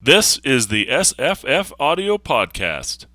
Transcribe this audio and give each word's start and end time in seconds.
This 0.00 0.38
is 0.44 0.68
the 0.68 0.86
SFF 0.86 1.72
Audio 1.80 2.18
Podcast. 2.18 3.06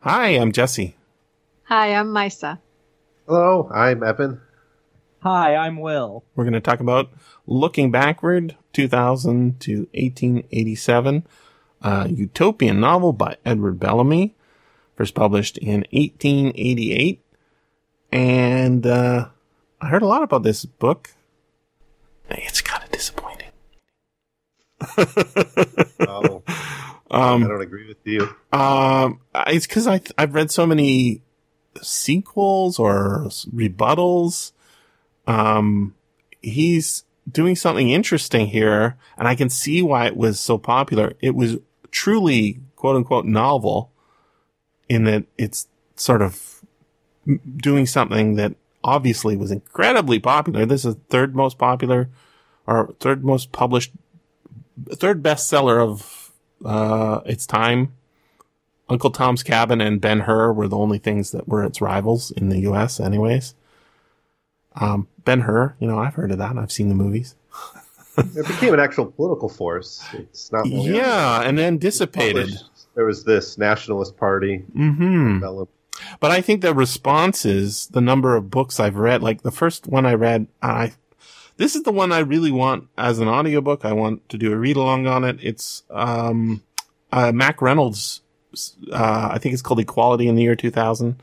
Hi, 0.00 0.28
I'm 0.28 0.52
Jesse. 0.52 0.96
Hi, 1.64 1.94
I'm 1.94 2.14
Maissa. 2.14 2.60
Hello, 3.26 3.70
I'm 3.70 4.02
Evan. 4.02 4.40
Hi, 5.20 5.54
I'm 5.54 5.80
Will. 5.80 6.24
We're 6.34 6.44
going 6.44 6.54
to 6.54 6.60
talk 6.62 6.80
about 6.80 7.10
looking 7.46 7.90
backward, 7.90 8.56
2000 8.72 9.60
to 9.60 9.80
1887, 9.92 11.26
a 11.82 12.08
utopian 12.08 12.80
novel 12.80 13.12
by 13.12 13.36
Edward 13.44 13.78
Bellamy, 13.78 14.34
first 14.98 15.14
published 15.14 15.56
in 15.58 15.86
1888. 15.92 17.24
And 18.10 18.84
uh, 18.84 19.28
I 19.80 19.86
heard 19.86 20.02
a 20.02 20.06
lot 20.06 20.24
about 20.24 20.42
this 20.42 20.64
book. 20.64 21.12
It's 22.28 22.60
kind 22.60 22.82
of 22.82 22.90
disappointing. 22.90 23.50
Oh, 26.00 26.42
Um, 27.10 27.44
I 27.44 27.48
don't 27.48 27.60
agree 27.62 27.86
with 27.86 28.04
you. 28.04 28.28
Um, 28.52 29.20
it's 29.46 29.66
because 29.66 29.86
I 29.86 30.00
I've 30.18 30.34
read 30.34 30.50
so 30.50 30.66
many 30.66 31.22
sequels 31.80 32.78
or 32.78 33.28
rebuttals. 33.54 34.52
Um, 35.26 35.94
he's 36.42 37.04
doing 37.30 37.56
something 37.56 37.90
interesting 37.90 38.48
here, 38.48 38.96
and 39.16 39.26
I 39.28 39.34
can 39.36 39.48
see 39.48 39.80
why 39.80 40.06
it 40.06 40.16
was 40.16 40.38
so 40.40 40.58
popular. 40.58 41.14
It 41.20 41.34
was 41.34 41.56
truly 41.90 42.60
quote 42.76 42.96
unquote 42.96 43.24
novel, 43.24 43.90
in 44.88 45.04
that 45.04 45.24
it's 45.36 45.68
sort 45.96 46.22
of 46.22 46.64
doing 47.56 47.86
something 47.86 48.36
that 48.36 48.54
obviously 48.82 49.36
was 49.36 49.50
incredibly 49.50 50.18
popular. 50.18 50.64
This 50.64 50.84
is 50.84 50.96
third 51.08 51.34
most 51.34 51.58
popular 51.58 52.08
or 52.66 52.94
third 53.00 53.24
most 53.24 53.52
published, 53.52 53.92
third 54.90 55.22
bestseller 55.22 55.82
of 55.82 56.32
uh, 56.64 57.20
its 57.26 57.46
time. 57.46 57.92
Uncle 58.88 59.10
Tom's 59.10 59.42
Cabin 59.42 59.80
and 59.80 60.00
Ben 60.00 60.20
Hur 60.20 60.52
were 60.52 60.68
the 60.68 60.76
only 60.76 60.98
things 60.98 61.30
that 61.32 61.46
were 61.46 61.62
its 61.62 61.80
rivals 61.80 62.30
in 62.30 62.48
the 62.48 62.60
U.S. 62.60 62.98
Anyways, 63.00 63.54
um, 64.76 65.08
Ben 65.24 65.42
Hur, 65.42 65.74
you 65.78 65.86
know, 65.86 65.98
I've 65.98 66.14
heard 66.14 66.30
of 66.30 66.38
that. 66.38 66.56
I've 66.56 66.72
seen 66.72 66.88
the 66.88 66.94
movies. 66.94 67.34
It 68.16 68.46
became 68.48 68.74
an 68.74 68.80
actual 68.80 69.06
political 69.06 69.48
force. 69.48 70.04
It's 70.12 70.50
not. 70.50 70.66
Yeah, 70.66 71.42
and 71.42 71.56
then 71.56 71.78
dissipated. 71.78 72.50
There 72.98 73.06
was 73.06 73.22
this 73.22 73.56
nationalist 73.56 74.16
party. 74.16 74.56
Hmm. 74.72 75.34
developed. 75.34 75.72
But 76.18 76.32
I 76.32 76.40
think 76.40 76.62
the 76.62 76.74
responses, 76.74 77.86
the 77.86 78.00
number 78.00 78.34
of 78.34 78.50
books 78.50 78.80
I've 78.80 78.96
read, 78.96 79.22
like 79.22 79.42
the 79.42 79.52
first 79.52 79.86
one 79.86 80.04
I 80.04 80.14
read, 80.14 80.48
I, 80.60 80.94
this 81.58 81.76
is 81.76 81.84
the 81.84 81.92
one 81.92 82.10
I 82.10 82.18
really 82.18 82.50
want 82.50 82.88
as 82.98 83.20
an 83.20 83.28
audiobook. 83.28 83.84
I 83.84 83.92
want 83.92 84.28
to 84.30 84.36
do 84.36 84.52
a 84.52 84.56
read 84.56 84.74
along 84.74 85.06
on 85.06 85.22
it. 85.22 85.38
It's, 85.40 85.84
um, 85.90 86.64
uh, 87.12 87.30
Mack 87.30 87.62
Reynolds, 87.62 88.22
uh, 88.90 89.28
I 89.30 89.38
think 89.38 89.52
it's 89.52 89.62
called 89.62 89.78
Equality 89.78 90.26
in 90.26 90.34
the 90.34 90.42
year 90.42 90.56
2000. 90.56 91.22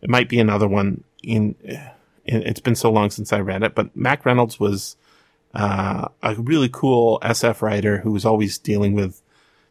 It 0.00 0.10
might 0.10 0.28
be 0.28 0.40
another 0.40 0.66
one 0.66 1.04
in, 1.22 1.54
in 2.24 2.42
it's 2.42 2.58
been 2.58 2.74
so 2.74 2.90
long 2.90 3.10
since 3.10 3.32
I 3.32 3.38
read 3.38 3.62
it, 3.62 3.76
but 3.76 3.96
Mack 3.96 4.26
Reynolds 4.26 4.58
was, 4.58 4.96
uh, 5.54 6.08
a 6.20 6.34
really 6.34 6.68
cool 6.72 7.20
SF 7.22 7.62
writer 7.62 7.98
who 7.98 8.10
was 8.10 8.24
always 8.24 8.58
dealing 8.58 8.94
with 8.94 9.22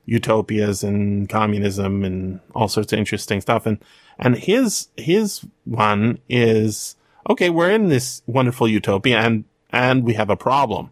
utopias 0.05 0.83
and 0.83 1.30
communism 1.30 2.03
and 2.03 2.39
all 2.55 2.67
sorts 2.67 2.91
of 2.94 2.99
interesting 2.99 3.41
stuff. 3.41 3.66
And, 3.66 3.77
and 4.19 4.35
his, 4.35 4.89
his 4.97 5.45
one 5.66 6.19
is, 6.30 6.95
okay, 7.30 7.49
we're 7.49 7.71
in 7.71 7.89
this 7.89 8.22
wonderful 8.25 8.67
utopia 8.67 9.19
and, 9.19 9.45
and 9.72 10.03
we 10.03 10.13
have 10.13 10.29
a 10.29 10.35
problem. 10.35 10.91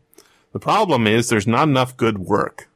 The 0.52 0.60
problem 0.60 1.06
is 1.08 1.30
there's 1.30 1.48
not 1.48 1.68
enough 1.68 1.98
good 1.98 2.20
work. 2.20 2.70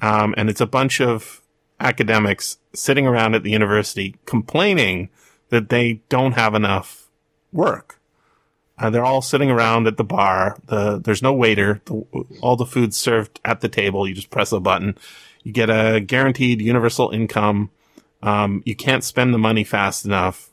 Um, 0.00 0.34
and 0.36 0.48
it's 0.48 0.60
a 0.60 0.66
bunch 0.66 1.00
of 1.00 1.42
academics 1.80 2.58
sitting 2.72 3.06
around 3.06 3.34
at 3.34 3.42
the 3.42 3.50
university 3.50 4.16
complaining 4.26 5.08
that 5.50 5.68
they 5.68 6.00
don't 6.08 6.32
have 6.32 6.54
enough 6.54 7.08
work. 7.52 8.00
Uh, 8.78 8.90
they're 8.90 9.04
all 9.04 9.22
sitting 9.22 9.50
around 9.50 9.86
at 9.86 9.96
the 9.96 10.04
bar. 10.04 10.56
The, 10.66 11.00
there's 11.02 11.22
no 11.22 11.32
waiter. 11.32 11.80
The, 11.86 12.04
all 12.40 12.56
the 12.56 12.66
food's 12.66 12.96
served 12.96 13.40
at 13.44 13.60
the 13.60 13.68
table. 13.68 14.06
You 14.06 14.14
just 14.14 14.30
press 14.30 14.52
a 14.52 14.60
button. 14.60 14.96
You 15.48 15.54
get 15.54 15.70
a 15.70 15.98
guaranteed 15.98 16.60
universal 16.60 17.08
income. 17.08 17.70
Um, 18.22 18.62
you 18.66 18.76
can't 18.76 19.02
spend 19.02 19.32
the 19.32 19.38
money 19.38 19.64
fast 19.64 20.04
enough. 20.04 20.50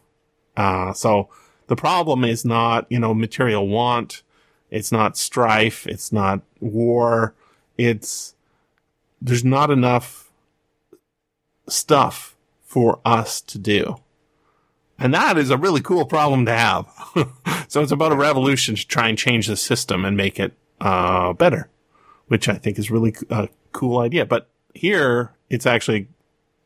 Uh, 0.56 0.94
so 0.94 1.28
the 1.67 1.75
problem 1.75 2.23
is 2.23 2.45
not, 2.45 2.89
you 2.89 2.97
know, 2.97 3.13
material 3.13 3.67
want. 3.67 4.23
It's 4.72 4.94
not 4.94 5.17
strife. 5.17 5.85
It's 5.85 6.13
not 6.13 6.44
war. 6.61 7.34
It's, 7.78 8.35
there's 9.22 9.44
not 9.44 9.69
enough 9.69 10.31
stuff 11.67 12.38
for 12.63 13.01
us 13.03 13.41
to 13.41 13.57
do. 13.57 13.97
And 14.97 15.13
that 15.13 15.38
is 15.38 15.50
a 15.50 15.57
really 15.57 15.81
cool 15.81 16.05
problem 16.05 16.45
to 16.45 16.53
have. 16.53 16.88
so 17.67 17.81
it's 17.81 17.91
about 17.91 18.13
a 18.13 18.16
revolution 18.16 18.75
to 18.75 18.88
try 18.88 19.09
and 19.09 19.17
change 19.17 19.47
the 19.47 19.57
system 19.57 20.05
and 20.05 20.16
make 20.16 20.39
it, 20.39 20.53
uh, 20.79 21.34
better, 21.34 21.67
which 22.28 22.47
I 22.47 22.53
think 22.53 22.79
is 22.79 22.89
really 22.89 23.13
a 23.29 23.50
cool 23.73 24.00
idea. 24.00 24.25
But 24.25 24.47
here 24.75 25.31
it's 25.50 25.66
actually, 25.66 26.08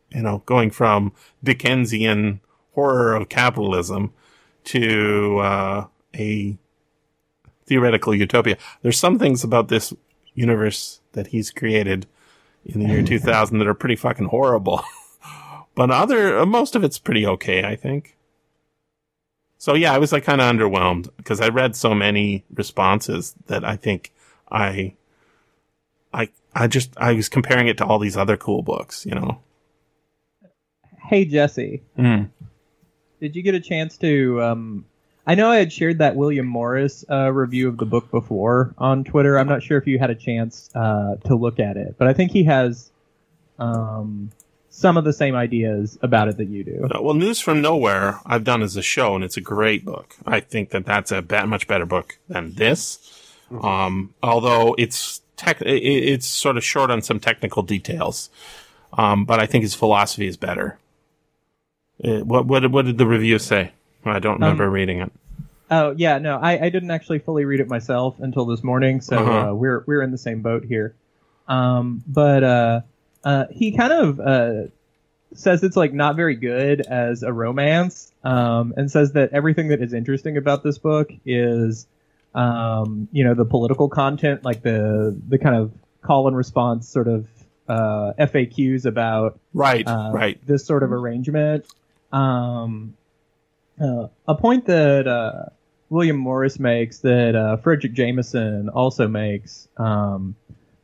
you 0.09 0.21
know, 0.21 0.43
going 0.45 0.71
from 0.71 1.13
Dickensian 1.43 2.41
horror 2.73 3.15
of 3.15 3.29
capitalism 3.29 4.13
to, 4.65 5.39
uh, 5.39 5.87
a 6.15 6.57
theoretical 7.65 8.15
utopia. 8.15 8.57
There's 8.81 8.97
some 8.97 9.19
things 9.19 9.43
about 9.43 9.67
this 9.67 9.93
universe 10.33 11.01
that 11.13 11.27
he's 11.27 11.51
created 11.51 12.07
in 12.65 12.79
the 12.81 12.87
year 12.87 13.03
2000 13.05 13.59
that 13.59 13.67
are 13.67 13.73
pretty 13.73 13.95
fucking 13.95 14.27
horrible. 14.27 14.83
but 15.75 15.91
other, 15.91 16.39
uh, 16.39 16.45
most 16.45 16.75
of 16.75 16.83
it's 16.83 16.99
pretty 16.99 17.25
okay, 17.25 17.63
I 17.63 17.75
think. 17.75 18.17
So 19.57 19.73
yeah, 19.73 19.93
I 19.93 19.97
was 19.97 20.11
like 20.11 20.23
kind 20.23 20.41
of 20.41 20.49
underwhelmed 20.51 21.09
because 21.17 21.41
I 21.41 21.49
read 21.49 21.75
so 21.75 21.93
many 21.93 22.45
responses 22.53 23.35
that 23.47 23.65
I 23.65 23.75
think 23.75 24.13
I, 24.49 24.95
I, 26.13 26.29
I 26.55 26.67
just, 26.67 26.91
I 26.97 27.13
was 27.13 27.29
comparing 27.29 27.67
it 27.67 27.77
to 27.77 27.85
all 27.85 27.99
these 27.99 28.17
other 28.17 28.37
cool 28.37 28.61
books, 28.61 29.05
you 29.05 29.13
know? 29.15 29.39
Hey, 31.07 31.25
Jesse, 31.25 31.81
Mm. 31.97 32.29
did 33.19 33.35
you 33.35 33.41
get 33.41 33.55
a 33.55 33.59
chance 33.59 33.97
to? 33.97 34.41
Um, 34.41 34.85
I 35.25 35.35
know 35.35 35.49
I 35.51 35.57
had 35.57 35.71
shared 35.71 35.99
that 35.99 36.15
William 36.15 36.45
Morris 36.47 37.05
uh, 37.09 37.31
review 37.31 37.67
of 37.67 37.77
the 37.77 37.85
book 37.85 38.09
before 38.11 38.73
on 38.77 39.03
Twitter. 39.03 39.37
I'm 39.37 39.47
not 39.47 39.61
sure 39.63 39.77
if 39.77 39.85
you 39.87 39.99
had 39.99 40.09
a 40.09 40.15
chance 40.15 40.69
uh, 40.75 41.15
to 41.25 41.35
look 41.35 41.59
at 41.59 41.77
it, 41.77 41.95
but 41.97 42.07
I 42.07 42.13
think 42.13 42.31
he 42.31 42.43
has 42.45 42.91
um, 43.59 44.31
some 44.69 44.97
of 44.97 45.03
the 45.03 45.13
same 45.13 45.35
ideas 45.35 45.97
about 46.01 46.29
it 46.29 46.37
that 46.37 46.47
you 46.49 46.63
do. 46.63 46.87
Uh, 46.91 47.01
Well, 47.01 47.13
News 47.13 47.39
from 47.39 47.61
Nowhere 47.61 48.19
I've 48.25 48.43
done 48.43 48.61
as 48.63 48.75
a 48.77 48.81
show, 48.81 49.15
and 49.15 49.23
it's 49.23 49.37
a 49.37 49.41
great 49.41 49.85
book. 49.85 50.15
I 50.25 50.39
think 50.39 50.69
that 50.71 50.85
that's 50.85 51.11
a 51.11 51.21
ba- 51.21 51.45
much 51.47 51.67
better 51.67 51.85
book 51.85 52.17
than 52.27 52.53
this. 52.53 52.99
Um, 53.51 54.13
although 54.21 54.75
it's 54.77 55.21
tech, 55.39 55.57
it's 55.61 56.27
sort 56.27 56.57
of 56.57 56.63
short 56.63 56.91
on 56.91 57.01
some 57.01 57.19
technical 57.19 57.63
details. 57.63 58.29
Um, 58.93 59.25
but 59.25 59.39
I 59.39 59.45
think 59.45 59.63
his 59.63 59.73
philosophy 59.75 60.27
is 60.27 60.37
better. 60.37 60.77
Uh, 62.03 62.19
what, 62.19 62.45
what, 62.45 62.59
did- 62.61 62.71
what 62.73 62.85
did 62.85 62.97
the 62.97 63.05
review 63.07 63.39
say? 63.39 63.71
I 64.05 64.19
don't 64.19 64.35
remember 64.35 64.69
reading 64.69 64.99
it. 65.01 65.11
Oh 65.71 65.93
yeah, 65.97 66.17
no, 66.17 66.37
I, 66.37 66.65
I 66.65 66.69
didn't 66.69 66.89
actually 66.89 67.19
fully 67.19 67.45
read 67.45 67.59
it 67.59 67.67
myself 67.67 68.19
until 68.19 68.45
this 68.45 68.63
morning, 68.63 69.01
so 69.01 69.17
Uh-huh. 69.19 69.49
uh, 69.49 69.53
we're 69.53 69.83
we're 69.85 70.01
in 70.01 70.09
the 70.11 70.17
same 70.17 70.41
boat 70.41 70.63
here. 70.63 70.95
Um, 71.47 72.03
but 72.07 72.43
uh, 72.43 72.81
uh, 73.23 73.45
he 73.51 73.71
kind 73.77 73.93
of 73.93 74.19
uh, 74.19 74.63
says 75.35 75.61
it's 75.63 75.75
like 75.77 75.93
not 75.93 76.15
very 76.15 76.35
good 76.35 76.81
as 76.81 77.21
a 77.21 77.31
romance, 77.31 78.11
um, 78.23 78.73
and 78.77 78.89
says 78.89 79.11
that 79.13 79.33
everything 79.33 79.67
that 79.67 79.81
is 79.83 79.93
interesting 79.93 80.37
about 80.37 80.63
this 80.63 80.79
book 80.79 81.11
is, 81.25 81.85
um, 82.35 83.07
you 83.11 83.23
know, 83.23 83.33
the 83.33 83.45
political 83.45 83.89
content, 83.89 84.43
like 84.43 84.61
the 84.61 85.17
the 85.27 85.37
kind 85.37 85.55
of 85.55 85.71
call 86.01 86.27
and 86.27 86.35
response 86.37 86.87
sort 86.87 87.07
of 87.07 87.27
uh, 87.67 88.13
FAQs 88.19 88.85
about 88.85 89.39
Right, 89.53 89.87
uh, 89.87 90.11
right. 90.13 90.39
this 90.45 90.65
sort 90.65 90.83
of 90.83 90.91
arrangement. 90.91 91.65
Um, 92.11 92.95
uh, 93.79 94.07
a 94.27 94.35
point 94.35 94.65
that 94.65 95.07
uh, 95.07 95.45
William 95.89 96.17
Morris 96.17 96.59
makes 96.59 96.99
that 96.99 97.35
uh, 97.35 97.57
Fredric 97.57 97.93
Jameson 97.93 98.69
also 98.69 99.07
makes, 99.07 99.67
um, 99.77 100.35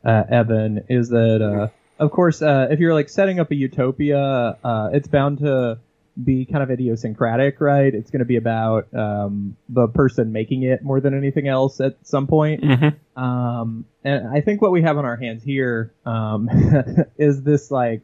uh, 0.04 0.24
Evan, 0.30 0.86
is 0.90 1.10
that, 1.10 1.42
uh, 1.42 1.68
of 2.04 2.12
course, 2.12 2.42
uh, 2.42 2.68
if 2.70 2.80
you're 2.80 2.94
like 2.94 3.10
setting 3.10 3.40
up 3.40 3.52
a 3.52 3.56
utopia, 3.56 4.58
uh, 4.64 4.90
it's 4.94 5.08
bound 5.08 5.40
to 5.40 5.80
be 6.24 6.46
kind 6.46 6.64
of 6.64 6.72
idiosyncratic, 6.72 7.60
right? 7.60 7.94
It's 7.94 8.10
going 8.10 8.20
to 8.20 8.26
be 8.26 8.38
about 8.38 8.94
um, 8.94 9.58
the 9.70 9.88
person 9.88 10.32
making 10.32 10.64
it 10.64 10.82
more 10.84 11.00
than 11.02 11.14
anything 11.18 11.48
else 11.48 11.82
at 11.82 11.98
some 12.04 12.28
point. 12.28 12.64
hmm 12.64 13.20
Um, 13.22 13.86
and 14.04 14.28
I 14.28 14.42
think 14.42 14.62
what 14.62 14.72
we 14.72 14.82
have 14.84 14.98
on 14.98 15.06
our 15.06 15.18
hands 15.18 15.44
here 15.44 15.92
um, 16.06 16.50
is 17.18 17.44
this 17.44 17.70
like 17.72 18.04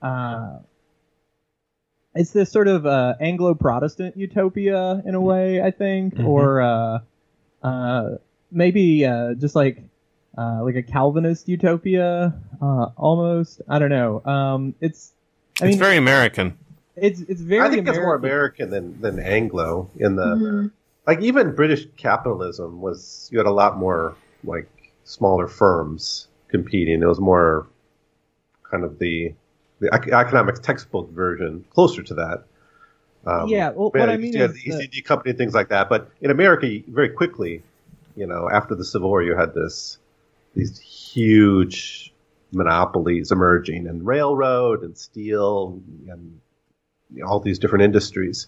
uh, 0.00 0.58
it's 2.14 2.30
this 2.32 2.50
sort 2.50 2.68
of 2.68 2.84
uh, 2.86 3.14
Anglo-Protestant 3.20 4.16
utopia 4.16 5.02
in 5.06 5.14
a 5.14 5.20
way, 5.20 5.62
I 5.62 5.70
think, 5.70 6.14
Mhm. 6.14 6.26
or 6.26 6.60
uh, 6.60 6.98
uh, 7.62 8.10
maybe 8.50 9.06
uh, 9.06 9.34
just 9.34 9.54
like 9.54 9.82
uh, 10.36 10.62
like 10.62 10.76
a 10.76 10.82
Calvinist 10.82 11.48
utopia, 11.48 12.34
uh, 12.60 12.86
almost. 12.96 13.60
I 13.68 13.78
don't 13.78 13.90
know. 13.90 14.22
Um, 14.24 14.74
it's 14.80 15.12
I 15.60 15.66
it's 15.66 15.72
mean, 15.72 15.78
very 15.78 15.96
American. 15.96 16.58
It's 16.96 17.20
it's 17.22 17.40
very 17.40 17.66
I 17.66 17.70
think 17.70 17.88
it's 17.88 17.98
more 17.98 18.14
American. 18.14 18.68
American 18.68 19.00
than, 19.00 19.16
than 19.16 19.24
Anglo 19.24 19.90
in 19.96 20.16
the 20.16 20.24
Mhm. 20.36 20.70
like 21.06 21.20
even 21.20 21.54
British 21.54 21.86
capitalism 21.96 22.80
was 22.80 23.28
you 23.32 23.38
had 23.38 23.46
a 23.46 23.50
lot 23.52 23.78
more 23.78 24.14
like 24.44 24.68
smaller 25.04 25.48
firms 25.48 26.28
competing. 26.48 27.02
It 27.02 27.06
was 27.06 27.20
more 27.20 27.66
kind 28.70 28.84
of 28.84 28.98
the 28.98 29.34
the 29.80 29.88
ec- 29.92 30.08
economics 30.12 30.60
textbook 30.60 31.10
version, 31.10 31.64
closer 31.70 32.02
to 32.02 32.14
that. 32.14 32.44
Um, 33.26 33.48
Yeah, 33.48 33.70
well, 33.70 33.90
what 33.90 34.08
I 34.08 34.16
mean 34.16 34.32
you 34.32 34.44
is 34.44 34.52
the 34.54 34.70
that- 34.70 34.80
ECD 34.82 35.04
company 35.04 35.30
and 35.30 35.38
things 35.38 35.54
like 35.54 35.68
that. 35.70 35.88
But 35.88 36.08
in 36.20 36.30
America, 36.30 36.68
very 36.88 37.08
quickly, 37.08 37.62
you 38.16 38.26
know, 38.26 38.48
after 38.50 38.74
the 38.74 38.84
Civil 38.84 39.08
War, 39.08 39.22
you 39.22 39.34
had 39.36 39.54
this 39.54 39.98
these 40.54 40.78
huge 40.78 42.12
monopolies 42.52 43.32
emerging, 43.32 43.86
and 43.88 44.04
railroad 44.06 44.82
and 44.82 44.96
steel 44.98 45.80
and 46.08 46.38
you 47.14 47.22
know, 47.22 47.28
all 47.28 47.40
these 47.40 47.58
different 47.58 47.84
industries. 47.84 48.46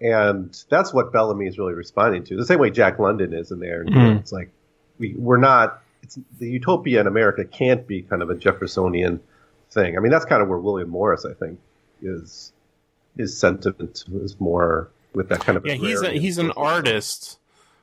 And 0.00 0.56
that's 0.70 0.94
what 0.94 1.12
Bellamy 1.12 1.46
is 1.46 1.58
really 1.58 1.74
responding 1.74 2.24
to. 2.24 2.36
The 2.36 2.46
same 2.46 2.58
way 2.58 2.70
Jack 2.70 2.98
London 2.98 3.34
is 3.34 3.50
in 3.50 3.60
there. 3.60 3.84
Mhm. 3.84 4.20
It's 4.20 4.32
like 4.32 4.50
we, 4.98 5.14
we're 5.16 5.36
not. 5.36 5.82
It's 6.02 6.18
the 6.38 6.48
utopia 6.48 7.00
in 7.00 7.06
America 7.06 7.44
can't 7.44 7.86
be 7.86 8.02
kind 8.02 8.22
of 8.22 8.30
a 8.30 8.34
Jeffersonian 8.34 9.20
thing. 9.70 9.96
I 9.96 10.00
mean, 10.00 10.10
that's 10.10 10.24
kind 10.24 10.42
of 10.42 10.48
where 10.48 10.58
William 10.58 10.88
Morris, 10.88 11.26
I 11.26 11.34
think, 11.34 11.58
is 12.00 12.52
his 13.16 13.38
sentiment 13.38 14.04
is 14.22 14.40
more 14.40 14.88
with 15.14 15.28
that 15.28 15.40
kind 15.40 15.58
of. 15.58 15.66
Yeah, 15.66 15.74
he's 15.74 16.00
a, 16.00 16.10
he's 16.10 16.38
an 16.38 16.52
artist. 16.52 17.38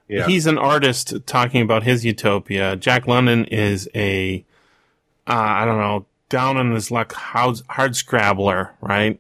Yeah, 0.08 0.26
He's 0.26 0.48
an 0.48 0.58
artist 0.58 1.14
talking 1.26 1.62
about 1.62 1.84
his 1.84 2.06
utopia. 2.06 2.78
Jack 2.78 3.08
London 3.08 3.44
is 3.46 3.90
a, 3.94 4.46
uh, 5.28 5.34
I 5.34 5.66
don't 5.66 5.80
know, 5.80 6.06
down 6.30 6.56
on 6.56 6.74
his 6.74 6.90
luck 6.90 7.12
hard, 7.12 7.62
hard 7.68 7.94
scrabbler, 7.96 8.74
right? 8.80 9.20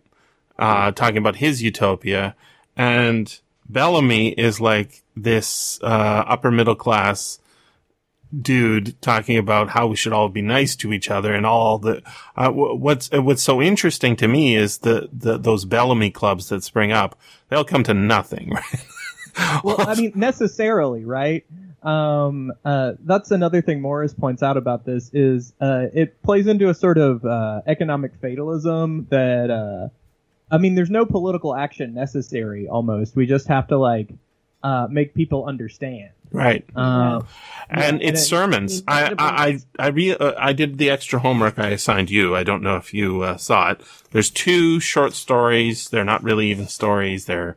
Uh, 0.60 0.92
talking 0.92 1.18
about 1.18 1.36
his 1.36 1.62
utopia. 1.62 2.36
And 2.76 3.40
Bellamy 3.70 4.30
is 4.30 4.60
like 4.60 5.04
this, 5.16 5.80
uh, 5.84 6.24
upper 6.28 6.52
middle 6.52 6.76
class 6.76 7.40
dude 8.42 9.02
talking 9.02 9.38
about 9.38 9.70
how 9.70 9.88
we 9.88 9.96
should 9.96 10.12
all 10.14 10.30
be 10.30 10.42
nice 10.42 10.76
to 10.76 10.92
each 10.92 11.10
other 11.10 11.34
and 11.34 11.46
all 11.46 11.78
the, 11.78 12.02
uh, 12.36 12.52
what's, 12.52 13.10
uh, 13.14 13.22
what's 13.22 13.42
so 13.42 13.62
interesting 13.62 14.16
to 14.18 14.28
me 14.28 14.56
is 14.56 14.80
the, 14.80 15.10
the, 15.14 15.38
those 15.38 15.64
Bellamy 15.66 16.12
clubs 16.12 16.50
that 16.50 16.64
spring 16.64 16.92
up. 16.92 17.18
They'll 17.50 17.64
come 17.64 17.84
to 17.84 17.94
nothing, 17.94 18.50
right? 18.54 19.64
well, 19.64 19.88
I 19.88 19.96
mean, 19.96 20.12
necessarily, 20.16 21.06
right? 21.06 21.46
Um, 21.84 22.52
uh, 22.66 22.94
that's 23.04 23.32
another 23.32 23.62
thing 23.62 23.82
Morris 23.82 24.14
points 24.14 24.44
out 24.44 24.58
about 24.58 24.86
this 24.86 25.10
is 25.14 25.54
uh, 25.62 25.86
it 25.94 26.22
plays 26.22 26.48
into 26.48 26.70
a 26.70 26.74
sort 26.74 26.98
of 26.98 27.24
uh, 27.24 27.62
economic 27.66 28.16
fatalism 28.22 29.08
that, 29.10 29.50
uh, 29.50 29.90
I 30.50 30.58
mean, 30.58 30.76
there's 30.76 30.90
no 30.90 31.06
political 31.06 31.56
action 31.56 31.94
necessary. 31.94 32.68
Almost, 32.68 33.16
we 33.16 33.26
just 33.26 33.48
have 33.48 33.68
to 33.68 33.78
like 33.78 34.10
uh, 34.64 34.88
make 34.90 35.14
people 35.14 35.46
understand. 35.46 36.10
Right. 36.32 36.66
Uh, 36.76 37.22
and 37.70 38.02
it's 38.02 38.10
and 38.10 38.20
sermons. 38.20 38.80
it- 38.80 38.84
I 38.88 39.06
it- 39.08 39.16
I 39.20 39.48
I 39.48 39.60
I, 39.80 39.88
re- 39.88 40.16
uh, 40.16 40.34
I 40.38 40.54
did 40.54 40.78
the 40.78 40.90
extra 40.90 41.20
homework 41.20 41.58
I 41.60 41.70
assigned 41.70 42.10
you. 42.10 42.36
I 42.36 42.44
don't 42.44 42.62
know 42.64 42.76
if 42.76 42.94
you 42.94 43.22
uh, 43.22 43.38
saw 43.38 43.72
it. 43.72 43.82
There's 44.12 44.30
two 44.30 44.80
short 44.80 45.14
stories. 45.14 45.90
They're 45.90 46.04
not 46.04 46.24
really 46.24 46.50
even 46.52 46.68
stories. 46.68 47.26
They're 47.26 47.56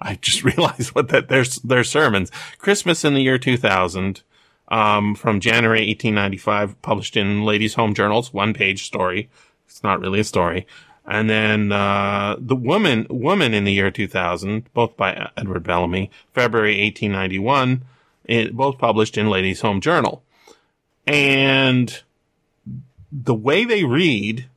I 0.00 0.16
just 0.16 0.44
realized 0.50 0.90
what 0.94 1.08
that 1.08 1.28
they're 1.28 1.44
they're 1.64 1.84
sermons. 1.84 2.30
Christmas 2.58 3.04
in 3.04 3.14
the 3.14 3.22
year 3.22 3.38
2000. 3.38 4.22
Um, 4.70 5.14
from 5.14 5.40
January 5.40 5.78
1895, 5.86 6.82
published 6.82 7.16
in 7.16 7.42
Ladies' 7.42 7.72
Home 7.74 7.94
Journals, 7.94 8.34
one 8.34 8.52
page 8.52 8.84
story. 8.84 9.30
It's 9.66 9.82
not 9.82 9.98
really 9.98 10.20
a 10.20 10.24
story. 10.24 10.66
And 11.10 11.30
then, 11.30 11.72
uh, 11.72 12.36
The 12.38 12.54
Woman, 12.54 13.06
Woman 13.08 13.54
in 13.54 13.64
the 13.64 13.72
Year 13.72 13.90
2000, 13.90 14.72
both 14.74 14.94
by 14.96 15.30
Edward 15.38 15.64
Bellamy, 15.64 16.10
February 16.34 16.78
1891, 16.82 17.82
it, 18.26 18.54
both 18.54 18.76
published 18.76 19.16
in 19.16 19.30
Ladies' 19.30 19.62
Home 19.62 19.80
Journal. 19.80 20.22
And 21.06 22.02
the 23.10 23.34
way 23.34 23.64
they 23.64 23.84
read, 23.84 24.48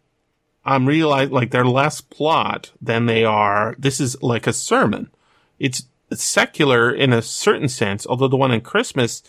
I'm 0.66 0.86
realizing 0.86 1.34
like 1.34 1.52
they're 1.52 1.66
less 1.66 2.02
plot 2.02 2.72
than 2.82 3.06
they 3.06 3.24
are. 3.24 3.74
This 3.80 4.02
is 4.02 4.22
like 4.22 4.46
a 4.46 4.54
sermon. 4.54 5.10
It's 5.58 5.84
secular 6.12 6.94
in 6.94 7.14
a 7.14 7.22
certain 7.22 7.70
sense, 7.70 8.06
although 8.06 8.28
the 8.28 8.36
one 8.36 8.52
in 8.52 8.60
Christmas, 8.60 9.24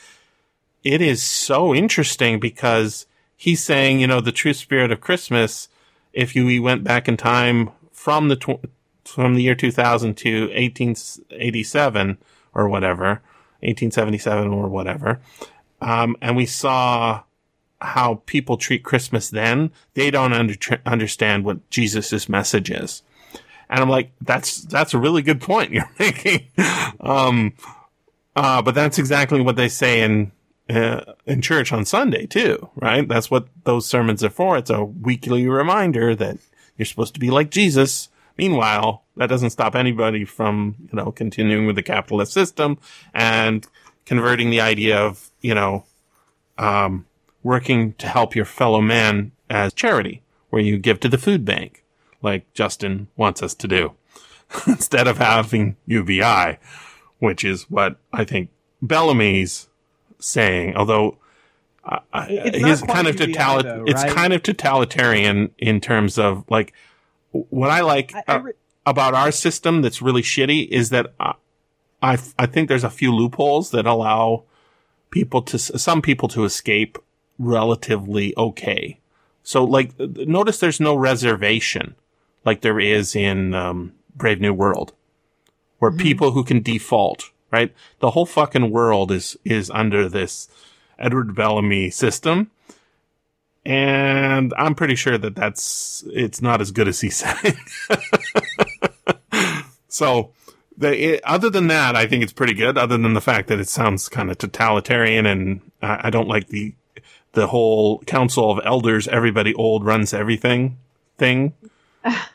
it 0.82 1.00
is 1.00 1.22
so 1.22 1.72
interesting 1.72 2.40
because 2.40 3.06
he's 3.36 3.62
saying, 3.62 4.00
you 4.00 4.08
know, 4.08 4.20
the 4.20 4.32
true 4.32 4.52
spirit 4.52 4.90
of 4.90 5.00
Christmas, 5.00 5.68
if 6.12 6.36
you 6.36 6.46
we 6.46 6.60
went 6.60 6.84
back 6.84 7.08
in 7.08 7.16
time 7.16 7.70
from 7.92 8.28
the 8.28 8.36
tw- 8.36 8.64
from 9.04 9.34
the 9.34 9.42
year 9.42 9.54
2000 9.54 10.16
to 10.16 10.42
1887 10.48 12.18
or 12.54 12.68
whatever, 12.68 13.22
1877 13.60 14.48
or 14.48 14.68
whatever, 14.68 15.20
um, 15.80 16.16
and 16.20 16.36
we 16.36 16.46
saw 16.46 17.22
how 17.80 18.22
people 18.26 18.56
treat 18.56 18.84
Christmas 18.84 19.28
then, 19.28 19.72
they 19.94 20.10
don't 20.10 20.32
under- 20.32 20.80
understand 20.86 21.44
what 21.44 21.68
Jesus' 21.70 22.28
message 22.28 22.70
is. 22.70 23.02
And 23.68 23.80
I'm 23.80 23.88
like, 23.88 24.12
that's, 24.20 24.62
that's 24.62 24.94
a 24.94 24.98
really 24.98 25.22
good 25.22 25.40
point 25.40 25.72
you're 25.72 25.90
making. 25.98 26.48
um, 27.00 27.54
uh, 28.36 28.62
but 28.62 28.74
that's 28.74 28.98
exactly 28.98 29.40
what 29.40 29.56
they 29.56 29.68
say 29.68 30.02
in, 30.02 30.32
uh, 30.72 31.14
in 31.26 31.42
church 31.42 31.72
on 31.72 31.84
Sunday 31.84 32.26
too, 32.26 32.70
right? 32.76 33.06
That's 33.06 33.30
what 33.30 33.48
those 33.64 33.86
sermons 33.86 34.24
are 34.24 34.30
for. 34.30 34.56
It's 34.56 34.70
a 34.70 34.84
weekly 34.84 35.46
reminder 35.46 36.14
that 36.14 36.38
you're 36.76 36.86
supposed 36.86 37.14
to 37.14 37.20
be 37.20 37.30
like 37.30 37.50
Jesus. 37.50 38.08
Meanwhile, 38.38 39.04
that 39.16 39.28
doesn't 39.28 39.50
stop 39.50 39.74
anybody 39.74 40.24
from, 40.24 40.76
you 40.90 40.96
know, 40.96 41.12
continuing 41.12 41.66
with 41.66 41.76
the 41.76 41.82
capitalist 41.82 42.32
system 42.32 42.78
and 43.12 43.66
converting 44.06 44.50
the 44.50 44.60
idea 44.60 44.98
of, 44.98 45.30
you 45.40 45.54
know, 45.54 45.84
um, 46.58 47.06
working 47.42 47.92
to 47.94 48.06
help 48.06 48.34
your 48.34 48.44
fellow 48.44 48.80
man 48.80 49.32
as 49.50 49.74
charity, 49.74 50.22
where 50.50 50.62
you 50.62 50.78
give 50.78 51.00
to 51.00 51.08
the 51.08 51.18
food 51.18 51.44
bank, 51.44 51.84
like 52.22 52.50
Justin 52.54 53.08
wants 53.16 53.42
us 53.42 53.54
to 53.54 53.68
do, 53.68 53.92
instead 54.66 55.06
of 55.06 55.18
having 55.18 55.76
UBI, 55.86 56.58
which 57.18 57.44
is 57.44 57.64
what 57.64 57.96
I 58.12 58.24
think 58.24 58.50
Bellamy's 58.80 59.68
saying, 60.22 60.76
although 60.76 61.18
uh, 61.84 61.98
It's 62.28 62.58
he's 62.58 62.82
kind 62.82 63.08
of 63.08 63.16
totali- 63.16 63.62
though, 63.62 63.84
it's 63.86 64.04
kind 64.04 64.32
of 64.32 64.42
totalitarian 64.42 65.50
in 65.58 65.80
terms 65.80 66.18
of 66.18 66.44
like 66.48 66.72
what 67.32 67.70
I 67.70 67.80
like 67.80 68.14
I, 68.14 68.22
I 68.28 68.36
uh, 68.36 68.42
about 68.84 69.14
our 69.14 69.30
system 69.30 69.82
that's 69.82 70.02
really 70.02 70.22
shitty 70.22 70.68
is 70.68 70.90
that 70.90 71.14
I, 71.20 71.34
I, 72.02 72.18
I 72.38 72.46
think 72.46 72.68
there's 72.68 72.84
a 72.84 72.90
few 72.90 73.14
loopholes 73.14 73.70
that 73.70 73.86
allow 73.86 74.44
people 75.10 75.42
to, 75.42 75.58
some 75.58 76.02
people 76.02 76.28
to 76.28 76.44
escape 76.44 76.98
relatively 77.38 78.34
okay. 78.36 78.98
So 79.44 79.64
like, 79.64 79.98
notice 79.98 80.58
there's 80.58 80.80
no 80.80 80.94
reservation 80.94 81.94
like 82.44 82.60
there 82.62 82.80
is 82.80 83.14
in, 83.14 83.54
um, 83.54 83.92
Brave 84.14 84.40
New 84.40 84.52
World 84.52 84.92
where 85.78 85.90
people 85.90 86.30
who 86.30 86.44
can 86.44 86.62
default, 86.62 87.31
right? 87.52 87.72
The 88.00 88.10
whole 88.10 88.26
fucking 88.26 88.70
world 88.70 89.12
is, 89.12 89.36
is 89.44 89.70
under 89.70 90.08
this 90.08 90.48
Edward 90.98 91.34
Bellamy 91.34 91.90
system. 91.90 92.50
And 93.64 94.52
I'm 94.56 94.74
pretty 94.74 94.96
sure 94.96 95.18
that 95.18 95.36
that's, 95.36 96.02
it's 96.12 96.42
not 96.42 96.60
as 96.60 96.72
good 96.72 96.88
as 96.88 97.00
he 97.00 97.10
said. 97.10 97.54
so, 99.88 100.32
the, 100.76 101.14
it, 101.14 101.24
other 101.24 101.50
than 101.50 101.68
that, 101.68 101.94
I 101.94 102.06
think 102.06 102.22
it's 102.22 102.32
pretty 102.32 102.54
good. 102.54 102.76
Other 102.78 102.98
than 102.98 103.14
the 103.14 103.20
fact 103.20 103.48
that 103.48 103.60
it 103.60 103.68
sounds 103.68 104.08
kind 104.08 104.30
of 104.30 104.38
totalitarian, 104.38 105.26
and 105.26 105.60
I, 105.80 106.08
I 106.08 106.10
don't 106.10 106.28
like 106.28 106.48
the 106.48 106.74
the 107.32 107.46
whole 107.46 108.00
council 108.00 108.50
of 108.50 108.60
elders, 108.64 109.08
everybody 109.08 109.54
old 109.54 109.84
runs 109.84 110.12
everything 110.12 110.76
thing. 111.16 111.54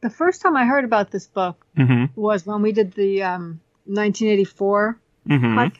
The 0.00 0.10
first 0.10 0.42
time 0.42 0.56
I 0.56 0.64
heard 0.64 0.84
about 0.84 1.10
this 1.10 1.26
book 1.26 1.64
Mm-hmm. 1.76 2.20
was 2.20 2.46
when 2.46 2.62
we 2.62 2.72
did 2.72 2.92
the 2.92 3.22
um, 3.22 3.60
1984 3.86 4.98
Mm-hmm. 5.28 5.76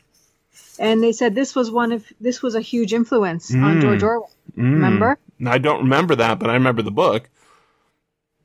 and 0.79 1.03
they 1.03 1.13
said 1.13 1.35
this 1.35 1.55
was 1.55 1.71
one 1.71 1.93
of 1.93 2.05
this 2.21 2.43
was 2.43 2.55
a 2.55 2.61
huge 2.61 2.93
influence 2.93 3.53
on 3.55 3.77
Mm. 3.79 3.81
George 3.81 4.03
Orwell. 4.03 4.31
Mm. 4.57 4.73
Remember? 4.75 5.19
I 5.47 5.59
don't 5.59 5.81
remember 5.85 6.17
that, 6.17 6.39
but 6.39 6.51
I 6.51 6.55
remember 6.55 6.83
the 6.83 6.91
book. 6.91 7.29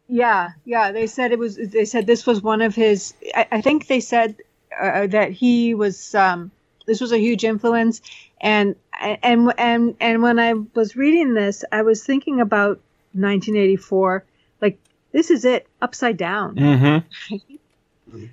Yeah, 0.07 0.51
yeah. 0.63 0.91
They 0.91 1.07
said 1.07 1.31
it 1.31 1.39
was. 1.39 1.55
They 1.57 1.85
said 1.85 2.05
this 2.05 2.25
was 2.25 2.41
one 2.41 2.61
of 2.61 2.75
his. 2.75 3.13
I, 3.33 3.47
I 3.53 3.61
think 3.61 3.87
they 3.87 3.99
said 3.99 4.35
uh, 4.79 5.07
that 5.07 5.31
he 5.31 5.73
was. 5.73 6.13
Um, 6.13 6.51
this 6.85 7.01
was 7.01 7.11
a 7.11 7.17
huge 7.17 7.43
influence, 7.43 8.01
and 8.39 8.75
and 9.01 9.51
and 9.57 9.95
and 9.99 10.21
when 10.21 10.39
I 10.39 10.53
was 10.75 10.95
reading 10.95 11.33
this, 11.33 11.63
I 11.71 11.81
was 11.81 12.03
thinking 12.05 12.39
about 12.41 12.79
1984. 13.13 14.23
Like 14.61 14.77
this 15.13 15.31
is 15.31 15.45
it 15.45 15.67
upside 15.81 16.17
down, 16.17 16.55
Mm-hmm. 16.55 18.25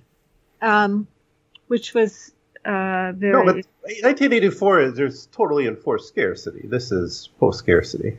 um, 0.62 1.06
which 1.68 1.94
was 1.94 2.32
uh, 2.64 3.12
very. 3.14 3.32
No, 3.32 3.44
but 3.44 3.54
1984 3.84 4.80
is 4.80 4.94
there's 4.94 5.26
totally 5.26 5.66
enforced 5.66 6.08
scarcity. 6.08 6.62
This 6.66 6.90
is 6.92 7.28
post 7.38 7.60
scarcity. 7.60 8.18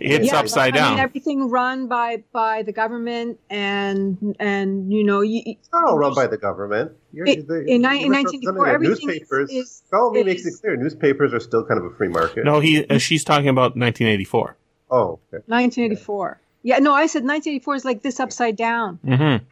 It's 0.00 0.32
Yeah, 0.32 0.38
upside 0.40 0.74
I 0.74 0.78
down. 0.78 0.90
mean, 0.92 1.00
everything 1.00 1.50
run 1.50 1.86
by 1.86 2.22
by 2.32 2.62
the 2.62 2.72
government, 2.72 3.38
and 3.50 4.36
and 4.40 4.92
you 4.92 5.04
know, 5.04 5.20
you, 5.20 5.42
It's 5.46 5.68
not 5.72 5.84
all 5.84 5.98
run 5.98 6.14
by 6.14 6.26
the 6.26 6.38
government. 6.38 6.92
You're, 7.12 7.26
It- 7.26 7.46
the- 7.46 7.60
in 7.60 7.76
in 7.76 7.82
1984, 7.82 8.68
everything 8.68 9.06
newspapers. 9.08 9.50
is- 9.52 9.82
Bellamy 9.90 10.24
makes 10.24 10.44
is- 10.46 10.56
it 10.56 10.60
clear. 10.62 10.76
Newspapers 10.76 11.32
are 11.34 11.40
still 11.40 11.64
kind 11.64 11.78
of 11.78 11.86
a 11.86 11.94
free 11.94 12.08
market. 12.08 12.44
no, 12.44 12.60
he 12.60 12.84
uh, 12.86 12.98
she's 12.98 13.22
talking 13.24 13.48
about 13.48 13.76
1984. 13.76 14.56
Oh, 14.90 15.18
okay. 15.32 15.42
1984. 15.46 16.40
Yeah, 16.62 16.78
no, 16.78 16.92
I 16.92 17.06
said 17.06 17.22
1984 17.24 17.74
is 17.76 17.84
like 17.84 18.02
this 18.02 18.18
upside 18.20 18.56
down. 18.56 18.98
Mm-hmm. 19.04 19.44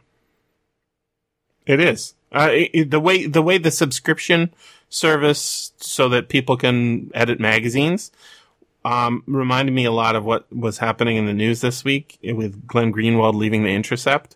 It 1.65 1.79
is. 1.79 2.13
Uh, 2.31 2.49
it- 2.51 2.71
it- 2.73 2.91
the 2.91 2.99
way 2.99 3.25
the 3.27 3.41
way 3.41 3.57
the 3.57 3.71
subscription 3.71 4.53
service 4.89 5.71
so 5.77 6.09
that 6.09 6.29
people 6.29 6.57
can 6.57 7.09
edit 7.13 7.39
magazines 7.39 8.11
um, 8.83 9.23
reminded 9.25 9.71
me 9.73 9.85
a 9.85 9.91
lot 9.91 10.15
of 10.15 10.23
what 10.25 10.45
was 10.53 10.77
happening 10.77 11.17
in 11.17 11.25
the 11.25 11.33
news 11.33 11.61
this 11.61 11.83
week 11.83 12.19
with 12.23 12.67
Glenn 12.67 12.93
Greenwald 12.93 13.33
leaving 13.35 13.63
the 13.63 13.69
Intercept. 13.73 14.35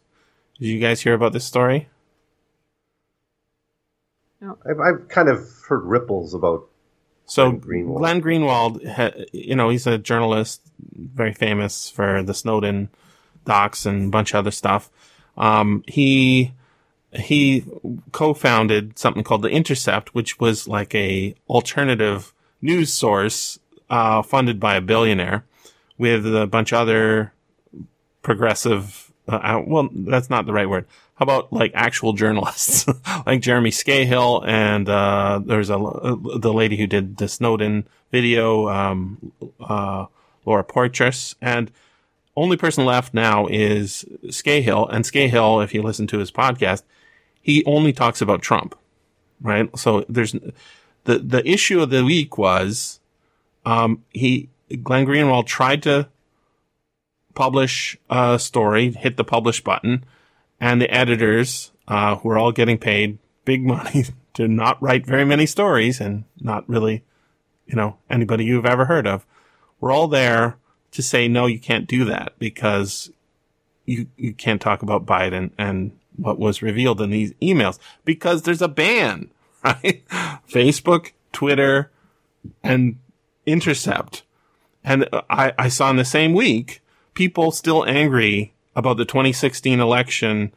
Did 0.57 0.67
you 0.67 0.79
guys 0.79 1.01
hear 1.01 1.13
about 1.13 1.33
this 1.33 1.45
story? 1.45 1.87
I've, 4.41 4.79
I've 4.79 5.07
kind 5.09 5.29
of 5.29 5.47
heard 5.67 5.83
ripples 5.83 6.33
about. 6.33 6.68
So 7.29 7.51
Glenn 7.51 7.61
Greenwald. 7.61 7.97
Glenn 7.99 8.21
Greenwald, 8.21 8.87
ha- 8.87 9.23
you 9.31 9.55
know, 9.55 9.69
he's 9.69 9.87
a 9.87 9.97
journalist, 9.97 10.61
very 10.97 11.33
famous 11.33 11.89
for 11.89 12.23
the 12.23 12.33
Snowden 12.33 12.89
docs 13.45 13.85
and 13.85 14.07
a 14.07 14.09
bunch 14.09 14.33
of 14.33 14.39
other 14.39 14.51
stuff. 14.51 14.89
Um, 15.37 15.83
he 15.87 16.53
he 17.13 17.65
co-founded 18.11 18.99
something 18.99 19.23
called 19.23 19.41
the 19.41 19.49
Intercept, 19.49 20.13
which 20.13 20.39
was 20.39 20.67
like 20.67 20.93
a 20.93 21.35
alternative 21.47 22.33
news 22.61 22.93
source 22.93 23.59
uh, 23.89 24.21
funded 24.21 24.59
by 24.59 24.75
a 24.75 24.81
billionaire 24.81 25.45
with 25.97 26.25
a 26.35 26.47
bunch 26.47 26.71
of 26.71 26.79
other 26.79 27.33
progressive. 28.21 29.08
Uh, 29.29 29.35
uh, 29.35 29.63
well, 29.65 29.89
that's 29.93 30.29
not 30.29 30.45
the 30.45 30.53
right 30.53 30.67
word. 30.67 30.85
How 31.15 31.23
about 31.23 31.53
like 31.53 31.71
actual 31.75 32.13
journalists, 32.13 32.87
like 33.25 33.41
Jeremy 33.41 33.69
Scahill 33.69 34.47
and 34.47 34.89
uh, 34.89 35.39
there's 35.43 35.69
a 35.69 35.77
the 35.77 36.53
lady 36.53 36.77
who 36.77 36.87
did 36.87 37.17
the 37.17 37.27
Snowden 37.27 37.87
video, 38.11 38.67
um, 38.69 39.31
uh, 39.59 40.05
Laura 40.45 40.63
Poitras, 40.63 41.35
and 41.41 41.71
only 42.35 42.57
person 42.57 42.85
left 42.85 43.13
now 43.13 43.47
is 43.47 44.05
Scahill. 44.25 44.87
And 44.91 45.03
Scahill, 45.03 45.63
if 45.63 45.73
you 45.73 45.83
listen 45.83 46.07
to 46.07 46.19
his 46.19 46.31
podcast, 46.31 46.83
he 47.41 47.63
only 47.65 47.93
talks 47.93 48.21
about 48.21 48.41
Trump, 48.41 48.75
right? 49.41 49.69
So 49.77 50.05
there's 50.09 50.35
the 51.03 51.19
the 51.19 51.47
issue 51.47 51.81
of 51.81 51.89
the 51.89 52.03
week 52.03 52.37
was 52.37 52.99
um, 53.65 54.03
he 54.11 54.49
Glenn 54.83 55.05
Greenwald 55.05 55.45
tried 55.45 55.83
to 55.83 56.07
publish 57.35 57.97
a 58.09 58.39
story, 58.39 58.91
hit 58.91 59.17
the 59.17 59.23
publish 59.23 59.63
button, 59.63 60.05
and 60.59 60.81
the 60.81 60.91
editors, 60.93 61.71
uh, 61.87 62.17
who 62.17 62.29
are 62.29 62.37
all 62.37 62.51
getting 62.51 62.77
paid 62.77 63.17
big 63.45 63.65
money 63.65 64.05
to 64.33 64.47
not 64.47 64.81
write 64.81 65.05
very 65.05 65.25
many 65.25 65.45
stories 65.45 65.99
and 65.99 66.23
not 66.39 66.67
really, 66.69 67.03
you 67.65 67.75
know, 67.75 67.97
anybody 68.09 68.45
you've 68.45 68.65
ever 68.65 68.85
heard 68.85 69.07
of, 69.07 69.25
were 69.79 69.91
all 69.91 70.07
there 70.07 70.57
to 70.91 71.01
say, 71.01 71.27
no, 71.27 71.45
you 71.45 71.59
can't 71.59 71.87
do 71.87 72.05
that 72.05 72.33
because 72.39 73.11
you, 73.85 74.07
you 74.17 74.33
can't 74.33 74.61
talk 74.61 74.81
about 74.81 75.05
Biden 75.05 75.51
and 75.57 75.91
what 76.15 76.39
was 76.39 76.61
revealed 76.61 77.01
in 77.01 77.09
these 77.09 77.33
emails 77.35 77.79
because 78.05 78.43
there's 78.43 78.61
a 78.61 78.67
ban, 78.67 79.31
right? 79.63 80.03
Facebook, 80.49 81.11
Twitter, 81.31 81.91
and 82.63 82.97
Intercept. 83.45 84.23
And 84.83 85.07
I, 85.29 85.53
I 85.57 85.69
saw 85.69 85.89
in 85.89 85.95
the 85.97 86.05
same 86.05 86.33
week, 86.33 86.81
people 87.19 87.51
still 87.51 87.83
angry 87.83 88.53
about 88.77 88.95
the 88.95 89.03
2016 89.03 89.81
election, 89.81 90.53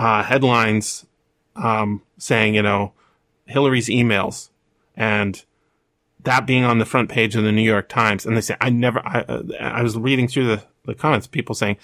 uh, 0.00 0.20
headlines, 0.24 1.06
um, 1.54 2.02
saying, 2.18 2.56
you 2.56 2.62
know, 2.62 2.92
Hillary's 3.46 3.86
emails 3.86 4.48
and 4.96 5.44
that 6.24 6.44
being 6.44 6.64
on 6.64 6.78
the 6.78 6.84
front 6.84 7.08
page 7.08 7.36
of 7.36 7.44
the 7.44 7.52
New 7.52 7.62
York 7.62 7.88
Times. 7.88 8.26
And 8.26 8.36
they 8.36 8.40
say, 8.40 8.56
I 8.60 8.68
never, 8.68 9.00
I, 9.06 9.20
uh, 9.20 9.42
I 9.60 9.80
was 9.84 9.96
reading 9.96 10.26
through 10.26 10.48
the, 10.48 10.64
the 10.86 10.96
comments, 10.96 11.28
people 11.28 11.54
saying, 11.54 11.76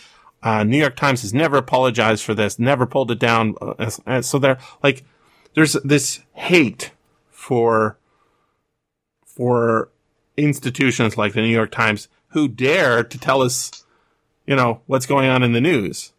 uh, 0.42 0.64
New 0.64 0.78
York 0.78 0.96
Times 0.96 1.22
has 1.22 1.32
never 1.32 1.56
apologized 1.56 2.24
for 2.24 2.34
this, 2.34 2.58
never 2.58 2.86
pulled 2.86 3.12
it 3.12 3.20
down. 3.20 3.54
Uh, 3.60 4.20
so 4.20 4.40
they're 4.40 4.58
like, 4.82 5.04
there's 5.54 5.74
this 5.84 6.22
hate 6.32 6.90
for, 7.30 7.96
for 9.24 9.90
institutions 10.36 11.16
like 11.16 11.34
the 11.34 11.40
New 11.40 11.54
York 11.54 11.70
Times 11.70 12.08
who 12.30 12.48
dare 12.48 13.04
to 13.04 13.16
tell 13.16 13.42
us, 13.42 13.84
you 14.48 14.56
know, 14.56 14.80
what's 14.86 15.04
going 15.04 15.28
on 15.28 15.42
in 15.42 15.52
the 15.52 15.60
news. 15.60 16.12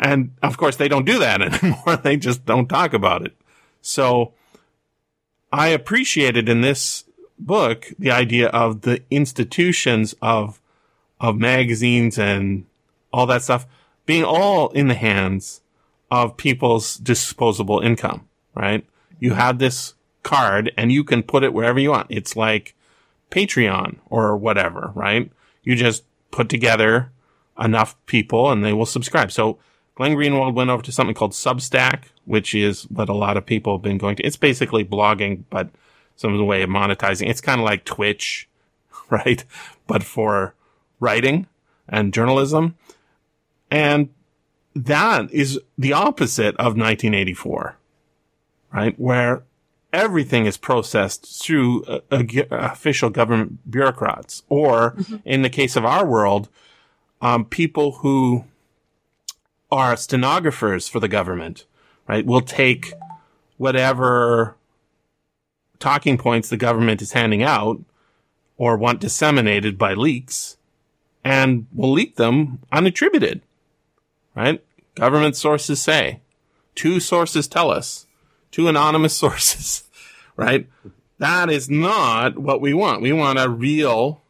And 0.00 0.32
of 0.42 0.56
course 0.56 0.76
they 0.76 0.88
don't 0.88 1.04
do 1.04 1.18
that 1.18 1.42
anymore. 1.62 1.96
they 1.96 2.16
just 2.16 2.46
don't 2.46 2.68
talk 2.68 2.94
about 2.94 3.24
it. 3.24 3.36
So 3.82 4.32
I 5.52 5.68
appreciated 5.68 6.48
in 6.48 6.62
this 6.62 7.04
book 7.38 7.92
the 7.98 8.10
idea 8.10 8.48
of 8.48 8.80
the 8.80 9.02
institutions 9.10 10.14
of, 10.22 10.58
of 11.20 11.36
magazines 11.36 12.18
and 12.18 12.64
all 13.12 13.26
that 13.26 13.42
stuff 13.42 13.66
being 14.06 14.24
all 14.24 14.70
in 14.70 14.88
the 14.88 14.94
hands 14.94 15.60
of 16.10 16.38
people's 16.38 16.96
disposable 16.96 17.80
income, 17.80 18.26
right? 18.54 18.86
You 19.20 19.34
have 19.34 19.58
this 19.58 19.92
card 20.22 20.72
and 20.78 20.90
you 20.90 21.04
can 21.04 21.22
put 21.22 21.44
it 21.44 21.52
wherever 21.52 21.78
you 21.78 21.90
want. 21.90 22.06
It's 22.08 22.36
like 22.36 22.74
Patreon 23.30 23.98
or 24.08 24.34
whatever, 24.34 24.92
right? 24.94 25.30
You 25.62 25.76
just 25.76 26.04
put 26.30 26.48
together 26.48 27.10
enough 27.58 27.96
people 28.06 28.50
and 28.50 28.64
they 28.64 28.72
will 28.72 28.86
subscribe. 28.86 29.32
So 29.32 29.58
Glenn 29.94 30.14
Greenwald 30.14 30.54
went 30.54 30.70
over 30.70 30.82
to 30.82 30.92
something 30.92 31.14
called 31.14 31.32
Substack, 31.32 32.04
which 32.24 32.54
is 32.54 32.84
what 32.84 33.08
a 33.08 33.14
lot 33.14 33.36
of 33.36 33.44
people 33.46 33.74
have 33.76 33.82
been 33.82 33.98
going 33.98 34.16
to. 34.16 34.22
It's 34.22 34.36
basically 34.36 34.84
blogging, 34.84 35.44
but 35.50 35.70
some 36.16 36.46
way 36.46 36.62
of 36.62 36.70
monetizing. 36.70 37.28
It's 37.28 37.40
kind 37.40 37.60
of 37.60 37.64
like 37.64 37.84
Twitch, 37.84 38.48
right? 39.10 39.44
But 39.86 40.02
for 40.02 40.54
writing 41.00 41.46
and 41.88 42.12
journalism. 42.12 42.76
And 43.70 44.10
that 44.74 45.32
is 45.32 45.58
the 45.76 45.92
opposite 45.92 46.54
of 46.56 46.76
1984, 46.76 47.76
right? 48.72 48.98
Where 48.98 49.42
everything 49.92 50.46
is 50.46 50.56
processed 50.56 51.42
through 51.42 51.84
uh, 51.84 52.00
uh, 52.10 52.22
official 52.50 53.10
government 53.10 53.70
bureaucrats, 53.70 54.42
or 54.48 54.96
in 55.24 55.42
the 55.42 55.50
case 55.50 55.76
of 55.76 55.84
our 55.84 56.06
world, 56.06 56.48
um, 57.20 57.44
people 57.44 57.92
who 57.92 58.44
are 59.70 59.96
stenographers 59.96 60.88
for 60.88 61.00
the 61.00 61.08
government, 61.08 61.66
right? 62.06 62.24
Will 62.24 62.40
take 62.40 62.92
whatever 63.56 64.56
talking 65.78 66.18
points 66.18 66.48
the 66.48 66.56
government 66.56 67.02
is 67.02 67.12
handing 67.12 67.42
out 67.42 67.80
or 68.56 68.76
want 68.76 69.00
disseminated 69.00 69.78
by 69.78 69.94
leaks 69.94 70.56
and 71.24 71.66
will 71.74 71.92
leak 71.92 72.16
them 72.16 72.60
unattributed, 72.72 73.40
right? 74.34 74.64
Government 74.94 75.36
sources 75.36 75.80
say, 75.80 76.20
two 76.74 77.00
sources 77.00 77.46
tell 77.46 77.70
us, 77.70 78.06
two 78.50 78.68
anonymous 78.68 79.14
sources, 79.24 79.84
right? 80.36 80.66
That 81.18 81.50
is 81.50 81.68
not 81.68 82.38
what 82.38 82.60
we 82.60 82.72
want. 82.72 83.02
We 83.02 83.12
want 83.12 83.38
a 83.38 83.48
real, 83.48 84.22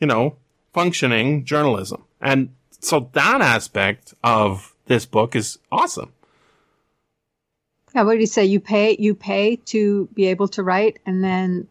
you 0.00 0.06
know, 0.06 0.36
functioning 0.76 1.42
journalism. 1.46 2.04
And 2.20 2.50
so 2.80 3.08
that 3.14 3.40
aspect 3.40 4.12
of 4.22 4.74
this 4.84 5.06
book 5.06 5.34
is 5.34 5.58
awesome. 5.72 6.12
Yeah, 7.94 8.02
what 8.02 8.12
did 8.12 8.20
he 8.20 8.26
say? 8.26 8.44
You 8.44 8.60
pay 8.60 8.94
you 8.98 9.14
pay 9.14 9.56
to 9.72 10.06
be 10.12 10.26
able 10.26 10.48
to 10.48 10.62
write, 10.62 10.98
and 11.06 11.24
then 11.24 11.66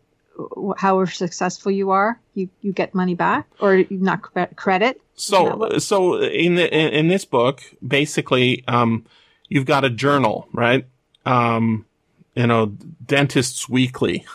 however 0.75 1.11
successful 1.11 1.71
you 1.71 1.91
are, 1.91 2.19
you 2.33 2.49
you 2.63 2.73
get 2.73 2.95
money 2.95 3.13
back 3.13 3.47
or 3.59 3.83
not 3.91 4.23
credit. 4.55 4.99
So, 5.13 5.77
so 5.77 6.19
in 6.19 6.55
the, 6.55 6.67
in, 6.73 6.93
in 6.93 7.07
this 7.07 7.25
book, 7.25 7.61
basically, 7.87 8.63
um, 8.67 9.05
you've 9.47 9.67
got 9.67 9.85
a 9.85 9.89
journal, 9.89 10.49
right? 10.51 10.87
Um, 11.27 11.85
you 12.33 12.47
know, 12.47 12.65
Dentists 13.05 13.69
Weekly. 13.69 14.25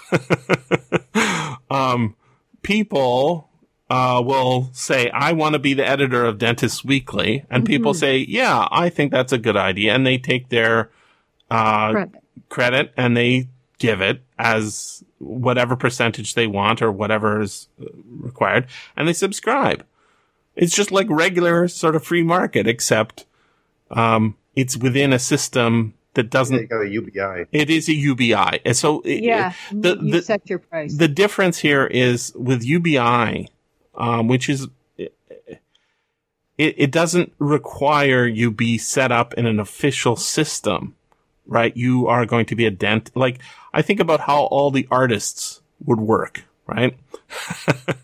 um, 1.71 2.15
people, 2.63 3.50
uh, 3.91 4.23
will 4.25 4.71
say, 4.73 5.11
I 5.11 5.33
want 5.33 5.55
to 5.55 5.59
be 5.59 5.75
the 5.75 5.87
editor 5.87 6.25
of 6.25 6.39
Dentists 6.39 6.85
Weekly. 6.85 7.45
And 7.51 7.65
people 7.67 7.93
Mhm. 7.93 7.97
say, 7.97 8.19
yeah, 8.19 8.69
I 8.71 8.89
think 8.89 9.11
that's 9.11 9.33
a 9.33 9.39
good 9.39 9.57
idea. 9.57 9.95
And 9.95 10.07
they 10.07 10.17
take 10.17 10.49
their, 10.49 10.91
uh, 11.51 11.91
credit. 11.93 12.15
credit 12.49 12.93
and 12.97 13.17
they 13.17 13.49
give 13.79 14.01
it 14.01 14.23
as 14.39 15.03
whatever 15.19 15.75
percentage 15.77 16.35
they 16.35 16.47
want 16.47 16.81
or 16.81 16.93
whatever 16.93 17.41
is 17.41 17.69
uh, 17.83 17.87
required 18.21 18.67
and 18.97 19.09
they 19.09 19.13
subscribe. 19.13 19.85
It's 20.55 20.75
just 20.75 20.93
like 20.93 21.07
regular 21.11 21.67
sort 21.69 21.97
of 21.97 22.05
free 22.05 22.23
market, 22.23 22.67
except 22.69 23.27
um, 23.91 24.37
it's 24.55 24.77
within 24.77 25.13
a 25.13 25.19
system 25.19 25.95
that 26.15 26.31
doesn't. 26.31 26.59
you 26.61 26.67
got 26.67 26.83
a 26.83 26.89
UBI. 26.89 27.47
It 27.53 27.71
is 27.71 27.89
a 27.89 27.95
UBI, 27.95 28.61
and 28.65 28.77
so 28.77 29.01
it- 29.01 29.23
Yeah, 29.23 29.53
it- 29.71 29.83
the, 29.83 29.99
you 30.01 30.13
the, 30.13 30.23
set 30.23 30.49
your 30.51 30.59
price. 30.61 30.97
the 30.97 31.09
difference 31.09 31.59
here 31.59 31.87
is 31.87 32.33
with 32.37 32.65
UBI, 32.65 33.49
um, 34.01 34.29
which 34.29 34.49
is 34.49 34.67
it, 34.97 35.15
it 36.57 36.91
doesn't 36.91 37.33
require 37.39 38.27
you 38.27 38.51
be 38.51 38.79
set 38.79 39.13
up 39.13 39.35
in 39.35 39.47
an 39.47 39.61
official 39.61 40.17
system, 40.17 40.97
right? 41.47 41.77
You 41.77 42.07
are 42.07 42.27
going 42.27 42.47
to 42.47 42.57
be 42.57 42.65
a 42.65 42.71
dent. 42.71 43.11
Like 43.15 43.41
I 43.73 43.83
think 43.83 44.01
about 44.01 44.21
how 44.21 44.45
all 44.45 44.71
the 44.71 44.89
artists 44.91 45.61
would 45.85 46.01
work, 46.01 46.45
right? 46.67 46.99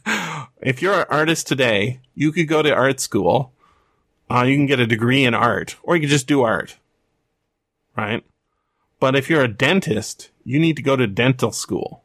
if 0.60 0.82
you're 0.82 1.00
an 1.00 1.06
artist 1.08 1.46
today, 1.46 2.00
you 2.14 2.30
could 2.30 2.46
go 2.46 2.62
to 2.62 2.72
art 2.72 3.00
school. 3.00 3.52
Uh, 4.30 4.42
you 4.42 4.56
can 4.56 4.66
get 4.66 4.80
a 4.80 4.86
degree 4.86 5.24
in 5.24 5.34
art, 5.34 5.76
or 5.82 5.94
you 5.94 6.02
can 6.02 6.10
just 6.10 6.26
do 6.26 6.42
art, 6.42 6.76
right? 7.96 8.24
But 8.98 9.14
if 9.14 9.30
you're 9.30 9.44
a 9.44 9.48
dentist, 9.48 10.30
you 10.44 10.58
need 10.58 10.76
to 10.76 10.82
go 10.82 10.96
to 10.96 11.06
dental 11.06 11.52
school. 11.52 12.02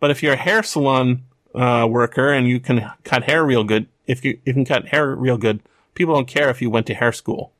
But 0.00 0.10
if 0.10 0.22
you're 0.22 0.34
a 0.34 0.36
hair 0.36 0.62
salon 0.62 1.24
uh, 1.54 1.86
worker 1.88 2.32
and 2.32 2.48
you 2.48 2.60
can 2.60 2.90
cut 3.04 3.24
hair 3.24 3.44
real 3.44 3.64
good, 3.64 3.86
if 4.06 4.24
you, 4.24 4.38
you 4.44 4.52
can 4.52 4.64
cut 4.64 4.88
hair 4.88 5.14
real 5.14 5.38
good, 5.38 5.60
people 5.94 6.14
don't 6.14 6.28
care 6.28 6.48
if 6.50 6.62
you 6.62 6.70
went 6.70 6.86
to 6.86 6.94
hair 6.94 7.12
school, 7.12 7.52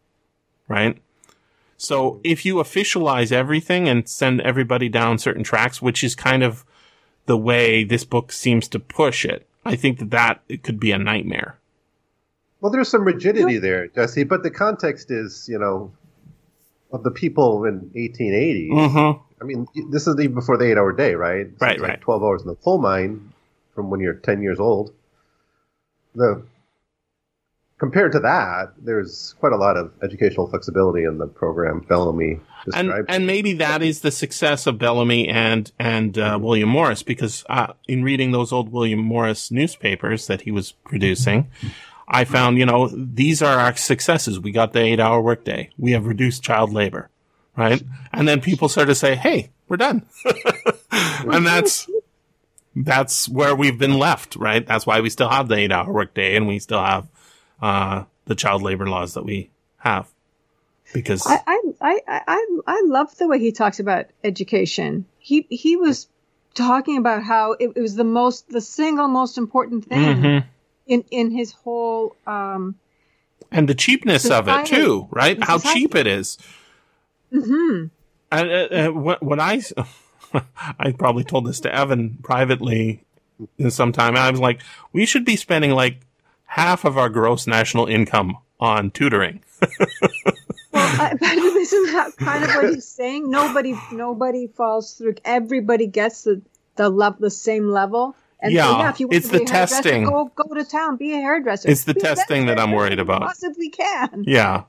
right? 0.68 0.98
So 1.76 2.20
if 2.24 2.44
you 2.44 2.56
officialize 2.56 3.30
everything 3.30 3.88
and 3.88 4.08
send 4.08 4.40
everybody 4.40 4.88
down 4.88 5.18
certain 5.18 5.44
tracks, 5.44 5.80
which 5.80 6.02
is 6.02 6.14
kind 6.14 6.42
of 6.42 6.64
the 7.26 7.36
way 7.36 7.84
this 7.84 8.04
book 8.04 8.32
seems 8.32 8.66
to 8.68 8.80
push 8.80 9.24
it, 9.24 9.46
I 9.64 9.76
think 9.76 9.98
that 9.98 10.10
that 10.10 10.42
it 10.48 10.62
could 10.62 10.80
be 10.80 10.92
a 10.92 10.98
nightmare. 10.98 11.58
Well, 12.60 12.72
there's 12.72 12.88
some 12.88 13.04
rigidity 13.04 13.58
there, 13.58 13.86
Jesse, 13.88 14.24
but 14.24 14.42
the 14.42 14.50
context 14.50 15.10
is, 15.12 15.46
you 15.48 15.58
know, 15.58 15.92
of 16.90 17.04
the 17.04 17.10
people 17.10 17.64
in 17.64 17.90
1880. 17.94 18.70
Mm-hmm. 18.70 19.22
I 19.40 19.44
mean, 19.44 19.66
this 19.90 20.08
is 20.08 20.16
even 20.18 20.34
before 20.34 20.56
the 20.56 20.64
eight 20.64 20.76
hour 20.76 20.92
day, 20.92 21.14
right? 21.14 21.46
So 21.46 21.66
Right, 21.66 21.74
it's 21.74 21.82
like 21.82 21.90
right. 21.90 22.00
12 22.00 22.22
hours 22.24 22.42
in 22.42 22.48
the 22.48 22.56
coal 22.56 22.78
mine 22.78 23.32
from 23.78 23.90
when 23.90 24.00
you're 24.00 24.14
10 24.14 24.42
years 24.42 24.58
old. 24.58 24.92
The 26.16 26.42
Compared 27.78 28.10
to 28.10 28.18
that, 28.18 28.72
there's 28.76 29.36
quite 29.38 29.52
a 29.52 29.56
lot 29.56 29.76
of 29.76 29.92
educational 30.02 30.48
flexibility 30.48 31.04
in 31.04 31.18
the 31.18 31.28
program 31.28 31.78
Bellamy 31.88 32.40
and 32.64 32.88
described. 32.88 33.06
and 33.08 33.24
maybe 33.24 33.52
that 33.52 33.84
is 33.84 34.00
the 34.00 34.10
success 34.10 34.66
of 34.66 34.78
Bellamy 34.78 35.28
and 35.28 35.70
and 35.78 36.18
uh, 36.18 36.40
William 36.42 36.68
Morris 36.68 37.04
because 37.04 37.44
uh, 37.48 37.74
in 37.86 38.02
reading 38.02 38.32
those 38.32 38.52
old 38.52 38.72
William 38.72 38.98
Morris 38.98 39.52
newspapers 39.52 40.26
that 40.26 40.40
he 40.40 40.50
was 40.50 40.72
producing, 40.72 41.48
I 42.08 42.24
found 42.24 42.58
you 42.58 42.66
know 42.66 42.88
these 42.92 43.42
are 43.42 43.60
our 43.60 43.76
successes. 43.76 44.40
We 44.40 44.50
got 44.50 44.72
the 44.72 44.80
eight 44.80 44.98
hour 44.98 45.20
workday. 45.20 45.70
We 45.78 45.92
have 45.92 46.04
reduced 46.04 46.42
child 46.42 46.72
labor, 46.72 47.10
right? 47.56 47.80
And 48.12 48.26
then 48.26 48.40
people 48.40 48.68
start 48.68 48.88
to 48.88 48.96
say, 48.96 49.14
"Hey, 49.14 49.50
we're 49.68 49.76
done," 49.76 50.04
and 50.90 51.46
that's 51.46 51.88
that's 52.84 53.28
where 53.28 53.54
we've 53.54 53.78
been 53.78 53.98
left, 53.98 54.36
right? 54.36 54.66
That's 54.66 54.86
why 54.86 55.00
we 55.00 55.10
still 55.10 55.28
have 55.28 55.48
the 55.48 55.56
eight 55.56 55.72
hour 55.72 55.92
workday 55.92 56.36
and 56.36 56.46
we 56.46 56.58
still 56.58 56.82
have 56.82 57.08
uh, 57.60 58.04
the 58.26 58.34
child 58.34 58.62
labor 58.62 58.88
laws 58.88 59.14
that 59.14 59.24
we 59.24 59.50
have 59.78 60.08
because 60.92 61.26
I, 61.26 61.40
I, 61.46 61.62
I, 61.80 62.00
I, 62.26 62.58
I 62.66 62.82
love 62.86 63.16
the 63.16 63.28
way 63.28 63.38
he 63.38 63.52
talks 63.52 63.80
about 63.80 64.06
education. 64.24 65.04
He 65.18 65.46
he 65.50 65.76
was 65.76 66.08
talking 66.54 66.98
about 66.98 67.22
how 67.22 67.52
it, 67.52 67.72
it 67.76 67.80
was 67.80 67.94
the 67.94 68.04
most, 68.04 68.48
the 68.48 68.60
single 68.60 69.08
most 69.08 69.38
important 69.38 69.86
thing 69.86 70.16
Mhm. 70.16 70.44
in 70.86 71.04
in 71.10 71.30
his 71.30 71.52
whole. 71.52 72.16
Um, 72.26 72.76
and 73.52 73.68
the 73.68 73.74
cheapness 73.74 74.30
of 74.30 74.48
it 74.48 74.66
too, 74.66 75.08
right? 75.10 75.42
How 75.42 75.58
cheap 75.58 75.94
it 75.94 76.06
is. 76.06 76.38
Mm-hmm. 77.32 77.86
And, 78.30 78.50
uh, 78.50 78.68
uh, 78.70 78.88
what, 78.92 79.22
what 79.22 79.40
I, 79.40 79.62
I 80.78 80.92
probably 80.92 81.24
told 81.24 81.46
this 81.46 81.60
to 81.60 81.74
Evan 81.74 82.18
privately 82.22 83.04
sometime. 83.68 84.16
I 84.16 84.30
was 84.30 84.40
like, 84.40 84.60
we 84.92 85.06
should 85.06 85.24
be 85.24 85.36
spending 85.36 85.72
like 85.72 86.00
half 86.46 86.84
of 86.84 86.98
our 86.98 87.08
gross 87.08 87.46
national 87.46 87.86
income 87.86 88.38
on 88.60 88.90
tutoring. 88.90 89.42
I, 90.74 91.14
but 91.18 91.32
isn't 91.32 91.92
that 91.92 92.16
kind 92.16 92.44
of 92.44 92.50
what 92.50 92.74
he's 92.74 92.86
saying? 92.86 93.30
Nobody, 93.30 93.74
nobody 93.92 94.46
falls 94.46 94.94
through. 94.94 95.16
Everybody 95.24 95.86
gets 95.86 96.24
the 96.24 96.42
the 96.76 96.88
love, 96.88 97.18
the 97.18 97.30
same 97.30 97.68
level. 97.68 98.16
And 98.40 98.52
so, 98.52 98.56
Yeah, 98.56 98.90
if 98.90 99.00
you 99.00 99.08
want 99.08 99.16
it's 99.16 99.28
to 99.28 99.40
the 99.40 99.44
testing. 99.44 100.04
Go, 100.04 100.30
go 100.34 100.54
to 100.54 100.64
town, 100.64 100.96
be 100.96 101.12
a 101.12 101.16
hairdresser. 101.16 101.68
It's 101.68 101.84
the 101.84 101.94
testing 101.94 102.46
that 102.46 102.58
I'm 102.58 102.72
worried 102.72 103.00
about. 103.00 103.22
Possibly 103.22 103.68
can, 103.68 104.24
Yeah. 104.26 104.64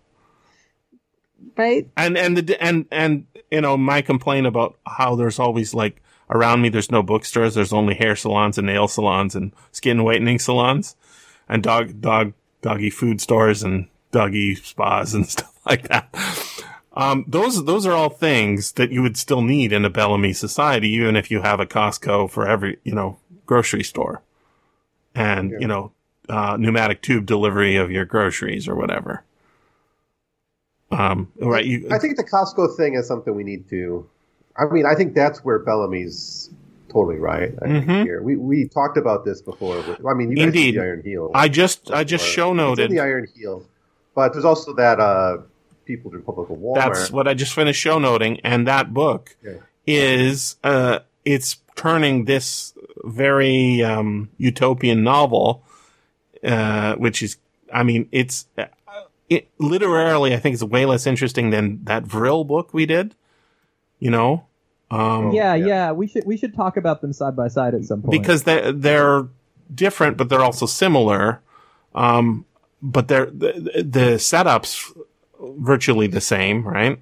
Right? 1.57 1.87
And, 1.97 2.17
and 2.17 2.37
the, 2.37 2.63
and, 2.63 2.85
and, 2.91 3.25
you 3.51 3.61
know, 3.61 3.77
my 3.77 4.01
complaint 4.01 4.47
about 4.47 4.77
how 4.85 5.15
there's 5.15 5.39
always 5.39 5.73
like 5.73 6.01
around 6.29 6.61
me, 6.61 6.69
there's 6.69 6.91
no 6.91 7.03
bookstores. 7.03 7.55
There's 7.55 7.73
only 7.73 7.95
hair 7.95 8.15
salons 8.15 8.57
and 8.57 8.67
nail 8.67 8.87
salons 8.87 9.35
and 9.35 9.51
skin 9.71 10.03
whitening 10.03 10.39
salons 10.39 10.95
and 11.47 11.63
dog, 11.63 12.01
dog, 12.01 12.33
doggy 12.61 12.89
food 12.89 13.21
stores 13.21 13.63
and 13.63 13.87
doggy 14.11 14.55
spas 14.55 15.13
and 15.13 15.27
stuff 15.29 15.59
like 15.65 15.87
that. 15.87 16.13
Um, 16.93 17.23
those, 17.27 17.63
those 17.65 17.85
are 17.85 17.93
all 17.93 18.09
things 18.09 18.73
that 18.73 18.91
you 18.91 19.01
would 19.01 19.17
still 19.17 19.41
need 19.41 19.71
in 19.71 19.85
a 19.85 19.89
Bellamy 19.89 20.33
society, 20.33 20.89
even 20.89 21.15
if 21.15 21.31
you 21.31 21.41
have 21.41 21.59
a 21.59 21.65
Costco 21.65 22.29
for 22.29 22.47
every, 22.47 22.77
you 22.83 22.93
know, 22.93 23.19
grocery 23.45 23.83
store 23.83 24.21
and, 25.15 25.51
you 25.59 25.67
know, 25.67 25.91
uh, 26.27 26.57
pneumatic 26.59 27.01
tube 27.01 27.25
delivery 27.25 27.75
of 27.75 27.89
your 27.91 28.05
groceries 28.05 28.67
or 28.67 28.75
whatever. 28.75 29.23
Um, 30.91 31.31
right. 31.39 31.65
You, 31.65 31.87
I 31.91 31.99
think 31.99 32.17
the 32.17 32.23
Costco 32.23 32.75
thing 32.75 32.95
is 32.95 33.07
something 33.07 33.35
we 33.35 33.43
need 33.43 33.69
to. 33.69 34.07
I 34.57 34.65
mean, 34.65 34.85
I 34.85 34.95
think 34.95 35.13
that's 35.13 35.39
where 35.45 35.59
Bellamy's 35.59 36.49
totally 36.89 37.17
right. 37.17 37.53
I 37.61 37.67
think 37.67 37.85
Mhm. 37.85 38.03
here 38.03 38.21
we 38.23 38.35
we 38.35 38.67
talked 38.67 38.97
about 38.97 39.23
this 39.23 39.41
before. 39.41 39.75
With, 39.77 40.03
I 40.05 40.13
mean, 40.15 40.31
you 40.31 40.37
guys 40.37 40.45
Indeed. 40.47 40.71
see 40.73 40.77
the 40.77 40.81
Iron 40.83 41.01
Heel. 41.03 41.31
I 41.35 41.47
just, 41.47 41.91
I 41.91 42.03
just 42.03 42.25
Or- 42.25 42.27
show 42.31 42.45
It's 42.47 42.51
in 42.51 42.57
noted. 42.57 42.91
the 42.91 42.99
Iron 42.99 43.27
Heel, 43.35 43.63
but 44.15 44.33
there's 44.33 44.45
also 44.45 44.73
that 44.73 44.99
uh, 44.99 45.37
People's 45.85 46.15
Republic 46.15 46.49
of 46.49 46.57
Walmart. 46.57 46.75
That's 46.75 47.11
what 47.11 47.27
I 47.27 47.33
just 47.35 47.53
finished 47.53 47.79
show 47.79 47.99
noting, 47.99 48.39
and 48.43 48.67
that 48.67 48.93
book 48.93 49.35
Yeah. 49.43 49.53
is 49.85 50.55
uh, 50.63 50.99
it's 51.25 51.57
turning 51.75 52.25
this 52.25 52.73
very 53.05 53.81
um, 53.83 54.29
utopian 54.37 55.03
novel, 55.03 55.63
uh, 56.43 56.95
which 56.95 57.21
is, 57.23 57.37
I 57.71 57.83
mean, 57.83 58.09
it's 58.11 58.45
uh, 58.57 58.65
it 59.29 59.49
literarily, 59.59 60.33
I 60.33 60.39
think 60.39 60.53
it's 60.55 60.63
way 60.63 60.85
less 60.85 61.07
interesting 61.07 61.51
than 61.51 61.83
that 61.85 62.03
Vril 62.03 62.43
book 62.43 62.73
we 62.73 62.85
did. 62.85 63.15
You 63.99 64.11
know, 64.11 64.45
um, 64.91 65.31
yeah, 65.33 65.55
yeah. 65.55 65.67
yeah, 65.67 65.91
We 65.91 66.07
should 66.07 66.25
we 66.25 66.37
should 66.37 66.55
talk 66.55 66.77
about 66.77 67.01
them 67.01 67.13
side 67.13 67.35
by 67.35 67.47
side 67.49 67.75
at 67.75 67.85
some 67.85 68.01
point. 68.01 68.19
because 68.21 68.43
they 68.43 68.71
they're 68.71 69.27
different, 69.73 70.17
but 70.17 70.29
they're 70.29 70.41
also 70.43 70.65
similar. 70.65 71.41
Um, 71.95 72.45
but 72.81 73.07
they're 73.07 73.27
the, 73.27 73.83
the 73.85 74.15
setups 74.17 74.91
virtually 75.41 76.07
the 76.07 76.21
same, 76.21 76.67
right? 76.67 76.99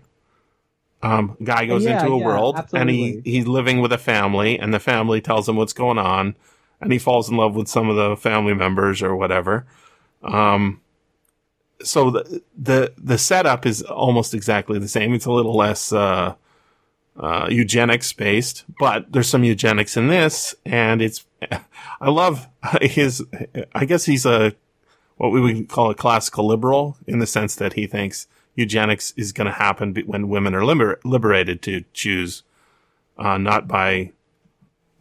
Um, 1.04 1.38
guy 1.44 1.66
goes 1.68 1.86
Yeah, 1.86 1.94
into 1.94 2.08
a 2.14 2.18
yeah, 2.18 2.26
world 2.26 2.56
and 2.74 2.90
he 2.90 3.22
he's 3.24 3.48
living 3.48 3.82
with 3.82 3.94
a 3.94 3.98
family, 3.98 4.60
and 4.60 4.74
the 4.74 4.80
family 4.80 5.22
tells 5.22 5.48
him 5.48 5.56
what's 5.56 5.74
going 5.74 6.00
on, 6.00 6.36
and 6.82 6.92
he 6.92 7.00
falls 7.00 7.30
in 7.30 7.38
love 7.38 7.56
with 7.56 7.68
some 7.68 7.90
of 7.90 7.96
the 7.96 8.18
family 8.18 8.54
members 8.56 9.02
or 9.04 9.16
whatever. 9.16 9.66
Um, 10.24 10.82
so 11.84 12.12
the 12.12 12.42
the 12.58 12.94
the 12.98 13.18
setup 13.18 13.66
is 13.66 13.82
almost 13.84 14.34
exactly 14.34 14.80
the 14.80 14.88
same. 14.88 15.14
It's 15.14 15.26
a 15.26 15.32
little 15.32 15.56
less 15.56 15.94
uh, 15.94 16.36
uh, 17.20 17.48
eugenics 17.50 18.12
based, 18.14 18.66
but 18.80 19.12
there's 19.12 19.30
some 19.30 19.44
eugenics 19.44 19.98
in 19.98 20.08
this, 20.08 20.56
and 20.66 21.02
it's. 21.02 21.26
I 22.02 22.10
love 22.10 22.48
his. 22.82 23.24
I 23.74 23.86
guess 23.86 24.06
he's 24.06 24.26
a 24.26 24.54
what 25.18 25.32
we 25.32 25.42
would 25.42 25.70
call 25.70 25.90
a 25.90 25.96
classical 25.96 26.48
liberal 26.48 26.98
in 27.08 27.20
the 27.20 27.28
sense 27.28 27.56
that 27.56 27.74
he 27.74 27.88
thinks 27.88 28.28
eugenics 28.56 29.14
is 29.18 29.32
going 29.32 29.48
to 29.48 29.54
happen 29.54 29.96
when 30.06 30.30
women 30.30 30.54
are 30.56 30.66
liber- 30.66 31.00
liberated 31.04 31.62
to 31.64 31.84
choose, 31.94 32.44
uh, 33.18 33.38
not 33.38 33.68
by 33.68 34.12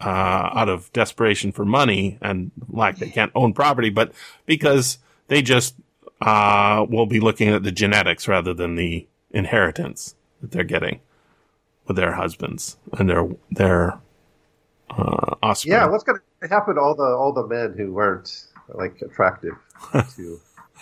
uh, 0.00 0.50
out 0.54 0.68
of 0.68 0.92
desperation 0.92 1.52
for 1.52 1.64
money 1.64 2.18
and 2.20 2.50
like 2.68 2.98
they 2.98 3.08
can't 3.08 3.32
own 3.34 3.52
property, 3.52 3.90
but 3.90 4.12
because 4.44 4.98
they 5.28 5.42
just 5.42 5.74
uh, 6.20 6.86
will 6.88 7.06
be 7.06 7.20
looking 7.20 7.48
at 7.48 7.62
the 7.62 7.72
genetics 7.72 8.26
rather 8.28 8.54
than 8.54 8.74
the 8.74 9.06
inheritance 9.30 10.14
that 10.40 10.50
they're 10.52 10.64
getting 10.64 11.00
with 11.86 11.96
their 11.96 12.12
husbands 12.12 12.76
and 12.98 13.08
their 13.08 13.28
their 13.50 13.98
uh, 14.90 15.34
offspring. 15.42 15.72
yeah. 15.72 15.86
What's 15.86 16.04
going 16.04 16.18
to 16.42 16.48
happen 16.48 16.76
to 16.76 16.80
all 16.80 16.94
the 16.94 17.04
all 17.04 17.32
the 17.32 17.46
men 17.46 17.74
who 17.76 17.92
weren't 17.92 18.46
like 18.68 19.00
attractive 19.02 19.54
to? 20.16 20.40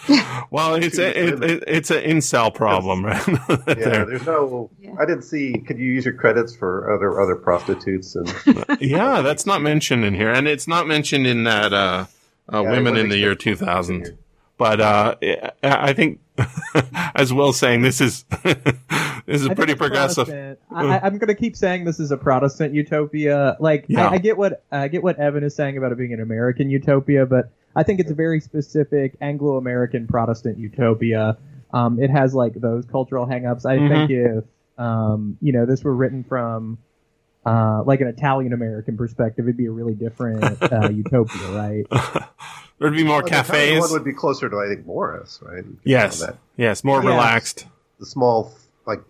well, 0.51 0.75
it's 0.75 0.99
a 0.99 1.19
it, 1.19 1.43
it, 1.43 1.65
it's 1.69 1.91
an 1.91 2.03
incel 2.03 2.53
problem, 2.53 3.05
right? 3.05 3.27
Yeah, 3.49 3.75
There. 3.75 4.05
there's 4.07 4.27
no. 4.27 4.69
Yeah. 4.81 4.95
I 4.99 5.07
didn't 5.07 5.23
see. 5.23 5.57
Could 5.59 5.79
you 5.79 5.87
use 5.87 6.05
your 6.05 6.15
credits 6.15 6.55
for 6.55 6.93
other 6.93 7.21
other 7.21 7.37
prostitutes 7.37 8.17
and? 8.17 8.33
yeah, 8.81 9.21
that's 9.23 9.47
not 9.47 9.63
mentioned 9.63 10.05
in 10.05 10.15
here, 10.15 10.33
and 10.33 10.49
it's 10.49 10.67
not 10.67 10.87
mentioned 10.89 11.27
in 11.27 11.45
that 11.45 11.73
uh, 11.73 12.07
uh, 12.53 12.63
Yeah, 12.63 12.69
I 12.69 12.73
women 12.73 12.97
in 12.97 13.09
the 13.09 13.19
year 13.19 13.33
expecting 13.33 13.57
2000. 13.59 14.19
But 14.65 14.81
uh, 14.81 15.15
I 15.63 15.93
think, 15.93 16.21
as 17.15 17.35
Will's 17.35 17.59
saying, 17.59 17.83
this 17.83 18.01
is 18.01 18.25
this 19.27 19.43
is 19.43 19.47
I 19.47 19.53
pretty 19.53 19.75
progressive. 19.75 20.57
I, 20.75 21.01
I'm 21.01 21.19
going 21.19 21.29
to 21.29 21.35
keep 21.35 21.55
saying 21.55 21.85
this 21.85 22.01
is 22.01 22.11
a 22.11 22.17
Protestant 22.17 22.73
utopia. 22.73 23.59
Like 23.61 23.85
Yeah. 23.89 24.09
I, 24.09 24.13
I 24.15 24.19
get 24.19 24.39
what 24.39 24.65
I 24.73 24.89
get 24.89 25.03
what 25.03 25.19
Evan 25.19 25.45
is 25.45 25.55
saying 25.55 25.77
about 25.77 25.93
it 25.93 25.99
being 25.99 26.15
an 26.15 26.21
American 26.23 26.71
utopia, 26.71 27.27
but 27.27 27.51
I 27.77 27.83
think 27.83 28.01
it's 28.01 28.11
a 28.11 28.15
very 28.15 28.41
specific 28.41 29.19
Anglo-American 29.21 30.07
Protestant 30.07 30.57
utopia. 30.57 31.37
Um, 31.75 32.03
it 32.03 32.09
has 32.09 32.35
like 32.35 32.55
those 32.55 32.87
cultural 32.87 33.27
hangups. 33.27 33.67
I 33.67 33.77
Mhm. 33.77 33.89
think 33.91 34.11
if 34.13 34.45
um, 34.83 35.37
you 35.43 35.53
know 35.53 35.67
this 35.67 35.85
were 35.85 35.95
written 35.95 36.25
from 36.25 36.79
uh, 37.45 37.83
like 37.85 38.01
an 38.01 38.07
Italian 38.07 38.55
American 38.55 38.97
perspective, 38.97 39.45
it'd 39.45 39.59
be 39.59 39.67
a 39.67 39.71
really 39.71 39.93
different 39.95 40.43
uh, 40.63 40.89
utopia, 40.93 41.51
right? 41.51 41.85
There'd 42.79 42.93
be 42.95 43.05
more 43.05 43.17
Well, 43.19 43.23
the 43.25 43.31
cafes. 43.31 43.81
One 43.81 43.93
would 43.93 44.05
be 44.05 44.13
closer 44.13 44.49
to 44.49 44.57
I 44.59 44.67
think 44.75 44.87
Morris, 44.87 45.39
right? 45.43 45.65
Yes, 45.85 46.21
That- 46.21 46.37
yes, 46.57 46.83
more 46.85 47.03
Yeah. 47.03 47.11
relaxed 47.11 47.67
the 48.01 48.07
small 48.07 48.53
like 48.87 49.01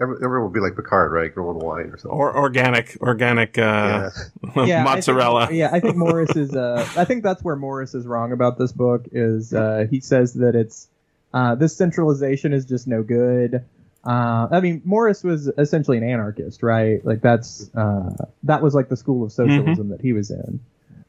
every- 0.00 0.16
everyone 0.24 0.44
would 0.50 0.54
be 0.54 0.60
like 0.60 0.74
Picard, 0.74 1.12
right? 1.12 1.32
Growing 1.32 1.58
wine 1.58 1.86
or 1.90 1.98
something. 1.98 2.10
or 2.18 2.34
organic, 2.36 2.96
organic 3.02 3.58
uh, 3.58 4.10
yeah, 4.56 4.80
I 4.80 4.82
mozzarella. 4.94 5.46
think- 5.48 5.58
yeah, 5.58 5.70
I 5.72 5.80
think 5.80 5.96
Morris 5.96 6.34
is. 6.36 6.54
Uh, 6.56 6.86
I 6.96 7.04
think 7.04 7.22
that's 7.22 7.44
where 7.44 7.54
Morris 7.56 7.94
is 7.94 8.06
wrong 8.06 8.32
about 8.32 8.58
this 8.58 8.72
book. 8.72 9.04
Is 9.12 9.52
uh, 9.52 9.86
he 9.90 10.00
says 10.00 10.32
that 10.34 10.54
it's 10.54 10.88
uh, 11.34 11.54
this 11.54 11.76
centralization 11.76 12.52
is 12.54 12.64
just 12.64 12.86
no 12.88 13.02
good. 13.02 13.62
Uh, 14.04 14.48
I 14.50 14.60
mean, 14.60 14.82
Morris 14.84 15.22
was 15.22 15.46
essentially 15.58 15.98
an 15.98 16.02
anarchist, 16.04 16.62
right? 16.64 17.04
Like 17.04 17.20
that's 17.20 17.70
uh, 17.76 18.16
that 18.44 18.62
was 18.62 18.74
like 18.74 18.88
the 18.88 18.96
school 18.96 19.22
of 19.24 19.30
socialism 19.32 19.90
that 19.90 20.00
he 20.00 20.12
was 20.14 20.30
in. 20.30 20.58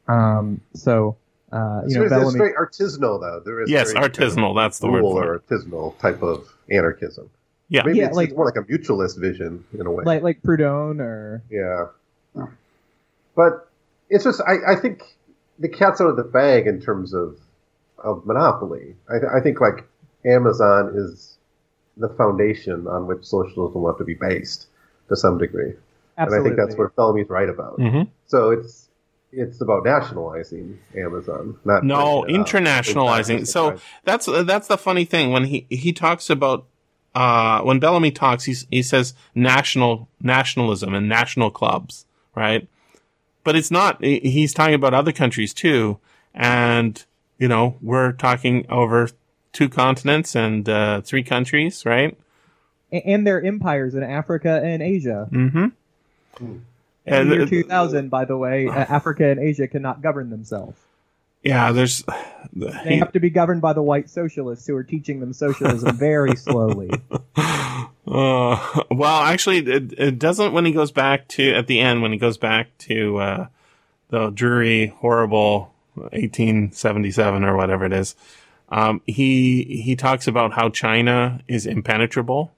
Um, 0.06 0.60
so 0.74 1.16
uh, 1.52 1.82
you 1.86 1.90
So 1.94 1.98
know, 2.00 2.06
it's, 2.06 2.26
it's 2.28 2.34
very 2.36 2.52
artisanal 2.54 3.20
though. 3.20 3.40
There 3.44 3.60
is 3.62 3.70
yes, 3.70 3.92
very 3.92 4.08
artisanal. 4.08 4.54
That's 4.56 4.78
the 4.78 4.88
word 4.90 5.02
for 5.02 5.24
or 5.34 5.38
artisanal 5.40 5.98
type 5.98 6.22
of 6.22 6.48
anarchism. 6.70 7.30
Yeah. 7.68 7.82
Maybe 7.84 7.98
Yeah, 7.98 8.06
it's, 8.08 8.16
like- 8.16 8.28
it's 8.30 8.36
more 8.36 8.46
like 8.46 8.56
a 8.56 8.62
mutualist 8.62 9.18
vision 9.18 9.64
in 9.78 9.86
a 9.86 9.90
way. 9.90 10.04
like 10.04 10.22
like 10.22 10.42
Proudhon 10.42 11.00
or 11.00 11.42
Yeah. 11.50 11.86
But 13.36 13.68
it's 14.10 14.24
just 14.24 14.40
I, 14.46 14.72
I 14.72 14.76
think 14.76 15.02
the 15.58 15.68
cat's 15.68 16.00
out 16.00 16.08
of 16.08 16.16
the 16.16 16.22
bag 16.24 16.66
in 16.66 16.80
terms 16.80 17.14
of 17.14 17.38
of 17.98 18.26
monopoly. 18.26 18.96
I, 19.08 19.14
th- 19.18 19.30
I 19.34 19.40
think 19.40 19.60
like 19.60 19.84
Amazon 20.26 20.92
is 20.94 21.36
the 21.96 22.08
foundation 22.10 22.86
on 22.86 23.06
which 23.06 23.24
socialism 23.24 23.82
will 23.82 23.88
have 23.90 23.98
to 23.98 24.04
be 24.04 24.14
based 24.14 24.66
to 25.08 25.16
some 25.16 25.38
degree, 25.38 25.72
absolutely. 26.18 26.20
and 26.20 26.34
I 26.34 26.42
think 26.42 26.56
that's 26.68 26.78
what 26.78 26.94
Bellamy's 26.96 27.28
right 27.28 27.48
about. 27.48 27.76
hmm 27.80 28.02
So 28.26 28.50
it's 28.50 28.83
it's 29.36 29.60
about 29.60 29.84
nationalizing 29.84 30.78
Amazon, 30.96 31.58
not 31.64 31.84
No, 31.84 32.22
breaking 32.22 32.44
internationalizing. 32.44 33.38
Exactly. 33.38 33.44
So 33.46 33.76
that's 34.04 34.28
uh, 34.28 34.42
that's 34.44 34.68
the 34.68 34.78
funny 34.78 35.04
thing 35.04 35.32
when 35.32 35.44
he 35.44 35.66
he 35.68 35.92
talks 35.92 36.30
about 36.30 36.66
uh, 37.14 37.60
when 37.62 37.78
Bellamy 37.78 38.10
talks, 38.10 38.44
he's, 38.44 38.66
he 38.70 38.82
says 38.82 39.14
national 39.34 40.08
nationalism 40.20 40.94
and 40.94 41.08
national 41.08 41.50
clubs, 41.50 42.06
right? 42.34 42.66
But 43.44 43.56
it's 43.56 43.70
not. 43.70 44.02
He's 44.02 44.54
talking 44.54 44.74
about 44.74 44.94
other 44.94 45.12
countries 45.12 45.52
too, 45.52 45.98
and 46.34 47.04
you 47.38 47.46
know 47.46 47.76
we're 47.82 48.12
talking 48.12 48.66
over 48.68 49.10
two 49.52 49.68
continents 49.68 50.34
and 50.34 50.68
uh, 50.68 51.02
three 51.02 51.22
countries, 51.22 51.84
right? 51.84 52.16
A- 52.90 53.06
and 53.06 53.26
their 53.26 53.42
empires 53.42 53.94
in 53.94 54.02
Africa 54.02 54.60
and 54.64 54.82
Asia. 54.82 55.28
Mm-hmm. 55.30 56.56
Hmm. 57.06 57.14
In 57.14 57.28
the 57.28 57.34
year 57.36 57.44
uh, 57.44 57.48
2000, 57.48 58.08
by 58.08 58.24
the 58.24 58.36
way, 58.36 58.68
uh, 58.68 58.72
Africa 58.72 59.28
and 59.28 59.40
Asia 59.40 59.68
cannot 59.68 60.02
govern 60.02 60.30
themselves. 60.30 60.78
yeah, 61.42 61.72
there's. 61.72 62.04
They 62.56 62.98
have 62.98 63.10
to 63.12 63.20
be 63.20 63.30
governed 63.30 63.62
by 63.62 63.72
the 63.72 63.82
white 63.82 64.08
socialists 64.08 64.64
who 64.64 64.76
are 64.76 64.84
teaching 64.84 65.18
them 65.18 65.32
socialism 65.32 65.96
very 65.98 66.36
slowly. 66.36 66.90
Uh, 68.06 68.82
well, 68.90 69.22
actually, 69.22 69.58
it, 69.58 69.94
it 69.98 70.18
doesn't 70.18 70.52
when 70.52 70.66
he 70.66 70.72
goes 70.72 70.92
back 70.92 71.26
to 71.26 71.54
at 71.54 71.66
the 71.66 71.80
end 71.80 72.02
when 72.02 72.12
he 72.12 72.18
goes 72.18 72.36
back 72.36 72.68
to 72.76 73.16
uh, 73.16 73.46
the 74.10 74.28
dreary, 74.28 74.88
horrible 74.98 75.72
1877 75.94 77.44
or 77.44 77.56
whatever 77.56 77.86
it 77.86 77.94
is. 77.94 78.14
Um, 78.68 79.00
he 79.06 79.64
he 79.82 79.96
talks 79.96 80.26
about 80.26 80.52
how 80.52 80.68
China 80.68 81.40
is 81.48 81.64
impenetrable. 81.66 82.52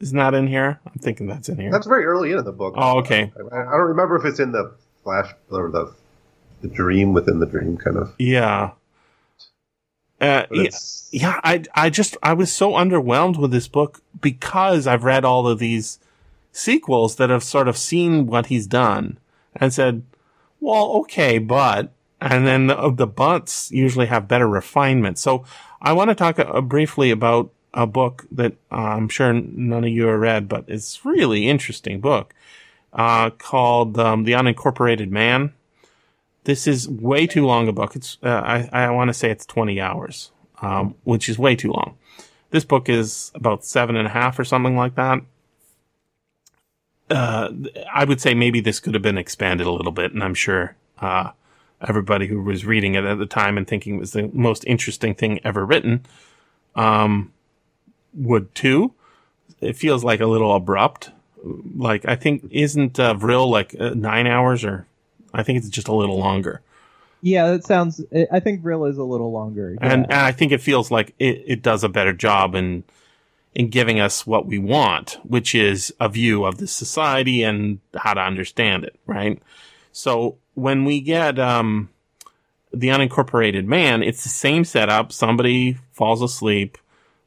Isn't 0.00 0.18
that 0.18 0.34
in 0.34 0.46
here? 0.46 0.78
I'm 0.86 0.98
thinking 1.00 1.26
that's 1.26 1.48
in 1.48 1.58
here. 1.58 1.70
That's 1.70 1.86
very 1.86 2.04
early 2.04 2.32
in 2.32 2.44
the 2.44 2.52
book. 2.52 2.74
Oh, 2.76 2.98
okay. 2.98 3.32
I, 3.36 3.56
I 3.56 3.62
don't 3.72 3.88
remember 3.88 4.16
if 4.16 4.24
it's 4.24 4.40
in 4.40 4.52
the 4.52 4.74
flash 5.02 5.32
or 5.50 5.70
the 5.70 5.94
the 6.62 6.68
dream 6.68 7.12
within 7.12 7.38
the 7.40 7.46
dream 7.46 7.76
kind 7.76 7.96
of. 7.96 8.14
yeah. 8.18 8.72
Uh, 10.18 10.46
yeah, 10.50 10.70
yeah, 11.10 11.40
I 11.44 11.62
I 11.74 11.90
just 11.90 12.16
I 12.22 12.32
was 12.32 12.50
so 12.50 12.72
underwhelmed 12.72 13.36
with 13.36 13.50
this 13.50 13.68
book 13.68 14.00
because 14.18 14.86
I've 14.86 15.04
read 15.04 15.26
all 15.26 15.46
of 15.46 15.58
these 15.58 15.98
sequels 16.52 17.16
that 17.16 17.28
have 17.28 17.44
sort 17.44 17.68
of 17.68 17.76
seen 17.76 18.26
what 18.26 18.46
he's 18.46 18.66
done 18.66 19.18
and 19.54 19.74
said, 19.74 20.04
"Well, 20.58 20.86
okay, 21.02 21.36
but," 21.36 21.92
and 22.18 22.46
then 22.46 22.66
the, 22.68 22.90
the 22.92 23.06
buts 23.06 23.70
usually 23.70 24.06
have 24.06 24.26
better 24.26 24.48
refinement. 24.48 25.18
So 25.18 25.44
I 25.82 25.92
want 25.92 26.08
to 26.08 26.14
talk 26.14 26.38
uh, 26.38 26.62
briefly 26.62 27.10
about 27.10 27.52
a 27.74 27.86
book 27.86 28.26
that 28.32 28.54
uh, 28.72 28.74
I'm 28.74 29.08
sure 29.08 29.32
none 29.32 29.84
of 29.84 29.90
you 29.90 30.06
have 30.06 30.18
read, 30.20 30.48
but 30.48 30.64
it's 30.68 31.04
really 31.04 31.48
interesting 31.48 32.00
book 32.00 32.34
uh, 32.92 33.30
called 33.30 33.98
um, 33.98 34.24
"The 34.24 34.32
Unincorporated 34.32 35.10
Man." 35.10 35.52
This 36.44 36.66
is 36.66 36.88
way 36.88 37.26
too 37.26 37.44
long 37.44 37.68
a 37.68 37.72
book. 37.72 37.96
It's 37.96 38.18
uh, 38.22 38.28
I 38.28 38.68
I 38.72 38.90
want 38.90 39.08
to 39.08 39.14
say 39.14 39.30
it's 39.30 39.46
20 39.46 39.80
hours, 39.80 40.30
um, 40.62 40.94
which 41.04 41.28
is 41.28 41.38
way 41.38 41.56
too 41.56 41.72
long. 41.72 41.96
This 42.50 42.64
book 42.64 42.88
is 42.88 43.32
about 43.34 43.64
seven 43.64 43.96
and 43.96 44.06
a 44.06 44.10
half 44.10 44.38
or 44.38 44.44
something 44.44 44.76
like 44.76 44.94
that. 44.94 45.20
Uh, 47.10 47.50
I 47.92 48.04
would 48.04 48.20
say 48.20 48.34
maybe 48.34 48.60
this 48.60 48.80
could 48.80 48.94
have 48.94 49.02
been 49.02 49.18
expanded 49.18 49.66
a 49.66 49.72
little 49.72 49.92
bit, 49.92 50.12
and 50.12 50.24
I'm 50.24 50.34
sure 50.34 50.76
uh, 50.98 51.30
everybody 51.86 52.26
who 52.26 52.42
was 52.42 52.64
reading 52.64 52.94
it 52.94 53.04
at 53.04 53.18
the 53.18 53.26
time 53.26 53.58
and 53.58 53.66
thinking 53.66 53.96
it 53.96 54.00
was 54.00 54.12
the 54.12 54.30
most 54.32 54.64
interesting 54.66 55.14
thing 55.14 55.40
ever 55.44 55.64
written 55.64 56.04
um, 56.76 57.32
would 58.16 58.54
too. 58.54 58.92
It 59.60 59.76
feels 59.76 60.04
like 60.04 60.20
a 60.20 60.26
little 60.26 60.54
abrupt. 60.54 61.10
Like 61.76 62.06
I 62.06 62.16
think 62.16 62.48
isn't 62.50 62.98
uh, 62.98 63.14
Vril 63.14 63.48
like 63.48 63.74
uh, 63.78 63.90
nine 63.90 64.26
hours 64.26 64.64
or 64.64 64.86
I 65.32 65.42
think 65.42 65.58
it's 65.58 65.68
just 65.68 65.88
a 65.88 65.94
little 65.94 66.18
longer. 66.18 66.62
Yeah, 67.22 67.50
that 67.50 67.64
sounds. 67.64 68.04
I 68.30 68.40
think 68.40 68.62
Vril 68.62 68.84
is 68.84 68.98
a 68.98 69.04
little 69.04 69.32
longer. 69.32 69.76
and, 69.80 70.04
and 70.04 70.12
I 70.12 70.32
think 70.32 70.52
it 70.52 70.60
feels 70.60 70.90
like 70.90 71.14
it, 71.18 71.42
it 71.46 71.62
does 71.62 71.82
a 71.82 71.88
better 71.88 72.12
job 72.12 72.54
in 72.54 72.84
in 73.54 73.68
giving 73.70 73.98
us 73.98 74.26
what 74.26 74.44
we 74.46 74.58
want, 74.58 75.18
which 75.22 75.54
is 75.54 75.92
a 75.98 76.10
view 76.10 76.44
of 76.44 76.58
the 76.58 76.66
society 76.66 77.42
and 77.42 77.80
how 77.96 78.12
to 78.12 78.20
understand 78.20 78.84
it, 78.84 78.94
right? 79.06 79.42
So 79.92 80.36
when 80.52 80.84
we 80.84 81.00
get 81.00 81.38
um, 81.38 81.88
the 82.70 82.88
unincorporated 82.88 83.64
man, 83.64 84.02
it's 84.02 84.22
the 84.24 84.28
same 84.28 84.62
setup. 84.62 85.10
Somebody 85.10 85.78
falls 85.92 86.20
asleep, 86.20 86.76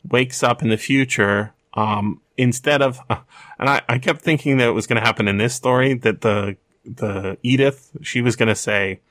wakes 0.08 0.44
up 0.44 0.62
in 0.62 0.70
the 0.70 0.78
future. 0.78 1.54
Um, 1.74 2.22
instead 2.38 2.82
of, 2.82 3.00
and 3.10 3.70
I, 3.70 3.82
I 3.88 4.00
kept 4.00 4.22
thinking 4.22 4.58
that 4.58 4.68
it 4.68 4.74
was 4.74 4.88
going 4.88 5.00
to 5.00 5.06
happen 5.06 5.28
in 5.28 5.38
this 5.38 5.56
story 5.56 5.94
that 5.96 6.22
the 6.22 6.58
the 6.86 7.38
Edith 7.44 7.92
she 8.02 8.22
was 8.22 8.36
going 8.36 8.50
to 8.50 8.56
say, 8.56 9.02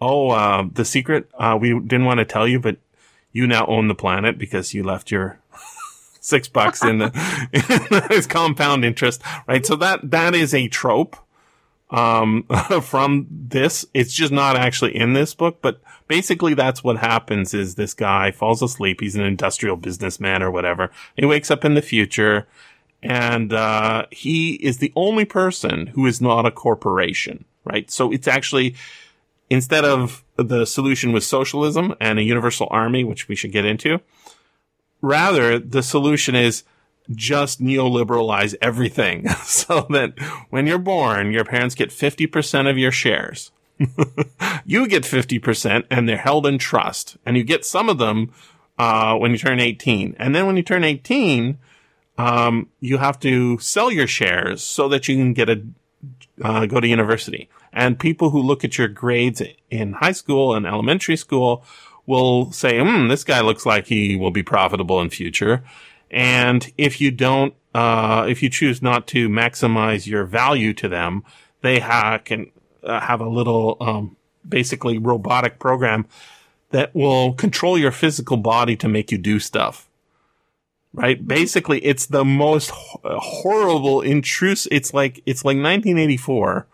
"Oh, 0.00 0.30
uh, 0.30 0.66
the 0.72 0.84
secret 0.84 1.30
uh, 1.38 1.56
we 1.60 1.78
didn't 1.78 2.06
want 2.06 2.18
to 2.18 2.24
tell 2.24 2.48
you, 2.48 2.58
but 2.58 2.78
you 3.32 3.46
now 3.46 3.66
own 3.66 3.88
the 3.88 3.94
planet 3.94 4.38
because 4.38 4.74
you 4.74 4.82
left 4.82 5.10
your 5.10 5.38
six 6.20 6.48
bucks 6.48 6.82
in 6.82 6.98
the 6.98 7.10
it's 8.10 8.26
compound 8.26 8.84
interest, 8.84 9.22
right? 9.46 9.64
So 9.64 9.76
that 9.76 10.10
that 10.10 10.34
is 10.34 10.54
a 10.54 10.68
trope 10.68 11.16
um, 11.92 12.44
from 12.82 13.28
this. 13.30 13.86
It's 13.94 14.12
just 14.12 14.32
not 14.32 14.56
actually 14.56 14.96
in 14.96 15.12
this 15.12 15.34
book, 15.34 15.58
but 15.62 15.80
basically 16.08 16.54
that's 16.54 16.82
what 16.82 16.96
happens. 16.96 17.54
Is 17.54 17.76
this 17.76 17.94
guy 17.94 18.32
falls 18.32 18.62
asleep? 18.62 19.00
He's 19.00 19.14
an 19.14 19.22
industrial 19.22 19.76
businessman 19.76 20.42
or 20.42 20.50
whatever. 20.50 20.90
He 21.16 21.24
wakes 21.24 21.50
up 21.50 21.64
in 21.64 21.74
the 21.74 21.82
future. 21.82 22.48
And 23.04 23.52
uh, 23.52 24.06
he 24.12 24.54
is 24.54 24.78
the 24.78 24.92
only 24.94 25.24
person 25.24 25.88
who 25.88 26.06
is 26.06 26.20
not 26.20 26.46
a 26.46 26.52
corporation, 26.52 27.44
right? 27.64 27.90
So 27.90 28.12
it's 28.12 28.28
actually 28.28 28.76
instead 29.50 29.84
of 29.84 30.24
the 30.36 30.64
solution 30.64 31.12
with 31.12 31.24
socialism 31.24 31.94
and 32.00 32.18
a 32.18 32.22
universal 32.22 32.68
army, 32.70 33.02
which 33.02 33.26
we 33.28 33.34
should 33.34 33.50
get 33.50 33.64
into, 33.64 34.00
rather 35.00 35.58
the 35.58 35.82
solution 35.82 36.36
is 36.36 36.62
just 37.10 37.60
neoliberalize 37.60 38.54
everything 38.60 39.28
so 39.44 39.86
that 39.90 40.18
when 40.50 40.66
you're 40.66 40.78
born, 40.78 41.32
your 41.32 41.44
parents 41.44 41.74
get 41.74 41.90
50% 41.90 42.70
of 42.70 42.78
your 42.78 42.92
shares. 42.92 43.50
you 44.64 44.86
get 44.86 45.02
50% 45.02 45.84
and 45.90 46.08
they're 46.08 46.16
held 46.16 46.46
in 46.46 46.58
trust 46.58 47.16
and 47.26 47.36
you 47.36 47.42
get 47.42 47.64
some 47.64 47.88
of 47.88 47.98
them, 47.98 48.32
uh, 48.78 49.16
when 49.16 49.32
you 49.32 49.38
turn 49.38 49.60
18. 49.60 50.16
And 50.18 50.34
then 50.34 50.46
when 50.46 50.56
you 50.56 50.62
turn 50.62 50.84
18, 50.84 51.58
um, 52.18 52.68
you 52.80 52.98
have 52.98 53.18
to 53.20 53.58
sell 53.58 53.90
your 53.90 54.06
shares 54.06 54.62
so 54.62 54.88
that 54.88 55.08
you 55.08 55.16
can 55.16 55.32
get 55.32 55.48
a 55.48 55.62
uh, 56.42 56.66
go 56.66 56.80
to 56.80 56.86
university. 56.86 57.48
And 57.72 57.98
people 57.98 58.30
who 58.30 58.42
look 58.42 58.64
at 58.64 58.76
your 58.78 58.88
grades 58.88 59.42
in 59.70 59.94
high 59.94 60.12
school 60.12 60.54
and 60.54 60.66
elementary 60.66 61.16
school 61.16 61.64
will 62.06 62.50
say, 62.52 62.80
hmm, 62.80 63.08
this 63.08 63.24
guy 63.24 63.40
looks 63.40 63.64
like 63.64 63.86
he 63.86 64.16
will 64.16 64.30
be 64.30 64.42
profitable 64.42 65.00
in 65.00 65.10
future. 65.10 65.62
And 66.12 66.70
if 66.76 67.00
you 67.00 67.10
don't, 67.10 67.54
uh, 67.74 68.26
if 68.28 68.42
you 68.42 68.50
choose 68.50 68.82
not 68.82 69.06
to 69.08 69.28
maximize 69.28 70.06
your 70.06 70.24
value 70.24 70.74
to 70.74 70.88
them, 70.88 71.24
they 71.62 71.78
ha- 71.80 72.18
can 72.18 72.50
uh, 72.84 73.00
have 73.00 73.20
a 73.20 73.28
little, 73.28 73.78
um, 73.80 74.16
basically 74.46 74.98
robotic 74.98 75.58
program 75.58 76.06
that 76.70 76.94
will 76.94 77.32
control 77.32 77.78
your 77.78 77.92
physical 77.92 78.36
body 78.36 78.76
to 78.76 78.88
make 78.88 79.10
you 79.10 79.18
do 79.18 79.38
stuff. 79.38 79.88
Right? 80.92 81.26
Basically, 81.26 81.82
it's 81.82 82.06
the 82.06 82.24
most 82.24 82.70
horrible, 82.70 84.02
intrusive. 84.02 84.70
It's 84.72 84.92
like, 84.92 85.22
it's 85.24 85.44
like 85.44 85.56
1984, 85.56 86.66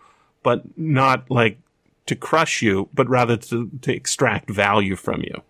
but 0.43 0.65
not 0.77 1.31
like 1.31 1.59
to 2.07 2.17
crush 2.17 2.61
you, 2.61 2.89
but 2.93 3.09
rather 3.09 3.37
to, 3.37 3.71
to 3.83 3.95
extract 3.95 4.51
value 4.51 4.97
from 4.97 5.23
you. 5.23 5.43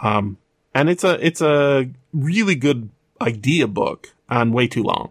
Um, 0.00 0.38
and 0.74 0.88
it's 0.88 1.04
a, 1.04 1.24
it's 1.24 1.40
a 1.40 1.88
really 2.12 2.54
good 2.54 2.90
idea 3.20 3.66
book 3.66 4.12
and 4.28 4.54
way 4.54 4.66
too 4.66 4.82
long. 4.82 5.10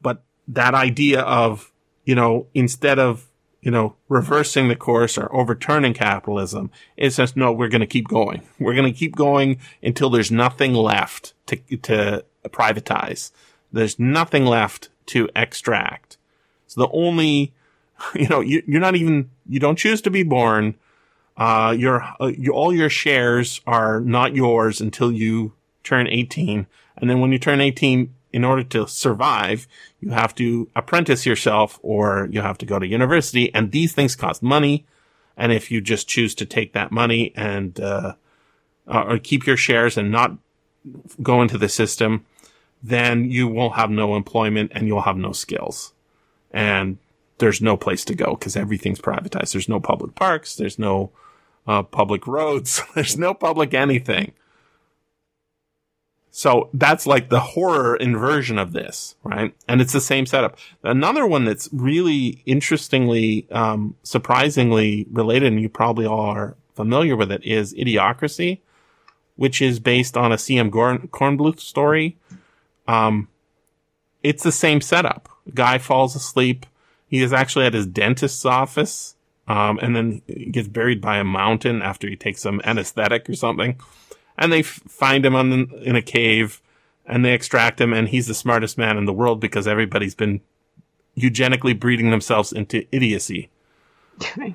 But 0.00 0.22
that 0.46 0.74
idea 0.74 1.20
of, 1.20 1.72
you 2.04 2.14
know, 2.14 2.46
instead 2.54 2.98
of, 2.98 3.26
you 3.60 3.70
know, 3.70 3.96
reversing 4.08 4.68
the 4.68 4.76
course 4.76 5.18
or 5.18 5.34
overturning 5.34 5.94
capitalism, 5.94 6.70
it 6.96 7.10
says, 7.10 7.36
no, 7.36 7.52
we're 7.52 7.68
going 7.68 7.80
to 7.80 7.86
keep 7.86 8.08
going. 8.08 8.42
We're 8.58 8.74
going 8.74 8.92
to 8.92 8.98
keep 8.98 9.16
going 9.16 9.58
until 9.82 10.10
there's 10.10 10.30
nothing 10.30 10.74
left 10.74 11.34
to, 11.46 11.56
to 11.56 12.24
privatize. 12.46 13.32
There's 13.72 13.98
nothing 13.98 14.46
left 14.46 14.90
to 15.06 15.28
extract. 15.34 16.16
So 16.66 16.82
the 16.82 16.90
only 16.92 17.52
you 18.14 18.28
know, 18.28 18.40
you, 18.40 18.62
are 18.74 18.80
not 18.80 18.96
even, 18.96 19.30
you 19.48 19.60
don't 19.60 19.76
choose 19.76 20.00
to 20.02 20.10
be 20.10 20.22
born. 20.22 20.74
Uh, 21.36 21.74
your, 21.76 22.02
uh, 22.20 22.26
you, 22.36 22.52
all 22.52 22.74
your 22.74 22.90
shares 22.90 23.60
are 23.66 24.00
not 24.00 24.34
yours 24.34 24.80
until 24.80 25.12
you 25.12 25.52
turn 25.84 26.06
18. 26.06 26.66
And 26.96 27.10
then 27.10 27.20
when 27.20 27.32
you 27.32 27.38
turn 27.38 27.60
18, 27.60 28.14
in 28.32 28.44
order 28.44 28.62
to 28.62 28.86
survive, 28.86 29.66
you 30.00 30.10
have 30.10 30.34
to 30.34 30.68
apprentice 30.76 31.24
yourself 31.24 31.78
or 31.82 32.28
you 32.30 32.42
have 32.42 32.58
to 32.58 32.66
go 32.66 32.78
to 32.78 32.86
university. 32.86 33.52
And 33.54 33.72
these 33.72 33.92
things 33.92 34.16
cost 34.16 34.42
money. 34.42 34.86
And 35.36 35.52
if 35.52 35.70
you 35.70 35.80
just 35.80 36.08
choose 36.08 36.34
to 36.36 36.46
take 36.46 36.72
that 36.72 36.92
money 36.92 37.32
and, 37.36 37.78
uh, 37.80 38.14
or 38.86 39.18
keep 39.18 39.46
your 39.46 39.56
shares 39.56 39.96
and 39.96 40.10
not 40.10 40.32
go 41.22 41.42
into 41.42 41.58
the 41.58 41.68
system, 41.68 42.26
then 42.82 43.30
you 43.30 43.48
will 43.48 43.70
have 43.70 43.90
no 43.90 44.16
employment 44.16 44.72
and 44.74 44.86
you'll 44.86 45.02
have 45.02 45.16
no 45.16 45.32
skills. 45.32 45.92
And 46.50 46.98
there's 47.38 47.60
no 47.60 47.76
place 47.76 48.04
to 48.06 48.14
go 48.14 48.34
because 48.34 48.56
everything's 48.56 49.00
privatized. 49.00 49.52
There's 49.52 49.68
no 49.68 49.80
public 49.80 50.14
parks. 50.14 50.56
There's 50.56 50.78
no 50.78 51.10
uh, 51.66 51.82
public 51.82 52.26
roads. 52.26 52.82
there's 52.94 53.16
no 53.16 53.34
public 53.34 53.74
anything. 53.74 54.32
So 56.30 56.68
that's 56.72 57.06
like 57.06 57.30
the 57.30 57.40
horror 57.40 57.96
inversion 57.96 58.58
of 58.58 58.72
this, 58.72 59.16
right? 59.24 59.54
And 59.66 59.80
it's 59.80 59.92
the 59.92 60.00
same 60.00 60.26
setup. 60.26 60.56
Another 60.82 61.26
one 61.26 61.44
that's 61.44 61.68
really 61.72 62.42
interestingly, 62.46 63.46
um, 63.50 63.96
surprisingly 64.02 65.06
related, 65.10 65.52
and 65.52 65.60
you 65.60 65.68
probably 65.68 66.06
all 66.06 66.20
are 66.20 66.56
familiar 66.74 67.16
with 67.16 67.32
it, 67.32 67.44
is 67.44 67.74
Idiocracy, 67.74 68.60
which 69.36 69.60
is 69.60 69.80
based 69.80 70.16
on 70.16 70.30
a 70.30 70.38
C.M. 70.38 70.70
Kornbluth 70.70 71.60
story. 71.60 72.16
Um, 72.86 73.28
it's 74.22 74.42
the 74.42 74.52
same 74.52 74.80
setup. 74.80 75.28
Guy 75.54 75.78
falls 75.78 76.14
asleep 76.14 76.66
he 77.08 77.22
is 77.22 77.32
actually 77.32 77.64
at 77.64 77.74
his 77.74 77.86
dentist's 77.86 78.44
office, 78.44 79.16
um, 79.48 79.78
and 79.80 79.96
then 79.96 80.22
gets 80.50 80.68
buried 80.68 81.00
by 81.00 81.16
a 81.16 81.24
mountain 81.24 81.80
after 81.80 82.06
he 82.06 82.16
takes 82.16 82.42
some 82.42 82.60
anesthetic 82.64 83.28
or 83.30 83.34
something. 83.34 83.80
And 84.38 84.52
they 84.52 84.60
f- 84.60 84.80
find 84.88 85.26
him 85.26 85.34
on 85.34 85.50
the, 85.50 85.82
in 85.82 85.96
a 85.96 86.02
cave, 86.02 86.62
and 87.04 87.24
they 87.24 87.32
extract 87.32 87.80
him, 87.80 87.92
and 87.92 88.08
he's 88.08 88.26
the 88.26 88.34
smartest 88.34 88.78
man 88.78 88.96
in 88.96 89.04
the 89.04 89.12
world 89.12 89.40
because 89.40 89.66
everybody's 89.66 90.14
been 90.14 90.40
eugenically 91.14 91.72
breeding 91.72 92.10
themselves 92.10 92.52
into 92.52 92.86
idiocy. 92.94 93.50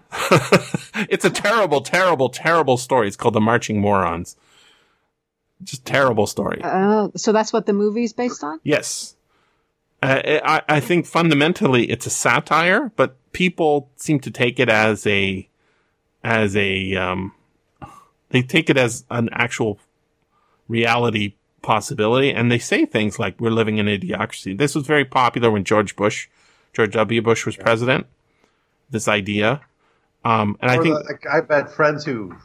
it's 1.09 1.25
a 1.25 1.29
terrible, 1.29 1.81
terrible, 1.81 2.29
terrible 2.29 2.77
story. 2.77 3.07
It's 3.07 3.15
called 3.15 3.33
The 3.33 3.41
Marching 3.41 3.79
Morons. 3.79 4.35
Just 5.63 5.85
terrible 5.85 6.27
story. 6.27 6.61
Uh, 6.63 7.09
so 7.15 7.31
that's 7.31 7.53
what 7.53 7.65
the 7.65 7.73
movie's 7.73 8.13
based 8.13 8.43
on? 8.43 8.59
Yes. 8.63 9.15
Uh, 10.01 10.21
I, 10.43 10.61
I 10.67 10.79
think 10.79 11.05
fundamentally 11.05 11.89
it's 11.89 12.05
a 12.05 12.09
satire, 12.09 12.91
but 12.95 13.15
people 13.31 13.89
seem 13.95 14.19
to 14.21 14.31
take 14.31 14.59
it 14.59 14.67
as 14.67 15.07
a, 15.07 15.47
as 16.23 16.55
a, 16.57 16.95
um, 16.95 17.33
they 18.33 18.41
take 18.41 18.69
it 18.69 18.77
as 18.77 19.05
an 19.09 19.29
actual 19.31 19.79
reality 20.67 21.35
possibility. 21.61 22.31
And 22.31 22.51
they 22.51 22.59
say 22.59 22.85
things 22.85 23.17
like, 23.17 23.39
we're 23.39 23.51
living 23.51 23.77
in 23.77 23.85
idiocracy. 23.85 24.57
This 24.57 24.75
was 24.75 24.85
very 24.85 25.05
popular 25.05 25.49
when 25.49 25.63
George 25.63 25.95
Bush, 25.95 26.27
George 26.73 26.91
W. 26.91 27.21
Bush 27.21 27.45
was 27.45 27.55
president. 27.55 28.05
This 28.89 29.07
idea. 29.07 29.61
Um, 30.25 30.57
and 30.61 30.69
or 30.69 30.73
I 30.73 30.83
think 30.83 30.95
the, 30.95 31.17
I've 31.31 31.47
had 31.47 31.71
friends 31.71 32.03
who 32.03 32.35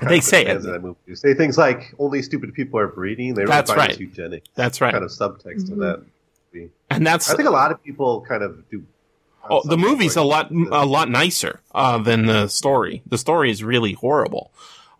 they 0.00 0.20
say 0.20 0.46
it. 0.46 0.62
You 1.06 1.16
say 1.16 1.34
things 1.34 1.58
like 1.58 1.94
only 1.98 2.22
stupid 2.22 2.54
people 2.54 2.80
are 2.80 2.88
breeding. 2.88 3.34
They 3.34 3.44
That's 3.44 3.70
right. 3.70 3.98
Eugenics. 3.98 4.48
That's 4.54 4.80
right. 4.80 4.92
Kind 4.92 5.04
of 5.04 5.10
subtext 5.10 5.64
mm-hmm. 5.64 5.74
to 5.74 5.80
that 5.80 6.04
and 6.90 7.06
that's 7.06 7.30
I 7.30 7.36
think 7.36 7.48
a 7.48 7.52
lot 7.52 7.70
of 7.70 7.82
people 7.82 8.22
kind 8.22 8.42
of 8.42 8.68
do. 8.70 8.84
Oh, 9.50 9.62
the 9.64 9.78
movie's 9.78 10.16
like 10.16 10.24
a 10.24 10.26
lot 10.26 10.50
a 10.50 10.86
lot 10.86 11.10
nicer 11.10 11.60
uh, 11.74 11.98
than 11.98 12.26
the 12.26 12.48
story. 12.48 13.02
The 13.06 13.18
story 13.18 13.50
is 13.50 13.62
really 13.64 13.92
horrible. 13.92 14.50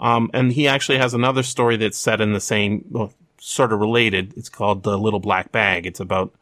Um, 0.01 0.31
and 0.33 0.53
he 0.53 0.69
actually 0.69 0.99
has 0.99 1.15
another 1.15 1.43
story 1.43 1.77
that's 1.77 1.99
set 1.99 2.21
in 2.21 2.33
the 2.33 2.41
same, 2.41 2.85
well, 2.91 3.13
sort 3.39 3.73
of 3.73 3.81
related. 3.81 4.35
It's 4.37 4.49
called 4.49 4.83
The 4.83 4.99
Little 4.99 5.21
Black 5.21 5.51
Bag. 5.53 5.87
It's 5.87 6.01
about 6.01 6.35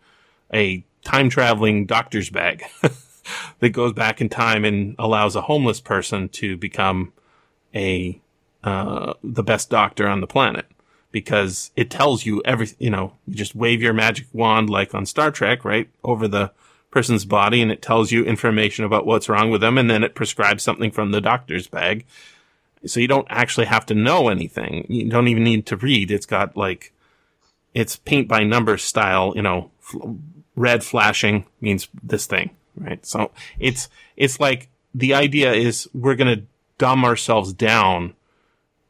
a 0.53 0.85
time 1.05 1.29
traveling 1.31 1.87
doctor's 1.87 2.31
bag 2.31 2.65
that 3.61 3.71
goes 3.71 3.93
back 3.93 4.21
in 4.21 4.29
time 4.29 4.65
and 4.65 4.95
allows 4.99 5.37
a 5.37 5.43
homeless 5.43 5.81
person 5.81 6.29
to 6.31 6.57
become 6.57 7.13
a, 7.75 8.21
uh, 8.65 9.15
the 9.23 9.43
best 9.43 9.71
doctor 9.71 10.07
on 10.09 10.21
the 10.21 10.27
planet 10.27 10.67
because 11.13 11.71
it 11.77 11.91
tells 11.91 12.27
you 12.27 12.43
every, 12.45 12.69
you 12.79 12.91
know, 12.91 13.15
you 13.27 13.35
just 13.35 13.55
wave 13.55 13.81
your 13.81 13.95
magic 13.95 14.27
wand 14.33 14.69
like 14.69 14.95
on 14.95 15.07
Star 15.07 15.31
Trek, 15.31 15.65
right? 15.65 15.89
Over 16.05 16.29
the 16.29 16.53
person's 16.91 17.25
body 17.25 17.63
and 17.63 17.71
it 17.71 17.83
tells 17.83 18.11
you 18.11 18.25
information 18.25 18.85
about 18.85 19.07
what's 19.07 19.29
wrong 19.29 19.51
with 19.51 19.61
them 19.61 19.79
and 19.79 19.89
then 19.89 20.03
it 20.03 20.15
prescribes 20.15 20.63
something 20.63 20.91
from 20.91 21.13
the 21.13 21.21
doctor's 21.21 21.69
bag. 21.69 22.05
So 22.87 23.01
you 23.01 23.09
don't 23.09 23.27
actually 23.31 23.67
have 23.67 23.87
to 23.87 23.95
know 23.95 24.29
anything. 24.29 24.87
You 24.89 25.09
don't 25.09 25.29
even 25.29 25.45
need 25.45 25.67
to 25.67 25.77
read. 25.77 26.11
It's 26.11 26.27
got 26.27 26.57
like, 26.57 26.93
it's 27.75 27.97
paint 27.97 28.29
by 28.29 28.45
numbers 28.45 28.83
style, 28.83 29.33
you 29.37 29.43
know, 29.43 29.71
red 30.55 30.83
flashing 30.83 31.47
means 31.61 31.89
this 32.03 32.27
thing, 32.27 32.51
right? 32.77 33.05
So 33.05 33.31
it's, 33.59 33.89
it's 34.17 34.41
like 34.41 34.69
the 34.95 35.15
idea 35.15 35.53
is 35.53 35.89
we're 35.93 36.15
going 36.15 36.39
to 36.39 36.47
dumb 36.79 37.05
ourselves 37.05 37.53
down 37.53 38.15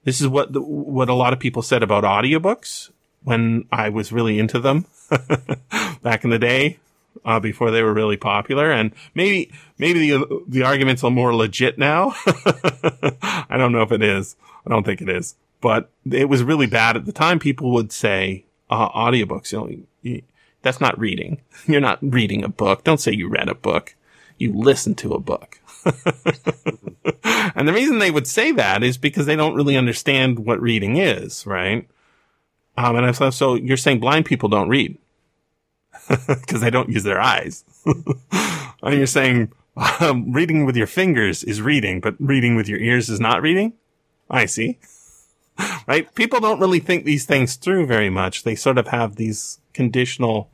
this 0.07 0.21
is 0.21 0.29
what 0.29 0.53
the, 0.53 0.63
what 0.63 1.09
a 1.09 1.15
lot 1.15 1.33
of 1.33 1.41
people 1.41 1.63
said 1.63 1.83
about 1.83 2.05
audiobooks 2.05 2.91
when 3.25 3.67
I 3.73 3.89
was 3.89 4.13
really 4.13 4.39
into 4.39 4.61
them 4.61 4.87
back 6.03 6.23
in 6.23 6.31
the 6.31 6.39
day, 6.39 6.79
uh, 7.27 7.41
before 7.41 7.71
they 7.71 7.83
were 7.83 7.93
really 7.93 8.17
popular. 8.17 8.71
And 8.71 8.93
maybe, 9.15 9.53
maybe 9.79 10.11
the, 10.11 10.45
the 10.47 10.63
argument's 10.63 11.05
are 11.05 11.11
more 11.11 11.35
legit 11.35 11.77
now. 11.77 12.15
I 12.27 13.57
don't 13.59 13.73
know 13.73 13.83
if 13.83 13.93
it 13.93 14.03
is. 14.03 14.37
I 14.65 14.71
don't 14.71 14.85
think 14.85 15.03
it 15.03 15.09
is, 15.09 15.35
but 15.61 15.91
it 16.11 16.29
was 16.29 16.43
really 16.43 16.67
bad 16.67 16.97
at 16.97 17.05
the 17.05 17.13
time. 17.13 17.39
People 17.39 17.73
would 17.73 17.93
say, 17.93 18.47
uh, 18.71 18.89
audiobooks, 18.91 19.53
you 19.53 19.89
know, 20.03 20.21
that's 20.63 20.81
not 20.81 20.99
reading. 20.99 21.43
You're 21.67 21.81
not 21.81 21.99
reading 22.01 22.45
a 22.45 22.49
book. 22.49 22.85
Don't 22.85 23.01
say 23.01 23.13
you 23.13 23.29
read 23.29 23.49
a 23.49 23.55
book. 23.55 23.97
You 24.39 24.53
listen 24.53 24.95
to 24.97 25.15
a 25.15 25.21
book. 25.21 25.61
and 25.85 27.69
the 27.69 27.73
reason 27.73 27.99
they 27.99 28.11
would 28.11 28.27
say 28.27 28.53
that 28.53 28.83
is 28.83 28.99
because 28.99 29.27
they 29.27 29.37
don't 29.37 29.55
really 29.55 29.77
understand 29.77 30.41
what 30.41 30.61
reading 30.61 30.97
is, 30.97 31.47
right? 31.47 31.89
Um, 32.77 32.97
and 32.97 33.07
I 33.07 33.13
thought, 33.13 33.35
so 33.35 33.55
you're 33.55 33.77
saying 33.77 34.01
blind 34.01 34.27
people 34.27 34.49
don't 34.49 34.69
read 34.69 34.99
because 36.27 36.61
they 36.61 36.71
don't 36.71 36.91
use 36.91 37.05
their 37.05 37.21
eyes. 37.21 37.65
and 38.83 38.95
you're 38.97 39.07
saying 39.07 39.53
um, 40.01 40.33
reading 40.33 40.65
with 40.65 40.77
your 40.77 40.87
fingers 40.87 41.45
is 41.45 41.61
reading, 41.61 42.01
but 42.01 42.15
reading 42.19 42.57
with 42.57 42.69
your 42.69 42.79
ears 42.79 43.09
is 43.09 43.21
not 43.21 43.43
reading? 43.43 43.75
I 44.31 44.47
see. 44.47 44.79
right? 45.87 46.13
People 46.15 46.41
don't 46.41 46.61
really 46.61 46.81
think 46.81 47.05
these 47.05 47.25
things 47.25 47.57
through 47.57 47.87
very 47.87 48.11
much. 48.11 48.43
They 48.43 48.55
sort 48.55 48.79
of 48.79 48.89
have 48.89 49.17
these 49.17 49.61
conditional 49.73 50.51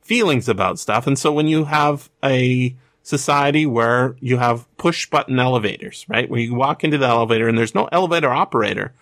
feelings 0.00 0.48
about 0.48 0.78
stuff. 0.78 1.06
And 1.06 1.18
so 1.18 1.32
when 1.32 1.48
you 1.48 1.64
have 1.64 2.10
a 2.22 2.76
society 3.02 3.66
where 3.66 4.16
you 4.20 4.38
have 4.38 4.66
push 4.76 5.08
button 5.08 5.38
elevators, 5.38 6.04
right? 6.08 6.28
Where 6.28 6.40
you 6.40 6.54
walk 6.54 6.84
into 6.84 6.98
the 6.98 7.06
elevator 7.06 7.48
and 7.48 7.56
there's 7.56 7.74
no 7.74 7.88
elevator 7.92 8.30
operator, 8.30 8.92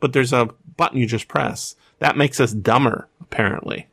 but 0.00 0.12
there's 0.12 0.32
a 0.32 0.50
button 0.76 0.98
you 0.98 1.06
just 1.06 1.28
press. 1.28 1.74
That 1.98 2.16
makes 2.16 2.38
us 2.38 2.52
dumber, 2.52 3.08
apparently. 3.20 3.88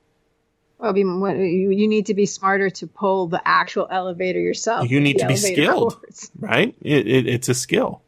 Well, 0.84 0.92
I 0.92 0.94
mean, 0.96 1.22
what- 1.22 1.38
you, 1.38 1.70
you 1.72 1.88
need 1.88 2.08
to 2.08 2.14
be 2.14 2.26
smarter 2.26 2.70
to 2.70 2.88
pull 2.88 3.28
the 3.28 3.42
actual 3.48 3.88
elevator 3.90 4.40
yourself. 4.40 4.92
You 4.92 5.00
need 5.00 5.18
to 5.20 5.28
be 5.28 5.38
skilled. 5.38 5.94
cords. 5.96 6.30
right? 6.42 6.76
It, 6.82 7.08
it, 7.08 7.26
it's 7.28 7.48
a 7.48 7.54
skill. 7.54 8.02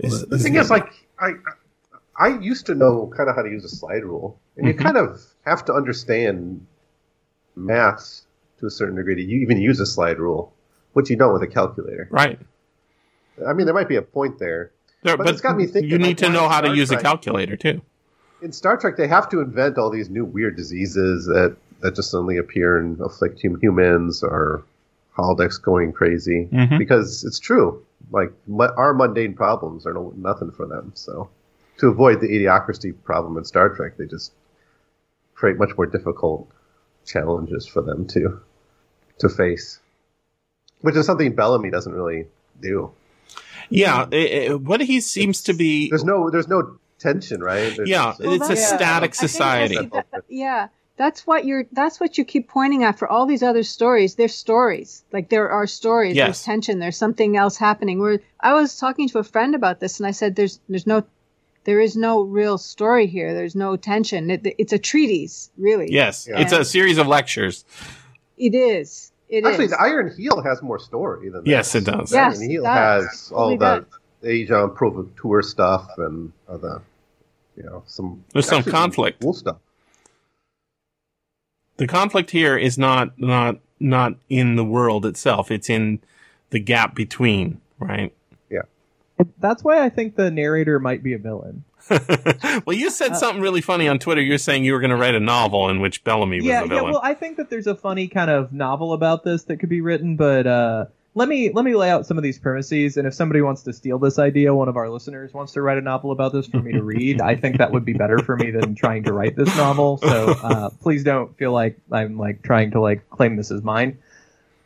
Is- 0.00 0.26
The 0.26 0.36
thing 0.38 0.56
is, 0.56 0.68
like, 0.68 0.92
I 1.20 1.34
I 2.18 2.38
used 2.40 2.66
to 2.66 2.74
know 2.74 3.12
kind 3.16 3.28
of 3.30 3.36
how 3.36 3.42
to 3.42 3.48
use 3.48 3.64
a 3.64 3.68
slide 3.68 4.02
rule, 4.02 4.36
and 4.56 4.66
you 4.66 4.74
Mhm. 4.74 4.78
kind 4.82 4.96
of 4.96 5.22
have 5.44 5.64
to 5.66 5.74
understand 5.74 6.66
math 7.54 8.22
to 8.58 8.66
a 8.66 8.70
certain 8.70 8.96
degree 8.96 9.14
to 9.14 9.22
you 9.22 9.38
even 9.42 9.58
use 9.58 9.78
a 9.78 9.86
slide 9.86 10.18
rule, 10.18 10.52
which 10.94 11.08
you 11.08 11.14
don't 11.16 11.32
with 11.32 11.42
a 11.42 11.46
calculator. 11.46 12.08
right. 12.10 12.40
I 13.46 13.52
mean, 13.52 13.66
there 13.66 13.74
might 13.74 13.88
be 13.88 13.96
a 13.96 14.02
point 14.02 14.38
there. 14.40 14.72
There- 15.02 15.16
But 15.16 15.28
it's 15.28 15.40
got 15.42 15.56
me 15.56 15.66
thinking, 15.66 15.90
You 15.90 15.98
need 15.98 16.20
like, 16.20 16.28
to 16.28 16.30
know 16.30 16.48
how 16.48 16.62
to 16.62 16.68
Star 16.68 16.76
use 16.76 16.90
a 16.90 16.96
calculator 16.96 17.54
too. 17.56 17.80
In 18.42 18.50
Star 18.50 18.76
Trek, 18.76 18.96
they 18.96 19.06
have 19.06 19.28
to 19.28 19.40
invent 19.40 19.78
all 19.78 19.90
these 19.90 20.08
new 20.10 20.24
weird 20.24 20.56
diseases 20.56 21.26
that 21.26 21.54
that 21.80 21.94
just 21.94 22.10
suddenly 22.10 22.36
appear 22.38 22.78
and 22.78 23.00
afflict 23.00 23.40
hum- 23.42 23.58
humans 23.60 24.22
or 24.22 24.62
holodecks 25.16 25.60
going 25.60 25.92
crazy 25.92 26.48
Mhm. 26.52 26.78
because 26.78 27.24
it's 27.24 27.38
true. 27.38 27.82
Like 28.10 28.32
mu- 28.46 28.68
our 28.76 28.92
mundane 28.94 29.34
problems 29.34 29.86
are 29.86 29.94
no, 29.94 30.12
nothing 30.16 30.50
for 30.50 30.66
them. 30.66 30.92
So 30.94 31.28
to 31.78 31.88
avoid 31.88 32.20
the 32.20 32.28
idiocracy 32.28 32.94
problem 33.04 33.36
in 33.36 33.44
Star 33.44 33.68
Trek, 33.70 33.96
they 33.96 34.06
just 34.06 34.32
create 35.34 35.58
much 35.58 35.76
more 35.76 35.86
difficult 35.86 36.48
challenges 37.04 37.66
for 37.66 37.82
them 37.82 38.06
to 38.08 38.40
to 39.18 39.28
face, 39.30 39.80
which 40.82 40.94
is 40.96 41.06
something 41.06 41.34
Bellamy 41.34 41.70
doesn't 41.70 41.92
really 41.94 42.26
do. 42.60 42.90
Yeah, 43.70 44.06
i 44.12 44.46
i 44.50 44.54
what 44.54 44.80
he 44.82 45.00
seems 45.00 45.42
to 45.44 45.52
be. 45.54 45.88
There's 45.88 46.04
no 46.04 46.30
there's 46.30 46.48
no 46.48 46.76
tension, 46.98 47.42
right? 47.42 47.74
There's 47.76 47.88
Yeah, 47.88 48.08
just- 48.18 48.20
it's 48.20 48.34
a 48.34 48.38
that's- 48.48 48.68
static 48.68 48.80
I 48.86 49.00
think 49.00 49.00
that's- 49.00 49.18
society. 49.20 49.74
that- 49.92 50.06
that- 50.12 50.24
yeah, 50.28 50.68
that's 50.96 51.26
what 51.26 51.44
you're. 51.44 51.66
That's 51.72 52.00
what 52.00 52.16
you 52.18 52.24
keep 52.24 52.48
pointing 52.48 52.84
at 52.84 52.98
for 52.98 53.06
all 53.08 53.26
these 53.26 53.42
other 53.42 53.62
stories. 53.62 54.14
They're 54.14 54.28
stories. 54.28 55.04
Like 55.12 55.28
there 55.28 55.50
are 55.50 55.66
stories. 55.66 56.16
Yes. 56.16 56.26
There's 56.26 56.42
tension. 56.42 56.78
There's 56.78 56.96
something 56.96 57.36
else 57.36 57.56
happening. 57.56 57.98
Where 57.98 58.20
I 58.40 58.54
was 58.54 58.78
talking 58.78 59.08
to 59.10 59.18
a 59.18 59.24
friend 59.24 59.54
about 59.54 59.80
this, 59.80 60.00
and 60.00 60.06
I 60.06 60.12
said, 60.12 60.36
"There's, 60.36 60.58
there's 60.68 60.86
no, 60.86 61.04
there 61.64 61.80
is 61.80 61.96
no 61.96 62.22
real 62.22 62.56
story 62.58 63.06
here. 63.06 63.34
There's 63.34 63.54
no 63.54 63.76
tension. 63.76 64.30
It, 64.30 64.54
it's 64.58 64.72
a 64.72 64.78
treatise, 64.78 65.50
really. 65.58 65.88
Yes, 65.92 66.26
Yeah. 66.28 66.40
it's 66.40 66.52
a 66.52 66.64
series 66.64 66.96
of 66.98 67.06
lectures. 67.06 67.64
It 68.38 68.54
is. 68.54 69.12
It 69.28 69.44
is. 69.44 69.50
Actually, 69.50 69.66
the 69.66 69.80
Iron 69.80 70.14
Heel 70.16 70.42
has 70.42 70.62
more 70.62 70.78
story 70.78 71.28
than 71.30 71.42
Yes, 71.44 71.74
it 71.74 71.84
does. 71.84 72.12
Yeah. 72.12 72.28
Iron 72.28 72.48
Heel 72.48 72.62
that 72.62 73.02
has 73.02 73.32
all 73.34 73.50
totally 73.50 73.56
the 73.58 73.86
does. 74.46 74.48
Aegon 74.50 75.44
stuff 75.44 75.90
and 75.98 76.32
other, 76.48 76.80
you 77.56 77.64
know, 77.64 77.82
some 77.86 78.24
There's 78.32 78.46
some 78.46 78.58
actually 78.58 78.72
conflict. 78.72 79.20
cool 79.22 79.32
stuff. 79.34 79.56
The 81.76 81.86
conflict 81.86 82.30
here 82.30 82.56
is 82.56 82.78
not 82.78 83.18
not 83.18 83.58
not 83.78 84.14
in 84.28 84.56
the 84.56 84.64
world 84.64 85.04
itself. 85.04 85.50
It's 85.50 85.68
in 85.68 86.00
the 86.50 86.58
gap 86.58 86.94
between, 86.94 87.60
right? 87.78 88.12
Yeah. 88.50 88.62
That's 89.38 89.62
why 89.62 89.84
I 89.84 89.88
think 89.88 90.16
the 90.16 90.30
narrator 90.30 90.78
might 90.78 91.02
be 91.02 91.12
a 91.12 91.18
villain. 91.18 91.64
well, 92.66 92.76
you 92.76 92.90
said 92.90 93.16
something 93.16 93.40
really 93.40 93.60
funny 93.60 93.86
on 93.86 93.98
Twitter. 93.98 94.20
You're 94.20 94.38
saying 94.38 94.64
you 94.64 94.72
were 94.72 94.80
going 94.80 94.90
to 94.90 94.96
write 94.96 95.14
a 95.14 95.20
novel 95.20 95.68
in 95.68 95.80
which 95.80 96.02
Bellamy 96.02 96.38
was 96.38 96.44
yeah, 96.44 96.62
the 96.62 96.68
yeah. 96.68 96.74
villain. 96.74 96.92
Well, 96.92 97.00
I 97.02 97.14
think 97.14 97.36
that 97.36 97.48
there's 97.48 97.68
a 97.68 97.76
funny 97.76 98.08
kind 98.08 98.30
of 98.30 98.52
novel 98.52 98.92
about 98.92 99.22
this 99.22 99.44
that 99.44 99.58
could 99.58 99.68
be 99.68 99.80
written, 99.80 100.16
but 100.16 100.46
uh, 100.46 100.86
let 101.16 101.28
me 101.28 101.50
let 101.50 101.64
me 101.64 101.74
lay 101.74 101.88
out 101.88 102.06
some 102.06 102.18
of 102.18 102.22
these 102.22 102.38
premises, 102.38 102.98
and 102.98 103.08
if 103.08 103.14
somebody 103.14 103.40
wants 103.40 103.62
to 103.62 103.72
steal 103.72 103.98
this 103.98 104.18
idea, 104.18 104.54
one 104.54 104.68
of 104.68 104.76
our 104.76 104.90
listeners 104.90 105.32
wants 105.32 105.54
to 105.54 105.62
write 105.62 105.78
a 105.78 105.80
novel 105.80 106.12
about 106.12 106.34
this 106.34 106.46
for 106.46 106.58
me 106.58 106.72
to 106.72 106.82
read, 106.82 107.22
I 107.22 107.36
think 107.36 107.56
that 107.56 107.72
would 107.72 107.86
be 107.86 107.94
better 107.94 108.18
for 108.18 108.36
me 108.36 108.50
than 108.50 108.74
trying 108.74 109.04
to 109.04 109.14
write 109.14 109.34
this 109.34 109.56
novel. 109.56 109.96
So 109.96 110.08
uh, 110.08 110.70
please 110.82 111.04
don't 111.04 111.34
feel 111.38 111.52
like 111.52 111.78
I'm 111.90 112.18
like 112.18 112.42
trying 112.42 112.72
to 112.72 112.82
like 112.82 113.08
claim 113.08 113.36
this 113.36 113.50
as 113.50 113.62
mine. 113.62 113.98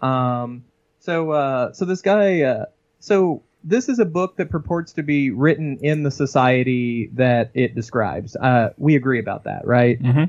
Um, 0.03 0.65
so 0.99 1.31
uh, 1.31 1.73
so 1.73 1.85
this 1.85 2.03
guy, 2.03 2.43
uh, 2.43 2.65
so 2.99 3.45
this 3.63 3.89
is 3.89 4.01
a 4.01 4.05
book 4.05 4.37
that 4.39 4.51
purports 4.51 4.95
to 4.95 5.05
be 5.05 5.31
written 5.31 5.79
in 5.83 6.03
the 6.03 6.11
society 6.11 7.11
that 7.15 7.53
it 7.55 7.77
describes. 7.77 8.35
Uh, 8.35 8.71
we 8.77 8.97
agree 8.97 9.21
about 9.21 9.45
that, 9.45 9.69
right? 9.69 10.01
hmm 10.01 10.25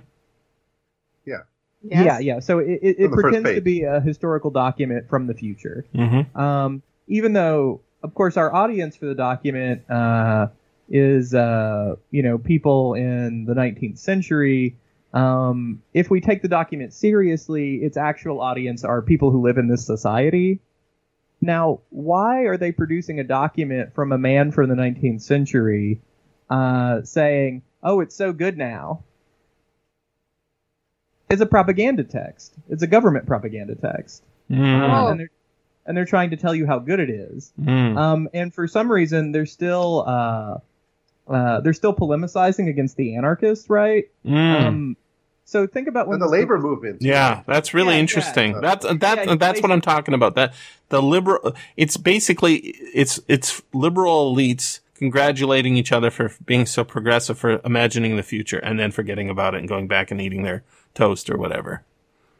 Yes. 1.83 2.05
Yeah, 2.05 2.19
yeah. 2.19 2.39
So 2.39 2.59
it, 2.59 2.79
it, 2.81 2.95
it 2.99 3.05
On 3.05 3.11
the 3.11 3.17
first 3.17 3.23
pretends 3.23 3.49
to 3.55 3.61
be 3.61 3.83
a 3.83 3.99
historical 3.99 4.51
document 4.51 5.09
from 5.09 5.27
the 5.27 5.33
future. 5.33 5.85
hmm 5.95 6.21
Um, 6.39 6.83
even 7.07 7.33
though, 7.33 7.81
of 8.03 8.13
course, 8.13 8.37
our 8.37 8.53
audience 8.53 8.95
for 8.95 9.07
the 9.07 9.15
document 9.15 9.89
uh, 9.89 10.47
is, 10.89 11.33
uh, 11.33 11.95
you 12.11 12.23
know, 12.23 12.37
people 12.37 12.93
in 12.93 13.45
the 13.45 13.53
19th 13.53 13.97
century. 13.97 14.77
Um, 15.13 15.81
if 15.93 16.09
we 16.09 16.21
take 16.21 16.41
the 16.41 16.47
document 16.47 16.93
seriously, 16.93 17.77
its 17.77 17.97
actual 17.97 18.39
audience 18.39 18.83
are 18.83 19.01
people 19.01 19.31
who 19.31 19.41
live 19.41 19.57
in 19.57 19.67
this 19.67 19.85
society. 19.85 20.61
Now, 21.41 21.79
why 21.89 22.41
are 22.43 22.57
they 22.57 22.71
producing 22.71 23.19
a 23.19 23.23
document 23.23 23.95
from 23.95 24.11
a 24.11 24.17
man 24.17 24.51
from 24.51 24.69
the 24.69 24.75
19th 24.75 25.21
century 25.21 25.99
uh, 26.49 27.01
saying, 27.01 27.63
oh, 27.81 27.99
it's 27.99 28.15
so 28.15 28.31
good 28.31 28.57
now? 28.57 29.03
It's 31.31 31.41
a 31.41 31.45
propaganda 31.45 32.03
text. 32.03 32.53
It's 32.69 32.83
a 32.83 32.87
government 32.87 33.25
propaganda 33.25 33.75
text. 33.75 34.23
Uh, 34.51 34.55
Oh. 34.55 35.07
and, 35.07 35.19
they're, 35.19 35.29
and 35.85 35.95
they're 35.97 36.05
trying 36.05 36.29
to 36.31 36.37
tell 36.37 36.53
you 36.53 36.67
how 36.67 36.79
good 36.79 36.99
it 36.99 37.09
is. 37.09 37.51
Mm. 37.61 37.97
Um, 37.97 38.29
and 38.33 38.53
for 38.53 38.67
some 38.67 38.91
reason, 38.91 39.31
they're 39.31 39.45
still 39.45 40.03
uh, 40.05 40.57
uh, 41.27 41.61
they're 41.61 41.73
still 41.73 41.93
polemicizing 41.93 42.67
against 42.67 42.97
the 42.97 43.15
anarchists, 43.15 43.69
right? 43.69 44.05
Mm. 44.25 44.65
Um, 44.65 44.97
so 45.45 45.67
think 45.67 45.87
about 45.87 46.07
when 46.07 46.15
And 46.15 46.21
the 46.23 46.27
labor 46.27 46.57
book- 46.57 46.65
movement. 46.65 47.01
Yeah, 47.01 47.43
that's 47.47 47.73
really 47.73 47.89
Yeah, 47.89 47.93
yeah. 47.95 47.99
interesting. 48.01 48.61
That's 48.61 48.85
that 48.85 49.25
Yeah, 49.27 49.35
that's 49.35 49.61
what 49.61 49.71
I'm 49.71 49.81
talking 49.81 50.13
about. 50.13 50.35
That 50.35 50.53
the 50.89 51.01
liberal 51.01 51.53
it's 51.77 51.95
basically 51.97 52.55
it's 52.93 53.19
it's 53.27 53.61
liberal 53.73 54.35
elites 54.35 54.79
congratulating 54.95 55.75
each 55.77 55.91
other 55.91 56.11
for 56.11 56.31
being 56.45 56.65
so 56.65 56.83
progressive 56.83 57.37
for 57.37 57.59
imagining 57.65 58.17
the 58.17 58.23
future 58.23 58.59
and 58.59 58.79
then 58.79 58.91
forgetting 58.91 59.29
about 59.29 59.55
it 59.55 59.59
and 59.59 59.67
going 59.67 59.87
back 59.87 60.11
and 60.11 60.21
eating 60.21 60.43
their 60.43 60.63
toast 60.93 61.29
or 61.29 61.37
whatever. 61.37 61.83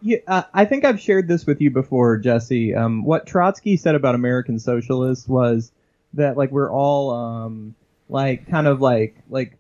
Yeah, 0.02 0.18
uh, 0.28 0.44
I 0.54 0.66
think 0.66 0.84
I've 0.84 1.00
shared 1.00 1.28
this 1.28 1.46
with 1.46 1.62
you 1.62 1.70
before, 1.70 2.18
Jesse. 2.18 2.74
Um, 2.74 3.04
what 3.04 3.28
Trotsky 3.28 3.78
said 3.78 3.94
about 3.94 4.16
American 4.16 4.58
socialists 4.58 5.28
was 5.28 5.72
that 6.14 6.38
like 6.38 6.52
we're 6.52 6.72
all 6.72 7.12
um, 7.12 7.76
like 8.10 8.48
kind 8.50 8.68
of 8.68 8.82
like 8.82 9.16
like 9.30 9.58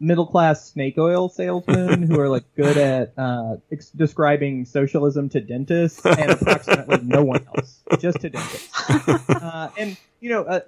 middle 0.00 0.26
class 0.26 0.70
snake 0.70 0.98
oil 0.98 1.28
salesmen 1.28 2.02
who 2.02 2.18
are 2.20 2.28
like 2.28 2.44
good 2.56 2.76
at 2.76 3.12
uh, 3.16 3.56
ex- 3.70 3.90
describing 3.90 4.64
socialism 4.64 5.28
to 5.30 5.40
dentists 5.40 6.04
and 6.04 6.30
approximately 6.30 6.98
no 7.02 7.22
one 7.22 7.46
else, 7.56 7.80
just 8.00 8.20
to 8.20 8.30
dentists. 8.30 8.90
uh, 9.30 9.70
and 9.78 9.96
you 10.20 10.30
know, 10.30 10.42
uh, 10.42 10.60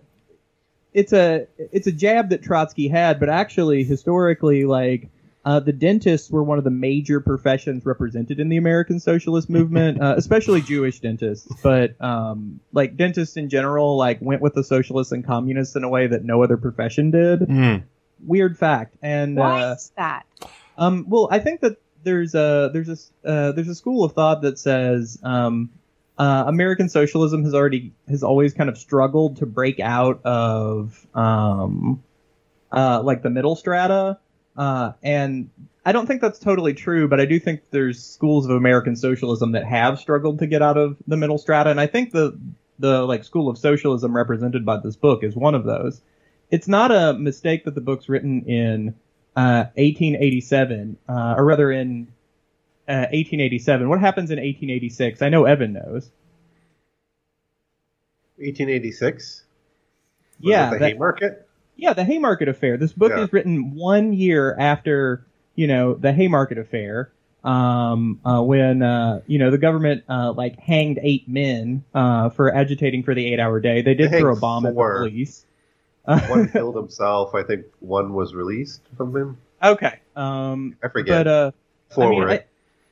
it's 0.95 1.13
a 1.13 1.47
it's 1.59 1.87
a 1.87 1.93
jab 1.93 2.31
that 2.31 2.43
Trotsky 2.43 2.89
had, 2.89 3.19
but 3.19 3.29
actually 3.29 3.85
historically, 3.85 4.65
like 4.65 5.09
uh, 5.47 5.61
the 5.61 5.73
dentists 5.73 6.29
were 6.29 6.43
one 6.43 6.59
of 6.59 6.65
the 6.65 6.71
major 6.71 7.21
professions 7.21 7.87
represented 7.87 8.41
in 8.41 8.49
the 8.49 8.57
American 8.57 8.99
socialist 8.99 9.49
movement, 9.49 10.03
uh, 10.03 10.15
especially 10.17 10.61
Jewish 10.61 10.99
dentists. 10.99 11.47
But 11.63 11.99
um, 12.03 12.59
like 12.73 12.97
dentists 12.97 13.37
in 13.37 13.49
general, 13.49 13.97
like 13.97 14.19
went 14.21 14.43
with 14.43 14.55
the 14.55 14.65
socialists 14.65 15.13
and 15.13 15.25
communists 15.25 15.77
in 15.77 15.85
a 15.85 15.89
way 15.89 16.09
that 16.09 16.25
no 16.25 16.43
other 16.43 16.57
profession 16.57 17.13
did. 17.13 17.41
Mm. 17.41 17.85
Weird 18.25 18.59
fact. 18.59 18.97
And 19.01 19.37
Why 19.37 19.63
uh, 19.63 19.73
is 19.75 19.93
that? 19.97 20.27
um, 20.77 21.07
well, 21.09 21.29
I 21.31 21.39
think 21.39 21.61
that 21.61 21.77
there's 22.03 22.35
a 22.35 22.71
there's 22.73 22.89
a 22.89 22.93
s- 22.93 23.13
uh, 23.25 23.53
there's 23.53 23.69
a 23.69 23.75
school 23.75 24.03
of 24.05 24.13
thought 24.13 24.43
that 24.43 24.59
says 24.59 25.19
um, 25.23 25.71
uh, 26.19 26.45
American 26.49 26.89
socialism 26.89 27.45
has 27.45 27.55
already 27.55 27.93
has 28.09 28.25
always 28.25 28.53
kind 28.53 28.69
of 28.69 28.79
struggled 28.79 29.37
to 29.37 29.47
break 29.47 29.79
out 29.79 30.23
of 30.25 31.07
um, 31.15 32.03
uh, 32.73 33.01
like 33.03 33.23
the 33.23 33.31
middle 33.31 33.55
strata, 33.55 34.19
uh, 34.57 34.93
and 35.03 35.51
I 35.85 35.93
don't 35.93 36.07
think 36.07 36.21
that's 36.21 36.39
totally 36.39 36.75
true, 36.75 37.09
but 37.09 37.21
I 37.21 37.27
do 37.27 37.39
think 37.39 37.61
there's 37.71 38.03
schools 38.05 38.47
of 38.47 38.53
American 38.53 38.97
socialism 38.97 39.53
that 39.53 39.65
have 39.65 39.99
struggled 40.01 40.39
to 40.41 40.47
get 40.47 40.63
out 40.63 40.77
of 40.77 40.97
the 41.07 41.17
middle 41.17 41.39
strata, 41.39 41.71
and 41.71 41.81
I 41.81 41.87
think 41.87 42.13
the 42.13 42.39
the 42.79 43.03
like 43.03 43.25
school 43.25 43.49
of 43.49 43.57
socialism 43.57 44.15
represented 44.15 44.65
by 44.67 44.79
this 44.79 44.97
book 44.97 45.23
is 45.25 45.35
one 45.35 45.55
of 45.55 45.65
those. 45.65 46.01
It's 46.51 46.69
not 46.69 46.91
a 46.93 47.15
mistake 47.15 47.65
that 47.65 47.75
the 47.75 47.81
book's 47.81 48.09
written 48.09 48.43
in 48.45 48.95
uh, 49.35 49.67
1887, 49.77 50.97
uh, 51.09 51.35
or 51.37 51.45
rather 51.45 51.73
in 51.73 52.09
uh, 52.89 53.11
1887. 53.13 53.89
What 53.89 54.01
happens 54.01 54.31
in 54.31 54.37
1886? 54.37 55.23
I 55.23 55.29
know 55.29 55.45
Evan 55.45 55.73
knows. 55.73 56.11
1886. 58.37 59.45
Was 60.41 60.51
Yeah, 60.51 60.71
the 60.71 60.79
that- 60.79 60.93
Haymarket. 60.93 61.46
Yeah, 61.77 61.93
the 61.93 62.05
Haymarket 62.05 62.49
Affair. 62.49 62.77
This 62.77 62.93
book 62.93 63.13
Yeah. 63.15 63.25
is 63.25 63.33
written 63.33 63.75
one 63.75 64.13
year 64.13 64.57
after 64.59 65.25
you 65.55 65.67
know 65.67 65.95
the 65.95 66.13
Haymarket 66.13 66.59
Affair, 66.59 67.11
um, 67.45 68.21
uh, 68.25 68.43
when 68.43 68.83
uh, 68.83 69.21
you 69.27 69.39
know 69.39 69.51
the 69.51 69.59
government 69.59 70.05
uh, 70.09 70.33
like 70.33 70.59
hanged 70.59 70.99
eight 71.03 71.29
men 71.29 71.85
uh, 71.95 72.31
for 72.31 72.55
agitating 72.55 73.03
for 73.03 73.15
the 73.15 73.33
eight-hour 73.33 73.61
day. 73.61 73.83
They 73.83 73.95
did 73.95 74.11
They 74.11 74.21
throw 74.21 74.33
a 74.35 74.41
bomb 74.41 74.67
at 74.67 74.75
the 74.75 74.81
police. 75.09 75.45
One 76.05 76.49
killed 76.53 76.77
himself. 76.77 77.35
I 77.35 77.43
think 77.43 77.67
one 77.81 78.15
was 78.15 78.35
released 78.35 78.81
from 78.97 79.17
him. 79.17 79.39
okay, 79.63 80.01
um, 80.15 80.77
I 80.83 80.89
forget. 80.89 81.25
but 81.25 81.27
uh, 81.27 81.51
Four 81.95 82.05
I 82.05 82.11
mean, 82.11 82.41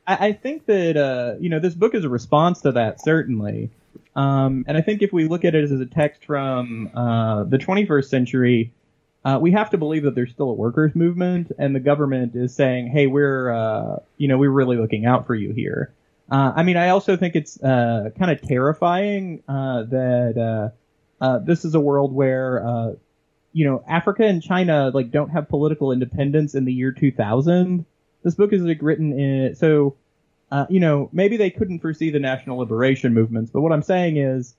I, 0.06 0.16
I 0.28 0.32
think 0.32 0.66
that 0.66 0.96
uh, 0.96 1.34
you 1.40 1.48
know 1.48 1.58
this 1.60 1.74
book 1.74 1.94
is 1.94 2.04
a 2.04 2.08
response 2.08 2.60
to 2.62 2.72
that 2.72 3.00
certainly, 3.00 3.70
um, 4.16 4.64
and 4.68 4.76
I 4.76 4.80
think 4.80 5.02
if 5.02 5.12
we 5.12 5.26
look 5.26 5.44
at 5.44 5.54
it 5.54 5.64
as 5.64 5.72
a 5.72 5.86
text 5.86 6.24
from 6.24 6.90
uh, 6.94 7.44
the 7.44 7.58
21st 7.58 8.04
century, 8.04 8.72
uh, 9.24 9.38
we 9.40 9.50
have 9.52 9.70
to 9.70 9.78
believe 9.78 10.04
that 10.04 10.14
there's 10.14 10.30
still 10.30 10.50
a 10.50 10.54
workers' 10.54 10.94
movement, 10.94 11.50
and 11.58 11.74
the 11.74 11.80
government 11.80 12.36
is 12.36 12.54
saying, 12.54 12.88
"Hey, 12.88 13.06
we're 13.06 13.50
uh, 13.50 14.00
you 14.18 14.28
know 14.28 14.38
we're 14.38 14.50
really 14.50 14.76
looking 14.76 15.06
out 15.06 15.26
for 15.26 15.34
you 15.34 15.52
here." 15.52 15.92
Uh, 16.30 16.52
I 16.54 16.62
mean, 16.62 16.76
I 16.76 16.90
also 16.90 17.16
think 17.16 17.34
it's 17.34 17.60
uh, 17.62 18.10
kind 18.18 18.30
of 18.30 18.40
terrifying 18.42 19.42
uh, 19.48 19.82
that 19.84 20.72
this 21.44 21.64
is 21.64 21.74
a 21.74 21.80
world 21.80 22.12
where 22.12 22.96
you 23.52 23.64
know 23.64 23.82
Africa 23.88 24.24
and 24.24 24.42
China 24.42 24.90
like 24.92 25.10
don't 25.10 25.30
have 25.30 25.48
political 25.48 25.90
independence 25.90 26.54
in 26.54 26.64
the 26.66 26.72
year 26.72 26.92
2000. 26.92 27.86
This 28.22 28.34
book 28.34 28.52
is 28.52 28.62
like 28.62 28.78
written 28.80 29.18
in 29.18 29.54
so 29.54 29.96
uh, 30.54 30.66
you 30.70 30.78
know 30.78 31.10
maybe 31.12 31.36
they 31.36 31.50
couldn't 31.50 31.80
foresee 31.80 32.10
the 32.10 32.20
national 32.20 32.58
liberation 32.58 33.12
movements, 33.12 33.50
but 33.50 33.60
what 33.60 33.72
I'm 33.72 33.82
saying 33.82 34.18
is 34.18 34.54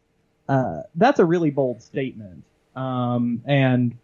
uh, 0.49 0.81
that's 0.95 1.19
a 1.19 1.25
really 1.25 1.51
bold 1.51 1.81
statement, 1.81 2.43
um, 2.75 3.41
and 3.45 3.97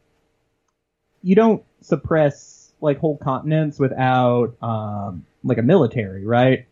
you 1.21 1.35
don't 1.35 1.63
suppress 1.81 2.71
like 2.79 2.97
whole 2.97 3.17
continents 3.17 3.77
without 3.77 4.55
um, 4.61 5.25
like 5.43 5.57
a 5.57 5.61
military, 5.63 6.25
right? 6.25 6.65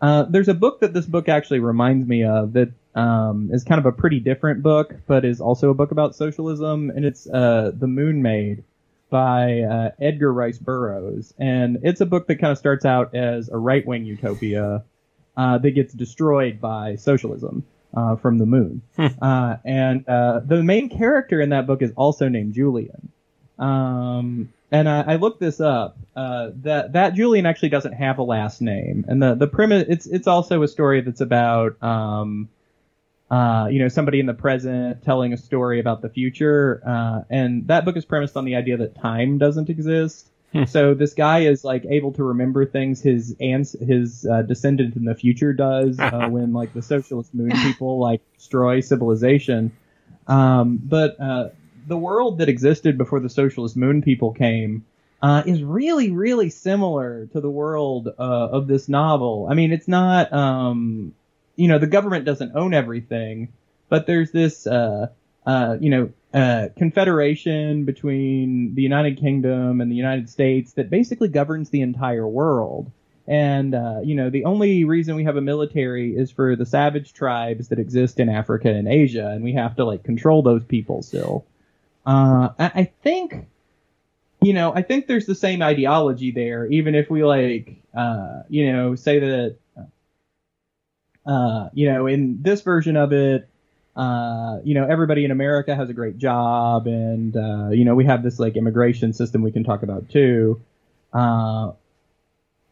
Uh, 0.00 0.22
there's 0.22 0.48
a 0.48 0.54
book 0.54 0.80
that 0.80 0.94
this 0.94 1.04
book 1.04 1.28
actually 1.28 1.60
reminds 1.60 2.06
me 2.06 2.24
of 2.24 2.54
that 2.54 2.72
um, 2.94 3.50
is 3.52 3.64
kind 3.64 3.78
of 3.78 3.84
a 3.84 3.92
pretty 3.92 4.20
different 4.20 4.62
book, 4.62 4.94
but 5.06 5.26
is 5.26 5.42
also 5.42 5.68
a 5.68 5.74
book 5.74 5.90
about 5.90 6.16
socialism, 6.16 6.88
and 6.88 7.04
it's 7.04 7.28
uh, 7.28 7.72
The 7.74 7.86
Moon 7.86 8.22
Maid 8.22 8.64
by 9.12 9.60
uh, 9.60 9.90
Edgar 10.00 10.32
Rice 10.32 10.58
Burroughs. 10.58 11.34
And 11.38 11.78
it's 11.82 12.00
a 12.00 12.06
book 12.06 12.26
that 12.28 12.36
kind 12.36 12.50
of 12.50 12.58
starts 12.58 12.84
out 12.84 13.14
as 13.14 13.50
a 13.50 13.58
right 13.58 13.86
wing 13.86 14.04
utopia 14.06 14.82
uh, 15.36 15.58
that 15.58 15.70
gets 15.72 15.92
destroyed 15.94 16.60
by 16.60 16.96
socialism. 16.96 17.64
Uh, 17.94 18.16
from 18.16 18.38
the 18.38 18.46
moon, 18.46 18.80
uh, 19.20 19.56
and 19.66 20.08
uh, 20.08 20.40
the 20.42 20.62
main 20.62 20.88
character 20.88 21.42
in 21.42 21.50
that 21.50 21.66
book 21.66 21.82
is 21.82 21.92
also 21.94 22.26
named 22.26 22.54
Julian. 22.54 23.10
Um, 23.58 24.50
and 24.70 24.88
I, 24.88 25.02
I 25.02 25.16
looked 25.16 25.40
this 25.40 25.60
up. 25.60 25.98
Uh, 26.16 26.52
that 26.62 26.94
that 26.94 27.12
Julian 27.12 27.44
actually 27.44 27.68
doesn't 27.68 27.92
have 27.92 28.16
a 28.16 28.22
last 28.22 28.62
name, 28.62 29.04
and 29.08 29.22
the 29.22 29.34
the 29.34 29.46
premise 29.46 29.84
it's 29.90 30.06
it's 30.06 30.26
also 30.26 30.62
a 30.62 30.68
story 30.68 31.02
that's 31.02 31.20
about 31.20 31.82
um, 31.82 32.48
uh, 33.32 33.66
you 33.70 33.78
know 33.78 33.88
somebody 33.88 34.20
in 34.20 34.26
the 34.26 34.34
present 34.34 35.02
telling 35.02 35.32
a 35.32 35.38
story 35.38 35.80
about 35.80 36.02
the 36.02 36.10
future, 36.10 36.82
uh, 36.86 37.22
and 37.30 37.66
that 37.68 37.86
book 37.86 37.96
is 37.96 38.04
premised 38.04 38.36
on 38.36 38.44
the 38.44 38.56
idea 38.56 38.76
that 38.76 38.94
time 38.94 39.38
doesn't 39.38 39.70
exist. 39.70 40.28
Hmm. 40.52 40.64
So 40.64 40.92
this 40.92 41.14
guy 41.14 41.40
is 41.40 41.64
like 41.64 41.86
able 41.88 42.12
to 42.12 42.24
remember 42.24 42.66
things 42.66 43.00
his 43.00 43.34
ans- 43.40 43.74
his 43.80 44.26
uh, 44.26 44.42
descendant 44.42 44.96
in 44.96 45.06
the 45.06 45.14
future 45.14 45.54
does 45.54 45.98
uh, 45.98 46.28
when 46.30 46.52
like 46.52 46.74
the 46.74 46.82
socialist 46.82 47.32
moon 47.32 47.52
people 47.52 47.98
like 47.98 48.20
destroy 48.36 48.80
civilization. 48.80 49.72
Um, 50.26 50.78
but 50.82 51.18
uh, 51.18 51.48
the 51.86 51.96
world 51.96 52.36
that 52.38 52.50
existed 52.50 52.98
before 52.98 53.20
the 53.20 53.30
socialist 53.30 53.78
moon 53.78 54.02
people 54.02 54.32
came 54.34 54.84
uh, 55.22 55.42
is 55.46 55.62
really, 55.62 56.10
really 56.10 56.50
similar 56.50 57.26
to 57.32 57.40
the 57.40 57.50
world 57.50 58.08
uh, 58.08 58.12
of 58.18 58.66
this 58.66 58.90
novel. 58.90 59.46
I 59.50 59.54
mean, 59.54 59.72
it's 59.72 59.88
not, 59.88 60.30
um, 60.34 61.14
you 61.56 61.68
know, 61.68 61.78
the 61.78 61.86
government 61.86 62.24
doesn't 62.24 62.56
own 62.56 62.74
everything, 62.74 63.52
but 63.88 64.06
there's 64.06 64.30
this, 64.30 64.66
uh, 64.66 65.08
uh, 65.44 65.76
you 65.80 65.90
know, 65.90 66.10
uh, 66.32 66.68
confederation 66.78 67.84
between 67.84 68.74
the 68.74 68.82
United 68.82 69.18
Kingdom 69.18 69.80
and 69.80 69.90
the 69.90 69.96
United 69.96 70.30
States 70.30 70.72
that 70.74 70.88
basically 70.88 71.28
governs 71.28 71.70
the 71.70 71.82
entire 71.82 72.26
world. 72.26 72.90
And, 73.28 73.74
uh, 73.74 74.00
you 74.02 74.14
know, 74.14 74.30
the 74.30 74.46
only 74.46 74.84
reason 74.84 75.14
we 75.14 75.24
have 75.24 75.36
a 75.36 75.40
military 75.40 76.16
is 76.16 76.30
for 76.30 76.56
the 76.56 76.66
savage 76.66 77.12
tribes 77.12 77.68
that 77.68 77.78
exist 77.78 78.18
in 78.18 78.28
Africa 78.28 78.68
and 78.68 78.88
Asia, 78.88 79.28
and 79.28 79.44
we 79.44 79.52
have 79.52 79.76
to, 79.76 79.84
like, 79.84 80.02
control 80.02 80.42
those 80.42 80.64
people 80.64 81.02
still. 81.02 81.44
Uh, 82.04 82.48
I, 82.58 82.72
I 82.74 82.92
think, 83.02 83.46
you 84.40 84.54
know, 84.54 84.74
I 84.74 84.82
think 84.82 85.06
there's 85.06 85.26
the 85.26 85.36
same 85.36 85.62
ideology 85.62 86.32
there, 86.32 86.66
even 86.66 86.96
if 86.96 87.10
we 87.10 87.22
like, 87.24 87.76
uh, 87.94 88.42
you 88.48 88.72
know, 88.72 88.96
say 88.96 89.20
that, 89.20 89.56
uh, 91.26 91.68
you 91.72 91.92
know, 91.92 92.06
in 92.06 92.42
this 92.42 92.62
version 92.62 92.96
of 92.96 93.12
it, 93.12 93.48
uh, 93.94 94.58
you 94.64 94.74
know, 94.74 94.86
everybody 94.88 95.24
in 95.24 95.30
America 95.30 95.74
has 95.74 95.90
a 95.90 95.92
great 95.92 96.18
job, 96.18 96.86
and 96.86 97.36
uh, 97.36 97.68
you 97.70 97.84
know, 97.84 97.94
we 97.94 98.04
have 98.04 98.22
this 98.22 98.38
like 98.38 98.56
immigration 98.56 99.12
system 99.12 99.42
we 99.42 99.52
can 99.52 99.64
talk 99.64 99.82
about 99.82 100.08
too. 100.08 100.60
Uh, 101.12 101.72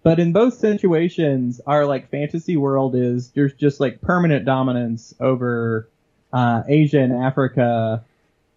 but 0.02 0.18
in 0.18 0.32
both 0.32 0.54
situations, 0.54 1.60
our 1.66 1.84
like 1.84 2.10
fantasy 2.10 2.56
world 2.56 2.94
is 2.94 3.30
there's 3.32 3.52
just 3.52 3.80
like 3.80 4.00
permanent 4.00 4.46
dominance 4.46 5.14
over 5.20 5.88
uh, 6.32 6.62
Asia 6.66 7.00
and 7.00 7.12
Africa 7.12 8.04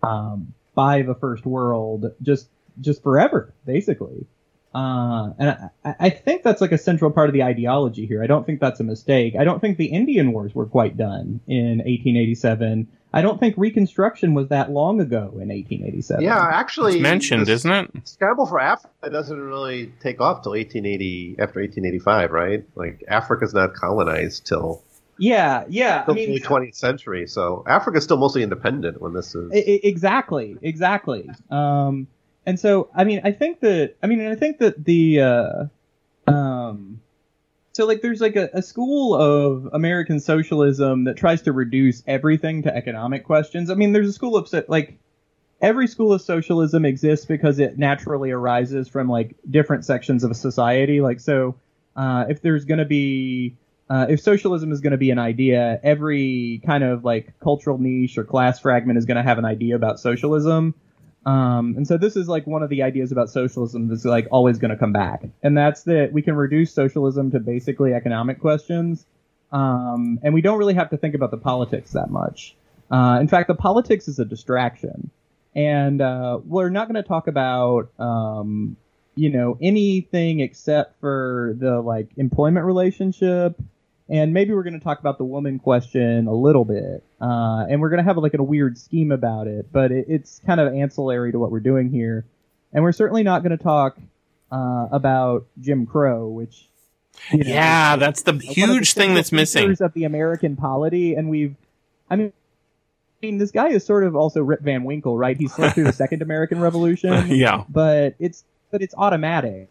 um, 0.01 0.53
by 0.73 1.01
the 1.01 1.15
first 1.15 1.45
world, 1.45 2.13
just 2.21 2.47
just 2.79 3.03
forever, 3.03 3.53
basically. 3.65 4.25
Uh, 4.73 5.33
and 5.37 5.49
I, 5.85 5.95
I 5.99 6.09
think 6.09 6.43
that's 6.43 6.61
like 6.61 6.71
a 6.71 6.77
central 6.77 7.11
part 7.11 7.29
of 7.29 7.33
the 7.33 7.43
ideology 7.43 8.05
here. 8.05 8.23
I 8.23 8.27
don't 8.27 8.45
think 8.45 8.59
that's 8.59 8.79
a 8.79 8.83
mistake. 8.83 9.35
I 9.39 9.43
don't 9.43 9.59
think 9.59 9.77
the 9.77 9.85
Indian 9.85 10.31
Wars 10.31 10.55
were 10.55 10.65
quite 10.65 10.97
done 10.97 11.39
in 11.47 11.77
1887. 11.79 12.87
I 13.15 13.21
don't 13.21 13.39
think 13.39 13.53
Reconstruction 13.57 14.33
was 14.33 14.47
that 14.47 14.71
long 14.71 14.99
ago 14.99 15.29
in 15.39 15.49
1887. 15.49 16.23
Yeah, 16.23 16.35
actually, 16.39 16.93
It's 16.93 17.01
mentioned, 17.03 17.45
this 17.45 17.61
isn't 17.61 17.71
it? 17.71 17.91
Scramble 18.07 18.47
for 18.47 18.59
Africa 18.59 19.11
doesn't 19.11 19.39
really 19.39 19.93
take 20.01 20.19
off 20.19 20.41
till 20.41 20.53
1880 20.53 21.35
after 21.37 21.59
1885, 21.61 22.31
right? 22.31 22.65
Like 22.75 23.03
Africa's 23.07 23.53
not 23.53 23.75
colonized 23.75 24.47
till 24.47 24.81
Yeah, 25.19 25.65
yeah. 25.69 26.03
I 26.07 26.13
mean, 26.13 26.33
the 26.33 26.41
20th 26.41 26.73
century, 26.75 27.27
so 27.27 27.63
Africa's 27.67 28.03
still 28.03 28.17
mostly 28.17 28.41
independent 28.41 28.99
when 28.99 29.13
this 29.13 29.35
is. 29.35 29.51
I- 29.53 29.57
I- 29.57 29.79
exactly, 29.83 30.57
exactly. 30.63 31.29
Um, 31.51 32.07
and 32.45 32.59
so, 32.59 32.89
I 32.95 33.03
mean, 33.03 33.21
I 33.23 33.31
think 33.31 33.59
that, 33.61 33.95
I 34.01 34.07
mean, 34.07 34.25
I 34.25 34.35
think 34.35 34.59
that 34.59 34.83
the, 34.83 35.21
uh, 35.21 35.63
um, 36.27 37.01
so 37.71 37.85
like, 37.85 38.01
there's 38.01 38.21
like 38.21 38.35
a, 38.35 38.49
a 38.53 38.61
school 38.61 39.15
of 39.15 39.69
American 39.73 40.19
socialism 40.19 41.05
that 41.05 41.17
tries 41.17 41.43
to 41.43 41.51
reduce 41.51 42.03
everything 42.05 42.63
to 42.63 42.75
economic 42.75 43.23
questions. 43.23 43.69
I 43.69 43.75
mean, 43.75 43.93
there's 43.93 44.09
a 44.09 44.13
school 44.13 44.35
of 44.35 44.53
like, 44.67 44.97
every 45.61 45.87
school 45.87 46.11
of 46.11 46.21
socialism 46.21 46.85
exists 46.85 47.25
because 47.25 47.59
it 47.59 47.77
naturally 47.77 48.31
arises 48.31 48.87
from 48.89 49.07
like 49.09 49.35
different 49.49 49.85
sections 49.85 50.23
of 50.23 50.31
a 50.31 50.35
society. 50.35 51.01
Like, 51.01 51.19
so, 51.19 51.55
uh, 51.95 52.25
if 52.29 52.41
there's 52.41 52.65
going 52.65 52.79
to 52.79 52.85
be 52.85 53.55
uh, 53.89 54.07
if 54.09 54.21
socialism 54.21 54.71
is 54.71 54.81
going 54.81 54.91
to 54.91 54.97
be 54.97 55.11
an 55.11 55.19
idea, 55.19 55.79
every 55.83 56.61
kind 56.65 56.83
of 56.83 57.03
like 57.03 57.37
cultural 57.39 57.77
niche 57.77 58.17
or 58.17 58.23
class 58.23 58.59
fragment 58.59 58.97
is 58.97 59.05
going 59.05 59.17
to 59.17 59.23
have 59.23 59.37
an 59.37 59.45
idea 59.45 59.75
about 59.75 59.99
socialism. 59.99 60.73
Um, 61.25 61.75
and 61.77 61.87
so 61.87 61.97
this 61.97 62.15
is 62.15 62.27
like 62.27 62.45
one 62.45 62.63
of 62.63 62.69
the 62.69 62.83
ideas 62.83 63.11
about 63.11 63.29
socialism 63.29 63.87
that's 63.87 64.03
like 64.03 64.27
always 64.31 64.57
going 64.57 64.71
to 64.71 64.77
come 64.77 64.91
back, 64.91 65.23
and 65.41 65.57
that's 65.57 65.83
that 65.83 66.11
we 66.11 66.21
can 66.21 66.35
reduce 66.35 66.73
socialism 66.73 67.31
to 67.31 67.39
basically 67.39 67.93
economic 67.93 68.41
questions, 68.41 69.05
um, 69.51 70.19
and 70.21 70.33
we 70.33 70.41
don't 70.41 70.57
really 70.57 70.73
have 70.73 70.89
to 70.89 70.97
think 70.97 71.15
about 71.15 71.31
the 71.31 71.37
politics 71.37 71.91
that 71.91 72.09
much. 72.09 72.55
Uh, 72.91 73.19
in 73.21 73.27
fact, 73.27 73.47
the 73.47 73.55
politics 73.55 74.09
is 74.09 74.19
a 74.19 74.25
distraction, 74.25 75.11
and 75.55 76.01
uh, 76.01 76.39
we're 76.45 76.69
not 76.69 76.89
going 76.89 77.01
to 77.01 77.07
talk 77.07 77.27
about 77.27 77.89
um, 77.99 78.75
you 79.15 79.29
know 79.29 79.57
anything 79.61 80.41
except 80.41 80.99
for 80.99 81.55
the 81.57 81.79
like 81.79 82.09
employment 82.17 82.65
relationship 82.65 83.55
and 84.13 84.31
maybe 84.31 84.53
we're 84.53 84.63
going 84.63 84.77
to 84.77 84.83
talk 84.83 84.99
about 84.99 85.17
the 85.17 85.25
woman 85.25 85.57
question 85.59 86.27
a 86.27 86.33
little 86.33 86.63
bit 86.63 87.03
uh, 87.19 87.65
and 87.69 87.81
we're 87.81 87.89
going 87.89 87.97
to 87.97 88.03
have 88.03 88.17
like 88.17 88.33
a 88.33 88.43
weird 88.43 88.77
scheme 88.77 89.11
about 89.11 89.47
it 89.47 89.71
but 89.71 89.91
it, 89.91 90.05
it's 90.07 90.39
kind 90.45 90.59
of 90.59 90.73
ancillary 90.73 91.31
to 91.31 91.39
what 91.39 91.51
we're 91.51 91.59
doing 91.59 91.89
here 91.89 92.25
and 92.71 92.83
we're 92.83 92.91
certainly 92.91 93.23
not 93.23 93.43
going 93.43 93.57
to 93.57 93.63
talk 93.63 93.97
uh, 94.51 94.87
about 94.91 95.45
jim 95.59 95.85
crow 95.85 96.27
which 96.27 96.67
you 97.31 97.43
know, 97.43 97.49
Yeah, 97.49 97.95
that's 97.95 98.23
the 98.23 98.31
of 98.31 98.39
the 98.39 98.47
huge 98.47 98.93
thing 98.93 99.13
that's 99.13 99.31
missing. 99.31 99.75
of 99.79 99.93
the 99.93 100.03
american 100.03 100.55
polity 100.55 101.15
and 101.15 101.29
we've 101.29 101.55
i 102.09 102.15
mean 102.15 102.31
I 103.23 103.25
mean, 103.25 103.37
this 103.37 103.51
guy 103.51 103.69
is 103.69 103.85
sort 103.85 104.03
of 104.03 104.17
also 104.17 104.41
Rip 104.43 104.59
Van 104.59 104.83
Winkle, 104.83 105.17
right? 105.17 105.37
He 105.37 105.47
slept 105.47 105.75
through 105.75 105.85
the 105.85 105.93
Second 105.93 106.21
American 106.21 106.59
Revolution, 106.59 107.27
yeah. 107.29 107.63
but 107.69 108.15
it's 108.19 108.43
but 108.69 108.81
it's 108.81 108.93
automatic, 108.97 109.69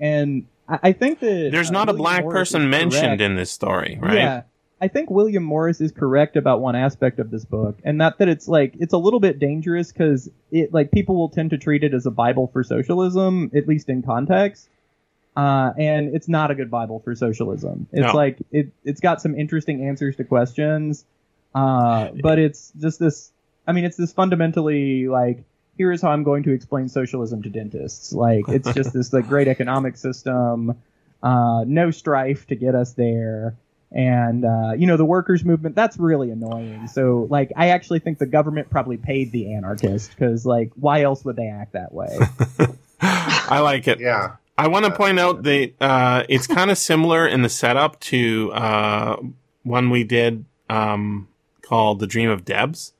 and 0.00 0.46
I, 0.68 0.78
I 0.84 0.92
think 0.92 1.20
that 1.20 1.50
There's 1.52 1.70
uh, 1.70 1.72
not 1.72 1.88
a 1.88 1.92
black 1.92 2.22
Morris 2.22 2.50
person 2.50 2.70
mentioned 2.70 3.20
in 3.20 3.36
this 3.36 3.50
story, 3.50 3.98
right? 4.00 4.16
Yeah, 4.16 4.42
I 4.80 4.88
think 4.88 5.10
William 5.10 5.42
Morris 5.42 5.80
is 5.80 5.92
correct 5.92 6.36
about 6.36 6.60
one 6.60 6.76
aspect 6.76 7.18
of 7.18 7.30
this 7.30 7.44
book, 7.44 7.78
and 7.84 8.00
that 8.00 8.18
that 8.18 8.28
it's 8.28 8.46
like 8.46 8.74
it's 8.78 8.92
a 8.92 8.98
little 8.98 9.20
bit 9.20 9.38
dangerous 9.38 9.92
because 9.92 10.28
it 10.50 10.72
like 10.72 10.90
people 10.90 11.16
will 11.16 11.30
tend 11.30 11.50
to 11.50 11.58
treat 11.58 11.82
it 11.82 11.94
as 11.94 12.04
a 12.06 12.10
Bible 12.10 12.48
for 12.52 12.62
socialism, 12.62 13.50
at 13.54 13.66
least 13.66 13.88
in 13.88 14.02
context. 14.02 14.68
Uh, 15.36 15.72
and 15.78 16.14
it's 16.14 16.28
not 16.28 16.50
a 16.50 16.54
good 16.54 16.70
Bible 16.70 17.00
for 17.00 17.14
socialism. 17.14 17.86
It's 17.92 18.00
No. 18.06 18.12
like 18.14 18.38
it 18.52 18.68
it's 18.84 19.00
got 19.00 19.20
some 19.20 19.34
interesting 19.34 19.86
answers 19.86 20.16
to 20.16 20.24
questions, 20.24 21.04
uh, 21.54 22.08
but 22.22 22.38
it's 22.38 22.72
just 22.78 22.98
this. 22.98 23.32
I 23.66 23.72
mean, 23.72 23.84
it's 23.84 23.96
this 23.96 24.12
fundamentally 24.12 25.08
like 25.08 25.42
here 25.76 25.92
is 25.92 26.02
how 26.02 26.10
I'm 26.10 26.22
going 26.22 26.42
to 26.44 26.52
explain 26.52 26.88
socialism 26.88 27.42
to 27.42 27.50
dentists. 27.50 28.12
Like 28.12 28.48
it's 28.48 28.72
just 28.72 28.92
this 28.92 29.12
like 29.12 29.28
great 29.28 29.48
economic 29.48 29.96
system. 29.96 30.76
uh, 31.22 31.64
no 31.66 31.90
strife 31.90 32.46
to 32.48 32.54
get 32.56 32.74
us 32.74 32.92
there. 32.92 33.56
And 33.92 34.44
uh, 34.44 34.72
you 34.76 34.86
know 34.86 34.96
the 34.96 35.04
workers' 35.04 35.44
movement 35.44 35.76
that's 35.76 35.96
really 35.96 36.30
annoying. 36.30 36.88
So 36.88 37.26
like 37.30 37.52
I 37.56 37.68
actually 37.68 38.00
think 38.00 38.18
the 38.18 38.26
government 38.26 38.68
probably 38.68 38.96
paid 38.96 39.32
the 39.32 39.54
anarchist 39.54 40.10
because 40.10 40.44
like 40.44 40.72
why 40.74 41.02
else 41.02 41.24
would 41.24 41.36
they 41.36 41.48
act 41.48 41.72
that 41.74 41.92
way? 41.94 42.18
I 43.00 43.60
like 43.60 43.86
it. 43.86 44.00
Yeah. 44.00 44.36
I 44.58 44.68
want 44.68 44.86
to 44.86 44.90
point 44.90 45.18
out 45.18 45.42
that 45.42 45.72
uh, 45.80 46.24
it's 46.28 46.46
kind 46.46 46.70
of 46.70 46.78
similar 46.78 47.26
in 47.28 47.42
the 47.42 47.48
setup 47.48 48.00
to 48.00 48.52
uh, 48.54 49.16
one 49.62 49.90
we 49.90 50.02
did 50.02 50.46
um, 50.70 51.28
called 51.62 52.00
"The 52.00 52.06
Dream 52.06 52.30
of 52.30 52.44
Debs." 52.44 52.92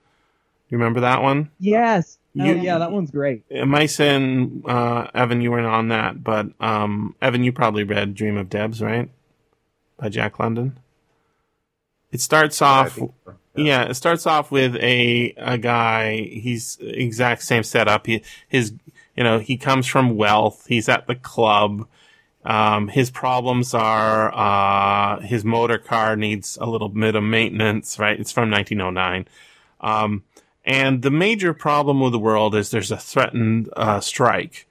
You 0.69 0.79
remember 0.79 1.01
that 1.01 1.23
one? 1.23 1.51
yes. 1.59 2.19
You- 2.45 2.53
oh 2.53 2.55
yeah, 2.57 2.79
that 2.79 2.93
one's 2.93 3.11
great. 3.11 3.49
Maissa 3.51 4.01
and 4.17 4.63
uh, 4.69 5.09
Evan, 5.15 5.41
you 5.41 5.51
weren't 5.51 5.67
on 5.67 5.89
that, 5.89 6.23
but 6.23 6.49
um, 6.61 7.15
Evan, 7.23 7.43
you 7.45 7.53
probably 7.53 7.83
read 7.85 8.15
"Dream 8.15 8.37
of 8.37 8.49
Debs," 8.51 8.83
right? 8.83 9.09
By 9.97 10.09
Jack 10.11 10.39
London. 10.39 10.79
It 12.13 12.21
starts 12.21 12.61
off. 12.63 12.95
think 12.95 13.13
so. 13.25 13.35
Yeah, 13.57 13.85
it 13.85 13.95
starts 13.95 14.27
off 14.27 14.51
with 14.51 14.77
a 14.77 15.33
a 15.39 15.57
guy. 15.57 16.17
He's 16.23 16.77
exact 16.83 17.43
same 17.43 17.63
setup. 17.63 18.07
He 18.07 18.23
his 18.47 18.75
you 19.17 19.25
know 19.25 19.39
he 19.39 19.57
comes 19.57 19.87
from 19.87 20.17
wealth. 20.17 20.67
He's 20.67 20.89
at 20.91 21.07
the 21.07 21.15
club. 21.15 21.89
Um, 22.45 22.89
his 22.89 23.11
problems 23.11 23.73
are 23.75 24.31
uh, 24.35 25.21
his 25.21 25.43
motor 25.45 25.79
car 25.79 26.17
needs 26.17 26.57
a 26.61 26.67
little 26.67 26.91
bit 26.91 27.15
of 27.15 27.23
maintenance. 27.23 27.99
Right, 27.99 28.21
it's 28.21 28.31
from 28.31 28.51
1909. 28.51 29.27
Um, 29.81 30.23
and 30.67 31.03
the 31.03 31.11
major 31.11 31.55
problem 31.55 32.01
with 32.01 32.13
the 32.13 32.19
world 32.19 32.55
is 32.55 32.71
there's 32.71 32.91
a 32.91 32.97
threatened 32.97 33.71
uh, 33.77 34.01
strike. 34.01 34.67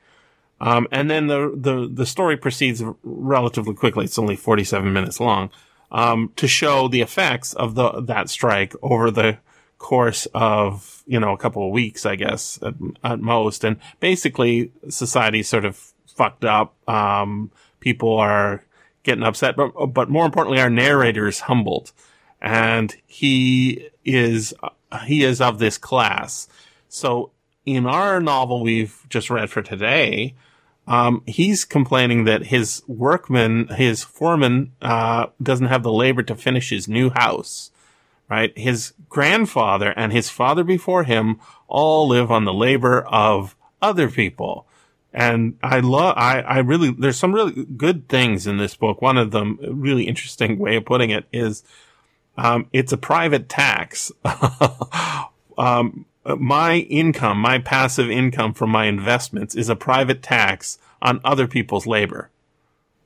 Um, 0.60 0.88
and 0.92 1.10
then 1.10 1.28
the, 1.28 1.54
the 1.56 1.90
the 1.92 2.06
story 2.06 2.38
proceeds 2.38 2.84
relatively 3.04 3.74
quickly. 3.74 4.06
It's 4.06 4.20
only 4.20 4.36
47 4.36 4.92
minutes 4.92 5.20
long 5.20 5.50
um, 5.92 6.32
to 6.36 6.48
show 6.48 6.88
the 6.88 7.02
effects 7.02 7.54
of 7.54 7.76
the 7.76 8.02
that 8.02 8.30
strike 8.30 8.74
over 8.82 9.12
the 9.12 9.38
course 9.78 10.28
of 10.34 11.04
you 11.06 11.20
know 11.20 11.34
a 11.34 11.38
couple 11.38 11.66
of 11.66 11.72
weeks, 11.72 12.06
I 12.06 12.16
guess 12.16 12.60
at, 12.62 12.74
at 13.04 13.20
most. 13.20 13.64
And 13.64 13.78
basically, 14.00 14.72
society's 14.90 15.50
sort 15.50 15.66
of 15.66 15.94
fucked 16.08 16.46
up. 16.46 16.74
Um, 16.90 17.52
people 17.80 18.18
are 18.18 18.64
getting 19.04 19.24
upset, 19.24 19.56
but 19.56 19.72
but 19.88 20.10
more 20.10 20.26
importantly, 20.26 20.60
our 20.60 20.70
narrator 20.70 21.28
is 21.28 21.42
humbled, 21.42 21.92
and 22.42 22.96
he 23.06 23.90
is 24.04 24.54
he 25.00 25.24
is 25.24 25.42
of 25.42 25.60
this 25.60 25.78
class. 25.78 26.48
So 26.90 27.32
in 27.66 27.86
our 27.86 28.20
novel 28.20 28.62
we've 28.62 29.06
just 29.10 29.30
read 29.30 29.50
for 29.50 29.62
today, 29.62 30.36
um, 30.88 31.24
he's 31.26 31.66
complaining 31.66 32.26
that 32.26 32.48
his 32.48 32.84
workman, 32.88 33.68
his 33.70 34.04
foreman, 34.04 34.72
uh, 34.82 35.28
doesn't 35.42 35.68
have 35.68 35.84
the 35.84 35.92
labor 35.92 36.24
to 36.24 36.36
finish 36.36 36.70
his 36.70 36.88
new 36.88 37.10
house. 37.10 37.72
Right? 38.28 38.58
His 38.58 38.94
grandfather 39.08 39.94
and 39.96 40.12
his 40.12 40.32
father 40.32 40.64
before 40.64 41.04
him 41.04 41.40
all 41.68 42.08
live 42.08 42.32
on 42.32 42.44
the 42.44 42.54
labor 42.54 43.02
of 43.02 43.56
other 43.84 44.10
people. 44.10 44.66
And 45.14 45.60
I 45.62 45.80
love, 45.80 46.16
I, 46.18 46.42
I 46.42 46.58
really, 46.60 46.90
there's 46.90 47.18
some 47.18 47.36
really 47.36 47.66
good 47.78 48.10
things 48.10 48.48
in 48.48 48.58
this 48.58 48.76
book. 48.76 49.00
One 49.00 49.20
of 49.20 49.30
them, 49.30 49.60
really 49.62 50.08
interesting 50.08 50.58
way 50.58 50.76
of 50.76 50.86
putting 50.86 51.12
it 51.12 51.26
is, 51.32 51.64
um, 52.38 52.68
it's 52.74 52.92
a 52.92 52.98
private 52.98 53.50
tax. 53.50 54.12
um, 55.58 56.06
my 56.38 56.78
income, 56.90 57.38
my 57.38 57.60
passive 57.60 58.10
income 58.10 58.54
from 58.54 58.70
my 58.70 58.86
investments 58.86 59.56
is 59.56 59.70
a 59.70 59.76
private 59.76 60.24
tax 60.24 60.78
on 61.02 61.22
other 61.24 61.48
people's 61.48 61.86
labor. 61.86 62.30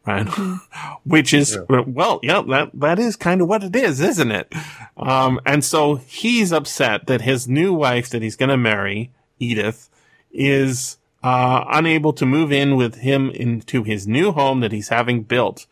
Right. 0.08 0.28
Which 1.04 1.34
is, 1.34 1.58
well, 1.68 2.20
yeah, 2.24 2.42
that, 2.48 2.72
that 2.74 3.00
is 3.00 3.16
kind 3.16 3.42
of 3.42 3.48
what 3.48 3.64
it 3.64 3.76
is, 3.76 4.00
isn't 4.00 4.32
it? 4.32 4.52
Um, 4.98 5.40
and 5.46 5.64
so 5.64 5.96
he's 5.96 6.52
upset 6.52 7.08
that 7.08 7.22
his 7.22 7.48
new 7.48 7.74
wife 7.74 8.10
that 8.10 8.22
he's 8.22 8.36
going 8.36 8.50
to 8.50 8.58
marry, 8.58 9.12
Edith, 9.40 9.90
is, 10.32 10.98
uh, 11.22 11.66
unable 11.68 12.14
to 12.14 12.26
move 12.26 12.52
in 12.52 12.76
with 12.76 12.96
him 12.96 13.30
into 13.30 13.84
his 13.84 14.08
new 14.08 14.32
home 14.32 14.62
that 14.62 14.72
he's 14.72 14.90
having 14.90 15.24
built. 15.24 15.68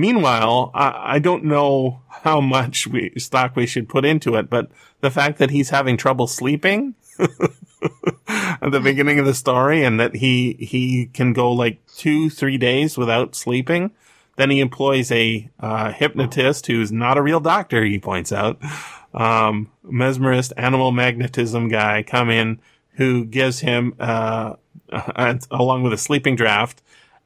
Meanwhile, 0.00 0.70
I, 0.72 1.16
I 1.16 1.18
don't 1.18 1.44
know 1.44 2.00
how 2.08 2.40
much 2.40 2.86
we, 2.86 3.12
stock 3.18 3.54
we 3.54 3.66
should 3.66 3.86
put 3.86 4.06
into 4.06 4.34
it, 4.34 4.48
but 4.48 4.70
the 5.02 5.10
fact 5.10 5.36
that 5.38 5.50
he's 5.50 5.68
having 5.68 5.98
trouble 5.98 6.26
sleeping 6.26 6.94
at 8.26 8.70
the 8.70 8.80
beginning 8.82 9.18
of 9.18 9.26
the 9.26 9.34
story 9.34 9.84
and 9.84 10.00
that 10.00 10.16
he, 10.16 10.54
he 10.58 11.10
can 11.12 11.34
go 11.34 11.52
like 11.52 11.84
two, 11.98 12.30
three 12.30 12.56
days 12.56 12.96
without 12.96 13.34
sleeping. 13.34 13.90
Then 14.36 14.48
he 14.48 14.60
employs 14.60 15.12
a, 15.12 15.50
uh, 15.60 15.92
hypnotist 15.92 16.66
who's 16.66 16.90
not 16.90 17.18
a 17.18 17.22
real 17.22 17.40
doctor, 17.40 17.84
he 17.84 17.98
points 17.98 18.32
out. 18.32 18.58
Um, 19.12 19.70
mesmerist 19.84 20.54
animal 20.56 20.92
magnetism 20.92 21.68
guy 21.68 22.02
come 22.04 22.30
in 22.30 22.58
who 22.92 23.26
gives 23.26 23.60
him, 23.60 23.94
uh, 24.00 24.54
along 25.50 25.82
with 25.82 25.92
a 25.92 25.98
sleeping 25.98 26.36
draft, 26.36 26.80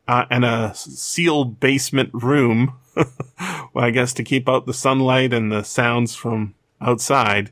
uh, 0.06 0.26
and 0.30 0.44
a 0.44 0.72
sealed 0.74 1.60
basement 1.60 2.10
room. 2.12 2.74
well, 2.96 3.84
I 3.84 3.90
guess 3.90 4.12
to 4.14 4.24
keep 4.24 4.48
out 4.48 4.66
the 4.66 4.74
sunlight 4.74 5.32
and 5.32 5.50
the 5.50 5.62
sounds 5.62 6.14
from 6.14 6.54
outside. 6.80 7.50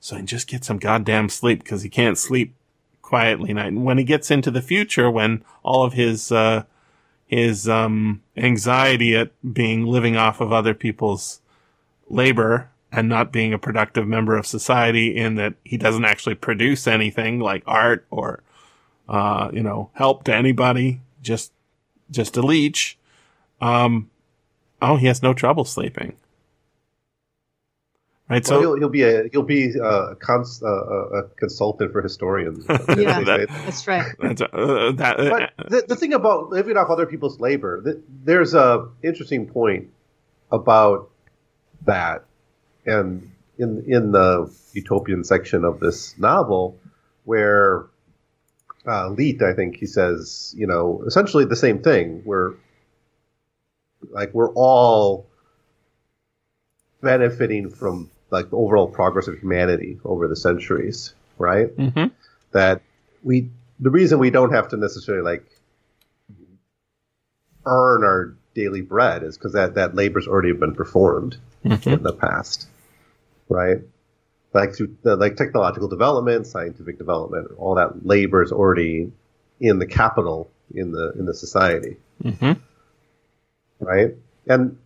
So 0.00 0.16
he 0.16 0.22
just 0.22 0.46
get 0.46 0.64
some 0.64 0.78
goddamn 0.78 1.28
sleep 1.28 1.62
because 1.62 1.82
he 1.82 1.88
can't 1.88 2.18
sleep 2.18 2.54
quietly 3.00 3.52
night. 3.52 3.68
And 3.68 3.84
when 3.84 3.98
he 3.98 4.04
gets 4.04 4.30
into 4.30 4.50
the 4.50 4.62
future, 4.62 5.10
when 5.10 5.44
all 5.62 5.84
of 5.84 5.94
his, 5.94 6.30
uh, 6.30 6.64
his, 7.26 7.68
um, 7.68 8.22
anxiety 8.36 9.16
at 9.16 9.30
being 9.54 9.86
living 9.86 10.16
off 10.16 10.40
of 10.40 10.52
other 10.52 10.74
people's 10.74 11.40
labor 12.08 12.70
and 12.92 13.08
not 13.08 13.32
being 13.32 13.52
a 13.52 13.58
productive 13.58 14.06
member 14.06 14.36
of 14.36 14.46
society 14.46 15.16
in 15.16 15.34
that 15.36 15.54
he 15.64 15.76
doesn't 15.76 16.04
actually 16.04 16.34
produce 16.34 16.86
anything 16.86 17.40
like 17.40 17.62
art 17.66 18.06
or, 18.10 18.42
uh, 19.08 19.50
you 19.52 19.62
know, 19.62 19.90
help 19.94 20.24
to 20.24 20.34
anybody, 20.34 21.00
just 21.22 21.50
just 22.10 22.36
a 22.36 22.42
leech. 22.42 22.98
Um, 23.60 24.10
oh, 24.82 24.96
he 24.96 25.06
has 25.06 25.22
no 25.22 25.34
trouble 25.34 25.64
sleeping. 25.64 26.16
Right. 28.28 28.42
Well, 28.48 28.58
So 28.58 28.60
he'll, 28.60 28.78
he'll 28.78 28.88
be 28.88 29.02
a 29.02 29.28
he'll 29.32 29.42
be 29.42 29.74
a, 29.74 30.14
cons, 30.14 30.62
uh, 30.62 30.68
a 30.68 31.22
consultant 31.36 31.92
for 31.92 32.00
historians. 32.00 32.64
Yeah. 32.96 33.20
They 33.20 33.24
say. 33.24 33.46
That's 33.48 33.86
right. 33.86 34.12
that's, 34.18 34.40
uh, 34.40 34.92
that, 34.96 35.20
uh, 35.20 35.30
but 35.56 35.70
the, 35.70 35.84
the 35.88 35.96
thing 35.96 36.14
about 36.14 36.48
living 36.48 36.76
off 36.76 36.88
other 36.88 37.06
people's 37.06 37.38
labor, 37.38 37.82
th- 37.82 37.98
there's 38.24 38.54
a 38.54 38.88
interesting 39.02 39.46
point 39.46 39.90
about 40.50 41.10
that, 41.84 42.24
and 42.86 43.30
in 43.58 43.84
in 43.86 44.12
the 44.12 44.50
utopian 44.72 45.22
section 45.24 45.64
of 45.64 45.80
this 45.80 46.16
novel, 46.18 46.78
where 47.24 47.86
uh, 48.86 49.08
Leete, 49.08 49.42
I 49.42 49.54
think 49.54 49.76
he 49.76 49.86
says, 49.86 50.54
you 50.56 50.66
know, 50.66 51.02
essentially 51.06 51.44
the 51.44 51.56
same 51.56 51.82
thing. 51.82 52.22
We're 52.24 52.54
like 54.10 54.32
we're 54.34 54.52
all 54.52 55.26
benefiting 57.00 57.70
from 57.70 58.10
like 58.30 58.50
the 58.50 58.56
overall 58.56 58.88
progress 58.88 59.28
of 59.28 59.38
humanity 59.38 59.98
over 60.04 60.28
the 60.28 60.36
centuries, 60.36 61.14
right? 61.38 61.74
mhm. 61.76 62.10
that 62.52 62.82
we 63.22 63.50
the 63.80 63.90
reason 63.90 64.18
we 64.18 64.30
don't 64.30 64.52
have 64.52 64.68
to 64.68 64.76
necessarily 64.76 65.22
like 65.24 65.44
earn 67.66 68.04
our 68.04 68.34
daily 68.54 68.80
bread 68.82 69.22
is 69.22 69.36
because 69.36 69.52
that 69.54 69.74
that 69.74 69.94
labor's 69.94 70.28
already 70.28 70.52
been 70.52 70.74
performed 70.74 71.36
Mhm. 71.64 71.86
in 71.98 72.02
the 72.02 72.12
past, 72.12 72.68
right? 73.48 73.78
Like 74.54 74.74
through 74.74 74.96
the, 75.02 75.16
like 75.16 75.34
technological 75.36 75.88
development, 75.88 76.46
scientific 76.46 76.96
development, 76.96 77.48
all 77.58 77.74
that 77.74 78.06
labor 78.06 78.40
is 78.42 78.52
already 78.52 79.10
in 79.60 79.78
the 79.80 79.86
capital 79.86 80.48
in 80.74 80.92
the 80.92 81.12
in 81.18 81.26
the 81.26 81.34
society, 81.34 81.96
Mhm. 82.22 82.58
right? 83.80 84.14
And 84.46 84.78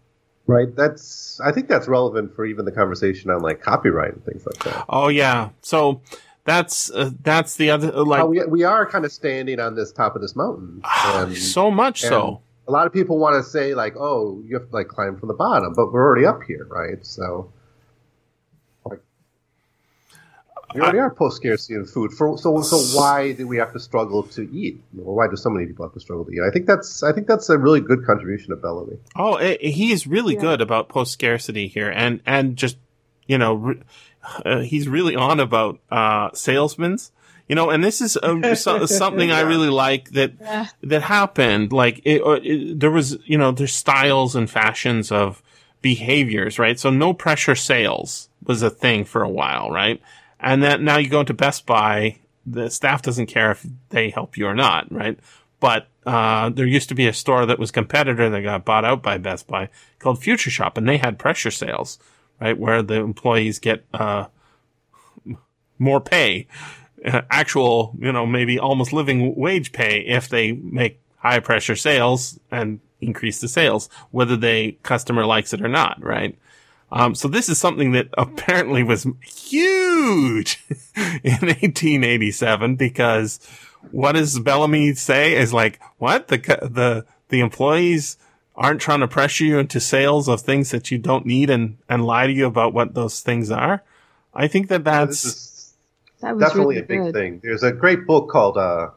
right, 0.46 0.74
that's 0.74 1.38
I 1.44 1.52
think 1.52 1.68
that's 1.68 1.86
relevant 1.86 2.34
for 2.34 2.46
even 2.46 2.64
the 2.64 2.72
conversation 2.72 3.30
on 3.30 3.40
like 3.42 3.60
copyright 3.60 4.14
and 4.14 4.24
things 4.24 4.46
like 4.46 4.58
that. 4.64 4.86
Oh 4.88 5.08
yeah. 5.08 5.50
So 5.60 6.00
that's 6.44 6.90
uh, 6.90 7.10
that's 7.22 7.56
the 7.56 7.70
other 7.70 7.94
uh, 7.94 8.04
like 8.04 8.20
How 8.20 8.26
we 8.26 8.42
we 8.46 8.64
are 8.64 8.86
kind 8.86 9.04
of 9.04 9.12
standing 9.12 9.60
on 9.60 9.74
this 9.74 9.92
top 9.92 10.16
of 10.16 10.22
this 10.22 10.34
mountain, 10.34 10.80
and 11.06 11.36
so 11.36 11.70
much 11.70 12.00
so. 12.00 12.40
a 12.66 12.72
lot 12.72 12.86
of 12.86 12.92
people 12.94 13.18
want 13.18 13.34
to 13.36 13.42
say 13.48 13.74
like, 13.74 13.94
"Oh, 13.98 14.42
you 14.46 14.56
have 14.58 14.68
to 14.70 14.74
like 14.74 14.88
climb 14.88 15.18
from 15.18 15.28
the 15.28 15.34
bottom," 15.34 15.74
but 15.76 15.92
we're 15.92 16.02
already 16.04 16.24
up 16.24 16.40
here, 16.46 16.66
right? 16.70 17.04
So, 17.04 17.52
like, 18.86 19.00
we 20.74 20.80
already 20.80 20.98
are 20.98 21.10
post 21.10 21.36
scarcity 21.36 21.74
in 21.74 21.84
food. 21.86 22.12
For, 22.12 22.36
so, 22.38 22.60
so 22.62 22.78
why 22.98 23.32
do 23.32 23.46
we 23.46 23.56
have 23.56 23.72
to 23.72 23.80
struggle 23.80 24.22
to 24.24 24.42
eat? 24.52 24.80
Or 25.04 25.14
why 25.14 25.28
do 25.28 25.36
so 25.36 25.50
many 25.50 25.66
people 25.66 25.84
have 25.86 25.94
to 25.94 26.00
struggle 26.00 26.24
to 26.26 26.32
eat? 26.32 26.40
I 26.46 26.50
think 26.50 26.66
that's 26.66 27.02
I 27.02 27.12
think 27.12 27.26
that's 27.26 27.48
a 27.48 27.58
really 27.58 27.80
good 27.80 28.04
contribution 28.04 28.52
of 28.52 28.60
Bellamy. 28.60 28.98
Oh, 29.16 29.36
he 29.38 29.92
is 29.92 30.06
really 30.06 30.34
Yeah. 30.34 30.40
good 30.40 30.60
about 30.60 30.88
post 30.88 31.12
scarcity 31.12 31.68
here, 31.68 31.90
and 31.90 32.20
and 32.26 32.56
just 32.56 32.76
you 33.26 33.38
know, 33.38 33.54
re- 33.54 33.82
uh, 34.44 34.60
he's 34.60 34.88
really 34.88 35.14
on 35.14 35.38
about 35.38 35.78
uh, 35.90 36.30
salesmen's. 36.32 37.12
You 37.48 37.54
know, 37.54 37.70
and 37.70 37.82
this 37.82 38.02
is 38.02 38.16
a, 38.22 38.56
so, 38.56 38.84
something 38.84 39.30
I 39.30 39.40
really 39.40 39.70
like 39.70 40.10
that 40.10 40.32
yeah. 40.40 40.66
that 40.82 41.02
happened. 41.02 41.72
Like 41.72 42.02
it, 42.04 42.20
uh, 42.22 42.40
it, 42.42 42.78
there 42.78 42.90
was, 42.90 43.16
you 43.24 43.38
know, 43.38 43.52
there's 43.52 43.72
styles 43.72 44.36
and 44.36 44.50
fashions 44.50 45.10
of 45.10 45.42
behaviors, 45.80 46.58
right? 46.58 46.78
So 46.78 46.90
no 46.90 47.14
pressure 47.14 47.54
sales 47.54 48.28
was 48.44 48.62
a 48.62 48.68
thing 48.68 49.04
for 49.04 49.22
a 49.22 49.28
while, 49.30 49.70
right? 49.70 50.00
And 50.40 50.62
then 50.62 50.84
now 50.84 50.98
you 50.98 51.08
go 51.08 51.20
into 51.20 51.34
Best 51.34 51.66
Buy, 51.66 52.18
the 52.46 52.70
staff 52.70 53.02
doesn't 53.02 53.26
care 53.26 53.50
if 53.50 53.66
they 53.90 54.10
help 54.10 54.36
you 54.36 54.46
or 54.46 54.54
not, 54.54 54.90
right? 54.92 55.18
But 55.60 55.88
uh, 56.06 56.50
there 56.50 56.66
used 56.66 56.88
to 56.90 56.94
be 56.94 57.08
a 57.08 57.12
store 57.12 57.44
that 57.46 57.58
was 57.58 57.70
competitor 57.70 58.30
that 58.30 58.42
got 58.42 58.64
bought 58.64 58.84
out 58.84 59.02
by 59.02 59.18
Best 59.18 59.46
Buy 59.46 59.68
called 59.98 60.22
Future 60.22 60.50
Shop, 60.50 60.78
and 60.78 60.88
they 60.88 60.96
had 60.96 61.18
pressure 61.18 61.50
sales, 61.50 61.98
right, 62.40 62.56
where 62.56 62.82
the 62.82 62.94
employees 62.94 63.58
get 63.58 63.84
uh, 63.92 64.26
more 65.78 66.00
pay, 66.00 66.46
uh, 67.04 67.22
actual, 67.30 67.94
you 67.98 68.12
know, 68.12 68.26
maybe 68.26 68.58
almost 68.58 68.92
living 68.92 69.34
wage 69.36 69.72
pay 69.72 70.00
if 70.00 70.28
they 70.28 70.52
make 70.52 71.00
high 71.18 71.40
pressure 71.40 71.76
sales 71.76 72.38
and 72.50 72.80
increase 73.00 73.40
the 73.40 73.48
sales, 73.48 73.88
whether 74.10 74.36
the 74.36 74.72
customer 74.82 75.26
likes 75.26 75.52
it 75.52 75.62
or 75.62 75.68
not, 75.68 76.02
right? 76.02 76.36
Um, 76.90 77.14
so 77.14 77.28
this 77.28 77.48
is 77.48 77.58
something 77.58 77.92
that 77.92 78.08
apparently 78.16 78.82
was 78.82 79.06
huge 79.22 80.64
in 80.96 81.32
1887 81.32 82.76
because 82.76 83.40
what 83.90 84.12
does 84.12 84.38
Bellamy 84.38 84.94
say 84.94 85.34
is 85.34 85.52
like, 85.52 85.80
what 85.98 86.28
the, 86.28 86.38
the, 86.38 87.04
the 87.28 87.40
employees 87.40 88.16
aren't 88.56 88.80
trying 88.80 89.00
to 89.00 89.08
pressure 89.08 89.44
you 89.44 89.58
into 89.58 89.80
sales 89.80 90.28
of 90.28 90.40
things 90.40 90.70
that 90.70 90.90
you 90.90 90.98
don't 90.98 91.26
need 91.26 91.50
and, 91.50 91.76
and 91.88 92.04
lie 92.04 92.26
to 92.26 92.32
you 92.32 92.46
about 92.46 92.72
what 92.72 92.94
those 92.94 93.20
things 93.20 93.50
are. 93.50 93.82
I 94.34 94.48
think 94.48 94.68
that 94.68 94.84
that's 94.84 95.74
yeah, 96.22 96.32
that 96.32 96.40
definitely 96.40 96.76
really 96.76 96.84
a 96.84 96.88
big 96.88 97.00
good. 97.00 97.14
thing. 97.14 97.40
There's 97.42 97.62
a 97.62 97.72
great 97.72 98.06
book 98.06 98.30
called, 98.30 98.56
uh, 98.56 98.90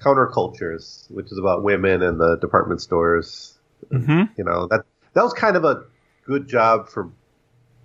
Countercultures, 0.00 1.10
which 1.10 1.32
is 1.32 1.38
about 1.38 1.62
women 1.62 2.02
and 2.02 2.20
the 2.20 2.36
department 2.36 2.82
stores. 2.82 3.58
Mm-hmm. 3.90 4.24
You 4.36 4.44
know, 4.44 4.66
that, 4.68 4.84
that 5.14 5.22
was 5.22 5.32
kind 5.32 5.56
of 5.56 5.64
a 5.64 5.84
good 6.26 6.48
job 6.48 6.88
for 6.88 7.10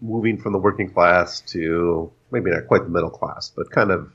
moving 0.02 0.38
from 0.38 0.54
the 0.54 0.60
working 0.60 0.92
class 0.92 1.42
to 1.42 2.12
maybe 2.32 2.50
not 2.50 2.68
quite 2.68 2.84
the 2.84 2.90
middle 2.90 3.10
class, 3.10 3.52
but 3.56 3.70
kind 3.72 3.92
of 3.92 4.12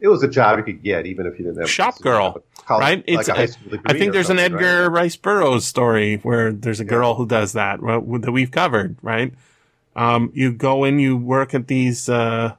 it 0.00 0.08
was 0.08 0.22
a 0.22 0.28
job 0.28 0.58
you 0.58 0.64
could 0.64 0.82
get 0.82 1.06
even 1.06 1.26
if 1.26 1.38
you 1.38 1.44
didn't 1.44 1.60
have 1.60 1.70
shop 1.70 1.98
girl, 2.00 2.42
college, 2.66 2.82
right? 2.82 3.04
It's 3.06 3.28
like 3.28 3.50
I 3.86 3.96
think 3.96 4.12
there's 4.12 4.30
an 4.30 4.38
Edgar 4.38 4.90
right? 4.90 5.02
Rice 5.02 5.16
Burroughs 5.16 5.64
story 5.64 6.16
where 6.16 6.52
there's 6.52 6.80
a 6.80 6.84
girl 6.84 7.10
yeah. 7.10 7.16
who 7.16 7.26
does 7.26 7.52
that 7.52 7.80
that 7.80 8.32
we've 8.32 8.50
covered, 8.50 8.96
right? 9.02 9.32
Um, 9.94 10.30
you 10.34 10.52
go 10.52 10.84
in, 10.84 10.98
you 10.98 11.16
work 11.16 11.54
at 11.54 11.68
these 11.68 12.08
uh, 12.08 12.54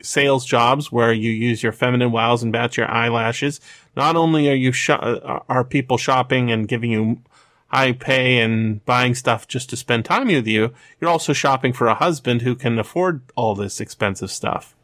sales 0.00 0.44
jobs 0.44 0.92
where 0.92 1.12
you 1.12 1.30
use 1.30 1.62
your 1.62 1.72
feminine 1.72 2.12
wiles 2.12 2.42
and 2.42 2.52
bat 2.52 2.76
your 2.76 2.90
eyelashes. 2.90 3.60
Not 3.96 4.16
only 4.16 4.48
are 4.48 4.54
you 4.54 4.72
sh- 4.72 4.90
uh, 4.90 5.40
are 5.48 5.64
people 5.64 5.98
shopping 5.98 6.50
and 6.50 6.68
giving 6.68 6.90
you 6.90 7.20
high 7.68 7.92
pay 7.92 8.38
and 8.38 8.84
buying 8.84 9.14
stuff 9.14 9.46
just 9.46 9.70
to 9.70 9.76
spend 9.76 10.04
time 10.04 10.28
with 10.28 10.46
you, 10.46 10.72
you're 11.00 11.10
also 11.10 11.32
shopping 11.32 11.72
for 11.72 11.86
a 11.86 11.94
husband 11.94 12.42
who 12.42 12.54
can 12.54 12.78
afford 12.78 13.20
all 13.36 13.54
this 13.54 13.80
expensive 13.80 14.30
stuff. 14.30 14.74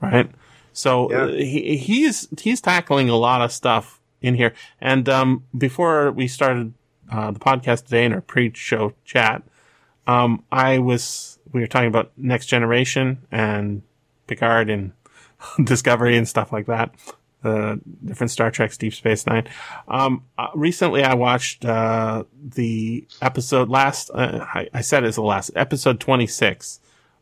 Right? 0.00 0.30
So 0.72 1.10
yeah. 1.10 1.22
uh, 1.22 1.28
he, 1.28 1.76
he's, 1.76 2.28
he's 2.40 2.60
tackling 2.60 3.08
a 3.08 3.16
lot 3.16 3.42
of 3.42 3.52
stuff 3.52 4.00
in 4.20 4.34
here. 4.34 4.52
And, 4.80 5.08
um, 5.08 5.44
before 5.56 6.10
we 6.10 6.26
started, 6.26 6.72
uh, 7.10 7.30
the 7.30 7.38
podcast 7.38 7.84
today 7.84 8.04
in 8.04 8.12
our 8.12 8.20
pre-show 8.20 8.94
chat, 9.04 9.42
um, 10.06 10.42
I 10.50 10.78
was, 10.78 11.38
we 11.52 11.60
were 11.60 11.66
talking 11.66 11.88
about 11.88 12.12
next 12.16 12.46
generation 12.46 13.22
and 13.30 13.82
Picard 14.26 14.70
and 14.70 14.92
Discovery 15.64 16.16
and 16.16 16.26
stuff 16.26 16.52
like 16.52 16.66
that 16.66 16.94
the 17.42 17.80
different 18.04 18.30
Star 18.30 18.50
Treks, 18.50 18.76
Deep 18.76 18.94
Space 18.94 19.26
Nine. 19.26 19.46
Um, 19.88 20.24
uh, 20.38 20.48
recently, 20.54 21.02
I 21.02 21.14
watched 21.14 21.64
uh, 21.64 22.24
the 22.42 23.06
episode 23.20 23.68
last. 23.68 24.10
Uh, 24.12 24.44
I, 24.54 24.68
I, 24.72 24.80
said 24.80 25.04
it's 25.04 25.16
the 25.16 25.22
last 25.22 25.50
episode 25.54 26.00
twenty 26.00 26.26
six 26.26 26.80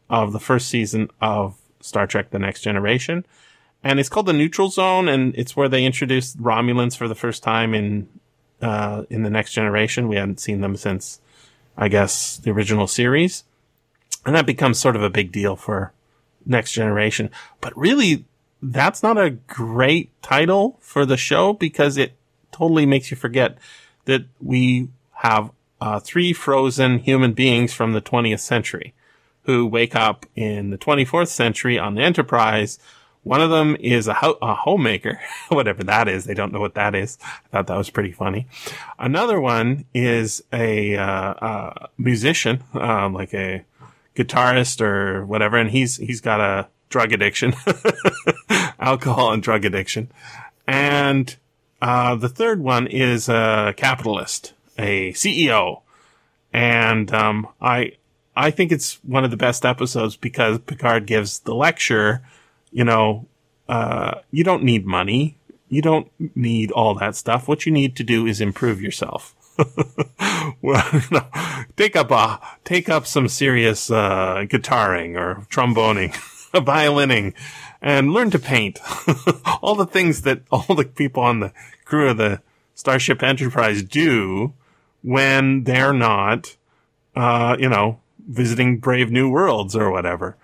of 0.08 0.32
the 0.32 0.40
first 0.40 0.68
season 0.68 1.10
of 1.20 1.56
Star 1.80 2.06
Trek: 2.06 2.30
The 2.30 2.38
Next 2.38 2.62
Generation, 2.62 3.26
and 3.82 4.00
it's 4.00 4.08
called 4.08 4.26
the 4.26 4.32
Neutral 4.32 4.68
Zone, 4.70 5.08
and 5.08 5.34
it's 5.36 5.56
where 5.56 5.68
they 5.68 5.84
introduced 5.84 6.40
Romulans 6.40 6.96
for 6.96 7.08
the 7.08 7.14
first 7.14 7.42
time 7.42 7.74
in 7.74 8.08
uh, 8.62 9.04
in 9.10 9.22
the 9.22 9.30
Next 9.30 9.52
Generation. 9.52 10.08
We 10.08 10.16
hadn't 10.16 10.40
seen 10.40 10.60
them 10.60 10.76
since, 10.76 11.20
I 11.76 11.88
guess, 11.88 12.38
the 12.38 12.50
original 12.50 12.86
series, 12.86 13.44
and 14.24 14.34
that 14.34 14.46
becomes 14.46 14.78
sort 14.78 14.96
of 14.96 15.02
a 15.02 15.10
big 15.10 15.32
deal 15.32 15.56
for 15.56 15.92
Next 16.46 16.72
Generation. 16.72 17.30
But 17.60 17.76
really, 17.76 18.24
that's 18.64 19.02
not 19.02 19.18
a 19.18 19.30
great 19.30 20.10
title 20.22 20.78
for 20.80 21.04
the 21.04 21.16
show 21.16 21.52
because 21.52 21.98
it 21.98 22.12
totally 22.50 22.86
makes 22.86 23.10
you 23.10 23.16
forget 23.16 23.58
that 24.06 24.24
we 24.40 24.88
have 25.16 25.50
uh, 25.80 26.00
three 26.00 26.32
frozen 26.32 26.98
human 26.98 27.32
beings 27.32 27.74
from 27.74 27.92
the 27.92 28.00
20th 28.00 28.40
century 28.40 28.94
who 29.42 29.66
wake 29.66 29.94
up 29.94 30.24
in 30.34 30.70
the 30.70 30.78
24th 30.78 31.28
century 31.28 31.78
on 31.78 31.94
the 31.94 32.02
Enterprise. 32.02 32.78
One 33.22 33.42
of 33.42 33.50
them 33.50 33.76
is 33.78 34.08
a, 34.08 34.14
ho- 34.14 34.38
a 34.40 34.54
homemaker, 34.54 35.20
whatever 35.48 35.84
that 35.84 36.08
is. 36.08 36.24
They 36.24 36.34
don't 36.34 36.52
know 36.52 36.60
what 36.60 36.74
that 36.74 36.94
is. 36.94 37.18
I 37.22 37.48
thought 37.50 37.66
that 37.66 37.76
was 37.76 37.90
pretty 37.90 38.12
funny. 38.12 38.46
Another 38.98 39.38
one 39.38 39.84
is 39.92 40.42
a 40.52 40.96
uh, 40.96 41.88
musician, 41.98 42.64
um, 42.72 43.12
like 43.12 43.34
a 43.34 43.64
guitarist 44.16 44.80
or 44.80 45.26
whatever, 45.26 45.58
and 45.58 45.70
he's 45.70 45.96
he's 45.96 46.20
got 46.20 46.40
a 46.40 46.68
drug 46.88 47.12
addiction, 47.12 47.54
alcohol 48.78 49.32
and 49.32 49.42
drug 49.42 49.64
addiction. 49.64 50.10
And 50.66 51.34
uh, 51.82 52.14
the 52.16 52.28
third 52.28 52.60
one 52.60 52.86
is 52.86 53.28
a 53.28 53.74
capitalist, 53.76 54.54
a 54.78 55.12
CEO. 55.12 55.82
And 56.52 57.12
um, 57.12 57.48
I 57.60 57.92
I 58.36 58.50
think 58.50 58.72
it's 58.72 58.94
one 59.04 59.24
of 59.24 59.30
the 59.30 59.36
best 59.36 59.64
episodes 59.64 60.16
because 60.16 60.58
Picard 60.58 61.06
gives 61.06 61.40
the 61.40 61.54
lecture. 61.54 62.22
You 62.70 62.84
know, 62.84 63.26
uh, 63.68 64.20
you 64.30 64.44
don't 64.44 64.64
need 64.64 64.86
money. 64.86 65.36
You 65.68 65.82
don't 65.82 66.10
need 66.36 66.70
all 66.72 66.94
that 66.96 67.16
stuff. 67.16 67.48
What 67.48 67.66
you 67.66 67.72
need 67.72 67.96
to 67.96 68.04
do 68.04 68.26
is 68.26 68.40
improve 68.40 68.80
yourself. 68.80 69.34
well, 70.62 71.02
know, 71.10 71.26
take 71.76 71.96
up 71.96 72.10
a 72.10 72.40
take 72.64 72.88
up 72.88 73.06
some 73.06 73.28
serious 73.28 73.90
uh, 73.90 74.44
guitaring 74.48 75.16
or 75.16 75.46
tromboning. 75.48 76.16
violining 76.60 77.34
and 77.82 78.12
learn 78.12 78.30
to 78.30 78.38
paint. 78.38 78.80
all 79.62 79.74
the 79.74 79.86
things 79.86 80.22
that 80.22 80.42
all 80.50 80.74
the 80.74 80.84
people 80.84 81.22
on 81.22 81.40
the 81.40 81.52
crew 81.84 82.10
of 82.10 82.16
the 82.16 82.40
Starship 82.74 83.22
Enterprise 83.22 83.82
do 83.82 84.52
when 85.02 85.64
they're 85.64 85.92
not, 85.92 86.56
uh, 87.14 87.56
you 87.58 87.68
know, 87.68 88.00
visiting 88.26 88.78
brave 88.78 89.10
new 89.10 89.28
worlds 89.30 89.76
or 89.76 89.90
whatever. 89.90 90.36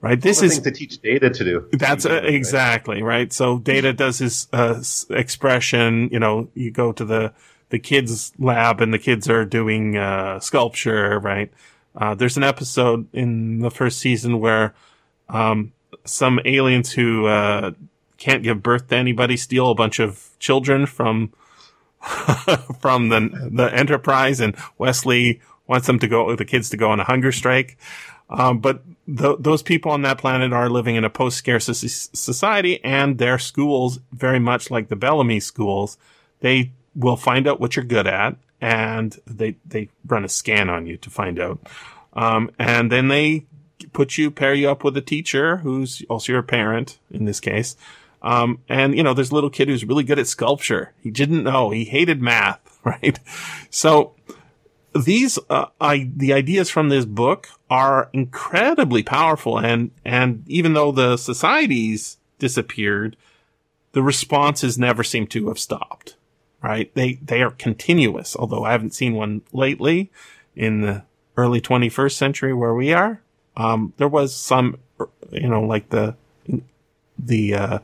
Right. 0.00 0.20
This 0.20 0.42
is 0.42 0.60
to 0.60 0.70
teach 0.70 1.02
data 1.02 1.28
to 1.28 1.44
do. 1.44 1.68
That's 1.72 2.06
uh, 2.06 2.20
exactly 2.22 3.02
right. 3.02 3.32
So 3.32 3.58
data 3.58 3.92
does 3.92 4.18
his 4.20 4.46
uh, 4.52 4.80
expression. 5.10 6.08
You 6.12 6.20
know, 6.20 6.48
you 6.54 6.70
go 6.70 6.92
to 6.92 7.04
the 7.04 7.32
the 7.70 7.80
kids 7.80 8.32
lab 8.38 8.80
and 8.80 8.94
the 8.94 8.98
kids 9.00 9.28
are 9.28 9.44
doing 9.44 9.96
uh, 9.96 10.38
sculpture. 10.38 11.18
Right. 11.18 11.50
Uh, 11.96 12.14
there's 12.14 12.36
an 12.36 12.44
episode 12.44 13.08
in 13.12 13.58
the 13.58 13.72
first 13.72 13.98
season 13.98 14.38
where 14.38 14.72
um, 15.28 15.72
some 16.04 16.40
aliens 16.44 16.92
who 16.92 17.26
uh, 17.26 17.72
can't 18.16 18.42
give 18.42 18.62
birth 18.62 18.88
to 18.88 18.96
anybody 18.96 19.36
steal 19.36 19.70
a 19.70 19.74
bunch 19.74 19.98
of 19.98 20.30
children 20.38 20.86
from 20.86 21.32
from 22.80 23.08
the 23.08 23.48
the 23.50 23.70
Enterprise, 23.74 24.40
and 24.40 24.56
Wesley 24.78 25.40
wants 25.66 25.86
them 25.86 25.98
to 25.98 26.08
go 26.08 26.34
the 26.34 26.44
kids 26.44 26.70
to 26.70 26.76
go 26.76 26.90
on 26.90 27.00
a 27.00 27.04
hunger 27.04 27.32
strike. 27.32 27.76
Um, 28.30 28.58
but 28.58 28.82
th- 29.06 29.38
those 29.40 29.62
people 29.62 29.92
on 29.92 30.02
that 30.02 30.18
planet 30.18 30.52
are 30.52 30.68
living 30.68 30.96
in 30.96 31.04
a 31.04 31.10
post-scarcity 31.10 31.88
society, 31.88 32.82
and 32.84 33.18
their 33.18 33.38
schools, 33.38 34.00
very 34.12 34.38
much 34.38 34.70
like 34.70 34.88
the 34.88 34.96
Bellamy 34.96 35.40
schools, 35.40 35.96
they 36.40 36.72
will 36.94 37.16
find 37.16 37.46
out 37.46 37.60
what 37.60 37.74
you're 37.74 37.84
good 37.84 38.06
at, 38.06 38.36
and 38.60 39.18
they 39.26 39.56
they 39.66 39.88
run 40.06 40.24
a 40.24 40.28
scan 40.28 40.68
on 40.68 40.86
you 40.86 40.96
to 40.98 41.10
find 41.10 41.40
out. 41.40 41.58
Um, 42.12 42.50
and 42.58 42.90
then 42.92 43.08
they 43.08 43.46
put 43.92 44.18
you, 44.18 44.30
pair 44.30 44.54
you 44.54 44.70
up 44.70 44.84
with 44.84 44.96
a 44.96 45.02
teacher 45.02 45.58
who's 45.58 46.02
also 46.08 46.32
your 46.32 46.42
parent 46.42 46.98
in 47.10 47.24
this 47.24 47.40
case. 47.40 47.76
Um, 48.22 48.60
and 48.68 48.96
you 48.96 49.02
know, 49.02 49.14
there's 49.14 49.30
a 49.30 49.34
little 49.34 49.50
kid 49.50 49.68
who's 49.68 49.84
really 49.84 50.04
good 50.04 50.18
at 50.18 50.26
sculpture. 50.26 50.92
He 51.02 51.10
didn't 51.10 51.44
know. 51.44 51.70
He 51.70 51.84
hated 51.84 52.20
math, 52.20 52.78
right? 52.84 53.18
So 53.70 54.14
these, 54.94 55.38
uh, 55.48 55.66
I, 55.80 56.10
the 56.14 56.32
ideas 56.32 56.70
from 56.70 56.88
this 56.88 57.04
book 57.04 57.48
are 57.70 58.10
incredibly 58.12 59.02
powerful. 59.02 59.58
And, 59.58 59.90
and 60.04 60.44
even 60.48 60.72
though 60.72 60.92
the 60.92 61.16
societies 61.16 62.18
disappeared, 62.38 63.16
the 63.92 64.02
responses 64.02 64.78
never 64.78 65.04
seem 65.04 65.26
to 65.28 65.48
have 65.48 65.58
stopped, 65.58 66.16
right? 66.62 66.92
They, 66.94 67.14
they 67.14 67.42
are 67.42 67.50
continuous, 67.50 68.36
although 68.36 68.64
I 68.64 68.72
haven't 68.72 68.94
seen 68.94 69.14
one 69.14 69.42
lately 69.52 70.10
in 70.54 70.80
the 70.80 71.04
early 71.36 71.60
21st 71.60 72.12
century 72.12 72.52
where 72.52 72.74
we 72.74 72.92
are. 72.92 73.22
Um, 73.58 73.92
there 73.96 74.08
was 74.08 74.34
some, 74.34 74.78
you 75.30 75.48
know, 75.48 75.62
like 75.62 75.90
the 75.90 76.14
the 77.18 77.54
uh, 77.54 77.78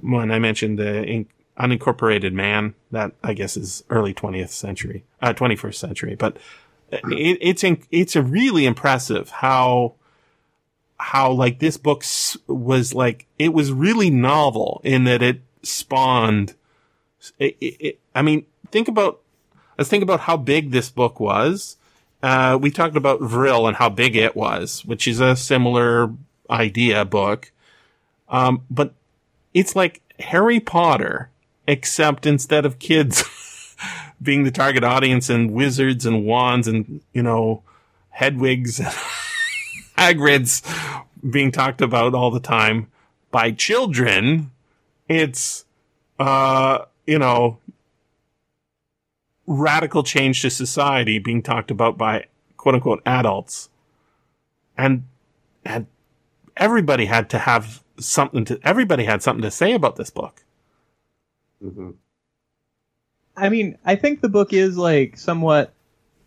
one 0.00 0.30
I 0.32 0.38
mentioned, 0.38 0.78
the 0.78 1.04
in- 1.04 1.28
unincorporated 1.60 2.32
man. 2.32 2.74
That 2.90 3.12
I 3.22 3.34
guess 3.34 3.56
is 3.56 3.84
early 3.90 4.14
twentieth 4.14 4.50
century, 4.50 5.04
uh, 5.20 5.34
twenty 5.34 5.54
first 5.54 5.78
century. 5.78 6.14
But 6.14 6.38
it, 6.90 7.38
it's 7.40 7.62
in, 7.62 7.82
it's 7.90 8.16
a 8.16 8.22
really 8.22 8.64
impressive 8.64 9.28
how 9.28 9.94
how 10.98 11.30
like 11.30 11.58
this 11.58 11.76
book 11.76 12.02
was 12.46 12.94
like 12.94 13.26
it 13.38 13.52
was 13.52 13.72
really 13.72 14.08
novel 14.08 14.80
in 14.82 15.04
that 15.04 15.22
it 15.22 15.42
spawned. 15.62 16.54
It, 17.38 17.56
it, 17.60 17.98
I 18.14 18.22
mean, 18.22 18.46
think 18.70 18.88
about 18.88 19.20
let's 19.76 19.90
think 19.90 20.02
about 20.02 20.20
how 20.20 20.38
big 20.38 20.70
this 20.70 20.88
book 20.90 21.20
was. 21.20 21.76
Uh, 22.22 22.58
we 22.60 22.70
talked 22.70 22.96
about 22.96 23.20
Vril 23.20 23.66
and 23.66 23.76
how 23.76 23.88
big 23.88 24.16
it 24.16 24.34
was, 24.34 24.84
which 24.84 25.06
is 25.06 25.20
a 25.20 25.36
similar 25.36 26.12
idea 26.50 27.04
book. 27.04 27.52
Um, 28.28 28.62
but 28.70 28.94
it's 29.54 29.76
like 29.76 30.02
Harry 30.18 30.60
Potter, 30.60 31.30
except 31.66 32.26
instead 32.26 32.64
of 32.64 32.78
kids 32.78 33.24
being 34.22 34.44
the 34.44 34.50
target 34.50 34.84
audience 34.84 35.28
and 35.28 35.52
wizards 35.52 36.06
and 36.06 36.24
wands 36.24 36.66
and, 36.66 37.00
you 37.12 37.22
know, 37.22 37.62
Hedwigs, 38.10 38.80
and 38.80 38.88
Hagrids 39.98 40.62
being 41.28 41.52
talked 41.52 41.80
about 41.80 42.14
all 42.14 42.30
the 42.30 42.40
time 42.40 42.88
by 43.30 43.50
children, 43.50 44.50
it's, 45.08 45.64
uh, 46.18 46.78
you 47.06 47.18
know, 47.18 47.58
radical 49.46 50.02
change 50.02 50.42
to 50.42 50.50
society 50.50 51.18
being 51.18 51.42
talked 51.42 51.70
about 51.70 51.96
by 51.98 52.26
quote 52.56 52.74
unquote 52.76 53.02
adults. 53.06 53.68
And, 54.78 55.04
and 55.64 55.86
everybody 56.56 57.06
had 57.06 57.30
to 57.30 57.38
have 57.38 57.82
something 57.98 58.44
to, 58.46 58.60
everybody 58.62 59.04
had 59.04 59.22
something 59.22 59.42
to 59.42 59.50
say 59.50 59.72
about 59.72 59.96
this 59.96 60.10
book. 60.10 60.44
hmm 61.60 61.90
I 63.36 63.50
mean, 63.50 63.76
I 63.84 63.96
think 63.96 64.22
the 64.22 64.30
book 64.30 64.54
is 64.54 64.78
like 64.78 65.18
somewhat 65.18 65.74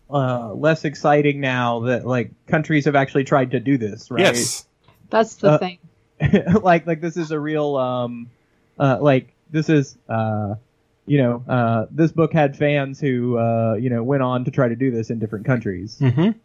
uh, 0.08 0.52
less 0.54 0.84
exciting 0.84 1.40
now 1.40 1.80
that 1.80 2.06
like 2.06 2.30
countries 2.46 2.84
have 2.84 2.94
actually 2.96 3.24
tried 3.24 3.50
to 3.52 3.60
do 3.60 3.78
this, 3.78 4.10
right? 4.10 4.22
Yes. 4.22 4.66
That's 5.10 5.34
the 5.36 5.50
Uh, 5.50 5.58
thing. 5.58 5.78
like 6.62 6.86
like 6.86 7.00
this 7.00 7.16
is 7.16 7.30
a 7.30 7.40
real 7.40 7.76
um 7.76 8.30
uh 8.78 8.98
like 9.00 9.32
this 9.50 9.68
is 9.68 9.96
uh 10.08 10.54
you 11.06 11.18
know 11.18 11.44
uh 11.48 11.86
this 11.90 12.12
book 12.12 12.32
had 12.32 12.56
fans 12.56 13.00
who 13.00 13.38
uh 13.38 13.74
you 13.74 13.90
know 13.90 14.02
went 14.02 14.22
on 14.22 14.44
to 14.44 14.50
try 14.50 14.68
to 14.68 14.76
do 14.76 14.90
this 14.90 15.10
in 15.10 15.18
different 15.18 15.46
countries. 15.46 15.98
Mm-hmm. 16.00 16.38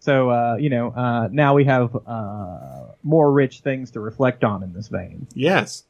So 0.00 0.30
uh 0.30 0.56
you 0.56 0.70
know 0.70 0.90
uh 0.90 1.28
now 1.30 1.54
we 1.54 1.64
have 1.64 1.96
uh 2.06 2.86
more 3.02 3.32
rich 3.32 3.60
things 3.60 3.92
to 3.92 4.00
reflect 4.00 4.44
on 4.44 4.62
in 4.62 4.72
this 4.72 4.88
vein. 4.88 5.26
Yes. 5.34 5.84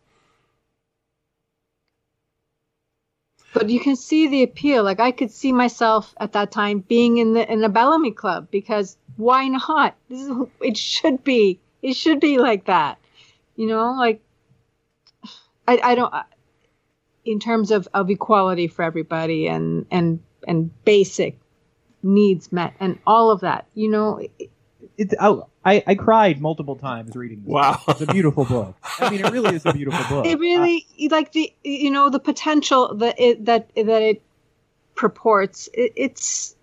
But 3.52 3.68
you 3.68 3.80
can 3.80 3.96
see 3.96 4.28
the 4.28 4.42
appeal. 4.44 4.84
Like 4.84 5.00
I 5.00 5.10
could 5.10 5.30
see 5.30 5.52
myself 5.52 6.14
at 6.20 6.32
that 6.32 6.52
time 6.52 6.80
being 6.80 7.18
in 7.18 7.32
the 7.32 7.50
in 7.50 7.64
a 7.64 7.68
Bellamy 7.68 8.12
club 8.12 8.48
because 8.50 8.96
why 9.16 9.48
not? 9.48 9.96
This 10.08 10.20
is 10.20 10.32
it 10.60 10.76
should 10.76 11.24
be. 11.24 11.58
It 11.82 11.94
should 11.94 12.20
be 12.20 12.38
like 12.38 12.66
that. 12.66 12.98
You 13.56 13.66
know, 13.66 13.94
like 13.98 14.20
I 15.66 15.80
I 15.82 15.94
don't 15.94 16.14
in 17.24 17.38
terms 17.40 17.70
of 17.70 17.88
of 17.94 18.10
equality 18.10 18.66
for 18.68 18.82
everybody 18.82 19.46
and 19.48 19.86
and 19.90 20.20
and 20.48 20.70
basic 20.84 21.38
needs 22.02 22.50
met 22.50 22.72
and 22.80 22.98
all 23.06 23.30
of 23.30 23.40
that. 23.40 23.66
You 23.74 23.90
know, 23.90 24.18
it- 24.38 24.50
It's 24.96 25.14
I, 25.20 25.36
I 25.64 25.82
I 25.86 25.94
cried 25.94 26.40
multiple 26.40 26.76
times 26.76 27.14
reading 27.16 27.40
this. 27.42 27.48
Wow. 27.52 27.72
book. 27.86 28.00
It's 28.00 28.10
a 28.10 28.12
beautiful 28.12 28.44
book. 28.44 28.74
I 28.98 29.10
mean, 29.10 29.24
it 29.24 29.30
really 29.32 29.54
is 29.54 29.64
a 29.66 29.72
beautiful 29.72 30.04
book. 30.08 30.26
it 30.26 30.38
really 30.38 30.86
like 31.10 31.32
the 31.32 31.52
you 31.64 31.90
know 31.90 32.10
the 32.10 32.20
potential 32.20 32.94
that 32.96 33.18
it 33.18 33.44
that 33.46 33.70
that 33.76 34.02
it 34.02 34.22
purports. 34.94 35.68
It, 35.72 35.92
it's 35.96 36.54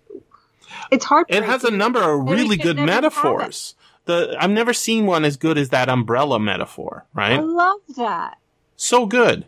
it's 0.90 1.04
hard. 1.04 1.26
It 1.28 1.42
has 1.44 1.64
a 1.64 1.70
number 1.70 2.00
of 2.00 2.28
really 2.28 2.56
good 2.56 2.76
metaphors. 2.76 3.74
The 4.04 4.36
I've 4.38 4.50
never 4.50 4.72
seen 4.72 5.06
one 5.06 5.24
as 5.24 5.36
good 5.36 5.58
as 5.58 5.68
that 5.70 5.88
umbrella 5.88 6.38
metaphor, 6.40 7.06
Right? 7.14 7.38
I 7.38 7.40
love 7.40 7.80
that. 7.96 8.38
So 8.76 9.06
good. 9.06 9.44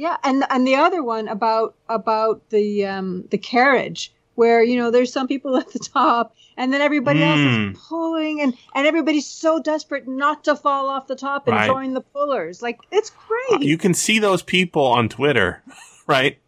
Yeah, 0.00 0.16
and 0.24 0.44
and 0.48 0.66
the 0.66 0.76
other 0.76 1.02
one 1.02 1.28
about 1.28 1.74
about 1.88 2.48
the 2.48 2.86
um 2.86 3.24
the 3.30 3.36
carriage 3.36 4.12
where 4.34 4.62
you 4.62 4.76
know 4.78 4.90
there's 4.90 5.12
some 5.12 5.28
people 5.28 5.56
at 5.62 5.70
the 5.72 5.78
top 5.78 6.34
and 6.56 6.72
then 6.72 6.80
everybody 6.80 7.22
else 7.22 7.40
Mm. 7.40 7.72
is 7.72 7.78
pulling 7.88 8.40
and 8.40 8.54
and 8.74 8.86
everybody's 8.86 9.26
so 9.26 9.60
desperate 9.60 10.08
not 10.08 10.44
to 10.44 10.56
fall 10.56 10.88
off 10.88 11.06
the 11.06 11.16
top 11.16 11.46
and 11.48 11.56
Right. 11.56 11.66
join 11.66 11.92
the 11.92 12.00
pullers. 12.00 12.62
Like 12.62 12.78
it's 12.90 13.10
great. 13.28 13.60
You 13.62 13.76
can 13.76 13.92
see 13.92 14.18
those 14.18 14.42
people 14.42 14.86
on 14.86 15.10
Twitter, 15.10 15.62
right? 16.06 16.38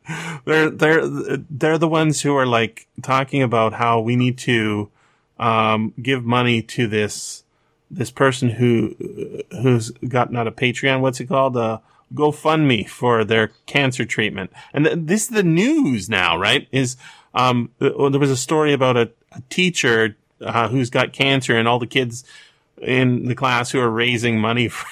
They're 0.47 0.71
they're 0.71 1.07
they're 1.61 1.79
the 1.79 1.89
ones 2.01 2.23
who 2.23 2.35
are 2.35 2.47
like 2.47 2.87
talking 3.03 3.43
about 3.43 3.75
how 3.75 4.01
we 4.01 4.17
need 4.17 4.39
to 4.49 4.89
um, 5.39 5.93
give 6.01 6.25
money 6.25 6.63
to 6.63 6.87
this 6.87 7.45
this 7.91 8.11
person 8.11 8.49
who 8.49 8.95
who's 9.61 9.91
got 10.09 10.33
not 10.33 10.47
a 10.47 10.53
Patreon. 10.53 11.01
What's 11.03 11.21
it 11.21 11.27
called? 11.29 11.57
Uh, 11.59 11.79
GoFundMe 12.15 12.89
for 12.89 13.25
their 13.25 13.49
cancer 13.67 14.05
treatment. 14.05 14.53
And 14.73 14.85
th- 14.85 14.99
this 15.01 15.23
is 15.23 15.29
the 15.29 15.43
news 15.43 16.09
now, 16.09 16.37
right? 16.39 16.69
Is 16.73 16.97
um, 17.35 17.71
th- 17.81 17.95
there 17.97 18.21
was 18.21 18.31
a 18.31 18.37
story 18.37 18.73
about 18.73 18.97
a, 18.97 19.11
a 19.33 19.43
teacher 19.49 20.17
uh, 20.41 20.69
who's 20.69 20.91
got 20.91 21.13
cancer, 21.13 21.57
and 21.57 21.69
all 21.69 21.79
the 21.79 21.87
kids 21.87 22.25
in 22.81 23.27
the 23.27 23.35
class 23.35 23.71
who 23.71 23.81
are 23.81 23.91
raising 23.91 24.41
money 24.41 24.69
for 24.69 24.87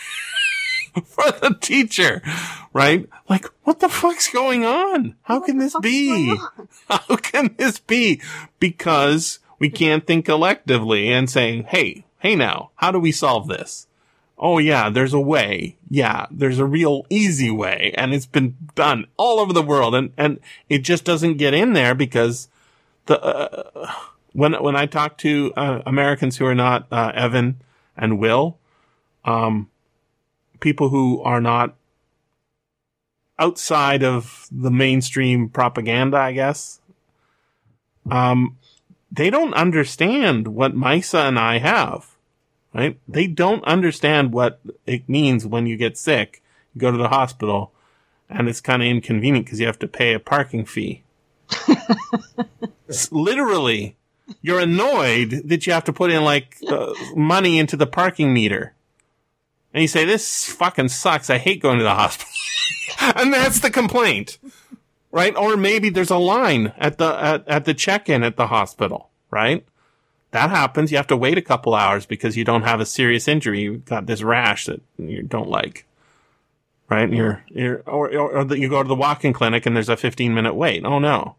for 1.04 1.30
the 1.30 1.56
teacher, 1.60 2.20
right? 2.72 3.08
Like, 3.28 3.46
what 3.62 3.78
the 3.80 3.88
fuck's 3.88 4.28
going 4.28 4.64
on? 4.64 5.14
How 5.22 5.40
can 5.40 5.58
this 5.58 5.76
be? 5.80 6.36
How 6.88 7.16
can 7.16 7.54
this 7.56 7.78
be? 7.78 8.20
Because 8.58 9.38
we 9.60 9.70
can't 9.70 10.06
think 10.06 10.24
collectively 10.24 11.12
and 11.12 11.30
saying, 11.30 11.64
hey, 11.64 12.04
hey 12.18 12.34
now, 12.34 12.70
how 12.76 12.90
do 12.90 12.98
we 12.98 13.12
solve 13.12 13.46
this? 13.46 13.86
Oh 14.42 14.56
yeah, 14.56 14.88
there's 14.88 15.12
a 15.12 15.20
way. 15.20 15.76
Yeah, 15.90 16.26
there's 16.30 16.58
a 16.58 16.64
real 16.64 17.04
easy 17.10 17.50
way 17.50 17.92
and 17.96 18.14
it's 18.14 18.26
been 18.26 18.56
done 18.74 19.06
all 19.18 19.38
over 19.38 19.52
the 19.52 19.62
world 19.62 19.94
and, 19.94 20.12
and 20.16 20.40
it 20.70 20.78
just 20.78 21.04
doesn't 21.04 21.36
get 21.36 21.52
in 21.52 21.74
there 21.74 21.94
because 21.94 22.48
the, 23.04 23.22
uh, 23.22 23.92
when, 24.32 24.54
when 24.54 24.76
I 24.76 24.86
talk 24.86 25.18
to 25.18 25.52
uh, 25.56 25.82
Americans 25.84 26.38
who 26.38 26.46
are 26.46 26.54
not, 26.54 26.86
uh, 26.90 27.12
Evan 27.14 27.60
and 27.98 28.18
Will, 28.18 28.56
um, 29.26 29.68
people 30.60 30.88
who 30.88 31.20
are 31.22 31.40
not 31.40 31.74
outside 33.38 34.02
of 34.02 34.46
the 34.50 34.70
mainstream 34.70 35.50
propaganda, 35.50 36.16
I 36.16 36.32
guess, 36.32 36.80
um, 38.10 38.56
they 39.12 39.28
don't 39.28 39.54
understand 39.54 40.48
what 40.48 40.74
Maissa 40.74 41.28
and 41.28 41.38
I 41.38 41.58
have, 41.58 42.09
right? 42.74 42.98
They 43.08 43.26
don't 43.26 43.64
understand 43.64 44.32
what 44.32 44.60
it 44.86 45.08
means 45.08 45.46
when 45.46 45.66
you 45.66 45.76
get 45.76 45.96
sick, 45.96 46.42
you 46.74 46.80
go 46.80 46.90
to 46.90 46.98
the 46.98 47.08
hospital, 47.08 47.72
and 48.28 48.48
it's 48.48 48.60
kind 48.60 48.82
of 48.82 48.88
inconvenient 48.88 49.46
because 49.46 49.60
you 49.60 49.66
have 49.66 49.78
to 49.80 49.88
pay 49.88 50.14
a 50.14 50.20
parking 50.20 50.64
fee. 50.64 51.02
Literally, 53.10 53.96
you're 54.42 54.60
annoyed 54.60 55.42
that 55.46 55.66
you 55.66 55.72
have 55.72 55.84
to 55.84 55.92
put 55.92 56.10
in 56.10 56.24
like 56.24 56.56
uh, 56.68 56.92
money 57.14 57.58
into 57.58 57.76
the 57.76 57.86
parking 57.86 58.32
meter. 58.32 58.74
And 59.72 59.82
you 59.82 59.88
say, 59.88 60.04
this 60.04 60.46
fucking 60.46 60.88
sucks. 60.88 61.30
I 61.30 61.38
hate 61.38 61.62
going 61.62 61.78
to 61.78 61.84
the 61.84 61.94
hospital. 61.94 62.32
and 63.16 63.32
that's 63.32 63.60
the 63.60 63.70
complaint. 63.70 64.38
Right? 65.12 65.36
Or 65.36 65.56
maybe 65.56 65.90
there's 65.90 66.10
a 66.10 66.18
line 66.18 66.72
at 66.76 66.98
the, 66.98 67.06
at, 67.06 67.48
at 67.48 67.64
the 67.64 67.74
check-in 67.74 68.22
at 68.22 68.36
the 68.36 68.46
hospital, 68.46 69.10
right? 69.30 69.64
That 70.32 70.50
happens. 70.50 70.90
You 70.90 70.96
have 70.96 71.06
to 71.08 71.16
wait 71.16 71.38
a 71.38 71.42
couple 71.42 71.74
hours 71.74 72.06
because 72.06 72.36
you 72.36 72.44
don't 72.44 72.62
have 72.62 72.80
a 72.80 72.86
serious 72.86 73.26
injury. 73.26 73.62
You've 73.62 73.84
got 73.84 74.06
this 74.06 74.22
rash 74.22 74.66
that 74.66 74.80
you 74.96 75.22
don't 75.22 75.48
like. 75.48 75.86
Right? 76.88 77.04
And 77.04 77.16
you're, 77.16 77.44
you're, 77.48 77.82
or, 77.86 78.08
or, 78.12 78.38
or 78.38 78.44
that 78.44 78.58
you 78.58 78.68
go 78.68 78.82
to 78.82 78.88
the 78.88 78.94
walk-in 78.94 79.32
clinic 79.32 79.66
and 79.66 79.74
there's 79.74 79.88
a 79.88 79.96
15 79.96 80.34
minute 80.34 80.54
wait. 80.54 80.84
Oh 80.84 80.98
no. 80.98 81.36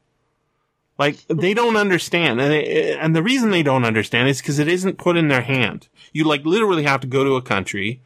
Like, 0.97 1.25
they 1.27 1.53
don't 1.53 1.77
understand. 1.77 2.39
And, 2.39 2.51
they, 2.51 2.95
and 2.97 3.15
the 3.15 3.23
reason 3.23 3.49
they 3.49 3.63
don't 3.63 3.85
understand 3.85 4.29
is 4.29 4.39
because 4.39 4.59
it 4.59 4.67
isn't 4.67 4.97
put 4.97 5.17
in 5.17 5.29
their 5.29 5.41
hand. 5.41 5.87
You 6.13 6.25
like 6.25 6.45
literally 6.45 6.83
have 6.83 7.01
to 7.01 7.07
go 7.07 7.23
to 7.23 7.35
a 7.35 7.41
country 7.41 8.01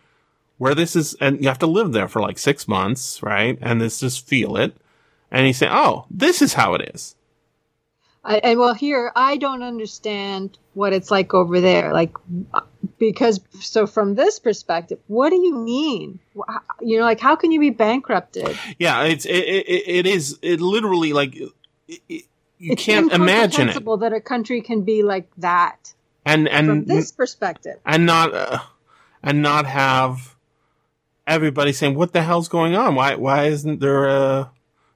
where 0.57 0.75
this 0.75 0.95
is, 0.95 1.13
and 1.15 1.41
you 1.41 1.47
have 1.49 1.59
to 1.59 1.67
live 1.67 1.91
there 1.91 2.07
for 2.07 2.21
like 2.21 2.37
six 2.37 2.67
months, 2.67 3.21
right? 3.21 3.57
And 3.61 3.81
this 3.81 3.99
just 3.99 4.25
feel 4.25 4.55
it. 4.55 4.77
And 5.29 5.45
you 5.45 5.53
say, 5.53 5.67
oh, 5.69 6.05
this 6.09 6.41
is 6.41 6.53
how 6.53 6.73
it 6.75 6.93
is. 6.93 7.15
I, 8.25 8.37
and 8.37 8.59
well, 8.59 8.73
here 8.73 9.11
I 9.15 9.37
don't 9.37 9.61
understand 9.61 10.57
what 10.73 10.93
it's 10.93 11.11
like 11.11 11.33
over 11.33 11.61
there. 11.61 11.93
Like, 11.93 12.13
because 12.97 13.39
so 13.59 13.85
from 13.85 14.15
this 14.15 14.39
perspective, 14.39 14.99
what 15.07 15.29
do 15.29 15.35
you 15.35 15.55
mean? 15.55 16.19
You 16.81 16.97
know, 16.97 17.03
like 17.03 17.19
how 17.19 17.35
can 17.35 17.51
you 17.51 17.59
be 17.59 17.69
bankrupted? 17.69 18.57
Yeah, 18.79 19.03
it's, 19.03 19.25
it, 19.25 19.31
it, 19.31 19.83
it 19.87 20.07
is, 20.07 20.39
it 20.41 20.59
literally 20.59 21.13
like, 21.13 21.35
it, 21.87 22.25
you 22.57 22.73
it's 22.73 22.83
can't 22.83 23.11
imagine 23.13 23.69
it. 23.69 23.85
that 23.85 24.13
a 24.13 24.21
country 24.21 24.61
can 24.61 24.81
be 24.81 25.03
like 25.03 25.29
that 25.37 25.93
And, 26.25 26.49
and 26.49 26.67
from 26.67 26.85
this 26.85 27.11
perspective. 27.11 27.75
and 27.85 28.05
not, 28.05 28.33
uh, 28.33 28.59
and 29.21 29.41
not 29.41 29.67
have, 29.67 30.35
everybody 31.27 31.73
saying, 31.73 31.95
"What 31.95 32.13
the 32.13 32.21
hell's 32.23 32.47
going 32.47 32.75
on? 32.75 32.95
Why 32.95 33.15
why 33.15 33.45
isn't 33.45 33.79
there 33.79 34.05
a 34.07 34.51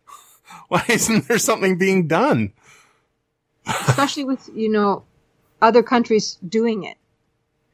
why 0.67 0.83
isn't 0.87 1.27
there 1.27 1.39
something 1.39 1.77
being 1.77 2.07
done?" 2.07 2.53
Especially 3.87 4.23
with 4.23 4.49
you 4.53 4.69
know 4.69 5.03
other 5.61 5.83
countries 5.83 6.37
doing 6.47 6.83
it. 6.83 6.97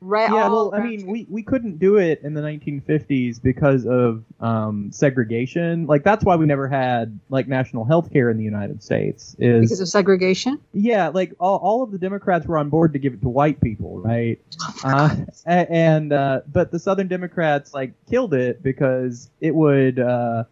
Right. 0.02 0.30
Yeah, 0.30 0.50
well, 0.50 0.76
I 0.76 0.82
mean, 0.82 1.08
we, 1.08 1.26
we 1.32 1.42
couldn't 1.42 1.80
do 1.80 1.98
it 1.98 2.22
in 2.22 2.36
the 2.36 2.42
1950s 2.42 3.42
because 3.42 3.88
of 3.88 4.24
um, 4.40 4.92
segregation. 4.92 5.88
Like 5.88 6.04
that's 6.04 6.24
why 6.24 6.36
we 6.36 6.46
never 6.46 6.68
had 6.68 7.20
like 7.30 7.48
national 7.48 7.86
health 7.86 8.14
care 8.14 8.30
in 8.30 8.38
the 8.38 8.44
United 8.44 8.84
States. 8.84 9.36
Is 9.40 9.62
because 9.62 9.80
of 9.80 9.88
segregation. 9.88 10.60
yeah, 10.74 11.08
like 11.08 11.34
all, 11.40 11.58
all 11.58 11.82
of 11.82 11.92
the 11.92 11.98
Democrats 11.98 12.46
were 12.46 12.60
on 12.60 12.70
board 12.70 12.94
to 12.94 13.00
give 13.00 13.14
it 13.14 13.22
to 13.22 13.30
white 13.30 13.60
people, 13.62 14.00
right? 14.00 14.40
Uh, 14.84 15.16
and 15.46 16.14
uh, 16.14 16.42
but 16.52 16.72
the 16.72 16.78
Southern 16.78 17.08
Democrats 17.08 17.74
like 17.74 17.94
killed 18.08 18.36
it 18.36 18.62
because 18.62 19.32
it 19.42 19.56
would, 19.56 19.98
uh, 20.00 20.44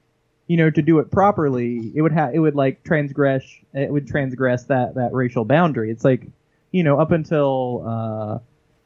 you 0.54 0.58
know, 0.58 0.70
to 0.70 0.84
do 0.84 1.00
it 1.00 1.10
properly, 1.10 1.92
it 1.96 2.02
would 2.04 2.12
have 2.12 2.36
it 2.36 2.38
would 2.38 2.54
like 2.54 2.84
transgress 2.84 3.44
it 3.74 3.92
would 3.92 4.06
transgress 4.06 4.66
that 4.66 4.94
that 4.94 5.12
racial 5.12 5.46
boundary. 5.46 5.90
It's 5.90 6.06
like, 6.06 6.28
you 6.72 6.84
know, 6.84 7.00
up 7.00 7.10
until 7.12 7.84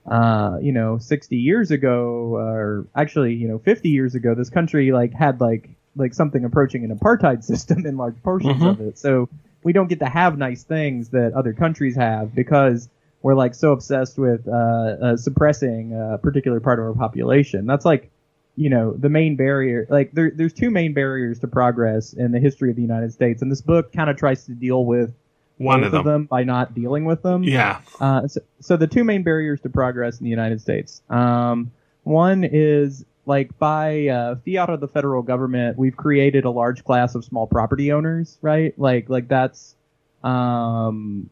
uh, 0.08 0.10
uh, 0.10 0.60
you 0.62 0.72
know, 0.72 0.98
60 0.98 1.36
years 1.36 1.70
ago, 1.72 2.36
or 2.38 2.88
actually, 2.96 3.34
you 3.34 3.50
know, 3.50 3.60
50 3.60 3.90
years 3.90 4.16
ago, 4.16 4.34
this 4.34 4.50
country 4.50 4.94
like 4.94 5.12
had 5.14 5.42
like 5.42 5.72
like 5.98 6.14
something 6.14 6.46
approaching 6.46 6.86
an 6.86 6.98
apartheid 6.98 7.44
system 7.52 7.86
in 7.86 7.98
large 7.98 8.16
portions 8.24 8.62
Mhm. 8.64 8.70
of 8.70 8.80
it. 8.80 8.98
So 8.98 9.28
we 9.62 9.74
don't 9.74 9.90
get 9.90 10.00
to 10.00 10.06
have 10.08 10.38
nice 10.38 10.64
things 10.64 11.10
that 11.10 11.34
other 11.34 11.52
countries 11.52 11.98
have 11.98 12.34
because 12.34 12.88
we're 13.22 13.36
like 13.36 13.56
so 13.56 13.74
obsessed 13.74 14.18
with 14.18 14.48
uh, 14.48 14.52
uh, 14.52 15.18
suppressing 15.18 15.92
a 15.94 16.18
particular 16.18 16.62
part 16.62 16.80
of 16.80 16.86
our 16.86 16.94
population. 16.94 17.66
That's 17.66 17.84
like, 17.84 18.10
you 18.58 18.70
know, 18.70 18.94
the 18.94 19.08
main 19.08 19.36
barrier. 19.36 19.86
Like 19.90 20.12
there, 20.12 20.32
there's 20.34 20.52
two 20.52 20.72
main 20.72 20.94
barriers 20.94 21.40
to 21.40 21.48
progress 21.48 22.14
in 22.14 22.32
the 22.32 22.40
history 22.40 22.70
of 22.72 22.76
the 22.76 22.82
United 22.82 23.14
States, 23.14 23.42
and 23.42 23.50
this 23.52 23.62
book 23.62 23.94
kind 23.94 24.10
of 24.10 24.18
tries 24.18 24.46
to 24.46 24.52
deal 24.52 24.84
with 24.84 25.14
One 25.58 25.82
both 25.82 25.94
of 25.94 26.04
them. 26.04 26.26
by 26.26 26.44
not 26.44 26.74
dealing 26.74 27.06
with 27.06 27.22
them. 27.22 27.44
Yeah. 27.44 27.82
Uh, 28.00 28.28
so, 28.28 28.42
so 28.60 28.76
the 28.76 28.88
two 28.88 29.04
main 29.04 29.24
barriers 29.24 29.62
to 29.62 29.70
progress 29.70 30.20
in 30.20 30.24
the 30.24 30.30
United 30.32 30.60
States. 30.60 31.02
Um, 31.10 31.72
one 32.04 32.44
is 32.44 33.06
like 33.28 33.58
by 33.60 34.08
uh, 34.08 34.36
fiat 34.46 34.70
of 34.70 34.80
the 34.80 34.88
federal 34.88 35.22
government, 35.22 35.78
we've 35.78 35.96
created 35.98 36.46
a 36.46 36.50
large 36.50 36.84
class 36.84 37.14
of 37.14 37.24
small 37.26 37.46
property 37.46 37.92
owners, 37.92 38.38
right? 38.42 38.74
Like 38.80 39.10
like 39.10 39.28
that's, 39.28 39.76
um, 40.24 41.30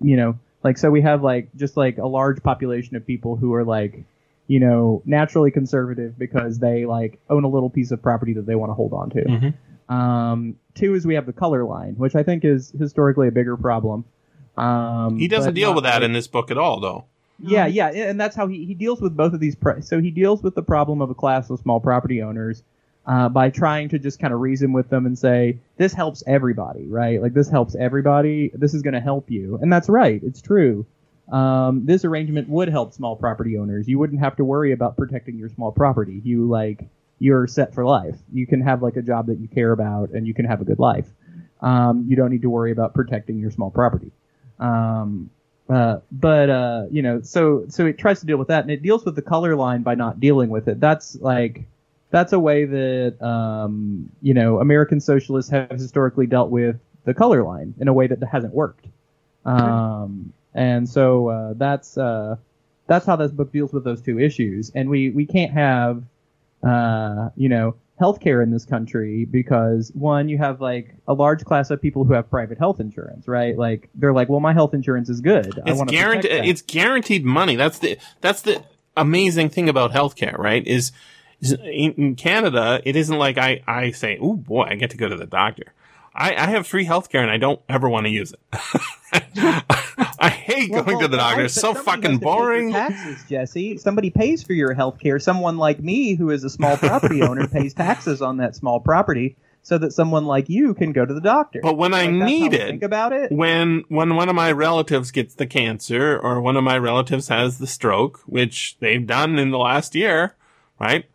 you 0.00 0.16
know, 0.16 0.38
like 0.62 0.76
so 0.76 0.90
we 0.90 1.00
have 1.02 1.22
like 1.22 1.48
just 1.56 1.76
like 1.76 1.98
a 1.98 2.06
large 2.06 2.42
population 2.42 2.96
of 2.96 3.06
people 3.06 3.36
who 3.36 3.54
are 3.54 3.64
like, 3.64 4.04
you 4.48 4.60
know, 4.60 5.02
naturally 5.04 5.50
conservative 5.50 6.18
because 6.18 6.58
they 6.58 6.86
like 6.86 7.18
own 7.30 7.44
a 7.44 7.48
little 7.48 7.70
piece 7.70 7.90
of 7.90 8.00
property 8.02 8.32
that 8.34 8.46
they 8.46 8.54
want 8.54 8.70
to 8.70 8.74
hold 8.74 8.92
on 8.92 9.10
to. 9.10 9.24
Mhm. 9.24 9.54
Um, 9.92 10.56
two 10.74 10.94
is 10.94 11.06
we 11.06 11.14
have 11.14 11.26
the 11.26 11.32
color 11.32 11.64
line, 11.64 11.94
which 11.96 12.14
I 12.14 12.22
think 12.22 12.44
is 12.44 12.72
historically 12.78 13.28
a 13.28 13.32
bigger 13.32 13.56
problem. 13.56 14.04
Um, 14.56 15.18
He 15.18 15.28
doesn't 15.28 15.54
deal 15.54 15.70
not 15.70 15.76
with 15.76 15.84
that 15.84 15.94
like- 15.96 16.02
in 16.04 16.12
this 16.12 16.26
book 16.26 16.50
at 16.50 16.58
all, 16.58 16.80
though. 16.80 17.04
yeah, 17.40 17.66
yeah, 17.66 17.88
and 17.88 18.18
that's 18.20 18.34
how 18.34 18.46
he, 18.46 18.64
he 18.64 18.74
deals 18.74 19.00
with 19.00 19.16
both 19.16 19.32
of 19.34 19.40
these. 19.40 19.54
Pro- 19.54 19.80
so 19.80 20.00
he 20.00 20.10
deals 20.10 20.42
with 20.42 20.54
the 20.54 20.62
problem 20.62 21.02
of 21.02 21.10
a 21.10 21.14
class 21.14 21.50
of 21.50 21.58
small 21.60 21.78
property 21.80 22.22
owners 22.22 22.62
uh, 23.06 23.28
by 23.28 23.50
trying 23.50 23.88
to 23.90 23.98
just 23.98 24.18
kind 24.18 24.32
of 24.34 24.40
reason 24.40 24.72
with 24.72 24.88
them 24.88 25.06
and 25.06 25.16
say, 25.18 25.58
this 25.76 25.92
helps 25.92 26.24
everybody, 26.26 26.86
right? 26.88 27.20
Like, 27.22 27.34
this 27.34 27.48
helps 27.48 27.76
everybody. 27.76 28.50
This 28.54 28.74
is 28.74 28.82
going 28.82 28.94
to 28.94 29.00
help 29.00 29.30
you. 29.30 29.58
And 29.62 29.72
that's 29.72 29.88
right. 29.88 30.20
It's 30.24 30.40
true. 30.42 30.86
Um, 31.30 31.84
this 31.84 32.04
arrangement 32.04 32.48
would 32.48 32.68
help 32.68 32.92
small 32.92 33.16
property 33.16 33.58
owners. 33.58 33.88
You 33.88 33.98
wouldn't 33.98 34.20
have 34.20 34.36
to 34.36 34.44
worry 34.44 34.72
about 34.72 34.96
protecting 34.96 35.36
your 35.36 35.48
small 35.48 35.72
property. 35.72 36.20
You, 36.24 36.46
like, 36.48 36.84
you're 37.18 37.46
set 37.46 37.74
for 37.74 37.84
life. 37.84 38.16
You 38.32 38.46
can 38.46 38.60
have, 38.60 38.82
like, 38.82 38.96
a 38.96 39.02
job 39.02 39.26
that 39.26 39.38
you 39.38 39.48
care 39.48 39.72
about 39.72 40.10
and 40.10 40.26
you 40.26 40.34
can 40.34 40.44
have 40.44 40.60
a 40.60 40.64
good 40.64 40.78
life. 40.78 41.08
Um, 41.60 42.04
you 42.08 42.16
don't 42.16 42.30
need 42.30 42.42
to 42.42 42.50
worry 42.50 42.72
about 42.72 42.94
protecting 42.94 43.38
your 43.38 43.50
small 43.50 43.70
property. 43.70 44.12
Um, 44.58 45.30
uh, 45.68 45.98
but 46.12 46.48
uh, 46.48 46.84
you 46.90 47.02
know, 47.02 47.20
so 47.22 47.64
so 47.68 47.86
it 47.86 47.98
tries 47.98 48.20
to 48.20 48.26
deal 48.26 48.36
with 48.36 48.48
that, 48.48 48.62
and 48.62 48.70
it 48.70 48.82
deals 48.82 49.04
with 49.04 49.16
the 49.16 49.22
color 49.22 49.56
line 49.56 49.82
by 49.82 49.94
not 49.94 50.20
dealing 50.20 50.48
with 50.48 50.68
it. 50.68 50.78
That's 50.78 51.16
like 51.16 51.64
that's 52.10 52.32
a 52.32 52.38
way 52.38 52.64
that 52.66 53.20
um, 53.20 54.08
you 54.22 54.32
know 54.32 54.60
American 54.60 55.00
socialists 55.00 55.50
have 55.50 55.70
historically 55.70 56.26
dealt 56.26 56.50
with 56.50 56.76
the 57.04 57.14
color 57.14 57.42
line 57.42 57.74
in 57.80 57.88
a 57.88 57.92
way 57.92 58.06
that 58.06 58.22
hasn't 58.30 58.54
worked. 58.54 58.86
Um, 59.44 60.32
and 60.56 60.88
so 60.88 61.28
uh, 61.28 61.52
that's 61.54 61.96
uh, 61.96 62.36
that's 62.86 63.06
how 63.06 63.14
this 63.14 63.30
book 63.30 63.52
deals 63.52 63.72
with 63.72 63.84
those 63.84 64.00
two 64.00 64.18
issues. 64.18 64.72
And 64.74 64.88
we 64.88 65.10
we 65.10 65.26
can't 65.26 65.52
have 65.52 66.02
uh, 66.62 67.28
you 67.36 67.48
know 67.48 67.76
healthcare 68.00 68.42
in 68.42 68.50
this 68.50 68.64
country 68.64 69.26
because 69.26 69.90
one, 69.94 70.28
you 70.28 70.38
have 70.38 70.60
like 70.60 70.94
a 71.06 71.14
large 71.14 71.44
class 71.44 71.70
of 71.70 71.80
people 71.80 72.04
who 72.04 72.12
have 72.14 72.28
private 72.28 72.58
health 72.58 72.80
insurance, 72.80 73.28
right? 73.28 73.56
Like 73.56 73.88
they're 73.94 74.12
like, 74.12 74.28
well, 74.28 74.40
my 74.40 74.52
health 74.52 74.74
insurance 74.74 75.08
is 75.08 75.20
good. 75.20 75.60
It's 75.66 75.82
guaranteed. 75.84 76.44
It's 76.46 76.62
guaranteed 76.62 77.24
money. 77.24 77.56
That's 77.56 77.78
the 77.78 77.98
that's 78.22 78.40
the 78.42 78.64
amazing 78.96 79.50
thing 79.50 79.68
about 79.68 79.92
healthcare, 79.92 80.38
right? 80.38 80.66
Is, 80.66 80.90
is 81.40 81.52
in, 81.52 81.92
in 81.92 82.16
Canada, 82.16 82.80
it 82.84 82.96
isn't 82.96 83.18
like 83.18 83.36
I 83.36 83.62
I 83.66 83.90
say, 83.90 84.16
oh 84.22 84.34
boy, 84.36 84.62
I 84.62 84.76
get 84.76 84.90
to 84.90 84.96
go 84.96 85.08
to 85.08 85.16
the 85.16 85.26
doctor. 85.26 85.74
I, 86.14 86.34
I 86.34 86.46
have 86.46 86.66
free 86.66 86.86
healthcare 86.86 87.20
and 87.20 87.30
I 87.30 87.36
don't 87.36 87.60
ever 87.68 87.90
want 87.90 88.06
to 88.06 88.10
use 88.10 88.32
it. 88.32 88.40
I 90.26 90.30
hate 90.30 90.70
Well, 90.70 90.82
going 90.84 90.98
well, 90.98 91.06
to 91.06 91.10
the 91.10 91.16
doctor. 91.18 91.44
It's 91.44 91.54
so 91.54 91.74
fucking 91.74 92.02
has 92.02 92.02
to 92.02 92.08
pay 92.10 92.14
for 92.18 92.36
boring. 92.36 92.72
Taxes, 92.72 93.24
Jesse. 93.28 93.78
Somebody 93.78 94.10
pays 94.10 94.42
for 94.42 94.52
your 94.52 94.74
health 94.74 94.98
care. 94.98 95.18
Someone 95.18 95.56
like 95.56 95.80
me, 95.82 96.14
who 96.14 96.30
is 96.30 96.44
a 96.44 96.50
small 96.50 96.76
property 96.76 97.22
owner, 97.28 97.46
pays 97.48 97.74
taxes 97.74 98.22
on 98.22 98.38
that 98.38 98.56
small 98.56 98.80
property, 98.80 99.36
so 99.62 99.78
that 99.78 99.92
someone 99.92 100.26
like 100.26 100.48
you 100.48 100.74
can 100.74 100.92
go 100.92 101.04
to 101.04 101.12
the 101.14 101.20
doctor. 101.20 101.60
But 101.62 101.76
when 101.76 101.92
I 101.94 102.06
Like, 102.06 102.20
how 102.20 102.26
need 102.26 102.52
it, 102.54 102.68
think 102.68 102.82
about 102.82 103.12
it. 103.12 103.32
when 103.32 103.84
when 103.88 104.14
one 104.16 104.28
of 104.28 104.34
my 104.36 104.52
relatives 104.52 105.10
gets 105.10 105.34
the 105.34 105.46
cancer 105.46 106.18
or 106.18 106.40
one 106.40 106.56
of 106.56 106.64
my 106.64 106.78
relatives 106.78 107.28
has 107.28 107.58
the 107.58 107.66
stroke, 107.66 108.20
which 108.26 108.76
they've 108.80 109.06
done 109.06 109.38
in 109.38 109.50
the 109.50 109.58
last 109.58 109.94
year, 109.94 110.34
right? 110.80 111.06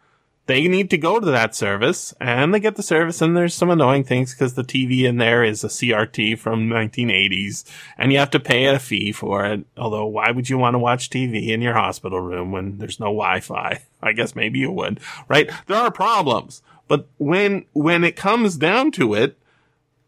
They 0.48 0.68
need 0.68 0.90
to 0.90 0.98
go 0.98 1.20
to 1.20 1.26
that 1.28 1.56
service 1.56 2.14
and 2.20 2.54
they 2.54 2.60
get 2.60 2.76
the 2.76 2.84
service 2.84 3.22
and 3.22 3.38
there's 3.38 3.54
some 3.54 3.70
annoying 3.70 4.04
things 4.04 4.34
because 4.34 4.56
the 4.56 4.64
TV 4.64 5.04
in 5.04 5.18
there 5.18 5.44
is 5.44 5.64
a 5.64 5.68
CRT 5.68 6.40
from 6.40 6.68
1980s 6.68 7.64
and 7.98 8.12
you 8.12 8.18
have 8.18 8.32
to 8.32 8.40
pay 8.40 8.66
a 8.66 8.80
fee 8.80 9.12
for 9.12 9.46
it. 9.46 9.66
Although 9.78 10.08
why 10.08 10.32
would 10.32 10.50
you 10.50 10.58
want 10.58 10.74
to 10.74 10.80
watch 10.80 11.10
TV 11.10 11.50
in 11.50 11.62
your 11.62 11.76
hospital 11.76 12.20
room 12.20 12.52
when 12.52 12.80
there's 12.80 13.00
no 13.00 13.06
Wi-Fi? 13.06 13.82
I 14.02 14.12
guess 14.14 14.36
maybe 14.36 14.60
you 14.60 14.72
would, 14.72 15.00
right? 15.28 15.50
There 15.68 15.78
are 15.78 15.92
problems, 15.92 16.64
but 16.88 17.08
when, 17.18 17.66
when 17.74 18.04
it 18.04 18.16
comes 18.16 18.58
down 18.58 18.92
to 18.94 19.14
it, 19.14 19.38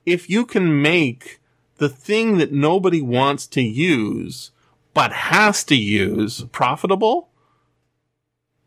if 0.05 0.29
you 0.29 0.45
can 0.45 0.81
make 0.81 1.39
the 1.77 1.89
thing 1.89 2.38
that 2.38 2.51
nobody 2.51 3.01
wants 3.01 3.47
to 3.47 3.61
use 3.61 4.51
but 4.93 5.11
has 5.11 5.63
to 5.65 5.75
use 5.75 6.45
profitable, 6.51 7.29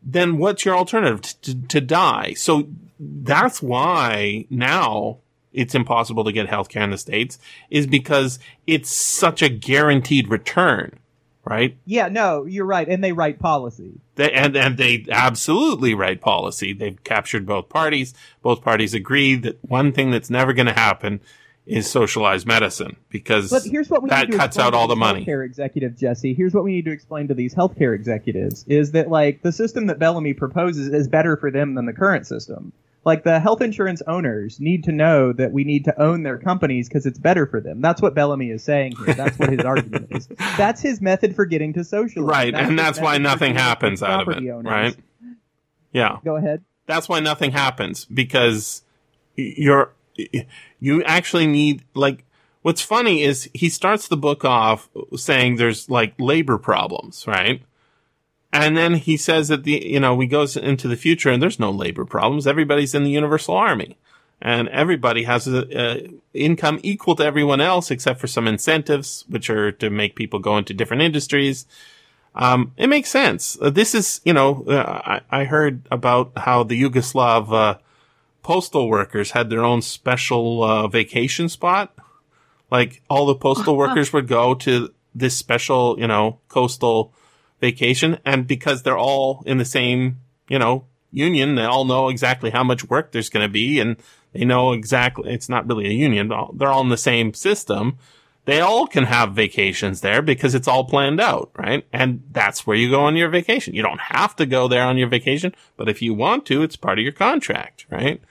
then 0.07 0.37
what's 0.37 0.63
your 0.63 0.75
alternative? 0.75 1.21
To, 1.41 1.67
to 1.67 1.81
die. 1.81 2.33
So 2.33 2.69
that's 2.99 3.61
why 3.61 4.45
now 4.49 5.17
it's 5.51 5.75
impossible 5.75 6.23
to 6.23 6.31
get 6.31 6.47
healthcare 6.47 6.83
in 6.83 6.91
the 6.91 6.97
States 6.97 7.37
is 7.69 7.85
because 7.85 8.39
it's 8.65 8.89
such 8.89 9.41
a 9.41 9.49
guaranteed 9.49 10.29
return, 10.29 10.97
right? 11.43 11.77
Yeah, 11.85 12.07
no, 12.07 12.45
you're 12.45 12.65
right, 12.65 12.87
and 12.87 13.03
they 13.03 13.11
write 13.11 13.39
policy. 13.39 13.99
They, 14.15 14.31
and, 14.31 14.55
and 14.55 14.77
they 14.77 15.05
absolutely 15.11 15.93
write 15.93 16.21
policy. 16.21 16.71
They've 16.71 17.03
captured 17.03 17.45
both 17.45 17.67
parties. 17.67 18.13
Both 18.41 18.61
parties 18.61 18.93
agree 18.93 19.35
that 19.35 19.63
one 19.63 19.91
thing 19.91 20.11
that's 20.11 20.29
never 20.29 20.53
going 20.53 20.67
to 20.67 20.73
happen 20.73 21.19
is 21.67 21.89
socialized 21.89 22.47
medicine 22.47 22.95
because 23.09 23.49
But 23.49 23.63
here's 23.63 23.89
what 23.89 24.01
we 24.01 24.09
that 24.09 24.31
cuts 24.31 24.57
out 24.57 24.73
all 24.73 24.87
the 24.87 24.95
money. 24.95 25.25
Healthcare 25.25 25.45
executive 25.45 25.97
Jesse. 25.97 26.33
Here's 26.33 26.53
what 26.53 26.63
we 26.63 26.71
need 26.71 26.85
to 26.85 26.91
explain 26.91 27.27
to 27.27 27.33
these 27.33 27.53
healthcare 27.53 27.93
executives: 27.93 28.65
is 28.67 28.91
that 28.91 29.09
like 29.09 29.41
the 29.41 29.51
system 29.51 29.87
that 29.87 29.99
Bellamy 29.99 30.33
proposes 30.33 30.87
is 30.87 31.07
better 31.07 31.37
for 31.37 31.51
them 31.51 31.75
than 31.75 31.85
the 31.85 31.93
current 31.93 32.25
system. 32.25 32.71
Like 33.05 33.23
the 33.23 33.39
health 33.39 33.61
insurance 33.61 34.01
owners 34.05 34.59
need 34.59 34.83
to 34.83 34.91
know 34.91 35.31
that 35.31 35.53
we 35.53 35.63
need 35.63 35.85
to 35.85 36.01
own 36.01 36.23
their 36.23 36.37
companies 36.37 36.89
because 36.89 37.05
it's 37.05 37.17
better 37.17 37.45
for 37.45 37.61
them. 37.61 37.79
That's 37.79 38.01
what 38.01 38.13
Bellamy 38.13 38.49
is 38.49 38.63
saying 38.63 38.95
here. 38.97 39.13
That's 39.13 39.39
what 39.39 39.49
his 39.49 39.61
argument 39.61 40.07
is. 40.11 40.27
That's 40.57 40.81
his 40.81 40.99
method 40.99 41.33
for 41.33 41.45
getting 41.45 41.71
to 41.73 41.85
socialism. 41.85 42.25
Right, 42.25 42.53
and 42.53 42.77
that's 42.77 42.99
why 42.99 43.17
nothing 43.17 43.55
happens 43.55 44.03
out 44.03 44.27
of 44.27 44.43
it, 44.43 44.49
owners. 44.49 44.65
right? 44.65 44.95
Yeah. 45.93 46.17
Go 46.25 46.35
ahead. 46.35 46.65
That's 46.85 47.07
why 47.07 47.21
nothing 47.21 47.51
happens 47.51 48.03
because 48.05 48.81
you're, 49.35 49.93
you 50.79 51.03
actually 51.03 51.47
need, 51.47 51.83
like, 51.93 52.23
what's 52.61 52.81
funny 52.81 53.23
is 53.23 53.49
he 53.53 53.69
starts 53.69 54.07
the 54.07 54.17
book 54.17 54.43
off 54.43 54.89
saying 55.15 55.55
there's 55.55 55.89
like 55.89 56.13
labor 56.19 56.57
problems, 56.57 57.25
right? 57.25 57.61
And 58.51 58.75
then 58.75 58.95
he 58.95 59.17
says 59.17 59.47
that 59.47 59.63
the, 59.63 59.85
you 59.85 59.99
know, 59.99 60.15
we 60.15 60.27
goes 60.27 60.57
into 60.57 60.87
the 60.87 60.95
future 60.95 61.29
and 61.29 61.41
there's 61.41 61.59
no 61.59 61.71
labor 61.71 62.05
problems. 62.05 62.47
Everybody's 62.47 62.95
in 62.95 63.03
the 63.03 63.09
universal 63.09 63.55
army 63.55 63.97
and 64.41 64.67
everybody 64.69 65.23
has 65.23 65.47
a, 65.47 65.65
a 65.79 66.09
income 66.33 66.79
equal 66.83 67.15
to 67.15 67.23
everyone 67.23 67.61
else 67.61 67.89
except 67.89 68.19
for 68.19 68.27
some 68.27 68.47
incentives, 68.47 69.25
which 69.27 69.49
are 69.49 69.71
to 69.71 69.89
make 69.89 70.15
people 70.15 70.39
go 70.39 70.57
into 70.57 70.73
different 70.73 71.03
industries. 71.03 71.65
Um, 72.35 72.73
it 72.77 72.87
makes 72.87 73.09
sense. 73.09 73.57
Uh, 73.61 73.69
this 73.69 73.95
is, 73.95 74.21
you 74.23 74.33
know, 74.33 74.63
uh, 74.67 75.19
I, 75.31 75.41
I 75.41 75.43
heard 75.45 75.87
about 75.89 76.33
how 76.37 76.63
the 76.63 76.81
Yugoslav, 76.81 77.51
uh, 77.51 77.79
postal 78.47 78.87
workers 78.87 79.31
had 79.31 79.49
their 79.49 79.65
own 79.65 79.81
special, 79.81 80.63
uh, 80.63 80.87
vacation 80.87 81.49
spot. 81.49 81.93
Like 82.71 83.01
all 83.09 83.25
the 83.25 83.35
postal 83.35 83.75
workers 83.83 84.13
would 84.13 84.29
go 84.29 84.55
to 84.55 84.93
this 85.13 85.35
special, 85.35 85.99
you 85.99 86.07
know, 86.07 86.39
coastal 86.47 87.13
vacation. 87.59 88.19
And 88.23 88.47
because 88.47 88.83
they're 88.83 88.97
all 88.97 89.43
in 89.45 89.57
the 89.57 89.65
same, 89.65 90.21
you 90.47 90.57
know, 90.57 90.85
union, 91.11 91.55
they 91.55 91.65
all 91.65 91.83
know 91.83 92.07
exactly 92.07 92.49
how 92.49 92.63
much 92.63 92.89
work 92.89 93.11
there's 93.11 93.29
going 93.29 93.45
to 93.45 93.51
be 93.51 93.81
and 93.81 93.97
they 94.31 94.45
know 94.45 94.71
exactly, 94.71 95.33
it's 95.33 95.49
not 95.49 95.67
really 95.67 95.87
a 95.87 95.91
union, 95.91 96.29
but 96.29 96.57
they're 96.57 96.69
all 96.69 96.81
in 96.81 96.89
the 96.89 96.95
same 96.95 97.33
system. 97.33 97.97
They 98.45 98.61
all 98.61 98.87
can 98.87 99.03
have 99.03 99.33
vacations 99.33 99.99
there 99.99 100.21
because 100.21 100.55
it's 100.55 100.69
all 100.69 100.85
planned 100.85 101.19
out, 101.19 101.51
right? 101.57 101.85
And 101.91 102.23
that's 102.31 102.65
where 102.65 102.77
you 102.77 102.89
go 102.89 103.01
on 103.01 103.17
your 103.17 103.27
vacation. 103.27 103.75
You 103.75 103.81
don't 103.81 103.99
have 103.99 104.37
to 104.37 104.45
go 104.45 104.69
there 104.69 104.83
on 104.83 104.97
your 104.97 105.09
vacation, 105.09 105.53
but 105.75 105.89
if 105.89 106.01
you 106.01 106.13
want 106.13 106.45
to, 106.45 106.63
it's 106.63 106.77
part 106.77 106.97
of 106.97 107.03
your 107.03 107.11
contract, 107.11 107.85
right? 107.89 108.21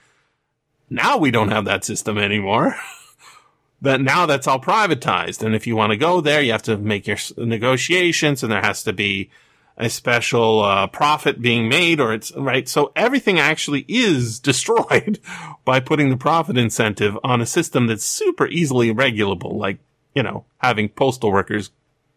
Now 0.89 1.17
we 1.17 1.31
don't 1.31 1.51
have 1.51 1.65
that 1.65 1.83
system 1.83 2.17
anymore. 2.17 2.75
that 3.81 4.01
now 4.01 4.25
that's 4.25 4.47
all 4.47 4.59
privatized. 4.59 5.43
And 5.43 5.55
if 5.55 5.67
you 5.67 5.75
want 5.75 5.91
to 5.91 5.97
go 5.97 6.21
there, 6.21 6.41
you 6.41 6.51
have 6.51 6.63
to 6.63 6.77
make 6.77 7.07
your 7.07 7.17
negotiations 7.37 8.43
and 8.43 8.51
there 8.51 8.61
has 8.61 8.83
to 8.83 8.93
be 8.93 9.29
a 9.77 9.89
special 9.89 10.61
uh, 10.61 10.87
profit 10.87 11.39
being 11.39 11.69
made 11.69 11.99
or 11.99 12.11
it's 12.13 12.31
right. 12.35 12.67
So 12.67 12.91
everything 12.95 13.39
actually 13.39 13.85
is 13.87 14.39
destroyed 14.51 15.19
by 15.65 15.79
putting 15.79 16.09
the 16.09 16.17
profit 16.17 16.57
incentive 16.57 17.17
on 17.23 17.41
a 17.41 17.45
system 17.45 17.87
that's 17.87 18.05
super 18.05 18.47
easily 18.47 18.91
regulable, 18.91 19.57
like, 19.57 19.77
you 20.15 20.23
know, 20.23 20.45
having 20.57 20.89
postal 20.89 21.31
workers 21.31 21.69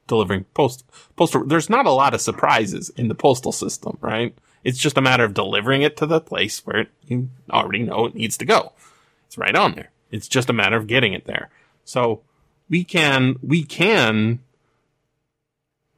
delivering 0.07 0.45
post, 0.55 0.85
postal. 1.17 1.45
There's 1.45 1.71
not 1.71 1.87
a 1.87 1.91
lot 1.91 2.15
of 2.15 2.21
surprises 2.21 2.91
in 2.97 3.09
the 3.09 3.15
postal 3.15 3.53
system, 3.53 3.99
right? 4.01 4.35
It's 4.63 4.79
just 4.79 4.99
a 4.99 5.03
matter 5.03 5.25
of 5.25 5.35
delivering 5.35 5.83
it 5.83 5.97
to 5.99 6.07
the 6.07 6.21
place 6.21 6.65
where 6.67 6.87
you 7.07 7.31
already 7.51 7.83
know 7.83 8.07
it 8.07 8.15
needs 8.15 8.37
to 8.39 8.45
go. 8.45 8.73
It's 9.27 9.39
right 9.39 9.55
on 9.55 9.75
there. 9.75 9.91
It's 10.11 10.29
just 10.29 10.51
a 10.51 10.55
matter 10.55 10.77
of 10.77 10.87
getting 10.87 11.13
it 11.13 11.25
there. 11.25 11.51
So 11.85 12.23
we 12.69 12.85
can, 12.85 13.37
we 13.43 13.63
can 13.63 14.41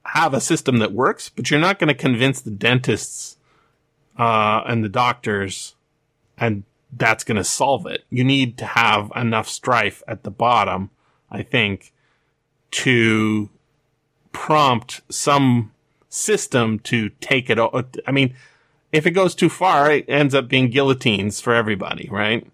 have 0.05 0.35
a 0.35 0.41
system 0.41 0.79
that 0.79 0.93
works, 0.93 1.29
but 1.29 1.51
you're 1.51 1.61
not 1.61 1.79
going 1.79 1.89
to 1.89 1.95
convince 1.95 2.41
the 2.41 2.51
dentists, 2.51 3.37
uh, 4.19 4.63
and 4.67 4.85
the 4.85 4.89
doctors 4.89 5.75
and 6.37 6.65
that's 6.93 7.25
going 7.25 7.37
to 7.37 7.45
solve 7.45 7.87
it. 7.87 8.05
You 8.11 8.25
need 8.25 8.59
to 8.59 8.67
have 8.67 9.11
enough 9.17 9.49
strife 9.49 10.03
at 10.07 10.25
the 10.25 10.31
bottom, 10.31 10.91
I 11.31 11.43
think, 11.43 11.93
to 12.73 13.49
prompt 14.33 15.01
some 15.09 15.73
system 16.09 16.79
to 16.81 17.11
take 17.21 17.49
it. 17.49 17.59
I 18.07 18.13
mean, 18.13 18.35
if 18.93 19.07
it 19.07 19.13
goes 19.13 19.35
too 19.35 19.49
far, 19.49 19.91
it 19.91 20.05
ends 20.09 20.35
up 20.35 20.49
being 20.49 20.71
guillotines 20.71 21.41
for 21.41 21.55
everybody, 21.55 22.09
right? 22.11 22.47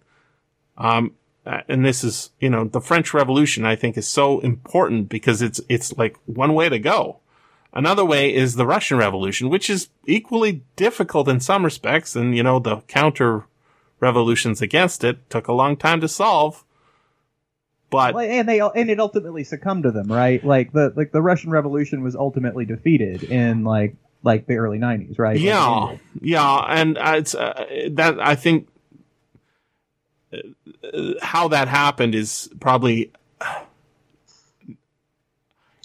Um, 0.76 1.14
and 1.44 1.84
this 1.84 2.04
is, 2.04 2.30
you 2.38 2.48
know, 2.48 2.64
the 2.64 2.80
French 2.80 3.12
Revolution, 3.12 3.64
I 3.64 3.74
think 3.74 3.96
is 3.96 4.06
so 4.06 4.38
important 4.40 5.08
because 5.08 5.42
it's, 5.42 5.60
it's 5.68 5.96
like 5.98 6.16
one 6.26 6.54
way 6.54 6.68
to 6.68 6.78
go. 6.78 7.18
Another 7.72 8.04
way 8.04 8.32
is 8.32 8.54
the 8.54 8.66
Russian 8.66 8.98
Revolution, 8.98 9.48
which 9.48 9.68
is 9.68 9.88
equally 10.06 10.62
difficult 10.76 11.28
in 11.28 11.40
some 11.40 11.64
respects. 11.64 12.14
And, 12.14 12.36
you 12.36 12.42
know, 12.42 12.58
the 12.58 12.78
counter 12.82 13.44
revolutions 14.00 14.62
against 14.62 15.04
it 15.04 15.28
took 15.28 15.48
a 15.48 15.52
long 15.52 15.76
time 15.76 16.00
to 16.00 16.08
solve. 16.08 16.64
But 17.90 18.14
well, 18.14 18.28
and 18.28 18.48
they 18.48 18.60
and 18.60 18.90
it 18.90 19.00
ultimately 19.00 19.44
succumbed 19.44 19.84
to 19.84 19.90
them, 19.90 20.12
right? 20.12 20.44
Like 20.44 20.72
the 20.72 20.92
like 20.94 21.10
the 21.10 21.22
Russian 21.22 21.50
Revolution 21.50 22.02
was 22.02 22.14
ultimately 22.14 22.66
defeated 22.66 23.24
in 23.24 23.64
like 23.64 23.96
like 24.28 24.46
the 24.46 24.56
early 24.56 24.78
'90s, 24.78 25.18
right? 25.18 25.38
Yeah, 25.38 25.66
like, 25.66 26.00
yeah, 26.20 26.58
and 26.68 26.98
uh, 26.98 27.14
it's 27.16 27.34
uh, 27.34 27.64
that 27.92 28.20
I 28.20 28.34
think 28.34 28.68
how 31.22 31.48
that 31.48 31.68
happened 31.68 32.14
is 32.14 32.50
probably 32.60 33.10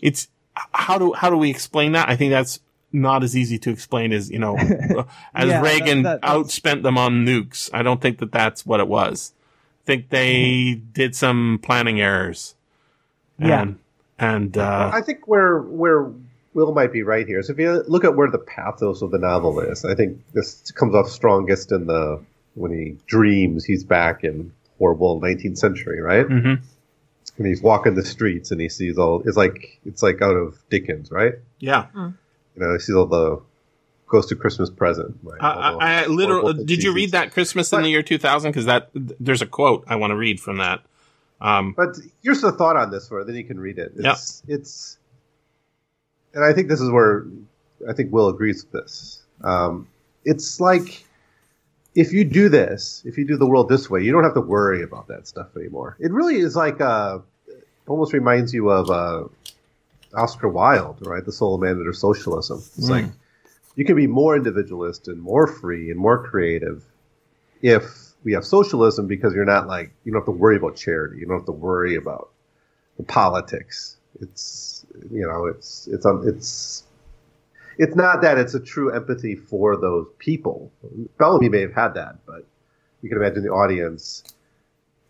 it's 0.01 0.27
how 0.73 0.97
do 0.97 1.13
how 1.13 1.29
do 1.29 1.37
we 1.37 1.49
explain 1.49 1.93
that? 1.93 2.09
I 2.09 2.17
think 2.17 2.31
that's 2.31 2.59
not 2.91 3.23
as 3.23 3.35
easy 3.35 3.57
to 3.59 3.71
explain 3.71 4.11
as 4.11 4.29
you 4.29 4.39
know 4.39 4.57
as 5.33 5.47
yeah, 5.47 5.61
Reagan 5.61 6.03
that, 6.03 6.21
that, 6.21 6.29
outspent 6.29 6.83
them 6.83 6.97
on 6.97 7.25
nukes. 7.25 7.69
I 7.73 7.81
don't 7.81 8.01
think 8.01 8.19
that 8.19 8.33
that's 8.33 8.65
what 8.65 8.81
it 8.81 8.87
was. 8.89 9.33
I 9.83 9.85
think 9.85 10.09
they 10.09 10.81
did 10.91 11.15
some 11.15 11.59
planning 11.63 12.01
errors. 12.01 12.55
And, 13.39 13.47
yeah, 13.49 13.65
and 14.19 14.57
uh, 14.57 14.91
I 14.93 15.01
think 15.01 15.27
where 15.27 15.59
where 15.59 16.11
Will 16.53 16.73
might 16.73 16.91
be 16.91 17.03
right 17.03 17.27
here. 17.27 17.41
So 17.43 17.53
if 17.53 17.59
you 17.59 17.83
look 17.87 18.03
at 18.03 18.15
where 18.15 18.29
the 18.29 18.39
pathos 18.39 19.01
of 19.01 19.11
the 19.11 19.17
novel 19.17 19.59
is. 19.59 19.85
I 19.85 19.95
think 19.95 20.21
this 20.33 20.71
comes 20.71 20.95
off 20.95 21.09
strongest 21.09 21.71
in 21.71 21.87
the 21.87 22.23
when 22.55 22.71
he 22.71 22.97
dreams 23.07 23.65
he's 23.65 23.83
back 23.83 24.23
in 24.23 24.53
horrible 24.77 25.19
19th 25.19 25.57
century, 25.57 25.99
right? 26.01 26.27
Mm-hmm. 26.27 26.63
And 27.37 27.47
he's 27.47 27.61
walking 27.61 27.95
the 27.95 28.05
streets 28.05 28.51
and 28.51 28.61
he 28.61 28.69
sees 28.69 28.97
all. 28.97 29.23
It's 29.25 29.37
like 29.37 29.79
it's 29.85 30.03
like 30.03 30.21
out 30.21 30.35
of 30.35 30.57
Dickens, 30.69 31.09
right? 31.09 31.33
Yeah. 31.59 31.87
Mm. 31.95 32.15
You 32.55 32.61
know, 32.61 32.73
he 32.73 32.79
sees 32.79 32.95
all 32.95 33.07
the 33.07 33.41
goes 34.07 34.27
to 34.27 34.35
Christmas 34.35 34.69
present. 34.69 35.17
Right? 35.23 35.41
I, 35.41 36.03
I 36.03 36.05
literally 36.05 36.63
did. 36.65 36.83
You 36.83 36.93
read 36.93 37.11
that 37.11 37.31
Christmas 37.31 37.71
but, 37.71 37.77
in 37.77 37.83
the 37.83 37.89
year 37.89 38.03
2000? 38.03 38.51
Because 38.51 38.65
that 38.65 38.89
there's 38.93 39.41
a 39.41 39.47
quote 39.47 39.85
I 39.87 39.95
want 39.95 40.11
to 40.11 40.15
read 40.15 40.39
from 40.39 40.57
that. 40.57 40.81
Um, 41.41 41.73
but 41.75 41.97
here's 42.23 42.41
the 42.41 42.51
thought 42.51 42.77
on 42.77 42.91
this, 42.91 43.07
for 43.09 43.23
then 43.25 43.35
you 43.35 43.43
can 43.43 43.59
read 43.59 43.77
it. 43.77 43.93
It's, 43.97 44.43
yeah. 44.47 44.55
it's, 44.55 44.97
and 46.33 46.43
I 46.43 46.53
think 46.53 46.67
this 46.67 46.81
is 46.81 46.89
where 46.89 47.25
I 47.87 47.93
think 47.93 48.11
Will 48.11 48.29
agrees 48.29 48.63
with 48.63 48.83
this. 48.83 49.23
Um, 49.43 49.87
it's 50.25 50.59
like 50.59 51.03
if 51.95 52.11
you 52.11 52.23
do 52.23 52.49
this, 52.49 53.03
if 53.05 53.17
you 53.17 53.25
do 53.25 53.37
the 53.37 53.45
world 53.45 53.69
this 53.69 53.89
way, 53.89 54.01
you 54.01 54.11
don't 54.11 54.23
have 54.23 54.33
to 54.33 54.41
worry 54.41 54.81
about 54.83 55.07
that 55.07 55.27
stuff 55.27 55.55
anymore. 55.55 55.97
It 55.99 56.11
really 56.11 56.37
is 56.37 56.55
like 56.55 56.81
uh, 56.81 57.19
almost 57.87 58.13
reminds 58.13 58.53
you 58.53 58.69
of 58.69 58.89
uh, 58.89 59.27
Oscar 60.15 60.47
Wilde, 60.47 61.05
right? 61.05 61.23
The 61.23 61.31
soul 61.31 61.55
of 61.55 61.61
man 61.61 61.71
under 61.71 61.93
socialism. 61.93 62.59
It's 62.77 62.87
mm. 62.87 62.89
like 62.89 63.05
you 63.75 63.85
can 63.85 63.95
be 63.95 64.07
more 64.07 64.35
individualist 64.35 65.07
and 65.07 65.21
more 65.21 65.47
free 65.47 65.91
and 65.91 65.99
more 65.99 66.23
creative 66.23 66.83
if 67.61 68.13
we 68.23 68.33
have 68.33 68.45
socialism 68.45 69.07
because 69.07 69.33
you're 69.33 69.45
not 69.45 69.67
like 69.67 69.91
you 70.03 70.11
don't 70.11 70.21
have 70.21 70.25
to 70.25 70.31
worry 70.31 70.55
about 70.55 70.75
charity. 70.75 71.19
You 71.19 71.27
don't 71.27 71.37
have 71.37 71.45
to 71.45 71.51
worry 71.51 71.95
about 71.95 72.29
the 72.97 73.03
politics. 73.03 73.97
It's 74.19 74.85
you 75.11 75.27
know 75.27 75.45
it's 75.45 75.87
it's 75.87 76.05
um, 76.05 76.23
it's 76.27 76.83
it's 77.77 77.95
not 77.95 78.21
that 78.21 78.37
it's 78.37 78.53
a 78.53 78.59
true 78.59 78.93
empathy 78.93 79.35
for 79.35 79.75
those 79.77 80.07
people. 80.19 80.71
Bellamy 81.17 81.49
may 81.49 81.61
have 81.61 81.73
had 81.73 81.93
that, 81.95 82.17
but 82.25 82.45
you 83.01 83.09
can 83.09 83.17
imagine 83.17 83.43
the 83.43 83.49
audience 83.49 84.23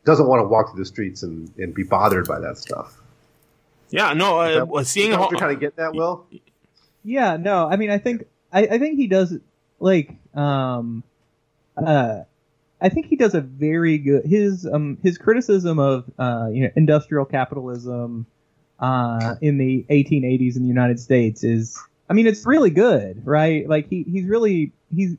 doesn't 0.05 0.27
want 0.27 0.39
to 0.41 0.47
walk 0.47 0.71
through 0.71 0.79
the 0.79 0.85
streets 0.85 1.23
and, 1.23 1.51
and 1.57 1.73
be 1.73 1.83
bothered 1.83 2.27
by 2.27 2.39
that 2.39 2.57
stuff. 2.57 3.01
Yeah, 3.89 4.13
no, 4.13 4.39
uh, 4.39 4.65
that, 4.65 4.85
seeing 4.85 5.11
how 5.11 5.29
you're 5.29 5.39
kind 5.39 5.53
of 5.53 5.59
get 5.59 5.75
that, 5.75 5.93
Will. 5.93 6.25
Yeah, 7.03 7.37
no, 7.37 7.67
I 7.69 7.75
mean, 7.75 7.89
I 7.89 7.97
think 7.99 8.25
I, 8.51 8.61
I 8.61 8.79
think 8.79 8.97
he 8.97 9.07
does 9.07 9.37
like 9.79 10.15
um, 10.33 11.03
uh, 11.77 12.21
I 12.81 12.89
think 12.89 13.07
he 13.07 13.15
does 13.15 13.33
a 13.33 13.41
very 13.41 13.97
good 13.97 14.25
his 14.25 14.65
um 14.65 14.97
his 15.03 15.17
criticism 15.17 15.79
of 15.79 16.05
uh 16.17 16.49
you 16.51 16.63
know 16.63 16.69
industrial 16.75 17.25
capitalism 17.25 18.25
uh 18.83 19.35
in 19.41 19.57
the 19.57 19.85
1880s 19.89 20.55
in 20.57 20.63
the 20.63 20.67
United 20.67 20.99
States 20.99 21.43
is 21.43 21.79
I 22.09 22.13
mean, 22.13 22.27
it's 22.27 22.45
really 22.45 22.69
good, 22.69 23.25
right? 23.25 23.67
Like 23.67 23.89
he, 23.89 24.03
he's 24.03 24.25
really 24.25 24.71
he's 24.93 25.15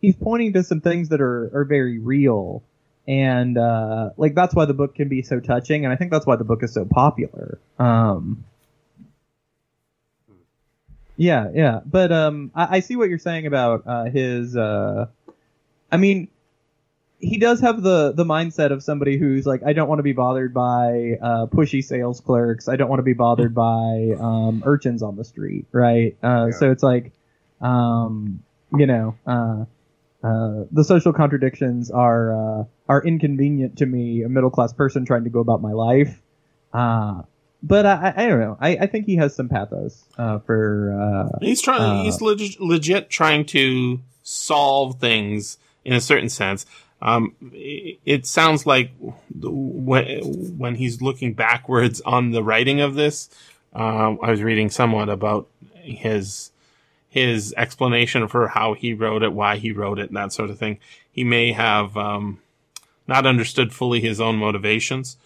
he's 0.00 0.16
pointing 0.16 0.52
to 0.54 0.62
some 0.62 0.80
things 0.80 1.08
that 1.10 1.20
are 1.20 1.50
are 1.54 1.64
very 1.64 1.98
real, 1.98 2.62
and 3.06 3.56
uh, 3.56 4.10
like 4.16 4.34
that's 4.34 4.54
why 4.54 4.64
the 4.64 4.74
book 4.74 4.94
can 4.96 5.08
be 5.08 5.22
so 5.22 5.40
touching, 5.40 5.84
and 5.84 5.92
I 5.92 5.96
think 5.96 6.10
that's 6.10 6.26
why 6.26 6.36
the 6.36 6.44
book 6.44 6.62
is 6.62 6.74
so 6.74 6.84
popular. 6.84 7.58
Um, 7.78 8.44
yeah, 11.16 11.48
yeah, 11.54 11.80
but 11.86 12.12
um, 12.12 12.50
I, 12.54 12.76
I 12.76 12.80
see 12.80 12.96
what 12.96 13.08
you're 13.08 13.18
saying 13.18 13.46
about 13.46 13.84
uh, 13.86 14.04
his. 14.04 14.56
Uh, 14.56 15.06
I 15.90 15.96
mean, 15.96 16.28
he 17.18 17.38
does 17.38 17.60
have 17.60 17.82
the 17.82 18.12
the 18.12 18.24
mindset 18.24 18.72
of 18.72 18.82
somebody 18.82 19.18
who's 19.18 19.46
like, 19.46 19.62
I 19.64 19.72
don't 19.72 19.88
want 19.88 19.98
to 20.00 20.02
be 20.02 20.12
bothered 20.12 20.52
by 20.52 21.16
uh, 21.20 21.46
pushy 21.46 21.82
sales 21.82 22.20
clerks. 22.20 22.68
I 22.68 22.76
don't 22.76 22.88
want 22.88 22.98
to 22.98 23.04
be 23.04 23.14
bothered 23.14 23.54
by 23.54 24.14
um, 24.18 24.62
urchins 24.66 25.02
on 25.02 25.16
the 25.16 25.24
street, 25.24 25.66
right? 25.72 26.16
Uh, 26.22 26.48
yeah. 26.50 26.58
So 26.58 26.70
it's 26.70 26.82
like, 26.82 27.12
um, 27.60 28.42
you 28.76 28.86
know, 28.86 29.16
uh, 29.26 29.64
uh 30.22 30.64
the 30.70 30.84
social 30.84 31.12
contradictions 31.12 31.90
are 31.90 32.60
uh, 32.60 32.64
are 32.88 33.02
inconvenient 33.02 33.78
to 33.78 33.86
me, 33.86 34.22
a 34.22 34.28
middle 34.28 34.50
class 34.50 34.72
person 34.72 35.06
trying 35.06 35.24
to 35.24 35.30
go 35.30 35.40
about 35.40 35.62
my 35.62 35.72
life. 35.72 36.20
Uh, 36.72 37.22
but 37.62 37.86
I, 37.86 38.12
I, 38.14 38.26
don't 38.28 38.38
know. 38.38 38.58
I, 38.60 38.76
I 38.76 38.86
think 38.86 39.06
he 39.06 39.16
has 39.16 39.34
some 39.34 39.48
pathos 39.48 40.04
for. 40.16 41.30
he's 41.40 41.62
trying. 41.62 42.04
he's 42.04 42.20
legit, 42.20 42.60
legit 42.60 43.08
trying 43.08 43.46
to 43.46 44.00
solve 44.22 45.00
things 45.00 45.56
in 45.84 45.94
a 45.94 46.00
certain 46.00 46.28
sense. 46.28 46.66
Um, 47.06 47.36
it, 47.52 48.26
sounds 48.26 48.66
like 48.66 48.90
when, 48.98 50.58
when 50.58 50.74
he's 50.74 51.00
looking 51.00 51.34
backwards 51.34 52.00
on 52.00 52.32
the 52.32 52.42
writing 52.42 52.80
of 52.80 52.96
this, 52.96 53.30
um, 53.72 54.18
I 54.20 54.32
was 54.32 54.42
reading 54.42 54.70
somewhat 54.70 55.08
about 55.08 55.48
his 55.74 56.50
his 57.08 57.54
explanation 57.56 58.26
for 58.26 58.48
how 58.48 58.74
he 58.74 58.92
wrote 58.92 59.22
it, 59.22 59.32
why 59.32 59.56
he 59.56 59.70
wrote 59.70 60.00
it, 60.00 60.08
and 60.08 60.16
that 60.16 60.32
sort 60.32 60.50
of 60.50 60.58
thing. 60.58 60.78
He 61.10 61.22
may 61.22 61.52
have 61.52 61.96
um, 61.96 62.40
not 63.06 63.24
understood 63.24 63.72
fully 63.72 64.00
his 64.00 64.20
own 64.20 64.36
motivations, 64.36 65.16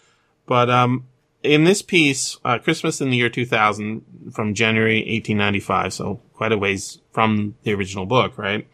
but 0.45 0.69
um, 0.69 1.07
in 1.41 1.63
this 1.63 1.81
piece, 1.81 2.37
uh, 2.45 2.59
Christmas 2.59 3.01
in 3.01 3.09
the 3.09 3.17
year 3.17 3.29
2000, 3.29 4.31
from 4.31 4.53
January 4.53 4.99
1895, 4.99 5.93
so 5.93 6.21
quite 6.33 6.51
a 6.51 6.57
ways 6.57 6.99
from 7.11 7.55
the 7.63 7.73
original 7.73 8.05
book, 8.05 8.37
right? 8.37 8.67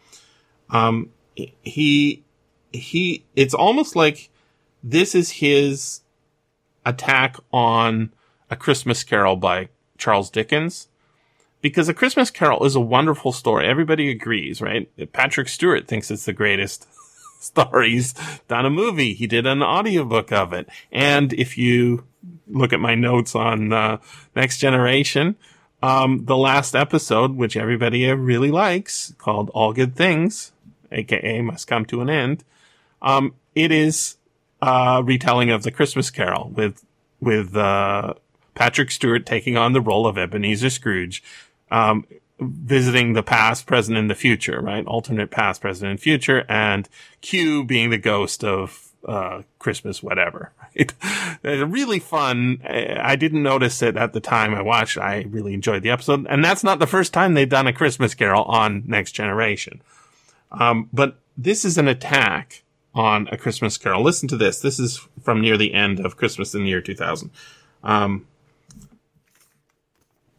Um, 0.70 1.10
he 1.34 2.22
he, 2.72 3.24
it's 3.36 3.54
almost 3.54 3.96
like 3.96 4.30
this 4.82 5.14
is 5.14 5.30
his 5.30 6.00
attack 6.84 7.36
on 7.52 8.12
A 8.50 8.56
Christmas 8.56 9.04
Carol 9.04 9.36
by 9.36 9.68
Charles 9.96 10.30
Dickens. 10.30 10.88
Because 11.60 11.88
A 11.88 11.94
Christmas 11.94 12.30
Carol 12.30 12.64
is 12.64 12.76
a 12.76 12.80
wonderful 12.80 13.32
story. 13.32 13.66
Everybody 13.66 14.10
agrees, 14.10 14.60
right? 14.60 14.88
Patrick 15.12 15.48
Stewart 15.48 15.88
thinks 15.88 16.10
it's 16.10 16.24
the 16.24 16.32
greatest 16.32 16.86
story. 17.40 17.90
He's 17.90 18.14
done 18.46 18.64
a 18.64 18.70
movie. 18.70 19.14
He 19.14 19.26
did 19.26 19.46
an 19.46 19.62
audiobook 19.62 20.30
of 20.32 20.52
it. 20.52 20.68
And 20.92 21.32
if 21.32 21.58
you 21.58 22.04
look 22.46 22.72
at 22.72 22.80
my 22.80 22.94
notes 22.94 23.34
on 23.34 23.72
uh, 23.72 23.98
Next 24.36 24.58
Generation, 24.58 25.36
um, 25.82 26.24
the 26.24 26.36
last 26.36 26.74
episode, 26.74 27.36
which 27.36 27.56
everybody 27.56 28.10
really 28.12 28.50
likes, 28.50 29.14
called 29.18 29.50
All 29.50 29.72
Good 29.72 29.94
Things, 29.94 30.52
aka 30.90 31.40
Must 31.40 31.66
Come 31.66 31.84
to 31.86 32.00
an 32.00 32.10
End, 32.10 32.44
um, 33.02 33.34
it 33.54 33.72
is 33.72 34.16
a 34.60 35.02
retelling 35.04 35.50
of 35.50 35.62
the 35.62 35.70
Christmas 35.70 36.10
Carol 36.10 36.50
with 36.50 36.84
with 37.20 37.56
uh, 37.56 38.14
Patrick 38.54 38.90
Stewart 38.90 39.26
taking 39.26 39.56
on 39.56 39.72
the 39.72 39.80
role 39.80 40.06
of 40.06 40.16
Ebenezer 40.16 40.70
Scrooge, 40.70 41.22
um, 41.70 42.06
visiting 42.40 43.12
the 43.12 43.22
past, 43.22 43.66
present, 43.66 43.98
and 43.98 44.08
the 44.08 44.14
future, 44.14 44.60
right? 44.60 44.86
Alternate 44.86 45.30
past, 45.30 45.60
present, 45.60 45.90
and 45.90 46.00
future, 46.00 46.44
and 46.48 46.88
Q 47.20 47.64
being 47.64 47.90
the 47.90 47.98
ghost 47.98 48.44
of 48.44 48.92
uh, 49.06 49.42
Christmas, 49.58 50.02
whatever. 50.02 50.52
It's 51.44 51.62
really 51.62 52.00
fun. 52.00 52.60
I 52.64 53.14
didn't 53.14 53.44
notice 53.44 53.80
it 53.80 53.96
at 53.96 54.12
the 54.12 54.20
time 54.20 54.54
I 54.54 54.60
watched. 54.60 54.98
I 54.98 55.24
really 55.28 55.54
enjoyed 55.54 55.82
the 55.82 55.90
episode, 55.90 56.26
and 56.28 56.44
that's 56.44 56.64
not 56.64 56.80
the 56.80 56.86
first 56.86 57.12
time 57.12 57.34
they've 57.34 57.48
done 57.48 57.68
a 57.68 57.72
Christmas 57.72 58.14
Carol 58.14 58.42
on 58.44 58.82
Next 58.86 59.12
Generation. 59.12 59.80
Um, 60.50 60.88
but 60.92 61.16
this 61.36 61.64
is 61.64 61.78
an 61.78 61.86
attack 61.86 62.64
on 62.94 63.28
A 63.30 63.36
Christmas 63.36 63.78
Carol. 63.78 64.02
Listen 64.02 64.28
to 64.28 64.36
this. 64.36 64.60
This 64.60 64.78
is 64.78 65.06
from 65.22 65.40
near 65.40 65.56
the 65.56 65.74
end 65.74 66.00
of 66.00 66.16
Christmas 66.16 66.54
in 66.54 66.62
the 66.62 66.70
year 66.70 66.80
2000. 66.80 67.30
Um, 67.82 68.26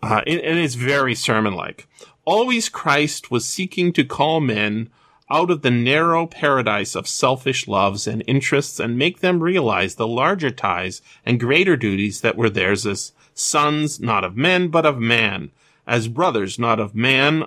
uh, 0.01 0.21
and, 0.25 0.39
and 0.41 0.59
it's 0.59 0.75
very 0.75 1.15
sermon 1.15 1.53
like. 1.53 1.87
Always 2.25 2.69
Christ 2.69 3.31
was 3.31 3.45
seeking 3.45 3.91
to 3.93 4.03
call 4.03 4.39
men 4.39 4.89
out 5.31 5.51
of 5.51 5.61
the 5.61 5.71
narrow 5.71 6.25
paradise 6.25 6.95
of 6.95 7.07
selfish 7.07 7.67
loves 7.67 8.07
and 8.07 8.23
interests 8.25 8.79
and 8.79 8.97
make 8.97 9.19
them 9.19 9.43
realize 9.43 9.95
the 9.95 10.07
larger 10.07 10.49
ties 10.49 11.01
and 11.25 11.39
greater 11.39 11.77
duties 11.77 12.21
that 12.21 12.35
were 12.35 12.49
theirs 12.49 12.85
as 12.85 13.13
sons, 13.33 13.99
not 13.99 14.23
of 14.23 14.35
men, 14.35 14.69
but 14.69 14.85
of 14.85 14.97
man, 14.97 15.51
as 15.85 16.07
brothers, 16.07 16.57
not 16.57 16.79
of 16.79 16.95
man 16.95 17.45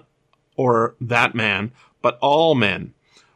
or 0.56 0.94
that 1.00 1.34
man, 1.34 1.72
but 2.00 2.18
all 2.20 2.54
men, 2.54 2.94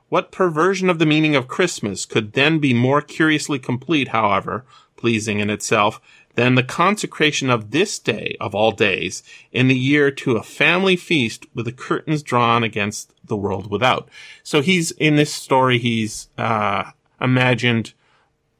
what 0.08 0.30
perversion 0.30 0.88
of 0.88 0.98
the 0.98 1.06
meaning 1.06 1.34
of 1.34 1.48
Christmas 1.48 2.06
could 2.06 2.32
then 2.32 2.58
be 2.58 2.72
more 2.72 3.00
curiously 3.02 3.58
complete, 3.58 4.08
however, 4.08 4.64
pleasing 4.96 5.40
in 5.40 5.50
itself, 5.50 6.00
than 6.36 6.54
the 6.54 6.62
consecration 6.62 7.50
of 7.50 7.70
this 7.70 7.98
day 7.98 8.36
of 8.40 8.54
all 8.54 8.70
days 8.70 9.22
in 9.52 9.68
the 9.68 9.78
year 9.78 10.10
to 10.10 10.36
a 10.36 10.42
family 10.42 10.94
feast 10.94 11.46
with 11.54 11.64
the 11.64 11.72
curtains 11.72 12.22
drawn 12.22 12.62
against 12.62 13.12
the 13.24 13.36
world 13.36 13.70
without. 13.70 14.08
So 14.42 14.60
he's, 14.60 14.90
in 14.92 15.16
this 15.16 15.32
story, 15.32 15.78
he's, 15.78 16.28
uh, 16.38 16.90
imagined 17.20 17.94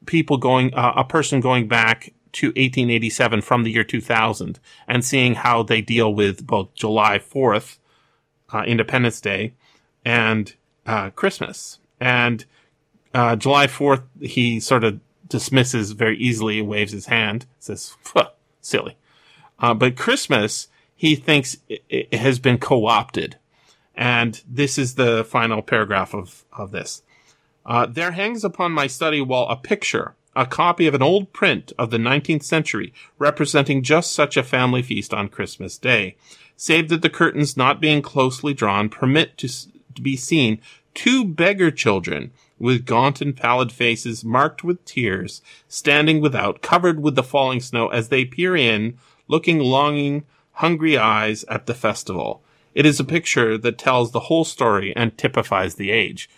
people 0.07 0.39
going, 0.39 0.73
uh, 0.75 0.95
a 0.97 1.05
person 1.05 1.41
going 1.41 1.69
back 1.69 2.15
to 2.33 2.49
1887 2.49 3.43
from 3.43 3.63
the 3.63 3.71
year 3.71 3.85
2000 3.85 4.59
and 4.89 5.05
seeing 5.05 5.35
how 5.35 5.63
they 5.63 5.81
deal 5.81 6.13
with 6.13 6.47
both 6.47 6.75
July 6.75 7.19
4th, 7.19 7.79
uh, 8.53 8.63
Independence 8.67 9.21
Day, 9.21 9.53
and 10.05 10.55
uh, 10.87 11.11
Christmas. 11.11 11.79
And 12.01 12.45
uh, 13.15 13.37
July 13.37 13.67
4th, 13.67 14.03
he 14.21 14.61
sort 14.61 14.85
of 14.85 15.01
dismisses 15.29 15.93
very 15.93 16.19
easily, 16.19 16.63
waves 16.63 16.93
his 16.93 17.07
hand, 17.07 17.47
says, 17.59 17.95
silly. 18.61 18.97
Uh, 19.59 19.75
but 19.75 19.97
Christmas, 19.97 20.69
he 20.95 21.17
thinks 21.17 21.59
it, 21.69 21.83
it 21.89 22.15
has 22.15 22.39
been 22.39 22.59
co-opted. 22.59 23.37
And 23.95 24.43
this 24.47 24.79
is 24.79 24.95
the 24.95 25.25
final 25.25 25.63
paragraph 25.63 26.15
of, 26.15 26.45
of 26.53 26.71
this. 26.71 27.03
Uh, 27.65 27.87
there 27.87 28.13
hangs 28.13 28.45
upon 28.45 28.73
my 28.73 28.87
study 28.87 29.21
wall 29.21 29.49
a 29.49 29.57
picture, 29.57 30.15
a 30.37 30.47
copy 30.47 30.87
of 30.87 30.95
an 30.95 31.03
old 31.03 31.33
print 31.33 31.73
of 31.79 31.91
the 31.91 31.97
19th 31.97 32.45
century 32.45 32.93
representing 33.19 33.83
just 33.83 34.13
such 34.13 34.37
a 34.37 34.43
family 34.43 34.83
feast 34.83 35.13
on 35.15 35.29
Christmas 35.29 35.79
Day, 35.79 36.17
save 36.57 36.89
that 36.91 37.03
the 37.03 37.11
curtains 37.11 37.57
not 37.57 37.81
being 37.81 38.03
closely 38.03 38.55
drawn 38.55 38.89
permit 38.89 39.37
to, 39.39 39.49
to 39.97 40.03
be 40.03 40.17
seen 40.17 40.61
two 40.95 41.25
beggar 41.25 41.71
children 41.71 42.31
with 42.59 42.87
gaunt 42.87 43.21
and 43.21 43.37
pallid 43.37 43.71
faces 43.71 44.25
marked 44.25 44.65
with 44.65 44.85
tears, 44.85 45.43
standing 45.69 46.21
without, 46.21 46.63
covered 46.63 47.01
with 47.01 47.15
the 47.15 47.23
falling 47.23 47.61
snow 47.61 47.89
as 47.89 48.09
they 48.09 48.25
peer 48.25 48.57
in, 48.57 48.97
looking 49.29 49.59
longing, 49.59 50.25
hungry 50.53 50.97
eyes 50.97 51.45
at 51.45 51.67
the 51.67 51.75
festival. 51.75 52.43
It 52.75 52.87
is 52.87 52.99
a 52.99 53.05
picture 53.05 53.59
that 53.59 53.79
tells 53.79 54.13
the 54.13 54.21
whole 54.21 54.45
story 54.45 54.95
and 54.97 55.17
typifies 55.19 55.75
the 55.75 55.91
age. 55.91 56.31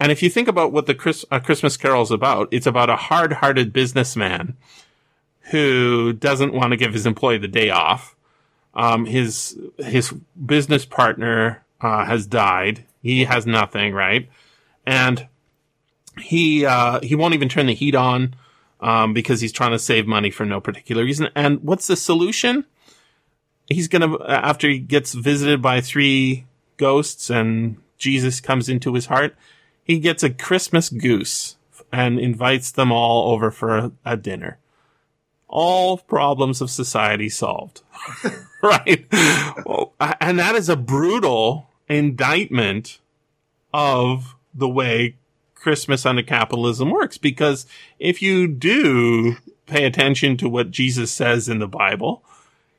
And 0.00 0.10
if 0.10 0.22
you 0.22 0.30
think 0.30 0.48
about 0.48 0.72
what 0.72 0.86
the 0.86 0.94
Chris, 0.94 1.24
uh, 1.30 1.40
Christmas 1.40 1.76
Carol 1.76 2.02
is 2.02 2.10
about, 2.10 2.48
it's 2.52 2.66
about 2.66 2.90
a 2.90 2.96
hard-hearted 2.96 3.72
businessman 3.72 4.56
who 5.50 6.12
doesn't 6.12 6.54
want 6.54 6.70
to 6.70 6.76
give 6.76 6.92
his 6.92 7.06
employee 7.06 7.38
the 7.38 7.48
day 7.48 7.70
off. 7.70 8.14
Um, 8.74 9.06
his 9.06 9.58
his 9.78 10.12
business 10.46 10.84
partner 10.84 11.64
uh, 11.80 12.04
has 12.04 12.26
died. 12.26 12.84
He 13.02 13.24
has 13.24 13.46
nothing, 13.46 13.92
right? 13.92 14.28
And 14.86 15.28
he 16.20 16.64
uh, 16.64 17.00
he 17.00 17.14
won't 17.14 17.34
even 17.34 17.48
turn 17.48 17.66
the 17.66 17.74
heat 17.74 17.94
on 17.94 18.34
um, 18.80 19.12
because 19.12 19.40
he's 19.40 19.52
trying 19.52 19.72
to 19.72 19.78
save 19.78 20.06
money 20.06 20.30
for 20.30 20.44
no 20.44 20.60
particular 20.60 21.04
reason. 21.04 21.28
And 21.34 21.62
what's 21.62 21.86
the 21.86 21.96
solution? 21.96 22.64
He's 23.66 23.88
gonna 23.88 24.22
after 24.26 24.68
he 24.68 24.78
gets 24.78 25.14
visited 25.14 25.60
by 25.62 25.80
three 25.80 26.46
ghosts 26.76 27.30
and 27.30 27.76
Jesus 27.98 28.40
comes 28.40 28.68
into 28.68 28.94
his 28.94 29.06
heart, 29.06 29.36
he 29.82 29.98
gets 29.98 30.22
a 30.22 30.30
Christmas 30.30 30.88
goose 30.88 31.56
and 31.92 32.18
invites 32.18 32.70
them 32.70 32.92
all 32.92 33.32
over 33.32 33.50
for 33.50 33.76
a, 33.76 33.92
a 34.04 34.16
dinner. 34.16 34.58
All 35.48 35.98
problems 35.98 36.60
of 36.60 36.70
society 36.70 37.28
solved. 37.28 37.80
right? 38.62 39.06
well, 39.64 39.94
and 40.20 40.38
that 40.38 40.54
is 40.54 40.68
a 40.68 40.76
brutal 40.76 41.67
indictment 41.88 42.98
of 43.72 44.36
the 44.54 44.68
way 44.68 45.16
Christmas 45.54 46.06
under 46.06 46.22
capitalism 46.22 46.90
works. 46.90 47.18
Because 47.18 47.66
if 47.98 48.22
you 48.22 48.46
do 48.46 49.36
pay 49.66 49.84
attention 49.84 50.36
to 50.38 50.48
what 50.48 50.70
Jesus 50.70 51.10
says 51.10 51.48
in 51.48 51.58
the 51.58 51.68
Bible, 51.68 52.22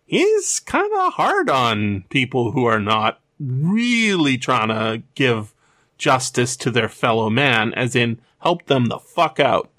he's 0.05 0.59
kind 0.59 0.91
of 0.97 1.13
hard 1.13 1.49
on 1.49 2.05
people 2.09 2.51
who 2.51 2.65
are 2.65 2.79
not 2.79 3.19
really 3.39 4.37
trying 4.37 4.69
to 4.69 5.03
give 5.15 5.53
justice 5.97 6.57
to 6.57 6.71
their 6.71 6.89
fellow 6.89 7.29
man, 7.29 7.73
as 7.73 7.95
in 7.95 8.19
help 8.39 8.65
them 8.65 8.85
the 8.85 8.99
fuck 8.99 9.39
out. 9.39 9.69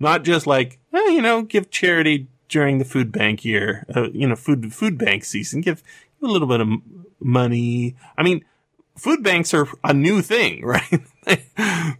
Not 0.00 0.24
just 0.24 0.46
like, 0.46 0.78
eh, 0.92 1.10
you 1.10 1.22
know, 1.22 1.42
give 1.42 1.70
charity 1.70 2.28
during 2.48 2.78
the 2.78 2.84
food 2.84 3.12
bank 3.12 3.44
year, 3.44 3.84
uh, 3.94 4.10
you 4.10 4.26
know, 4.26 4.36
food, 4.36 4.72
food 4.72 4.96
bank 4.98 5.24
season, 5.24 5.60
give 5.60 5.82
a 6.22 6.26
little 6.26 6.48
bit 6.48 6.60
of 6.60 6.68
money. 7.20 7.94
I 8.16 8.22
mean, 8.22 8.44
food 8.98 9.22
banks 9.22 9.54
are 9.54 9.68
a 9.84 9.94
new 9.94 10.22
thing, 10.22 10.64
right? 10.64 11.02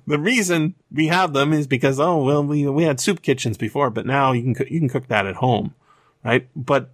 the 0.07 0.19
reason 0.19 0.75
we 0.91 1.09
have 1.09 1.33
them 1.33 1.53
is 1.53 1.67
because, 1.67 1.99
oh, 2.01 2.23
well, 2.23 2.45
we, 2.45 2.67
we 2.69 2.85
had 2.85 3.01
soup 3.01 3.23
kitchens 3.23 3.57
before, 3.57 3.91
but 3.91 4.07
now 4.07 4.33
you 4.33 4.55
can, 4.55 4.67
you 4.69 4.81
can 4.81 4.89
cook 4.89 5.09
that 5.09 5.27
at 5.27 5.37
home, 5.37 5.75
right? 6.25 6.49
But 6.55 6.91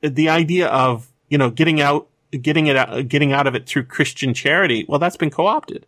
the 0.00 0.28
idea 0.28 0.68
of, 0.68 1.08
you 1.28 1.38
know, 1.38 1.50
getting 1.50 1.80
out, 1.80 2.08
getting 2.30 2.66
it 2.66 2.76
out, 2.76 3.08
getting 3.08 3.32
out 3.32 3.46
of 3.46 3.54
it 3.54 3.66
through 3.66 3.84
Christian 3.84 4.34
charity, 4.34 4.84
well, 4.88 4.98
that's 4.98 5.16
been 5.16 5.30
co-opted, 5.30 5.86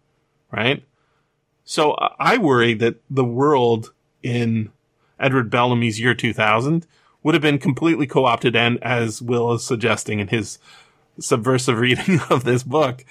right? 0.51 0.83
So 1.65 1.93
I 2.19 2.39
worry 2.39 2.75
that 2.75 2.97
the 3.11 3.25
world 3.25 3.93
in 4.23 4.71
Edward 5.19 5.51
Bellamy's 5.51 5.99
year 5.99 6.15
2000 6.15 6.87
would 7.23 7.35
have 7.35 7.43
been 7.43 7.59
completely 7.59 8.07
co-opted 8.07 8.55
and 8.55 8.83
as 8.83 9.21
Will 9.21 9.53
is 9.53 9.65
suggesting 9.65 10.21
in 10.21 10.29
his 10.29 10.59
subversive 11.19 11.79
reading 11.79 12.21
of 12.31 12.45
this 12.45 12.63
book, 12.63 13.05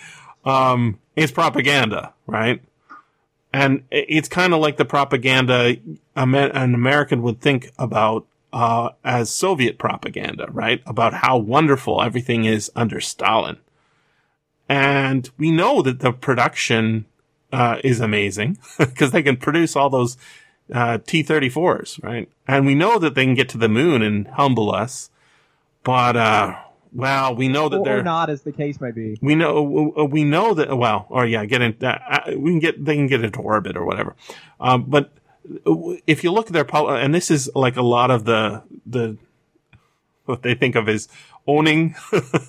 um, 0.45 0.99
it's 1.15 1.31
propaganda, 1.31 2.13
right? 2.27 2.61
And 3.51 3.83
it's 3.89 4.27
kind 4.27 4.53
of 4.53 4.59
like 4.59 4.77
the 4.77 4.85
propaganda 4.85 5.77
an 6.15 6.75
American 6.75 7.21
would 7.21 7.41
think 7.41 7.71
about 7.77 8.25
uh, 8.51 8.89
as 9.03 9.29
Soviet 9.29 9.77
propaganda, 9.77 10.47
right? 10.51 10.81
About 10.85 11.13
how 11.15 11.37
wonderful 11.37 12.01
everything 12.01 12.45
is 12.45 12.71
under 12.75 13.01
Stalin. 13.01 13.57
and 14.69 15.29
we 15.37 15.51
know 15.51 15.81
that 15.81 15.99
the 15.99 16.11
production 16.11 17.05
uh, 17.51 17.77
is 17.83 17.99
amazing 17.99 18.57
because 18.77 19.11
they 19.11 19.23
can 19.23 19.37
produce 19.37 19.75
all 19.75 19.89
those 19.89 20.17
uh, 20.73 20.97
T-34s, 21.05 22.03
right? 22.03 22.29
And 22.47 22.65
we 22.65 22.75
know 22.75 22.97
that 22.99 23.15
they 23.15 23.25
can 23.25 23.35
get 23.35 23.49
to 23.49 23.57
the 23.57 23.69
moon 23.69 24.01
and 24.01 24.27
humble 24.29 24.73
us, 24.73 25.09
but 25.83 26.17
uh, 26.17 26.55
well, 26.95 27.35
we 27.35 27.49
know 27.49 27.67
that 27.67 27.79
or, 27.79 27.83
they're 27.83 27.99
or 27.99 28.03
not, 28.03 28.29
as 28.29 28.43
the 28.43 28.53
case 28.53 28.79
may 28.79 28.91
be. 28.91 29.17
we 29.21 29.35
know 29.35 29.93
uh, 29.97 30.05
we 30.05 30.23
know 30.23 30.53
that 30.53 30.75
well, 30.77 31.05
or 31.09 31.25
yeah, 31.25 31.43
get 31.45 31.61
in. 31.61 31.75
Uh, 31.83 32.21
we 32.37 32.51
can 32.51 32.59
get 32.59 32.83
they 32.83 32.95
can 32.95 33.07
get 33.07 33.23
into 33.23 33.39
orbit 33.39 33.75
or 33.75 33.85
whatever. 33.85 34.15
Um, 34.61 34.85
but 34.87 35.11
if 36.07 36.23
you 36.23 36.31
look 36.31 36.47
at 36.47 36.53
their 36.53 36.63
pol- 36.63 36.89
and 36.89 37.13
this 37.13 37.29
is 37.29 37.51
like 37.53 37.75
a 37.75 37.81
lot 37.81 38.11
of 38.11 38.23
the 38.23 38.63
the 38.85 39.17
what 40.25 40.41
they 40.41 40.55
think 40.55 40.75
of 40.75 40.87
as 40.87 41.09
owning 41.45 41.95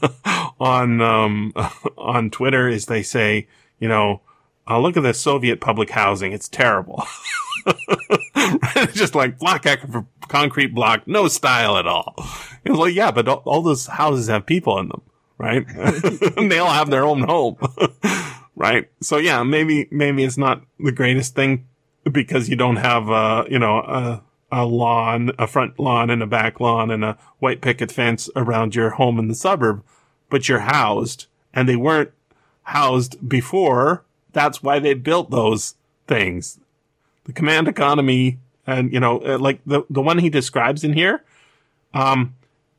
on 0.60 1.00
um, 1.00 1.52
on 1.98 2.30
Twitter 2.30 2.68
is 2.68 2.86
they 2.86 3.02
say 3.02 3.48
you 3.80 3.88
know 3.88 4.20
uh, 4.68 4.78
look 4.78 4.96
at 4.96 5.02
the 5.02 5.12
Soviet 5.12 5.60
public 5.60 5.90
housing 5.90 6.32
it's 6.32 6.48
terrible. 6.48 7.04
just 8.92 9.14
like 9.14 9.38
block 9.38 9.64
for 9.64 10.06
concrete 10.28 10.74
block, 10.74 11.06
no 11.06 11.28
style 11.28 11.76
at 11.76 11.86
all. 11.86 12.14
It 12.64 12.70
was 12.70 12.78
like, 12.78 12.94
yeah, 12.94 13.10
but 13.10 13.28
all, 13.28 13.42
all 13.44 13.62
those 13.62 13.86
houses 13.86 14.28
have 14.28 14.46
people 14.46 14.78
in 14.78 14.88
them, 14.88 15.02
right? 15.38 15.66
they 16.48 16.58
all 16.58 16.72
have 16.72 16.90
their 16.90 17.04
own 17.04 17.22
home, 17.22 17.56
right? 18.56 18.88
So 19.00 19.16
yeah, 19.16 19.42
maybe, 19.42 19.88
maybe 19.90 20.24
it's 20.24 20.38
not 20.38 20.62
the 20.78 20.92
greatest 20.92 21.34
thing 21.34 21.66
because 22.10 22.48
you 22.48 22.56
don't 22.56 22.76
have, 22.76 23.10
uh, 23.10 23.44
you 23.48 23.58
know, 23.58 23.78
a, 23.78 24.22
a 24.52 24.64
lawn, 24.64 25.32
a 25.38 25.46
front 25.46 25.78
lawn 25.78 26.10
and 26.10 26.22
a 26.22 26.26
back 26.26 26.60
lawn 26.60 26.90
and 26.90 27.04
a 27.04 27.18
white 27.38 27.60
picket 27.60 27.90
fence 27.90 28.30
around 28.36 28.74
your 28.74 28.90
home 28.90 29.18
in 29.18 29.28
the 29.28 29.34
suburb, 29.34 29.82
but 30.30 30.48
you're 30.48 30.60
housed 30.60 31.26
and 31.52 31.68
they 31.68 31.76
weren't 31.76 32.12
housed 32.62 33.28
before. 33.28 34.04
That's 34.32 34.62
why 34.62 34.78
they 34.78 34.94
built 34.94 35.30
those 35.30 35.74
things. 36.06 36.60
The 37.26 37.32
command 37.32 37.68
economy 37.68 38.38
and, 38.66 38.92
you 38.92 38.98
know, 38.98 39.20
uh, 39.20 39.38
like 39.38 39.60
the, 39.64 39.82
the 39.88 40.02
one 40.02 40.18
he 40.18 40.30
describes 40.30 40.82
in 40.82 40.92
here, 40.92 41.22
um, 41.94 42.34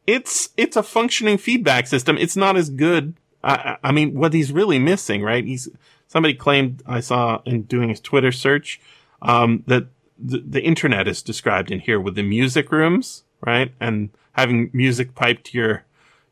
it's, 0.05 0.49
it's 0.57 0.75
a 0.75 0.83
functioning 0.83 1.37
feedback 1.37 1.87
system. 1.87 2.17
It's 2.17 2.35
not 2.35 2.57
as 2.57 2.69
good. 2.69 3.13
I, 3.43 3.77
I 3.83 3.91
mean, 3.91 4.13
what 4.13 4.33
he's 4.33 4.51
really 4.51 4.79
missing, 4.79 5.21
right? 5.21 5.45
He's, 5.45 5.69
somebody 6.07 6.33
claimed 6.33 6.83
I 6.85 6.99
saw 6.99 7.41
in 7.45 7.63
doing 7.63 7.89
his 7.89 7.99
Twitter 7.99 8.31
search, 8.31 8.81
um, 9.21 9.63
that 9.67 9.87
the, 10.17 10.43
the 10.45 10.61
internet 10.61 11.07
is 11.07 11.21
described 11.21 11.71
in 11.71 11.79
here 11.79 11.99
with 11.99 12.15
the 12.15 12.23
music 12.23 12.71
rooms, 12.71 13.23
right? 13.45 13.71
And 13.79 14.09
having 14.33 14.69
music 14.73 15.15
piped 15.15 15.45
to 15.47 15.57
your, 15.57 15.83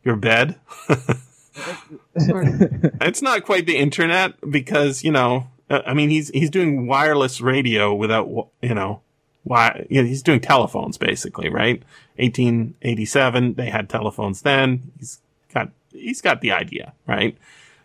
your 0.03 0.15
bed. 0.15 0.59
it's 2.15 3.21
not 3.21 3.43
quite 3.45 3.65
the 3.65 3.77
internet 3.77 4.33
because, 4.49 5.03
you 5.03 5.11
know, 5.11 5.47
uh, 5.69 5.81
I 5.85 5.93
mean, 5.93 6.09
he's, 6.09 6.29
he's 6.29 6.49
doing 6.49 6.87
wireless 6.87 7.41
radio 7.41 7.93
without, 7.93 8.49
you 8.61 8.73
know, 8.73 9.01
why, 9.43 9.85
you 9.89 10.01
know, 10.01 10.07
he's 10.07 10.23
doing 10.23 10.39
telephones 10.39 10.97
basically, 10.97 11.49
right? 11.49 11.83
1887, 12.17 13.53
they 13.55 13.69
had 13.69 13.89
telephones 13.89 14.41
then. 14.41 14.91
He's 14.97 15.21
got, 15.53 15.69
he's 15.91 16.21
got 16.21 16.41
the 16.41 16.51
idea, 16.51 16.93
right? 17.07 17.37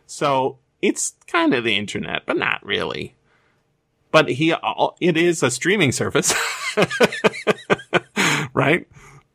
So 0.07 0.59
it's 0.81 1.15
kind 1.27 1.55
of 1.55 1.65
the 1.65 1.77
internet, 1.77 2.25
but 2.27 2.37
not 2.39 2.65
really 2.65 3.15
but 4.11 4.29
he, 4.29 4.55
it 5.01 5.17
is 5.17 5.43
a 5.43 5.51
streaming 5.51 5.93
service, 5.93 6.35
right? 8.55 8.87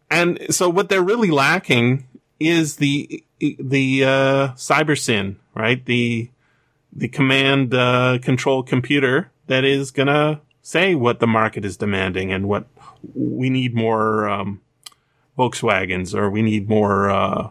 And 0.09 0.53
so 0.53 0.69
what 0.69 0.89
they're 0.89 1.01
really 1.01 1.31
lacking 1.31 2.05
is 2.39 2.77
the, 2.77 3.23
the, 3.39 4.03
uh, 4.03 4.47
Cybersyn, 4.55 5.37
right? 5.53 5.83
The, 5.85 6.29
the 6.95 7.07
command, 7.07 7.73
uh, 7.73 8.19
control 8.21 8.63
computer 8.63 9.31
that 9.47 9.63
is 9.63 9.91
gonna 9.91 10.41
say 10.61 10.95
what 10.95 11.19
the 11.19 11.27
market 11.27 11.65
is 11.65 11.77
demanding 11.77 12.31
and 12.31 12.47
what 12.47 12.67
we 13.13 13.49
need 13.49 13.75
more, 13.75 14.27
um, 14.29 14.61
Volkswagens 15.37 16.15
or 16.15 16.29
we 16.29 16.41
need 16.41 16.69
more, 16.69 17.09
uh, 17.09 17.49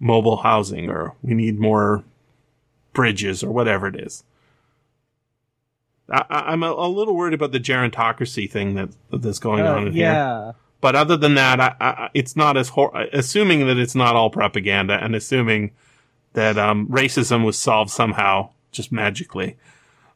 mobile 0.00 0.38
housing 0.38 0.88
or 0.88 1.14
we 1.22 1.34
need 1.34 1.58
more 1.58 2.04
bridges 2.92 3.42
or 3.42 3.50
whatever 3.50 3.88
it 3.88 3.96
is. 3.96 4.24
I, 6.10 6.52
am 6.52 6.62
a, 6.62 6.72
a, 6.72 6.88
little 6.88 7.14
worried 7.14 7.34
about 7.34 7.52
the 7.52 7.60
gerontocracy 7.60 8.50
thing 8.50 8.74
that 8.74 8.88
that's 9.12 9.38
going 9.38 9.66
uh, 9.66 9.74
on 9.74 9.88
in 9.88 9.92
yeah. 9.92 10.12
here. 10.44 10.54
But 10.80 10.96
other 10.96 11.16
than 11.16 11.34
that, 11.34 11.60
I, 11.60 11.74
I, 11.80 12.10
it's 12.14 12.34
not 12.34 12.56
as 12.56 12.70
hor- 12.70 12.96
assuming 13.12 13.66
that 13.66 13.76
it's 13.76 13.94
not 13.94 14.16
all 14.16 14.30
propaganda, 14.30 14.94
and 14.94 15.14
assuming 15.14 15.72
that 16.32 16.56
um, 16.56 16.86
racism 16.88 17.44
was 17.44 17.58
solved 17.58 17.90
somehow 17.90 18.50
just 18.70 18.92
magically 18.92 19.56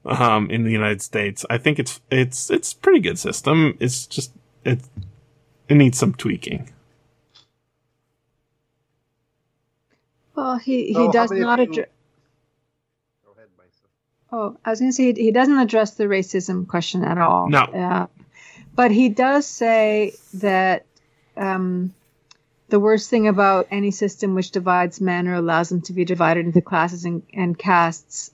um, 0.05 0.51
in 0.51 0.65
the 0.65 0.71
United 0.71 1.03
States. 1.03 1.45
I 1.51 1.59
think 1.59 1.79
it's 1.79 2.01
it's 2.11 2.51
it's 2.51 2.75
pretty 2.75 3.01
good 3.01 3.19
system. 3.19 3.77
It's 3.81 4.07
just 4.07 4.33
it 4.65 4.81
it 5.69 5.75
needs 5.75 5.99
some 5.99 6.15
tweaking. 6.15 6.73
Well, 10.35 10.59
he 10.59 10.89
he 10.89 10.95
so 10.95 11.13
does 11.13 11.31
not 11.31 11.61
address. 11.61 11.89
Oh, 14.35 14.57
I 14.65 14.71
was 14.71 14.81
going 14.81 14.91
to 14.91 14.95
say 14.95 15.13
he 15.13 15.31
doesn't 15.31 15.59
address 15.59 15.91
the 15.93 16.05
racism 16.05 16.67
question 16.67 17.05
at 17.05 17.19
all. 17.19 17.51
No. 17.51 17.65
Uh, 17.65 18.07
but 18.75 18.91
he 18.91 19.11
does 19.11 19.47
say 19.47 20.15
that 20.33 20.87
um, 21.37 21.93
the 22.71 22.81
worst 22.81 23.11
thing 23.11 23.29
about 23.29 23.69
any 23.71 23.91
system 23.91 24.35
which 24.35 24.51
divides 24.51 25.03
men 25.03 25.29
or 25.29 25.35
allows 25.35 25.69
them 25.69 25.83
to 25.83 25.93
be 25.93 26.07
divided 26.07 26.47
into 26.47 26.63
classes 26.63 27.05
and, 27.05 27.23
and 27.35 27.59
castes 27.59 28.31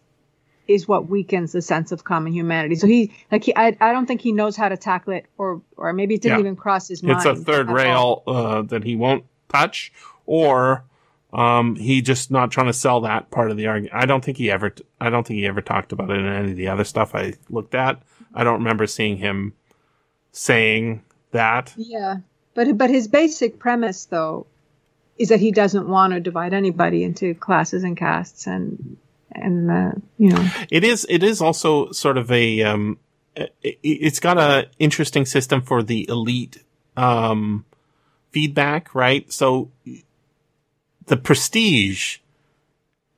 is 0.68 0.86
what 0.86 1.08
weakens 1.08 1.52
the 1.52 1.62
sense 1.62 1.92
of 1.92 2.04
common 2.04 2.30
humanity. 2.30 2.74
So 2.74 2.86
he, 2.86 3.10
like, 3.32 3.42
he, 3.42 3.56
I, 3.56 3.74
I 3.80 3.90
don't 3.90 4.04
think 4.04 4.20
he 4.20 4.32
knows 4.32 4.54
how 4.54 4.68
to 4.68 4.76
tackle 4.76 5.14
it, 5.14 5.24
or, 5.38 5.62
or 5.78 5.94
maybe 5.94 6.14
it 6.14 6.20
didn't 6.20 6.38
yeah. 6.38 6.42
even 6.42 6.56
cross 6.56 6.88
his 6.88 7.02
mind. 7.02 7.16
It's 7.16 7.24
a 7.24 7.34
third 7.34 7.70
rail 7.70 8.22
uh, 8.26 8.62
that 8.62 8.84
he 8.84 8.94
won't 8.94 9.24
touch, 9.48 9.90
or 10.26 10.84
um, 11.32 11.74
he 11.74 12.02
just 12.02 12.30
not 12.30 12.50
trying 12.50 12.66
to 12.66 12.74
sell 12.74 13.00
that 13.00 13.30
part 13.30 13.50
of 13.50 13.56
the 13.56 13.66
argument. 13.66 13.94
I 13.94 14.04
don't 14.04 14.22
think 14.22 14.36
he 14.36 14.50
ever, 14.50 14.68
t- 14.68 14.84
I 15.00 15.08
don't 15.08 15.26
think 15.26 15.38
he 15.38 15.46
ever 15.46 15.62
talked 15.62 15.92
about 15.92 16.10
it 16.10 16.18
in 16.18 16.26
any 16.26 16.50
of 16.50 16.56
the 16.58 16.68
other 16.68 16.84
stuff 16.84 17.14
I 17.14 17.32
looked 17.48 17.74
at. 17.74 18.02
I 18.34 18.44
don't 18.44 18.58
remember 18.58 18.86
seeing 18.86 19.16
him 19.16 19.54
saying 20.32 21.02
that. 21.30 21.72
Yeah. 21.78 22.16
But, 22.52 22.76
but 22.76 22.90
his 22.90 23.08
basic 23.08 23.58
premise 23.58 24.04
though 24.04 24.46
is 25.16 25.30
that 25.30 25.40
he 25.40 25.50
doesn't 25.50 25.88
want 25.88 26.12
to 26.12 26.20
divide 26.20 26.52
anybody 26.52 27.04
into 27.04 27.34
classes 27.34 27.84
and 27.84 27.96
castes 27.96 28.46
and, 28.46 28.98
and, 29.32 29.70
uh, 29.70 29.92
you 30.18 30.30
know, 30.30 30.50
it 30.70 30.84
is, 30.84 31.06
it 31.08 31.22
is 31.22 31.40
also 31.40 31.90
sort 31.92 32.18
of 32.18 32.30
a, 32.30 32.62
um, 32.62 32.98
it, 33.34 34.02
has 34.02 34.20
got 34.20 34.38
a 34.38 34.68
interesting 34.78 35.26
system 35.26 35.62
for 35.62 35.82
the 35.82 36.08
elite, 36.08 36.62
um, 36.96 37.64
feedback, 38.30 38.94
right? 38.94 39.30
So 39.32 39.70
the 41.06 41.16
prestige 41.16 42.18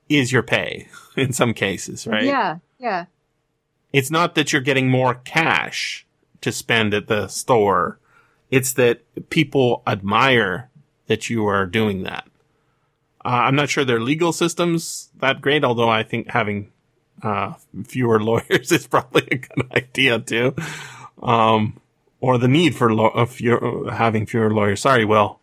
is 0.09 0.33
your 0.33 0.43
pay 0.43 0.89
in 1.17 1.33
some 1.33 1.55
cases, 1.55 2.07
right? 2.07 2.25
Yeah, 2.25 2.59
yeah. 2.79 3.07
It's 3.93 4.11
not 4.11 4.35
that 4.35 4.53
you're 4.53 4.63
getting 4.63 4.89
more 4.89 5.15
cash 5.15 6.07
to 6.41 6.53
spend 6.53 6.95
at 6.95 7.09
the 7.09 7.29
store. 7.29 7.99
It's 8.51 8.73
that 8.75 9.03
people 9.31 9.83
admire 9.87 10.71
that 11.07 11.29
you 11.29 11.47
are 11.47 11.67
doing 11.67 12.05
that. 12.05 12.27
Uh, 13.25 13.29
I'm 13.29 13.57
not 13.57 13.69
sure 13.69 13.85
their 13.85 14.01
legal 14.01 14.33
system's 14.33 15.11
that 15.21 15.41
great, 15.41 15.65
although 15.65 15.89
I 15.89 16.03
think 16.03 16.31
having 16.31 16.73
uh, 17.23 17.55
fewer 17.87 18.21
lawyers 18.23 18.73
is 18.73 18.87
probably 18.87 19.29
a 19.31 19.37
good 19.37 19.71
idea 19.73 20.19
too. 20.19 20.55
Um, 21.23 21.81
or 22.21 22.39
the 22.39 22.49
need 22.49 22.75
for 22.75 22.93
lo- 22.93 23.27
fewer, 23.27 23.91
having 23.93 24.27
fewer 24.27 24.53
lawyers. 24.53 24.81
Sorry, 24.81 25.05
Will. 25.05 25.39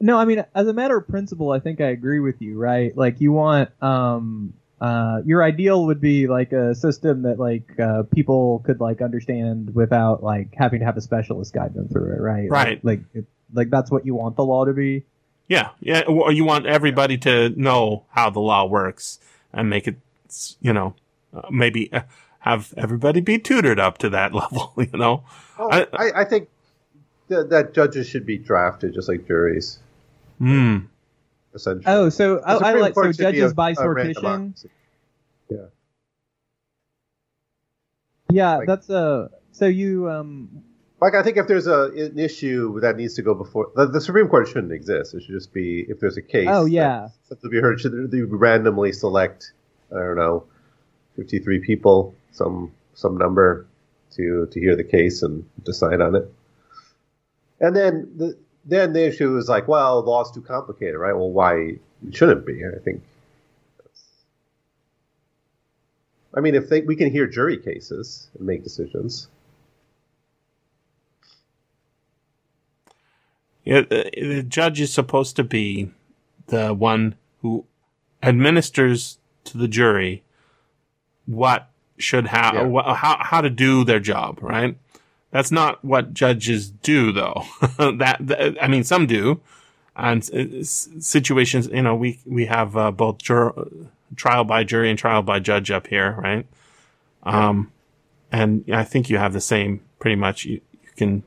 No, 0.00 0.16
I 0.16 0.24
mean, 0.24 0.44
as 0.54 0.68
a 0.68 0.72
matter 0.72 0.96
of 0.96 1.08
principle, 1.08 1.50
I 1.50 1.58
think 1.58 1.80
I 1.80 1.86
agree 1.86 2.20
with 2.20 2.40
you, 2.40 2.56
right? 2.56 2.96
Like, 2.96 3.20
you 3.20 3.32
want, 3.32 3.70
um, 3.82 4.54
uh, 4.80 5.22
your 5.24 5.42
ideal 5.42 5.86
would 5.86 6.00
be 6.00 6.26
like 6.26 6.52
a 6.52 6.74
system 6.74 7.22
that 7.22 7.38
like 7.38 7.78
uh, 7.78 8.02
people 8.12 8.60
could 8.66 8.80
like 8.80 9.00
understand 9.00 9.72
without 9.76 10.24
like 10.24 10.54
having 10.56 10.80
to 10.80 10.86
have 10.86 10.96
a 10.96 11.00
specialist 11.00 11.52
guide 11.52 11.72
them 11.72 11.88
through 11.88 12.12
it, 12.14 12.20
right? 12.20 12.50
Right. 12.50 12.84
Like, 12.84 13.00
like, 13.14 13.24
like 13.52 13.70
that's 13.70 13.92
what 13.92 14.04
you 14.04 14.16
want 14.16 14.34
the 14.34 14.44
law 14.44 14.64
to 14.64 14.72
be. 14.72 15.04
Yeah, 15.48 15.70
yeah. 15.80 16.02
Or 16.02 16.32
you 16.32 16.44
want 16.44 16.66
everybody 16.66 17.18
to 17.18 17.50
know 17.50 18.04
how 18.10 18.30
the 18.30 18.40
law 18.40 18.64
works 18.64 19.18
and 19.52 19.68
make 19.68 19.86
it, 19.86 19.96
you 20.60 20.72
know, 20.72 20.94
uh, 21.34 21.42
maybe 21.50 21.92
uh, 21.92 22.02
have 22.40 22.72
everybody 22.76 23.20
be 23.20 23.38
tutored 23.38 23.78
up 23.78 23.98
to 23.98 24.10
that 24.10 24.34
level. 24.34 24.72
You 24.76 24.98
know. 24.98 25.24
Oh, 25.58 25.68
I, 25.70 26.22
I 26.22 26.24
think 26.24 26.48
that, 27.28 27.50
that 27.50 27.74
judges 27.74 28.08
should 28.08 28.26
be 28.26 28.38
drafted 28.38 28.94
just 28.94 29.08
like 29.08 29.26
juries. 29.26 29.78
Hmm. 30.38 30.78
Essentially. 31.54 31.84
Oh, 31.86 32.08
so 32.08 32.40
oh, 32.44 32.58
I 32.58 32.72
like 32.74 32.94
so 32.94 33.12
judges 33.12 33.52
a, 33.52 33.54
by 33.54 33.74
sortition. 33.74 34.54
Yeah. 35.50 35.58
Yeah, 38.30 38.56
like, 38.56 38.66
that's 38.66 38.88
a. 38.88 38.96
Uh, 38.96 39.28
so 39.52 39.66
you 39.66 40.08
um. 40.08 40.64
Like 41.02 41.16
I 41.16 41.24
think 41.24 41.36
if 41.36 41.48
there's 41.48 41.66
a 41.66 41.86
an 41.86 42.16
issue 42.16 42.78
that 42.78 42.96
needs 42.96 43.14
to 43.14 43.22
go 43.22 43.34
before 43.34 43.72
the, 43.74 43.86
the 43.86 44.00
Supreme 44.00 44.28
Court 44.28 44.46
shouldn't 44.46 44.72
exist. 44.72 45.14
It 45.14 45.24
should 45.24 45.34
just 45.34 45.52
be 45.52 45.84
if 45.88 45.98
there's 45.98 46.16
a 46.16 46.22
case. 46.22 46.46
Oh, 46.48 46.64
yeah. 46.64 47.08
to 47.28 47.48
be 47.48 47.60
heard. 47.60 47.80
Should 47.80 48.12
they 48.12 48.20
randomly 48.20 48.92
select? 48.92 49.52
I 49.90 49.98
don't 49.98 50.14
know, 50.16 50.44
fifty 51.16 51.40
three 51.40 51.58
people, 51.58 52.14
some 52.30 52.70
some 52.94 53.18
number 53.18 53.66
to 54.12 54.46
to 54.46 54.60
hear 54.60 54.76
the 54.76 54.84
case 54.84 55.22
and 55.22 55.44
decide 55.64 56.00
on 56.00 56.14
it. 56.14 56.32
And 57.58 57.74
then 57.74 58.12
the 58.16 58.38
then 58.64 58.92
the 58.92 59.04
issue 59.04 59.36
is 59.38 59.48
like, 59.48 59.66
well, 59.66 60.04
the 60.04 60.08
law's 60.08 60.30
too 60.30 60.40
complicated, 60.40 60.94
right? 60.94 61.16
Well, 61.16 61.32
why 61.32 61.78
it 62.06 62.14
shouldn't 62.14 62.46
be? 62.46 62.64
I 62.64 62.78
think. 62.78 63.02
I 66.32 66.38
mean, 66.38 66.54
if 66.54 66.68
they, 66.68 66.82
we 66.82 66.94
can 66.94 67.10
hear 67.10 67.26
jury 67.26 67.56
cases 67.56 68.28
and 68.38 68.46
make 68.46 68.62
decisions. 68.62 69.26
The, 73.64 74.10
the 74.14 74.42
judge 74.42 74.80
is 74.80 74.92
supposed 74.92 75.36
to 75.36 75.44
be 75.44 75.90
the 76.46 76.74
one 76.74 77.14
who 77.40 77.64
administers 78.22 79.18
to 79.44 79.58
the 79.58 79.68
jury 79.68 80.22
what 81.26 81.68
should 81.98 82.26
have 82.26 82.54
Yeah. 82.54 82.94
how 82.94 83.18
how 83.20 83.40
to 83.40 83.50
do 83.50 83.84
their 83.84 84.00
job, 84.00 84.42
right? 84.42 84.76
That's 85.30 85.50
not 85.52 85.82
what 85.84 86.12
judges 86.12 86.70
do, 86.70 87.12
though. 87.12 87.44
that, 87.78 88.16
that- 88.20 88.62
I 88.62 88.68
mean, 88.68 88.84
some 88.84 89.06
do, 89.06 89.40
and 89.96 90.22
situations. 90.66 91.68
You 91.68 91.82
know, 91.82 91.94
we 91.94 92.18
we 92.26 92.46
have 92.46 92.76
uh, 92.76 92.90
both 92.90 93.18
jur- 93.18 93.54
trial 94.16 94.44
by 94.44 94.64
jury 94.64 94.90
and 94.90 94.98
trial 94.98 95.22
by 95.22 95.38
judge 95.38 95.70
up 95.70 95.86
here, 95.86 96.16
right? 96.18 96.46
Um, 97.22 97.70
and 98.32 98.64
I 98.72 98.84
think 98.84 99.08
you 99.08 99.18
have 99.18 99.32
the 99.32 99.40
same 99.40 99.80
pretty 100.00 100.16
much. 100.16 100.44
You, 100.44 100.60
you 100.82 100.90
can 100.96 101.22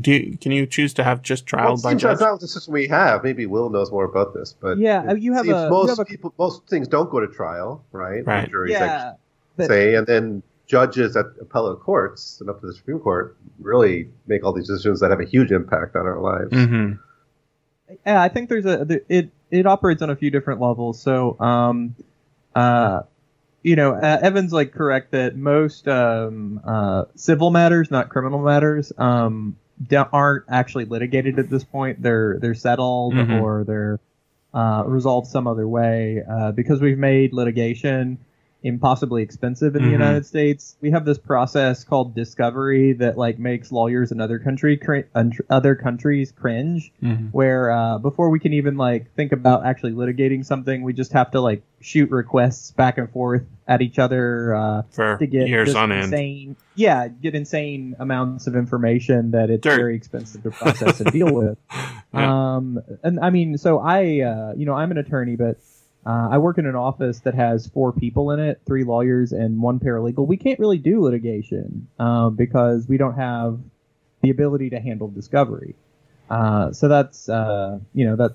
do. 0.00 0.12
You, 0.12 0.38
can 0.38 0.52
you 0.52 0.66
choose 0.66 0.94
to 0.94 1.04
have 1.04 1.22
just 1.22 1.46
trial 1.46 1.74
Well, 1.74 1.76
by 1.82 1.90
seems 1.90 2.02
judge? 2.02 2.18
that's 2.18 2.20
not 2.20 2.40
the 2.40 2.48
system 2.48 2.74
we 2.74 2.88
have. 2.88 3.22
Maybe 3.24 3.46
Will 3.46 3.70
knows 3.70 3.90
more 3.90 4.04
about 4.04 4.34
this, 4.34 4.54
but 4.60 4.78
Yeah, 4.78 5.12
it 5.12 5.20
you 5.20 5.32
have 5.34 5.44
seems 5.44 5.56
a- 5.56 5.64
you 5.64 5.70
most 5.70 5.88
have 5.90 5.98
a- 6.00 6.04
people, 6.04 6.34
most 6.38 6.68
things 6.68 6.88
don't 6.88 7.10
go 7.10 7.20
to 7.20 7.26
trial, 7.28 7.84
right? 7.92 8.24
The 8.24 8.30
Right. 8.30 8.50
juries 8.50 8.72
Yeah, 8.72 9.12
but- 9.56 9.66
say, 9.66 9.94
and 9.94 10.06
then 10.06 10.42
judges 10.66 11.16
at 11.16 11.26
appellate 11.40 11.80
courts 11.80 12.38
and 12.40 12.50
up 12.50 12.60
to 12.60 12.66
the 12.66 12.72
Supreme 12.74 12.98
Court 12.98 13.36
really 13.60 14.08
make 14.26 14.44
all 14.44 14.52
these 14.52 14.66
decisions 14.66 15.00
that 15.00 15.10
have 15.10 15.20
a 15.20 15.24
huge 15.24 15.52
impact 15.52 15.94
on 15.96 16.06
our 16.06 16.20
lives. 16.20 16.50
Mm-hmm. 16.50 16.92
yeah, 18.06 18.20
I 18.20 18.28
think 18.28 18.48
there's 18.48 18.66
a 18.66 18.84
there- 18.84 19.02
it 19.08 19.30
it 19.50 19.64
operates 19.66 20.02
on 20.02 20.10
a 20.10 20.16
few 20.16 20.30
different 20.30 20.60
levels. 20.60 21.00
So, 21.00 21.38
um, 21.38 21.94
uh, 22.54 23.02
you 23.62 23.76
know, 23.76 23.92
uh, 23.92 24.18
Evan's 24.22 24.52
like 24.52 24.72
correct 24.72 25.12
that 25.12 25.36
most 25.36 25.86
um, 25.86 26.60
uh, 26.64 27.04
civil 27.14 27.50
matters, 27.50 27.90
not 27.90 28.08
criminal 28.08 28.40
matters, 28.42 28.92
um, 28.98 29.56
da- 29.56 29.65
aren't 30.12 30.44
actually 30.48 30.84
litigated 30.86 31.38
at 31.38 31.50
this 31.50 31.64
point. 31.64 32.02
They're 32.02 32.38
they're 32.40 32.54
settled 32.54 33.14
Mhm. 33.14 33.40
or 33.40 33.64
they're 33.64 34.00
uh, 34.54 34.84
resolved 34.86 35.26
some 35.26 35.46
other 35.46 35.68
way 35.68 36.22
uh, 36.28 36.50
because 36.52 36.80
we've 36.80 36.96
made 36.98 37.32
litigation 37.34 38.16
impossibly 38.62 39.22
expensive 39.22 39.76
in 39.76 39.82
the 39.82 39.88
Mhm. 39.88 39.92
United 39.92 40.26
States. 40.26 40.76
We 40.80 40.90
have 40.92 41.04
this 41.04 41.18
process 41.18 41.84
called 41.84 42.14
discovery 42.14 42.94
that 42.94 43.18
like 43.18 43.38
makes 43.38 43.70
lawyers 43.70 44.12
in 44.12 44.20
other 44.20 44.38
country 44.38 44.76
cr- 44.78 45.00
other 45.50 45.74
countries 45.74 46.32
cringe 46.32 46.90
Mm-hmm. 47.02 47.26
where 47.32 47.70
uh, 47.70 47.98
before 47.98 48.30
we 48.30 48.40
can 48.40 48.54
even 48.54 48.76
like 48.76 49.12
think 49.14 49.32
about 49.32 49.66
actually 49.66 49.92
litigating 49.92 50.44
something, 50.44 50.82
we 50.82 50.94
just 50.94 51.12
have 51.12 51.30
to 51.32 51.40
like 51.40 51.62
shoot 51.80 52.10
requests 52.10 52.70
back 52.72 52.96
and 52.98 53.10
forth 53.10 53.42
at 53.68 53.82
each 53.82 53.98
other 53.98 54.54
uh, 54.54 54.82
For 54.90 55.16
to 55.18 55.26
get 55.26 55.48
years 55.48 55.74
on 55.74 55.90
end. 55.90 56.04
insane, 56.04 56.56
yeah, 56.76 57.08
get 57.08 57.34
insane 57.34 57.96
amounts 57.98 58.46
of 58.46 58.54
information 58.54 59.32
that 59.32 59.50
it's 59.50 59.62
Dirt. 59.62 59.76
very 59.76 59.96
expensive 59.96 60.42
to 60.44 60.50
process 60.50 61.00
and 61.00 61.12
deal 61.12 61.32
with. 61.32 61.58
Yeah. 62.14 62.54
Um, 62.54 62.80
and 63.02 63.20
I 63.20 63.28
mean, 63.28 63.58
so 63.58 63.78
I, 63.78 64.20
uh, 64.20 64.54
you 64.56 64.64
know, 64.64 64.72
I'm 64.72 64.90
an 64.90 64.96
attorney, 64.96 65.36
but 65.36 65.58
uh, 66.06 66.28
I 66.30 66.38
work 66.38 66.56
in 66.56 66.64
an 66.64 66.76
office 66.76 67.18
that 67.20 67.34
has 67.34 67.66
four 67.66 67.92
people 67.92 68.30
in 68.30 68.38
it, 68.40 68.60
three 68.64 68.84
lawyers 68.84 69.32
and 69.32 69.60
one 69.60 69.80
paralegal. 69.80 70.26
We 70.26 70.38
can't 70.38 70.58
really 70.58 70.78
do 70.78 71.02
litigation 71.02 71.88
um, 71.98 72.36
because 72.36 72.86
we 72.88 72.96
don't 72.96 73.16
have 73.16 73.58
the 74.22 74.30
ability 74.30 74.70
to 74.70 74.80
handle 74.80 75.08
discovery. 75.08 75.74
Uh, 76.30 76.72
so 76.72 76.88
that's, 76.88 77.28
uh, 77.28 77.80
you 77.92 78.06
know, 78.06 78.16
that's 78.16 78.34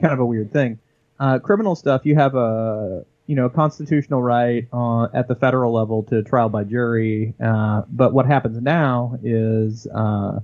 kind 0.00 0.12
of 0.14 0.18
a 0.18 0.26
weird 0.26 0.52
thing. 0.52 0.78
Uh, 1.20 1.38
criminal 1.38 1.76
stuff, 1.76 2.06
you 2.06 2.14
have 2.16 2.34
a, 2.34 3.04
you 3.26 3.34
know, 3.34 3.48
constitutional 3.48 4.22
right 4.22 4.68
uh, 4.72 5.04
at 5.12 5.26
the 5.28 5.34
federal 5.34 5.72
level 5.72 6.04
to 6.04 6.22
trial 6.22 6.48
by 6.48 6.64
jury. 6.64 7.34
Uh, 7.44 7.82
but 7.88 8.12
what 8.12 8.26
happens 8.26 8.60
now 8.62 9.18
is, 9.22 9.86
uh, 9.86 10.38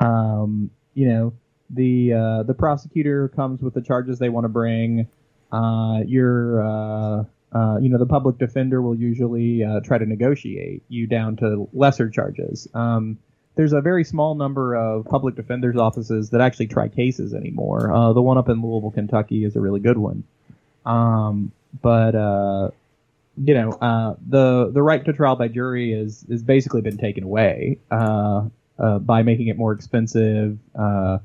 um, 0.00 0.70
you 0.94 1.08
know, 1.08 1.32
the 1.70 2.12
uh, 2.12 2.42
the 2.44 2.54
prosecutor 2.54 3.28
comes 3.28 3.60
with 3.60 3.74
the 3.74 3.82
charges 3.82 4.18
they 4.18 4.28
want 4.28 4.44
to 4.44 4.48
bring. 4.48 5.08
Uh, 5.52 6.00
your 6.06 6.62
uh, 6.62 7.24
you 7.80 7.88
know 7.88 7.98
the 7.98 8.06
public 8.06 8.38
defender 8.38 8.80
will 8.82 8.94
usually 8.94 9.62
try 9.84 9.98
to 9.98 10.06
negotiate 10.06 10.82
you 10.88 11.06
down 11.06 11.36
to 11.36 11.68
lesser 11.72 12.08
charges. 12.08 12.68
Um, 12.74 13.18
there's 13.56 13.72
a 13.72 13.80
very 13.80 14.02
small 14.02 14.34
number 14.34 14.74
of 14.74 15.04
public 15.04 15.36
defenders 15.36 15.76
offices 15.76 16.30
that 16.30 16.40
actually 16.40 16.66
try 16.66 16.88
cases 16.88 17.34
anymore. 17.34 18.12
The 18.14 18.20
one 18.20 18.36
up 18.36 18.48
in 18.48 18.60
Louisville, 18.62 18.90
Kentucky, 18.90 19.44
is 19.44 19.54
a 19.54 19.60
really 19.60 19.80
good 19.80 19.98
one. 19.98 20.24
Um, 20.84 21.52
but 21.82 22.14
uh, 22.14 22.70
you 23.36 23.54
know, 23.54 23.70
uh, 23.72 24.14
the 24.26 24.70
the 24.72 24.82
right 24.82 25.04
to 25.04 25.12
trial 25.12 25.36
by 25.36 25.48
jury 25.48 25.92
is 25.92 26.24
is 26.28 26.42
basically 26.42 26.80
been 26.80 26.98
taken 26.98 27.24
away 27.24 27.78
uh, 27.90 28.44
uh, 28.78 28.98
by 28.98 29.22
making 29.22 29.48
it 29.48 29.56
more 29.56 29.72
expensive 29.72 30.58
uh, 30.78 31.18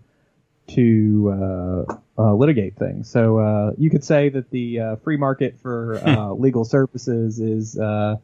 to 0.67 1.33
uh, 1.33 1.93
uh, 2.17 2.33
litigate 2.33 2.75
things. 2.77 3.09
So 3.09 3.39
uh, 3.39 3.71
you 3.77 3.89
could 3.89 4.03
say 4.03 4.29
that 4.29 4.49
the 4.49 4.79
uh, 4.79 4.95
free 4.97 5.17
market 5.17 5.59
for 5.59 6.01
uh, 6.05 6.31
legal 6.33 6.65
services 6.65 7.39
is 7.39 7.77
uh, 7.77 8.17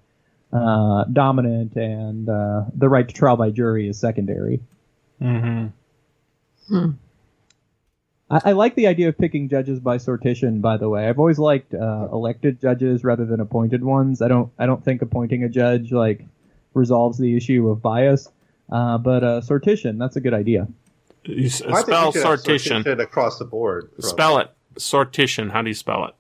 uh, 0.52 1.04
dominant, 1.06 1.76
and 1.76 2.30
uh, 2.30 2.66
the 2.76 2.90
right 2.90 3.08
to 3.08 3.14
trial 3.14 3.38
by 3.38 3.52
jury 3.52 3.88
is 3.88 4.00
secondary. 4.00 4.62
Mm-hmm. 5.22 5.68
Hmm. 6.68 6.92
I, 8.30 8.42
I 8.46 8.52
like 8.54 8.76
the 8.76 8.88
idea 8.88 9.10
of 9.10 9.18
picking 9.18 9.50
judges 9.50 9.80
by 9.80 9.98
sortition. 9.98 10.62
By 10.62 10.78
the 10.78 10.90
way, 10.90 11.08
I've 11.08 11.20
always 11.20 11.40
liked 11.40 11.74
uh, 11.74 12.08
elected 12.12 12.60
judges 12.62 13.04
rather 13.04 13.26
than 13.26 13.40
appointed 13.40 13.84
ones. 13.84 14.22
I 14.22 14.28
don't. 14.28 14.52
I 14.60 14.66
don't 14.66 14.84
think 14.84 15.02
appointing 15.02 15.44
a 15.44 15.50
judge 15.50 15.92
like 15.92 16.26
resolves 16.74 17.18
the 17.18 17.36
issue 17.38 17.70
of 17.70 17.82
bias. 17.82 18.30
Uh, 18.72 18.98
but 18.98 19.24
uh, 19.24 19.42
sortition, 19.42 20.00
that's 20.00 20.16
a 20.16 20.22
good 20.22 20.34
idea. 20.34 20.68
You 21.24 21.46
s- 21.48 21.62
I 21.62 21.66
think 21.84 21.88
we 21.88 21.94
spell 21.94 22.12
should 22.12 22.24
sortition. 22.24 22.84
sortition 22.84 23.00
across 23.02 23.38
the 23.40 23.46
board. 23.46 23.92
from- 23.96 24.04
Spell 24.04 24.38
it. 24.40 24.50
Sortition. 24.76 25.52
How 25.52 25.62
do 25.62 25.70
you 25.70 25.74
spell 25.76 26.06
it? 26.06 26.14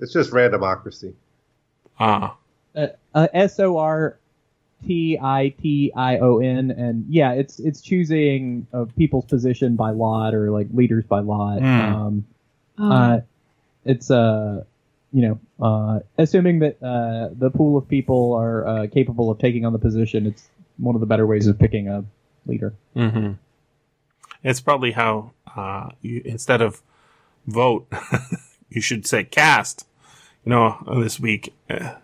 It's 0.00 0.12
just 0.12 0.30
randomocracy. 0.32 1.14
Ah. 1.98 2.36
Uh, 2.74 2.86
uh, 3.14 3.28
S 3.32 3.58
O 3.60 3.76
R 3.78 4.18
T 4.86 5.18
I 5.20 5.54
T 5.60 5.92
I 5.94 6.18
O 6.18 6.38
N, 6.38 6.70
and 6.70 7.04
yeah, 7.08 7.32
it's 7.32 7.58
it's 7.58 7.80
choosing 7.80 8.66
uh, 8.72 8.86
people's 8.96 9.24
position 9.26 9.76
by 9.76 9.90
lot 9.90 10.34
or 10.34 10.50
like 10.50 10.68
leaders 10.72 11.04
by 11.04 11.20
lot. 11.20 11.60
Hmm. 11.60 11.66
Um, 11.66 12.24
Oh, 12.78 12.90
uh, 12.90 13.20
it's 13.84 14.10
uh, 14.10 14.64
you 15.12 15.22
know, 15.22 15.40
uh, 15.64 16.00
assuming 16.18 16.60
that 16.60 16.82
uh, 16.82 17.34
the 17.38 17.50
pool 17.50 17.76
of 17.76 17.88
people 17.88 18.34
are 18.34 18.66
uh, 18.66 18.86
capable 18.88 19.30
of 19.30 19.38
taking 19.38 19.64
on 19.64 19.72
the 19.72 19.78
position, 19.78 20.26
it's 20.26 20.48
one 20.78 20.94
of 20.94 21.00
the 21.00 21.06
better 21.06 21.26
ways 21.26 21.46
of 21.46 21.58
picking 21.58 21.88
a 21.88 22.04
leader. 22.46 22.74
Mm-hmm. 22.96 23.32
It's 24.42 24.60
probably 24.60 24.92
how 24.92 25.32
uh, 25.54 25.90
you 26.00 26.22
instead 26.24 26.62
of 26.62 26.82
vote, 27.46 27.86
you 28.70 28.80
should 28.80 29.06
say 29.06 29.24
cast. 29.24 29.86
You 30.44 30.50
know, 30.50 30.82
this 30.98 31.20
week, 31.20 31.54
uh, 31.70 31.94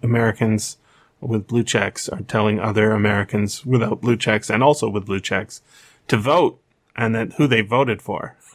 Americans 0.00 0.76
with 1.20 1.46
blue 1.46 1.64
checks 1.64 2.08
are 2.08 2.22
telling 2.22 2.58
other 2.58 2.92
Americans 2.92 3.64
without 3.64 4.00
blue 4.00 4.16
checks 4.16 4.50
and 4.50 4.62
also 4.62 4.88
with 4.88 5.06
blue 5.06 5.20
checks 5.20 5.62
to 6.08 6.16
vote 6.16 6.60
and 6.96 7.14
then 7.14 7.32
who 7.32 7.46
they 7.46 7.60
voted 7.60 8.02
for. 8.02 8.36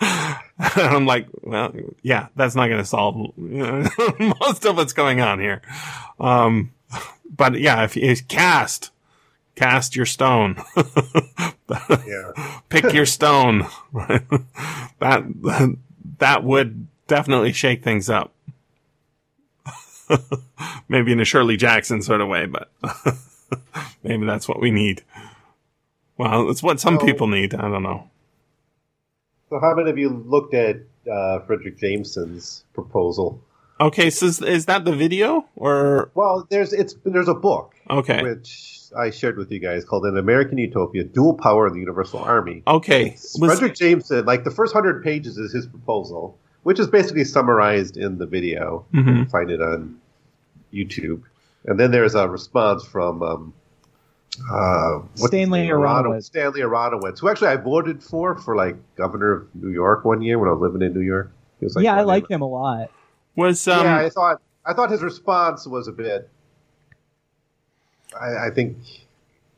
and 0.00 0.40
I'm 0.76 1.06
like, 1.06 1.26
well, 1.42 1.74
yeah, 2.02 2.28
that's 2.36 2.54
not 2.54 2.68
going 2.68 2.80
to 2.80 2.84
solve 2.84 3.36
most 3.36 4.64
of 4.64 4.76
what's 4.76 4.92
going 4.92 5.20
on 5.20 5.40
here. 5.40 5.62
Um, 6.18 6.72
but 7.28 7.58
yeah, 7.58 7.84
if 7.84 7.96
you 7.96 8.14
cast, 8.28 8.90
cast 9.54 9.96
your 9.96 10.06
stone. 10.06 10.56
Yeah. 12.04 12.60
Pick 12.68 12.92
your 12.92 13.06
stone. 13.06 13.66
that 14.98 15.76
that 16.18 16.42
would 16.42 16.88
definitely 17.06 17.52
shake 17.52 17.84
things 17.84 18.10
up. 18.10 18.32
maybe 20.88 21.12
in 21.12 21.20
a 21.20 21.24
Shirley 21.24 21.56
Jackson 21.56 22.02
sort 22.02 22.20
of 22.20 22.28
way, 22.28 22.46
but 22.46 22.70
maybe 24.02 24.26
that's 24.26 24.48
what 24.48 24.60
we 24.60 24.70
need. 24.70 25.02
Well, 26.18 26.50
it's 26.50 26.62
what 26.62 26.80
some 26.80 26.96
Well- 26.96 27.06
people 27.06 27.26
need. 27.26 27.54
I 27.54 27.68
don't 27.68 27.82
know. 27.82 28.08
So, 29.48 29.58
how 29.58 29.74
many 29.74 29.90
of 29.90 29.98
you 29.98 30.10
looked 30.10 30.54
at 30.54 30.76
uh, 31.10 31.40
Fredric 31.46 31.78
Jameson's 31.78 32.64
proposal? 32.72 33.42
Okay, 33.80 34.10
so 34.10 34.26
is, 34.26 34.40
is 34.42 34.66
that 34.66 34.84
the 34.84 34.94
video 34.94 35.46
or 35.56 36.10
Well, 36.14 36.46
there's 36.50 36.72
it's 36.72 36.94
there's 37.04 37.28
a 37.28 37.34
book 37.34 37.74
okay? 37.88 38.22
which 38.22 38.78
I 38.96 39.10
shared 39.10 39.38
with 39.38 39.50
you 39.50 39.58
guys 39.58 39.84
called 39.86 40.04
"An 40.04 40.18
American 40.18 40.58
Utopia: 40.58 41.02
Dual 41.02 41.34
Power 41.34 41.66
of 41.66 41.72
the 41.72 41.80
Universal 41.80 42.20
Army." 42.20 42.62
Okay, 42.68 43.12
was- 43.12 43.36
Fredric 43.40 43.74
Jameson, 43.76 44.24
like 44.26 44.44
the 44.44 44.50
first 44.50 44.72
hundred 44.74 45.02
pages 45.02 45.36
is 45.38 45.52
his 45.52 45.66
proposal, 45.66 46.38
which 46.62 46.78
is 46.78 46.86
basically 46.88 47.24
summarized 47.24 47.96
in 47.96 48.18
the 48.18 48.26
video. 48.26 48.84
You 48.92 49.00
Mhm. 49.02 49.04
can 49.06 49.26
find 49.26 49.50
it 49.50 49.62
on 49.62 49.96
YouTube. 50.72 51.22
And 51.64 51.78
then 51.78 51.90
there's 51.90 52.14
a 52.14 52.28
response 52.28 52.84
from 52.84 53.22
um, 53.22 53.54
uh, 54.50 55.00
Stanley 55.14 55.62
name? 55.62 55.70
Aronowitz. 55.70 56.24
Stanley 56.24 56.60
Aronowitz, 56.60 57.18
who 57.18 57.28
actually 57.28 57.48
I 57.48 57.56
voted 57.56 58.02
for 58.02 58.36
for 58.36 58.56
like 58.56 58.76
governor 58.96 59.32
of 59.32 59.54
New 59.54 59.70
York 59.70 60.04
one 60.04 60.22
year 60.22 60.38
when 60.38 60.48
I 60.48 60.52
was 60.52 60.60
living 60.60 60.82
in 60.82 60.94
New 60.94 61.04
York. 61.04 61.32
He 61.58 61.66
was 61.66 61.76
yeah, 61.78 61.92
I 61.92 61.96
my 61.96 62.02
like 62.02 62.30
him 62.30 62.40
a 62.40 62.48
lot. 62.48 62.90
was 63.36 63.66
um 63.68 63.84
yeah, 63.84 63.98
I 63.98 64.08
thought 64.08 64.40
I 64.64 64.72
thought 64.72 64.90
his 64.90 65.02
response 65.02 65.66
was 65.66 65.88
a 65.88 65.92
bit. 65.92 66.30
I, 68.18 68.46
I 68.46 68.50
think 68.50 68.78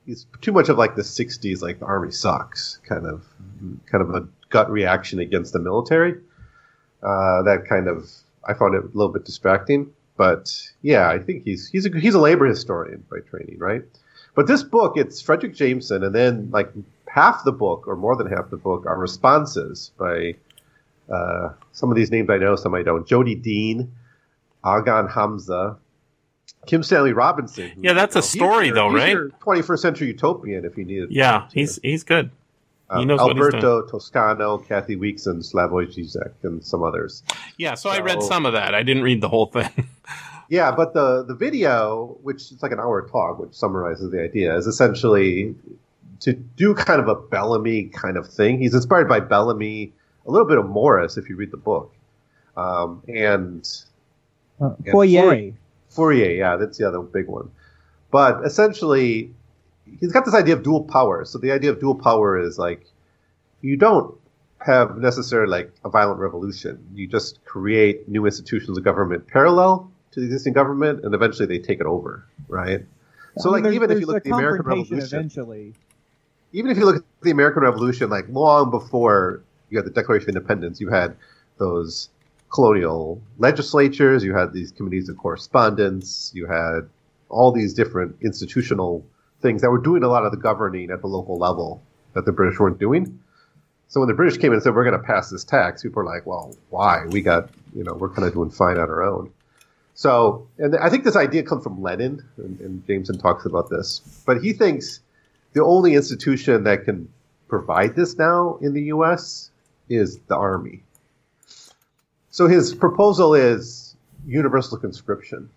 he's 0.06 0.26
too 0.40 0.52
much 0.52 0.68
of 0.68 0.78
like 0.78 0.96
the 0.96 1.02
'60s, 1.02 1.62
like 1.62 1.78
the 1.78 1.86
army 1.86 2.10
sucks, 2.10 2.80
kind 2.88 3.06
of, 3.06 3.24
kind 3.90 4.02
of 4.02 4.10
a 4.14 4.28
gut 4.50 4.70
reaction 4.70 5.18
against 5.18 5.52
the 5.52 5.58
military. 5.58 6.14
Uh, 7.02 7.42
that 7.42 7.66
kind 7.68 7.88
of 7.88 8.10
I 8.44 8.54
found 8.54 8.74
it 8.74 8.84
a 8.84 8.86
little 8.86 9.12
bit 9.12 9.24
distracting, 9.24 9.92
but 10.16 10.52
yeah, 10.82 11.08
I 11.08 11.18
think 11.18 11.44
he's 11.44 11.68
he's 11.68 11.86
a 11.86 11.90
he's 11.98 12.14
a 12.14 12.20
labor 12.20 12.46
historian 12.46 13.04
by 13.10 13.18
training, 13.30 13.58
right? 13.58 13.82
But 14.34 14.46
this 14.46 14.62
book, 14.62 14.96
it's 14.96 15.22
Fredric 15.22 15.54
Jameson, 15.54 16.02
and 16.04 16.14
then 16.14 16.50
like 16.52 16.72
half 17.08 17.44
the 17.44 17.52
book, 17.52 17.86
or 17.86 17.96
more 17.96 18.16
than 18.16 18.26
half 18.28 18.48
the 18.50 18.56
book, 18.56 18.86
are 18.86 18.98
responses 18.98 19.90
by 19.98 20.34
uh, 21.12 21.50
some 21.72 21.90
of 21.90 21.96
these 21.96 22.10
names 22.10 22.30
I 22.30 22.38
know, 22.38 22.56
some 22.56 22.74
I 22.74 22.82
don't. 22.82 23.06
Jodi 23.06 23.34
Dean, 23.34 23.92
Agon 24.64 25.08
Hamza, 25.08 25.76
Kim 26.66 26.82
Stanley 26.82 27.12
Robinson. 27.12 27.68
who, 27.70 27.82
Yeah, 27.82 27.92
that's 27.92 28.16
a 28.16 28.20
he's 28.20 28.30
story 28.30 28.66
your- 28.68 28.74
though, 28.74 28.90
he's 28.94 29.14
right? 29.16 29.40
21st 29.40 29.78
century 29.78 30.08
utopian, 30.08 30.64
if 30.64 30.78
you 30.78 30.84
needed. 30.84 31.10
yeah, 31.10 31.48
he's 31.52 31.78
he's 31.82 32.04
good. 32.04 32.30
He 32.94 33.00
Um, 33.00 33.06
knows 33.06 33.20
what 33.20 33.36
he's 33.36 33.46
Alberto 33.46 33.82
Toscano, 33.86 34.58
Kathi 34.58 34.98
Weeks, 34.98 35.26
and 35.26 35.42
Slavoj 35.42 35.94
Zizek, 35.96 36.32
and 36.42 36.62
some 36.64 36.82
others. 36.82 37.22
Yeah, 37.56 37.74
so, 37.74 37.88
I 37.90 38.00
read 38.00 38.22
some 38.22 38.44
of 38.44 38.52
that. 38.52 38.74
I 38.74 38.82
didn't 38.82 39.02
read 39.02 39.20
the 39.20 39.28
whole 39.28 39.46
thing. 39.46 39.70
Yeah, 40.48 40.70
but 40.70 40.92
the 40.92 41.22
the 41.22 41.34
video, 41.34 42.18
which 42.22 42.52
is 42.52 42.62
like 42.62 42.72
an 42.72 42.80
hour 42.80 43.08
talk, 43.08 43.38
which 43.38 43.54
summarizes 43.54 44.10
the 44.10 44.20
idea, 44.20 44.54
is 44.54 44.66
essentially 44.66 45.54
to 46.20 46.34
do 46.34 46.74
kind 46.74 47.00
of 47.00 47.08
a 47.08 47.14
Bellamy 47.14 47.84
kind 47.84 48.18
of 48.18 48.28
thing. 48.28 48.58
He's 48.58 48.74
inspired 48.74 49.08
by 49.08 49.20
Bellamy, 49.20 49.94
a 50.26 50.30
little 50.30 50.46
bit 50.46 50.58
of 50.58 50.68
Morris, 50.68 51.16
if 51.16 51.30
you 51.30 51.36
read 51.36 51.52
the 51.52 51.56
book, 51.56 51.94
um, 52.58 53.02
and 53.08 53.66
Uh, 54.60 54.74
Yeah, 54.84 54.92
Fourier. 54.92 55.54
Fourier. 55.88 56.32
Yeah, 56.32 56.56
that's 56.56 56.76
the 56.76 56.86
other 56.86 57.00
big 57.00 57.28
one. 57.28 57.50
But 58.10 58.44
essentially, 58.44 59.32
he's 60.00 60.12
got 60.12 60.24
this 60.24 60.34
idea 60.34 60.54
of 60.54 60.62
dual 60.62 60.84
power. 60.84 61.24
So 61.24 61.38
the 61.38 61.52
idea 61.52 61.70
of 61.70 61.80
dual 61.80 61.94
power 61.94 62.38
is 62.38 62.58
like 62.58 62.86
you 63.60 63.76
don't 63.76 64.14
have 64.64 64.96
necessarily 64.98 65.50
like 65.50 65.72
a 65.84 65.88
violent 65.88 66.20
revolution. 66.20 66.84
You 66.94 67.06
just 67.06 67.44
create 67.44 68.08
new 68.08 68.26
institutions 68.26 68.76
of 68.78 68.84
government 68.84 69.26
parallel 69.26 69.90
to 70.12 70.20
the 70.20 70.26
existing 70.26 70.52
government, 70.52 71.04
and 71.04 71.14
eventually 71.14 71.46
they 71.46 71.58
take 71.58 71.80
it 71.80 71.86
over, 71.86 72.24
right? 72.48 72.84
So 73.38 73.50
I 73.50 73.52
mean, 73.52 73.52
like 73.52 73.62
there's- 73.64 73.76
even 73.76 73.90
if 73.90 74.00
you 74.00 74.06
look 74.06 74.16
at 74.18 74.24
the 74.24 74.30
American 74.30 74.66
Revolution, 74.66 74.98
eventually. 75.18 75.74
even 76.52 76.70
if 76.70 76.76
you 76.76 76.84
look 76.84 76.96
at 76.96 77.04
the 77.22 77.30
American 77.30 77.62
Revolution, 77.62 78.10
like 78.10 78.26
long 78.28 78.70
before 78.70 79.42
you 79.70 79.78
had 79.78 79.86
the 79.86 79.90
Declaration 79.90 80.28
of 80.30 80.36
Independence, 80.36 80.80
you 80.80 80.90
had 80.90 81.16
those 81.58 82.10
colonial 82.52 83.20
legislatures, 83.38 84.22
you 84.22 84.34
had 84.34 84.52
these 84.52 84.70
committees 84.70 85.08
of 85.08 85.16
correspondence, 85.16 86.30
you 86.34 86.46
had 86.46 86.80
all 87.30 87.50
these 87.50 87.72
different 87.72 88.14
institutional 88.20 89.02
things 89.42 89.62
that 89.62 89.70
were 89.70 89.80
doing 89.80 90.02
a 90.02 90.08
lot 90.08 90.24
of 90.24 90.30
the 90.30 90.38
governing 90.38 90.90
at 90.90 91.00
the 91.00 91.08
local 91.08 91.36
level 91.36 91.82
that 92.14 92.24
the 92.24 92.32
British 92.32 92.58
weren't 92.58 92.78
doing. 92.78 93.20
So 93.88 94.00
when 94.00 94.08
the 94.08 94.14
British 94.14 94.38
came 94.38 94.52
in 94.52 94.54
and 94.54 94.62
said 94.62 94.74
we're 94.74 94.84
going 94.84 94.98
to 94.98 95.06
pass 95.06 95.28
this 95.28 95.44
tax, 95.44 95.82
people 95.82 96.02
were 96.02 96.08
like, 96.08 96.26
"Well, 96.26 96.56
why? 96.70 97.04
We 97.06 97.20
got, 97.20 97.50
you 97.74 97.84
know, 97.84 97.92
we're 97.92 98.08
kind 98.08 98.26
of 98.26 98.32
doing 98.32 98.50
fine 98.50 98.78
on 98.78 98.88
our 98.88 99.02
own." 99.02 99.32
So, 99.94 100.48
and 100.56 100.74
I 100.76 100.88
think 100.88 101.04
this 101.04 101.16
idea 101.16 101.42
comes 101.42 101.62
from 101.62 101.82
Lenin, 101.82 102.24
and, 102.38 102.58
and 102.60 102.86
Jameson 102.86 103.18
talks 103.18 103.44
about 103.44 103.68
this, 103.68 104.00
but 104.24 104.42
he 104.42 104.54
thinks 104.54 105.00
the 105.52 105.62
only 105.62 105.94
institution 105.94 106.64
that 106.64 106.84
can 106.84 107.12
provide 107.48 107.94
this 107.94 108.16
now 108.16 108.56
in 108.62 108.72
the 108.72 108.84
U.S. 108.84 109.50
is 109.90 110.18
the 110.20 110.36
Army. 110.36 110.82
So 112.30 112.46
his 112.48 112.74
proposal 112.74 113.34
is 113.34 113.94
universal 114.26 114.78
conscription, 114.78 115.50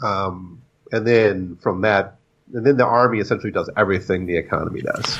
um, 0.00 0.62
and 0.92 1.04
then 1.04 1.56
from 1.56 1.80
that, 1.80 2.18
and 2.52 2.64
then 2.66 2.76
the 2.76 2.84
Army 2.86 3.18
essentially 3.20 3.52
does 3.52 3.70
everything 3.76 4.26
the 4.26 4.36
economy 4.36 4.82
does. 4.82 5.18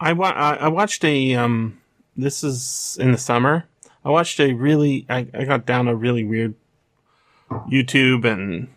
I, 0.00 0.12
wa- 0.12 0.32
I 0.34 0.68
watched 0.68 1.04
a 1.04 1.34
um. 1.34 1.80
This 2.16 2.44
is 2.44 2.96
in 3.00 3.12
the 3.12 3.18
summer. 3.18 3.64
I 4.04 4.10
watched 4.10 4.38
a 4.40 4.52
really. 4.52 5.06
I, 5.08 5.26
I 5.34 5.44
got 5.44 5.66
down 5.66 5.88
a 5.88 5.94
really 5.94 6.24
weird 6.24 6.54
YouTube 7.50 8.24
and 8.24 8.68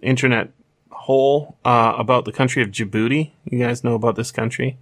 internet 0.00 0.50
hole 0.90 1.56
uh, 1.64 1.94
about 1.96 2.24
the 2.24 2.32
country 2.32 2.62
of 2.62 2.70
Djibouti. 2.70 3.32
You 3.44 3.58
guys 3.58 3.84
know 3.84 3.94
about 3.94 4.16
this 4.16 4.30
country? 4.30 4.78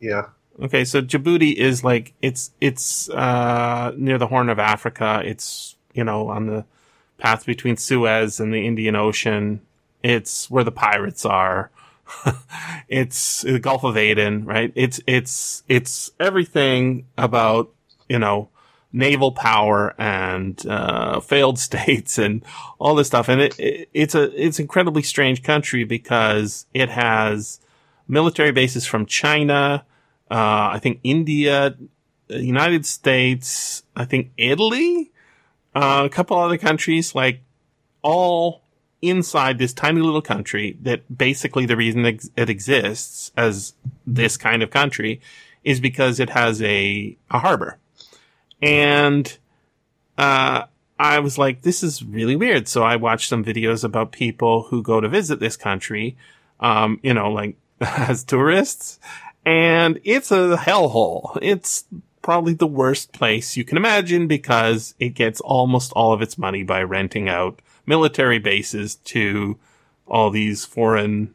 Yeah, 0.00 0.26
Okay, 0.60 0.84
so 0.84 1.02
Djibouti 1.02 1.54
is 1.54 1.84
like 1.84 2.14
it's 2.22 2.50
it's 2.60 3.10
uh, 3.10 3.92
near 3.96 4.16
the 4.18 4.26
Horn 4.26 4.48
of 4.48 4.58
Africa. 4.58 5.20
It's 5.24 5.76
you 5.92 6.04
know 6.04 6.28
on 6.28 6.46
the 6.46 6.64
path 7.18 7.44
between 7.44 7.76
Suez 7.76 8.40
and 8.40 8.52
the 8.54 8.66
Indian 8.66 8.96
Ocean. 8.96 9.60
It's 10.06 10.48
where 10.48 10.62
the 10.62 10.70
pirates 10.70 11.24
are. 11.24 11.70
it's 12.88 13.42
the 13.42 13.58
Gulf 13.58 13.82
of 13.82 13.96
Aden, 13.96 14.44
right? 14.44 14.72
It's 14.76 15.00
it's 15.06 15.64
it's 15.68 16.12
everything 16.20 17.06
about 17.18 17.72
you 18.08 18.20
know 18.20 18.48
naval 18.92 19.32
power 19.32 19.94
and 19.98 20.64
uh, 20.66 21.18
failed 21.18 21.58
states 21.68 22.18
and 22.18 22.44
all 22.78 22.94
this 22.94 23.08
stuff. 23.08 23.28
And 23.28 23.40
it, 23.40 23.58
it 23.58 23.88
it's 23.92 24.14
a 24.14 24.30
it's 24.40 24.60
incredibly 24.60 25.02
strange 25.02 25.42
country 25.42 25.82
because 25.82 26.66
it 26.72 26.88
has 26.88 27.58
military 28.06 28.52
bases 28.52 28.86
from 28.86 29.06
China, 29.06 29.84
uh, 30.30 30.70
I 30.72 30.78
think 30.80 31.00
India, 31.02 31.76
United 32.28 32.86
States, 32.86 33.82
I 33.96 34.04
think 34.04 34.30
Italy, 34.36 35.10
uh, 35.74 36.02
a 36.06 36.08
couple 36.08 36.38
other 36.38 36.58
countries, 36.58 37.12
like 37.12 37.40
all 38.02 38.62
inside 39.08 39.58
this 39.58 39.72
tiny 39.72 40.00
little 40.00 40.22
country 40.22 40.76
that 40.82 41.16
basically 41.16 41.66
the 41.66 41.76
reason 41.76 42.04
it 42.04 42.50
exists 42.50 43.32
as 43.36 43.74
this 44.06 44.36
kind 44.36 44.62
of 44.62 44.70
country 44.70 45.20
is 45.64 45.80
because 45.80 46.20
it 46.20 46.30
has 46.30 46.62
a, 46.62 47.16
a 47.30 47.38
harbor. 47.38 47.78
And, 48.62 49.36
uh, 50.16 50.64
I 50.98 51.18
was 51.18 51.36
like, 51.36 51.62
this 51.62 51.82
is 51.82 52.02
really 52.02 52.36
weird. 52.36 52.68
So 52.68 52.82
I 52.82 52.96
watched 52.96 53.28
some 53.28 53.44
videos 53.44 53.84
about 53.84 54.12
people 54.12 54.64
who 54.64 54.82
go 54.82 55.00
to 55.00 55.08
visit 55.08 55.40
this 55.40 55.56
country, 55.56 56.16
um, 56.60 57.00
you 57.02 57.12
know, 57.12 57.30
like 57.30 57.56
as 57.80 58.24
tourists. 58.24 58.98
And 59.44 60.00
it's 60.04 60.30
a 60.30 60.56
hellhole. 60.56 61.38
It's 61.42 61.84
probably 62.22 62.54
the 62.54 62.66
worst 62.66 63.12
place 63.12 63.56
you 63.56 63.64
can 63.64 63.76
imagine 63.76 64.26
because 64.26 64.94
it 64.98 65.10
gets 65.10 65.40
almost 65.42 65.92
all 65.92 66.12
of 66.12 66.22
its 66.22 66.36
money 66.36 66.64
by 66.64 66.82
renting 66.82 67.28
out 67.28 67.60
military 67.86 68.38
bases 68.38 68.96
to 68.96 69.58
all 70.06 70.30
these 70.30 70.64
foreign 70.64 71.34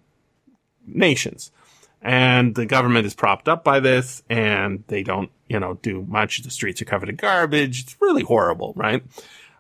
nations. 0.86 1.52
And 2.02 2.56
the 2.56 2.66
government 2.66 3.06
is 3.06 3.14
propped 3.14 3.48
up 3.48 3.64
by 3.64 3.80
this 3.80 4.24
and 4.30 4.84
they 4.88 5.04
don't, 5.04 5.30
you 5.48 5.60
know, 5.60 5.76
do 5.82 6.04
much. 6.08 6.42
The 6.42 6.50
streets 6.50 6.82
are 6.82 6.86
covered 6.86 7.10
in 7.10 7.16
garbage. 7.16 7.82
It's 7.82 7.98
really 8.02 8.24
horrible, 8.24 8.74
right? 8.76 9.04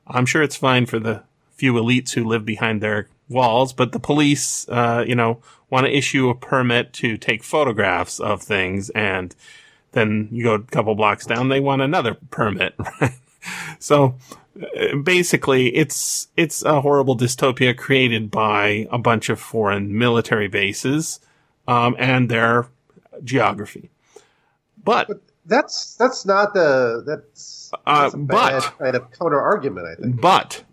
I'm 0.08 0.26
sure 0.26 0.42
it's 0.42 0.56
fine 0.56 0.88
for 0.88 1.00
the 1.00 1.24
few 1.52 1.74
elites 1.74 2.14
who 2.14 2.26
live 2.26 2.44
behind 2.44 2.82
their 2.82 3.08
walls, 3.30 3.74
but 3.74 3.92
the 3.92 4.00
police, 4.00 4.68
uh, 4.70 5.06
you 5.08 5.16
know, 5.16 5.42
want 5.70 5.86
to 5.86 5.96
issue 5.96 6.30
a 6.30 6.36
permit 6.36 6.92
to 6.94 7.18
take 7.18 7.44
photographs 7.44 8.20
of 8.20 8.42
things 8.42 8.90
and 8.92 9.36
then 9.92 10.30
you 10.32 10.44
go 10.44 10.54
a 10.56 10.60
couple 10.60 10.96
blocks 10.96 11.26
down, 11.26 11.50
they 11.50 11.60
want 11.60 11.82
another 11.82 12.16
permit, 12.32 12.74
right? 13.02 13.14
So 13.80 14.16
basically 15.04 15.76
it's, 15.76 16.28
it's 16.38 16.64
a 16.64 16.82
horrible 16.82 17.18
dystopia 17.18 17.76
created 17.78 18.30
by 18.32 18.88
a 18.92 18.98
bunch 18.98 19.30
of 19.30 19.40
foreign 19.40 19.98
military 19.98 20.48
bases, 20.48 21.20
um, 21.68 21.96
and 22.00 22.30
their 22.30 22.68
geography. 23.24 23.90
But, 24.84 25.10
that's 25.46 25.96
that's 25.96 26.24
not 26.26 26.54
the 26.54 27.04
that's, 27.06 27.72
Uh, 27.86 28.04
that's 28.04 28.14
a 28.14 28.18
bad 28.18 28.62
but- 28.62 28.78
kind 28.78 28.96
of 28.96 29.12
counter 29.12 29.42
argument. 29.42 29.88
I 29.88 29.96
think. 29.96 30.22
but 30.22 30.64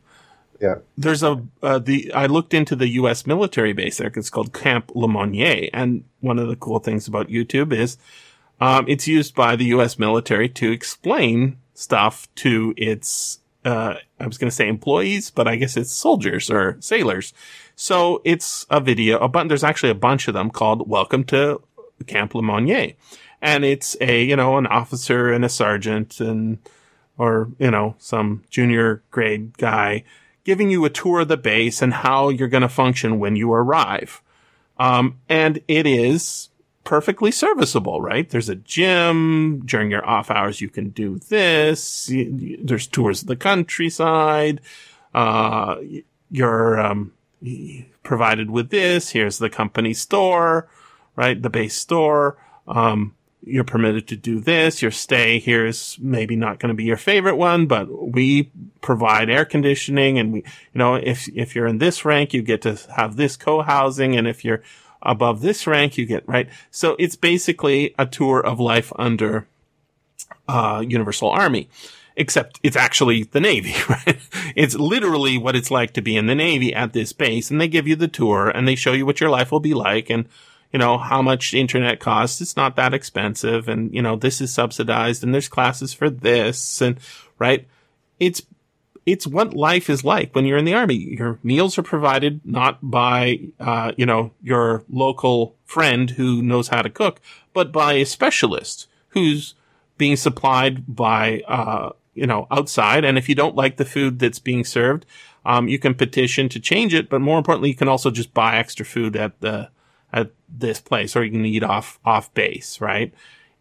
Yeah. 0.61 0.77
there's 0.99 1.23
a 1.23 1.43
uh, 1.63 1.79
the 1.79 2.13
I 2.13 2.27
looked 2.27 2.53
into 2.53 2.77
the 2.77 2.89
U.S. 3.01 3.27
military 3.27 3.73
base 3.73 3.97
there. 3.97 4.13
It's 4.15 4.29
called 4.29 4.53
Camp 4.53 4.93
Lemonnier, 4.95 5.71
and 5.73 6.05
one 6.21 6.39
of 6.39 6.49
the 6.49 6.57
cool 6.57 6.81
things 6.81 7.09
about 7.09 7.29
YouTube 7.29 7.73
is 7.73 7.97
um, 8.61 8.85
it's 8.89 9.07
used 9.09 9.35
by 9.35 9.57
the 9.57 9.65
U.S. 9.67 9.99
military 9.99 10.49
to 10.51 10.71
explain 10.71 11.57
stuff 11.75 12.29
to 12.37 12.75
its 12.77 13.39
uh, 13.69 13.99
I 14.19 14.27
was 14.27 14.39
going 14.39 14.49
to 14.49 14.55
say 14.57 14.66
employees, 14.66 15.31
but 15.31 15.47
I 15.47 15.57
guess 15.57 15.77
it's 15.77 15.93
soldiers 15.93 16.51
or 16.51 16.78
sailors. 16.81 17.35
So 17.77 18.23
it's 18.24 18.66
a 18.70 18.81
video, 18.81 19.19
a 19.19 19.28
bunch, 19.28 19.49
there's 19.49 19.62
actually 19.62 19.90
a 19.90 19.95
bunch 19.95 20.27
of 20.27 20.35
them 20.35 20.51
called 20.51 20.89
Welcome 20.89 21.24
to 21.24 21.61
Camp 22.07 22.35
Lemonnier. 22.35 22.95
And 23.43 23.66
it's 23.66 23.95
a, 24.01 24.24
you 24.24 24.36
know, 24.36 24.57
an 24.57 24.66
officer 24.66 25.31
and 25.31 25.45
a 25.45 25.51
sergeant 25.51 26.19
and, 26.19 26.59
or, 27.19 27.51
you 27.59 27.70
know, 27.70 27.95
some 27.99 28.43
junior 28.49 29.03
grade 29.11 29.59
guy 29.59 30.05
giving 30.45 30.70
you 30.70 30.86
a 30.86 30.90
tour 30.90 31.20
of 31.20 31.28
the 31.28 31.36
base 31.36 31.82
and 31.82 31.93
how 31.93 32.31
you're 32.31 32.49
going 32.49 32.62
to 32.62 32.70
function 32.70 33.19
when 33.19 33.36
you 33.36 33.53
arrive. 33.53 34.23
Um, 34.78 35.19
and 35.28 35.61
it 35.69 35.86
is 35.86 36.49
perfectly 36.89 37.31
serviceable, 37.31 38.01
right? 38.01 38.31
There's 38.31 38.48
a 38.48 38.55
gym 38.55 39.60
during 39.66 39.90
your 39.90 40.09
off 40.09 40.31
hours. 40.31 40.62
You 40.62 40.70
can 40.70 40.89
do 40.89 41.19
this. 41.19 42.10
There's 42.10 42.86
tours 42.86 43.20
of 43.20 43.28
the 43.28 43.36
countryside. 43.36 44.62
Uh, 45.12 45.77
you're, 46.31 46.81
um, 46.81 47.12
provided 48.02 48.51
with 48.51 48.70
this. 48.70 49.10
Here's 49.10 49.36
the 49.36 49.51
company 49.51 49.93
store, 49.93 50.66
right? 51.15 51.40
The 51.40 51.51
base 51.51 51.77
store. 51.77 52.39
Um, 52.66 53.15
you're 53.44 53.65
permitted 53.65 54.09
to 54.09 54.16
do 54.16 54.40
this. 54.40 54.81
Your 54.81 54.90
stay 54.90 55.40
here 55.40 55.66
is 55.66 55.98
maybe 56.01 56.36
not 56.36 56.59
going 56.59 56.70
to 56.70 56.74
be 56.74 56.85
your 56.85 56.97
favorite 56.97 57.36
one, 57.36 57.66
but 57.66 58.12
we 58.15 58.51
provide 58.81 59.28
air 59.28 59.44
conditioning 59.44 60.19
and 60.19 60.32
we, 60.32 60.39
you 60.39 60.78
know, 60.78 60.94
if, 60.94 61.28
if 61.36 61.55
you're 61.55 61.66
in 61.66 61.78
this 61.78 62.06
rank, 62.06 62.32
you 62.32 62.40
get 62.40 62.62
to 62.62 62.78
have 62.97 63.16
this 63.16 63.36
co-housing. 63.36 64.16
And 64.16 64.27
if 64.27 64.43
you're 64.43 64.62
above 65.03 65.41
this 65.41 65.66
rank, 65.66 65.97
you 65.97 66.07
get, 66.07 66.29
right? 66.29 66.49
So 66.70 66.97
it's 66.99 67.16
basically 67.16 67.95
a 67.99 68.07
tour 68.07 68.45
of 68.45 68.61
life 68.61 68.93
under, 68.97 69.47
uh, 70.49 70.85
Universal 70.87 71.31
Army. 71.31 71.69
Except 72.16 72.59
it's 72.65 72.77
actually 72.77 73.23
the 73.23 73.39
Navy, 73.39 73.75
right? 73.89 74.19
It's 74.57 74.75
literally 74.75 75.39
what 75.39 75.55
it's 75.55 75.70
like 75.70 75.93
to 75.93 76.03
be 76.03 76.16
in 76.16 76.27
the 76.27 76.35
Navy 76.35 76.75
at 76.75 76.93
this 76.93 77.12
base. 77.12 77.49
And 77.49 77.61
they 77.61 77.69
give 77.69 77.87
you 77.87 77.95
the 77.95 78.09
tour 78.09 78.49
and 78.49 78.66
they 78.66 78.75
show 78.75 78.93
you 78.93 79.07
what 79.07 79.20
your 79.20 79.31
life 79.31 79.53
will 79.53 79.61
be 79.61 79.75
like 79.75 80.11
and 80.11 80.29
you 80.73 80.79
know, 80.79 80.99
how 80.99 81.23
much 81.23 81.55
internet 81.55 81.99
costs. 82.01 82.41
It's 82.41 82.57
not 82.57 82.77
that 82.77 82.93
expensive. 82.93 83.69
And, 83.69 83.93
you 83.95 84.03
know, 84.03 84.16
this 84.16 84.41
is 84.41 84.53
subsidized 84.53 85.23
and 85.23 85.33
there's 85.33 85.49
classes 85.49 85.95
for 85.95 86.11
this 86.11 86.83
and, 86.83 86.99
right? 87.39 87.66
It's, 88.20 88.43
it's 89.09 89.27
what 89.27 89.55
life 89.55 89.89
is 89.89 90.05
like 90.05 90.35
when 90.35 90.45
you're 90.45 90.59
in 90.59 90.67
the 90.67 90.75
army. 90.75 90.95
Your 90.95 91.39
meals 91.43 91.79
are 91.79 91.83
provided 91.83 92.43
not 92.45 92.79
by, 92.83 93.41
uh, 93.59 93.93
you 93.97 94.05
know, 94.05 94.33
your 94.43 94.85
local 94.91 95.57
friend 95.65 96.11
who 96.11 96.43
knows 96.43 96.69
how 96.69 96.83
to 96.83 96.91
cook, 96.91 97.19
but 97.55 97.73
by 97.73 97.95
a 97.95 98.05
specialist 98.05 98.87
who's 99.11 99.55
being 99.97 100.15
supplied 100.15 100.95
by, 100.95 101.41
uh, 101.49 101.91
you 102.15 102.27
know, 102.27 102.47
outside. 102.51 103.03
And 103.03 103.17
if 103.17 103.31
you 103.31 103.35
don't 103.35 103.57
like 103.57 103.79
the 103.79 103.87
food 103.87 104.19
that's 104.19 104.39
being 104.39 104.63
served, 104.63 105.07
um, 105.47 105.69
you 105.69 105.79
can 105.79 105.95
petition 105.95 106.51
to 106.51 106.61
change 106.61 106.93
it. 106.93 107.09
But 107.09 107.23
more 107.23 107.39
importantly, 107.39 107.71
you 107.71 107.77
can 107.77 107.89
also 107.89 108.11
just 108.11 108.35
buy 108.35 108.59
extra 108.59 108.85
food 108.85 109.17
at 109.17 109.41
the, 109.41 109.71
at 110.13 110.33
this 110.51 110.83
place 110.83 111.17
or 111.17 111.25
you 111.25 111.31
can 111.31 111.47
eat 111.47 111.65
off, 111.65 111.99
off 112.05 112.33
base, 112.35 112.79
right? 112.79 113.15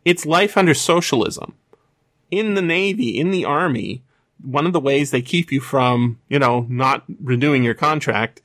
It's 0.04 0.26
life 0.26 0.58
under 0.58 0.74
socialism. 0.74 1.54
In 2.30 2.56
the 2.56 2.62
Navy, 2.62 3.18
in 3.18 3.32
the 3.32 3.46
Army, 3.46 4.04
one 4.44 4.66
of 4.66 4.74
the 4.74 4.80
ways 4.80 5.12
they 5.12 5.22
keep 5.22 5.52
you 5.52 5.60
from, 5.60 6.20
you 6.30 6.40
know, 6.40 6.66
not 6.70 7.04
renewing 7.22 7.64
your 7.64 7.74
contract, 7.74 8.42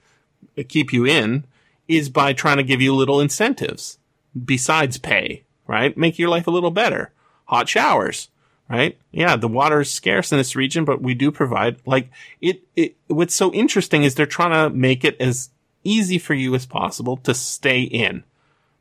uh, 0.58 0.62
keep 0.68 0.92
you 0.92 1.06
in, 1.06 1.44
is 1.88 2.08
by 2.08 2.32
trying 2.32 2.56
to 2.56 2.62
give 2.62 2.80
you 2.80 2.94
little 2.94 3.20
incentives 3.20 3.98
besides 4.44 4.98
pay, 4.98 5.44
right? 5.66 5.96
Make 5.96 6.18
your 6.18 6.28
life 6.28 6.46
a 6.46 6.50
little 6.52 6.70
better. 6.70 7.12
Hot 7.46 7.68
showers, 7.68 8.28
right? 8.68 8.98
Yeah, 9.10 9.36
the 9.36 9.48
water 9.48 9.80
is 9.80 9.92
scarce 9.92 10.32
in 10.32 10.38
this 10.38 10.56
region, 10.56 10.84
but 10.84 11.02
we 11.02 11.14
do 11.14 11.30
provide 11.30 11.76
like 11.84 12.10
it, 12.40 12.62
it, 12.76 12.96
what's 13.08 13.34
so 13.34 13.52
interesting 13.52 14.02
is 14.02 14.14
they're 14.14 14.26
trying 14.26 14.52
to 14.52 14.74
make 14.74 15.04
it 15.04 15.20
as 15.20 15.50
easy 15.84 16.18
for 16.18 16.34
you 16.34 16.54
as 16.54 16.64
possible 16.64 17.16
to 17.18 17.34
stay 17.34 17.82
in, 17.82 18.24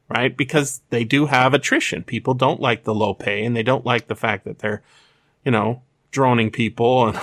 right? 0.08 0.38
Because 0.38 0.82
they 0.90 1.04
do 1.04 1.26
have 1.26 1.54
attrition. 1.54 2.04
People 2.04 2.34
don't 2.34 2.62
like 2.62 2.84
the 2.84 2.96
low 2.96 3.14
pay 3.14 3.44
and 3.44 3.56
they 3.56 3.64
don't 3.64 3.86
like 3.86 4.08
the 4.08 4.16
fact 4.16 4.46
that 4.46 4.60
they're, 4.60 4.82
you 5.44 5.52
know, 5.52 5.82
droning 6.12 6.52
people 6.52 7.08
and, 7.08 7.20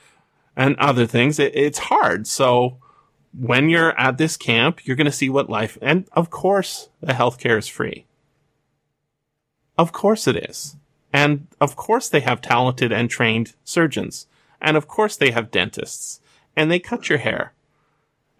and 0.56 0.76
other 0.76 1.06
things. 1.06 1.38
It, 1.38 1.54
it's 1.54 1.78
hard. 1.78 2.26
So 2.26 2.78
when 3.38 3.68
you're 3.68 3.98
at 3.98 4.18
this 4.18 4.36
camp, 4.36 4.86
you're 4.86 4.96
going 4.96 5.06
to 5.06 5.12
see 5.12 5.30
what 5.30 5.48
life, 5.48 5.78
and 5.80 6.06
of 6.12 6.30
course, 6.30 6.88
the 7.00 7.12
healthcare 7.12 7.58
is 7.58 7.68
free. 7.68 8.06
Of 9.78 9.92
course 9.92 10.26
it 10.26 10.36
is. 10.36 10.76
And 11.12 11.46
of 11.60 11.76
course 11.76 12.08
they 12.08 12.20
have 12.20 12.40
talented 12.40 12.92
and 12.92 13.08
trained 13.08 13.54
surgeons. 13.64 14.26
And 14.60 14.76
of 14.76 14.88
course 14.88 15.16
they 15.16 15.30
have 15.30 15.50
dentists. 15.50 16.20
And 16.56 16.70
they 16.70 16.78
cut 16.78 17.08
your 17.08 17.18
hair. 17.18 17.52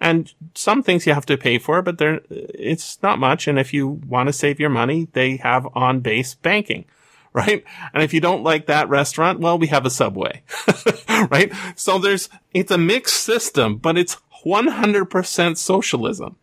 And 0.00 0.32
some 0.54 0.82
things 0.82 1.06
you 1.06 1.14
have 1.14 1.26
to 1.26 1.36
pay 1.36 1.58
for, 1.58 1.80
but 1.80 1.96
it's 2.30 3.00
not 3.02 3.18
much. 3.20 3.46
And 3.46 3.58
if 3.58 3.72
you 3.72 3.86
want 3.86 4.28
to 4.28 4.32
save 4.32 4.58
your 4.58 4.70
money, 4.70 5.08
they 5.12 5.36
have 5.36 5.66
on 5.74 6.00
base 6.00 6.34
banking, 6.34 6.86
right? 7.46 7.64
And 7.94 8.02
if 8.02 8.12
you 8.12 8.20
don't 8.20 8.42
like 8.42 8.66
that 8.66 8.88
restaurant, 8.88 9.40
well, 9.40 9.58
we 9.58 9.68
have 9.68 9.86
a 9.86 9.90
subway, 9.90 10.42
right? 11.30 11.52
So 11.76 11.98
there's, 11.98 12.28
it's 12.52 12.70
a 12.70 12.78
mixed 12.78 13.22
system, 13.22 13.76
but 13.76 13.96
it's 13.96 14.18
100% 14.44 15.56
socialism. 15.56 16.36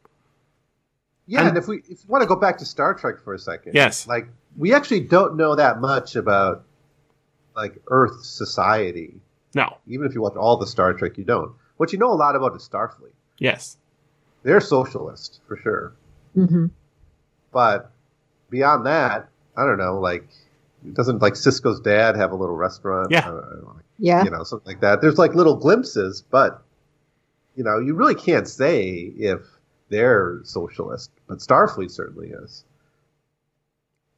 Yeah, 1.27 1.41
and, 1.41 1.49
and 1.49 1.57
if 1.59 1.67
we 1.67 1.77
if 1.87 1.89
you 1.89 2.07
want 2.07 2.23
to 2.23 2.27
go 2.27 2.35
back 2.35 2.57
to 2.57 2.65
Star 2.65 2.95
Trek 2.95 3.19
for 3.23 3.35
a 3.35 3.39
second, 3.39 3.75
yes, 3.75 4.07
like 4.07 4.29
we 4.57 4.73
actually 4.73 5.01
don't 5.01 5.37
know 5.37 5.55
that 5.55 5.79
much 5.79 6.15
about 6.15 6.63
like 7.55 7.79
Earth 7.87 8.25
society. 8.25 9.21
No, 9.53 9.77
even 9.85 10.07
if 10.07 10.15
you 10.15 10.21
watch 10.21 10.35
all 10.35 10.57
the 10.57 10.65
Star 10.65 10.91
Trek, 10.93 11.19
you 11.19 11.23
don't. 11.23 11.53
What 11.77 11.93
you 11.93 11.99
know 11.99 12.11
a 12.11 12.15
lot 12.15 12.35
about 12.35 12.55
is 12.55 12.67
Starfleet. 12.67 13.13
Yes. 13.37 13.77
They're 14.43 14.59
socialist 14.59 15.39
for 15.47 15.55
sure. 15.55 15.93
Mm-hmm. 16.35 16.67
But 17.51 17.91
beyond 18.49 18.85
that, 18.85 19.29
I 19.55 19.65
don't 19.65 19.77
know. 19.77 19.99
Like, 19.99 20.27
doesn't 20.93 21.21
like 21.21 21.33
Sisko's 21.33 21.79
dad 21.79 22.15
have 22.15 22.31
a 22.31 22.35
little 22.35 22.55
restaurant? 22.55 23.11
Yeah. 23.11 23.21
Know, 23.21 23.79
yeah. 23.97 24.23
You 24.23 24.31
know, 24.31 24.43
something 24.43 24.67
like 24.67 24.81
that. 24.81 25.01
There's 25.01 25.17
like 25.17 25.35
little 25.35 25.55
glimpses, 25.55 26.23
but 26.29 26.63
you 27.55 27.63
know, 27.63 27.79
you 27.79 27.95
really 27.95 28.15
can't 28.15 28.47
say 28.47 28.87
if 29.17 29.41
they're 29.89 30.39
socialist, 30.43 31.11
but 31.27 31.39
Starfleet 31.39 31.91
certainly 31.91 32.29
is. 32.29 32.63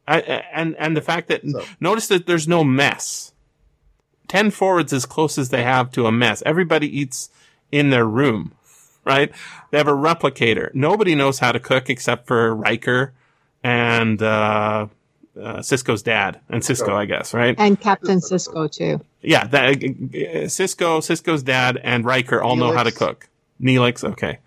I, 0.07 0.19
and 0.53 0.75
and 0.77 0.97
the 0.97 1.01
fact 1.01 1.29
that 1.29 1.41
so. 1.47 1.63
notice 1.79 2.07
that 2.07 2.25
there's 2.25 2.47
no 2.47 2.63
mess. 2.63 3.33
Ten 4.27 4.51
Forward's 4.51 4.93
as 4.93 5.05
close 5.05 5.37
as 5.37 5.49
they 5.49 5.63
have 5.63 5.91
to 5.91 6.05
a 6.05 6.11
mess. 6.11 6.41
Everybody 6.45 6.87
eats 6.87 7.29
in 7.71 7.89
their 7.89 8.05
room 8.05 8.53
right? 9.05 9.31
They 9.71 9.77
have 9.77 9.87
a 9.87 9.91
replicator. 9.91 10.73
Nobody 10.73 11.15
knows 11.15 11.39
how 11.39 11.51
to 11.51 11.59
cook 11.59 11.89
except 11.89 12.27
for 12.27 12.53
Riker 12.55 13.13
and 13.63 14.21
uh, 14.21 14.87
uh, 15.41 15.57
Sisko's 15.59 16.03
dad 16.03 16.39
and 16.49 16.61
Sisko, 16.61 16.93
I 16.93 17.05
guess, 17.05 17.33
right? 17.33 17.55
And 17.57 17.79
Captain 17.79 18.19
Sisko 18.19 18.71
too. 18.71 19.01
Yeah, 19.21 19.45
that 19.47 19.69
uh, 19.69 19.77
Sisko, 20.47 20.99
Sisko's 20.99 21.43
dad, 21.43 21.79
and 21.83 22.05
Riker 22.05 22.41
all 22.41 22.55
Neelix. 22.55 22.59
know 22.59 22.73
how 22.73 22.83
to 22.83 22.91
cook. 22.91 23.29
Neelix, 23.61 24.03
okay. 24.03 24.39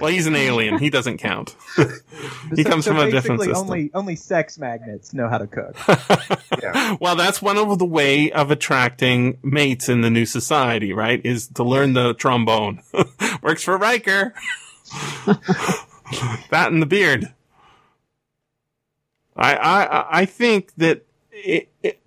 Well, 0.00 0.10
he's 0.10 0.26
an 0.26 0.36
alien. 0.36 0.78
He 0.78 0.90
doesn't 0.90 1.18
count. 1.18 1.56
he 2.54 2.62
so, 2.62 2.70
comes 2.70 2.84
so 2.84 2.90
from 2.90 3.00
a 3.00 3.10
different 3.10 3.40
system. 3.40 3.56
Only, 3.56 3.90
only 3.94 4.16
sex 4.16 4.58
magnets 4.58 5.14
know 5.14 5.28
how 5.28 5.38
to 5.38 5.46
cook. 5.46 5.76
yeah. 6.62 6.96
Well, 7.00 7.16
that's 7.16 7.40
one 7.40 7.56
of 7.56 7.78
the 7.78 7.86
way 7.86 8.30
of 8.30 8.50
attracting 8.50 9.38
mates 9.42 9.88
in 9.88 10.02
the 10.02 10.10
new 10.10 10.26
society, 10.26 10.92
right? 10.92 11.24
Is 11.24 11.48
to 11.48 11.64
learn 11.64 11.94
the 11.94 12.14
trombone. 12.14 12.82
Works 13.42 13.64
for 13.64 13.78
Riker. 13.78 14.34
that 15.26 16.68
and 16.70 16.82
the 16.82 16.86
beard. 16.86 17.32
I 19.38 19.54
I 19.54 20.06
I 20.20 20.24
think 20.26 20.74
that 20.76 21.06
it, 21.30 21.70
it, 21.82 22.00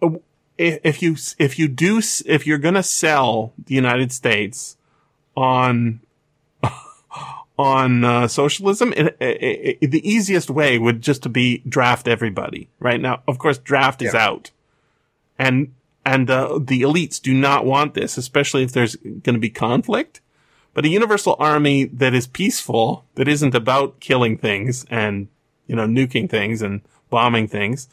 if 0.58 1.02
you 1.02 1.16
if 1.40 1.58
you 1.58 1.68
do 1.68 2.02
if 2.26 2.46
you're 2.46 2.58
gonna 2.58 2.84
sell 2.84 3.54
the 3.66 3.74
United 3.74 4.12
States 4.12 4.78
on 5.36 6.02
on 7.58 8.04
uh, 8.04 8.28
socialism, 8.28 8.94
it, 8.96 9.16
it, 9.20 9.92
the 9.92 10.08
easiest 10.08 10.50
way 10.50 10.78
would 10.78 11.02
just 11.02 11.24
to 11.24 11.30
be 11.30 11.64
draft 11.68 12.08
everybody. 12.08 12.70
Right 12.80 13.00
now, 13.00 13.24
of 13.28 13.40
course, 13.40 13.58
draft 13.58 14.02
is 14.02 14.14
out, 14.14 14.52
and 15.40 15.74
and 16.06 16.30
uh, 16.30 16.60
the 16.62 16.82
elites 16.82 17.22
do 17.22 17.34
not 17.34 17.66
want 17.66 17.94
this, 17.94 18.18
especially 18.18 18.64
if 18.64 18.72
there's 18.72 18.96
going 18.96 19.36
to 19.36 19.40
be 19.40 19.50
conflict. 19.50 20.22
But 20.74 20.86
a 20.86 20.90
universal 20.90 21.36
army 21.38 21.86
that 21.86 22.14
is 22.14 22.28
peaceful, 22.28 23.06
that 23.16 23.28
isn't 23.28 23.54
about 23.54 24.00
killing 24.00 24.38
things 24.38 24.86
and 24.90 25.28
you 25.68 25.76
know 25.76 25.86
nuking 25.86 26.30
things 26.30 26.62
and 26.62 26.82
bombing 27.12 27.48
things, 27.48 27.88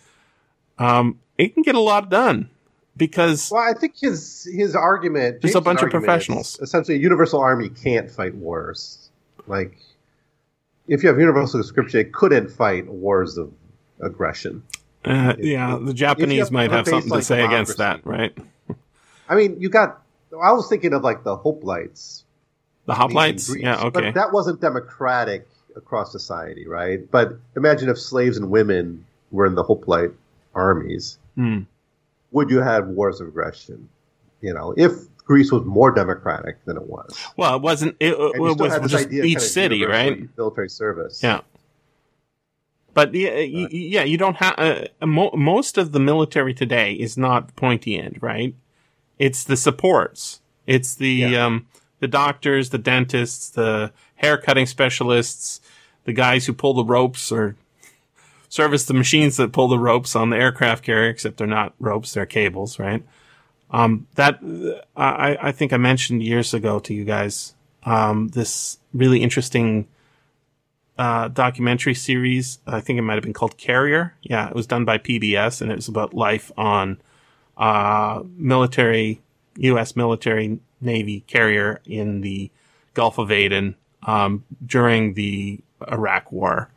um, 0.78 1.18
it 1.36 1.52
can 1.52 1.62
get 1.62 1.74
a 1.74 1.80
lot 1.80 2.08
done 2.08 2.48
because 2.96 3.50
well, 3.50 3.62
I 3.62 3.78
think 3.78 3.98
his 3.98 4.48
his 4.50 4.74
argument 4.74 5.42
there's 5.42 5.54
a 5.54 5.60
bunch 5.60 5.82
of 5.82 5.90
professionals. 5.90 6.58
Essentially, 6.60 6.96
a 6.96 7.00
universal 7.00 7.40
army 7.40 7.68
can't 7.68 8.10
fight 8.10 8.34
wars. 8.34 9.10
Like, 9.46 9.78
if 10.86 11.02
you 11.02 11.08
have 11.08 11.18
universal 11.18 11.60
conscription, 11.60 12.00
it 12.00 12.12
couldn't 12.12 12.50
fight 12.50 12.88
wars 12.88 13.38
of 13.38 13.52
aggression. 14.00 14.62
Uh, 15.04 15.34
yeah, 15.38 15.78
the 15.80 15.94
Japanese 15.94 16.40
have 16.40 16.52
might 16.52 16.70
have 16.70 16.86
something 16.86 17.10
like 17.10 17.20
to 17.20 17.24
say 17.24 17.44
against 17.44 17.78
that, 17.78 18.04
right? 18.04 18.36
I 19.28 19.34
mean, 19.36 19.60
you 19.60 19.68
got 19.68 20.02
I 20.32 20.52
was 20.52 20.68
thinking 20.68 20.92
of 20.92 21.02
like 21.02 21.24
the 21.24 21.36
hoplites. 21.36 22.24
The 22.86 22.94
hoplites, 22.94 23.54
yeah, 23.60 23.82
okay. 23.84 24.00
But 24.00 24.14
that 24.14 24.32
wasn't 24.32 24.60
democratic 24.60 25.46
across 25.76 26.10
society, 26.10 26.66
right? 26.66 27.08
But 27.10 27.38
imagine 27.54 27.88
if 27.88 27.98
slaves 27.98 28.36
and 28.36 28.50
women 28.50 29.04
were 29.30 29.46
in 29.46 29.54
the 29.54 29.62
hoplite 29.62 30.10
armies. 30.54 31.18
Hmm. 31.34 31.60
Would 32.30 32.50
you 32.50 32.60
have 32.60 32.88
wars 32.88 33.20
of 33.20 33.28
aggression? 33.28 33.88
You 34.40 34.54
know, 34.54 34.74
if 34.76 34.92
Greece 35.24 35.52
was 35.52 35.64
more 35.64 35.90
democratic 35.90 36.64
than 36.64 36.76
it 36.76 36.84
was. 36.84 37.16
Well, 37.36 37.56
it 37.56 37.62
wasn't. 37.62 37.96
It, 38.00 38.14
it 38.14 38.40
was 38.40 38.90
just 38.90 39.12
each 39.12 39.40
city, 39.40 39.84
right? 39.84 40.28
Military 40.36 40.70
service. 40.70 41.22
Yeah. 41.22 41.40
But 42.94 43.14
yeah, 43.14 43.30
uh, 43.30 43.68
yeah, 43.70 44.02
you 44.02 44.16
don't 44.16 44.36
have 44.36 44.54
uh, 44.58 45.06
mo- 45.06 45.30
most 45.34 45.78
of 45.78 45.92
the 45.92 46.00
military 46.00 46.54
today 46.54 46.94
is 46.94 47.16
not 47.16 47.54
pointy 47.54 47.98
end, 47.98 48.18
right? 48.20 48.54
It's 49.18 49.44
the 49.44 49.56
supports. 49.56 50.40
It's 50.66 50.94
the 50.94 51.10
yeah. 51.10 51.46
um, 51.46 51.66
the 52.00 52.08
doctors, 52.08 52.70
the 52.70 52.78
dentists, 52.78 53.50
the 53.50 53.92
hair 54.16 54.38
cutting 54.38 54.66
specialists, 54.66 55.60
the 56.04 56.12
guys 56.12 56.46
who 56.46 56.52
pull 56.52 56.74
the 56.74 56.84
ropes 56.84 57.30
or 57.30 57.54
service 58.48 58.84
the 58.84 58.94
machines 58.94 59.36
that 59.36 59.52
pull 59.52 59.68
the 59.68 59.78
ropes 59.78 60.16
on 60.16 60.30
the 60.30 60.36
aircraft 60.36 60.84
carrier, 60.84 61.10
except 61.10 61.36
they're 61.36 61.46
not 61.46 61.74
ropes, 61.78 62.12
they're 62.12 62.26
cables, 62.26 62.78
right? 62.78 63.02
Um, 63.70 64.06
that, 64.14 64.40
I, 64.96 65.36
I 65.40 65.52
think 65.52 65.72
I 65.72 65.76
mentioned 65.76 66.22
years 66.22 66.54
ago 66.54 66.78
to 66.80 66.94
you 66.94 67.04
guys, 67.04 67.54
um, 67.84 68.28
this 68.28 68.78
really 68.94 69.22
interesting, 69.22 69.86
uh, 70.96 71.28
documentary 71.28 71.94
series. 71.94 72.58
I 72.66 72.80
think 72.80 72.98
it 72.98 73.02
might 73.02 73.14
have 73.14 73.22
been 73.22 73.34
called 73.34 73.58
Carrier. 73.58 74.14
Yeah, 74.22 74.48
it 74.48 74.54
was 74.54 74.66
done 74.66 74.84
by 74.84 74.98
PBS 74.98 75.60
and 75.60 75.70
it 75.70 75.76
was 75.76 75.88
about 75.88 76.14
life 76.14 76.50
on, 76.56 77.00
uh, 77.56 78.22
military, 78.36 79.20
U.S. 79.56 79.94
military 79.96 80.60
Navy 80.80 81.20
carrier 81.26 81.80
in 81.84 82.22
the 82.22 82.50
Gulf 82.94 83.18
of 83.18 83.30
Aden, 83.30 83.76
um, 84.04 84.44
during 84.64 85.14
the 85.14 85.60
Iraq 85.90 86.32
War. 86.32 86.70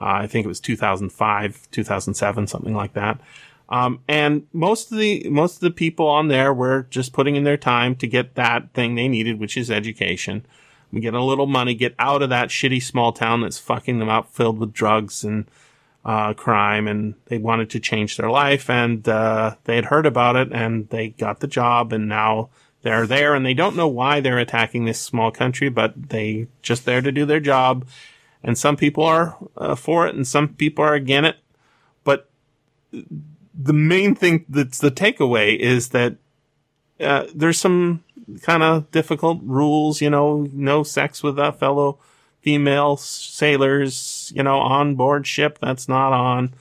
Uh, 0.00 0.22
I 0.22 0.26
think 0.26 0.44
it 0.44 0.48
was 0.48 0.60
2005, 0.60 1.68
2007, 1.70 2.46
something 2.46 2.74
like 2.74 2.92
that. 2.94 3.20
Um, 3.68 4.00
and 4.08 4.46
most 4.52 4.90
of 4.92 4.98
the 4.98 5.28
most 5.28 5.56
of 5.56 5.60
the 5.60 5.70
people 5.70 6.06
on 6.06 6.28
there 6.28 6.54
were 6.54 6.86
just 6.88 7.12
putting 7.12 7.36
in 7.36 7.44
their 7.44 7.58
time 7.58 7.94
to 7.96 8.06
get 8.06 8.34
that 8.34 8.72
thing 8.72 8.94
they 8.94 9.08
needed, 9.08 9.38
which 9.38 9.56
is 9.56 9.70
education. 9.70 10.46
We 10.90 11.00
get 11.00 11.12
a 11.12 11.22
little 11.22 11.46
money, 11.46 11.74
get 11.74 11.94
out 11.98 12.22
of 12.22 12.30
that 12.30 12.48
shitty 12.48 12.82
small 12.82 13.12
town 13.12 13.42
that's 13.42 13.58
fucking 13.58 13.98
them 13.98 14.08
up, 14.08 14.32
filled 14.32 14.58
with 14.58 14.72
drugs 14.72 15.22
and 15.22 15.50
uh, 16.02 16.32
crime, 16.32 16.88
and 16.88 17.14
they 17.26 17.36
wanted 17.36 17.68
to 17.70 17.80
change 17.80 18.16
their 18.16 18.30
life. 18.30 18.70
And 18.70 19.06
uh, 19.06 19.56
they 19.64 19.76
had 19.76 19.86
heard 19.86 20.06
about 20.06 20.36
it, 20.36 20.50
and 20.50 20.88
they 20.88 21.10
got 21.10 21.40
the 21.40 21.46
job, 21.46 21.92
and 21.92 22.08
now 22.08 22.48
they're 22.80 23.06
there, 23.06 23.34
and 23.34 23.44
they 23.44 23.52
don't 23.52 23.76
know 23.76 23.88
why 23.88 24.20
they're 24.20 24.38
attacking 24.38 24.86
this 24.86 24.98
small 24.98 25.30
country, 25.30 25.68
but 25.68 26.08
they 26.08 26.46
just 26.62 26.86
there 26.86 27.02
to 27.02 27.12
do 27.12 27.26
their 27.26 27.40
job 27.40 27.86
and 28.42 28.56
some 28.56 28.76
people 28.76 29.04
are 29.04 29.36
uh, 29.56 29.74
for 29.74 30.06
it 30.06 30.14
and 30.14 30.26
some 30.26 30.48
people 30.48 30.84
are 30.84 30.94
against 30.94 31.30
it. 31.30 31.36
But 32.04 32.28
the 32.92 33.72
main 33.72 34.14
thing 34.14 34.44
that's 34.48 34.78
the 34.78 34.90
takeaway 34.90 35.56
is 35.56 35.90
that 35.90 36.16
uh, 37.00 37.26
there's 37.34 37.58
some 37.58 38.04
kind 38.42 38.62
of 38.62 38.90
difficult 38.90 39.40
rules, 39.42 40.00
you 40.00 40.10
know, 40.10 40.48
no 40.52 40.82
sex 40.82 41.22
with 41.22 41.38
a 41.38 41.52
fellow 41.52 41.98
female 42.40 42.96
sailors, 42.96 44.32
you 44.34 44.42
know, 44.42 44.58
on 44.58 44.94
board 44.94 45.26
ship. 45.26 45.58
That's 45.60 45.88
not 45.88 46.12
on. 46.12 46.54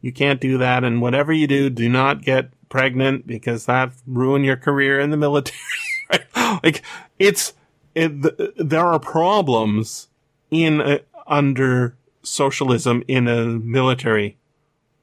You 0.00 0.12
can't 0.12 0.40
do 0.40 0.58
that. 0.58 0.84
And 0.84 1.00
whatever 1.00 1.32
you 1.32 1.46
do, 1.46 1.70
do 1.70 1.88
not 1.88 2.22
get 2.22 2.50
pregnant 2.68 3.26
because 3.26 3.66
that 3.66 3.92
ruin 4.06 4.44
your 4.44 4.56
career 4.56 5.00
in 5.00 5.10
the 5.10 5.16
military. 5.16 5.58
right? 6.10 6.60
Like 6.62 6.82
it's, 7.18 7.54
it, 7.94 8.58
there 8.68 8.84
are 8.84 8.98
problems 8.98 10.08
in 10.50 10.80
a, 10.80 11.00
under 11.26 11.96
socialism 12.22 13.02
in 13.08 13.28
a 13.28 13.44
military, 13.46 14.36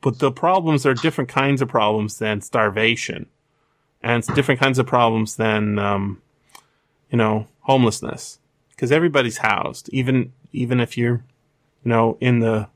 but 0.01 0.19
the 0.19 0.31
problems 0.31 0.85
are 0.85 0.93
different 0.93 1.29
kinds 1.29 1.61
of 1.61 1.67
problems 1.67 2.19
than 2.19 2.41
starvation, 2.41 3.27
and 4.01 4.19
it's 4.19 4.33
different 4.33 4.59
kinds 4.59 4.79
of 4.79 4.87
problems 4.87 5.35
than, 5.35 5.77
um, 5.77 6.21
you 7.11 7.17
know, 7.17 7.47
homelessness, 7.61 8.39
because 8.71 8.91
everybody's 8.91 9.37
housed, 9.37 9.89
even 9.89 10.33
even 10.51 10.79
if 10.79 10.97
you're, 10.97 11.23
you 11.83 11.89
know, 11.89 12.17
in 12.19 12.39
the 12.39 12.67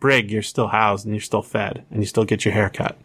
brig, 0.00 0.30
you're 0.30 0.42
still 0.42 0.68
housed 0.68 1.04
and 1.04 1.14
you're 1.14 1.20
still 1.20 1.42
fed 1.42 1.84
and 1.90 2.00
you 2.00 2.06
still 2.06 2.24
get 2.24 2.44
your 2.44 2.54
hair 2.54 2.70
cut. 2.70 2.98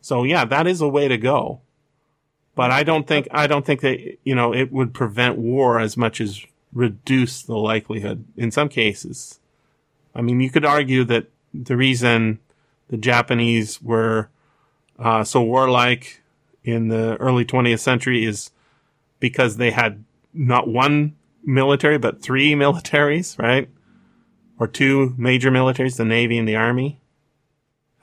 So 0.00 0.22
yeah, 0.22 0.44
that 0.44 0.66
is 0.66 0.80
a 0.80 0.88
way 0.88 1.08
to 1.08 1.16
go. 1.16 1.60
But 2.54 2.70
I 2.70 2.82
don't 2.84 3.06
think 3.06 3.26
I 3.30 3.46
don't 3.46 3.64
think 3.64 3.80
that 3.80 4.18
you 4.22 4.34
know 4.34 4.54
it 4.54 4.70
would 4.70 4.94
prevent 4.94 5.38
war 5.38 5.80
as 5.80 5.96
much 5.96 6.20
as 6.20 6.44
reduce 6.74 7.42
the 7.42 7.56
likelihood 7.56 8.24
in 8.36 8.50
some 8.50 8.68
cases. 8.68 9.40
I 10.14 10.20
mean, 10.20 10.40
you 10.40 10.50
could 10.50 10.64
argue 10.64 11.04
that 11.04 11.28
the 11.52 11.76
reason 11.76 12.40
the 12.88 12.96
Japanese 12.96 13.80
were 13.80 14.28
uh, 14.98 15.24
so 15.24 15.42
warlike 15.42 16.22
in 16.62 16.88
the 16.88 17.16
early 17.16 17.44
20th 17.44 17.80
century 17.80 18.24
is 18.24 18.50
because 19.20 19.56
they 19.56 19.70
had 19.70 20.04
not 20.32 20.68
one 20.68 21.14
military, 21.44 21.98
but 21.98 22.22
three 22.22 22.52
militaries, 22.54 23.38
right? 23.38 23.68
Or 24.58 24.66
two 24.66 25.14
major 25.16 25.50
militaries, 25.50 25.96
the 25.96 26.04
Navy 26.04 26.38
and 26.38 26.48
the 26.48 26.56
Army. 26.56 27.00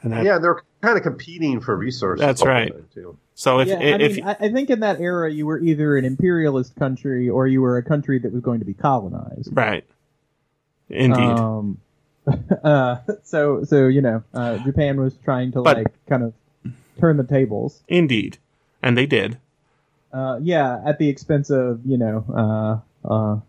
And 0.02 0.14
that, 0.14 0.24
yeah, 0.24 0.38
they're 0.40 0.64
kind 0.82 0.98
of 0.98 1.04
competing 1.04 1.62
for 1.62 1.76
resources. 1.76 2.26
That's 2.26 2.44
right. 2.44 2.74
Too. 2.94 3.18
So 3.36 3.60
if, 3.60 3.68
yeah, 3.68 3.80
if, 3.80 4.12
I, 4.12 4.16
mean, 4.16 4.36
I 4.40 4.50
think 4.50 4.70
in 4.70 4.82
that 4.82 5.00
era 5.00 5.32
you 5.32 5.46
were 5.46 5.60
either 5.60 5.98
an 5.98 6.06
imperialist 6.06 6.76
country 6.76 7.30
or 7.30 7.48
you 7.48 7.62
were 7.62 7.78
a 7.78 7.84
country 7.84 8.20
that 8.20 8.32
was 8.32 8.42
going 8.42 8.60
to 8.60 8.66
be 8.66 8.74
colonized. 8.74 9.50
Right. 9.52 9.86
Indeed. 10.90 11.24
Um, 11.24 11.80
uh, 12.64 12.98
so 13.24 13.64
so 13.64 13.88
you 13.88 14.02
know, 14.02 14.24
uh, 14.34 14.58
Japan 14.60 15.00
was 15.00 15.16
trying 15.24 15.52
to 15.54 15.62
but, 15.62 15.78
like 15.78 16.06
kind 16.08 16.24
of 16.24 16.34
turn 17.00 17.18
the 17.18 17.24
tables. 17.24 17.82
Indeed, 17.88 18.38
and 18.82 18.98
they 18.98 19.06
did. 19.06 19.38
Uh, 20.14 20.40
yeah, 20.42 20.82
at 20.86 21.00
the 21.00 21.10
expense 21.10 21.50
of 21.50 21.82
you 21.86 21.98
know 21.98 22.84
uh, 23.06 23.08
uh, 23.08 23.40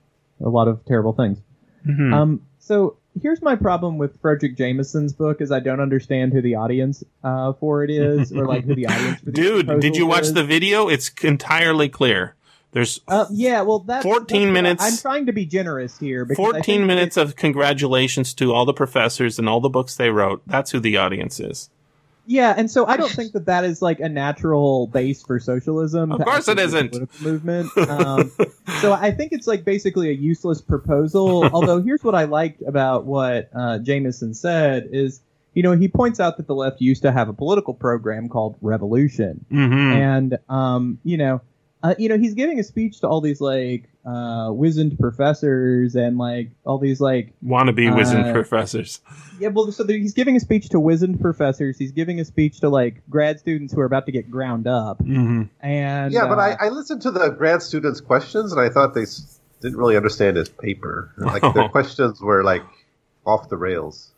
a 0.44 0.48
lot 0.48 0.68
of 0.68 0.84
terrible 0.86 1.12
things. 1.12 1.38
Mm-hmm. 1.86 2.14
Um, 2.14 2.46
so 2.60 2.96
here's 3.20 3.42
my 3.42 3.56
problem 3.56 3.98
with 3.98 4.20
Fredric 4.22 4.56
Jameson's 4.56 5.12
book 5.12 5.40
is 5.40 5.50
I 5.50 5.60
don't 5.60 5.80
understand 5.80 6.32
who 6.32 6.40
the 6.40 6.54
audience 6.54 7.04
uh, 7.22 7.52
for 7.54 7.84
it 7.84 7.90
is 7.90 8.32
or 8.32 8.46
like 8.46 8.64
who 8.64 8.74
the 8.74 8.86
audience 8.86 9.20
for 9.20 9.30
Dude, 9.32 9.80
did 9.80 9.96
you 9.96 10.06
watch 10.06 10.24
is. 10.24 10.34
the 10.34 10.44
video? 10.44 10.88
It's 10.88 11.10
entirely 11.22 11.88
clear. 11.88 12.34
There's 12.72 13.00
uh, 13.06 13.26
yeah, 13.30 13.60
well 13.60 13.80
that's 13.80 14.02
14 14.02 14.26
that's, 14.26 14.52
minutes. 14.52 14.84
I'm 14.84 14.96
trying 14.96 15.26
to 15.26 15.32
be 15.32 15.44
generous 15.44 15.98
here. 15.98 16.26
14 16.26 16.86
minutes 16.86 17.18
of 17.18 17.36
congratulations 17.36 18.32
to 18.34 18.54
all 18.54 18.64
the 18.64 18.72
professors 18.72 19.38
and 19.38 19.46
all 19.46 19.60
the 19.60 19.68
books 19.68 19.94
they 19.94 20.08
wrote. 20.08 20.42
That's 20.46 20.70
who 20.70 20.80
the 20.80 20.96
audience 20.96 21.38
is. 21.38 21.68
Yeah, 22.26 22.54
and 22.56 22.70
so 22.70 22.86
I 22.86 22.96
don't 22.96 23.10
think 23.10 23.32
that 23.34 23.46
that 23.46 23.64
is 23.64 23.82
like 23.82 24.00
a 24.00 24.08
natural 24.08 24.86
base 24.86 25.22
for 25.22 25.40
socialism. 25.40 26.12
Of 26.12 26.24
course, 26.24 26.48
it 26.48 26.58
isn't. 26.58 27.20
Movement. 27.20 27.70
Um, 27.92 28.32
so 28.80 28.92
I 28.92 29.10
think 29.10 29.32
it's 29.32 29.46
like 29.46 29.64
basically 29.64 30.08
a 30.08 30.12
useless 30.12 30.60
proposal. 30.60 31.44
Although 31.52 31.82
here's 31.82 32.02
what 32.02 32.14
I 32.14 32.24
liked 32.24 32.62
about 32.62 33.04
what 33.04 33.50
uh, 33.54 33.78
Jameson 33.78 34.34
said 34.34 34.88
is, 34.92 35.20
you 35.52 35.62
know, 35.62 35.72
he 35.72 35.88
points 35.88 36.20
out 36.20 36.36
that 36.38 36.46
the 36.46 36.54
left 36.54 36.80
used 36.80 37.02
to 37.02 37.12
have 37.12 37.28
a 37.28 37.32
political 37.32 37.74
program 37.74 38.28
called 38.28 38.56
Revolution, 38.62 39.44
mm-hmm. 39.50 39.74
and 39.74 40.38
um, 40.48 40.98
you 41.04 41.18
know, 41.18 41.42
uh, 41.82 41.94
you 41.98 42.08
know, 42.08 42.16
he's 42.16 42.34
giving 42.34 42.58
a 42.60 42.64
speech 42.64 43.00
to 43.00 43.08
all 43.08 43.20
these 43.20 43.40
like 43.40 43.88
uh, 44.04 44.48
wizened 44.52 44.98
professors 44.98 45.94
and 45.94 46.18
like 46.18 46.50
all 46.64 46.78
these 46.78 47.00
like 47.00 47.32
wannabe 47.44 47.94
wizened 47.94 48.26
uh, 48.26 48.32
professors. 48.32 49.00
Yeah, 49.38 49.48
well, 49.48 49.70
so 49.70 49.86
he's 49.86 50.14
giving 50.14 50.36
a 50.36 50.40
speech 50.40 50.70
to 50.70 50.80
wizened 50.80 51.20
professors. 51.20 51.78
He's 51.78 51.92
giving 51.92 52.20
a 52.20 52.24
speech 52.24 52.60
to 52.60 52.68
like 52.68 53.02
grad 53.08 53.38
students 53.38 53.72
who 53.72 53.80
are 53.80 53.84
about 53.84 54.06
to 54.06 54.12
get 54.12 54.30
ground 54.30 54.66
up. 54.66 54.98
Mm-hmm. 54.98 55.42
And 55.64 56.12
yeah, 56.12 56.26
but 56.26 56.38
I, 56.38 56.52
uh, 56.52 56.56
I, 56.60 56.68
listened 56.70 57.02
to 57.02 57.10
the 57.10 57.28
grad 57.30 57.62
students' 57.62 58.00
questions 58.00 58.52
and 58.52 58.60
I 58.60 58.68
thought 58.68 58.94
they 58.94 59.02
s- 59.02 59.40
didn't 59.60 59.78
really 59.78 59.96
understand 59.96 60.36
his 60.36 60.48
paper. 60.48 61.12
Like 61.16 61.42
their 61.54 61.68
questions 61.70 62.20
were 62.20 62.42
like 62.42 62.62
off 63.24 63.48
the 63.48 63.56
rails. 63.56 64.11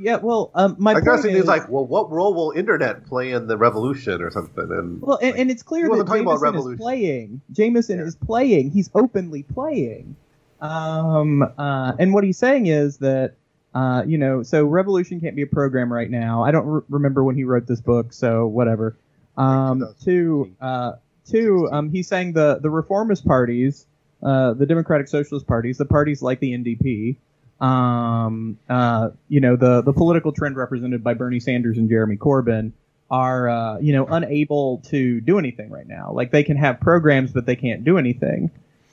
Yeah, 0.00 0.16
well, 0.16 0.50
um, 0.54 0.76
my 0.78 0.94
I 0.94 1.00
guess 1.00 1.24
is, 1.24 1.34
he's 1.34 1.44
like, 1.44 1.68
well, 1.68 1.84
what 1.84 2.10
role 2.10 2.32
will 2.32 2.52
internet 2.52 3.06
play 3.06 3.32
in 3.32 3.48
the 3.48 3.56
revolution 3.56 4.22
or 4.22 4.30
something? 4.30 4.70
And 4.70 5.02
well, 5.02 5.18
and, 5.20 5.32
like, 5.32 5.40
and 5.40 5.50
it's 5.50 5.62
clear 5.62 5.88
that 5.88 6.06
Jameson 6.06 6.56
is 6.56 6.78
playing. 6.78 7.40
Jameson 7.50 7.98
Yeah. 7.98 8.04
is 8.04 8.16
playing. 8.16 8.70
He's 8.70 8.90
openly 8.94 9.42
playing. 9.42 10.14
Um, 10.60 11.42
uh, 11.42 11.92
and 11.98 12.12
what 12.12 12.24
he's 12.24 12.38
saying 12.38 12.66
is 12.66 12.98
that, 12.98 13.34
uh, 13.74 14.04
you 14.06 14.18
know, 14.18 14.42
so 14.42 14.64
revolution 14.64 15.20
can't 15.20 15.36
be 15.36 15.42
a 15.42 15.46
program 15.46 15.92
right 15.92 16.10
now. 16.10 16.42
I 16.44 16.50
don't 16.50 16.66
re- 16.66 16.82
remember 16.88 17.24
when 17.24 17.34
he 17.36 17.44
wrote 17.44 17.66
this 17.66 17.80
book, 17.80 18.12
so 18.12 18.46
whatever. 18.46 18.96
Um, 19.36 19.94
two, 20.02 20.54
uh, 20.60 20.92
two, 21.28 21.68
um, 21.70 21.90
he's 21.90 22.08
saying 22.08 22.32
the 22.32 22.58
the 22.60 22.70
reformist 22.70 23.24
parties, 23.26 23.86
uh, 24.22 24.54
the 24.54 24.66
Democratic 24.66 25.08
Socialist 25.08 25.46
parties, 25.46 25.78
the 25.78 25.84
parties 25.84 26.22
like 26.22 26.40
the 26.40 26.52
NDP, 26.52 27.16
um, 27.60 28.58
uh, 28.68 29.10
you 29.28 29.40
know, 29.40 29.56
the 29.56 29.82
the 29.82 29.92
political 29.92 30.32
trend 30.32 30.56
represented 30.56 31.02
by 31.02 31.14
Bernie 31.14 31.40
Sanders 31.40 31.78
and 31.78 31.88
Jeremy 31.88 32.16
Corbyn, 32.16 32.72
are 33.10 33.48
uh, 33.48 33.78
you 33.78 33.92
know 33.92 34.06
unable 34.06 34.78
to 34.88 35.20
do 35.20 35.38
anything 35.38 35.70
right 35.70 35.86
now. 35.86 36.12
Like 36.12 36.30
they 36.30 36.44
can 36.44 36.56
have 36.56 36.80
programs, 36.80 37.32
but 37.32 37.46
they 37.46 37.56
can't 37.56 37.84
do 37.84 37.98
anything. 37.98 38.50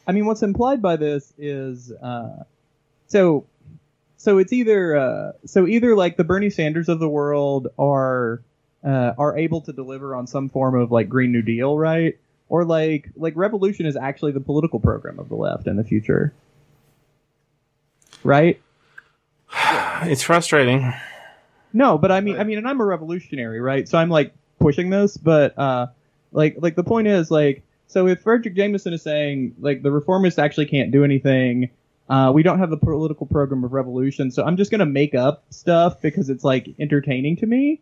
I 0.07 0.11
mean, 0.11 0.25
what's 0.25 0.43
implied 0.43 0.81
by 0.81 0.95
this 0.95 1.33
is 1.37 1.91
uh, 1.91 2.43
so 3.07 3.45
so 4.17 4.37
it's 4.37 4.53
either 4.53 4.95
uh, 4.95 5.31
so 5.45 5.67
either 5.67 5.95
like 5.95 6.17
the 6.17 6.23
Bernie 6.23 6.49
Sanders 6.49 6.89
of 6.89 6.99
the 6.99 7.09
world 7.09 7.67
are 7.77 8.41
uh, 8.83 9.13
are 9.17 9.37
able 9.37 9.61
to 9.61 9.73
deliver 9.73 10.15
on 10.15 10.27
some 10.27 10.49
form 10.49 10.75
of 10.75 10.91
like 10.91 11.09
Green 11.09 11.31
New 11.31 11.41
Deal, 11.41 11.77
right? 11.77 12.17
Or 12.47 12.63
like 12.63 13.09
like 13.15 13.35
revolution 13.35 13.85
is 13.85 13.95
actually 13.95 14.31
the 14.31 14.39
political 14.39 14.79
program 14.79 15.19
of 15.19 15.29
the 15.29 15.35
left 15.35 15.67
in 15.67 15.75
the 15.75 15.83
future, 15.83 16.33
right? 18.25 18.61
It's 20.01 20.23
frustrating. 20.23 20.93
No, 21.71 21.97
but 21.97 22.11
I 22.11 22.19
mean, 22.19 22.37
I 22.37 22.43
mean, 22.43 22.57
and 22.57 22.67
I'm 22.67 22.81
a 22.81 22.85
revolutionary, 22.85 23.61
right? 23.61 23.87
So 23.87 23.97
I'm 23.97 24.09
like 24.09 24.33
pushing 24.59 24.89
this, 24.89 25.15
but 25.15 25.57
uh, 25.57 25.87
like, 26.33 26.57
like 26.59 26.75
the 26.75 26.83
point 26.83 27.07
is, 27.07 27.31
like, 27.31 27.63
so 27.87 28.07
if 28.07 28.21
Fredric 28.23 28.55
Jameson 28.55 28.93
is 28.93 29.01
saying 29.01 29.55
like 29.59 29.83
the 29.83 29.89
reformists 29.89 30.37
actually 30.37 30.65
can't 30.65 30.91
do 30.91 31.05
anything, 31.05 31.69
uh, 32.09 32.31
we 32.33 32.43
don't 32.43 32.59
have 32.59 32.69
the 32.69 32.77
political 32.77 33.25
program 33.25 33.63
of 33.63 33.71
revolution, 33.71 34.31
so 34.31 34.43
I'm 34.43 34.57
just 34.57 34.69
gonna 34.69 34.85
make 34.85 35.15
up 35.15 35.45
stuff 35.49 36.01
because 36.01 36.29
it's 36.29 36.43
like 36.43 36.67
entertaining 36.77 37.37
to 37.37 37.45
me. 37.45 37.81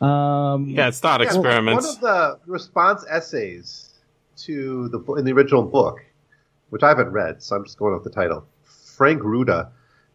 Um, 0.00 0.70
Yeah, 0.70 0.88
it's 0.88 0.98
thought 0.98 1.20
Yeah, 1.20 1.28
experiments. 1.28 1.86
One 1.86 1.94
of 1.94 2.00
the 2.00 2.50
response 2.50 3.04
essays 3.08 3.94
to 4.38 4.88
the 4.88 4.98
bo- 4.98 5.14
in 5.14 5.24
the 5.24 5.32
original 5.32 5.62
book, 5.62 6.04
which 6.70 6.82
I 6.82 6.88
haven't 6.88 7.10
read, 7.10 7.42
so 7.42 7.54
I'm 7.56 7.64
just 7.64 7.78
going 7.78 7.94
off 7.94 8.02
the 8.02 8.10
title. 8.10 8.44
Frank 8.96 9.22
Ruda, 9.22 9.68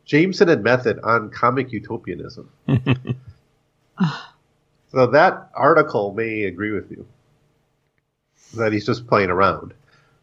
Jameson 0.06 0.50
and 0.50 0.64
Method 0.64 1.00
on 1.04 1.30
Comic 1.30 1.72
Utopianism. 1.72 2.50
so 4.92 5.08
that 5.08 5.50
article 5.54 6.14
may 6.14 6.44
agree 6.44 6.72
with 6.72 6.90
you 6.92 7.06
that 8.56 8.72
he's 8.74 8.86
just 8.86 9.06
playing 9.08 9.30
around. 9.30 9.74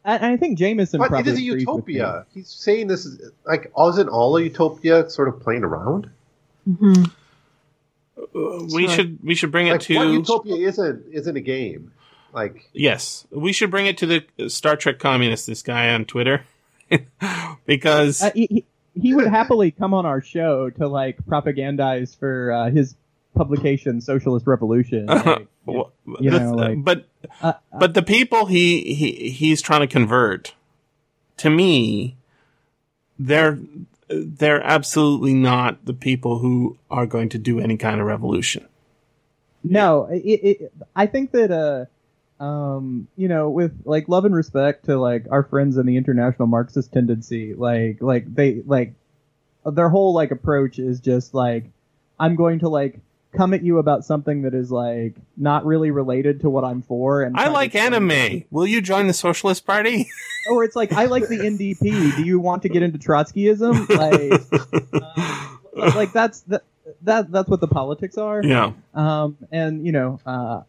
and 0.04 0.24
I 0.24 0.36
think 0.36 0.58
Jameson 0.58 0.98
But 0.98 1.06
it 1.06 1.08
probably 1.10 1.32
is 1.32 1.38
a 1.38 1.42
agrees 1.50 1.66
with 1.66 1.86
me. 1.86 1.94
utopia. 1.94 2.26
He's 2.34 2.48
saying 2.48 2.88
this 2.88 3.06
is 3.06 3.30
like, 3.44 3.70
isn't 3.78 4.08
all 4.08 4.36
a 4.36 4.42
utopia 4.42 5.08
sort 5.10 5.28
of 5.28 5.40
playing 5.40 5.64
around? 5.64 6.10
hmm 6.64 7.04
we 8.32 8.88
should 8.88 9.18
we 9.22 9.34
should 9.34 9.52
bring 9.52 9.66
it 9.68 9.72
Like, 9.72 9.80
what 9.80 10.04
to 10.04 10.12
utopia 10.12 10.68
isn't 10.68 11.04
isn't 11.12 11.36
a 11.36 11.40
game. 11.40 11.92
Like, 12.32 12.68
yes, 12.72 13.26
we 13.30 13.52
should 13.52 13.70
bring 13.70 13.86
it 13.86 13.96
to 13.98 14.06
the 14.36 14.50
Star 14.50 14.76
Trek 14.76 14.98
communist. 14.98 15.46
This 15.46 15.62
guy 15.62 15.90
on 15.94 16.04
Twitter, 16.04 16.42
because 17.66 18.22
Uh, 18.22 18.30
he, 18.34 18.46
he, 18.46 18.64
he 19.00 19.14
would 19.14 19.26
happily 19.26 19.70
come 19.70 19.94
on 19.94 20.06
our 20.06 20.20
show 20.20 20.70
to 20.70 20.88
like 20.88 21.18
propagandize 21.26 22.16
for 22.18 22.52
uh, 22.52 22.70
his 22.70 22.94
publication, 23.34 24.00
Socialist 24.00 24.46
Revolution. 24.46 25.06
Like, 25.66 25.74
Well, 25.74 25.92
you 26.20 26.30
know, 26.30 26.52
like- 26.52 26.84
but 26.84 27.08
uh, 27.42 27.54
but 27.76 27.94
the 27.94 28.02
people 28.02 28.46
he, 28.46 28.94
he 28.94 29.30
he's 29.30 29.60
trying 29.60 29.80
to 29.80 29.88
convert 29.88 30.54
to 31.38 31.50
me 31.50 32.16
they're 33.18 33.58
they're 34.08 34.62
absolutely 34.62 35.34
not 35.34 35.84
the 35.84 35.92
people 35.92 36.38
who 36.38 36.78
are 36.88 37.04
going 37.06 37.28
to 37.30 37.38
do 37.38 37.58
any 37.58 37.76
kind 37.76 38.00
of 38.00 38.06
revolution 38.06 38.68
No, 39.64 40.04
it, 40.04 40.18
it, 40.20 40.72
I 40.94 41.06
think 41.06 41.32
that 41.32 41.50
uh, 41.50 41.86
um, 42.40 43.08
you 43.16 43.28
know, 43.28 43.50
with 43.50 43.82
like 43.84 44.08
love 44.08 44.24
and 44.24 44.34
respect 44.34 44.86
to 44.86 44.98
like 44.98 45.26
our 45.30 45.42
friends 45.42 45.76
in 45.76 45.86
the 45.86 45.96
international 45.96 46.48
Marxist 46.48 46.92
tendency, 46.92 47.54
like 47.54 47.98
like 48.00 48.32
they 48.32 48.62
like 48.64 48.94
their 49.64 49.88
whole 49.88 50.12
like 50.12 50.30
approach 50.30 50.78
is 50.78 51.00
just 51.00 51.34
like 51.34 51.64
I'm 52.18 52.36
going 52.36 52.60
to 52.60 52.68
like 52.68 53.00
come 53.32 53.52
at 53.52 53.62
you 53.62 53.78
about 53.78 54.04
something 54.04 54.42
that 54.42 54.54
is 54.54 54.70
like 54.70 55.14
not 55.36 55.66
really 55.66 55.90
related 55.90 56.40
to 56.40 56.50
what 56.50 56.64
I'm 56.64 56.82
for, 56.82 57.22
and 57.22 57.36
i 57.36 57.48
like 57.48 57.74
it. 57.74 57.78
anime 57.78 58.44
will 58.50 58.66
you 58.66 58.80
join 58.80 59.06
the 59.06 59.14
socialist 59.14 59.66
party 59.66 60.08
Or 60.48 60.64
it's 60.64 60.76
like 60.76 60.92
I 60.92 61.06
like 61.06 61.28
the 61.28 61.38
NDP. 61.38 62.16
Do 62.16 62.22
you 62.22 62.38
want 62.38 62.62
to 62.62 62.68
get 62.68 62.82
into 62.82 62.98
Trotskyism? 62.98 63.88
Like, 63.88 65.02
um, 65.76 65.94
like 65.96 66.12
that's 66.12 66.40
that, 66.42 66.62
that 67.02 67.30
that's 67.30 67.48
what 67.48 67.60
the 67.60 67.68
politics 67.68 68.16
are. 68.16 68.42
yeah 68.44 68.72
Um, 68.94 69.36
and 69.50 69.84
you 69.84 69.92
know, 69.92 70.20
uh, 70.24 70.62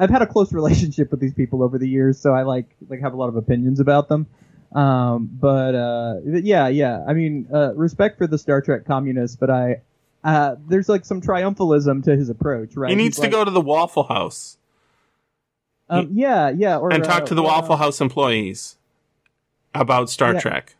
I've 0.00 0.10
had 0.10 0.22
a 0.22 0.26
close 0.26 0.52
relationship 0.60 1.10
with 1.12 1.20
these 1.20 1.34
people 1.34 1.62
over 1.62 1.78
the 1.78 1.88
years, 1.88 2.18
so 2.20 2.34
I 2.34 2.42
like 2.42 2.66
like 2.88 3.00
have 3.00 3.12
a 3.12 3.16
lot 3.16 3.28
of 3.28 3.36
opinions 3.36 3.78
about 3.78 4.08
them. 4.08 4.26
Um, 4.74 5.28
but 5.32 5.74
uh, 5.74 6.14
yeah, 6.24 6.68
yeah. 6.68 7.04
I 7.06 7.12
mean, 7.12 7.46
uh, 7.52 7.74
respect 7.74 8.18
for 8.18 8.26
the 8.26 8.38
Star 8.38 8.60
Trek 8.60 8.84
communists, 8.86 9.36
but 9.36 9.50
I 9.50 9.82
uh, 10.24 10.56
there's 10.68 10.88
like 10.88 11.04
some 11.04 11.20
triumphalism 11.20 12.02
to 12.04 12.16
his 12.16 12.28
approach, 12.28 12.76
right? 12.76 12.90
he 12.90 12.96
needs 12.96 13.16
He's 13.16 13.16
to 13.16 13.22
like, 13.22 13.30
go 13.30 13.44
to 13.44 13.50
the 13.50 13.60
waffle 13.60 14.04
house 14.04 14.58
Um, 15.88 16.10
yeah, 16.12 16.50
yeah, 16.50 16.76
or 16.78 16.92
and 16.92 17.02
talk 17.04 17.22
uh, 17.22 17.26
to 17.26 17.34
the 17.34 17.42
waffle 17.42 17.76
house 17.76 18.00
employees 18.00 18.76
about 19.74 20.08
star 20.10 20.34
Yeah. 20.34 20.40
trek 20.40 20.76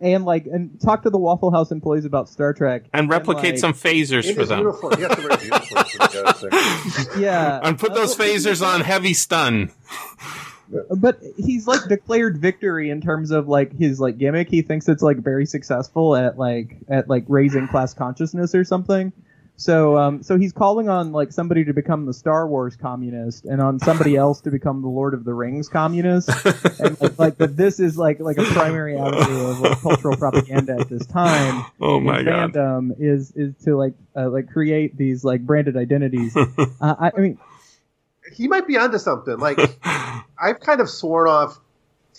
and 0.00 0.24
like 0.24 0.46
and 0.46 0.80
talk 0.80 1.02
to 1.02 1.10
the 1.10 1.18
Waffle 1.18 1.50
House 1.50 1.70
employees 1.70 2.04
about 2.04 2.28
Star 2.28 2.52
Trek 2.52 2.84
and 2.92 3.08
replicate 3.08 3.52
like- 3.52 3.58
some 3.58 3.72
phasers 3.72 4.32
for 4.34 4.44
them 4.44 4.60
uniform, 4.60 4.94
he 4.96 5.02
has 5.02 5.16
to 5.16 5.22
wear 5.22 5.38
his 5.38 5.44
uniform 5.48 5.84
when 5.98 6.08
he 6.08 6.22
goes 6.22 6.40
there. 6.40 7.20
Yeah, 7.22 7.60
and 7.62 7.78
put 7.78 7.94
those 7.94 8.18
well, 8.18 8.28
phasers 8.34 8.66
on 8.66 8.80
heavy 8.82 9.14
stun 9.14 9.70
but 10.90 11.20
he's 11.36 11.66
like 11.66 11.80
declared 11.88 12.38
victory 12.38 12.90
in 12.90 13.00
terms 13.00 13.30
of 13.30 13.48
like 13.48 13.72
his 13.78 14.00
like 14.00 14.18
gimmick. 14.18 14.48
He 14.48 14.62
thinks 14.62 14.88
it's 14.88 15.02
like 15.02 15.18
very 15.18 15.46
successful 15.46 16.16
at 16.16 16.38
like 16.38 16.76
at 16.88 17.08
like 17.08 17.24
raising 17.28 17.68
class 17.68 17.94
consciousness 17.94 18.54
or 18.54 18.64
something. 18.64 19.12
So 19.56 19.96
um 19.96 20.22
so 20.22 20.36
he's 20.36 20.52
calling 20.52 20.88
on 20.88 21.12
like 21.12 21.32
somebody 21.32 21.64
to 21.64 21.72
become 21.72 22.06
the 22.06 22.12
Star 22.12 22.46
Wars 22.46 22.76
communist 22.76 23.44
and 23.44 23.60
on 23.60 23.78
somebody 23.78 24.16
else 24.24 24.40
to 24.42 24.50
become 24.50 24.82
the 24.82 24.88
Lord 24.88 25.14
of 25.14 25.24
the 25.24 25.32
Rings 25.32 25.68
communist. 25.68 26.28
and 26.78 27.00
like, 27.00 27.18
like 27.18 27.38
that 27.38 27.56
this 27.56 27.80
is 27.80 27.96
like 27.96 28.20
like 28.20 28.38
a 28.38 28.44
primary 28.44 28.98
avenue 28.98 29.46
of 29.46 29.60
like, 29.60 29.80
cultural 29.80 30.16
propaganda 30.16 30.76
at 30.78 30.88
this 30.88 31.06
time. 31.06 31.64
oh 31.80 32.00
my 32.00 32.22
god 32.22 32.52
fandom 32.52 32.94
is 32.98 33.32
is 33.32 33.54
to 33.64 33.76
like 33.76 33.94
uh, 34.14 34.28
like 34.28 34.50
create 34.50 34.96
these 34.96 35.24
like 35.24 35.40
branded 35.42 35.76
identities. 35.76 36.36
uh, 36.36 36.44
I, 36.80 37.12
I 37.16 37.20
mean, 37.20 37.38
he 38.32 38.48
might 38.48 38.66
be 38.66 38.76
onto 38.76 38.98
something. 38.98 39.38
Like 39.38 39.58
I've 39.84 40.60
kind 40.60 40.80
of 40.80 40.88
sworn 40.88 41.28
off 41.28 41.58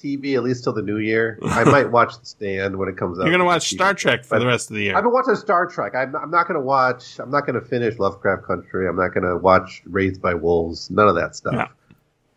TV 0.02 0.36
at 0.36 0.44
least 0.44 0.64
till 0.64 0.74
the 0.74 0.82
new 0.82 0.98
year. 0.98 1.40
I 1.44 1.64
might 1.64 1.92
watch 1.92 2.18
The 2.20 2.26
Stand 2.26 2.78
when 2.78 2.90
it 2.90 2.98
comes 2.98 3.20
out. 3.20 3.24
You're 3.24 3.32
gonna 3.34 3.46
watch 3.46 3.70
Star 3.70 3.94
Trek 3.94 4.24
for 4.24 4.36
But 4.36 4.40
the 4.40 4.46
rest 4.48 4.70
of 4.70 4.76
the 4.76 4.84
year. 4.84 4.96
I've 4.96 5.04
been 5.04 5.12
watching 5.14 5.36
Star 5.36 5.66
Trek. 5.68 5.94
I'm, 5.96 6.16
I'm 6.16 6.32
not 6.32 6.48
going 6.48 6.60
to 6.60 6.66
watch. 6.66 7.20
I'm 7.20 7.32
not 7.32 7.46
going 7.46 7.60
to 7.60 7.66
finish 7.66 7.98
Lovecraft 8.00 8.44
Country. 8.46 8.88
I'm 8.88 8.96
not 8.96 9.14
going 9.14 9.24
to 9.26 9.38
watch 9.38 9.82
Raised 9.86 10.22
by 10.22 10.34
Wolves. 10.34 10.90
None 10.90 11.08
of 11.08 11.16
that 11.16 11.36
stuff 11.36 11.54
Yeah. 11.56 11.68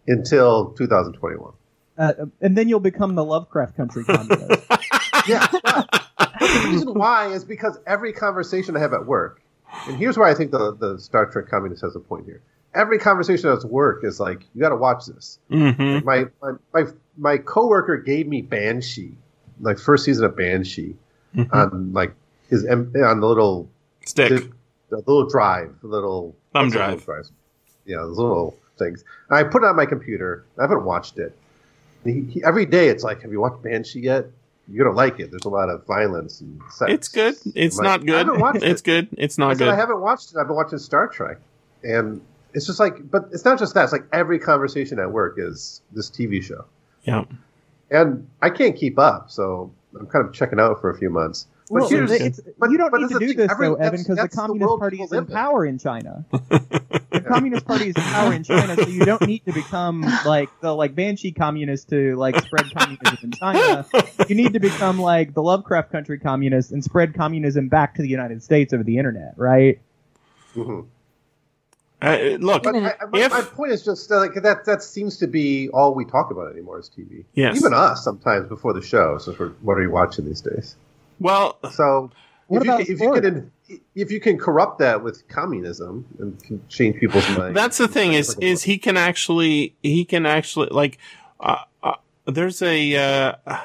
until 0.08 0.70
2021. 0.72 1.52
uh, 1.98 2.12
and 2.40 2.56
then 2.56 2.68
you'll 2.68 2.80
become 2.80 3.14
the 3.14 3.24
Lovecraft 3.24 3.76
Country 3.76 4.04
communist. 4.04 4.62
Yeah. 5.28 5.46
but 5.52 6.06
the 6.40 6.62
reason 6.70 6.94
why 6.94 7.26
is 7.28 7.44
because 7.44 7.78
every 7.86 8.14
conversation 8.14 8.74
I 8.74 8.80
have 8.80 8.94
at 8.94 9.04
work, 9.04 9.42
and 9.86 9.96
here's 9.98 10.16
where 10.16 10.26
I 10.26 10.34
think 10.34 10.50
the, 10.50 10.74
the 10.74 10.98
Star 10.98 11.26
Trek 11.26 11.46
communist 11.48 11.82
has 11.82 11.94
a 11.94 12.00
point 12.00 12.24
here. 12.24 12.40
Every 12.74 12.98
conversation 12.98 13.50
at 13.50 13.62
work 13.64 14.02
is 14.02 14.18
like, 14.18 14.44
you 14.54 14.60
got 14.62 14.70
to 14.70 14.76
watch 14.76 15.04
this. 15.06 15.38
Mhm. 15.50 16.02
my, 16.04 16.24
my 16.40 16.52
my 16.72 16.90
my 17.20 17.36
coworker 17.38 17.98
gave 17.98 18.26
me 18.26 18.42
Banshee, 18.42 19.12
like 19.60 19.78
first 19.78 20.04
season 20.04 20.24
of 20.24 20.36
Banshee, 20.36 20.96
Mhm. 21.36 21.48
on 21.52 21.92
like 21.92 22.12
his 22.48 22.66
on 22.66 22.90
the 22.92 23.26
little 23.26 23.68
Stick. 24.04 24.50
the, 24.88 24.96
little 24.96 25.28
drive, 25.28 25.72
the 25.82 25.86
little 25.88 26.34
Thumb 26.52 26.70
drive. 26.70 27.04
drives? 27.04 27.30
Yeah, 27.84 27.98
those 27.98 28.16
little 28.18 28.56
things. 28.78 29.04
And 29.28 29.38
I 29.38 29.44
put 29.44 29.62
it 29.62 29.66
on 29.66 29.76
my 29.76 29.86
computer. 29.86 30.44
I 30.58 30.62
haven't 30.62 30.84
watched 30.84 31.18
it. 31.18 31.36
He, 32.04 32.22
he, 32.22 32.42
every 32.44 32.64
day, 32.66 32.88
it's 32.88 33.04
like, 33.04 33.20
have 33.22 33.30
you 33.30 33.40
watched 33.40 33.62
Banshee 33.62 34.00
yet? 34.00 34.26
You're 34.66 34.84
gonna 34.86 34.96
like 34.96 35.20
it. 35.20 35.30
There's 35.30 35.44
a 35.44 35.48
lot 35.50 35.68
of 35.68 35.84
violence 35.86 36.40
and 36.40 36.60
sex. 36.72 36.90
It's 36.92 37.08
good. 37.08 37.36
It's 37.54 37.76
like, 37.76 37.84
not 37.84 38.00
I 38.00 38.04
good. 38.04 38.16
haven't 38.26 38.40
watched 38.40 38.62
It's 38.62 38.80
it. 38.80 38.84
good. 38.84 39.08
It's 39.18 39.38
I 39.38 39.42
not 39.44 39.56
said 39.58 39.68
I 39.68 39.72
good. 39.72 39.78
haven't 39.78 40.00
watched 40.00 40.30
it. 40.32 40.38
I've 40.38 40.46
been 40.46 40.56
watching 40.56 40.78
Star 40.78 41.06
Trek, 41.08 41.38
and 41.84 42.20
it's 42.54 42.66
just 42.66 42.80
like, 42.80 43.10
but 43.10 43.28
it's 43.32 43.44
not 43.44 43.58
just 43.58 43.74
that. 43.74 43.84
It's 43.84 43.92
like 43.92 44.06
every 44.12 44.38
conversation 44.38 44.98
at 44.98 45.10
work 45.12 45.34
is 45.38 45.82
this 45.92 46.08
TV 46.10 46.42
show. 46.42 46.64
Yeah. 47.04 47.24
and 47.90 48.28
I 48.42 48.50
can't 48.50 48.76
keep 48.76 48.98
up, 48.98 49.30
so 49.30 49.70
I'm 49.98 50.06
kind 50.06 50.26
of 50.26 50.32
checking 50.32 50.60
out 50.60 50.80
for 50.80 50.90
a 50.90 50.96
few 50.98 51.10
months. 51.10 51.46
But 51.72 51.82
well, 51.82 51.88
here's 51.88 52.10
it's, 52.10 52.40
but- 52.58 52.70
you 52.70 52.78
don't 52.78 52.90
but 52.90 53.00
need 53.00 53.10
to 53.10 53.18
do 53.20 53.28
thing, 53.28 53.36
this 53.36 53.50
every- 53.50 53.68
though, 53.68 53.74
Evan, 53.76 54.00
because 54.00 54.06
the 54.06 54.14
that's 54.16 54.34
the 54.34 54.40
Communist 54.40 54.78
Party 54.80 55.02
is 55.02 55.12
in 55.12 55.18
live 55.18 55.28
power 55.30 55.64
in 55.64 55.78
China. 55.78 56.24
the 56.32 57.24
Communist 57.28 57.64
Party 57.64 57.90
is 57.90 57.96
in 57.96 58.02
power 58.02 58.32
in 58.32 58.42
China, 58.42 58.74
so 58.74 58.88
you 58.88 59.04
don't 59.04 59.24
need 59.24 59.44
to 59.46 59.52
become 59.52 60.00
like 60.26 60.48
the 60.60 60.74
like 60.74 60.96
Banshee 60.96 61.30
communist 61.30 61.88
to 61.90 62.16
like 62.16 62.36
spread 62.44 62.66
communism 62.74 63.18
in 63.22 63.30
China. 63.32 63.86
You 64.28 64.34
need 64.34 64.52
to 64.54 64.60
become 64.60 64.98
like 64.98 65.32
the 65.34 65.42
Lovecraft 65.42 65.92
Country 65.92 66.18
communist 66.18 66.72
and 66.72 66.82
spread 66.82 67.14
communism 67.14 67.68
back 67.68 67.94
to 67.94 68.02
the 68.02 68.08
United 68.08 68.42
States 68.42 68.72
over 68.72 68.82
the 68.82 68.98
internet, 68.98 69.34
right? 69.36 69.78
Mhm. 70.56 70.86
Uh, 72.02 72.36
look, 72.40 72.62
But 72.62 72.74
I, 72.76 72.78
I, 72.78 73.06
my, 73.06 73.18
if 73.20 73.30
my 73.30 73.42
point 73.42 73.72
is 73.72 73.84
just 73.84 74.10
uh, 74.10 74.18
like 74.18 74.34
that. 74.34 74.64
That 74.64 74.82
seems 74.82 75.18
to 75.18 75.26
be 75.26 75.68
all 75.70 75.94
we 75.94 76.04
talk 76.04 76.30
about 76.30 76.50
anymore 76.52 76.78
is 76.78 76.90
TV. 76.90 77.24
Yes. 77.34 77.56
even 77.56 77.74
us 77.74 78.02
sometimes 78.02 78.48
before 78.48 78.72
the 78.72 78.82
show. 78.82 79.18
So, 79.18 79.34
for, 79.34 79.50
what 79.60 79.74
are 79.74 79.82
you 79.82 79.90
watching 79.90 80.24
these 80.24 80.40
days? 80.40 80.76
well, 81.18 81.58
So, 81.72 82.10
What 82.46 82.62
if 82.62 82.66
you 82.66 82.72
about 82.72 82.86
can, 82.86 82.94
if 82.94 83.00
you 83.00 83.12
can 83.12 83.52
if 83.94 84.10
you 84.10 84.20
can 84.20 84.38
corrupt 84.38 84.78
that 84.78 85.02
with 85.02 85.28
communism 85.28 86.06
and 86.18 86.42
can 86.42 86.66
change 86.68 86.98
people's 86.98 87.28
minds. 87.36 87.54
That's 87.54 87.78
the 87.78 87.88
thing 87.88 88.14
is 88.14 88.36
is 88.40 88.64
he 88.64 88.78
can 88.78 88.96
actually 88.96 89.74
he 89.82 90.04
can 90.04 90.26
actually 90.26 90.68
like 90.70 90.98
uh, 91.38 91.64
uh, 91.82 91.94
there's 92.24 92.62
a 92.62 92.96
uh, 92.96 93.58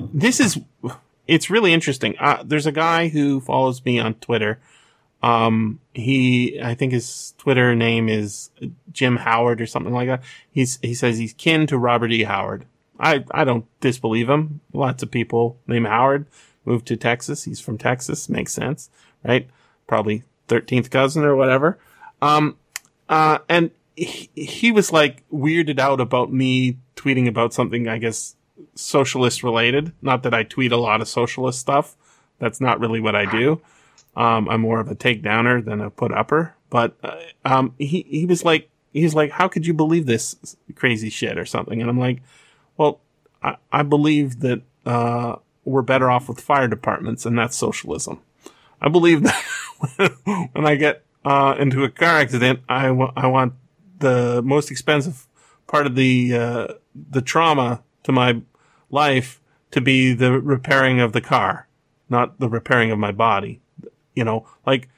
this 0.00 0.40
is 0.40 0.58
it's 1.26 1.50
really 1.50 1.72
interesting. 1.72 2.14
Uh, 2.18 2.42
there's 2.44 2.66
a 2.66 2.72
guy 2.72 3.08
who 3.08 3.40
follows 3.40 3.84
me 3.84 3.98
on 3.98 4.14
Twitter. 4.14 4.58
Um, 5.26 5.80
he 5.92 6.60
I 6.62 6.74
think 6.74 6.92
his 6.92 7.34
Twitter 7.36 7.74
name 7.74 8.08
is 8.08 8.50
Jim 8.92 9.16
Howard 9.16 9.60
or 9.60 9.66
something 9.66 9.92
like 9.92 10.06
that. 10.06 10.22
He's 10.52 10.78
he 10.82 10.94
says 10.94 11.18
he's 11.18 11.32
kin 11.32 11.66
to 11.66 11.76
Robert 11.76 12.12
E. 12.12 12.22
Howard. 12.22 12.64
I 13.00 13.24
I 13.32 13.42
don't 13.42 13.66
disbelieve 13.80 14.30
him. 14.30 14.60
Lots 14.72 15.02
of 15.02 15.10
people 15.10 15.58
named 15.66 15.88
Howard 15.88 16.26
moved 16.64 16.86
to 16.86 16.96
Texas. 16.96 17.42
He's 17.42 17.60
from 17.60 17.76
Texas. 17.76 18.28
Makes 18.28 18.52
sense, 18.52 18.88
right? 19.24 19.48
Probably 19.88 20.22
13th 20.46 20.90
cousin 20.90 21.24
or 21.24 21.34
whatever. 21.34 21.76
Um, 22.22 22.56
uh, 23.08 23.38
and 23.48 23.72
he, 23.96 24.30
he 24.34 24.70
was 24.70 24.92
like 24.92 25.28
weirded 25.30 25.80
out 25.80 26.00
about 26.00 26.32
me 26.32 26.78
tweeting 26.94 27.26
about 27.26 27.52
something, 27.52 27.88
I 27.88 27.98
guess, 27.98 28.36
socialist 28.76 29.42
related. 29.42 29.92
Not 30.00 30.22
that 30.22 30.34
I 30.34 30.44
tweet 30.44 30.70
a 30.70 30.76
lot 30.76 31.00
of 31.00 31.08
socialist 31.08 31.58
stuff. 31.58 31.96
That's 32.38 32.60
not 32.60 32.78
really 32.78 33.00
what 33.00 33.16
I 33.16 33.28
do. 33.28 33.60
Um, 34.16 34.48
I'm 34.48 34.62
more 34.62 34.80
of 34.80 34.90
a 34.90 34.94
takedowner 34.94 35.64
than 35.64 35.80
a 35.80 35.90
put 35.90 36.12
upper. 36.12 36.54
But, 36.70 36.96
uh, 37.02 37.16
um, 37.44 37.74
he, 37.78 38.06
he 38.08 38.26
was 38.26 38.44
like, 38.44 38.70
he's 38.92 39.14
like, 39.14 39.30
how 39.30 39.46
could 39.48 39.66
you 39.66 39.74
believe 39.74 40.06
this 40.06 40.56
crazy 40.74 41.10
shit 41.10 41.38
or 41.38 41.44
something? 41.44 41.80
And 41.80 41.90
I'm 41.90 41.98
like, 41.98 42.22
well, 42.76 43.00
I, 43.42 43.56
I 43.70 43.82
believe 43.82 44.40
that, 44.40 44.62
uh, 44.84 45.36
we're 45.66 45.82
better 45.82 46.10
off 46.10 46.28
with 46.28 46.40
fire 46.40 46.68
departments, 46.68 47.26
and 47.26 47.36
that's 47.36 47.56
socialism. 47.56 48.22
I 48.80 48.88
believe 48.88 49.24
that 49.24 49.42
when 50.52 50.66
I 50.66 50.76
get 50.76 51.04
uh, 51.24 51.56
into 51.58 51.82
a 51.82 51.90
car 51.90 52.18
accident, 52.18 52.60
I, 52.68 52.86
w- 52.86 53.12
I 53.16 53.26
want 53.26 53.54
the 53.98 54.40
most 54.42 54.70
expensive 54.70 55.26
part 55.66 55.86
of 55.86 55.96
the 55.96 56.34
uh, 56.34 56.66
the 57.10 57.20
trauma 57.20 57.82
to 58.04 58.12
my 58.12 58.40
life 58.90 59.40
to 59.72 59.80
be 59.80 60.14
the 60.14 60.40
repairing 60.40 61.00
of 61.00 61.12
the 61.12 61.20
car, 61.20 61.68
not 62.08 62.38
the 62.38 62.48
repairing 62.48 62.92
of 62.92 62.98
my 62.98 63.10
body. 63.10 63.60
You 64.16 64.24
know, 64.24 64.48
like 64.66 64.88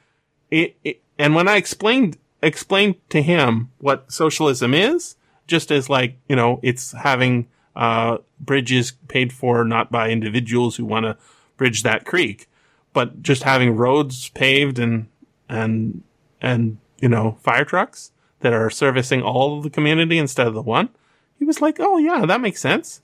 it, 0.51 0.77
it 0.82 1.03
and 1.19 1.35
when 1.35 1.49
I 1.49 1.57
explained 1.57 2.16
explained 2.43 2.97
to 3.11 3.20
him 3.20 3.70
what 3.78 4.11
socialism 4.11 4.73
is, 4.73 5.16
just 5.47 5.70
as 5.70 5.90
like 5.90 6.16
you 6.28 6.36
know, 6.36 6.61
it's 6.62 6.93
having 6.93 7.49
uh, 7.77 8.19
bridges 8.40 8.93
paid 9.09 9.32
for 9.32 9.65
not 9.65 9.90
by 9.90 10.11
individuals 10.11 10.77
who 10.77 10.85
want 10.85 11.05
to 11.05 11.16
bridge 11.57 11.82
that 11.82 12.07
creek, 12.07 12.49
but 12.93 13.23
just 13.23 13.43
having 13.43 13.77
roads 13.77 14.28
paved 14.31 14.78
and 14.78 15.09
and 15.49 16.03
and 16.40 16.78
you 17.01 17.09
know 17.09 17.39
fire 17.43 17.65
trucks 17.65 18.12
that 18.40 18.53
are 18.53 18.70
servicing 18.70 19.23
all 19.23 19.59
of 19.59 19.65
the 19.65 19.70
community 19.70 20.19
instead 20.19 20.47
of 20.47 20.55
the 20.55 20.62
one. 20.62 20.89
He 21.39 21.45
was 21.45 21.61
like, 21.61 21.78
"Oh 21.81 21.99
yeah, 21.99 22.24
that 22.27 22.40
makes 22.40 22.61
sense." 22.61 23.01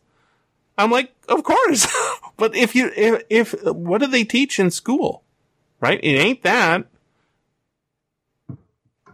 I'm 0.76 0.90
like, 0.90 1.14
"Of 1.28 1.44
course." 1.44 1.86
but 2.36 2.54
if 2.54 2.74
you 2.74 2.90
if, 2.96 3.22
if 3.28 3.64
what 3.64 4.00
do 4.00 4.06
they 4.06 4.24
teach 4.24 4.58
in 4.58 4.70
school? 4.70 5.23
Right? 5.84 6.00
It 6.02 6.16
ain't 6.16 6.42
that. 6.44 6.86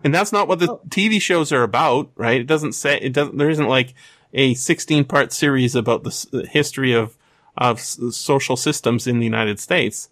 And 0.04 0.14
that's 0.14 0.30
not 0.30 0.46
what 0.46 0.60
the 0.60 0.70
oh. 0.70 0.80
TV 0.88 1.20
shows 1.20 1.50
are 1.50 1.64
about, 1.64 2.12
right? 2.14 2.40
It 2.40 2.46
doesn't 2.46 2.74
say 2.74 2.96
it 3.00 3.12
doesn't 3.12 3.38
there 3.38 3.50
isn't 3.50 3.66
like 3.66 3.92
a 4.32 4.54
16 4.54 5.04
part 5.06 5.32
series 5.32 5.74
about 5.74 6.04
the 6.04 6.48
history 6.48 6.92
of, 6.92 7.16
of 7.58 7.80
social 7.80 8.56
systems 8.56 9.08
in 9.08 9.18
the 9.18 9.24
United 9.24 9.58
States. 9.58 10.10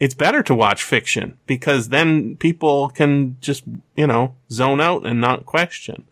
It's 0.00 0.12
better 0.12 0.42
to 0.42 0.56
watch 0.56 0.82
fiction 0.82 1.38
because 1.46 1.90
then 1.90 2.34
people 2.38 2.88
can 2.88 3.36
just, 3.40 3.62
you 3.94 4.08
know, 4.08 4.34
zone 4.50 4.80
out 4.80 5.06
and 5.06 5.20
not 5.20 5.46
question. 5.46 6.02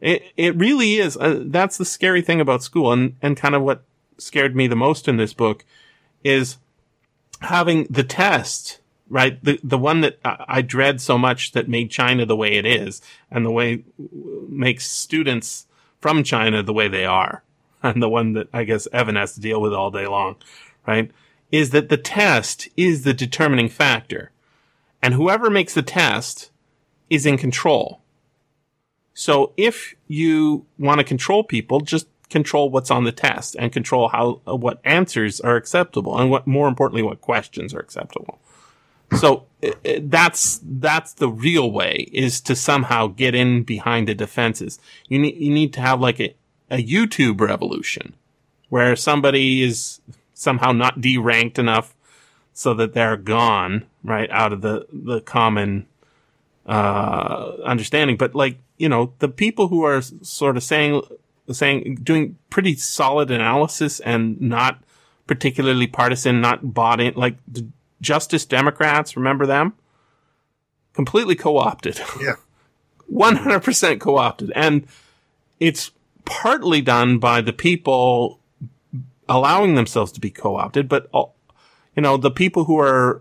It, 0.00 0.22
it 0.38 0.56
really 0.56 0.94
is. 0.94 1.18
Uh, 1.18 1.42
that's 1.44 1.76
the 1.76 1.84
scary 1.84 2.22
thing 2.22 2.40
about 2.40 2.62
school 2.62 2.90
and, 2.90 3.16
and 3.20 3.36
kind 3.36 3.54
of 3.54 3.60
what 3.60 3.82
scared 4.16 4.56
me 4.56 4.66
the 4.66 4.76
most 4.76 5.08
in 5.08 5.18
this 5.18 5.34
book 5.34 5.66
is 6.24 6.56
having 7.44 7.84
the 7.84 8.04
test 8.04 8.80
right? 9.08 9.42
The 9.44 9.60
the 9.62 9.78
one 9.78 10.00
that 10.00 10.18
I 10.24 10.62
dread 10.62 11.00
so 11.00 11.18
much 11.18 11.52
that 11.52 11.68
made 11.68 11.90
China 11.90 12.26
the 12.26 12.36
way 12.36 12.54
it 12.54 12.66
is, 12.66 13.02
and 13.30 13.44
the 13.44 13.50
way 13.50 13.84
makes 14.48 14.90
students 14.90 15.66
from 16.00 16.24
China 16.24 16.62
the 16.62 16.72
way 16.72 16.88
they 16.88 17.04
are, 17.04 17.42
and 17.82 18.02
the 18.02 18.08
one 18.08 18.32
that 18.34 18.48
I 18.52 18.64
guess 18.64 18.88
Evan 18.92 19.16
has 19.16 19.34
to 19.34 19.40
deal 19.40 19.60
with 19.60 19.72
all 19.74 19.90
day 19.90 20.06
long, 20.06 20.36
right? 20.86 21.10
Is 21.50 21.70
that 21.70 21.88
the 21.88 21.96
test 21.96 22.68
is 22.76 23.04
the 23.04 23.14
determining 23.14 23.68
factor. 23.68 24.30
And 25.00 25.14
whoever 25.14 25.50
makes 25.50 25.74
the 25.74 25.82
test 25.82 26.50
is 27.10 27.26
in 27.26 27.36
control. 27.36 28.00
So 29.12 29.52
if 29.56 29.94
you 30.08 30.64
want 30.78 30.98
to 30.98 31.04
control 31.04 31.44
people, 31.44 31.80
just 31.80 32.08
control 32.30 32.70
what's 32.70 32.90
on 32.90 33.04
the 33.04 33.12
test 33.12 33.56
and 33.58 33.72
control 33.72 34.08
how, 34.08 34.40
what 34.44 34.80
answers 34.84 35.40
are 35.40 35.56
acceptable 35.56 36.18
and 36.18 36.30
what, 36.30 36.46
more 36.46 36.68
importantly, 36.68 37.02
what 37.02 37.20
questions 37.20 37.74
are 37.74 37.80
acceptable. 37.80 38.38
So 39.18 39.46
that's 40.00 40.60
that's 40.62 41.12
the 41.12 41.28
real 41.28 41.70
way 41.70 42.08
is 42.12 42.40
to 42.42 42.56
somehow 42.56 43.08
get 43.08 43.34
in 43.34 43.62
behind 43.62 44.08
the 44.08 44.14
defenses. 44.14 44.78
You 45.08 45.18
need 45.18 45.36
you 45.36 45.52
need 45.52 45.72
to 45.74 45.80
have 45.80 46.00
like 46.00 46.20
a, 46.20 46.34
a 46.70 46.82
YouTube 46.82 47.40
revolution 47.40 48.14
where 48.68 48.96
somebody 48.96 49.62
is 49.62 50.00
somehow 50.32 50.72
not 50.72 51.00
deranked 51.00 51.58
enough 51.58 51.94
so 52.52 52.74
that 52.74 52.94
they're 52.94 53.16
gone 53.16 53.86
right 54.02 54.30
out 54.30 54.52
of 54.52 54.62
the 54.62 54.86
the 54.92 55.20
common 55.20 55.86
uh, 56.66 57.52
understanding. 57.64 58.16
But 58.16 58.34
like 58.34 58.58
you 58.78 58.88
know 58.88 59.12
the 59.20 59.28
people 59.28 59.68
who 59.68 59.84
are 59.84 60.02
sort 60.02 60.56
of 60.56 60.62
saying 60.62 61.02
saying 61.52 61.98
doing 62.02 62.38
pretty 62.50 62.74
solid 62.76 63.30
analysis 63.30 64.00
and 64.00 64.40
not 64.40 64.82
particularly 65.26 65.86
partisan, 65.86 66.40
not 66.40 66.74
bought 66.74 67.00
in 67.00 67.14
like 67.14 67.36
the 67.46 67.66
Justice 68.00 68.44
Democrats, 68.44 69.16
remember 69.16 69.46
them? 69.46 69.74
Completely 70.92 71.34
co-opted. 71.34 72.00
Yeah. 72.20 72.36
100% 73.12 74.00
co-opted. 74.00 74.50
And 74.54 74.86
it's 75.60 75.90
partly 76.24 76.80
done 76.80 77.18
by 77.18 77.42
the 77.42 77.52
people 77.52 78.40
allowing 79.28 79.74
themselves 79.74 80.10
to 80.12 80.20
be 80.20 80.30
co-opted, 80.30 80.88
but 80.88 81.10
you 81.12 82.02
know, 82.02 82.16
the 82.16 82.30
people 82.30 82.64
who 82.64 82.78
are 82.78 83.20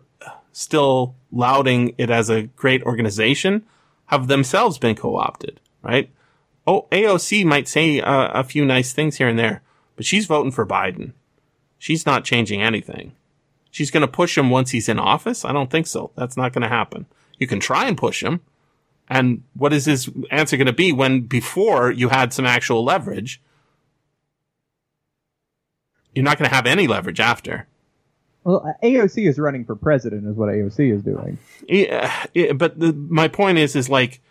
still 0.54 1.16
lauding 1.32 1.96
it 1.98 2.10
as 2.10 2.30
a 2.30 2.44
great 2.44 2.82
organization 2.84 3.64
have 4.06 4.28
themselves 4.28 4.78
been 4.78 4.96
co-opted, 4.96 5.60
right? 5.82 6.10
Oh, 6.66 6.88
AOC 6.92 7.46
might 7.46 7.68
say 7.68 8.00
uh, 8.00 8.30
a 8.34 8.44
few 8.44 8.66
nice 8.66 8.94
things 8.94 9.18
here 9.18 9.28
and 9.28 9.38
there, 9.38 9.62
but 9.96 10.06
she's 10.06 10.26
voting 10.26 10.52
for 10.52 10.66
Biden. 10.66 11.14
She's 11.78 12.06
not 12.06 12.24
changing 12.24 12.62
anything 12.62 13.14
she's 13.74 13.90
going 13.90 14.02
to 14.02 14.08
push 14.08 14.38
him 14.38 14.52
once 14.52 14.70
he's 14.70 14.88
in 14.88 15.00
office? 15.00 15.44
I 15.44 15.52
don't 15.52 15.70
think 15.70 15.88
so. 15.88 16.12
That's 16.16 16.38
not 16.38 16.54
going 16.54 16.62
to 16.62 16.70
happen. 16.70 17.08
You 17.40 17.48
can 17.48 17.60
try 17.60 17.88
and 17.88 17.98
push 17.98 18.24
him. 18.24 18.42
And 19.10 19.44
what 19.56 19.74
is 19.74 19.86
his 19.86 20.10
answer 20.32 20.56
going 20.56 20.68
to 20.68 20.74
be 20.74 20.94
when 20.94 21.22
before 21.22 21.92
you 21.92 22.10
had 22.10 22.32
some 22.32 22.46
actual 22.46 22.86
leverage? 22.86 23.42
You're 26.16 26.24
not 26.24 26.38
going 26.38 26.50
to 26.50 26.56
have 26.56 26.68
any 26.68 26.88
leverage 26.88 27.20
after. 27.20 27.68
Well, 28.44 28.76
AOC 28.84 29.28
is 29.28 29.40
running 29.40 29.66
for 29.66 29.76
president, 29.76 30.28
is 30.28 30.36
what 30.36 30.50
AOC 30.50 30.94
is 30.94 31.02
doing. 31.02 31.40
Yeah, 31.68 32.24
but 32.56 32.80
the, 32.80 32.94
my 32.94 33.28
point 33.28 33.58
is, 33.58 33.76
is 33.76 33.90
like 33.90 34.22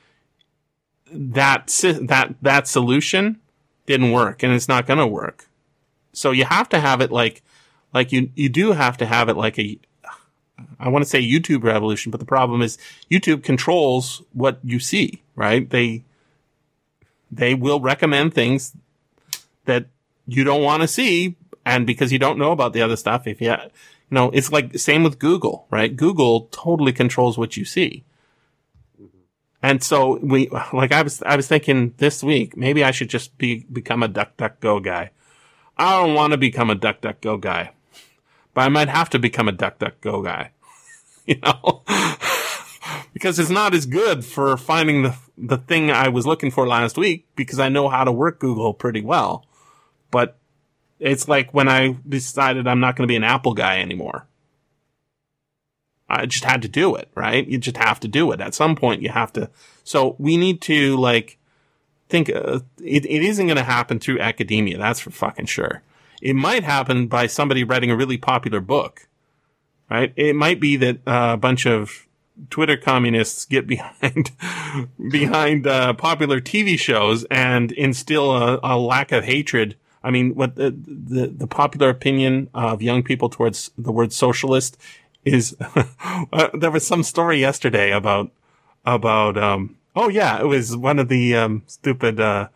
that 1.12 1.66
that 2.02 2.34
that 2.43 2.68
solution 2.68 3.40
didn't 3.86 4.12
work, 4.12 4.43
and 4.43 4.52
it's 4.52 4.68
not 4.68 4.86
going 4.86 4.98
to 4.98 5.06
work. 5.06 5.48
So 6.12 6.30
you 6.30 6.44
have 6.44 6.68
to 6.70 6.80
have 6.80 7.01
it 7.01 7.10
like 7.10 7.43
like 7.93 8.12
you, 8.12 8.30
you 8.34 8.48
do 8.48 8.72
have 8.72 8.97
to 8.98 9.06
have 9.06 9.28
it 9.28 9.36
like 9.36 9.59
a, 9.59 9.78
I 10.78 10.89
want 10.89 11.05
to 11.05 11.09
say 11.09 11.22
YouTube 11.22 11.62
revolution, 11.62 12.10
but 12.10 12.20
the 12.20 12.26
problem 12.26 12.62
is 12.62 12.78
YouTube 13.10 13.43
controls 13.43 14.22
what 14.32 14.59
you 14.62 14.78
see, 14.78 15.22
right? 15.34 15.68
They, 15.68 16.05
they 17.30 17.55
will 17.55 17.80
recommend 17.80 18.34
things 18.34 18.74
that 19.64 19.86
you 20.26 20.44
don't 20.44 20.62
want 20.62 20.82
to 20.82 20.89
see. 20.89 21.36
And 21.64 21.86
because 21.86 22.12
you 22.12 22.18
don't 22.18 22.39
know 22.39 22.52
about 22.52 22.72
the 22.72 22.82
other 22.82 22.97
stuff, 22.97 23.26
if 23.26 23.40
you, 23.40 23.51
you 23.51 23.59
know, 24.10 24.30
it's 24.30 24.51
like 24.51 24.78
same 24.78 25.02
with 25.02 25.18
Google, 25.18 25.66
right? 25.70 25.94
Google 25.94 26.48
totally 26.51 26.93
controls 26.93 27.39
what 27.39 27.56
you 27.56 27.64
see. 27.64 28.05
And 29.62 29.82
so 29.82 30.18
we, 30.18 30.48
like 30.72 30.93
I 30.93 31.02
was, 31.02 31.22
I 31.22 31.36
was 31.36 31.47
thinking 31.47 31.94
this 31.98 32.22
week, 32.22 32.56
maybe 32.56 32.82
I 32.82 32.90
should 32.90 33.09
just 33.09 33.39
be, 33.39 33.66
become 33.72 34.02
a 34.02 34.09
DuckDuckGo 34.09 34.82
guy. 34.82 35.10
I 35.76 36.01
don't 36.01 36.14
want 36.14 36.32
to 36.32 36.36
become 36.36 36.68
a 36.68 36.76
DuckDuckGo 36.76 37.40
guy 37.40 37.72
but 38.55 38.62
I 38.62 38.68
might 38.68 38.89
have 38.89 39.10
to 39.10 39.18
become 39.18 39.48
a 39.48 39.52
DuckDuckGo 39.52 40.24
guy. 40.24 40.51
you 41.26 41.39
know? 41.43 41.82
because 43.12 43.39
it's 43.39 43.51
not 43.51 43.74
as 43.74 43.86
good 43.86 44.24
for 44.24 44.56
finding 44.56 45.02
the 45.02 45.16
the 45.39 45.56
thing 45.56 45.90
I 45.90 46.09
was 46.09 46.26
looking 46.26 46.51
for 46.51 46.68
last 46.68 46.97
week 46.97 47.26
because 47.34 47.59
I 47.59 47.68
know 47.68 47.89
how 47.89 48.05
to 48.05 48.12
work 48.12 48.39
Google 48.39 48.74
pretty 48.74 49.01
well. 49.01 49.47
But 50.10 50.36
it's 51.01 51.26
like 51.26 51.52
when 51.55 51.68
I 51.68 51.97
decided 52.09 52.68
I'm 52.68 52.80
not 52.80 52.97
going 52.97 53.09
to 53.09 53.10
be 53.10 53.16
an 53.16 53.24
Apple 53.24 53.55
guy 53.55 53.80
anymore. 53.80 54.26
I 56.12 56.26
just 56.26 56.44
had 56.44 56.60
to 56.62 56.68
do 56.68 56.94
it, 56.94 57.09
right? 57.14 57.47
You 57.47 57.56
just 57.56 57.78
have 57.78 57.98
to 58.01 58.09
do 58.09 58.30
it. 58.32 58.40
At 58.40 58.55
some 58.55 58.76
point, 58.76 59.01
you 59.01 59.09
have 59.09 59.32
to. 59.32 59.48
So 59.82 60.14
we 60.18 60.36
need 60.36 60.60
to 60.62 60.97
like 60.97 61.39
think 62.09 62.28
uh, 62.28 62.60
it, 62.84 63.06
it 63.06 63.22
isn't 63.22 63.47
going 63.47 63.56
to 63.56 63.64
happen 63.64 63.98
through 63.98 64.20
academia. 64.20 64.76
That's 64.76 65.01
for 65.01 65.10
fucking 65.10 65.47
sure. 65.47 65.82
It 66.20 66.34
might 66.34 66.62
happen 66.62 67.06
by 67.09 67.26
somebody 67.26 67.64
writing 67.64 67.90
a 67.90 67.97
really 67.97 68.18
popular 68.18 68.60
book, 68.60 69.09
right? 69.90 70.12
It 70.14 70.36
might 70.36 70.60
be 70.60 70.76
that 70.76 70.97
uh, 71.06 71.30
a 71.32 71.36
bunch 71.39 71.66
of 71.66 72.06
Twitter 72.51 72.76
communists 72.76 73.47
get 73.47 73.66
behind 73.74 74.30
behind 75.10 75.66
uh, 75.66 75.94
popular 75.94 76.40
TV 76.40 76.78
shows 76.78 77.24
and 77.24 77.72
instill 77.72 78.30
a, 78.30 78.60
a, 78.62 78.78
lack 78.78 79.10
of 79.12 79.24
hatred. 79.24 79.76
I 80.05 80.10
mean, 80.10 80.34
what 80.34 80.56
the, 80.56 80.70
the, 80.70 81.28
the 81.28 81.47
popular 81.47 81.89
opinion 81.89 82.51
of 82.52 82.82
young 82.82 83.02
people 83.02 83.28
towards 83.28 83.70
the 83.78 83.93
word 83.93 84.12
socialist 84.12 84.76
is. 85.24 85.56
uh, 86.32 86.48
there 86.54 86.70
was 86.70 86.86
some 86.86 87.02
story 87.02 87.38
yesterday 87.38 87.90
about 87.90 88.30
about 88.84 89.36
um, 89.36 89.76
oh 89.94 90.08
yeah, 90.08 90.40
it 90.40 90.46
was 90.46 90.76
one 90.76 90.98
of 90.98 91.08
the 91.08 91.36
um, 91.36 91.62
stupid 91.66 92.20
uh, 92.20 92.48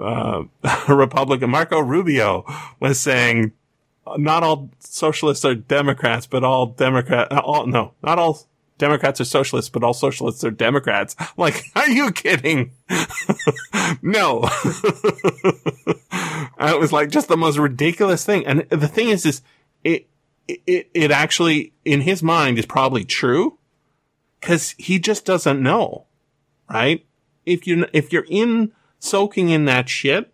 uh, 0.00 0.44
Republican 0.88 1.50
Marco 1.50 1.80
Rubio 1.80 2.44
was 2.80 3.00
saying 3.00 3.52
not 4.16 4.42
all 4.42 4.70
socialists 4.80 5.44
are 5.44 5.54
Democrats, 5.54 6.26
but 6.26 6.44
all 6.44 6.66
Democrat 6.66 7.30
all 7.32 7.66
no, 7.66 7.94
not 8.02 8.18
all 8.18 8.46
Democrats 8.80 9.20
are 9.20 9.24
socialists, 9.24 9.70
but 9.70 9.84
all 9.84 9.92
socialists 9.94 10.42
are 10.42 10.50
Democrats. 10.50 11.14
I'm 11.20 11.26
like, 11.36 11.62
are 11.76 11.88
you 11.88 12.10
kidding? 12.10 12.72
no. 14.02 14.48
it 16.58 16.80
was 16.80 16.92
like 16.92 17.10
just 17.10 17.28
the 17.28 17.36
most 17.36 17.58
ridiculous 17.58 18.24
thing. 18.24 18.44
And 18.46 18.66
the 18.70 18.88
thing 18.88 19.10
is, 19.10 19.24
is 19.24 19.42
it, 19.84 20.08
it, 20.66 20.90
it 20.94 21.10
actually 21.10 21.72
in 21.84 22.02
his 22.02 22.22
mind 22.22 22.58
is 22.58 22.66
probably 22.66 23.04
true 23.04 23.58
because 24.40 24.74
he 24.78 24.98
just 24.98 25.24
doesn't 25.24 25.62
know, 25.62 26.06
right? 26.68 27.04
If 27.44 27.66
you, 27.66 27.86
if 27.92 28.12
you're 28.12 28.26
in 28.28 28.72
soaking 28.98 29.48
in 29.48 29.64
that 29.66 29.88
shit, 29.88 30.32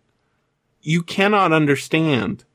you 0.81 1.01
cannot 1.01 1.51
understand 1.51 2.45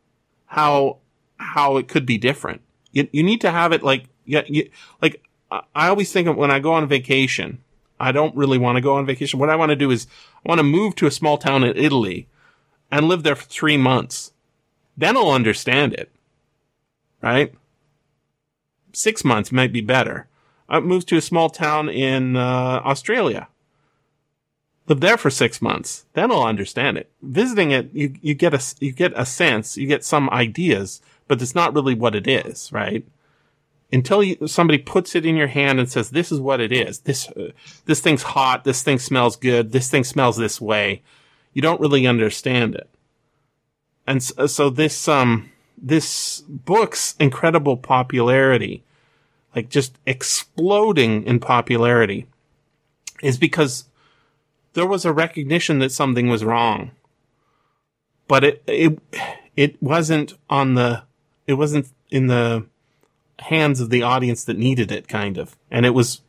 how, 0.46 0.98
how 1.36 1.76
it 1.76 1.88
could 1.88 2.06
be 2.06 2.18
different. 2.18 2.62
You, 2.92 3.08
you 3.12 3.22
need 3.22 3.40
to 3.42 3.50
have 3.50 3.72
it 3.72 3.82
like, 3.82 4.06
yeah, 4.24 4.42
you, 4.46 4.70
like 5.00 5.22
I 5.50 5.88
always 5.88 6.12
think 6.12 6.28
of 6.28 6.36
when 6.36 6.50
I 6.50 6.60
go 6.60 6.72
on 6.72 6.88
vacation, 6.88 7.62
I 8.00 8.12
don't 8.12 8.34
really 8.34 8.58
want 8.58 8.76
to 8.76 8.82
go 8.82 8.96
on 8.96 9.06
vacation. 9.06 9.38
What 9.38 9.50
I 9.50 9.56
want 9.56 9.70
to 9.70 9.76
do 9.76 9.90
is 9.90 10.06
I 10.44 10.48
want 10.48 10.58
to 10.58 10.64
move 10.64 10.96
to 10.96 11.06
a 11.06 11.10
small 11.10 11.38
town 11.38 11.62
in 11.64 11.76
Italy 11.76 12.28
and 12.90 13.06
live 13.06 13.22
there 13.22 13.36
for 13.36 13.44
three 13.44 13.76
months. 13.76 14.32
Then 14.96 15.16
I'll 15.16 15.30
understand 15.30 15.92
it. 15.94 16.10
Right? 17.22 17.54
Six 18.92 19.24
months 19.24 19.52
might 19.52 19.72
be 19.72 19.80
better. 19.80 20.26
I 20.68 20.80
move 20.80 21.06
to 21.06 21.16
a 21.16 21.22
small 21.22 21.50
town 21.50 21.88
in 21.88 22.36
uh, 22.36 22.82
Australia. 22.84 23.48
Live 24.88 25.00
there 25.00 25.16
for 25.16 25.30
six 25.30 25.62
months. 25.62 26.06
Then 26.14 26.32
I'll 26.32 26.42
understand 26.42 26.98
it. 26.98 27.10
Visiting 27.22 27.70
it, 27.70 27.90
you, 27.92 28.14
you 28.20 28.34
get 28.34 28.52
a, 28.52 28.62
you 28.80 28.92
get 28.92 29.12
a 29.14 29.24
sense, 29.24 29.76
you 29.76 29.86
get 29.86 30.04
some 30.04 30.28
ideas, 30.30 31.00
but 31.28 31.40
it's 31.40 31.54
not 31.54 31.74
really 31.74 31.94
what 31.94 32.16
it 32.16 32.26
is, 32.26 32.70
right? 32.72 33.06
until 33.92 34.22
you, 34.22 34.48
somebody 34.48 34.78
puts 34.78 35.14
it 35.14 35.26
in 35.26 35.36
your 35.36 35.48
hand 35.48 35.78
and 35.78 35.90
says, 35.90 36.10
"This 36.10 36.32
is 36.32 36.40
what 36.40 36.60
it 36.60 36.72
is. 36.72 37.00
This 37.00 37.28
uh, 37.28 37.50
this 37.84 38.00
thing's 38.00 38.22
hot. 38.22 38.64
This 38.64 38.82
thing 38.82 38.98
smells 38.98 39.36
good. 39.36 39.72
This 39.72 39.90
thing 39.90 40.04
smells 40.04 40.36
this 40.36 40.60
way." 40.60 41.02
You 41.52 41.60
don't 41.60 41.80
really 41.80 42.06
understand 42.06 42.74
it, 42.74 42.88
and 44.06 44.22
so, 44.22 44.46
so 44.46 44.70
this 44.70 45.06
um 45.06 45.51
this 45.82 46.42
book's 46.48 47.16
incredible 47.18 47.76
popularity, 47.76 48.84
like 49.54 49.68
just 49.68 49.98
exploding 50.06 51.24
in 51.24 51.40
popularity, 51.40 52.26
is 53.22 53.36
because 53.36 53.84
there 54.74 54.86
was 54.86 55.04
a 55.04 55.12
recognition 55.12 55.80
that 55.80 55.92
something 55.92 56.28
was 56.28 56.44
wrong, 56.44 56.92
but 58.28 58.44
it 58.44 58.62
it 58.66 58.98
it 59.56 59.82
wasn't 59.82 60.34
on 60.48 60.74
the 60.74 61.02
it 61.46 61.54
wasn't 61.54 61.88
in 62.10 62.28
the 62.28 62.64
hands 63.40 63.80
of 63.80 63.90
the 63.90 64.02
audience 64.02 64.44
that 64.44 64.56
needed 64.56 64.92
it, 64.92 65.08
kind 65.08 65.36
of. 65.36 65.56
And 65.70 65.84
it 65.84 65.90
was 65.94 66.20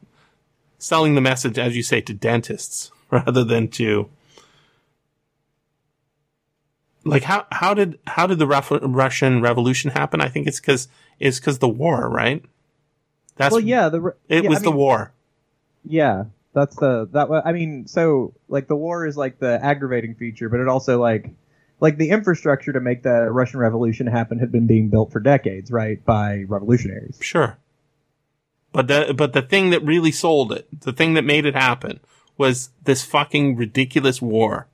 selling 0.79 1.15
the 1.15 1.21
message, 1.21 1.59
as 1.59 1.75
you 1.75 1.83
say, 1.83 2.01
to 2.01 2.13
dentists 2.13 2.91
rather 3.11 3.43
than 3.43 3.67
to 3.69 4.09
like 7.03 7.23
how 7.23 7.45
how 7.51 7.73
did 7.73 7.99
how 8.07 8.27
did 8.27 8.39
the 8.39 8.47
Russian 8.47 9.41
Revolution 9.41 9.91
happen? 9.91 10.21
I 10.21 10.29
think 10.29 10.47
it's 10.47 10.59
because 10.59 10.87
it's 11.19 11.39
because 11.39 11.59
the 11.59 11.69
war, 11.69 12.09
right? 12.09 12.43
That's 13.35 13.51
well, 13.51 13.61
yeah. 13.61 13.89
The 13.89 14.15
it 14.29 14.43
yeah, 14.43 14.49
was 14.49 14.59
I 14.59 14.61
mean, 14.61 14.71
the 14.71 14.77
war. 14.77 15.13
Yeah, 15.85 16.25
that's 16.53 16.75
the 16.75 17.07
that. 17.11 17.29
I 17.45 17.51
mean, 17.51 17.87
so 17.87 18.33
like 18.47 18.67
the 18.67 18.75
war 18.75 19.05
is 19.05 19.17
like 19.17 19.39
the 19.39 19.59
aggravating 19.63 20.15
feature, 20.15 20.49
but 20.49 20.59
it 20.59 20.67
also 20.67 20.99
like 20.99 21.31
like 21.79 21.97
the 21.97 22.11
infrastructure 22.11 22.71
to 22.71 22.79
make 22.79 23.03
the 23.03 23.29
Russian 23.31 23.59
Revolution 23.59 24.07
happen 24.07 24.39
had 24.39 24.51
been 24.51 24.67
being 24.67 24.89
built 24.89 25.11
for 25.11 25.19
decades, 25.19 25.71
right, 25.71 26.03
by 26.05 26.43
revolutionaries. 26.47 27.17
Sure. 27.21 27.57
But 28.71 28.87
the 28.87 29.13
but 29.15 29.33
the 29.33 29.41
thing 29.41 29.69
that 29.71 29.83
really 29.83 30.11
sold 30.11 30.51
it, 30.51 30.67
the 30.81 30.93
thing 30.93 31.13
that 31.15 31.23
made 31.23 31.45
it 31.45 31.55
happen, 31.55 31.99
was 32.37 32.69
this 32.83 33.03
fucking 33.03 33.55
ridiculous 33.55 34.21
war. 34.21 34.67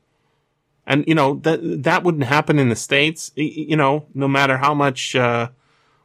And 0.89 1.05
you 1.07 1.13
know 1.13 1.35
that 1.43 1.83
that 1.83 2.03
wouldn't 2.03 2.23
happen 2.23 2.57
in 2.57 2.69
the 2.69 2.75
states. 2.75 3.31
You 3.35 3.77
know, 3.77 4.07
no 4.15 4.27
matter 4.27 4.57
how 4.57 4.73
much 4.73 5.15
uh, 5.15 5.49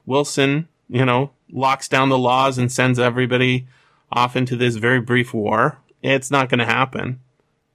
Wilson, 0.05 0.69
you 0.91 1.07
know, 1.07 1.31
locks 1.51 1.89
down 1.89 2.11
the 2.11 2.19
laws 2.19 2.59
and 2.59 2.71
sends 2.71 2.99
everybody 2.99 3.67
off 4.13 4.37
into 4.37 4.57
this 4.57 4.77
very 4.77 5.01
brief 5.01 5.33
war, 5.33 5.79
it's 6.03 6.31
not 6.31 6.51
going 6.51 6.59
to 6.59 6.67
happen. 6.67 7.21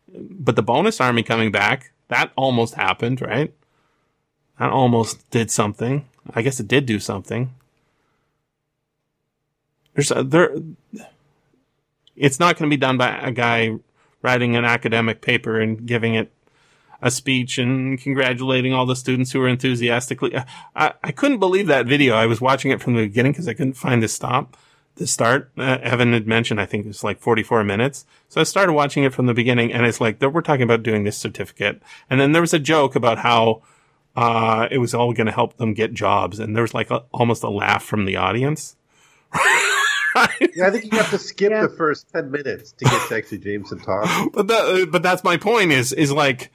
But 0.07 0.55
the 0.55 0.61
bonus 0.61 1.01
army 1.01 1.23
coming 1.23 1.51
back, 1.51 1.91
that 2.09 2.31
almost 2.35 2.75
happened, 2.75 3.21
right? 3.21 3.53
That 4.59 4.69
almost 4.69 5.27
did 5.31 5.49
something. 5.49 6.07
I 6.35 6.43
guess 6.43 6.59
it 6.59 6.67
did 6.67 6.85
do 6.85 6.99
something. 6.99 7.55
There's 9.95 10.11
a, 10.11 10.23
there. 10.23 10.55
It's 12.15 12.39
not 12.39 12.55
going 12.55 12.69
to 12.69 12.73
be 12.73 12.79
done 12.79 12.97
by 12.97 13.17
a 13.17 13.31
guy 13.31 13.77
writing 14.21 14.55
an 14.55 14.65
academic 14.65 15.21
paper 15.21 15.59
and 15.59 15.87
giving 15.87 16.13
it 16.13 16.31
a 17.01 17.11
speech 17.11 17.57
and 17.57 17.99
congratulating 17.99 18.73
all 18.73 18.85
the 18.85 18.95
students 18.95 19.31
who 19.31 19.39
were 19.39 19.47
enthusiastically. 19.47 20.35
I, 20.75 20.93
I 21.03 21.11
couldn't 21.11 21.39
believe 21.39 21.67
that 21.67 21.85
video. 21.85 22.15
I 22.15 22.25
was 22.25 22.41
watching 22.41 22.71
it 22.71 22.81
from 22.81 22.95
the 22.95 23.03
beginning 23.03 23.31
because 23.31 23.47
I 23.47 23.53
couldn't 23.53 23.73
find 23.73 24.03
the 24.03 24.07
stop 24.07 24.57
the 24.99 25.07
start. 25.07 25.51
Uh, 25.57 25.79
Evan 25.81 26.13
had 26.13 26.27
mentioned, 26.27 26.61
I 26.61 26.65
think 26.65 26.85
it 26.85 26.87
was 26.87 27.03
like 27.03 27.19
44 27.19 27.63
minutes. 27.63 28.05
So 28.27 28.39
I 28.39 28.43
started 28.43 28.73
watching 28.73 29.03
it 29.03 29.13
from 29.13 29.25
the 29.25 29.33
beginning 29.33 29.73
and 29.73 29.85
it's 29.85 29.99
like, 29.99 30.21
we're 30.21 30.41
talking 30.41 30.63
about 30.63 30.83
doing 30.83 31.03
this 31.03 31.17
certificate. 31.17 31.81
And 32.09 32.19
then 32.19 32.33
there 32.33 32.41
was 32.41 32.53
a 32.53 32.59
joke 32.59 32.95
about 32.95 33.17
how, 33.17 33.63
uh, 34.15 34.67
it 34.69 34.77
was 34.77 34.93
all 34.93 35.13
going 35.13 35.27
to 35.27 35.33
help 35.33 35.57
them 35.57 35.73
get 35.73 35.93
jobs. 35.93 36.39
And 36.39 36.55
there 36.55 36.61
was 36.61 36.73
like 36.73 36.91
a, 36.91 37.03
almost 37.11 37.43
a 37.43 37.49
laugh 37.49 37.83
from 37.83 38.05
the 38.05 38.17
audience. 38.17 38.75
yeah, 39.33 40.67
I 40.67 40.71
think 40.71 40.91
you 40.91 40.97
have 40.97 41.09
to 41.11 41.17
skip 41.17 41.51
yeah. 41.51 41.61
the 41.61 41.69
first 41.69 42.11
10 42.13 42.29
minutes 42.29 42.73
to 42.73 42.85
get 42.85 43.07
to 43.07 43.15
actually 43.15 43.39
Jameson 43.39 43.79
talk. 43.79 44.31
But 44.33 44.47
that, 44.47 44.89
but 44.91 45.01
that's 45.01 45.23
my 45.23 45.37
point 45.37 45.71
is, 45.71 45.93
is 45.93 46.11
like, 46.11 46.51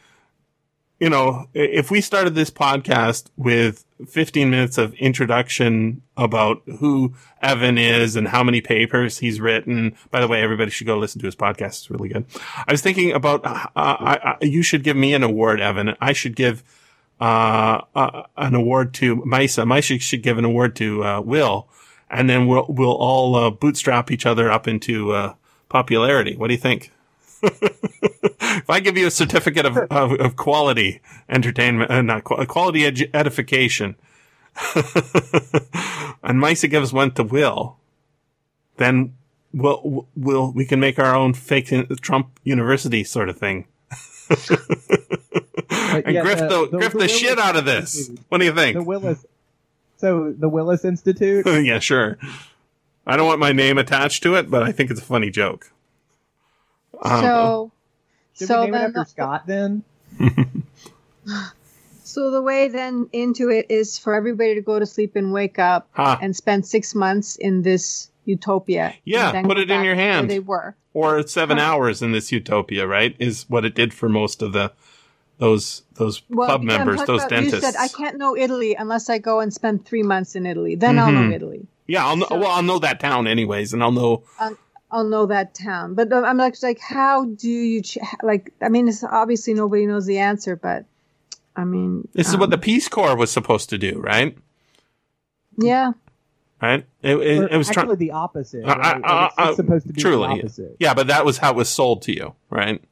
you 1.04 1.10
know, 1.10 1.50
if 1.52 1.90
we 1.90 2.00
started 2.00 2.34
this 2.34 2.50
podcast 2.50 3.26
with 3.36 3.84
15 4.08 4.48
minutes 4.48 4.78
of 4.78 4.94
introduction 4.94 6.00
about 6.16 6.62
who 6.78 7.12
Evan 7.42 7.76
is 7.76 8.16
and 8.16 8.26
how 8.26 8.42
many 8.42 8.62
papers 8.62 9.18
he's 9.18 9.38
written. 9.38 9.94
By 10.10 10.22
the 10.22 10.28
way, 10.28 10.40
everybody 10.40 10.70
should 10.70 10.86
go 10.86 10.96
listen 10.96 11.20
to 11.20 11.26
his 11.26 11.36
podcast. 11.36 11.66
It's 11.66 11.90
really 11.90 12.08
good. 12.08 12.24
I 12.66 12.72
was 12.72 12.80
thinking 12.80 13.12
about, 13.12 13.44
uh, 13.44 13.66
I, 13.76 14.18
I, 14.24 14.36
you 14.40 14.62
should 14.62 14.82
give 14.82 14.96
me 14.96 15.12
an 15.12 15.22
award, 15.22 15.60
Evan. 15.60 15.94
I 16.00 16.14
should 16.14 16.36
give, 16.36 16.64
uh, 17.20 17.82
uh, 17.94 18.22
an 18.38 18.54
award 18.54 18.94
to 18.94 19.16
Maissa. 19.16 19.66
Maissa 19.66 20.00
should 20.00 20.22
give 20.22 20.38
an 20.38 20.46
award 20.46 20.74
to, 20.76 21.04
uh, 21.04 21.20
Will. 21.20 21.68
And 22.08 22.30
then 22.30 22.46
we'll, 22.46 22.64
we'll 22.66 22.96
all, 22.96 23.36
uh, 23.36 23.50
bootstrap 23.50 24.10
each 24.10 24.24
other 24.24 24.50
up 24.50 24.66
into, 24.66 25.12
uh, 25.12 25.34
popularity. 25.68 26.34
What 26.34 26.48
do 26.48 26.54
you 26.54 26.60
think? 26.60 26.93
if 27.42 28.70
I 28.70 28.80
give 28.80 28.96
you 28.96 29.06
a 29.06 29.10
certificate 29.10 29.66
of, 29.66 29.76
of, 29.76 30.12
of 30.20 30.36
quality 30.36 31.00
entertainment, 31.28 31.90
uh, 31.90 32.02
not 32.02 32.24
qu- 32.24 32.44
quality 32.46 32.80
edu- 32.80 33.10
edification, 33.14 33.96
and 36.22 36.40
Maissa 36.40 36.70
gives 36.70 36.92
one 36.92 37.10
to 37.12 37.24
Will, 37.24 37.76
then 38.76 39.14
we'll, 39.52 40.06
we'll, 40.16 40.52
we 40.52 40.64
can 40.64 40.80
make 40.80 40.98
our 40.98 41.14
own 41.14 41.34
fake 41.34 41.72
uh, 41.72 41.84
Trump 42.00 42.38
University 42.44 43.04
sort 43.04 43.28
of 43.28 43.38
thing. 43.38 43.66
Uh, 44.30 44.36
and 45.70 46.14
yeah, 46.14 46.22
grift 46.22 46.42
uh, 46.42 46.48
the, 46.48 46.68
the, 46.70 46.78
grift 46.78 46.92
the, 46.92 46.98
the 46.98 47.08
shit 47.08 47.38
out 47.38 47.56
of 47.56 47.64
this. 47.64 47.96
Institute. 47.96 48.26
What 48.28 48.38
do 48.38 48.44
you 48.44 48.54
think? 48.54 48.76
The 48.76 48.84
Willis. 48.84 49.26
So 49.96 50.32
the 50.32 50.48
Willis 50.48 50.84
Institute. 50.84 51.46
yeah, 51.64 51.78
sure. 51.78 52.18
I 53.06 53.16
don't 53.16 53.26
want 53.26 53.40
my 53.40 53.52
name 53.52 53.78
attached 53.78 54.22
to 54.22 54.34
it, 54.34 54.50
but 54.50 54.62
I 54.62 54.72
think 54.72 54.90
it's 54.90 55.00
a 55.00 55.04
funny 55.04 55.30
joke. 55.30 55.72
Um, 57.04 57.20
so, 57.22 57.72
should 58.38 58.48
so 58.48 58.60
we 58.64 58.70
name 58.70 58.74
it 58.74 58.78
after 58.78 58.92
the, 59.00 59.04
Scott 59.04 59.46
then? 59.46 59.84
so 62.04 62.30
the 62.30 62.42
way 62.42 62.68
then 62.68 63.08
into 63.12 63.50
it 63.50 63.66
is 63.68 63.98
for 63.98 64.14
everybody 64.14 64.54
to 64.54 64.60
go 64.60 64.78
to 64.78 64.86
sleep 64.86 65.16
and 65.16 65.32
wake 65.32 65.58
up 65.58 65.88
huh. 65.92 66.18
and 66.20 66.34
spend 66.36 66.66
six 66.66 66.94
months 66.94 67.36
in 67.36 67.62
this 67.62 68.10
utopia. 68.24 68.94
Yeah, 69.04 69.42
put 69.42 69.58
it 69.58 69.70
in 69.70 69.84
your 69.84 69.94
hand. 69.94 70.30
They 70.30 70.40
were. 70.40 70.74
or 70.94 71.26
seven 71.26 71.58
Huh. 71.58 71.64
hours 71.64 72.02
in 72.02 72.12
this 72.12 72.30
utopia, 72.32 72.86
right? 72.86 73.14
Is 73.18 73.44
what 73.48 73.64
it 73.64 73.74
did 73.74 73.92
for 73.92 74.08
most 74.08 74.42
of 74.42 74.52
the 74.52 74.72
those 75.38 75.82
those 75.94 76.22
Well, 76.30 76.48
pub 76.48 76.62
members, 76.62 77.02
those 77.04 77.20
about- 77.22 77.30
dentists. 77.30 77.54
You 77.66 77.72
said 77.72 77.74
I 77.78 77.88
can't 77.88 78.16
know 78.18 78.36
Italy 78.36 78.76
unless 78.78 79.10
I 79.10 79.18
go 79.18 79.40
and 79.40 79.52
spend 79.52 79.84
three 79.84 80.02
months 80.04 80.36
in 80.36 80.46
Italy. 80.46 80.74
Then 80.76 80.98
I'll 80.98 81.10
know 81.12 81.28
Mhm. 81.28 81.34
Italy. 81.34 81.66
yeah, 81.88 82.06
I'll 82.06 82.16
know, 82.16 82.26
so- 82.28 82.38
well, 82.38 82.50
I'll 82.52 82.62
know 82.62 82.78
that 82.78 83.00
town 83.00 83.26
anyways, 83.26 83.72
and 83.72 83.82
I'll 83.82 83.92
know. 83.92 84.22
I'll 84.94 85.04
know 85.04 85.26
that 85.26 85.54
town. 85.54 85.94
But 85.94 86.12
uh, 86.12 86.22
I'm 86.22 86.36
like, 86.38 86.54
like, 86.62 86.78
how 86.78 87.24
do 87.24 87.48
you 87.50 87.82
ch- 87.82 87.98
like? 88.22 88.52
I 88.62 88.68
mean, 88.68 88.86
it's 88.88 89.02
obviously 89.02 89.52
nobody 89.52 89.86
knows 89.86 90.06
the 90.06 90.18
answer, 90.18 90.54
but 90.56 90.84
I 91.56 91.64
mean, 91.64 92.06
This 92.12 92.28
is 92.28 92.34
um, 92.34 92.40
what 92.40 92.50
the 92.50 92.58
Peace 92.58 92.88
Corps 92.88 93.16
was 93.16 93.30
supposed 93.30 93.68
to 93.70 93.78
do, 93.78 93.98
right? 94.00 94.36
yeah. 95.58 95.92
Right? 96.62 96.86
It, 97.02 97.16
it, 97.16 97.52
it 97.52 97.56
was 97.58 97.68
actually 97.68 97.84
trying. 97.86 97.98
the 97.98 98.10
opposite. 98.12 98.64
Uh, 98.64 98.68
uh, 98.68 98.76
Right? 98.78 99.00
Like, 99.02 99.04
uh, 99.04 99.28
it's, 99.38 99.48
it's 99.48 99.56
supposed 99.56 99.86
to 99.88 99.92
be 99.92 100.00
truly. 100.00 100.28
the 100.28 100.34
opposite. 100.44 100.76
Yeah, 100.78 100.94
but 100.94 101.08
that 101.08 101.24
was 101.24 101.38
how 101.38 101.50
it 101.50 101.56
was 101.56 101.68
sold 101.68 102.00
to 102.02 102.12
you, 102.14 102.34
right? 102.48 102.82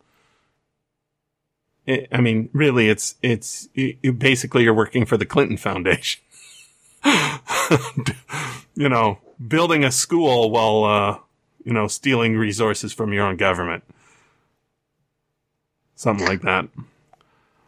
It, 1.87 2.09
I 2.12 2.20
mean, 2.20 2.49
really, 2.53 2.89
it's 2.89 3.15
it's 3.23 3.69
it, 3.74 3.97
it- 4.03 4.19
basically 4.19 4.65
you're 4.65 4.74
working 4.74 5.07
for 5.07 5.16
the 5.16 5.24
Clinton 5.24 5.57
Foundation. 5.57 6.20
you 8.74 8.89
know, 8.89 9.19
building 9.47 9.85
a 9.85 9.91
school 9.91 10.51
while 10.51 10.85
uh, 10.85 11.19
you 11.65 11.73
know 11.73 11.87
stealing 11.89 12.37
resources 12.37 12.93
from 12.93 13.13
your 13.13 13.25
own 13.27 13.37
government, 13.37 13.85
something 15.95 16.27
like 16.27 16.43
that. 16.43 16.69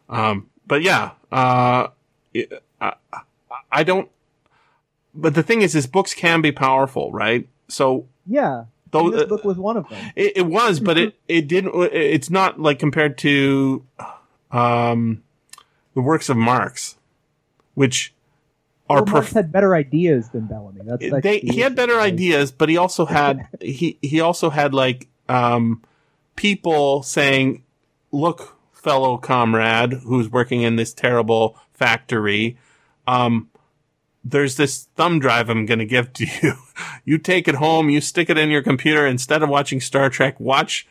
Um, 0.09 0.49
but 0.67 0.81
yeah, 0.81 1.11
uh, 1.31 1.87
it- 2.33 2.63
I, 2.81 2.93
I 3.71 3.83
don't. 3.83 4.09
But 5.13 5.33
the 5.33 5.43
thing 5.43 5.61
is, 5.61 5.75
is 5.75 5.87
books 5.87 6.13
can 6.13 6.41
be 6.41 6.51
powerful, 6.51 7.11
right? 7.11 7.47
So 7.69 8.07
Yeah. 8.25 8.65
though 8.91 9.09
this 9.09 9.23
book 9.29 9.43
was 9.45 9.57
one 9.57 9.77
of 9.77 9.87
them. 9.89 10.11
it, 10.15 10.33
it 10.37 10.45
was, 10.45 10.79
but 10.79 10.97
it 10.97 11.15
it 11.27 11.47
didn't. 11.47 11.73
It's 11.93 12.29
not 12.29 12.59
like 12.59 12.79
compared 12.79 13.17
to 13.19 13.85
um, 14.51 15.23
the 15.93 16.01
works 16.01 16.27
of 16.29 16.35
Marx, 16.37 16.97
which 17.75 18.13
are 18.89 18.97
Well, 18.97 19.05
prof- 19.05 19.31
had 19.31 19.51
better 19.51 19.75
ideas 19.75 20.29
than 20.29 20.45
Bellamy. 20.45 20.81
That's, 20.83 21.09
that's 21.09 21.23
they 21.23 21.39
the 21.39 21.53
he 21.53 21.59
had 21.61 21.75
better 21.75 21.99
ideas, 21.99 22.51
but 22.51 22.69
he 22.69 22.77
also 22.77 23.05
had 23.05 23.47
he 23.61 23.97
he 24.01 24.19
also 24.21 24.49
had 24.49 24.73
like 24.73 25.07
um, 25.27 25.81
people 26.35 27.03
saying, 27.03 27.63
"Look, 28.11 28.57
fellow 28.71 29.17
comrade, 29.17 29.93
who's 29.93 30.29
working 30.29 30.61
in 30.61 30.75
this 30.75 30.93
terrible 30.93 31.57
factory." 31.73 32.57
Um, 33.07 33.49
there's 34.23 34.57
this 34.57 34.87
thumb 34.95 35.19
drive 35.19 35.49
I'm 35.49 35.67
going 35.67 35.79
to 35.79 35.85
give 35.85 36.11
to 36.13 36.25
you. 36.41 36.53
You 37.07 37.19
take 37.19 37.47
it 37.47 37.55
home, 37.55 37.91
you 37.91 38.01
stick 38.01 38.31
it 38.31 38.37
in 38.37 38.49
your 38.49 38.63
computer. 38.63 39.05
Instead 39.05 39.43
of 39.43 39.47
watching 39.47 39.79
Star 39.79 40.09
Trek, 40.09 40.39
watch 40.39 40.87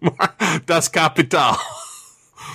Das 0.64 0.88
Kapital. 0.88 1.58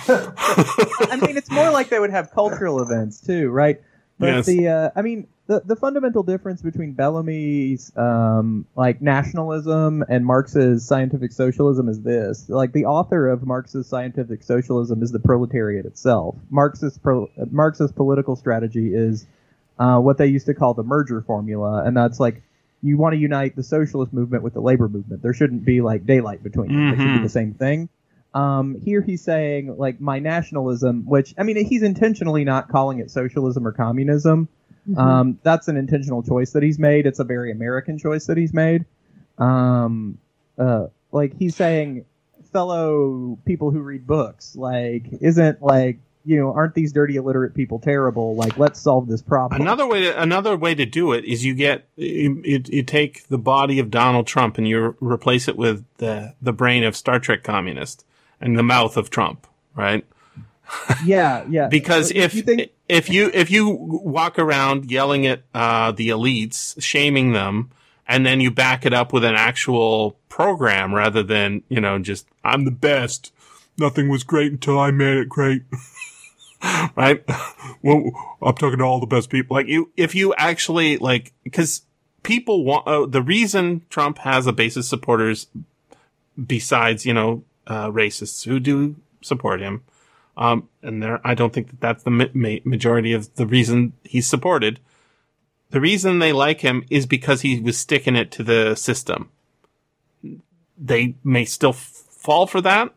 I 0.08 1.18
mean, 1.22 1.36
it's 1.36 1.50
more 1.52 1.70
like 1.70 1.88
they 1.88 2.00
would 2.00 2.10
have 2.10 2.32
cultural 2.32 2.82
events 2.82 3.20
too, 3.20 3.48
right? 3.50 3.80
But 4.18 4.26
Yes. 4.28 4.46
the, 4.46 4.68
uh, 4.68 4.90
I 4.96 5.02
mean, 5.02 5.26
the 5.46 5.62
the 5.64 5.76
fundamental 5.76 6.22
difference 6.22 6.60
between 6.60 6.92
Bellamy's 6.92 7.90
um, 7.96 8.66
like 8.76 9.00
nationalism 9.00 10.04
and 10.08 10.26
Marx's 10.26 10.84
scientific 10.84 11.32
socialism 11.32 11.88
is 11.88 12.02
this: 12.02 12.48
like 12.48 12.72
the 12.72 12.84
author 12.86 13.28
of 13.28 13.46
Marx's 13.46 13.86
scientific 13.86 14.42
socialism 14.42 15.02
is 15.02 15.12
the 15.12 15.20
proletariat 15.20 15.86
itself. 15.86 16.34
Marx's 16.50 16.98
pro, 16.98 17.28
Marx's 17.50 17.92
political 17.92 18.36
strategy 18.36 18.92
is 18.94 19.26
uh, 19.78 19.98
what 19.98 20.18
they 20.18 20.26
used 20.26 20.46
to 20.46 20.54
call 20.54 20.74
the 20.74 20.82
merger 20.82 21.22
formula, 21.22 21.84
and 21.84 21.96
that's 21.96 22.18
like 22.20 22.42
you 22.82 22.96
want 22.98 23.12
to 23.14 23.18
unite 23.18 23.56
the 23.56 23.62
socialist 23.62 24.12
movement 24.12 24.42
with 24.42 24.54
the 24.54 24.60
labor 24.60 24.88
movement. 24.88 25.22
There 25.22 25.32
shouldn't 25.34 25.64
be 25.64 25.80
like 25.80 26.04
daylight 26.06 26.42
between 26.42 26.68
them. 26.68 26.90
They 26.90 26.96
should 26.96 27.12
be 27.14 27.18
Mhm. 27.20 27.22
the 27.22 27.28
same 27.28 27.54
thing. 27.54 27.88
Um, 28.34 28.80
here 28.84 29.00
he's 29.00 29.22
saying 29.22 29.76
like 29.78 30.00
my 30.00 30.18
nationalism, 30.18 31.04
which 31.06 31.34
I 31.38 31.42
mean 31.42 31.64
he's 31.64 31.82
intentionally 31.82 32.44
not 32.44 32.68
calling 32.68 32.98
it 32.98 33.10
socialism 33.10 33.66
or 33.66 33.72
communism. 33.72 34.48
Mhm. 34.88 34.98
Um, 34.98 35.38
that's 35.42 35.68
an 35.68 35.76
intentional 35.76 36.22
choice 36.22 36.52
that 36.52 36.62
he's 36.62 36.78
made. 36.78 37.06
It's 37.06 37.18
a 37.18 37.24
very 37.24 37.50
American 37.50 37.98
choice 37.98 38.26
that 38.26 38.36
he's 38.36 38.54
made. 38.54 38.84
Um, 39.38 40.18
uh, 40.58 40.86
like 41.12 41.36
he's 41.38 41.56
saying, 41.56 42.04
fellow 42.52 43.38
people 43.44 43.70
who 43.70 43.80
read 43.80 44.06
books, 44.06 44.56
like 44.56 45.06
isn't 45.20 45.62
like 45.62 45.98
you 46.24 46.38
know 46.38 46.52
aren't 46.52 46.74
these 46.74 46.92
dirty 46.92 47.16
illiterate 47.16 47.54
people 47.54 47.78
terrible? 47.78 48.34
Like 48.36 48.58
let's 48.58 48.80
solve 48.80 49.08
this 49.08 49.22
problem. 49.22 49.60
Another 49.60 49.86
way 49.86 50.02
to 50.02 50.20
another 50.20 50.56
way 50.56 50.74
to 50.74 50.84
do 50.84 51.12
it 51.12 51.24
is 51.24 51.44
you 51.44 51.54
get 51.54 51.88
you, 51.96 52.42
you, 52.44 52.62
you 52.66 52.82
take 52.82 53.26
the 53.28 53.38
body 53.38 53.78
of 53.78 53.90
Donald 53.90 54.26
Trump 54.26 54.58
and 54.58 54.68
you 54.68 54.96
replace 55.00 55.48
it 55.48 55.56
with 55.56 55.84
the 55.96 56.34
the 56.42 56.52
brain 56.52 56.84
of 56.84 56.96
Star 56.96 57.18
Trek 57.18 57.42
communist 57.42 58.04
and 58.40 58.58
the 58.58 58.62
mouth 58.62 58.96
of 58.96 59.10
Trump, 59.10 59.46
right? 59.74 60.04
yeah, 61.04 61.44
yeah. 61.48 61.68
Because 61.70 62.10
if 62.10 62.34
you 62.34 62.42
think 62.42 62.70
if 62.88 63.08
you 63.08 63.30
if 63.32 63.50
you 63.50 63.68
walk 63.68 64.38
around 64.38 64.90
yelling 64.90 65.26
at 65.26 65.42
uh, 65.54 65.92
the 65.92 66.08
elites, 66.08 66.80
shaming 66.82 67.32
them, 67.32 67.70
and 68.06 68.24
then 68.24 68.40
you 68.40 68.50
back 68.50 68.86
it 68.86 68.92
up 68.92 69.12
with 69.12 69.24
an 69.24 69.34
actual 69.34 70.18
program 70.28 70.94
rather 70.94 71.22
than 71.22 71.62
you 71.68 71.80
know 71.80 71.98
just 71.98 72.26
I'm 72.44 72.64
the 72.64 72.70
best. 72.70 73.32
Nothing 73.78 74.08
was 74.08 74.24
great 74.24 74.50
until 74.50 74.78
I 74.78 74.90
made 74.90 75.18
it 75.18 75.28
great. 75.28 75.62
right? 76.96 77.24
Well, 77.80 78.10
I'm 78.42 78.56
talking 78.56 78.78
to 78.78 78.84
all 78.84 78.98
the 78.98 79.06
best 79.06 79.30
people. 79.30 79.56
Like 79.56 79.68
you, 79.68 79.92
if 79.96 80.12
you 80.12 80.34
actually 80.34 80.96
like, 80.96 81.32
because 81.44 81.82
people 82.24 82.64
want 82.64 82.88
uh, 82.88 83.06
the 83.06 83.22
reason 83.22 83.82
Trump 83.88 84.18
has 84.18 84.48
a 84.48 84.52
base 84.52 84.76
of 84.76 84.84
supporters, 84.84 85.46
besides 86.44 87.06
you 87.06 87.14
know 87.14 87.44
uh, 87.68 87.90
racists 87.90 88.44
who 88.44 88.58
do 88.58 88.96
support 89.20 89.60
him, 89.60 89.84
um, 90.36 90.68
and 90.82 91.02
there 91.02 91.20
I 91.22 91.34
don't 91.34 91.52
think 91.52 91.68
that 91.68 91.80
that's 91.80 92.02
the 92.02 92.10
ma- 92.10 92.24
ma- 92.32 92.64
majority 92.64 93.12
of 93.12 93.34
the 93.36 93.46
reason 93.46 93.92
he's 94.02 94.26
supported. 94.26 94.80
The 95.70 95.80
reason 95.80 96.18
they 96.18 96.32
like 96.32 96.62
him 96.62 96.84
is 96.90 97.06
because 97.06 97.42
he 97.42 97.60
was 97.60 97.78
sticking 97.78 98.16
it 98.16 98.30
to 98.32 98.42
the 98.42 98.74
system. 98.74 99.30
They 100.78 101.14
may 101.22 101.44
still 101.44 101.70
f- 101.70 102.06
fall 102.10 102.46
for 102.46 102.60
that, 102.62 102.92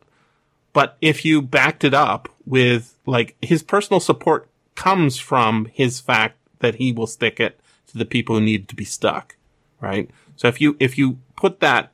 but 0.71 0.97
if 1.01 1.25
you 1.25 1.41
backed 1.41 1.83
it 1.83 1.93
up 1.93 2.29
with 2.45 2.97
like 3.05 3.35
his 3.41 3.61
personal 3.61 3.99
support 3.99 4.47
comes 4.75 5.17
from 5.17 5.65
his 5.65 5.99
fact 5.99 6.37
that 6.59 6.75
he 6.75 6.93
will 6.93 7.07
stick 7.07 7.39
it 7.39 7.59
to 7.87 7.97
the 7.97 8.05
people 8.05 8.35
who 8.35 8.41
need 8.41 8.69
to 8.69 8.75
be 8.75 8.85
stuck, 8.85 9.35
right? 9.81 10.09
So 10.35 10.47
if 10.47 10.61
you 10.61 10.77
if 10.79 10.97
you 10.97 11.19
put 11.35 11.59
that 11.59 11.91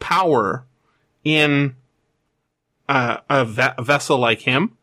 power 0.00 0.64
in 1.24 1.74
a, 2.88 3.44
ve- 3.44 3.74
a 3.78 3.82
vessel 3.82 4.18
like 4.18 4.40
him, 4.40 4.76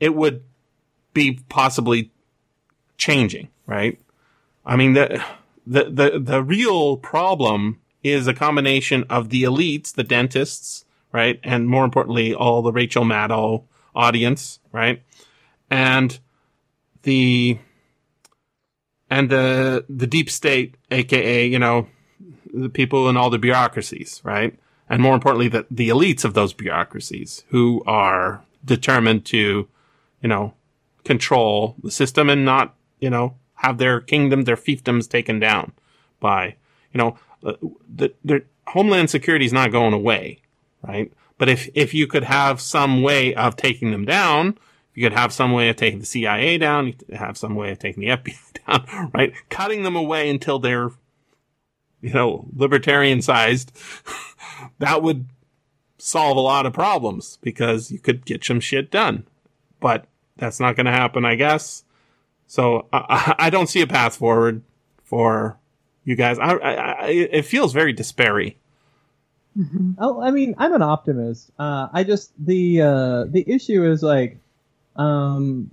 it 0.00 0.14
would 0.14 0.42
be 1.12 1.40
possibly 1.48 2.10
changing, 2.96 3.48
right? 3.66 4.00
I 4.64 4.76
mean 4.76 4.94
the 4.94 5.22
the 5.66 5.84
the 5.84 6.18
the 6.18 6.42
real 6.42 6.96
problem 6.96 7.80
is 8.02 8.26
a 8.26 8.34
combination 8.34 9.04
of 9.08 9.28
the 9.28 9.42
elites, 9.44 9.92
the 9.94 10.02
dentists, 10.04 10.84
right, 11.12 11.38
and 11.44 11.68
more 11.68 11.84
importantly, 11.84 12.34
all 12.34 12.62
the 12.62 12.72
Rachel 12.72 13.04
Maddow 13.04 13.64
audience, 13.94 14.58
right, 14.72 15.02
and 15.70 16.18
the 17.02 17.58
and 19.10 19.30
the 19.30 19.84
the 19.88 20.06
deep 20.06 20.30
state, 20.30 20.76
aka 20.90 21.46
you 21.46 21.58
know 21.58 21.88
the 22.52 22.68
people 22.68 23.08
in 23.08 23.16
all 23.16 23.30
the 23.30 23.38
bureaucracies, 23.38 24.20
right, 24.24 24.58
and 24.92 25.00
more 25.00 25.14
importantly, 25.14 25.48
the 25.48 25.66
the 25.70 25.88
elites 25.88 26.22
of 26.22 26.34
those 26.34 26.52
bureaucracies 26.52 27.44
who 27.48 27.82
are 27.86 28.44
determined 28.62 29.24
to, 29.24 29.66
you 30.20 30.28
know, 30.28 30.52
control 31.02 31.76
the 31.82 31.90
system 31.90 32.28
and 32.28 32.44
not, 32.44 32.74
you 33.00 33.08
know, 33.08 33.34
have 33.54 33.78
their 33.78 34.02
kingdom, 34.02 34.44
their 34.44 34.54
fiefdoms 34.56 35.08
taken 35.08 35.40
down 35.40 35.72
by, 36.20 36.56
you 36.92 36.98
know, 36.98 37.16
uh, 37.42 37.54
the, 37.88 38.12
the 38.22 38.44
Homeland 38.66 39.08
Security 39.08 39.46
is 39.46 39.52
not 39.52 39.72
going 39.72 39.94
away, 39.94 40.42
right? 40.86 41.10
But 41.38 41.48
if 41.48 41.70
if 41.74 41.94
you 41.94 42.06
could 42.06 42.24
have 42.24 42.60
some 42.60 43.00
way 43.00 43.34
of 43.34 43.56
taking 43.56 43.92
them 43.92 44.04
down, 44.04 44.58
you 44.94 45.02
could 45.02 45.18
have 45.18 45.32
some 45.32 45.52
way 45.52 45.70
of 45.70 45.76
taking 45.76 46.00
the 46.00 46.06
CIA 46.06 46.58
down, 46.58 46.88
you 46.88 46.92
could 46.92 47.14
have 47.14 47.38
some 47.38 47.54
way 47.54 47.72
of 47.72 47.78
taking 47.78 48.02
the 48.02 48.08
FBI 48.08 48.36
down, 48.66 49.10
right? 49.14 49.32
Cutting 49.48 49.84
them 49.84 49.96
away 49.96 50.28
until 50.28 50.58
they're, 50.58 50.90
you 52.02 52.12
know, 52.12 52.46
libertarian 52.54 53.22
sized. 53.22 53.72
that 54.78 55.02
would 55.02 55.26
solve 55.98 56.36
a 56.36 56.40
lot 56.40 56.66
of 56.66 56.72
problems 56.72 57.38
because 57.40 57.90
you 57.90 57.98
could 57.98 58.24
get 58.26 58.44
some 58.44 58.60
shit 58.60 58.90
done. 58.90 59.24
But 59.80 60.06
that's 60.36 60.60
not 60.60 60.76
going 60.76 60.86
to 60.86 60.92
happen, 60.92 61.24
I 61.24 61.36
guess. 61.36 61.84
So 62.46 62.86
I, 62.92 63.34
I 63.38 63.50
don't 63.50 63.68
see 63.68 63.80
a 63.80 63.86
path 63.86 64.16
forward 64.16 64.62
for 65.04 65.56
you 66.04 66.16
guys. 66.16 66.38
I, 66.38 66.54
I, 66.54 67.06
it 67.08 67.46
feels 67.46 67.72
very 67.72 67.92
despairy. 67.92 68.58
Mhm. 69.58 69.96
Oh, 69.98 70.20
I 70.20 70.30
mean, 70.30 70.54
I'm 70.58 70.72
an 70.74 70.82
optimist. 70.82 71.50
Uh, 71.58 71.88
I 71.92 72.04
just 72.04 72.32
the 72.38 72.80
uh, 72.80 73.24
the 73.24 73.44
issue 73.46 73.84
is 73.84 74.02
like, 74.02 74.38
um, 74.96 75.70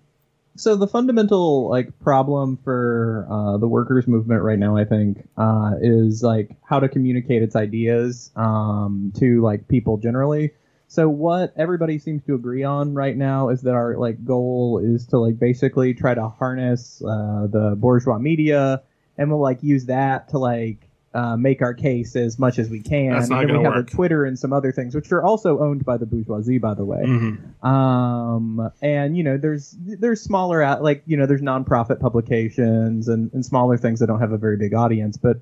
so 0.60 0.76
the 0.76 0.88
fundamental 0.88 1.70
like 1.70 1.98
problem 2.00 2.58
for 2.64 3.26
uh, 3.30 3.58
the 3.58 3.68
workers 3.68 4.08
movement 4.08 4.44
right 4.44 4.60
now, 4.60 4.76
I 4.76 4.84
think, 4.84 5.26
uh, 5.38 5.76
is 5.82 6.22
like 6.22 6.52
how 6.64 6.82
to 6.82 6.90
communicate 6.90 7.42
its 7.42 7.56
ideas 7.56 8.32
um, 8.36 9.14
to 9.18 9.42
like 9.42 9.68
people 9.70 9.98
generally. 9.98 10.52
So 10.88 11.08
what 11.08 11.54
everybody 11.56 11.98
seems 11.98 12.24
to 12.26 12.36
agree 12.36 12.64
on 12.64 12.94
right 12.94 13.16
now 13.16 13.50
is 13.50 13.62
that 13.62 13.76
our 13.76 13.96
like 13.96 14.26
goal 14.26 14.82
is 14.84 15.08
to 15.08 15.20
like 15.20 15.40
basically 15.40 15.94
try 15.94 16.14
to 16.14 16.28
harness 16.28 17.02
uh, 17.04 17.48
the 17.50 17.76
bourgeois 17.78 18.18
media, 18.18 18.84
and 19.18 19.30
we'll 19.30 19.42
like 19.42 19.64
use 19.64 19.86
that 19.86 20.28
to 20.30 20.40
like 20.40 20.89
uh, 21.14 21.36
make 21.36 21.62
our 21.62 21.74
case 21.74 22.16
as 22.16 22.38
much 22.38 22.60
as 22.60 22.70
we 22.70 22.82
can. 22.82 23.14
That's 23.14 23.30
not 23.30 23.42
and 23.42 23.50
then 23.50 23.58
we 23.60 23.64
have 23.64 23.74
work. 23.76 23.88
a 23.92 23.96
Twitter 23.96 24.26
and 24.26 24.38
some 24.38 24.54
other 24.54 24.72
things, 24.72 24.94
which 24.94 25.12
are 25.12 25.24
also 25.24 25.60
owned 25.60 25.84
by 25.84 25.98
the 25.98 26.06
bourgeoisie, 26.06 26.60
by 26.60 26.76
the 26.76 26.86
way. 26.86 27.02
Mhm. 27.04 27.64
Um, 27.66 28.72
and 28.82 29.18
you 29.18 29.24
know, 29.24 29.38
there's 29.38 29.76
there's 29.80 30.22
smaller 30.22 30.62
out 30.62 30.84
like 30.84 31.04
you 31.08 31.18
know, 31.18 31.26
there's 31.26 31.42
nonprofit 31.42 32.00
publications 32.00 33.08
and, 33.08 33.34
and 33.34 33.44
smaller 33.46 33.78
things 33.78 34.00
that 34.02 34.08
don't 34.08 34.20
have 34.20 34.32
a 34.34 34.38
very 34.38 34.58
big 34.58 34.74
audience, 34.74 35.18
but 35.18 35.40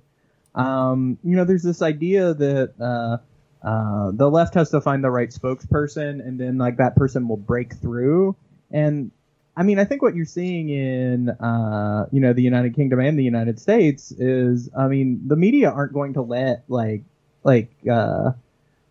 um, 0.55 1.17
you 1.23 1.35
know, 1.35 1.43
there's 1.43 1.63
this 1.63 1.81
idea 1.81 2.33
that 2.33 2.73
uh, 2.79 3.17
uh, 3.67 4.11
the 4.13 4.29
left 4.29 4.53
has 4.55 4.69
to 4.71 4.81
find 4.81 5.03
the 5.03 5.11
right 5.11 5.29
spokesperson, 5.29 6.25
and 6.25 6.39
then 6.39 6.57
like 6.57 6.77
that 6.77 6.95
person 6.95 7.27
will 7.27 7.37
break 7.37 7.75
through. 7.75 8.35
And 8.71 9.11
I 9.57 9.63
mean, 9.63 9.79
I 9.79 9.85
think 9.85 10.03
what 10.03 10.15
you're 10.15 10.25
seeing 10.25 10.69
in 10.69 11.29
uh, 11.29 12.05
you 12.11 12.21
know 12.21 12.31
the 12.31 12.43
United 12.43 12.75
Kingdom 12.75 12.99
and 12.99 13.17
the 13.17 13.23
United 13.23 13.59
States 13.59 14.11
is, 14.11 14.69
I 14.77 14.87
mean, 14.87 15.27
the 15.27 15.35
media 15.35 15.71
aren't 15.71 15.93
going 15.93 16.13
to 16.13 16.21
let 16.21 16.63
like 16.67 17.01
like 17.43 17.71
uh, 17.91 18.33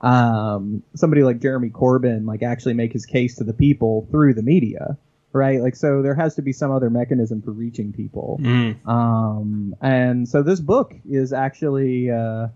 um, 0.01 0.83
somebody 0.95 1.23
like 1.23 1.41
Jeremy 1.41 1.71
Corbyn 1.71 2.27
like 2.27 2.43
actually 2.43 2.75
make 2.75 2.93
his 2.93 3.07
case 3.07 3.37
to 3.37 3.45
the 3.45 3.53
people 3.53 4.09
through 4.11 4.35
the 4.35 4.43
media, 4.43 4.99
right? 5.33 5.61
Like, 5.61 5.77
so 5.77 6.03
there 6.03 6.15
has 6.15 6.35
to 6.37 6.43
be 6.43 6.53
some 6.53 6.71
other 6.71 6.91
mechanism 6.91 7.43
for 7.43 7.53
reaching 7.53 7.93
people. 7.93 8.41
Mm. 8.43 8.87
Um, 8.87 9.77
and 9.81 10.29
so 10.29 10.43
this 10.43 10.61
book 10.61 10.95
is 11.09 11.33
actually, 11.33 12.11
uh, 12.11 12.49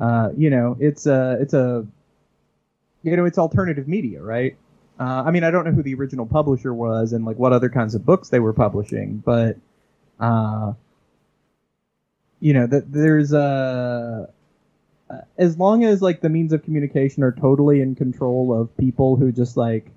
uh, 0.00 0.30
you 0.36 0.50
know, 0.50 0.76
it's 0.80 1.06
a, 1.06 1.38
it's 1.40 1.54
a, 1.54 1.86
you 3.02 3.16
know, 3.16 3.24
it's 3.24 3.38
alternative 3.38 3.88
media, 3.88 4.22
right? 4.22 4.56
Uh, 5.02 5.24
I 5.26 5.32
mean, 5.32 5.42
I 5.42 5.50
don't 5.50 5.64
know 5.64 5.72
who 5.72 5.82
the 5.82 5.94
original 5.94 6.26
publisher 6.26 6.72
was 6.72 7.12
and 7.12 7.24
like 7.24 7.36
what 7.36 7.52
other 7.52 7.68
kinds 7.68 7.96
of 7.96 8.06
books 8.06 8.28
they 8.28 8.38
were 8.38 8.52
publishing, 8.52 9.16
but, 9.16 9.56
uh, 10.20 10.74
you 12.38 12.52
know, 12.52 12.68
that 12.68 12.92
there's 12.92 13.32
a, 13.32 14.28
as 15.36 15.58
long 15.58 15.82
as 15.82 16.02
like 16.02 16.20
the 16.20 16.28
means 16.28 16.52
of 16.52 16.62
communication 16.62 17.24
are 17.24 17.32
totally 17.32 17.80
in 17.80 17.96
control 17.96 18.56
of 18.56 18.76
people 18.76 19.16
who 19.16 19.32
just 19.32 19.56
like 19.56 19.90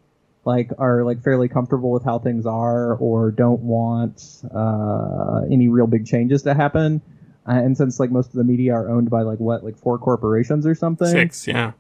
like 0.44 0.72
are 0.80 1.04
like 1.04 1.24
fairly 1.24 1.50
comfortable 1.50 1.92
with 1.92 2.04
how 2.04 2.18
things 2.18 2.48
are 2.48 2.96
or 2.96 3.30
don't 3.30 3.62
want 3.62 4.42
uh, 4.56 5.42
any 5.52 5.68
real 5.68 5.88
big 5.88 6.08
changes 6.08 6.42
to 6.42 6.56
happen 6.56 7.00
uh, 7.48 7.52
and 7.52 7.78
since 7.78 8.00
like 8.00 8.12
most 8.12 8.28
of 8.28 8.34
the 8.34 8.44
media 8.44 8.74
are 8.74 8.90
owned 8.90 9.12
by 9.12 9.22
like 9.22 9.40
what 9.40 9.64
like 9.64 9.78
four 9.78 10.00
corporations 10.00 10.66
or 10.66 10.74
something 10.74 11.08
Six, 11.08 11.48
yeah. 11.48 11.74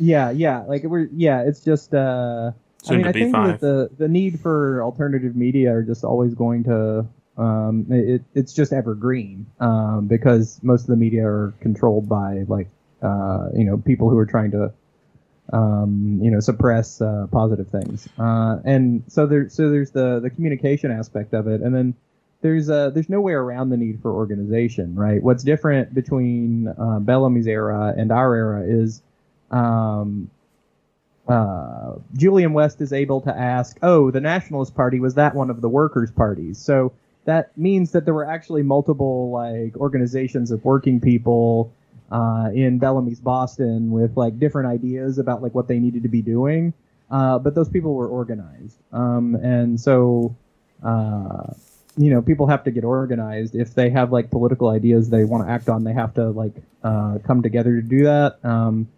Yeah 0.00 0.30
yeah 0.30 0.62
like 0.62 0.82
we're 0.82 1.08
yeah 1.12 1.42
it's 1.42 1.60
just 1.60 1.94
uh 1.94 2.50
I 2.88 2.96
mean, 2.96 3.06
I 3.06 3.12
think 3.12 3.32
five. 3.34 3.60
that 3.60 3.60
the 3.60 3.90
the 3.98 4.08
need 4.08 4.40
for 4.40 4.82
alternative 4.82 5.36
media 5.36 5.72
are 5.72 5.82
just 5.82 6.02
always 6.02 6.34
going 6.34 6.64
to 6.64 7.06
um 7.36 7.86
it, 7.90 8.22
it's 8.34 8.52
just 8.54 8.72
evergreen 8.72 9.46
um 9.60 10.06
because 10.08 10.58
most 10.62 10.82
of 10.82 10.86
the 10.88 10.96
media 10.96 11.26
are 11.26 11.52
controlled 11.60 12.08
by 12.08 12.44
like 12.48 12.68
uh 13.02 13.48
you 13.54 13.64
know 13.64 13.76
people 13.76 14.08
who 14.08 14.16
are 14.16 14.26
trying 14.26 14.50
to 14.52 14.72
um 15.52 16.18
you 16.22 16.30
know 16.30 16.40
suppress 16.40 17.00
uh, 17.02 17.26
positive 17.30 17.68
things 17.68 18.08
uh 18.18 18.58
and 18.64 19.02
so 19.08 19.26
there 19.26 19.48
so 19.48 19.68
there's 19.68 19.90
the 19.90 20.20
the 20.20 20.30
communication 20.30 20.90
aspect 20.90 21.34
of 21.34 21.46
it 21.46 21.60
and 21.60 21.74
then 21.74 21.94
there's 22.40 22.70
uh 22.70 22.88
there's 22.90 23.10
no 23.10 23.20
way 23.20 23.32
around 23.32 23.68
the 23.68 23.76
need 23.76 24.00
for 24.00 24.12
organization 24.12 24.94
right 24.94 25.22
what's 25.22 25.42
different 25.42 25.92
between 25.92 26.68
uh, 26.68 26.98
Bellamy's 27.00 27.46
era 27.46 27.92
and 27.96 28.10
our 28.10 28.34
era 28.34 28.64
is 28.66 29.02
um 29.50 30.30
uh, 31.30 31.94
Julian 32.16 32.52
West 32.52 32.80
is 32.80 32.92
able 32.92 33.20
to 33.20 33.30
ask, 33.36 33.78
"Oh, 33.82 34.10
the 34.10 34.20
Nationalist 34.20 34.74
Party 34.74 34.98
was 34.98 35.14
that 35.14 35.34
one 35.34 35.48
of 35.48 35.60
the 35.60 35.68
workers' 35.68 36.10
parties?" 36.10 36.58
So 36.58 36.92
that 37.24 37.56
means 37.56 37.92
that 37.92 38.04
there 38.04 38.14
were 38.14 38.24
actually 38.24 38.64
multiple 38.64 39.30
like 39.30 39.76
organizations 39.76 40.50
of 40.50 40.64
working 40.64 41.00
people 41.00 41.72
uh, 42.10 42.50
in 42.52 42.78
Bellamy's 42.78 43.20
Boston 43.20 43.92
with 43.92 44.16
like 44.16 44.40
different 44.40 44.68
ideas 44.68 45.18
about 45.18 45.40
like 45.42 45.54
what 45.54 45.68
they 45.68 45.78
needed 45.78 46.02
to 46.02 46.08
be 46.08 46.22
doing, 46.22 46.72
uh, 47.10 47.38
but 47.38 47.54
those 47.54 47.68
people 47.68 47.94
were 47.94 48.08
organized, 48.08 48.76
um, 48.92 49.34
and 49.36 49.80
so. 49.80 50.34
Uh, 50.82 51.52
you 51.96 52.08
know, 52.08 52.22
people 52.22 52.46
have 52.46 52.64
to 52.64 52.70
get 52.70 52.84
organized. 52.84 53.54
If 53.54 53.74
they 53.74 53.90
have 53.90 54.12
like 54.12 54.30
political 54.30 54.68
ideas 54.68 55.10
they 55.10 55.24
want 55.24 55.44
to 55.44 55.52
act 55.52 55.68
on, 55.68 55.84
they 55.84 55.92
have 55.92 56.14
to 56.14 56.30
like 56.30 56.54
uh, 56.82 57.18
come 57.26 57.42
together 57.42 57.74
to 57.74 57.82
do 57.82 58.04
that. 58.04 58.38
Um, 58.42 58.88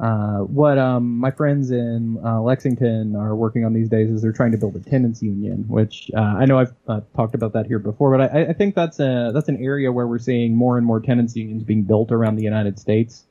uh, 0.00 0.38
what 0.38 0.76
um, 0.76 1.18
my 1.18 1.30
friends 1.30 1.70
in 1.70 2.18
uh, 2.24 2.40
Lexington 2.40 3.14
are 3.14 3.34
working 3.36 3.64
on 3.64 3.72
these 3.72 3.88
days 3.88 4.10
is 4.10 4.22
they're 4.22 4.32
trying 4.32 4.50
to 4.50 4.58
build 4.58 4.74
a 4.74 4.80
tenants 4.80 5.22
union, 5.22 5.66
which 5.68 6.10
uh, 6.16 6.20
I 6.20 6.46
know 6.46 6.58
I've 6.58 6.74
uh, 6.88 7.00
talked 7.14 7.36
about 7.36 7.52
that 7.52 7.66
here 7.66 7.78
before, 7.78 8.16
but 8.16 8.34
I, 8.34 8.46
I 8.46 8.52
think 8.54 8.74
that's 8.74 8.98
a 8.98 9.30
that's 9.32 9.48
an 9.48 9.62
area 9.62 9.92
where 9.92 10.06
we're 10.06 10.18
seeing 10.18 10.56
more 10.56 10.76
and 10.78 10.86
more 10.86 11.00
tenants 11.00 11.36
unions 11.36 11.62
being 11.62 11.84
built 11.84 12.10
around 12.10 12.36
the 12.36 12.42
United 12.42 12.80
States 12.80 13.24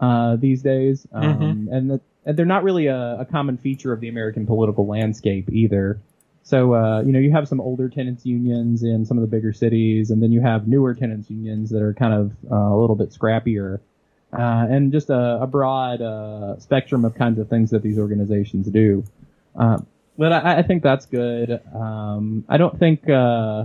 uh, 0.00 0.34
these 0.34 0.60
days, 0.62 1.06
um, 1.12 1.68
and, 1.70 1.90
that, 1.92 2.00
and 2.26 2.36
they're 2.36 2.46
not 2.46 2.64
really 2.64 2.88
a, 2.88 3.20
a 3.20 3.24
common 3.24 3.56
feature 3.56 3.92
of 3.92 4.00
the 4.00 4.08
American 4.08 4.44
political 4.44 4.88
landscape 4.88 5.48
either. 5.52 6.00
So 6.42 6.74
uh, 6.74 7.02
you 7.02 7.12
know 7.12 7.20
you 7.20 7.30
have 7.30 7.46
some 7.46 7.60
older 7.60 7.88
tenants 7.88 8.26
unions 8.26 8.82
in 8.82 9.06
some 9.06 9.18
of 9.18 9.22
the 9.22 9.28
bigger 9.28 9.52
cities, 9.52 10.10
and 10.10 10.20
then 10.20 10.32
you 10.32 10.40
have 10.40 10.66
newer 10.66 10.94
tenants 10.94 11.30
unions 11.30 11.70
that 11.70 11.80
are 11.80 11.94
kind 11.94 12.12
of 12.12 12.32
uh, 12.50 12.56
a 12.56 12.76
little 12.76 12.96
bit 12.96 13.10
scrappier 13.10 13.78
uh, 14.32 14.66
and 14.70 14.92
just 14.92 15.10
a, 15.10 15.38
a 15.42 15.46
broad 15.46 16.00
uh, 16.00 16.58
spectrum 16.58 17.04
of 17.04 17.14
kinds 17.14 17.38
of 17.38 17.48
things 17.48 17.70
that 17.70 17.82
these 17.82 17.98
organizations 17.98 18.66
do. 18.68 19.04
Um, 19.54 19.86
but 20.16 20.32
I, 20.32 20.58
I 20.58 20.62
think 20.62 20.82
that's 20.82 21.06
good. 21.06 21.60
Um, 21.74 22.44
I 22.48 22.56
don't 22.56 22.78
think, 22.78 23.08
uh, 23.08 23.64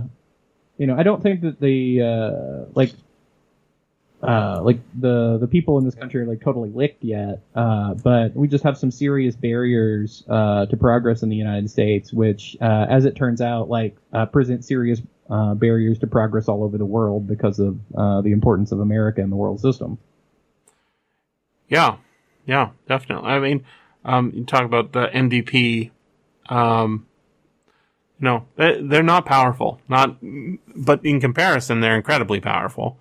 you 0.76 0.86
know, 0.86 0.96
I 0.96 1.02
don't 1.02 1.22
think 1.22 1.42
that 1.42 1.60
the 1.60 2.02
uh, 2.02 2.70
like, 2.74 2.92
uh, 4.22 4.60
like 4.62 4.80
the 4.98 5.38
the 5.38 5.46
people 5.46 5.78
in 5.78 5.84
this 5.84 5.94
country 5.94 6.22
are 6.22 6.26
like 6.26 6.40
totally 6.40 6.70
licked 6.70 7.04
yet. 7.04 7.40
Uh, 7.54 7.94
but 7.94 8.34
we 8.34 8.48
just 8.48 8.64
have 8.64 8.76
some 8.76 8.90
serious 8.90 9.36
barriers 9.36 10.24
uh, 10.28 10.66
to 10.66 10.76
progress 10.76 11.22
in 11.22 11.28
the 11.28 11.36
United 11.36 11.70
States, 11.70 12.12
which, 12.12 12.56
uh, 12.60 12.86
as 12.90 13.04
it 13.04 13.14
turns 13.14 13.40
out, 13.40 13.68
like 13.68 13.96
uh, 14.12 14.26
present 14.26 14.64
serious 14.64 15.00
uh, 15.30 15.54
barriers 15.54 15.98
to 16.00 16.06
progress 16.06 16.48
all 16.48 16.64
over 16.64 16.78
the 16.78 16.86
world 16.86 17.26
because 17.26 17.58
of 17.58 17.78
uh, 17.96 18.20
the 18.22 18.32
importance 18.32 18.72
of 18.72 18.80
America 18.80 19.20
in 19.20 19.30
the 19.30 19.36
world 19.36 19.60
system. 19.60 19.98
Yeah, 21.68 21.96
yeah, 22.46 22.70
definitely. 22.88 23.28
I 23.28 23.38
mean, 23.38 23.64
um, 24.04 24.32
you 24.34 24.44
talk 24.44 24.64
about 24.64 24.92
the 24.92 25.08
NDP. 25.08 25.90
Um, 26.48 27.06
no, 28.20 28.46
they, 28.56 28.80
they're 28.80 29.02
not 29.02 29.26
powerful. 29.26 29.80
Not, 29.88 30.16
but 30.74 31.04
in 31.04 31.20
comparison, 31.20 31.80
they're 31.80 31.96
incredibly 31.96 32.40
powerful. 32.40 32.98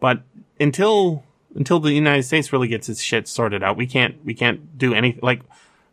But 0.00 0.22
until 0.60 1.24
until 1.54 1.80
the 1.80 1.92
United 1.92 2.22
States 2.22 2.52
really 2.52 2.68
gets 2.68 2.88
its 2.88 3.00
shit 3.00 3.26
sorted 3.26 3.62
out, 3.62 3.76
we 3.76 3.86
can't 3.86 4.24
we 4.24 4.34
can't 4.34 4.78
do 4.78 4.94
anything. 4.94 5.20
Like 5.22 5.42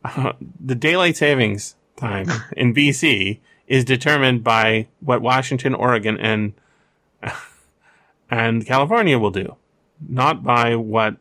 the 0.59 0.75
daylight 0.75 1.17
savings 1.17 1.75
time 1.95 2.27
in 2.57 2.73
BC 2.73 3.39
is 3.67 3.85
determined 3.85 4.43
by 4.43 4.87
what 4.99 5.21
Washington, 5.21 5.73
Oregon, 5.73 6.17
and 6.19 6.53
and 8.29 8.65
California 8.65 9.17
will 9.17 9.31
do, 9.31 9.55
not 10.07 10.43
by 10.43 10.75
what 10.75 11.17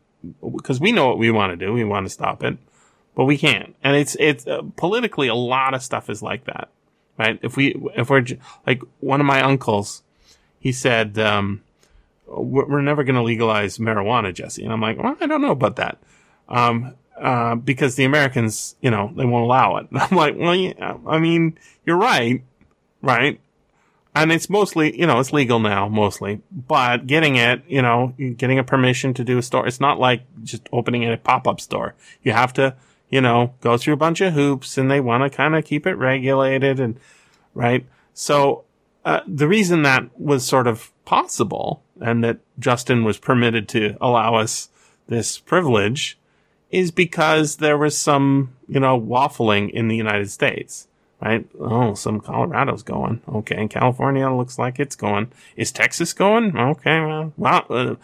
because 0.55 0.79
we 0.79 0.91
know 0.91 1.07
what 1.07 1.17
we 1.17 1.31
want 1.31 1.57
to 1.57 1.65
do. 1.65 1.73
We 1.73 1.83
want 1.83 2.05
to 2.05 2.09
stop 2.09 2.43
it, 2.43 2.57
but 3.15 3.25
we 3.25 3.37
can't. 3.37 3.75
And 3.83 3.95
it's 3.95 4.15
it's 4.19 4.47
uh, 4.47 4.61
politically 4.75 5.27
a 5.27 5.35
lot 5.35 5.73
of 5.73 5.83
stuff 5.83 6.09
is 6.09 6.21
like 6.21 6.45
that, 6.45 6.69
right? 7.17 7.39
If 7.41 7.57
we 7.57 7.75
if 7.95 8.09
we're 8.09 8.25
like 8.65 8.81
one 8.99 9.19
of 9.19 9.25
my 9.25 9.41
uncles, 9.41 10.03
he 10.59 10.71
said 10.71 11.17
um, 11.19 11.61
we're, 12.27 12.81
never 12.81 13.03
going 13.03 13.15
to 13.15 13.23
legalize 13.23 13.77
marijuana, 13.77 14.33
Jesse, 14.33 14.63
and 14.63 14.71
I'm 14.71 14.81
like, 14.81 14.97
well, 14.97 15.17
I 15.19 15.27
don't 15.27 15.41
know 15.41 15.51
about 15.51 15.75
that. 15.77 15.97
Um, 16.49 16.95
uh, 17.19 17.55
because 17.55 17.95
the 17.95 18.05
Americans, 18.05 18.75
you 18.81 18.89
know, 18.89 19.11
they 19.15 19.25
won't 19.25 19.43
allow 19.43 19.77
it. 19.77 19.87
I'm 19.93 20.17
like, 20.17 20.35
well, 20.37 20.55
yeah, 20.55 20.97
I 21.05 21.19
mean, 21.19 21.57
you're 21.85 21.97
right, 21.97 22.43
right? 23.01 23.39
And 24.15 24.31
it's 24.31 24.49
mostly, 24.49 24.97
you 24.97 25.07
know, 25.07 25.19
it's 25.19 25.33
legal 25.33 25.59
now, 25.59 25.89
mostly, 25.89 26.41
but 26.51 27.07
getting 27.07 27.35
it, 27.35 27.63
you 27.67 27.81
know, 27.81 28.13
getting 28.37 28.59
a 28.59 28.63
permission 28.63 29.13
to 29.15 29.23
do 29.23 29.39
a 29.39 29.41
store, 29.41 29.67
it's 29.67 29.79
not 29.79 29.99
like 29.99 30.21
just 30.43 30.69
opening 30.71 31.11
a 31.11 31.17
pop-up 31.17 31.59
store. 31.59 31.95
You 32.21 32.31
have 32.33 32.53
to, 32.53 32.75
you 33.09 33.21
know, 33.21 33.55
go 33.61 33.75
through 33.75 33.95
a 33.95 33.97
bunch 33.97 34.21
of 34.21 34.33
hoops 34.33 34.77
and 34.77 34.89
they 34.89 35.01
want 35.01 35.23
to 35.23 35.35
kind 35.35 35.55
of 35.55 35.65
keep 35.65 35.87
it 35.87 35.95
regulated 35.95 36.79
and, 36.79 36.99
right? 37.55 37.87
So, 38.13 38.65
uh, 39.03 39.21
the 39.27 39.47
reason 39.47 39.81
that 39.81 40.17
was 40.19 40.45
sort 40.45 40.67
of 40.67 40.91
possible 41.05 41.83
and 41.99 42.23
that 42.23 42.39
Justin 42.59 43.03
was 43.03 43.17
permitted 43.17 43.67
to 43.69 43.97
allow 43.99 44.35
us 44.35 44.69
this 45.07 45.39
privilege 45.39 46.17
is 46.71 46.91
because 46.91 47.57
there 47.57 47.77
was 47.77 47.97
some, 47.97 48.55
you 48.67 48.79
know, 48.79 48.99
waffling 48.99 49.69
in 49.71 49.87
the 49.87 49.95
United 49.95 50.31
States, 50.31 50.87
right? 51.23 51.47
Oh, 51.59 51.93
some 51.93 52.19
Colorado's 52.19 52.83
going. 52.83 53.21
Okay, 53.27 53.67
California 53.67 54.29
looks 54.29 54.59
like 54.59 54.79
it's 54.79 54.95
going. 54.95 55.31
Is 55.55 55.71
Texas 55.71 56.13
going? 56.13 56.57
Okay, 56.57 56.99
well, 56.99 57.33
well, 57.37 57.65
uh, 57.69 57.95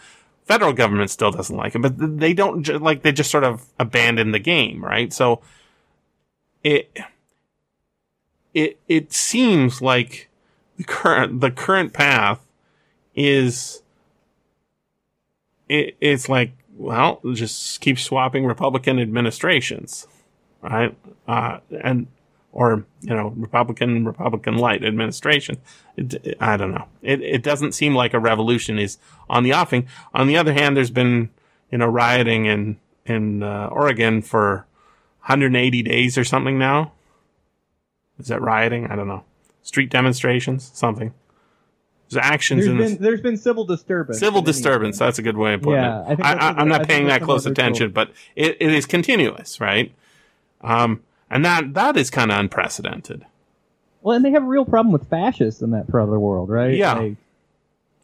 federal 0.44 0.72
government 0.72 1.10
still 1.10 1.30
doesn't 1.30 1.56
like 1.56 1.74
it, 1.74 1.82
but 1.82 2.18
they 2.18 2.32
don't 2.32 2.62
ju- 2.62 2.78
like 2.78 3.02
they 3.02 3.12
just 3.12 3.30
sort 3.30 3.44
of 3.44 3.66
abandon 3.78 4.32
the 4.32 4.38
game, 4.38 4.82
right? 4.82 5.12
So 5.12 5.42
it 6.64 6.98
it 8.54 8.78
it 8.88 9.12
seems 9.12 9.82
like 9.82 10.28
the 10.76 10.84
current 10.84 11.40
the 11.40 11.50
current 11.50 11.92
path 11.92 12.40
is 13.14 13.82
it, 15.68 15.96
it's 16.00 16.28
like 16.28 16.52
well 16.76 17.20
just 17.34 17.80
keep 17.80 17.98
swapping 17.98 18.46
Republican 18.46 18.98
administrations, 18.98 20.06
right? 20.62 20.96
Uh, 21.28 21.58
and 21.82 22.06
or 22.52 22.84
you 23.00 23.14
know 23.14 23.28
Republican 23.36 24.04
Republican 24.04 24.56
light 24.56 24.84
administration. 24.84 25.58
It, 25.96 26.36
I 26.40 26.56
don't 26.56 26.72
know. 26.72 26.86
It 27.02 27.20
it 27.22 27.42
doesn't 27.42 27.72
seem 27.72 27.94
like 27.94 28.14
a 28.14 28.18
revolution 28.20 28.78
is 28.78 28.98
on 29.28 29.42
the 29.44 29.52
offing. 29.52 29.86
On 30.14 30.26
the 30.26 30.36
other 30.36 30.52
hand, 30.52 30.76
there's 30.76 30.90
been 30.90 31.30
you 31.70 31.78
know 31.78 31.86
rioting 31.86 32.46
in 32.46 32.78
in 33.06 33.42
uh, 33.42 33.68
Oregon 33.72 34.22
for 34.22 34.66
180 35.22 35.82
days 35.82 36.16
or 36.18 36.24
something 36.24 36.58
now. 36.58 36.92
Is 38.18 38.26
that 38.28 38.40
rioting? 38.42 38.86
I 38.86 38.96
don't 38.96 39.08
know. 39.08 39.24
Street 39.62 39.90
demonstrations, 39.90 40.70
something. 40.74 41.12
There's 42.08 42.24
actions 42.24 42.64
There's 42.64 42.72
in 42.72 42.76
been 42.78 42.86
this. 42.90 42.98
there's 42.98 43.20
been 43.20 43.36
civil 43.36 43.64
disturbance. 43.64 44.18
Civil 44.18 44.42
disturbance. 44.42 44.98
That's 44.98 45.18
a 45.18 45.22
good 45.22 45.36
way 45.36 45.54
of 45.54 45.62
putting 45.62 45.82
Yeah, 45.82 46.10
it. 46.12 46.20
I 46.20 46.32
I, 46.32 46.34
I, 46.34 46.48
I'm 46.60 46.66
not 46.68 46.78
think 46.78 46.88
paying 46.88 47.06
that 47.06 47.22
close 47.22 47.46
attention, 47.46 47.92
but 47.92 48.10
it, 48.34 48.56
it 48.58 48.72
is 48.74 48.84
continuous, 48.86 49.60
right? 49.60 49.94
Um, 50.60 51.02
and 51.30 51.44
that 51.44 51.74
that 51.74 51.96
is 51.96 52.10
kind 52.10 52.30
of 52.30 52.38
unprecedented. 52.38 53.24
Well, 54.02 54.16
and 54.16 54.24
they 54.24 54.30
have 54.30 54.42
a 54.42 54.46
real 54.46 54.64
problem 54.64 54.92
with 54.92 55.08
fascists 55.08 55.60
in 55.62 55.70
that 55.72 55.88
part 55.88 56.04
of 56.04 56.10
the 56.10 56.18
world, 56.18 56.48
right? 56.48 56.74
Yeah. 56.74 56.94
Like, 56.94 57.16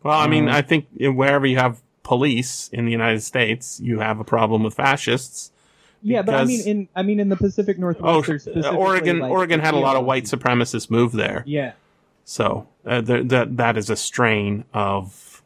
Well, 0.03 0.19
I 0.19 0.27
mean, 0.29 0.45
Um, 0.49 0.55
I 0.55 0.61
think 0.63 0.87
wherever 0.99 1.47
you 1.47 1.57
have 1.57 1.81
police 2.03 2.69
in 2.73 2.85
the 2.85 2.93
United 2.93 3.23
States, 3.23 3.81
you 3.81 3.99
have 4.01 4.21
a 4.21 4.25
problem 4.25 4.63
with 4.63 4.75
fascists. 4.75 5.51
yeah, 6.03 6.23
but 6.23 6.35
I 6.35 6.45
mean, 6.45 6.61
in 6.67 6.89
I 6.95 7.03
mean, 7.03 7.19
in 7.19 7.31
the 7.31 7.37
Pacific 7.37 7.79
Northwest, 7.79 8.49
Oh, 8.65 8.77
Oregon, 8.77 9.19
like, 9.21 9.31
Oregon 9.33 9.61
had 9.61 9.75
a 9.75 9.79
lot 9.79 9.97
of 9.97 10.05
white 10.05 10.25
supremacists 10.25 10.91
move 10.91 11.13
there. 11.13 11.43
Yeah, 11.47 11.73
So 12.25 12.69
uh, 12.87 13.01
th- 13.03 13.27
that 13.29 13.57
that 13.57 13.77
is 13.79 13.89
a 13.91 13.97
strain 13.97 14.65
of, 14.75 15.43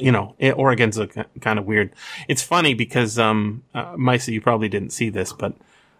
you 0.00 0.10
know, 0.12 0.34
it, 0.38 0.56
Oregon's 0.58 0.98
a 0.98 1.06
k- 1.06 1.24
kind 1.40 1.58
of 1.58 1.66
weird. 1.66 1.92
It's 2.26 2.42
funny 2.42 2.74
because, 2.74 3.18
um, 3.18 3.62
uh, 3.74 3.94
Maissa, 3.96 4.32
you 4.32 4.40
probably 4.40 4.68
didn't 4.68 4.90
see 4.90 5.10
this, 5.10 5.32
but 5.32 5.54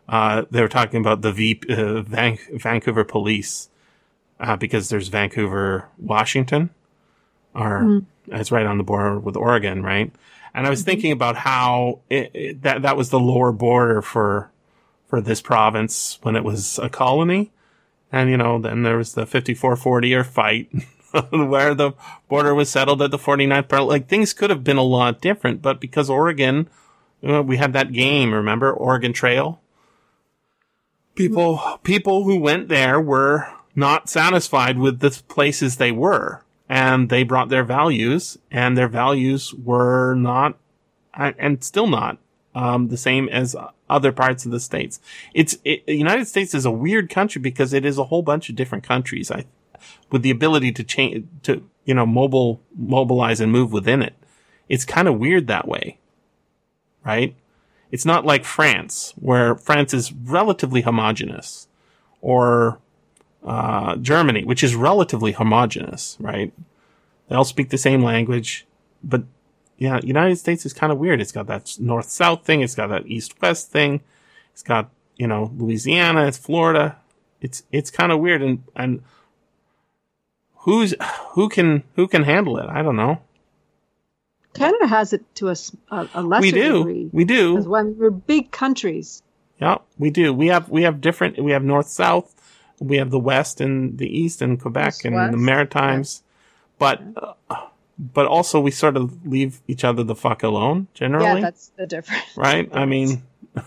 uh, 0.08 0.44
they 0.50 0.60
were 0.60 0.68
talking 0.68 1.00
about 1.00 1.22
the 1.22 1.32
v- 1.32 1.60
uh, 1.68 2.02
Van- 2.02 2.38
Vancouver 2.54 3.04
police 3.04 3.68
uh, 4.40 4.56
because 4.56 4.88
there's 4.88 5.08
Vancouver, 5.08 5.88
Washington, 5.98 6.70
or 7.54 8.02
it's 8.28 8.50
right 8.52 8.66
on 8.66 8.78
the 8.78 8.84
border 8.84 9.18
with 9.18 9.36
Oregon, 9.36 9.82
right? 9.82 10.12
And 10.54 10.66
I 10.66 10.70
was 10.70 10.82
thinking 10.82 11.12
about 11.12 11.36
how 11.36 12.00
it, 12.08 12.30
it, 12.34 12.62
that 12.62 12.82
that 12.82 12.96
was 12.96 13.10
the 13.10 13.20
lower 13.20 13.52
border 13.52 14.02
for 14.02 14.50
for 15.08 15.20
this 15.20 15.40
province 15.40 16.18
when 16.22 16.36
it 16.36 16.44
was 16.44 16.78
a 16.78 16.88
colony. 16.88 17.50
And, 18.12 18.30
you 18.30 18.36
know, 18.36 18.58
then 18.58 18.82
there 18.82 18.96
was 18.96 19.14
the 19.14 19.26
5440 19.26 20.14
or 20.14 20.24
fight 20.24 20.70
where 21.30 21.74
the 21.74 21.92
border 22.28 22.54
was 22.54 22.70
settled 22.70 23.02
at 23.02 23.10
the 23.10 23.18
49th 23.18 23.68
parallel. 23.68 23.88
Like 23.88 24.08
things 24.08 24.32
could 24.32 24.50
have 24.50 24.64
been 24.64 24.76
a 24.76 24.82
lot 24.82 25.20
different, 25.20 25.60
but 25.62 25.80
because 25.80 26.08
Oregon, 26.08 26.68
you 27.20 27.28
know, 27.28 27.42
we 27.42 27.56
had 27.56 27.72
that 27.74 27.92
game, 27.92 28.32
remember? 28.32 28.72
Oregon 28.72 29.12
Trail. 29.12 29.60
People, 31.18 31.80
people 31.82 32.24
who 32.24 32.38
went 32.38 32.68
there 32.68 33.00
were 33.00 33.48
not 33.74 34.08
satisfied 34.08 34.78
with 34.78 35.00
the 35.00 35.10
places 35.28 35.76
they 35.76 35.92
were. 35.92 36.42
And 36.68 37.08
they 37.08 37.22
brought 37.22 37.48
their 37.48 37.64
values 37.64 38.38
and 38.50 38.76
their 38.76 38.88
values 38.88 39.54
were 39.54 40.14
not, 40.14 40.58
and 41.14 41.64
still 41.64 41.86
not, 41.86 42.18
um, 42.54 42.88
the 42.88 42.96
same 42.96 43.28
as 43.28 43.56
other 43.88 44.12
parts 44.12 44.44
of 44.44 44.52
the 44.52 44.60
states. 44.60 45.00
It's 45.34 45.56
it, 45.64 45.86
the 45.86 45.96
United 45.96 46.26
States 46.26 46.54
is 46.54 46.66
a 46.66 46.70
weird 46.70 47.08
country 47.08 47.40
because 47.40 47.72
it 47.72 47.84
is 47.84 47.98
a 47.98 48.04
whole 48.04 48.22
bunch 48.22 48.50
of 48.50 48.56
different 48.56 48.84
countries. 48.84 49.30
I, 49.30 49.46
with 50.10 50.22
the 50.22 50.30
ability 50.30 50.72
to 50.72 50.84
change 50.84 51.26
to 51.44 51.68
you 51.84 51.94
know 51.94 52.06
mobile 52.06 52.60
mobilize 52.76 53.40
and 53.40 53.52
move 53.52 53.72
within 53.72 54.02
it. 54.02 54.14
It's 54.68 54.84
kind 54.84 55.08
of 55.08 55.18
weird 55.18 55.46
that 55.46 55.66
way, 55.66 55.98
right? 57.04 57.34
It's 57.90 58.04
not 58.04 58.26
like 58.26 58.44
France, 58.44 59.14
where 59.16 59.54
France 59.54 59.94
is 59.94 60.12
relatively 60.12 60.82
homogenous, 60.82 61.68
or 62.20 62.78
uh, 63.44 63.96
Germany, 63.96 64.44
which 64.44 64.62
is 64.62 64.74
relatively 64.74 65.32
homogenous, 65.32 66.16
right? 66.20 66.52
They 67.28 67.36
all 67.36 67.44
speak 67.44 67.70
the 67.70 67.78
same 67.78 68.02
language, 68.02 68.66
but 69.02 69.22
yeah, 69.78 70.00
United 70.02 70.36
States 70.36 70.66
is 70.66 70.72
kind 70.72 70.92
of 70.92 70.98
weird. 70.98 71.20
It's 71.20 71.32
got 71.32 71.46
that 71.46 71.76
north 71.78 72.10
south 72.10 72.44
thing. 72.44 72.62
It's 72.62 72.74
got 72.74 72.88
that 72.88 73.06
east 73.06 73.40
west 73.40 73.70
thing. 73.70 74.00
It's 74.52 74.62
got 74.62 74.90
you 75.16 75.26
know 75.26 75.52
Louisiana. 75.56 76.26
It's 76.26 76.38
Florida. 76.38 76.96
It's 77.40 77.62
it's 77.70 77.90
kind 77.90 78.10
of 78.10 78.18
weird 78.18 78.42
and 78.42 78.64
and 78.74 79.02
who's 80.58 80.94
who 81.30 81.48
can 81.48 81.84
who 81.94 82.08
can 82.08 82.24
handle 82.24 82.58
it? 82.58 82.68
I 82.68 82.82
don't 82.82 82.96
know. 82.96 83.22
Canada 84.54 84.86
has 84.86 85.12
it 85.12 85.22
to 85.36 85.48
a, 85.48 85.56
a- 85.90 86.22
lesser 86.22 86.42
we 86.42 86.50
do. 86.52 86.78
degree. 86.78 87.10
We 87.12 87.24
do. 87.24 87.52
Because 87.54 87.68
when 87.68 87.96
we're 87.98 88.10
big 88.10 88.50
countries, 88.50 89.22
Yeah, 89.60 89.78
we 89.98 90.10
do. 90.10 90.32
We 90.32 90.48
have 90.48 90.68
we 90.68 90.82
have 90.82 91.00
different. 91.00 91.38
We 91.42 91.52
have 91.52 91.62
north 91.64 91.88
south. 91.88 92.34
We 92.80 92.96
have 92.98 93.10
the 93.10 93.18
west 93.18 93.60
and 93.60 93.98
the 93.98 94.06
east 94.06 94.40
and 94.42 94.60
Quebec 94.60 95.04
and 95.04 95.32
the 95.32 95.36
Maritimes, 95.36 96.22
but 96.78 97.02
uh, 97.16 97.66
but 97.98 98.26
also 98.26 98.60
we 98.60 98.70
sort 98.70 98.96
of 98.96 99.26
leave 99.26 99.60
each 99.66 99.82
other 99.84 100.04
the 100.04 100.14
fuck 100.14 100.42
alone 100.44 100.86
generally. 100.94 101.24
yeah, 101.26 101.40
that's 101.40 101.72
the 101.76 101.86
difference. 101.86 102.22
right? 102.36 102.68
I 102.72 102.84
mean, 102.86 103.22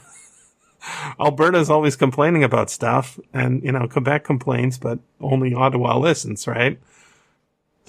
Alberta's 1.20 1.70
always 1.70 1.96
complaining 1.96 2.44
about 2.44 2.70
stuff, 2.70 3.20
and 3.34 3.64
you 3.64 3.72
know, 3.72 3.88
Quebec 3.88 4.24
complains, 4.24 4.78
but 4.80 5.00
only 5.20 5.54
Ottawa 5.54 5.98
listens, 5.98 6.48
right? 6.48 6.80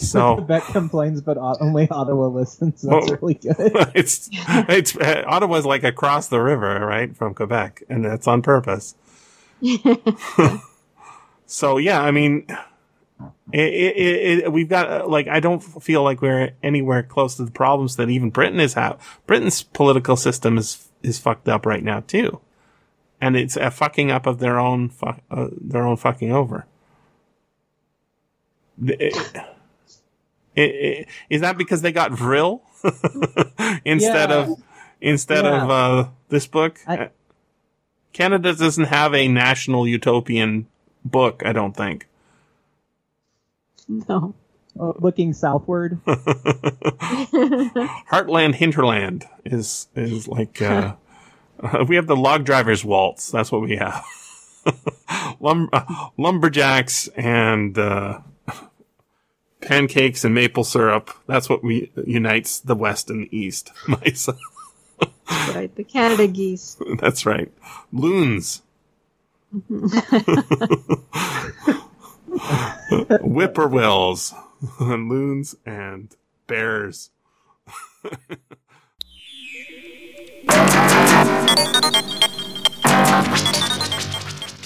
So 0.13 0.35
Quebec 0.37 0.65
complains, 0.65 1.21
but 1.21 1.37
only 1.39 1.89
Ottawa 1.91 2.27
listens. 2.29 2.83
That's 2.83 3.09
Well- 3.11 3.19
really 3.21 3.35
good. 3.35 3.55
it's 3.95 4.29
it's 4.33 4.97
uh, 4.97 5.25
Ottawa's 5.27 5.65
like 5.65 5.85
across 5.85 6.29
the 6.29 6.41
river, 6.41 6.85
right, 6.85 7.17
from 7.17 7.35
Quebec, 7.35 7.83
and 7.89 8.05
that's 8.05 8.27
on 8.27 8.43
purpose. 8.43 8.95
so 11.47 11.77
yeah, 11.79 12.01
I 12.03 12.11
mean, 12.11 12.47
it, 13.53 13.61
it, 13.61 13.97
it, 13.97 14.39
it, 14.45 14.53
we've 14.53 14.69
got 14.69 14.91
uh, 14.91 15.07
like 15.07 15.29
I 15.29 15.41
don't 15.41 15.61
feel 15.61 16.03
like 16.03 16.21
we're 16.23 16.53
anywhere 16.63 17.03
close 17.03 17.37
to 17.37 17.45
the 17.45 17.51
problems 17.53 17.97
that 17.97 18.11
even 18.11 18.31
Britain 18.31 18.61
is 18.61 18.75
have. 18.75 19.21
Britain's 19.27 19.63
political 19.63 20.17
system 20.17 20.59
is 20.59 20.89
is 21.03 21.19
fucked 21.19 21.49
up 21.49 21.65
right 21.67 21.83
now 21.85 22.01
too, 22.01 22.41
and 23.21 23.37
it's 23.37 23.57
a 23.57 23.71
fucking 23.71 24.11
up 24.11 24.27
of 24.27 24.39
their 24.41 24.59
own 24.59 24.89
fu- 24.89 25.15
uh, 25.31 25.49
their 25.61 25.87
own 25.87 25.97
fucking 25.97 26.33
over. 26.33 26.67
It- 28.85 29.37
it- 30.57 31.09
is 31.31 31.41
that 31.41 31.57
because 31.59 31.83
they 31.83 31.93
got 31.93 32.13
Vril 32.13 32.63
instead 33.85 34.31
Yeah. 34.31 34.37
of 34.37 34.63
instead 35.01 35.45
Yeah. 35.45 35.63
of 35.65 35.71
uh, 35.71 36.09
this 36.29 36.47
book? 36.47 36.79
I- 36.87 37.11
Canada 38.13 38.55
doesn't 38.55 38.85
have 38.85 39.15
a 39.15 39.27
national 39.29 39.89
utopian 39.89 40.67
book, 41.05 41.43
I 41.47 41.53
don't 41.53 41.75
think. 41.77 42.07
no. 43.89 44.35
Uh, 44.81 44.93
looking 45.01 45.35
southward, 45.35 46.01
Heartland 48.11 48.55
Hinterland 48.55 49.27
is 49.45 49.89
is 49.95 50.27
like 50.29 50.63
uh, 50.63 50.95
uh, 51.63 51.85
we 51.87 51.97
have 51.97 52.07
the 52.07 52.17
log 52.17 52.45
driver's 52.45 52.83
waltz. 52.85 53.31
That's 53.31 53.53
what 53.53 53.61
we 53.63 53.77
have. 53.77 54.03
Lum- 55.41 55.69
uh, 55.73 56.09
lumberjacks 56.17 57.09
and 57.17 57.77
uh, 57.77 58.21
pancakes 59.63 60.25
and 60.25 60.35
maple 60.35 60.65
syrup. 60.65 61.11
That's 61.27 61.49
what 61.49 61.63
we 61.65 61.91
unites 62.07 62.61
the 62.61 62.75
West 62.75 63.09
and 63.11 63.23
the 63.25 63.37
East. 63.37 63.71
Nice. 63.89 64.29
right, 65.55 65.75
the 65.75 65.85
Canada 65.85 66.27
geese. 66.29 66.77
That's 66.99 67.25
right. 67.27 67.51
Loons. 67.93 68.63
Mm-hmm. 69.55 69.87
Whippoorwills. 73.35 74.35
and 74.81 75.09
Loons 75.09 75.57
and 75.67 76.15
bears. 76.47 77.11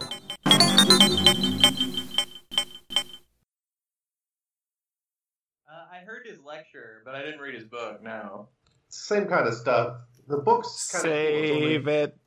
Uh, 5.67 5.69
I 5.69 5.99
heard 6.05 6.25
his 6.25 6.39
lecture, 6.43 7.03
but 7.05 7.13
I 7.13 7.21
didn't 7.21 7.39
read 7.39 7.53
his 7.53 7.65
book. 7.65 8.01
No. 8.01 8.49
Same 8.89 9.27
kind 9.27 9.47
of 9.47 9.53
stuff. 9.53 9.97
The 10.27 10.37
book's 10.37 10.89
kind 10.91 11.03
Save 11.03 11.87
it. 11.87 12.17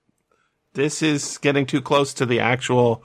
This 0.75 1.03
is 1.03 1.39
getting 1.39 1.67
too 1.67 1.81
close 1.81 2.13
to 2.15 2.27
the 2.27 2.41
actual 2.41 3.03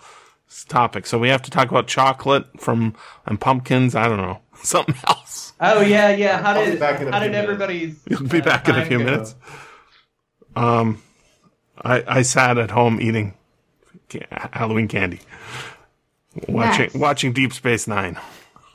topic, 0.67 1.05
so 1.05 1.17
we 1.19 1.29
have 1.29 1.41
to 1.43 1.51
talk 1.51 1.69
about 1.69 1.87
chocolate 1.87 2.45
from 2.59 2.95
and 3.25 3.39
pumpkins. 3.39 3.95
I 3.95 4.07
don't 4.07 4.17
know 4.17 4.39
something 4.55 4.95
else. 5.07 5.53
Oh 5.59 5.81
yeah, 5.81 6.09
yeah. 6.09 6.41
How 6.41 6.53
did 6.53 6.79
back 6.79 6.99
how 6.99 7.19
did 7.19 7.31
minutes. 7.31 7.35
everybody's? 7.35 8.01
You'll 8.09 8.23
be 8.23 8.41
uh, 8.41 8.45
back 8.45 8.67
in 8.69 8.75
a 8.75 8.85
few 8.85 8.97
go? 8.99 9.03
minutes. 9.05 9.35
Um, 10.55 11.01
I 11.81 12.03
I 12.07 12.21
sat 12.23 12.57
at 12.57 12.71
home 12.71 12.99
eating 12.99 13.35
Halloween 14.31 14.87
candy, 14.87 15.19
watching 16.47 16.85
Nice. 16.85 16.95
watching 16.95 17.33
Deep 17.33 17.53
Space 17.53 17.87
Nine. 17.87 18.17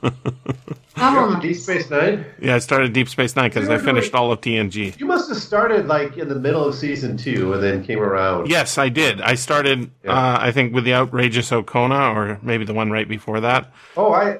Oh, 0.05 1.11
You're 1.13 1.21
up 1.25 1.29
to 1.31 1.35
my- 1.37 1.41
Deep 1.41 1.57
Space 1.57 1.91
Nine. 1.91 2.25
Yeah, 2.41 2.55
I 2.55 2.59
started 2.59 2.93
Deep 2.93 3.09
Space 3.09 3.35
Nine 3.37 3.51
because 3.51 3.69
I 3.69 3.79
finished 3.79 4.13
doing- 4.13 4.21
all 4.23 4.33
of 4.33 4.41
TNG. 4.41 4.95
You 4.99 5.07
must 5.07 5.29
have 5.29 5.39
started 5.39 5.87
like 5.87 6.17
in 6.17 6.29
the 6.29 6.35
middle 6.37 6.65
of 6.65 6.75
season 6.75 7.17
two 7.17 7.53
and 7.53 7.63
then 7.63 7.85
came 7.85 8.01
around. 8.01 8.49
Yes, 8.49 8.79
I 8.79 8.89
did. 8.91 9.21
I 9.21 9.35
started, 9.35 9.91
Yeah. 10.05 10.13
uh, 10.13 10.39
I 10.41 10.53
think, 10.53 10.73
with 10.75 10.85
the 10.85 10.95
outrageous 10.95 11.51
Okona, 11.51 12.15
or 12.15 12.39
maybe 12.43 12.65
the 12.65 12.75
one 12.75 12.91
right 12.91 13.09
before 13.09 13.41
that. 13.41 13.73
Oh, 13.97 14.13
I. 14.13 14.39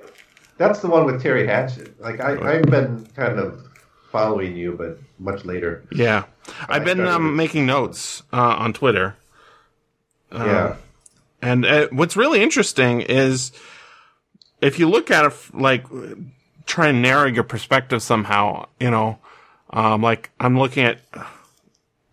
That's 0.57 0.79
the 0.79 0.87
one 0.89 1.05
with 1.07 1.21
Teri 1.23 1.47
Hatcher. 1.49 1.89
Like 1.99 2.21
I, 2.21 2.37
I've 2.59 2.67
been 2.67 3.09
kind 3.17 3.41
of 3.41 3.61
following 4.13 4.57
you, 4.57 4.73
but 4.79 5.01
much 5.19 5.45
later. 5.45 5.83
Yeah, 5.91 6.25
I've 6.69 6.85
been 6.85 7.01
um, 7.05 7.35
making 7.35 7.67
notes 7.67 8.23
uh, 8.33 8.37
on 8.59 8.73
Twitter. 8.73 9.17
Um, 10.31 10.47
yeah. 10.47 10.77
And 11.43 11.67
uh, 11.67 11.89
what's 11.91 12.17
really 12.17 12.41
interesting 12.43 13.01
is 13.01 13.51
if 14.65 14.79
you 14.79 14.89
look 14.89 15.11
at 15.11 15.25
it, 15.27 15.33
like, 15.53 15.85
try 16.67 16.89
and 16.89 17.03
narrow 17.03 17.27
your 17.27 17.45
perspective 17.45 18.03
somehow, 18.03 18.67
you 18.81 18.91
know, 18.91 19.19
um, 19.71 20.03
like, 20.03 20.31
I'm 20.41 20.59
looking 20.59 20.85
at 20.85 20.99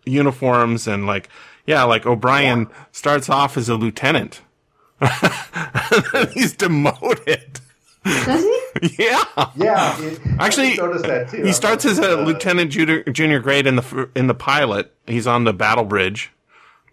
uniforms 0.04 0.86
and, 0.86 1.06
like, 1.06 1.28
yeah, 1.66 1.84
like 1.84 2.06
O'Brien 2.06 2.68
starts 2.90 3.28
off 3.28 3.56
as 3.56 3.68
a 3.68 3.76
lieutenant. 3.76 4.40
and 5.00 6.04
then 6.12 6.28
he's 6.32 6.54
demoted. 6.54 7.60
Does 8.04 8.42
he? 8.80 8.96
yeah. 9.04 9.22
Yeah. 9.56 10.00
it- 10.00 10.20
Actually, 10.40 10.68
just 10.70 10.80
noticed 10.80 11.04
that 11.06 11.28
too. 11.30 11.42
He 11.44 11.52
starts 11.52 11.84
as 11.84 11.98
a 11.98 12.16
lieutenant 12.16 12.72
junior, 12.72 13.04
junior 13.04 13.38
grade 13.38 13.66
in 13.66 13.76
the 13.76 14.08
in 14.16 14.26
the 14.26 14.34
pilot. 14.34 14.92
He's 15.06 15.26
on 15.26 15.44
the 15.44 15.52
battle 15.52 15.84
bridge, 15.84 16.32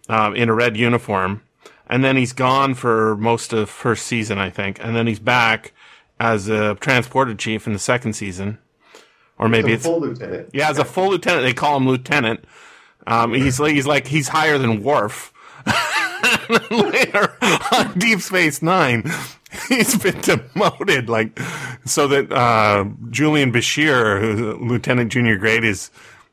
um, 0.08 0.36
in 0.36 0.48
a 0.48 0.54
red 0.54 0.76
uniform, 0.76 1.42
and 1.90 2.04
then 2.04 2.16
he's 2.16 2.32
gone 2.32 2.74
for 2.74 3.16
most 3.16 3.52
of 3.52 3.68
first 3.68 4.06
season, 4.06 4.38
I 4.38 4.48
think, 4.48 4.82
and 4.82 4.94
then 4.94 5.08
he's 5.08 5.18
back 5.18 5.72
as 6.20 6.48
a 6.48 6.76
transporter 6.76 7.34
chief 7.34 7.66
in 7.66 7.72
the 7.72 7.78
second 7.78 8.12
season, 8.12 8.58
or 9.38 9.48
maybe 9.48 9.72
it's 9.72 9.84
full 9.84 10.00
lieutenant. 10.00 10.50
yeah, 10.52 10.70
as 10.70 10.78
a 10.78 10.84
full 10.84 11.10
lieutenant. 11.10 11.44
They 11.44 11.52
call 11.52 11.76
him 11.76 11.88
lieutenant. 11.88 12.44
Um, 13.06 13.34
he's 13.34 13.58
like 13.58 13.74
he's 13.74 13.86
like 13.86 14.06
he's 14.06 14.28
higher 14.28 14.56
than 14.56 14.82
Worf. 14.82 15.32
later 16.70 17.36
on 17.72 17.98
Deep 17.98 18.20
Space 18.20 18.62
Nine, 18.62 19.10
he's 19.68 19.98
been 19.98 20.20
demoted. 20.20 21.08
Like 21.08 21.38
so 21.84 22.06
that 22.06 22.30
uh, 22.30 22.84
Julian 23.10 23.52
Bashir, 23.52 24.20
who's 24.20 24.60
Lieutenant 24.60 25.10
Junior 25.10 25.36
Grade, 25.36 25.64
is 25.64 25.90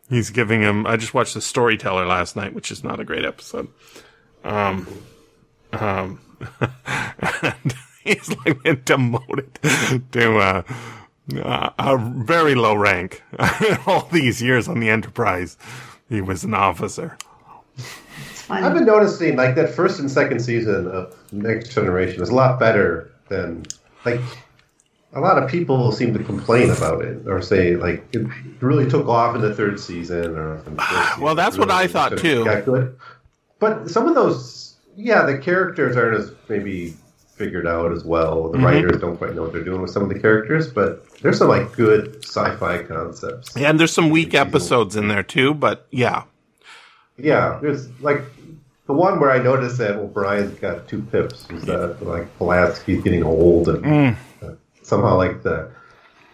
he's 0.08 0.30
giving 0.30 0.62
him. 0.62 0.86
I 0.86 0.98
just 0.98 1.16
watched 1.16 1.34
the 1.34 1.42
Storyteller 1.42 2.06
last 2.06 2.36
night, 2.36 2.54
which 2.54 2.70
is 2.72 2.84
not 2.84 3.00
a 3.00 3.04
great 3.04 3.26
episode. 3.26 3.70
Um, 4.44 4.88
um, 5.74 6.20
and 6.60 7.76
he's 8.04 8.36
like 8.46 8.62
been 8.64 8.82
demoted 8.86 9.60
to. 10.12 10.38
Uh, 10.38 10.64
uh, 11.36 11.72
a 11.78 11.98
very 11.98 12.56
low 12.56 12.74
rank. 12.74 13.22
All 13.86 14.08
these 14.14 14.42
years 14.42 14.70
on 14.70 14.80
the 14.80 14.90
Enterprise, 14.90 15.58
he 16.08 16.22
was 16.22 16.46
an 16.46 16.54
officer. 16.54 17.18
I've 18.50 18.74
been 18.74 18.86
noticing 18.86 19.36
like 19.36 19.56
that 19.56 19.70
first 19.70 20.00
and 20.00 20.10
second 20.10 20.40
season 20.40 20.88
of 20.88 21.14
Next 21.34 21.74
Generation 21.74 22.22
is 22.22 22.30
a 22.30 22.34
lot 22.34 22.60
better 22.60 23.12
than 23.28 23.66
like 24.06 24.22
a 25.14 25.20
lot 25.20 25.42
of 25.42 25.50
people 25.50 25.92
seem 25.92 26.14
to 26.14 26.24
complain 26.24 26.70
about 26.70 27.04
it 27.04 27.28
or 27.28 27.42
say 27.42 27.76
like 27.76 28.06
it 28.14 28.26
really 28.62 28.90
took 28.90 29.08
off 29.08 29.36
in 29.36 29.42
the 29.42 29.54
third 29.54 29.80
season 29.80 30.38
or 30.38 30.58
in 30.66 30.76
the 30.76 30.88
season. 30.88 31.22
Well, 31.24 31.36
that's 31.36 31.58
what 31.58 31.72
I 31.72 31.88
thought, 31.88 32.18
too. 32.18 32.46
good. 32.66 32.98
But 33.60 33.90
some 33.90 34.08
of 34.08 34.16
those, 34.16 34.67
yeah, 34.98 35.24
the 35.26 35.38
characters 35.38 35.96
aren't 35.96 36.18
as 36.18 36.32
maybe 36.50 36.96
figured 37.36 37.68
out 37.68 37.92
as 37.92 38.04
well. 38.04 38.50
The 38.50 38.58
Mhm. 38.58 38.66
writers 38.66 39.00
don't 39.00 39.16
quite 39.16 39.36
know 39.36 39.44
what 39.44 39.54
they're 39.54 39.64
doing 39.64 39.80
with 39.82 39.92
some 39.92 40.02
of 40.04 40.10
the 40.10 40.20
characters, 40.20 40.68
but 40.68 41.06
there's 41.22 41.38
some 41.38 41.48
like 41.50 41.72
good 41.74 42.18
sci-fi 42.26 42.80
concepts. 42.84 43.56
Yeah, 43.56 43.70
and 43.70 43.80
there's 43.80 43.94
some 43.94 44.10
weak 44.10 44.34
episodes 44.34 44.96
in 44.96 45.08
there 45.08 45.22
too, 45.24 45.54
but 45.54 45.86
yeah. 45.92 46.24
Yeah, 47.18 47.60
there's 47.62 47.88
like 48.02 48.24
the 48.88 48.94
one 48.94 49.20
where 49.20 49.30
I 49.32 49.38
noticed 49.38 49.78
that 49.78 49.98
O'Brien's 49.98 50.58
got 50.60 50.88
two 50.88 51.02
pips 51.12 51.46
is 51.52 51.64
that 51.66 51.98
like 52.06 52.26
Pulaski's 52.40 53.04
getting 53.04 53.24
old 53.24 53.70
and 53.70 53.84
Mm. 53.86 54.16
uh, 54.44 54.48
somehow 54.82 55.16
like 55.18 55.44
the 55.44 55.68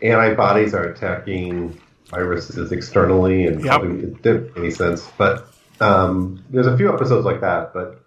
antibodies 0.02 0.74
are 0.74 0.84
attacking 0.84 1.78
viruses 2.10 2.72
externally 2.72 3.46
and 3.48 3.60
Yep. 3.64 3.68
probably 3.82 4.00
it 4.04 4.22
didn't 4.22 4.44
make 4.44 4.58
any 4.58 4.72
sense. 4.72 5.06
But 5.18 5.48
um, 5.82 6.40
there's 6.50 6.68
a 6.68 6.78
few 6.78 6.94
episodes 6.94 7.26
like 7.26 7.42
that, 7.42 7.74
but 7.74 8.00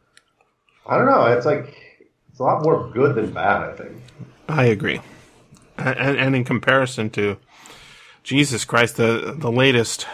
I 0.89 0.97
don't 0.97 1.07
know. 1.07 1.27
It's 1.27 1.47
like 1.47 1.77
it's 2.31 2.39
a 2.39 2.43
lot 2.43 2.63
more 2.63 2.91
good 2.91 3.15
than 3.15 3.33
bad. 3.33 3.63
I 3.63 3.73
think. 3.73 3.93
I 4.49 4.65
agree. 4.67 5.01
And, 5.79 6.17
and 6.19 6.37
in 6.37 6.45
comparison 6.45 7.11
to 7.11 7.37
Jesus 8.23 8.65
Christ, 8.65 8.97
the 8.97 9.35
the 9.37 9.51
latest 9.51 10.07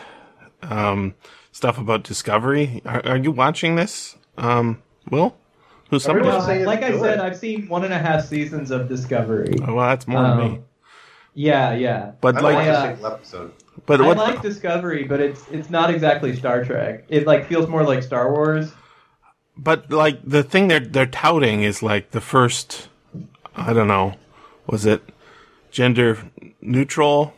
um, 0.63 1.15
stuff 1.53 1.79
about 1.79 2.03
Discovery, 2.05 2.83
are, 2.85 3.07
are 3.07 3.17
you 3.17 3.31
watching 3.31 3.77
this? 3.77 4.17
Um, 4.39 4.83
Will? 5.11 5.37
Who's 5.91 6.05
somebody? 6.05 6.27
Everyone's 6.27 6.47
saying 6.47 6.61
it's 6.61 6.67
like 6.67 6.83
I 6.83 6.99
said, 6.99 7.21
I've 7.21 7.37
seen 7.37 7.69
one 7.69 7.85
and 7.85 7.93
a 7.93 7.99
half 7.99 8.25
seasons 8.25 8.71
of 8.71 8.89
Discovery. 8.89 9.55
Oh, 9.67 9.75
well, 9.75 9.89
that's 9.89 10.09
more 10.09 10.23
than 10.23 10.39
me. 10.39 10.45
Um, 10.45 10.65
Yeah, 11.35 11.75
yeah. 11.75 12.13
But 12.21 12.37
I 12.37 12.41
like, 12.41 12.55
watched 12.55 12.69
uh, 12.69 12.73
a 12.73 12.87
single 12.95 13.07
episode. 13.13 13.53
but 13.87 14.01
I 14.01 14.07
what? 14.07 14.17
like 14.17 14.43
Discovery, 14.43 15.05
but 15.05 15.21
it's 15.21 15.45
it's 15.51 15.71
not 15.71 15.91
exactly 15.91 16.35
Star 16.35 16.65
Trek. 16.65 17.05
It 17.09 17.27
like 17.27 17.47
feels 17.47 17.69
more 17.69 17.85
like 17.85 18.03
Star 18.03 18.33
Wars. 18.33 18.73
But 19.63 19.91
like 19.91 20.19
the 20.25 20.43
thing 20.43 20.69
they're 20.69 20.81
they're 20.81 21.07
touting 21.07 21.63
is 21.63 21.83
like 21.83 22.11
the 22.11 22.21
first, 22.21 22.89
I 23.55 23.73
don't 23.73 23.87
know, 23.89 24.15
was 24.67 24.85
it 24.87 25.03
gender 25.71 26.19
neutral? 26.61 27.35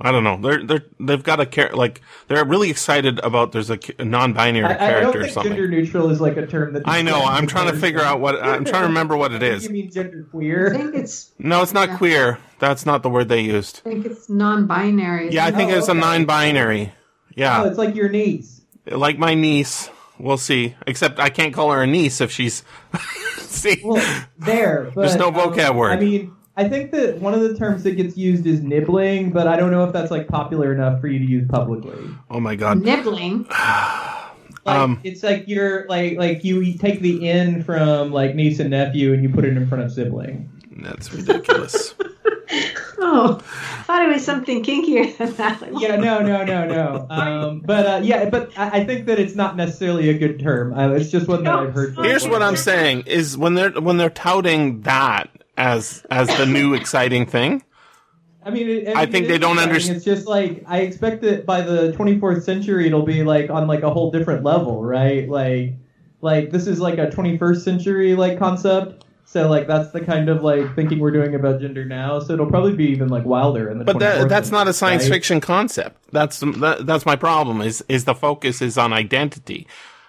I 0.00 0.12
don't 0.12 0.24
know. 0.24 0.36
They're 0.40 0.64
they're 0.64 0.84
they've 0.98 1.22
got 1.22 1.40
a 1.40 1.46
char- 1.46 1.72
like 1.74 2.00
they're 2.28 2.44
really 2.44 2.70
excited 2.70 3.18
about 3.20 3.52
there's 3.52 3.70
a, 3.70 3.78
a 3.98 4.04
non-binary 4.04 4.64
I, 4.64 4.68
I 4.68 4.76
don't 4.78 4.78
character 5.12 5.18
or 5.18 5.22
think 5.24 5.34
something. 5.34 5.52
gender 5.52 5.68
neutral 5.68 6.10
is 6.10 6.20
like 6.20 6.36
a 6.36 6.46
term 6.46 6.72
that. 6.72 6.82
I 6.86 7.02
know. 7.02 7.20
I'm 7.22 7.46
trying 7.46 7.70
to 7.72 7.78
figure 7.78 8.00
out 8.00 8.20
what 8.20 8.42
I'm 8.42 8.64
trying 8.64 8.82
to 8.82 8.88
remember 8.94 9.16
what 9.16 9.32
it 9.32 9.36
I 9.36 9.38
think 9.40 9.56
is. 9.56 9.64
You 9.64 9.70
mean 9.70 9.90
gender 9.90 10.26
queer 10.30 10.72
I 10.74 10.76
think 10.78 10.94
it's 10.94 11.32
No, 11.38 11.62
it's 11.62 11.74
not 11.74 11.90
Yeah. 11.90 11.96
queer. 11.98 12.38
That's 12.58 12.86
not 12.86 13.02
the 13.02 13.10
word 13.10 13.28
they 13.28 13.40
used. 13.42 13.82
I 13.84 13.90
think 13.90 14.06
it's 14.06 14.28
non-binary. 14.28 15.30
Yeah, 15.32 15.44
I 15.46 15.50
think 15.50 15.70
Oh, 15.72 15.78
it's 15.78 15.88
a 15.88 15.94
non-binary. 15.94 16.92
Oh, 16.92 17.26
Yeah, 17.36 17.66
it's 17.66 17.78
like 17.78 17.94
your 17.94 18.08
niece. 18.08 18.62
like 18.86 19.18
my 19.18 19.34
niece. 19.34 19.90
We'll 20.22 20.38
see. 20.38 20.76
Except 20.86 21.18
I 21.18 21.30
can't 21.30 21.54
call 21.54 21.70
her 21.72 21.82
a 21.82 21.86
niece 21.86 22.20
if 22.20 22.30
she's. 22.30 22.62
see, 23.38 23.80
Well, 23.84 24.02
there. 24.38 24.90
But, 24.94 25.02
There's 25.02 25.16
no 25.16 25.28
um, 25.28 25.34
vocab 25.34 25.74
word. 25.74 25.92
I 25.92 25.96
mean, 26.00 26.34
I 26.56 26.68
think 26.68 26.90
that 26.92 27.18
one 27.18 27.32
of 27.32 27.40
the 27.40 27.56
terms 27.56 27.82
that 27.84 27.92
gets 27.92 28.16
used 28.16 28.46
is 28.46 28.60
nibbling, 28.60 29.30
but 29.32 29.46
I 29.46 29.56
don't 29.56 29.70
know 29.70 29.84
if 29.84 29.92
that's 29.92 30.10
like 30.10 30.28
popular 30.28 30.72
enough 30.74 31.00
for 31.00 31.08
you 31.08 31.18
to 31.18 31.24
use 31.24 31.48
publicly. 31.48 31.98
oh 32.30 32.40
my 32.40 32.54
god. 32.54 32.82
Nibbling. 32.82 33.46
Like, 34.66 34.76
Um, 34.76 35.00
it's 35.04 35.22
like 35.22 35.44
you're 35.48 35.86
like 35.88 36.18
like 36.18 36.44
you 36.44 36.74
take 36.76 37.00
the 37.00 37.26
N 37.30 37.64
from 37.64 38.12
like 38.12 38.34
niece 38.34 38.60
and 38.60 38.68
nephew 38.68 39.14
and 39.14 39.22
you 39.22 39.30
put 39.30 39.46
it 39.46 39.56
in 39.56 39.66
front 39.66 39.84
of 39.84 39.90
sibling. 39.90 40.50
That's 40.82 41.10
ridiculous. 41.14 41.94
Oh, 43.02 43.40
thought 43.82 44.02
it 44.02 44.08
was 44.12 44.24
something 44.24 44.62
kinkier 44.62 45.16
than 45.16 45.32
that. 45.34 45.60
Like, 45.60 45.72
Yeah, 45.80 45.96
no, 45.96 46.20
no, 46.20 46.44
no, 46.44 46.66
no. 46.66 47.06
Um, 47.10 47.60
but 47.60 47.86
uh, 47.86 48.00
yeah, 48.02 48.28
but 48.30 48.56
I, 48.58 48.80
I 48.80 48.84
think 48.84 49.06
that 49.06 49.18
it's 49.18 49.34
not 49.34 49.56
necessarily 49.56 50.08
a 50.10 50.18
good 50.18 50.40
term. 50.40 50.72
Uh, 50.72 50.90
it's 50.92 51.10
just 51.10 51.28
one 51.28 51.44
that 51.44 51.54
I've 51.54 51.74
heard. 51.74 51.96
Here's 51.98 52.26
what 52.28 52.42
I'm 52.42 52.56
saying: 52.56 53.02
is 53.06 53.36
when 53.36 53.54
they're 53.54 53.70
when 53.72 53.96
they're 53.96 54.10
touting 54.10 54.80
that 54.82 55.28
as 55.56 56.04
as 56.10 56.28
the 56.38 56.46
new 56.46 56.74
exciting 56.74 57.26
thing. 57.26 57.62
I 58.42 58.48
mean, 58.50 58.68
it, 58.68 58.96
I 58.96 59.02
mean, 59.04 59.12
think 59.12 59.28
they 59.28 59.36
don't 59.36 59.58
understand- 59.58 59.96
It's 59.96 60.04
just 60.04 60.26
like 60.26 60.64
I 60.66 60.78
expect 60.80 61.20
that 61.22 61.44
by 61.44 61.60
the 61.60 61.92
24th 61.92 62.42
century, 62.42 62.86
it'll 62.86 63.02
be 63.04 63.22
like 63.22 63.50
on 63.50 63.66
like 63.66 63.82
a 63.82 63.90
whole 63.90 64.10
different 64.10 64.44
level, 64.44 64.82
right? 64.82 65.28
Like, 65.28 65.74
like 66.22 66.50
this 66.50 66.66
is 66.66 66.80
like 66.80 66.98
a 66.98 67.08
21st 67.08 67.60
century 67.62 68.14
like 68.14 68.38
concept. 68.38 69.04
So 69.32 69.48
like 69.48 69.68
that's 69.68 69.92
the 69.92 70.00
kind 70.00 70.28
of 70.28 70.42
like 70.42 70.74
thinking 70.74 70.98
we're 70.98 71.12
doing 71.12 71.36
about 71.36 71.60
gender 71.60 71.84
now. 71.84 72.18
So 72.18 72.32
it'll 72.32 72.50
probably 72.50 72.74
be 72.74 72.86
even 72.86 73.06
like 73.06 73.24
wilder 73.24 73.70
in 73.70 73.78
the. 73.78 73.84
But 73.84 74.00
that, 74.00 74.28
that's 74.28 74.50
not 74.50 74.66
a 74.66 74.72
science 74.72 75.04
right? 75.04 75.12
fiction 75.12 75.40
concept. 75.40 76.02
That's 76.10 76.40
that, 76.40 76.84
that's 76.84 77.06
my 77.06 77.14
problem. 77.14 77.60
Is 77.60 77.80
is 77.88 78.06
the 78.06 78.14
focus 78.16 78.60
is 78.60 78.76
on 78.76 78.92
identity, 78.92 79.68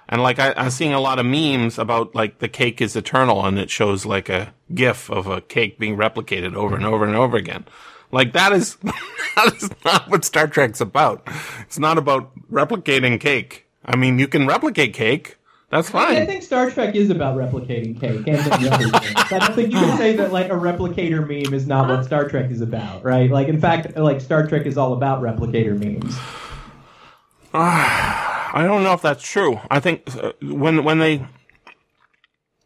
and 0.09 0.23
like 0.23 0.39
I, 0.39 0.55
I'm 0.57 0.71
seeing 0.71 0.91
a 0.91 0.99
lot 0.99 1.19
of 1.19 1.27
memes 1.27 1.77
about 1.77 2.15
like 2.15 2.39
the 2.39 2.47
cake 2.47 2.81
is 2.81 2.95
eternal, 2.95 3.45
and 3.45 3.59
it 3.59 3.69
shows 3.69 4.07
like 4.07 4.27
a 4.27 4.55
GIF 4.73 5.11
of 5.11 5.27
a 5.27 5.39
cake 5.39 5.77
being 5.77 5.97
replicated 5.97 6.55
over 6.55 6.75
and 6.75 6.83
over 6.83 7.05
and 7.05 7.15
over 7.15 7.37
again. 7.37 7.65
Like 8.11 8.33
that 8.33 8.53
is 8.53 8.75
that 9.35 9.53
is 9.55 9.69
not 9.85 10.09
what 10.09 10.25
Star 10.25 10.47
Trek's 10.47 10.81
about. 10.81 11.27
It's 11.59 11.77
not 11.77 11.99
about 11.99 12.31
replicating 12.49 13.19
cake. 13.19 13.67
I 13.85 13.95
mean, 13.95 14.17
you 14.17 14.27
can 14.27 14.47
replicate 14.47 14.95
cake. 14.95 15.37
That's 15.71 15.89
fine. 15.89 16.11
I 16.11 16.15
fine. 16.15 16.27
think 16.27 16.43
Star 16.43 16.69
Trek 16.69 16.95
is 16.95 17.09
about 17.09 17.37
replicating 17.37 17.97
cake 17.97 18.27
and 18.27 18.49
many 18.49 18.69
other 18.69 18.89
things. 18.89 19.13
I 19.15 19.39
don't 19.39 19.55
think 19.55 19.71
you 19.71 19.79
can 19.79 19.97
say 19.97 20.15
that 20.17 20.33
like 20.33 20.47
a 20.47 20.55
replicator 20.55 21.21
meme 21.21 21.53
is 21.53 21.65
not 21.65 21.87
what 21.87 22.03
Star 22.03 22.27
Trek 22.27 22.51
is 22.51 22.59
about, 22.59 23.05
right? 23.05 23.31
Like 23.31 23.47
in 23.47 23.59
fact, 23.59 23.95
like 23.95 24.19
Star 24.19 24.45
Trek 24.45 24.65
is 24.65 24.77
all 24.77 24.91
about 24.91 25.21
replicator 25.21 25.79
memes. 25.79 26.17
I 27.53 28.63
don't 28.65 28.83
know 28.83 28.93
if 28.93 29.01
that's 29.01 29.23
true. 29.23 29.61
I 29.69 29.79
think 29.79 30.03
uh, 30.15 30.33
when 30.41 30.83
when 30.83 30.99
they 30.99 31.25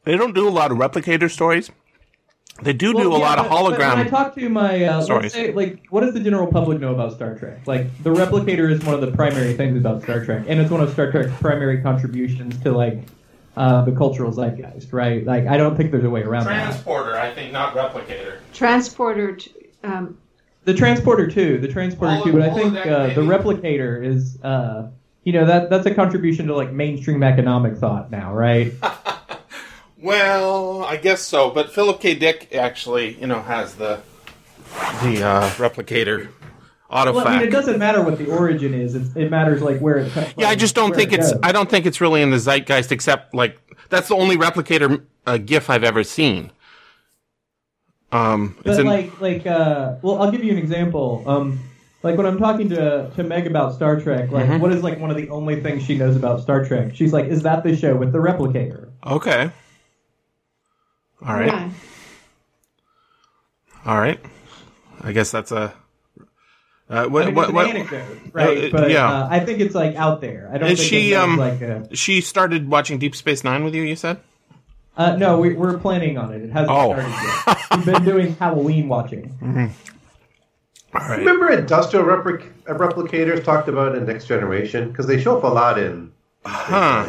they 0.04 0.18
don't 0.18 0.34
do 0.34 0.48
a 0.48 0.50
lot 0.50 0.72
of 0.72 0.80
replicator 0.80 1.30
stories. 1.30 1.70
They 2.62 2.72
do 2.74 2.94
do 2.94 3.00
a 3.14 3.18
yeah, 3.20 3.26
lot 3.26 3.38
of 3.38 3.50
but- 3.50 3.70
but 3.72 3.80
When 3.80 3.82
I 4.00 4.04
talk 4.08 4.34
to 4.36 4.50
my, 4.50 4.86
uh, 4.86 5.02
Stories. 5.02 5.24
let's 5.24 5.34
say, 5.36 5.54
like, 5.54 5.84
what 5.90 6.02
does 6.02 6.14
the 6.14 6.22
general 6.22 6.48
public 6.48 6.80
know 6.80 6.94
about 6.94 7.12
Star 7.14 7.36
Trek? 7.36 7.60
Like, 7.66 7.88
the 8.04 8.12
replicator 8.12 8.72
is 8.72 8.84
one 8.86 8.96
of 8.96 9.02
the 9.02 9.12
primary 9.12 9.54
things 9.56 9.78
about 9.78 10.02
Star 10.04 10.24
Trek, 10.24 10.46
and 10.48 10.60
it's 10.62 10.72
one 10.72 10.80
of 10.82 10.90
Star 10.92 11.12
Trek's 11.12 11.34
primary 11.42 11.82
contributions 11.82 12.58
to 12.64 12.72
like 12.72 13.00
uh, 13.58 13.84
the 13.84 13.92
cultural 13.92 14.32
zeitgeist, 14.32 14.92
right? 14.94 15.26
Like, 15.26 15.48
I 15.48 15.58
don't 15.58 15.76
think 15.78 15.92
there's 15.92 16.04
a 16.06 16.10
way 16.10 16.22
around 16.24 16.46
that. 16.46 16.64
Transporter, 16.64 17.18
I 17.18 17.34
think, 17.34 17.52
not 17.54 17.74
replicator. 17.74 18.38
Transporter. 18.54 19.36
t- 19.36 19.52
Um, 19.84 20.18
The 20.66 20.74
transporter 20.74 21.28
too, 21.28 21.58
the 21.60 21.68
transporter 21.68 22.16
All 22.16 22.24
too, 22.24 22.30
of- 22.32 22.36
but 22.40 22.50
I 22.50 22.54
think 22.54 22.76
uh, 22.88 23.08
the 23.14 23.22
replicator 23.22 24.04
is, 24.04 24.42
uh, 24.44 24.88
you 25.24 25.32
know, 25.34 25.46
that 25.46 25.70
that's 25.70 25.86
a 25.86 25.94
contribution 25.94 26.48
to 26.48 26.56
like 26.56 26.72
mainstream 26.72 27.22
economic 27.22 27.76
thought 27.78 28.12
now, 28.12 28.34
right? 28.34 28.72
Well, 30.06 30.84
I 30.84 30.98
guess 30.98 31.22
so. 31.22 31.50
But 31.50 31.72
Philip 31.74 32.00
K. 32.00 32.14
Dick 32.16 32.54
actually, 32.54 33.20
you 33.20 33.28
know, 33.28 33.42
has 33.42 33.76
the 33.76 34.02
the 35.02 35.24
uh, 35.26 35.50
replicator 35.52 36.30
Autofac. 36.92 37.14
Well, 37.16 37.28
I 37.28 37.40
mean, 37.40 37.48
it 37.48 37.52
doesn't 37.52 37.80
matter 37.80 38.04
what 38.04 38.20
the 38.20 38.30
origin 38.30 38.74
is; 38.76 38.94
it's, 38.94 39.16
it 39.16 39.32
matters 39.32 39.62
like 39.64 39.80
where 39.80 39.98
it 39.98 40.12
comes. 40.12 40.34
yeah, 40.38 40.50
I 40.50 40.56
just 40.56 40.76
don't 40.76 40.96
think 40.96 41.12
it 41.12 41.20
it's. 41.20 41.32
goes. 41.32 41.40
I 41.42 41.52
don't 41.52 41.70
think 41.70 41.88
it's 41.88 42.00
really 42.00 42.22
in 42.22 42.30
the 42.30 42.38
zeitgeist. 42.38 42.92
Except 42.92 43.34
like 43.34 43.60
that's 43.90 44.08
the 44.08 44.16
only 44.16 44.38
replicator 44.38 45.04
uh, 45.26 45.38
GIF 45.38 45.70
I've 45.72 45.84
ever 45.84 46.04
seen. 46.04 46.52
Um, 48.12 48.56
it's 48.60 48.78
But 48.78 48.80
in, 48.82 48.86
like, 48.86 49.20
like, 49.20 49.48
uh, 49.48 49.96
well, 50.02 50.22
I'll 50.22 50.32
give 50.32 50.44
you 50.44 50.52
an 50.52 50.58
example. 50.60 51.24
Um, 51.26 51.60
like 52.04 52.16
when 52.16 52.28
I'm 52.28 52.38
talking 52.38 52.70
to 52.70 53.10
to 53.16 53.24
Meg 53.24 53.48
about 53.48 53.74
Star 53.74 54.00
Trek, 54.00 54.32
like, 54.32 54.46
Mhm. 54.46 54.60
what 54.60 54.72
is 54.72 54.84
like 54.84 55.00
one 55.00 55.10
of 55.10 55.18
the 55.18 55.30
only 55.30 55.62
things 55.62 55.84
she 55.84 55.98
knows 55.98 56.16
about 56.16 56.42
Star 56.42 56.64
Trek? 56.64 56.96
She's 56.96 57.12
like, 57.12 57.26
"Is 57.26 57.42
that 57.42 57.64
the 57.64 57.76
show 57.76 57.96
with 57.96 58.12
the 58.12 58.20
replicator?" 58.20 58.90
okay. 59.06 59.50
All 61.26 61.34
right. 61.34 61.48
yeah. 61.48 61.70
All 63.86 64.00
right. 64.00 64.20
I 65.02 65.12
guess 65.12 65.32
that's 65.32 65.52
a. 65.52 65.74
Uh, 66.88 66.94
I 66.94 67.08
what, 67.08 67.26
mean, 67.26 67.36
what, 67.36 67.50
an 67.50 67.56
what, 67.56 67.68
anecdote, 67.68 68.06
right? 68.32 68.66
uh, 68.66 68.70
but 68.72 68.92
yeah. 68.92 69.12
uh, 69.12 69.28
I 69.30 69.40
think 69.40 69.60
it's 69.60 69.74
like 69.74 69.96
out 69.96 70.22
there. 70.22 70.52
I 70.54 70.60
don't 70.60 70.70
Is 70.70 70.80
think 70.80 70.90
she, 70.90 71.10
that 71.12 71.24
um, 71.24 71.38
like 71.38 71.62
a, 71.62 71.96
she 71.96 72.22
started 72.22 72.70
watching 72.70 73.00
Deep 73.00 73.16
Space 73.16 73.44
Nine 73.44 73.64
with 73.64 73.74
you. 73.74 73.82
You 73.82 73.96
said. 73.96 74.20
Uh, 74.96 75.16
no, 75.16 75.40
we, 75.40 75.54
we're 75.54 75.78
planning 75.78 76.18
on 76.18 76.32
it. 76.32 76.44
It 76.44 76.52
hasn't 76.52 76.70
Oh. 76.72 76.94
started 76.94 77.10
yet. 77.48 77.58
We've 77.76 77.86
been 77.86 78.06
doing 78.06 78.36
Halloween 78.36 78.88
watching. 78.88 79.34
All 80.94 81.02
right. 81.10 81.20
Remember 81.20 81.52
industrial 81.52 82.06
replic- 82.06 82.50
uh, 82.68 82.76
replicators 82.76 83.44
talked 83.44 83.68
about 83.68 83.96
in 83.96 84.06
Next 84.06 84.28
Generation? 84.28 84.90
Because 84.90 85.08
they 85.08 85.20
show 85.20 85.38
up 85.38 85.44
a 85.44 85.48
lot 85.48 85.78
in. 85.78 86.14
Huh. 86.46 87.06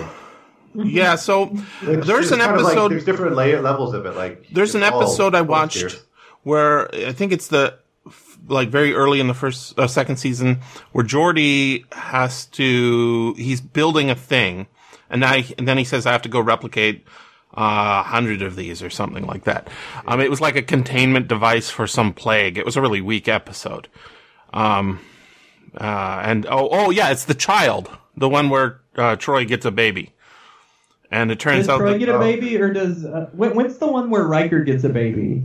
Yeah. 0.77 1.17
So 1.17 1.45
It's- 1.83 2.07
there's 2.07 2.27
it's 2.27 2.33
an 2.33 2.41
of 2.41 2.61
like- 2.61 2.67
episode. 2.73 2.93
there's 2.93 3.05
different 3.05 3.37
layer 3.37 3.61
levels 3.63 3.95
of 3.95 4.07
it. 4.07 4.15
Like 4.17 4.47
There's 4.53 4.75
an 4.75 4.83
it's 4.83 4.93
all 4.93 5.03
episode 5.03 5.35
I 5.35 5.41
watched 5.43 6.03
where 6.43 6.95
I 6.95 7.13
think 7.13 7.33
it's 7.33 7.49
the 7.49 7.75
like 8.49 8.69
very 8.69 8.95
early 8.95 9.19
in 9.19 9.27
the 9.27 9.35
first 9.35 9.77
uh, 9.79 9.87
second 9.89 10.17
season 10.19 10.61
where 10.93 11.05
Geordi 11.05 11.85
has 11.93 12.47
to 12.47 13.35
he's 13.37 13.61
building 13.61 14.09
a 14.11 14.15
thing 14.15 14.67
and 15.11 15.25
I 15.25 15.47
and 15.59 15.67
then 15.67 15.79
he 15.79 15.85
says 15.85 16.07
I 16.07 16.13
have 16.13 16.23
to 16.23 16.29
go 16.29 16.41
replicate 16.41 17.05
uh, 17.57 18.03
a 18.05 18.09
hundred 18.09 18.43
of 18.43 18.55
these 18.55 18.83
or 18.83 18.91
something 18.91 19.27
like 19.27 19.45
that. 19.45 19.69
Um, 20.07 20.21
it 20.21 20.31
was 20.31 20.41
like 20.41 20.57
a 20.57 20.63
containment 20.63 21.27
device 21.27 21.71
for 21.71 21.87
some 21.87 22.13
plague. 22.13 22.59
It 22.59 22.67
was 22.67 22.77
a 22.77 22.83
really 22.83 23.01
weak 23.01 23.29
episode. 23.29 23.89
Um, 24.53 25.01
uh, 25.81 26.21
and 26.23 26.47
oh 26.47 26.69
oh 26.71 26.91
yeah, 26.91 27.11
it's 27.11 27.25
the 27.25 27.35
child, 27.35 27.91
the 28.17 28.29
one 28.29 28.51
where 28.51 28.81
uh, 28.97 29.17
Troi 29.17 29.47
gets 29.47 29.65
a 29.65 29.71
baby. 29.71 30.13
And 31.11 31.31
it 31.31 31.39
turns 31.39 31.67
Does 31.67 31.69
out 31.69 31.81
Troi 31.81 31.93
that, 31.93 31.99
get 31.99 32.09
a 32.09 32.17
oh. 32.17 32.19
baby, 32.21 32.57
or 32.61 32.73
does 32.73 33.05
uh, 33.05 33.29
when, 33.33 33.55
when's 33.55 33.79
the 33.79 33.87
one 33.87 34.11
where 34.11 34.25
Riker 34.25 34.61
gets 34.65 34.83
a 34.85 34.89
baby? 34.89 35.45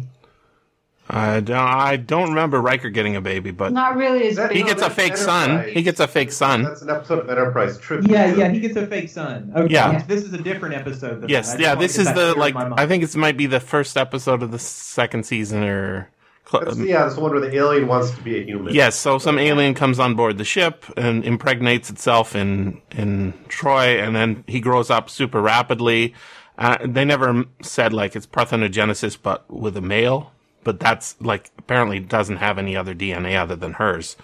I 1.13 1.41
don't, 1.41 1.57
I 1.57 1.97
don't 1.97 2.29
remember 2.29 2.61
Riker 2.61 2.89
getting 2.89 3.15
a 3.17 3.21
baby, 3.21 3.51
but 3.51 3.73
Not 3.73 3.97
really 3.97 4.29
as 4.29 4.38
That- 4.38 4.51
he 4.53 4.61
No, 4.61 4.67
gets 4.67 4.79
a 4.81 4.85
that's 4.85 4.95
fake 4.95 5.17
son. 5.17 5.51
Enterprise. 5.51 5.73
He 5.73 5.81
gets 5.83 5.99
a 5.99 6.07
fake 6.07 6.31
son. 6.31 6.63
That's 6.63 6.81
an 6.83 6.89
episode 6.89 7.19
of 7.19 7.29
Enterprise 7.29 7.77
tribute. 7.79 8.09
Yeah, 8.11 8.33
yeah, 8.33 8.49
he 8.49 8.59
gets 8.61 8.77
a 8.77 8.88
fake 8.88 9.09
son. 9.09 9.51
Okay, 9.55 9.73
Yeah. 9.73 10.01
this 10.03 10.23
is 10.23 10.33
a 10.33 10.38
different 10.38 10.75
episode. 10.75 11.21
Than 11.21 11.29
Yes, 11.29 11.51
that. 11.51 11.59
I 11.59 11.61
yeah. 11.63 11.67
just 11.67 11.75
wanna 11.75 11.88
This 11.88 11.95
get 11.97 12.01
is 12.01 12.07
that 12.07 12.15
the 12.15 12.21
clear 12.21 12.33
in 12.33 12.39
like. 12.39 12.53
my 12.53 12.63
mind. 12.69 12.79
I 12.79 12.88
think 12.88 13.03
this 13.03 13.15
might 13.15 13.35
be 13.38 13.45
the 13.45 13.59
first 13.59 13.97
episode 13.97 14.41
of 14.41 14.51
the 14.51 14.59
second 14.59 15.25
season, 15.25 15.63
or 15.63 16.03
cl- 16.03 16.07
That's, 16.52 16.78
yeah, 16.78 17.03
that's 17.03 17.15
the 17.15 17.22
one 17.22 17.32
where 17.32 17.40
the 17.40 17.56
alien 17.56 17.88
wants 17.88 18.11
to 18.11 18.22
be 18.22 18.40
a 18.40 18.44
human. 18.44 18.73
yes. 18.73 18.95
So 18.95 19.18
some 19.18 19.40
alien 19.40 19.73
comes 19.73 19.99
on 19.99 20.15
board 20.15 20.38
the 20.38 20.44
ship 20.44 20.86
and 20.98 21.23
impregnates 21.23 21.90
itself 21.90 22.36
in 22.36 22.82
in 22.91 23.34
Troi, 23.48 24.02
and 24.02 24.15
then 24.15 24.44
he 24.48 24.60
grows 24.60 24.90
up 24.90 25.10
super 25.10 25.41
rapidly. 25.41 26.14
Uh, 26.57 26.78
they 26.86 27.06
never 27.06 27.45
said 27.61 27.94
like 27.94 28.15
it's 28.15 28.28
parthenogenesis, 28.28 29.18
but 29.22 29.49
with 29.49 29.78
a 29.78 29.82
male. 29.82 30.32
But 30.64 30.80
that's 30.80 31.19
like 31.19 31.49
apparently 31.57 31.99
doesn't 31.99 32.38
have 32.38 32.60
any 32.60 32.76
other 32.76 32.94
DNA 32.94 33.36
other 33.36 33.56
than 33.56 33.73
hers. 33.73 34.15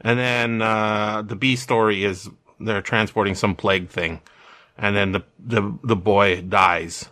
And 0.00 0.18
then 0.18 0.62
uh, 0.62 1.22
the 1.22 1.36
B 1.36 1.56
story 1.56 2.04
is 2.04 2.30
they're 2.60 2.82
transporting 2.82 3.34
some 3.34 3.54
plague 3.54 3.88
thing, 3.88 4.20
and 4.76 4.96
then 4.96 5.12
the 5.12 5.24
the 5.38 5.76
the 5.82 5.96
boy 5.96 6.40
dies. 6.42 7.08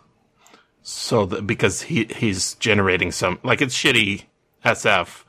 So 0.83 1.27
the, 1.27 1.43
because 1.43 1.83
he 1.83 2.05
he's 2.05 2.55
generating 2.55 3.11
some 3.11 3.41
like 3.43 3.61
it's 3.61 3.77
shitty 3.77 4.25
SF. 4.67 5.25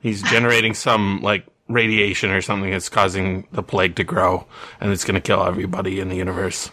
He's 0.00 0.22
generating 0.22 0.74
some 0.86 1.20
like 1.22 1.46
radiation 1.68 2.30
or 2.30 2.40
something 2.40 2.70
that's 2.70 2.88
causing 2.88 3.46
the 3.52 3.62
plague 3.62 3.96
to 3.96 4.04
grow, 4.04 4.46
and 4.80 4.92
it's 4.92 5.04
going 5.04 5.14
to 5.14 5.20
kill 5.20 5.44
everybody 5.44 6.00
in 6.00 6.08
the 6.08 6.16
universe. 6.16 6.70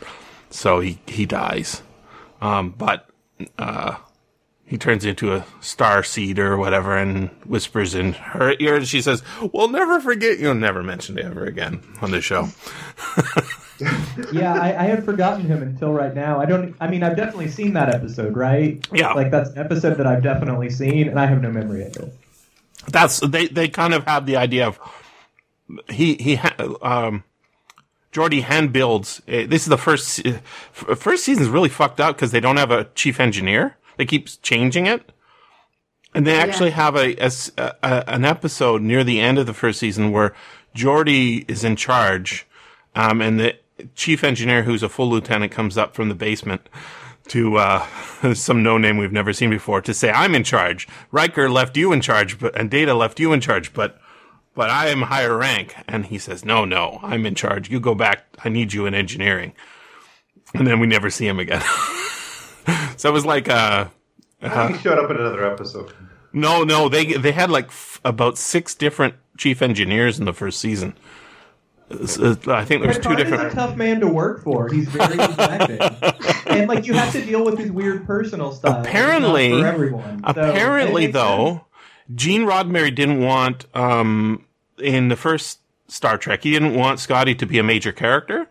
So 0.50 0.80
he 0.80 1.00
he 1.08 1.26
dies, 1.26 1.82
um, 2.42 2.72
but 2.78 3.10
uh, 3.58 3.96
he 4.74 4.78
turns 4.80 5.06
into 5.06 5.32
a 5.32 5.46
star 5.62 6.02
seed 6.02 6.40
or 6.40 6.58
whatever 6.58 6.98
and 6.98 7.30
whispers 7.46 7.94
in 7.94 8.14
her 8.14 8.56
ear 8.60 8.78
and 8.78 8.88
she 8.88 9.04
says, 9.04 9.22
We'll 9.54 9.68
never 9.68 10.00
forget 10.00 10.40
you'll 10.40 10.56
Never 10.56 10.82
mention 10.82 11.20
it 11.20 11.26
ever 11.26 11.46
again 11.46 11.84
on 12.02 12.10
the 12.10 12.22
show. 12.22 12.48
yeah, 14.34 14.56
I, 14.56 14.70
I 14.70 14.84
had 14.86 15.06
forgotten 15.06 15.46
him 15.46 15.62
until 15.62 15.92
right 15.92 16.16
now. 16.16 16.40
I 16.40 16.48
don't. 16.48 16.76
I 16.80 16.88
mean, 16.88 17.04
I've 17.04 17.16
definitely 17.16 17.50
seen 17.50 17.74
that 17.74 17.94
episode, 17.94 18.36
right? 18.36 18.84
Yeah. 18.92 19.14
Like 19.14 19.30
that's 19.30 19.52
an 19.52 19.60
episode 19.60 19.98
that 19.98 20.08
I've 20.08 20.24
definitely 20.24 20.72
seen, 20.72 21.08
and 21.08 21.20
I 21.20 21.28
have 21.28 21.40
no 21.40 21.52
memory 21.52 21.84
of 21.84 21.96
it. 21.96 22.14
That's 22.88 23.20
they 23.20 23.46
they 23.46 23.68
kind 23.68 23.94
of 23.94 24.06
have 24.06 24.26
the 24.26 24.38
idea 24.38 24.66
of 24.66 24.80
he 25.92 26.16
he 26.16 26.38
um 26.82 27.24
Geordi 28.12 28.42
hand 28.42 28.74
builds. 28.74 29.22
Uh, 29.28 29.46
this 29.46 29.62
is 29.62 29.68
the 29.68 29.78
first 29.78 30.26
first 30.74 31.26
season 31.26 31.44
is 31.44 31.50
really 31.50 31.70
fucked 31.70 32.00
up 32.00 32.16
because 32.16 32.32
they 32.32 32.40
don't 32.40 32.58
have 32.58 32.72
a 32.72 32.86
chief 32.96 33.20
engineer. 33.20 33.78
They 33.98 34.06
keep 34.06 34.28
changing 34.42 34.88
it, 34.88 35.12
and 36.14 36.26
they 36.28 36.36
actually 36.36 36.72
have 36.72 36.96
a 36.96 37.16
an 37.82 38.26
episode 38.26 38.82
near 38.82 39.04
the 39.04 39.20
end 39.20 39.38
of 39.38 39.46
the 39.46 39.54
first 39.54 39.80
season 39.80 40.12
where 40.12 40.34
Geordi 40.76 41.50
is 41.50 41.64
in 41.64 41.76
charge, 41.76 42.46
um, 42.96 43.22
and 43.22 43.40
the 43.40 43.56
chief 43.96 44.24
engineer, 44.24 44.64
who's 44.64 44.84
a 44.84 44.90
full 44.90 45.10
lieutenant, 45.10 45.52
comes 45.52 45.78
up 45.78 45.96
from 45.96 46.10
the 46.10 46.16
basement 46.16 46.70
to 47.28 47.58
uh, 47.58 47.86
some 48.34 48.64
no 48.64 48.78
name 48.78 48.98
we've 48.98 49.12
never 49.12 49.34
seen 49.34 49.50
before 49.50 49.82
to 49.82 49.94
say, 49.94 50.12
"I'm 50.12 50.36
in 50.36 50.44
charge." 50.44 50.88
Riker 51.12 51.50
left 51.50 51.78
you 51.78 51.92
in 51.92 52.02
charge, 52.02 52.40
but 52.40 52.58
and 52.60 52.70
Data 52.70 52.94
left 52.94 53.20
you 53.20 53.34
in 53.34 53.42
charge, 53.42 53.74
but 53.74 54.00
but 54.56 54.70
I 54.70 54.88
am 54.88 55.04
higher 55.04 55.38
rank. 55.38 55.76
And 55.88 56.06
he 56.06 56.18
says, 56.18 56.46
"No, 56.46 56.66
no, 56.66 57.00
I'm 57.02 57.26
in 57.26 57.36
charge. 57.36 57.70
You 57.70 57.80
go 57.80 57.96
back. 57.96 58.26
I 58.44 58.50
need 58.50 58.74
you 58.74 58.86
in 58.86 58.94
engineering." 58.94 59.54
And 60.54 60.68
then 60.68 60.80
we 60.80 60.88
never 60.88 61.10
see 61.10 61.28
him 61.28 61.40
again. 61.40 61.64
so 62.98 63.10
it 63.10 63.14
was 63.14 63.26
like, 63.26 63.50
uh, 63.50 63.88
I 64.42 64.72
he 64.72 64.78
showed 64.80 65.00
up 65.04 65.10
in 65.10 65.18
another 65.18 65.46
episode. 65.50 65.92
no, 66.34 66.64
no, 66.64 66.90
they 66.90 67.14
they 67.14 67.32
had 67.32 67.50
like 67.50 67.68
f- 67.68 68.02
about 68.04 68.38
six 68.38 68.76
different 68.76 69.16
chief 69.38 69.62
engineers 69.62 70.20
in 70.20 70.26
the 70.26 70.34
first 70.34 70.60
season. 70.60 70.96
uh, 71.92 72.36
I 72.48 72.66
think 72.66 72.82
there's 72.84 72.98
two 72.98 73.10
Picard 73.10 73.18
different. 73.18 73.48
is 73.48 73.54
a 73.54 73.56
tough 73.56 73.76
man 73.76 74.00
to 74.00 74.08
work 74.08 74.44
for. 74.44 74.68
He's 74.70 74.88
very 74.88 75.14
exacting, 75.16 75.80
and 76.48 76.68
like 76.68 76.86
you 76.88 76.94
have 76.94 77.12
to 77.14 77.24
deal 77.24 77.44
with 77.46 77.58
his 77.58 77.72
weird 77.72 78.06
personal 78.06 78.52
style. 78.52 78.72
It's 78.78 78.86
not 78.86 78.88
Apparently- 78.88 79.62
for 79.62 79.68
everyone. 79.68 80.20
So, 80.24 80.30
Apparently, 80.32 81.04
it 81.06 81.08
makes 81.08 81.18
sense. 81.20 81.28
though, 81.28 81.66
Gene 82.16 82.42
Roddenberry 82.46 82.94
didn't 82.94 83.22
want 83.22 83.66
um, 83.76 84.46
in 84.80 85.10
the 85.10 85.16
first 85.16 85.60
Star 85.88 86.18
Trek. 86.18 86.44
He 86.44 86.52
didn't 86.52 86.74
want 86.76 87.00
Scotty 87.00 87.36
to 87.36 87.46
be 87.46 87.60
a 87.60 87.64
major 87.64 87.92
character. 87.92 88.48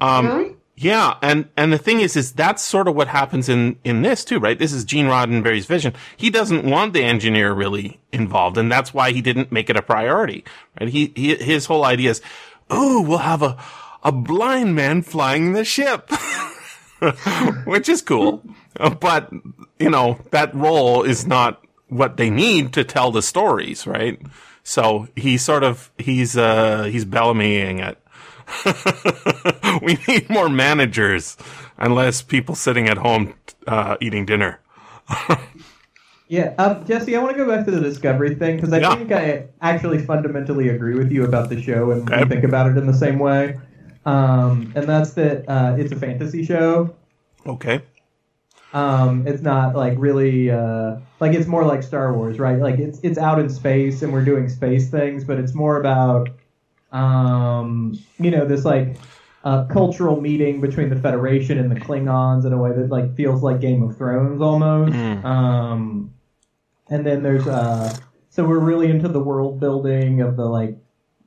Um, 0.00 0.26
Really? 0.26 0.56
Yeah, 0.78 1.16
and 1.22 1.48
and 1.56 1.72
the 1.72 1.78
thing 1.78 2.00
is, 2.00 2.16
is 2.16 2.32
that's 2.32 2.62
sort 2.62 2.86
of 2.86 2.94
what 2.94 3.08
happens 3.08 3.48
in 3.48 3.78
in 3.82 4.02
this 4.02 4.24
too, 4.24 4.38
right? 4.38 4.58
This 4.58 4.74
is 4.74 4.84
Gene 4.84 5.06
Roddenberry's 5.06 5.64
vision. 5.64 5.94
He 6.18 6.28
doesn't 6.28 6.64
want 6.68 6.92
the 6.92 7.02
engineer 7.02 7.54
really 7.54 7.98
involved, 8.12 8.58
and 8.58 8.70
that's 8.70 8.92
why 8.92 9.12
he 9.12 9.22
didn't 9.22 9.50
make 9.50 9.70
it 9.70 9.76
a 9.76 9.82
priority, 9.82 10.44
right? 10.78 10.90
He, 10.90 11.12
he 11.16 11.34
his 11.36 11.64
whole 11.64 11.84
idea 11.84 12.10
is, 12.10 12.20
oh, 12.68 13.00
we'll 13.00 13.18
have 13.18 13.42
a 13.42 13.56
a 14.02 14.12
blind 14.12 14.74
man 14.74 15.00
flying 15.00 15.54
the 15.54 15.64
ship, 15.64 16.10
which 17.64 17.88
is 17.88 18.02
cool, 18.02 18.42
Uh, 18.78 18.90
but 18.90 19.32
you 19.78 19.88
know 19.88 20.18
that 20.30 20.54
role 20.54 21.02
is 21.02 21.26
not 21.26 21.64
what 21.88 22.18
they 22.18 22.28
need 22.28 22.74
to 22.74 22.84
tell 22.84 23.10
the 23.10 23.22
stories, 23.22 23.86
right? 23.86 24.20
So 24.62 25.08
he 25.16 25.38
sort 25.38 25.62
of 25.64 25.90
he's 25.96 26.36
uh 26.36 26.84
he's 26.84 27.06
Bellamying 27.06 27.78
it. 27.80 27.98
we 29.82 29.98
need 30.08 30.28
more 30.30 30.48
managers 30.48 31.36
and 31.78 31.94
less 31.94 32.22
people 32.22 32.54
sitting 32.54 32.88
at 32.88 32.98
home 32.98 33.34
uh, 33.66 33.96
eating 34.00 34.26
dinner. 34.26 34.60
Yeah, 36.28 36.54
um, 36.58 36.84
Jesse, 36.84 37.14
I 37.14 37.20
want 37.20 37.36
to 37.36 37.44
go 37.44 37.48
back 37.48 37.64
to 37.66 37.70
the 37.70 37.80
Discovery 37.80 38.34
thing 38.34 38.56
because 38.56 38.72
I 38.72 38.80
Yeah. 38.80 38.96
think 38.96 39.12
I 39.12 39.46
actually 39.60 40.04
fundamentally 40.04 40.68
agree 40.70 40.96
with 40.96 41.12
you 41.12 41.24
about 41.24 41.50
the 41.50 41.60
show 41.62 41.92
and 41.92 42.08
Okay. 42.10 42.24
think 42.28 42.42
about 42.44 42.68
it 42.68 42.76
in 42.76 42.86
the 42.86 42.94
same 42.94 43.18
way. 43.20 43.60
Um, 44.04 44.72
and 44.74 44.88
that's 44.88 45.12
that 45.14 45.44
uh, 45.48 45.76
it's 45.78 45.92
a 45.92 45.96
fantasy 45.96 46.44
show. 46.44 46.96
Okay. 47.46 47.80
Um, 48.72 49.26
it's 49.26 49.42
not 49.42 49.74
like 49.76 49.94
really 49.96 50.50
uh, 50.50 50.96
like 51.20 51.32
it's 51.34 51.46
more 51.46 51.64
like 51.64 51.82
Star 51.82 52.12
Wars, 52.16 52.38
right? 52.38 52.58
Like 52.58 52.78
it's 52.78 52.98
it's 53.02 53.18
out 53.18 53.38
in 53.38 53.48
space 53.48 54.02
and 54.02 54.12
we're 54.12 54.24
doing 54.24 54.48
space 54.48 54.90
things, 54.90 55.24
but 55.24 55.38
it's 55.38 55.54
more 55.54 55.80
about 55.80 56.30
um, 56.96 57.98
you 58.18 58.30
know 58.30 58.46
this 58.46 58.64
like 58.64 58.96
uh, 59.44 59.64
cultural 59.66 60.20
meeting 60.20 60.60
between 60.60 60.88
the 60.88 60.96
Federation 60.96 61.58
and 61.58 61.70
the 61.70 61.78
Klingons 61.78 62.44
in 62.44 62.52
a 62.52 62.58
way 62.58 62.72
that 62.72 62.90
like 62.90 63.14
feels 63.14 63.42
like 63.42 63.60
Game 63.60 63.82
of 63.82 63.96
Thrones 63.96 64.40
almost. 64.40 64.92
Mm. 64.92 65.24
Um, 65.24 66.14
and 66.88 67.06
then 67.06 67.22
there's 67.22 67.46
uh, 67.46 67.96
so 68.30 68.44
we're 68.44 68.58
really 68.58 68.90
into 68.90 69.08
the 69.08 69.20
world 69.20 69.60
building 69.60 70.20
of 70.20 70.36
the 70.36 70.46
like 70.46 70.76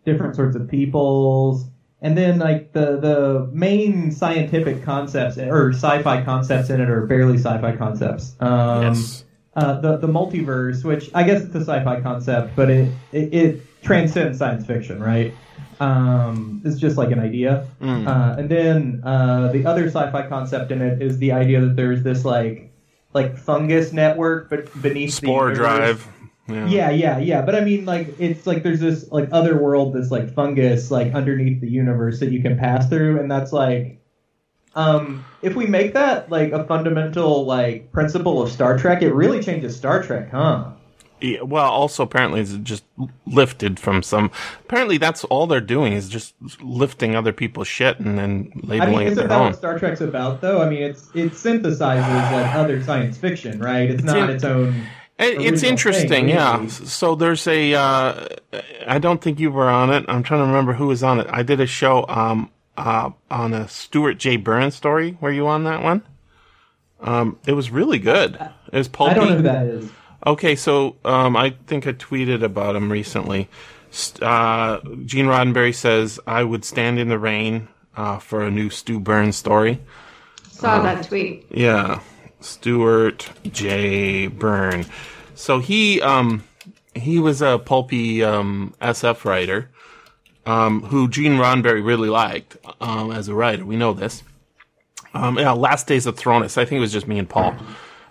different 0.05 0.35
sorts 0.35 0.55
of 0.55 0.67
peoples. 0.67 1.65
And 2.01 2.17
then 2.17 2.39
like 2.39 2.73
the 2.73 2.97
the 2.99 3.49
main 3.51 4.11
scientific 4.11 4.83
concepts 4.83 5.37
or 5.37 5.71
sci-fi 5.71 6.23
concepts 6.23 6.69
in 6.69 6.79
it 6.79 6.89
are 6.89 7.05
barely 7.05 7.37
sci-fi 7.37 7.75
concepts. 7.75 8.35
Um, 8.39 8.83
yes. 8.83 9.25
uh, 9.55 9.81
the 9.81 9.97
the 9.97 10.07
multiverse, 10.07 10.83
which 10.83 11.09
I 11.13 11.23
guess 11.23 11.41
it's 11.41 11.55
a 11.55 11.61
sci-fi 11.61 11.99
concept, 12.01 12.55
but 12.55 12.69
it 12.69 12.91
it, 13.11 13.33
it 13.33 13.81
transcends 13.81 14.37
science 14.37 14.65
fiction, 14.65 15.01
right? 15.01 15.33
Um, 15.79 16.61
it's 16.65 16.77
just 16.77 16.97
like 16.97 17.11
an 17.11 17.19
idea. 17.19 17.67
Mm. 17.81 18.07
Uh, 18.07 18.39
and 18.39 18.49
then 18.49 19.01
uh, 19.03 19.51
the 19.51 19.65
other 19.65 19.87
sci-fi 19.87 20.27
concept 20.27 20.71
in 20.71 20.81
it 20.81 21.01
is 21.01 21.17
the 21.19 21.31
idea 21.31 21.61
that 21.61 21.75
there's 21.75 22.03
this 22.03 22.25
like 22.25 22.73
like 23.13 23.37
fungus 23.37 23.91
network, 23.93 24.49
but 24.49 24.81
beneath 24.81 25.13
Spore 25.13 25.47
the 25.47 25.61
universe. 25.61 25.77
drive. 25.77 26.07
Yeah. 26.47 26.67
Yeah, 26.67 26.89
yeah, 26.89 27.17
yeah. 27.19 27.41
But 27.43 27.55
I 27.55 27.61
mean, 27.61 27.85
like, 27.85 28.19
it's 28.19 28.47
like 28.47 28.63
there's 28.63 28.79
this 28.79 29.11
like 29.11 29.29
other 29.31 29.61
world 29.61 29.93
that's 29.93 30.11
like 30.11 30.33
fungus, 30.33 30.89
like 30.89 31.13
underneath 31.13 31.61
the 31.61 31.69
universe 31.69 32.19
that 32.19 32.31
you 32.31 32.41
can 32.41 32.57
pass 32.57 32.89
through, 32.89 33.19
and 33.19 33.29
that's 33.29 33.53
like, 33.53 34.01
um, 34.75 35.23
if 35.41 35.55
we 35.55 35.67
make 35.67 35.93
that 35.93 36.31
like 36.31 36.51
a 36.51 36.63
fundamental 36.65 37.45
like 37.45 37.91
principle 37.91 38.41
of 38.41 38.51
Star 38.51 38.77
Trek, 38.77 39.01
it 39.01 39.13
really 39.13 39.41
changes 39.43 39.75
Star 39.75 40.01
Trek, 40.01 40.31
huh? 40.31 40.71
Yeah, 41.21 41.41
Well, 41.41 41.69
also 41.69 42.03
apparently 42.03 42.41
it's 42.41 42.53
just 42.63 42.83
lifted 43.25 43.79
from 43.79 44.01
some. 44.03 44.31
Apparently 44.61 44.97
that's 44.97 45.23
all 45.25 45.47
they're 45.47 45.59
doing 45.61 45.93
is 45.93 46.07
just 46.09 46.33
lifting 46.61 47.15
other 47.15 47.33
people's 47.33 47.67
shit 47.67 47.99
and 47.99 48.17
then 48.17 48.51
I 48.63 48.67
labeling 48.67 48.91
mean, 48.91 49.01
it 49.01 49.11
isn't 49.11 49.17
their 49.17 49.27
that 49.27 49.39
own. 49.39 49.45
what 49.47 49.55
Star 49.57 49.77
Trek's 49.79 50.01
about, 50.01 50.41
though? 50.41 50.61
I 50.61 50.69
mean, 50.69 50.83
it's 50.83 51.07
it 51.13 51.31
synthesizes 51.33 52.31
like 52.31 52.55
other 52.55 52.81
science 52.83 53.17
fiction, 53.17 53.59
right? 53.59 53.89
It's, 53.89 53.95
It's 53.95 54.03
not 54.03 54.29
in- 54.29 54.35
its 54.35 54.43
own. 54.43 54.75
It- 55.19 55.41
it's 55.41 55.63
interesting, 55.63 56.07
thing, 56.07 56.29
yeah. 56.29 56.55
really. 56.55 56.69
So 56.69 57.15
there's 57.15 57.45
a. 57.45 57.73
Uh, 57.73 58.27
I 58.87 58.99
don't 58.99 59.21
think 59.21 59.37
you 59.39 59.51
were 59.51 59.67
on 59.69 59.89
it. 59.91 60.05
I'm 60.07 60.23
trying 60.23 60.39
to 60.39 60.45
remember 60.47 60.71
who 60.71 60.87
was 60.87 61.03
on 61.03 61.19
it. 61.19 61.27
I 61.29 61.43
did 61.43 61.59
a 61.59 61.65
show 61.67 62.05
um 62.07 62.49
uh 62.77 63.09
on 63.29 63.53
a 63.53 63.67
Stuart 63.67 64.13
J. 64.13 64.37
Burns 64.37 64.75
story. 64.75 65.17
Were 65.19 65.31
you 65.33 65.47
on 65.47 65.65
that 65.65 65.83
one? 65.83 66.03
Um, 67.01 67.37
it 67.45 67.53
was 67.53 67.69
really 67.69 67.99
good. 67.99 68.35
It 68.71 68.77
was 68.77 68.87
pulpy. 68.87 69.11
I 69.11 69.13
don't 69.15 69.29
know 69.29 69.35
who 69.37 69.41
that 69.43 69.65
is. 69.67 69.89
Okay, 70.25 70.55
so 70.55 70.97
um, 71.05 71.35
I 71.37 71.51
think 71.67 71.87
I 71.87 71.93
tweeted 71.93 72.43
about 72.43 72.75
him 72.75 72.91
recently. 72.91 73.47
Uh, 74.21 74.79
Gene 75.05 75.25
Roddenberry 75.25 75.73
says 75.73 76.19
I 76.27 76.43
would 76.43 76.63
stand 76.65 76.99
in 76.99 77.09
the 77.09 77.17
rain 77.17 77.67
uh, 77.95 78.19
for 78.19 78.43
a 78.43 78.51
new 78.51 78.69
Stu 78.69 78.99
Burns 78.99 79.35
story. 79.35 79.81
Saw 80.51 80.81
that 80.83 81.07
tweet. 81.07 81.45
Yeah, 81.49 82.01
Stuart 82.41 83.29
J. 83.45 84.27
Byrne. 84.27 84.85
So 85.35 85.59
he 85.59 86.01
um 86.01 86.43
he 86.93 87.17
was 87.17 87.41
a 87.41 87.57
pulpy 87.59 88.23
um 88.23 88.73
SF 88.81 89.23
writer 89.23 89.69
um 90.45 90.81
who 90.83 91.07
Gene 91.07 91.37
Roddenberry 91.37 91.83
really 91.83 92.09
liked 92.09 92.57
um 92.81 93.11
as 93.11 93.29
a 93.29 93.33
writer. 93.33 93.63
We 93.65 93.77
know 93.77 93.93
this. 93.93 94.21
Um 95.13 95.37
yeah, 95.39 95.53
Last 95.53 95.87
Days 95.87 96.05
of 96.05 96.17
Thronas. 96.17 96.57
I 96.57 96.65
think 96.65 96.77
it 96.77 96.81
was 96.81 96.91
just 96.91 97.07
me 97.07 97.19
and 97.19 97.29
Paul. 97.29 97.55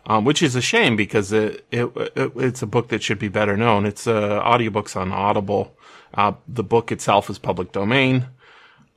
Um, 0.09 0.25
which 0.25 0.43
is 0.43 0.57
a 0.57 0.63
shame 0.63 0.97
because 0.97 1.33
it, 1.33 1.67
it, 1.71 1.93
it 2.17 2.33
it's 2.37 2.63
a 2.63 2.67
book 2.67 2.89
that 2.89 3.03
should 3.03 3.19
be 3.19 3.29
better 3.29 3.59
known. 3.59 3.85
It's 3.85 4.07
uh, 4.07 4.43
audiobooks 4.43 4.97
on 4.97 5.13
Audible. 5.13 5.77
Uh, 6.15 6.33
the 6.49 6.65
book 6.65 6.91
itself 6.91 7.29
is 7.29 7.39
public 7.39 7.73
domain. 7.73 8.27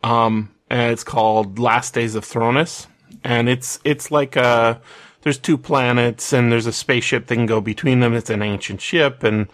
Um, 0.04 0.56
and 0.70 0.94
it's 0.94 1.04
called 1.04 1.60
Last 1.60 1.94
Days 1.94 2.16
of 2.16 2.24
Thronas, 2.24 2.88
and 3.26 3.50
it's 3.50 3.80
it's 3.84 4.10
like 4.10 4.38
uh 4.38 4.78
there's 5.22 5.38
two 5.38 5.58
planets 5.58 6.32
and 6.34 6.50
there's 6.50 6.66
a 6.66 6.72
spaceship 6.72 7.28
that 7.28 7.36
can 7.36 7.46
go 7.46 7.60
between 7.60 8.00
them. 8.00 8.14
It's 8.14 8.30
an 8.30 8.42
ancient 8.42 8.80
ship, 8.80 9.22
and 9.22 9.48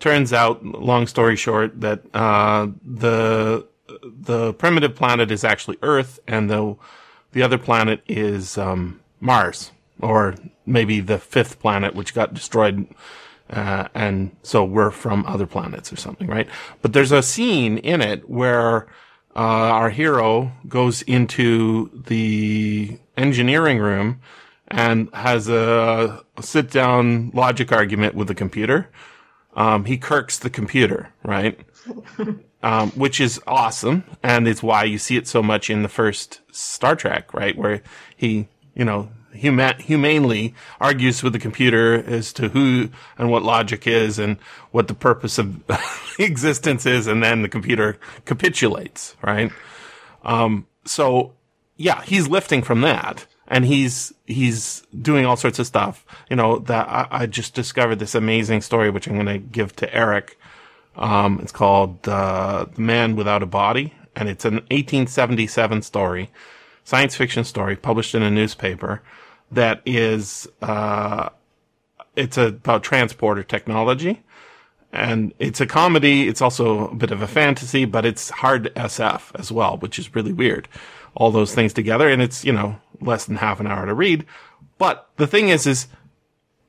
turns 0.00 0.32
out, 0.32 0.64
long 0.64 1.06
story 1.06 1.36
short, 1.36 1.78
that 1.82 2.02
uh 2.14 2.68
the 2.82 3.66
the 4.02 4.54
primitive 4.54 4.94
planet 4.94 5.30
is 5.30 5.44
actually 5.44 5.76
Earth, 5.82 6.18
and 6.26 6.48
the 6.48 6.74
the 7.32 7.42
other 7.42 7.58
planet 7.58 8.02
is 8.08 8.56
um, 8.56 9.00
Mars, 9.20 9.72
or 10.02 10.34
maybe 10.66 11.00
the 11.00 11.18
fifth 11.18 11.60
planet, 11.60 11.94
which 11.94 12.14
got 12.14 12.34
destroyed 12.34 12.86
uh, 13.52 13.86
and 13.94 14.34
so 14.42 14.64
we're 14.64 14.90
from 14.90 15.26
other 15.26 15.46
planets 15.46 15.92
or 15.92 15.96
something, 15.96 16.26
right? 16.26 16.48
But 16.80 16.94
there's 16.94 17.12
a 17.12 17.22
scene 17.22 17.76
in 17.78 18.00
it 18.00 18.28
where 18.28 18.86
uh, 19.36 19.38
our 19.38 19.90
hero 19.90 20.52
goes 20.66 21.02
into 21.02 21.90
the 22.06 22.98
engineering 23.16 23.78
room 23.78 24.20
and 24.68 25.10
has 25.12 25.48
a 25.48 26.24
sit 26.40 26.70
down 26.70 27.30
logic 27.34 27.72
argument 27.72 28.14
with 28.14 28.28
the 28.28 28.34
computer. 28.34 28.88
Um, 29.54 29.84
he 29.84 29.98
kirks 29.98 30.38
the 30.38 30.48
computer, 30.48 31.10
right? 31.22 31.60
um, 32.62 32.90
which 32.92 33.20
is 33.20 33.38
awesome, 33.46 34.04
and 34.22 34.48
it's 34.48 34.62
why 34.62 34.84
you 34.84 34.96
see 34.96 35.18
it 35.18 35.28
so 35.28 35.42
much 35.42 35.68
in 35.68 35.82
the 35.82 35.90
first 35.90 36.40
Star 36.52 36.96
Trek, 36.96 37.34
right? 37.34 37.54
Where 37.54 37.82
he, 38.16 38.48
you 38.74 38.86
know, 38.86 39.10
huma- 39.34 39.80
humanely 39.80 40.54
argues 40.80 41.22
with 41.22 41.32
the 41.32 41.38
computer 41.38 42.02
as 42.06 42.32
to 42.34 42.48
who 42.48 42.90
and 43.18 43.30
what 43.30 43.42
logic 43.42 43.86
is 43.86 44.18
and 44.18 44.38
what 44.70 44.88
the 44.88 44.94
purpose 44.94 45.38
of 45.38 45.62
existence 46.18 46.86
is, 46.86 47.06
and 47.06 47.22
then 47.22 47.42
the 47.42 47.48
computer 47.48 47.98
capitulates, 48.24 49.16
right? 49.22 49.50
Um, 50.24 50.66
so 50.84 51.34
yeah, 51.76 52.02
he's 52.02 52.28
lifting 52.28 52.62
from 52.62 52.80
that. 52.82 53.26
And 53.48 53.66
he's, 53.66 54.14
he's 54.24 54.82
doing 54.98 55.26
all 55.26 55.36
sorts 55.36 55.58
of 55.58 55.66
stuff. 55.66 56.06
You 56.30 56.36
know, 56.36 56.58
that 56.60 56.88
I, 56.88 57.06
I 57.10 57.26
just 57.26 57.54
discovered 57.54 57.98
this 57.98 58.14
amazing 58.14 58.62
story, 58.62 58.88
which 58.88 59.06
I'm 59.06 59.14
going 59.14 59.26
to 59.26 59.38
give 59.38 59.76
to 59.76 59.94
Eric. 59.94 60.38
Um, 60.96 61.38
it's 61.42 61.52
called, 61.52 62.08
uh, 62.08 62.66
The 62.74 62.80
Man 62.80 63.14
Without 63.14 63.42
a 63.42 63.46
Body. 63.46 63.94
And 64.14 64.28
it's 64.28 64.44
an 64.44 64.54
1877 64.54 65.82
story, 65.82 66.30
science 66.84 67.14
fiction 67.14 67.44
story 67.44 67.76
published 67.76 68.14
in 68.14 68.22
a 68.22 68.30
newspaper 68.30 69.02
that 69.52 69.82
is, 69.86 70.48
uh, 70.60 71.28
it's 72.16 72.36
about 72.36 72.82
transporter 72.82 73.42
technology 73.42 74.22
and 74.92 75.32
it's 75.38 75.60
a 75.60 75.66
comedy. 75.66 76.28
It's 76.28 76.42
also 76.42 76.88
a 76.88 76.94
bit 76.94 77.10
of 77.10 77.22
a 77.22 77.26
fantasy, 77.26 77.84
but 77.84 78.04
it's 78.04 78.30
hard 78.30 78.72
SF 78.74 79.34
as 79.34 79.50
well, 79.50 79.78
which 79.78 79.98
is 79.98 80.14
really 80.14 80.32
weird. 80.32 80.68
All 81.14 81.30
those 81.30 81.54
things 81.54 81.72
together, 81.72 82.08
and 82.08 82.20
it's 82.20 82.44
you 82.44 82.52
know 82.52 82.76
less 83.00 83.24
than 83.24 83.36
half 83.36 83.58
an 83.58 83.66
hour 83.66 83.86
to 83.86 83.94
read. 83.94 84.26
But 84.78 85.08
the 85.16 85.26
thing 85.26 85.48
is, 85.48 85.66
is 85.66 85.88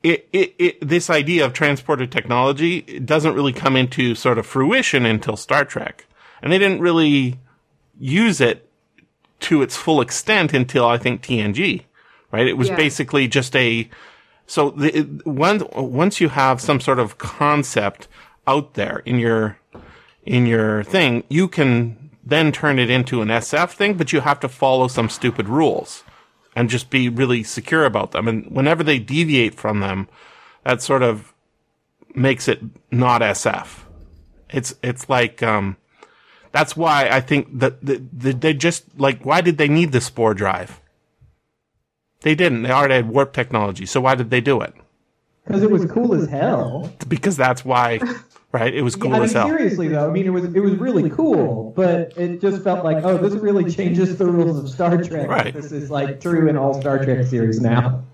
it, 0.02 0.28
it, 0.32 0.54
it 0.58 0.88
this 0.88 1.10
idea 1.10 1.44
of 1.44 1.52
transporter 1.52 2.06
technology 2.06 2.82
doesn't 3.00 3.34
really 3.34 3.52
come 3.52 3.76
into 3.76 4.14
sort 4.14 4.38
of 4.38 4.46
fruition 4.46 5.04
until 5.04 5.36
Star 5.36 5.64
Trek, 5.64 6.06
and 6.42 6.52
they 6.52 6.58
didn't 6.58 6.80
really 6.80 7.38
use 7.98 8.40
it 8.40 8.68
to 9.40 9.62
its 9.62 9.76
full 9.76 10.00
extent 10.00 10.54
until 10.54 10.86
I 10.86 10.96
think 10.96 11.22
TNG, 11.22 11.82
right? 12.34 12.46
It 12.46 12.58
was 12.58 12.68
Yeah. 12.68 12.76
basically 12.76 13.28
just 13.28 13.54
a, 13.56 13.88
so 14.46 14.70
the, 14.70 14.98
it- 14.98 15.26
once, 15.26 15.62
once 15.74 16.20
you 16.20 16.28
have 16.30 16.60
some 16.60 16.80
sort 16.80 16.98
of 16.98 17.16
concept 17.16 18.08
out 18.46 18.74
there 18.74 18.98
in 19.06 19.18
your, 19.18 19.58
in 20.26 20.44
your 20.46 20.82
thing, 20.84 21.22
you 21.28 21.48
can 21.48 22.10
then 22.26 22.52
turn 22.52 22.78
it 22.78 22.90
into 22.90 23.22
an 23.22 23.28
SF 23.28 23.70
thing, 23.70 23.94
but 23.94 24.12
you 24.12 24.20
have 24.20 24.40
to 24.40 24.48
follow 24.48 24.88
some 24.88 25.08
stupid 25.08 25.48
rules 25.48 26.02
and 26.56 26.68
just 26.70 26.90
be 26.90 27.08
really 27.08 27.42
secure 27.42 27.84
about 27.84 28.10
them. 28.12 28.26
And 28.28 28.46
whenever 28.50 28.82
they 28.82 28.98
deviate 28.98 29.54
from 29.54 29.80
them, 29.80 30.08
that 30.64 30.82
sort 30.82 31.02
of 31.02 31.32
makes 32.14 32.48
it 32.48 32.60
not 32.90 33.20
SF. 33.22 33.80
It's, 34.50 34.74
it's 34.82 35.08
like, 35.08 35.42
um, 35.42 35.76
that's 36.52 36.76
why 36.76 37.08
I 37.10 37.20
think 37.20 37.58
that 37.58 37.84
the, 37.84 38.02
the, 38.12 38.32
they 38.32 38.54
just 38.54 38.84
like 38.98 39.24
why 39.26 39.40
did 39.40 39.58
they 39.58 39.66
need 39.68 39.90
the 39.90 40.00
spore 40.00 40.34
drive? 40.34 40.80
They 42.24 42.34
didn't. 42.34 42.62
They 42.62 42.70
already 42.70 42.94
had 42.94 43.08
warp 43.10 43.34
technology. 43.34 43.84
So 43.84 44.00
why 44.00 44.14
did 44.14 44.30
they 44.30 44.40
do 44.40 44.62
it? 44.62 44.72
Because 45.44 45.62
it 45.62 45.70
was 45.70 45.84
cool 45.84 46.14
as 46.14 46.26
hell. 46.26 46.90
Because 47.06 47.36
that's 47.36 47.66
why, 47.66 48.00
right? 48.50 48.74
It 48.74 48.80
was 48.80 48.96
cool 48.96 49.10
I 49.12 49.16
mean, 49.16 49.24
as 49.24 49.32
hell. 49.32 49.46
seriously 49.46 49.88
though, 49.88 50.08
I 50.08 50.10
mean, 50.10 50.24
it 50.24 50.30
was 50.30 50.44
it 50.44 50.60
was 50.60 50.72
really 50.76 51.10
cool, 51.10 51.74
but 51.76 52.16
it 52.16 52.40
just 52.40 52.64
felt 52.64 52.82
like, 52.82 53.04
oh, 53.04 53.18
this 53.18 53.34
really 53.34 53.70
changes 53.70 54.16
the 54.16 54.24
rules 54.24 54.58
of 54.58 54.70
Star 54.70 55.02
Trek. 55.02 55.28
Right. 55.28 55.52
This 55.52 55.70
is 55.70 55.90
like 55.90 56.18
true 56.18 56.48
in 56.48 56.56
all 56.56 56.80
Star 56.80 57.04
Trek 57.04 57.26
series 57.26 57.60
now. 57.60 58.04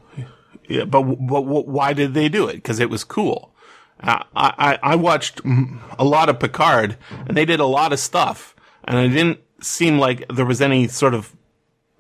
Yeah, 0.69 0.87
but, 0.87 1.03
but 1.03 1.43
wh- 1.43 1.69
why 1.69 1.93
did 1.93 2.15
they 2.15 2.29
do 2.29 2.49
it? 2.49 2.55
Because 2.55 2.81
it 2.81 2.91
was 2.91 3.05
cool. 3.05 3.55
Uh, 4.03 4.25
I, 4.35 4.79
I 4.83 4.93
I 4.93 4.97
watched 4.97 5.41
a 5.99 6.05
lot 6.05 6.29
of 6.29 6.41
Picard, 6.41 6.97
and 7.29 7.37
they 7.37 7.45
did 7.45 7.61
a 7.61 7.67
lot 7.67 7.93
of 7.93 8.01
stuff, 8.01 8.57
and 8.85 8.99
it 8.99 9.11
didn't 9.11 9.39
seem 9.61 9.99
like 10.01 10.27
there 10.35 10.47
was 10.47 10.61
any 10.61 10.89
sort 10.89 11.15
of 11.15 11.33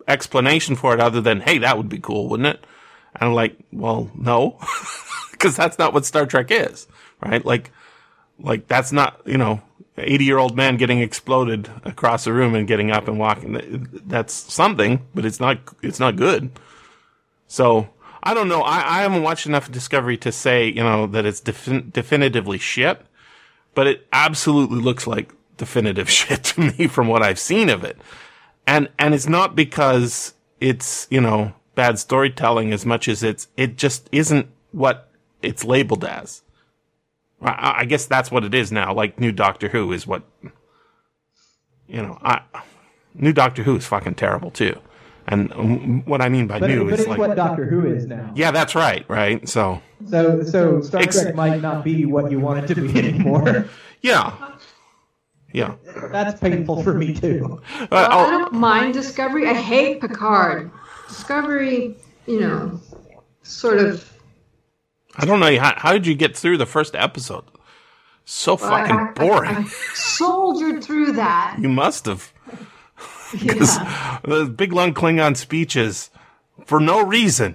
explanation 0.08 0.76
for 0.76 0.94
it 0.94 1.00
other 1.00 1.20
than, 1.20 1.40
hey, 1.40 1.58
that 1.58 1.76
would 1.76 1.88
be 1.88 1.98
cool, 1.98 2.28
wouldn't 2.28 2.48
it? 2.48 2.64
And 3.14 3.30
I'm 3.30 3.34
like, 3.34 3.56
well, 3.72 4.10
no, 4.14 4.58
because 5.32 5.56
that's 5.56 5.78
not 5.78 5.92
what 5.92 6.06
Star 6.06 6.26
Trek 6.26 6.50
is, 6.50 6.86
right? 7.20 7.44
Like, 7.44 7.70
like 8.38 8.68
that's 8.68 8.92
not 8.92 9.20
you 9.26 9.38
know. 9.38 9.62
80 9.98 10.24
year 10.24 10.38
old 10.38 10.56
man 10.56 10.78
getting 10.78 11.00
exploded 11.00 11.68
across 11.84 12.24
the 12.24 12.32
room 12.32 12.54
and 12.54 12.66
getting 12.66 12.90
up 12.90 13.06
and 13.06 13.18
walking. 13.18 13.86
That's 14.06 14.32
something, 14.32 15.06
but 15.14 15.26
it's 15.26 15.40
not, 15.40 15.58
it's 15.82 16.00
not 16.00 16.16
good. 16.16 16.50
So 17.46 17.90
I 18.22 18.34
don't 18.34 18.48
know. 18.48 18.62
I, 18.62 18.98
I 18.98 19.02
haven't 19.02 19.22
watched 19.22 19.46
enough 19.46 19.70
Discovery 19.70 20.16
to 20.18 20.32
say, 20.32 20.68
you 20.68 20.82
know, 20.82 21.06
that 21.06 21.24
it's 21.24 21.40
defin- 21.40 21.92
definitively 21.92 22.58
shit, 22.58 23.00
but 23.74 23.86
it 23.86 24.06
absolutely 24.12 24.80
looks 24.80 25.06
like 25.06 25.32
definitive 25.56 26.10
shit 26.18 26.44
to 26.44 26.60
me 26.60 26.86
from 26.86 27.08
what 27.08 27.22
I've 27.22 27.38
seen 27.38 27.68
of 27.68 27.84
it. 27.84 27.98
And, 28.70 28.88
and 28.98 29.14
it's 29.14 29.26
not 29.28 29.56
because 29.56 30.34
it's, 30.60 31.08
you 31.10 31.20
know, 31.20 31.52
bad 31.74 31.98
storytelling 31.98 32.72
as 32.72 32.86
much 32.86 33.08
as 33.08 33.22
it's, 33.22 33.48
it 33.56 33.76
just 33.76 34.08
isn't 34.12 34.46
what 34.72 35.10
it's 35.42 35.64
labeled 35.64 36.04
as. 36.04 36.42
I, 37.42 37.80
I 37.80 37.84
guess 37.84 38.06
that's 38.06 38.30
what 38.30 38.44
it 38.44 38.54
is 38.54 38.70
now. 38.70 38.94
Like 38.94 39.18
new 39.18 39.32
Doctor 39.32 39.68
Who 39.68 39.92
is 39.92 40.06
what, 40.06 40.22
you 41.88 42.00
know, 42.02 42.18
I, 42.22 42.42
new 43.14 43.32
Doctor 43.32 43.62
Who 43.64 43.76
is 43.76 43.86
fucking 43.86 44.14
terrible 44.14 44.50
too. 44.52 44.78
And 45.26 46.04
what 46.06 46.20
I 46.20 46.28
mean 46.28 46.46
by 46.46 46.58
But, 46.60 46.70
new 46.70 46.84
but 46.84 46.94
is 46.94 47.00
it's 47.00 47.08
like, 47.08 47.18
what 47.18 47.36
Doctor 47.36 47.64
Who 47.64 47.86
is 47.86 48.06
now. 48.06 48.32
yeah, 48.34 48.50
that's 48.50 48.74
right, 48.74 49.04
right? 49.08 49.48
So, 49.48 49.80
So 50.08 50.42
so 50.42 50.80
Star 50.80 51.02
Ex- 51.02 51.20
Trek 51.22 51.34
might 51.34 51.60
not 51.60 51.84
be 51.84 52.04
what 52.04 52.30
you 52.30 52.40
want 52.40 52.64
it 52.70 52.74
to 52.74 52.80
be 52.80 52.98
anymore. 52.98 53.66
yeah. 54.02 54.49
Yeah. 55.52 55.74
That's 56.12 56.40
painful 56.40 56.82
for 56.82 56.94
me 56.94 57.12
too. 57.14 57.60
Uh, 57.80 57.86
I 57.90 58.30
don't 58.30 58.52
mind 58.52 58.94
Discovery. 58.94 59.46
I 59.48 59.54
hate 59.54 60.00
Picard. 60.00 60.70
Discovery, 61.08 61.96
you 62.26 62.40
know, 62.40 62.80
sort 63.42 63.78
of. 63.78 64.12
I 65.16 65.24
don't 65.26 65.40
know. 65.40 65.58
How, 65.58 65.74
how 65.76 65.92
did 65.92 66.06
you 66.06 66.14
get 66.14 66.36
through 66.36 66.58
the 66.58 66.66
first 66.66 66.94
episode? 66.94 67.44
So 68.24 68.56
fucking 68.56 68.94
I- 68.96 69.08
I- 69.10 69.12
boring. 69.12 69.50
I 69.56 69.64
soldiered 69.94 70.84
through 70.84 71.12
that. 71.12 71.56
you 71.60 71.68
must 71.68 72.06
have. 72.06 72.32
Yeah. 73.32 74.18
the 74.24 74.46
big 74.46 74.72
long 74.72 74.92
Klingon 74.92 75.36
speeches 75.36 76.10
for 76.66 76.80
no 76.80 77.00
reason. 77.04 77.54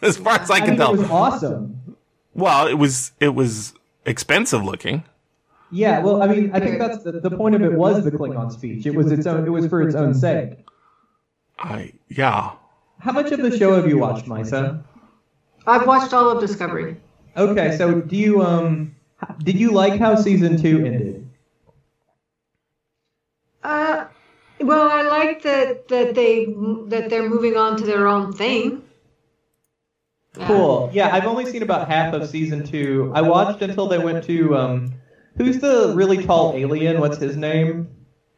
As 0.00 0.16
far 0.16 0.34
as 0.40 0.50
I 0.50 0.54
I 0.54 0.60
can 0.60 0.78
mean, 0.78 0.80
it 0.80 0.90
was 0.98 1.10
awesome. 1.10 1.96
Well, 2.32 2.66
it 2.66 2.74
was 2.78 3.12
it 3.20 3.34
was 3.34 3.74
expensive 4.06 4.64
looking. 4.64 5.04
Yeah, 5.70 6.00
well, 6.00 6.22
I 6.22 6.26
mean, 6.28 6.50
I 6.54 6.60
think 6.60 6.78
that's 6.78 7.02
the, 7.02 7.12
the 7.12 7.30
point 7.30 7.54
of 7.54 7.62
it 7.62 7.72
was 7.72 8.04
the 8.04 8.10
Klingon 8.10 8.50
speech. 8.52 8.86
It 8.86 8.94
was 8.94 9.12
its 9.12 9.26
own. 9.26 9.46
It 9.46 9.50
was 9.50 9.66
for 9.66 9.82
its 9.82 9.94
own 9.94 10.14
sake. 10.14 10.66
I 11.58 11.92
yeah. 12.08 12.52
How 13.00 13.12
much 13.12 13.30
of 13.32 13.40
the 13.40 13.56
show 13.56 13.74
have 13.74 13.86
you 13.86 13.98
watched, 13.98 14.26
Maissa? 14.26 14.82
I've 15.66 15.86
watched 15.86 16.14
all 16.14 16.30
of 16.30 16.40
Discovery. 16.40 16.96
Okay, 17.36 17.76
so 17.76 18.00
do 18.00 18.16
you 18.16 18.42
um, 18.42 18.94
did 19.40 19.58
you 19.58 19.72
like 19.72 19.98
how 20.00 20.14
season 20.14 20.60
two 20.60 20.84
ended? 20.84 21.28
Uh, 23.62 24.06
well, 24.60 24.88
I 24.90 25.02
like 25.02 25.42
that 25.42 25.88
that 25.88 26.14
they 26.14 26.46
that 26.86 27.10
they're 27.10 27.28
moving 27.28 27.56
on 27.56 27.76
to 27.76 27.84
their 27.84 28.08
own 28.08 28.32
thing. 28.32 28.82
Cool. 30.34 30.90
Yeah, 30.92 31.12
I've 31.12 31.26
only 31.26 31.46
seen 31.46 31.62
about 31.62 31.88
half 31.88 32.14
of 32.14 32.28
season 32.28 32.64
two. 32.64 33.10
I 33.14 33.22
watched 33.22 33.60
until 33.62 33.88
they 33.88 33.98
went 33.98 34.24
to 34.24 34.56
um, 34.56 34.92
who's 35.38 35.58
the 35.60 35.92
really 35.96 36.24
tall 36.24 36.54
alien? 36.54 37.00
What's 37.00 37.16
his 37.18 37.36
name? 37.36 37.88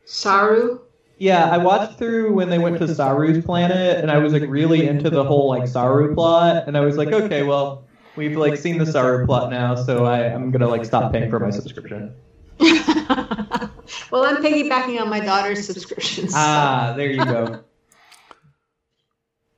Saru. 0.05 0.81
Yeah, 1.19 1.51
I 1.51 1.59
watched 1.59 1.99
through 1.99 2.33
when 2.33 2.49
they 2.49 2.59
went 2.59 2.79
to 2.79 2.87
Saru's 2.95 3.45
planet, 3.45 3.99
and 3.99 4.11
I 4.11 4.19
was 4.19 4.33
like 4.33 4.45
really 4.47 4.87
into 4.89 5.11
the 5.11 5.25
whole 5.25 5.49
like 5.49 5.67
Saru 5.69 6.15
plot, 6.15 6.65
and 6.67 6.77
I 6.77 6.81
was 6.81 6.97
like, 6.97 7.09
okay, 7.13 7.43
well, 7.43 7.85
we've 8.17 8.37
like 8.37 8.57
seen 8.57 8.79
the 8.79 8.87
Saru 8.87 9.27
plot 9.27 9.51
now, 9.51 9.75
so 9.75 10.07
I, 10.07 10.33
I'm 10.33 10.51
gonna 10.51 10.69
like 10.69 10.85
stop 10.87 11.13
paying 11.13 11.29
for 11.29 11.39
my 11.39 11.51
subscription. 11.51 12.15
well, 12.61 14.25
I'm 14.25 14.37
piggybacking 14.43 15.01
on 15.01 15.09
my 15.11 15.21
daughter's 15.21 15.67
subscriptions. 15.67 16.33
Ah, 16.35 16.95
there 16.97 17.11
you 17.11 17.25
go. 17.25 17.65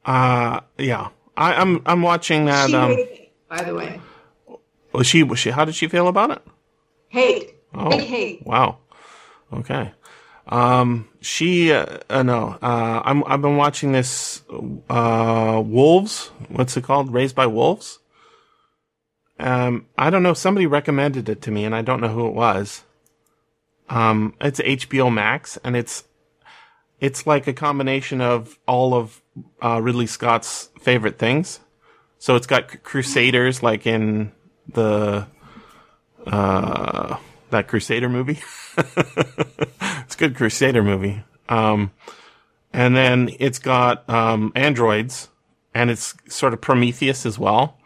Uh 0.05 0.61
yeah. 0.79 1.11
I, 1.37 1.55
I'm 1.55 1.81
I'm 1.87 2.03
watching 2.03 2.47
that. 2.47 2.71
she 2.71 2.75
Um, 2.77 2.91
hates 2.91 3.11
it, 3.21 3.33
by 3.49 3.63
the 3.63 3.73
way. 3.75 4.01
was 4.93 5.07
she 5.07 5.23
was 5.23 5.39
she? 5.39 5.51
How 5.51 5.65
did 5.65 5.77
she 5.77 5.87
feel 5.87 6.09
about 6.09 6.33
it? 6.33 6.43
Hate. 7.13 7.57
Oh. 7.75 7.91
Big 7.91 8.01
hate. 8.01 8.47
Wow. 8.47 8.79
Okay. 9.53 9.93
Um, 10.47 11.11
she, 11.21 11.71
uh, 11.71 11.99
uh, 12.09 12.23
no, 12.23 12.57
uh, 12.63 13.03
I'm, 13.05 13.23
I've 13.25 13.43
been 13.43 13.59
watching 13.59 13.93
this, 13.93 14.43
uh, 14.89 15.63
Wolves. 15.63 16.29
What's 16.49 16.75
it 16.75 16.85
called? 16.85 17.13
Raised 17.13 17.37
by 17.37 17.47
Wolves. 17.47 17.99
Um, 19.39 19.89
I 19.99 20.09
don't 20.09 20.23
know. 20.23 20.33
Somebody 20.33 20.65
recommended 20.67 21.29
it 21.29 21.43
to 21.43 21.51
me 21.51 21.67
and 21.67 21.75
I 21.75 21.83
don't 21.83 22.01
know 22.01 22.09
who 22.09 22.27
it 22.29 22.35
was. 22.35 22.83
Um, 23.91 24.35
it's 24.41 24.61
HBO 24.61 25.13
Max 25.13 25.59
and 25.63 25.77
it's, 25.77 26.05
it's 26.99 27.27
like 27.27 27.47
a 27.47 27.53
combination 27.53 28.23
of 28.23 28.59
all 28.67 28.95
of, 28.95 29.21
uh, 29.63 29.83
Ridley 29.83 30.07
Scott's 30.07 30.71
favorite 30.81 31.19
things. 31.19 31.61
So 32.19 32.37
it's 32.37 32.47
got 32.47 32.83
Crusaders 32.83 33.63
like 33.63 33.87
in 33.87 34.33
the, 34.67 35.27
uh, 36.27 37.17
that 37.51 37.69
Crusader 37.69 38.09
movie. 38.09 38.41
it's 38.77 40.15
a 40.15 40.19
good 40.19 40.37
Crusader 40.37 40.83
movie. 40.83 41.23
Um, 41.49 41.93
and 42.73 42.97
then 42.97 43.31
it's 43.39 43.59
got 43.59 44.09
um, 44.09 44.53
androids, 44.55 45.29
and 45.75 45.91
it's 45.91 46.15
sort 46.29 46.53
of 46.53 46.61
Prometheus 46.61 47.27
as 47.27 47.39
well, 47.39 47.79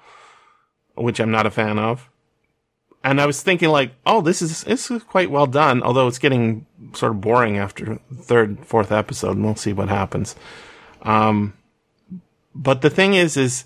which 0.95 1.21
I'm 1.21 1.31
not 1.31 1.47
a 1.47 1.51
fan 1.51 1.79
of. 1.79 2.09
And 3.03 3.21
I 3.21 3.27
was 3.27 3.43
thinking, 3.43 3.69
like, 3.69 3.93
oh, 4.05 4.21
this 4.21 4.43
is 4.43 4.65
this 4.65 4.91
is 4.91 5.03
quite 5.05 5.31
well 5.31 5.47
done, 5.47 5.83
although 5.83 6.09
it's 6.09 6.19
getting 6.19 6.67
sort 6.93 7.13
of 7.13 7.21
boring 7.21 7.57
after 7.57 8.01
third, 8.15 8.65
fourth 8.67 8.91
episode, 8.91 9.37
and 9.37 9.45
we'll 9.45 9.55
see 9.55 9.73
what 9.73 9.89
happens. 9.89 10.35
Um, 11.03 11.55
but 12.55 12.81
the 12.81 12.91
thing 12.91 13.15
is, 13.15 13.37
is 13.37 13.65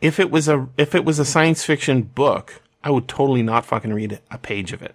if 0.00 0.18
it 0.18 0.30
was 0.30 0.48
a 0.48 0.68
if 0.78 0.94
it 0.94 1.04
was 1.04 1.18
a 1.18 1.24
science 1.24 1.64
fiction 1.64 2.02
book, 2.02 2.62
I 2.84 2.90
would 2.90 3.08
totally 3.08 3.42
not 3.42 3.66
fucking 3.66 3.92
read 3.92 4.20
a 4.30 4.38
page 4.38 4.72
of 4.72 4.82
it 4.82 4.94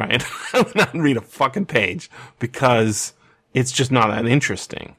right? 0.00 0.24
I 0.52 0.62
would 0.62 0.74
not 0.74 0.94
read 0.94 1.16
a 1.16 1.22
fucking 1.22 1.66
page 1.66 2.10
because 2.38 3.12
it's 3.54 3.72
just 3.72 3.92
not 3.92 4.08
that 4.08 4.26
interesting. 4.26 4.96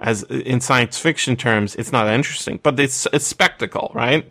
As 0.00 0.22
in 0.24 0.60
science 0.60 0.98
fiction 0.98 1.36
terms, 1.36 1.74
it's 1.74 1.92
not 1.92 2.06
interesting, 2.08 2.60
but 2.62 2.78
it's 2.78 3.06
a 3.12 3.18
spectacle, 3.18 3.90
right? 3.94 4.30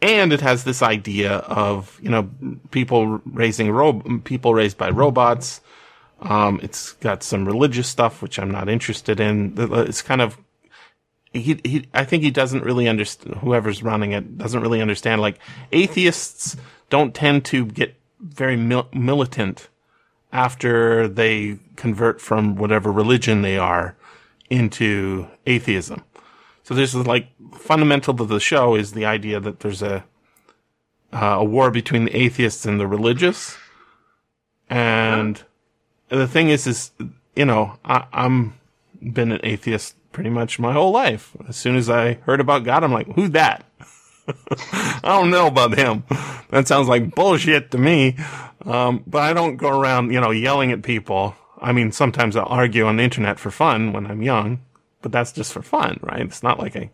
And 0.00 0.32
it 0.32 0.40
has 0.42 0.62
this 0.62 0.80
idea 0.80 1.38
of, 1.38 1.98
you 2.00 2.08
know, 2.08 2.30
people 2.70 3.20
raising 3.26 3.70
ro- 3.72 4.20
people 4.22 4.54
raised 4.54 4.78
by 4.78 4.90
robots. 4.90 5.60
Um, 6.20 6.60
it's 6.62 6.92
got 6.92 7.24
some 7.24 7.44
religious 7.44 7.88
stuff, 7.88 8.22
which 8.22 8.38
I'm 8.38 8.50
not 8.50 8.68
interested 8.68 9.18
in. 9.18 9.54
It's 9.56 10.02
kind 10.02 10.20
of, 10.20 10.38
he, 11.32 11.60
he, 11.64 11.86
I 11.92 12.04
think 12.04 12.22
he 12.22 12.30
doesn't 12.30 12.64
really 12.64 12.88
understand, 12.88 13.36
whoever's 13.36 13.82
running 13.82 14.12
it 14.12 14.38
doesn't 14.38 14.62
really 14.62 14.80
understand, 14.80 15.20
like, 15.20 15.38
atheists 15.72 16.56
don't 16.90 17.14
tend 17.14 17.44
to 17.46 17.66
get 17.66 17.94
very 18.20 18.56
mil- 18.56 18.88
militant 18.92 19.68
after 20.32 21.08
they 21.08 21.58
convert 21.76 22.20
from 22.20 22.56
whatever 22.56 22.90
religion 22.90 23.42
they 23.42 23.56
are 23.58 23.96
into 24.50 25.26
atheism. 25.46 26.02
So 26.62 26.74
this 26.74 26.94
is 26.94 27.06
like 27.06 27.28
fundamental 27.54 28.14
to 28.14 28.24
the 28.24 28.40
show 28.40 28.74
is 28.74 28.92
the 28.92 29.06
idea 29.06 29.40
that 29.40 29.60
there's 29.60 29.82
a 29.82 30.04
uh, 31.10 31.36
a 31.38 31.44
war 31.44 31.70
between 31.70 32.04
the 32.04 32.14
atheists 32.14 32.66
and 32.66 32.78
the 32.78 32.86
religious. 32.86 33.56
And 34.68 35.42
the 36.10 36.28
thing 36.28 36.50
is, 36.50 36.66
is 36.66 36.90
you 37.34 37.46
know, 37.46 37.78
I, 37.84 38.04
I'm 38.12 38.54
been 39.00 39.32
an 39.32 39.40
atheist 39.42 39.96
pretty 40.12 40.30
much 40.30 40.58
my 40.58 40.72
whole 40.72 40.90
life. 40.90 41.36
As 41.48 41.56
soon 41.56 41.76
as 41.76 41.88
I 41.90 42.14
heard 42.14 42.40
about 42.40 42.64
God, 42.64 42.84
I'm 42.84 42.92
like, 42.92 43.12
who's 43.14 43.30
that? 43.30 43.64
I 44.28 45.00
don't 45.02 45.30
know 45.30 45.46
about 45.46 45.78
him. 45.78 46.04
That 46.50 46.68
sounds 46.68 46.88
like 46.88 47.14
bullshit 47.14 47.70
to 47.72 47.78
me. 47.78 48.16
Um, 48.64 49.02
but 49.06 49.22
I 49.22 49.32
don't 49.32 49.56
go 49.56 49.78
around, 49.78 50.12
you 50.12 50.20
know, 50.20 50.30
yelling 50.30 50.72
at 50.72 50.82
people. 50.82 51.34
I 51.60 51.72
mean, 51.72 51.92
sometimes 51.92 52.36
I'll 52.36 52.46
argue 52.46 52.86
on 52.86 52.96
the 52.96 53.02
internet 53.02 53.38
for 53.38 53.50
fun 53.50 53.92
when 53.92 54.06
I'm 54.06 54.22
young, 54.22 54.60
but 55.02 55.12
that's 55.12 55.32
just 55.32 55.52
for 55.52 55.62
fun, 55.62 55.98
right? 56.02 56.20
It's 56.20 56.42
not 56.42 56.58
like 56.58 56.76
I, 56.76 56.90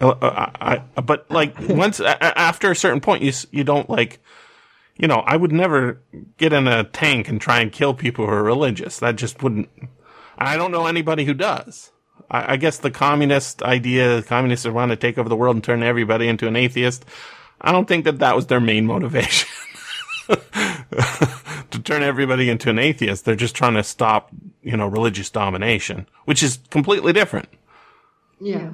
uh, 0.00 0.14
I, 0.60 0.82
I 0.96 1.00
but 1.00 1.30
like 1.30 1.54
once 1.68 2.00
after 2.00 2.70
a 2.70 2.76
certain 2.76 3.00
point, 3.00 3.22
you 3.22 3.32
you 3.50 3.64
don't 3.64 3.88
like, 3.88 4.20
you 4.96 5.08
know, 5.08 5.20
I 5.26 5.36
would 5.36 5.52
never 5.52 6.00
get 6.36 6.52
in 6.52 6.66
a 6.66 6.84
tank 6.84 7.28
and 7.28 7.40
try 7.40 7.60
and 7.60 7.70
kill 7.70 7.94
people 7.94 8.26
who 8.26 8.32
are 8.32 8.42
religious. 8.42 8.98
That 8.98 9.16
just 9.16 9.42
wouldn't. 9.42 9.68
I 10.38 10.56
don't 10.56 10.72
know 10.72 10.86
anybody 10.86 11.26
who 11.26 11.34
does. 11.34 11.90
I, 12.30 12.52
I 12.52 12.56
guess 12.56 12.78
the 12.78 12.90
communist 12.90 13.62
idea, 13.62 14.22
communists 14.22 14.66
are 14.66 14.72
want 14.72 14.90
to 14.90 14.96
take 14.96 15.18
over 15.18 15.28
the 15.28 15.36
world 15.36 15.56
and 15.56 15.64
turn 15.64 15.82
everybody 15.82 16.28
into 16.28 16.46
an 16.46 16.56
atheist. 16.56 17.04
I 17.60 17.72
don't 17.72 17.86
think 17.86 18.04
that 18.04 18.20
that 18.20 18.36
was 18.36 18.46
their 18.46 18.60
main 18.60 18.86
motivation. 18.86 19.48
to 20.28 21.80
turn 21.82 22.02
everybody 22.02 22.48
into 22.48 22.70
an 22.70 22.78
atheist. 22.78 23.24
They're 23.24 23.36
just 23.36 23.54
trying 23.54 23.74
to 23.74 23.82
stop, 23.82 24.30
you 24.62 24.76
know, 24.76 24.86
religious 24.86 25.30
domination, 25.30 26.06
which 26.24 26.42
is 26.42 26.58
completely 26.70 27.12
different. 27.12 27.48
Yeah. 28.40 28.70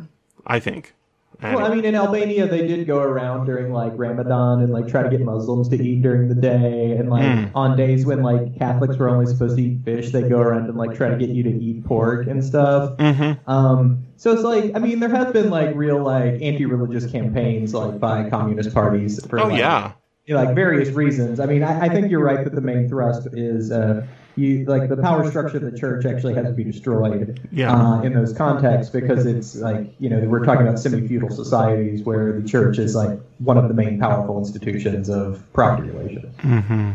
I 0.47 0.61
think. 0.61 0.95
Well, 1.43 1.61
I 1.65 1.75
mean, 1.75 1.85
in 1.85 1.95
Albania, 1.95 2.47
they 2.49 2.67
did 2.67 2.87
go 2.87 2.99
around 2.99 3.47
during 3.47 3.73
like 3.73 3.93
Ramadan 3.95 4.63
and 4.63 4.73
like 4.73 4.89
try 4.89 5.03
to 5.03 5.09
get 5.11 5.21
Muslims 5.21 5.69
to 5.69 5.77
eat 5.83 6.01
during 6.03 6.29
the 6.29 6.35
day, 6.35 6.97
and 6.99 7.11
like 7.11 7.23
Mm. 7.25 7.51
on 7.55 7.77
days 7.77 8.07
when 8.07 8.23
like 8.23 8.57
Catholics 8.59 8.97
were 8.97 9.09
only 9.09 9.27
supposed 9.27 9.57
to 9.57 9.63
eat 9.63 9.81
fish, 9.85 10.11
they 10.13 10.23
go 10.29 10.39
around 10.39 10.67
and 10.69 10.77
like 10.77 10.95
try 10.97 11.09
to 11.11 11.17
get 11.17 11.29
you 11.31 11.43
to 11.43 11.51
eat 11.51 11.85
pork 11.85 12.27
and 12.27 12.43
stuff. 12.45 12.97
Mm-hmm. 12.97 13.51
Um, 13.51 14.05
so 14.17 14.33
it's 14.33 14.43
like, 14.43 14.73
I 14.75 14.79
mean, 14.79 15.01
there 15.01 15.11
have 15.11 15.33
been 15.33 15.51
like 15.51 15.75
real 15.77 16.03
like 16.03 16.41
anti-religious 16.41 17.11
campaigns 17.11 17.75
like 17.75 18.01
by 18.01 18.31
communist 18.31 18.73
parties 18.73 19.25
for 19.27 19.39
Oh 19.39 19.49
like, 19.49 19.59
yeah. 19.59 19.93
like 20.29 20.55
various 20.55 20.89
reasons. 20.91 21.39
I 21.39 21.47
mean, 21.47 21.63
I, 21.63 21.87
I 21.87 21.89
think 21.91 22.11
you're 22.11 22.25
right 22.25 22.43
that 22.45 22.55
the 22.55 22.61
main 22.63 22.89
thrust 22.89 23.29
is 23.35 23.71
uh, 23.71 24.07
you 24.37 24.65
like 24.67 24.89
the 24.89 24.97
power 24.97 25.29
structure 25.31 25.57
of 25.57 25.63
the 25.63 25.77
church 25.79 26.05
actually 26.05 26.35
has 26.35 26.47
to 26.47 26.53
be 26.53 26.63
destroyed 26.65 27.41
Yeah. 27.53 27.73
uh, 27.75 28.03
in 28.03 28.13
those 28.13 28.33
contexts 28.33 28.93
because 28.93 29.25
it's 29.27 29.57
like 29.57 29.95
you 29.99 30.11
know 30.11 30.21
we're 30.21 30.45
talking 30.45 30.67
about 30.67 30.79
semi-feudal 30.79 31.31
societies 31.31 32.03
where 32.03 32.39
the 32.39 32.47
church 32.47 32.79
is 32.79 32.95
like 32.95 33.19
one 33.39 33.57
of 33.59 33.69
the 33.69 33.75
main 33.75 33.99
powerful 33.99 34.39
institutions 34.39 35.09
of 35.09 35.43
property 35.53 35.89
relations. 35.91 36.35
Mm-hmm. 36.37 36.93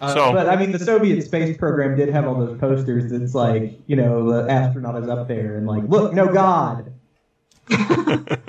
Uh, 0.00 0.14
So- 0.14 0.32
but 0.32 0.48
I 0.48 0.56
mean, 0.56 0.72
the 0.72 0.78
Soviet 0.78 1.22
space 1.24 1.56
program 1.56 1.94
did 1.96 2.08
have 2.08 2.26
all 2.26 2.34
those 2.34 2.58
posters 2.58 3.10
that's 3.12 3.34
like 3.34 3.78
you 3.86 3.96
know 3.96 4.30
the 4.32 4.50
astronaut 4.50 5.00
is 5.02 5.08
up 5.08 5.28
there 5.28 5.56
and 5.58 5.66
like 5.66 5.84
look 5.88 6.12
no 6.12 6.32
God. 6.32 6.92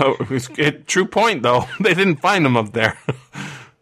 Oh, 0.00 0.12
it's- 0.20 0.48
it, 0.58 0.86
true 0.86 1.06
point 1.06 1.42
though. 1.42 1.64
They 1.80 1.94
didn't 1.94 2.16
find 2.20 2.44
him 2.46 2.56
up 2.56 2.72
there. 2.72 2.98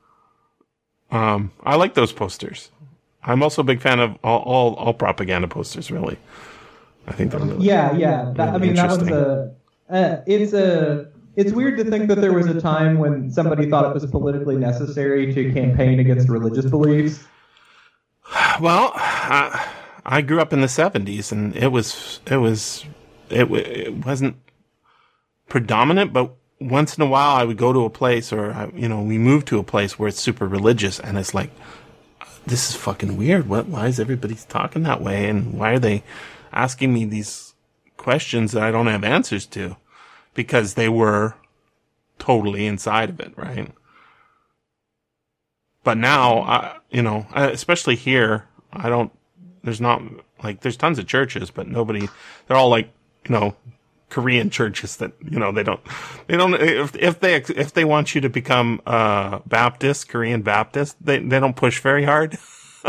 um, 1.10 1.50
I 1.62 1.74
like 1.76 1.94
those 1.94 2.12
posters. 2.12 2.70
I'm 3.26 3.42
also 3.42 3.62
a 3.62 3.64
big 3.64 3.80
fan 3.80 4.00
of 4.00 4.16
all, 4.22 4.40
all, 4.42 4.74
all 4.74 4.94
propaganda 4.94 5.48
posters. 5.48 5.90
Really, 5.90 6.16
I 7.06 7.12
think 7.12 7.32
they're 7.32 7.40
really 7.40 7.64
Yeah, 7.64 7.92
yeah. 7.96 8.32
That, 8.36 8.48
I 8.48 8.52
really 8.52 8.66
mean, 8.68 8.76
that 8.76 8.90
interesting. 8.92 9.14
a. 9.14 9.54
Uh, 9.90 10.22
it's 10.26 10.52
a. 10.52 11.08
It's 11.36 11.52
weird 11.52 11.76
to 11.78 11.84
think 11.84 12.08
that 12.08 12.20
there 12.20 12.32
was 12.32 12.46
a 12.46 12.58
time 12.60 12.98
when 12.98 13.30
somebody 13.30 13.68
thought 13.68 13.84
it 13.84 13.92
was 13.92 14.06
politically 14.06 14.56
necessary 14.56 15.34
to 15.34 15.52
campaign 15.52 16.00
against 16.00 16.30
religious 16.30 16.64
beliefs. 16.64 17.22
Well, 18.58 18.92
I, 18.94 19.68
I 20.06 20.22
grew 20.22 20.40
up 20.40 20.54
in 20.54 20.62
the 20.62 20.66
'70s, 20.66 21.32
and 21.32 21.54
it 21.54 21.68
was 21.68 22.20
it 22.26 22.38
was 22.38 22.86
it, 23.28 23.50
it 23.50 24.06
wasn't 24.06 24.36
predominant, 25.48 26.12
but 26.12 26.32
once 26.60 26.96
in 26.96 27.02
a 27.02 27.06
while 27.06 27.36
I 27.36 27.44
would 27.44 27.56
go 27.56 27.72
to 27.72 27.84
a 27.84 27.90
place, 27.90 28.32
or 28.32 28.52
I, 28.52 28.70
you 28.74 28.88
know, 28.88 29.02
we 29.02 29.18
moved 29.18 29.46
to 29.48 29.58
a 29.58 29.62
place 29.62 29.98
where 29.98 30.08
it's 30.08 30.20
super 30.20 30.46
religious, 30.46 30.98
and 31.00 31.18
it's 31.18 31.34
like, 31.34 31.50
this 32.46 32.70
is 32.70 32.76
fucking 32.76 33.16
weird. 33.16 33.48
What? 33.48 33.66
Why 33.66 33.88
is 33.88 33.98
everybody 33.98 34.36
talking 34.48 34.84
that 34.84 35.02
way, 35.02 35.28
and 35.28 35.54
why 35.54 35.72
are 35.72 35.78
they 35.78 36.02
asking 36.52 36.94
me 36.94 37.04
these 37.04 37.54
questions 37.96 38.52
that 38.52 38.62
I 38.62 38.70
don't 38.70 38.86
have 38.86 39.04
answers 39.04 39.46
to? 39.46 39.76
Because 40.34 40.74
they 40.74 40.88
were 40.88 41.34
totally 42.18 42.66
inside 42.66 43.10
of 43.10 43.20
it, 43.20 43.32
right? 43.36 43.72
But 45.82 45.98
now, 45.98 46.40
I, 46.40 46.76
you 46.90 47.02
know, 47.02 47.26
especially 47.34 47.96
here, 47.96 48.44
I 48.72 48.88
don't. 48.88 49.12
There's 49.62 49.80
not 49.80 50.02
like 50.42 50.60
there's 50.60 50.76
tons 50.76 50.98
of 50.98 51.06
churches, 51.06 51.50
but 51.50 51.68
nobody. 51.68 52.08
They're 52.46 52.56
all 52.56 52.70
like 52.70 52.92
you 53.28 53.32
know 53.32 53.56
Korean 54.08 54.50
churches 54.50 54.96
that 54.96 55.12
you 55.28 55.38
know 55.38 55.52
they 55.52 55.62
don't 55.62 55.80
they 56.28 56.36
don't 56.36 56.54
if 56.54 56.94
if 56.96 57.20
they 57.20 57.34
if 57.36 57.72
they 57.72 57.84
want 57.84 58.14
you 58.14 58.20
to 58.20 58.28
become 58.28 58.80
uh 58.86 59.40
Baptist 59.46 60.08
Korean 60.08 60.42
Baptist 60.42 60.96
they 61.04 61.18
they 61.18 61.40
don't 61.40 61.56
push 61.56 61.80
very 61.80 62.04
hard. 62.04 62.38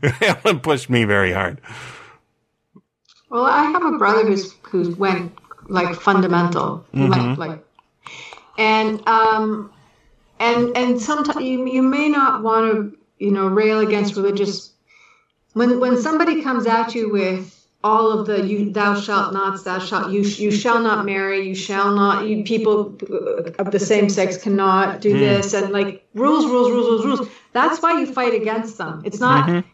they 0.00 0.10
haven't 0.20 0.62
pushed 0.62 0.90
me 0.90 1.04
very 1.04 1.32
hard. 1.32 1.60
Well, 3.30 3.44
I 3.44 3.64
have 3.64 3.84
a 3.84 3.98
brother 3.98 4.26
who's 4.26 4.54
who 4.62 4.94
went 4.94 5.32
like 5.68 5.94
fundamental, 5.94 6.84
like, 6.94 7.38
like, 7.38 7.64
and 8.56 9.06
um, 9.06 9.70
and 10.40 10.76
and 10.76 11.00
sometimes 11.00 11.44
you, 11.44 11.66
you 11.68 11.82
may 11.82 12.08
not 12.08 12.42
want 12.42 12.72
to 12.72 12.98
you 13.18 13.30
know 13.30 13.46
rail 13.46 13.80
against 13.80 14.16
religious 14.16 14.72
when 15.52 15.78
when 15.78 16.00
somebody 16.00 16.42
comes 16.42 16.66
at 16.66 16.94
you 16.94 17.12
with 17.12 17.57
all 17.84 18.18
of 18.18 18.26
the 18.26 18.44
you 18.44 18.70
thou 18.70 19.00
shalt 19.00 19.32
not 19.32 19.62
thou 19.64 19.78
shalt 19.78 20.10
you 20.10 20.22
you 20.22 20.50
shall 20.50 20.80
not 20.80 21.04
marry 21.04 21.46
you 21.46 21.54
shall 21.54 21.94
not 21.94 22.26
you 22.26 22.42
people 22.42 22.96
of 23.58 23.70
the 23.70 23.78
same 23.78 24.08
sex 24.08 24.36
cannot 24.36 25.00
do 25.00 25.16
this 25.16 25.54
and 25.54 25.70
like 25.70 26.04
rules 26.14 26.44
rules 26.46 26.70
rules 26.70 27.04
rules 27.04 27.20
rules. 27.20 27.28
That's 27.52 27.80
why 27.80 28.00
you 28.00 28.12
fight 28.12 28.34
against 28.34 28.78
them. 28.78 29.02
It's 29.04 29.20
not 29.20 29.64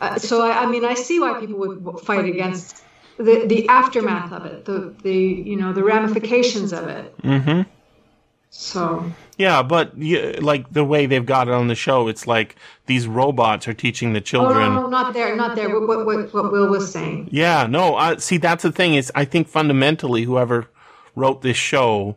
uh, 0.00 0.18
so 0.18 0.42
I, 0.42 0.64
I 0.64 0.66
mean 0.66 0.84
i 0.84 0.94
see 0.94 1.20
why 1.20 1.38
people 1.40 1.58
would 1.58 2.00
fight 2.00 2.24
against 2.24 2.82
the 3.18 3.46
the 3.46 3.68
aftermath 3.68 4.32
of 4.32 4.46
it 4.46 4.64
the 4.64 4.94
the 5.02 5.14
you 5.14 5.56
know 5.56 5.72
the 5.74 5.84
ramifications 5.84 6.72
of 6.72 6.88
it. 6.88 7.16
Mm-hmm. 7.18 7.62
So 8.56 9.12
Yeah, 9.38 9.62
but 9.62 9.96
yeah, 9.98 10.38
like 10.40 10.72
the 10.72 10.84
way 10.84 11.06
they've 11.06 11.24
got 11.24 11.48
it 11.48 11.54
on 11.54 11.68
the 11.68 11.74
show, 11.74 12.08
it's 12.08 12.26
like 12.26 12.56
these 12.86 13.06
robots 13.06 13.68
are 13.68 13.74
teaching 13.74 14.12
the 14.12 14.20
oh 14.20 14.22
children. 14.22 14.74
no, 14.74 14.82
no 14.82 14.88
not 14.88 15.12
there 15.14 15.36
not 15.36 15.54
there 15.56 15.68
what 15.78 16.06
what 16.06 16.32
what, 16.32 16.52
will 16.52 16.68
was 16.68 16.90
saying 16.90 17.28
Yeah, 17.30 17.66
no, 17.68 17.96
uh, 17.96 18.18
see, 18.18 18.38
that's 18.38 18.62
the 18.62 18.72
thing 18.72 18.94
is, 18.94 19.12
I 19.14 19.24
think 19.24 19.48
fundamentally, 19.48 20.22
whoever 20.24 20.68
wrote 21.14 21.42
this 21.42 21.56
show, 21.56 22.16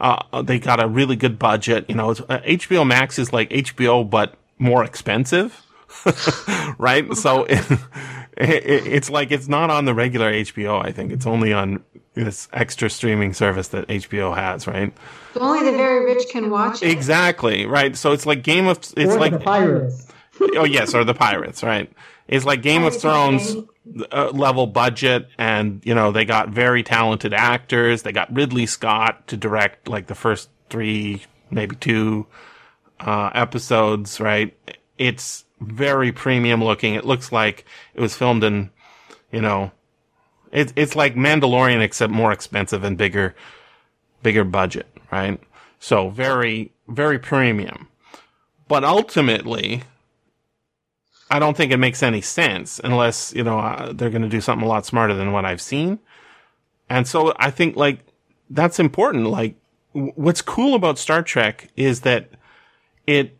uh, 0.00 0.42
they 0.42 0.58
got 0.58 0.82
a 0.82 0.88
really 0.88 1.16
good 1.16 1.38
budget. 1.38 1.86
You 1.88 1.94
know, 1.94 2.10
it's, 2.10 2.20
uh, 2.20 2.40
HBO 2.40 2.86
Max 2.86 3.18
is 3.18 3.32
like 3.32 3.50
HBO, 3.50 4.08
but 4.08 4.34
more 4.58 4.84
expensive. 4.84 5.64
right? 6.78 7.14
So 7.16 7.44
it, 7.48 7.70
it, 8.36 8.86
it's 8.86 9.10
like 9.10 9.30
it's 9.30 9.48
not 9.48 9.70
on 9.70 9.84
the 9.84 9.94
regular 9.94 10.32
HBO. 10.32 10.84
I 10.84 10.92
think 10.92 11.12
it's 11.12 11.26
only 11.26 11.52
on 11.52 11.82
this 12.24 12.48
extra 12.52 12.90
streaming 12.90 13.32
service 13.32 13.68
that 13.68 13.86
HBO 13.88 14.34
has, 14.34 14.66
right? 14.66 14.92
only 15.40 15.70
the 15.70 15.76
very 15.76 16.04
rich 16.04 16.28
can 16.30 16.50
watch 16.50 16.82
it 16.82 16.90
Exactly, 16.90 17.66
right? 17.66 17.96
So 17.96 18.12
it's 18.12 18.26
like 18.26 18.42
Game 18.42 18.66
of 18.66 18.78
it's 18.78 18.96
or 18.96 19.18
like 19.18 19.32
the 19.32 19.38
pirates. 19.38 20.08
oh 20.40 20.64
yes, 20.64 20.94
or 20.94 21.04
the 21.04 21.14
pirates, 21.14 21.62
right? 21.62 21.90
It's 22.26 22.44
like 22.44 22.60
Game 22.62 22.84
of 22.84 22.94
Thrones 23.00 23.56
uh, 24.12 24.30
level 24.30 24.66
budget, 24.66 25.28
and 25.38 25.80
you 25.84 25.94
know 25.94 26.12
they 26.12 26.24
got 26.24 26.50
very 26.50 26.82
talented 26.82 27.32
actors. 27.32 28.02
They 28.02 28.12
got 28.12 28.32
Ridley 28.34 28.66
Scott 28.66 29.26
to 29.28 29.36
direct 29.36 29.88
like 29.88 30.06
the 30.08 30.14
first 30.14 30.50
three, 30.68 31.22
maybe 31.50 31.76
two 31.76 32.26
uh, 33.00 33.30
episodes, 33.34 34.20
right? 34.20 34.54
It's 34.98 35.44
very 35.60 36.12
premium 36.12 36.62
looking. 36.62 36.94
It 36.94 37.04
looks 37.04 37.32
like 37.32 37.64
it 37.94 38.00
was 38.00 38.16
filmed 38.16 38.44
in, 38.44 38.70
you 39.32 39.40
know, 39.40 39.72
it's 40.52 40.72
it's 40.76 40.96
like 40.96 41.14
Mandalorian 41.14 41.80
except 41.80 42.12
more 42.12 42.32
expensive 42.32 42.84
and 42.84 42.96
bigger, 42.96 43.34
bigger 44.22 44.44
budget, 44.44 44.86
right? 45.10 45.40
So 45.78 46.10
very 46.10 46.72
very 46.88 47.18
premium. 47.18 47.88
But 48.66 48.84
ultimately, 48.84 49.82
I 51.30 51.38
don't 51.38 51.56
think 51.56 51.72
it 51.72 51.78
makes 51.78 52.02
any 52.02 52.20
sense 52.20 52.80
unless, 52.82 53.32
you 53.34 53.44
know, 53.44 53.58
uh, 53.58 53.92
they're 53.92 54.10
going 54.10 54.22
to 54.22 54.28
do 54.28 54.40
something 54.40 54.66
a 54.66 54.68
lot 54.68 54.86
smarter 54.86 55.14
than 55.14 55.32
what 55.32 55.44
I've 55.44 55.60
seen. 55.60 55.98
And 56.88 57.06
so 57.06 57.34
I 57.38 57.50
think 57.50 57.76
like 57.76 58.00
that's 58.50 58.78
important. 58.78 59.26
Like 59.26 59.56
w- 59.94 60.12
what's 60.16 60.42
cool 60.42 60.74
about 60.74 60.98
Star 60.98 61.22
Trek 61.22 61.70
is 61.76 62.00
that 62.02 62.30
it 63.06 63.36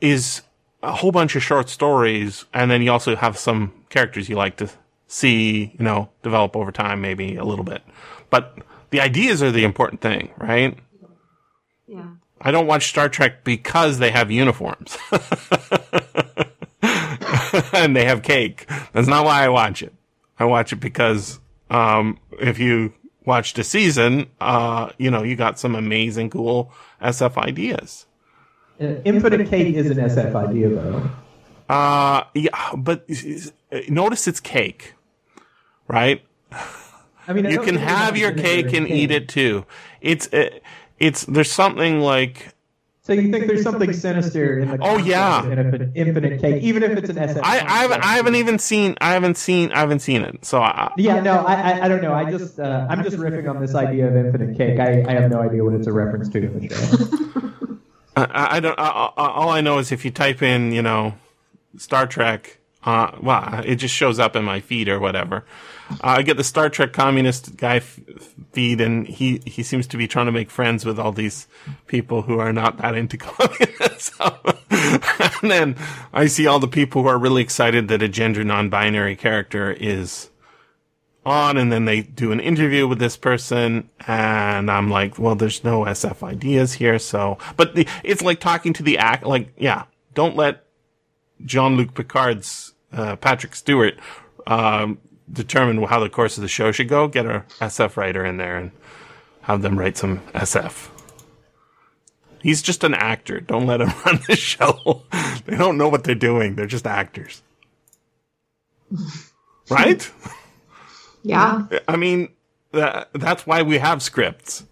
is 0.00 0.42
a 0.82 0.92
whole 0.92 1.12
bunch 1.12 1.34
of 1.34 1.42
short 1.42 1.68
stories, 1.68 2.44
and 2.54 2.70
then 2.70 2.82
you 2.82 2.92
also 2.92 3.16
have 3.16 3.36
some 3.36 3.72
characters 3.88 4.28
you 4.28 4.36
like 4.36 4.56
to 4.58 4.70
see, 5.08 5.74
you 5.76 5.84
know, 5.84 6.10
develop 6.22 6.54
over 6.54 6.70
time, 6.70 7.00
maybe 7.00 7.34
a 7.34 7.44
little 7.44 7.64
bit. 7.64 7.82
But 8.30 8.58
the 8.90 9.00
ideas 9.00 9.42
are 9.42 9.50
the 9.50 9.64
important 9.64 10.00
thing, 10.00 10.30
right? 10.38 10.78
Yeah. 11.88 12.06
I 12.40 12.52
don't 12.52 12.68
watch 12.68 12.88
Star 12.88 13.08
Trek 13.08 13.42
because 13.42 13.98
they 13.98 14.12
have 14.12 14.30
uniforms. 14.30 14.96
and 17.72 17.96
they 17.96 18.04
have 18.04 18.22
cake. 18.22 18.66
That's 18.92 19.08
not 19.08 19.24
why 19.24 19.42
I 19.42 19.48
watch 19.48 19.82
it. 19.82 19.92
I 20.38 20.44
watch 20.44 20.72
it 20.72 20.76
because 20.76 21.40
um, 21.70 22.18
if 22.38 22.60
you 22.60 22.92
watched 23.24 23.58
a 23.58 23.64
season, 23.64 24.26
uh, 24.40 24.90
you 24.98 25.10
know, 25.10 25.22
you 25.22 25.34
got 25.34 25.58
some 25.58 25.74
amazing, 25.74 26.30
cool 26.30 26.72
SF 27.02 27.36
ideas. 27.36 28.06
Uh, 28.80 28.94
Infinite 29.04 29.48
Cake 29.48 29.74
is 29.74 29.90
an 29.90 29.98
SF 29.98 30.34
idea, 30.34 30.68
though. 30.68 31.10
Uh, 31.68 32.24
yeah, 32.34 32.74
but 32.76 33.06
notice 33.88 34.28
it's 34.28 34.40
cake, 34.40 34.94
right? 35.88 36.22
I 37.26 37.32
mean, 37.32 37.46
I 37.46 37.50
You 37.50 37.60
can 37.60 37.74
have 37.76 38.16
your 38.16 38.32
cake 38.32 38.72
and 38.72 38.88
eat 38.88 39.10
it 39.10 39.28
too. 39.28 39.64
It's 40.00 40.32
uh, 40.32 40.50
it's 40.98 41.24
there's 41.26 41.50
something 41.50 42.00
like 42.00 42.54
So 43.02 43.12
you 43.12 43.30
think 43.30 43.46
there's 43.46 43.62
something 43.62 43.92
sinister 43.92 44.58
in 44.58 44.68
the 44.70 44.78
Oh, 44.80 44.96
yeah. 44.98 45.40
concept 45.42 45.74
of 45.82 45.96
Infinite, 45.96 46.40
Cake, 46.40 46.62
even 46.62 46.82
if 46.82 46.96
it's 46.96 47.10
an 47.10 47.16
SF. 47.16 47.40
I 47.42 47.58
I 47.60 47.78
haven't. 47.82 48.04
I 48.04 48.12
haven't 48.16 48.34
even 48.36 48.58
seen 48.58 48.96
I 49.00 49.12
haven't 49.12 49.36
seen 49.36 49.72
I 49.72 49.80
haven't 49.80 50.00
seen 50.00 50.22
it. 50.22 50.44
So 50.44 50.62
I, 50.62 50.92
Yeah, 50.96 51.20
no, 51.20 51.38
I, 51.44 51.84
I, 51.84 51.88
don't 51.88 52.02
know. 52.02 52.12
I 52.14 52.30
just, 52.30 52.58
uh, 52.60 52.86
I'm 52.88 53.02
just 53.02 53.16
riffing 53.16 53.48
on 53.48 53.60
this 53.60 53.74
idea 53.74 54.08
of 54.08 54.16
infinite 54.16 54.56
cake. 54.56 54.78
I, 54.78 55.04
I 55.08 55.20
have 55.20 55.30
no 55.30 55.40
idea 55.40 55.64
what 55.64 55.74
it's 55.74 55.86
a 55.86 55.92
reference 55.92 56.28
to 56.30 56.38
in 56.38 56.60
the 56.60 56.68
show. 56.68 57.78
I, 58.16 58.56
I 58.56 58.60
don't. 58.60 58.78
I, 58.78 59.10
all 59.16 59.50
I 59.50 59.60
know 59.60 59.78
is 59.78 59.92
if 59.92 60.04
you 60.04 60.10
type 60.10 60.42
in, 60.42 60.72
you 60.72 60.82
know, 60.82 61.14
Star 61.76 62.06
Trek, 62.06 62.57
uh, 62.84 63.10
well, 63.20 63.62
it 63.64 63.76
just 63.76 63.94
shows 63.94 64.18
up 64.18 64.36
in 64.36 64.44
my 64.44 64.60
feed 64.60 64.88
or 64.88 65.00
whatever. 65.00 65.44
Uh, 65.90 65.96
I 66.18 66.22
get 66.22 66.36
the 66.36 66.44
Star 66.44 66.68
Trek 66.68 66.92
communist 66.92 67.56
guy 67.56 67.76
f- 67.76 67.98
feed, 68.52 68.80
and 68.80 69.06
he 69.06 69.40
he 69.46 69.62
seems 69.62 69.86
to 69.88 69.96
be 69.96 70.06
trying 70.06 70.26
to 70.26 70.32
make 70.32 70.50
friends 70.50 70.84
with 70.84 70.98
all 70.98 71.12
these 71.12 71.48
people 71.86 72.22
who 72.22 72.38
are 72.38 72.52
not 72.52 72.78
that 72.78 72.94
into 72.94 73.16
communism. 73.18 74.32
and 75.42 75.50
then 75.50 75.76
I 76.12 76.26
see 76.26 76.46
all 76.46 76.60
the 76.60 76.68
people 76.68 77.02
who 77.02 77.08
are 77.08 77.18
really 77.18 77.42
excited 77.42 77.88
that 77.88 78.02
a 78.02 78.08
gender 78.08 78.44
non-binary 78.44 79.16
character 79.16 79.72
is 79.72 80.30
on 81.26 81.56
and 81.58 81.70
then 81.70 81.84
they 81.84 82.00
do 82.00 82.32
an 82.32 82.40
interview 82.40 82.86
with 82.88 82.98
this 82.98 83.16
person 83.16 83.90
and 84.06 84.70
I'm 84.70 84.88
like, 84.88 85.18
well, 85.18 85.34
there's 85.34 85.62
no 85.62 85.82
SF 85.82 86.22
ideas 86.22 86.74
here. 86.74 86.98
So, 86.98 87.38
but 87.56 87.74
the, 87.74 87.86
it's 88.02 88.22
like 88.22 88.40
talking 88.40 88.72
to 88.74 88.82
the 88.82 88.98
act, 88.98 89.24
like, 89.24 89.52
yeah, 89.58 89.84
don't 90.14 90.36
let 90.36 90.64
Jean-Luc 91.44 91.94
Picard's, 91.94 92.74
uh, 92.92 93.16
Patrick 93.16 93.54
Stewart, 93.54 93.94
um, 94.46 94.98
determine 95.30 95.82
how 95.84 96.00
the 96.00 96.08
course 96.08 96.36
of 96.36 96.42
the 96.42 96.48
show 96.48 96.72
should 96.72 96.88
go. 96.88 97.08
Get 97.08 97.26
a 97.26 97.44
SF 97.60 97.96
writer 97.96 98.24
in 98.24 98.36
there 98.36 98.56
and 98.56 98.72
have 99.42 99.62
them 99.62 99.78
write 99.78 99.96
some 99.96 100.20
SF. 100.28 100.88
He's 102.40 102.62
just 102.62 102.84
an 102.84 102.94
actor. 102.94 103.40
Don't 103.40 103.66
let 103.66 103.80
him 103.80 103.92
run 104.06 104.20
the 104.28 104.36
show. 104.36 105.02
they 105.44 105.56
don't 105.56 105.76
know 105.76 105.88
what 105.88 106.04
they're 106.04 106.14
doing. 106.14 106.54
They're 106.54 106.66
just 106.66 106.86
actors. 106.86 107.42
Right? 109.70 110.10
Yeah. 111.22 111.66
I 111.86 111.96
mean, 111.96 112.30
that, 112.72 113.10
that's 113.12 113.46
why 113.46 113.60
we 113.60 113.76
have 113.76 114.02
scripts. 114.02 114.64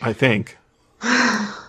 I 0.00 0.12
think. 0.12 0.56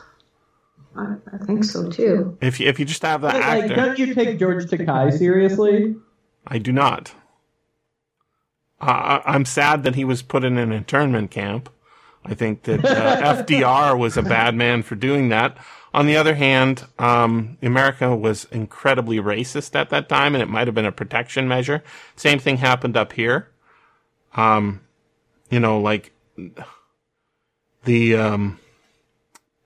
I, 0.96 1.16
I 1.34 1.38
think 1.46 1.64
so 1.64 1.90
too. 1.90 2.38
If 2.42 2.60
you, 2.60 2.68
if 2.68 2.80
you 2.80 2.86
just 2.86 3.02
have 3.04 3.22
the 3.22 3.28
But, 3.28 3.36
like, 3.42 3.64
actor, 3.64 3.76
don't 3.76 4.00
you 4.00 4.14
take 4.14 4.40
George 4.40 4.66
Takei 4.66 5.18
seriously? 5.18 5.96
I 6.48 6.58
do 6.58 6.72
not. 6.72 7.14
Uh, 8.82 9.20
I- 9.26 9.34
I'm 9.34 9.46
sad 9.46 9.84
that 9.84 9.96
he 9.96 10.04
was 10.06 10.22
put 10.22 10.44
in 10.44 10.58
an 10.58 10.72
internment 10.72 11.32
camp. 11.32 11.70
I 12.26 12.34
think 12.34 12.64
that 12.64 12.84
uh, 12.84 13.22
FDR 13.44 13.98
was 13.98 14.18
a 14.18 14.22
bad 14.22 14.56
man 14.56 14.84
for 14.84 14.96
doing 14.96 15.30
that. 15.30 15.58
On 15.94 16.06
the 16.06 16.18
other 16.18 16.36
hand, 16.36 16.86
um, 17.00 17.58
America 17.62 18.16
was 18.16 18.46
incredibly 18.52 19.18
racist 19.18 19.76
at 19.76 19.90
that 19.90 20.08
time, 20.10 20.36
and 20.36 20.42
it 20.42 20.48
might 20.50 20.68
have 20.68 20.76
been 20.76 20.86
a 20.86 20.92
protection 20.92 21.48
measure. 21.48 21.84
Same 22.16 22.38
thing 22.40 22.58
happened 22.58 22.96
up 22.98 23.14
here. 23.14 23.50
Um, 24.36 24.82
you 25.50 25.60
know, 25.60 25.80
like 25.80 26.12
the 27.86 28.16
um, 28.16 28.60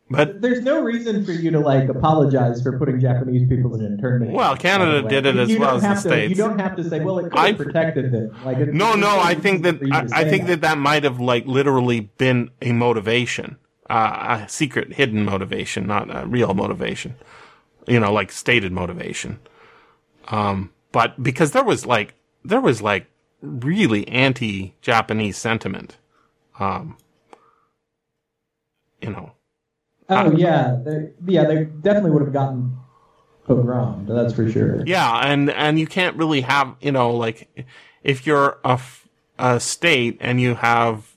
but 0.10 0.42
There's 0.42 0.62
no 0.62 0.82
reason 0.82 1.26
for 1.26 1.32
you 1.32 1.50
to 1.52 1.60
like 1.60 1.90
apologize 1.90 2.62
for 2.62 2.78
putting 2.78 3.00
Japanese 3.00 3.48
people 3.48 3.74
in 3.76 3.86
internment. 3.86 4.32
Well, 4.34 4.56
Canada 4.56 5.02
by 5.04 5.10
did 5.10 5.26
it 5.26 5.36
as 5.38 5.50
You 5.50 5.60
well 5.60 5.78
as 5.78 5.82
the 5.82 5.94
to, 5.94 6.00
States. 6.00 6.30
You 6.30 6.36
don't 6.36 6.60
have 6.60 6.76
to 6.76 6.84
say, 6.88 7.00
well, 7.00 7.20
it 7.20 7.24
could 7.32 7.40
I- 7.40 7.48
have 7.48 7.58
protected 7.58 8.12
them. 8.12 8.36
Like, 8.46 8.58
it's- 8.58 8.76
No, 8.76 8.96
no, 8.96 9.20
I 9.20 9.34
think 9.34 9.64
that 9.64 9.82
I, 9.92 10.02
I 10.12 10.24
say 10.24 10.30
think 10.30 10.48
that 10.48 10.62
that 10.62 10.78
might 10.78 11.04
have 11.04 11.20
like 11.20 11.46
literally 11.46 12.02
been 12.18 12.52
a 12.62 12.74
motivation, 12.74 13.58
uh, 13.90 14.40
a 14.46 14.50
secret, 14.50 14.94
hidden 14.94 15.26
motivation, 15.26 15.88
not 15.88 16.14
a 16.16 16.28
real 16.28 16.54
motivation. 16.54 17.16
You 17.88 18.00
know, 18.00 18.14
like 18.14 18.32
stated 18.32 18.72
motivation. 18.72 19.40
Um, 20.30 20.72
but 20.92 21.22
because 21.22 21.52
there 21.52 21.64
was 21.64 21.86
like 21.86 22.14
there 22.46 22.62
was 22.62 22.82
like 22.82 23.08
really 23.42 24.08
anti-Japanese 24.08 25.38
sentiment. 25.38 25.98
Um, 26.60 26.98
you 29.02 29.10
know, 29.10 29.34
Oh 30.18 30.32
yeah, 30.32 30.78
they, 30.84 31.10
yeah, 31.26 31.46
they 31.46 31.66
definitely 31.66 32.12
would 32.12 32.24
have 32.24 32.34
gotten 32.34 32.78
pogromed. 33.48 34.08
That's 34.08 34.34
for 34.34 34.50
sure. 34.50 34.84
Yeah, 34.86 35.12
and 35.20 35.50
and 35.50 35.80
you 35.80 35.88
can't 35.88 36.16
really 36.18 36.42
have 36.42 36.76
you 36.82 36.92
know 36.92 37.12
like 37.12 37.68
if 38.04 38.26
you're 38.28 38.58
a, 38.64 38.72
f- 38.74 39.08
a 39.40 39.60
state 39.60 40.18
and 40.22 40.40
you 40.40 40.56
have 40.56 41.14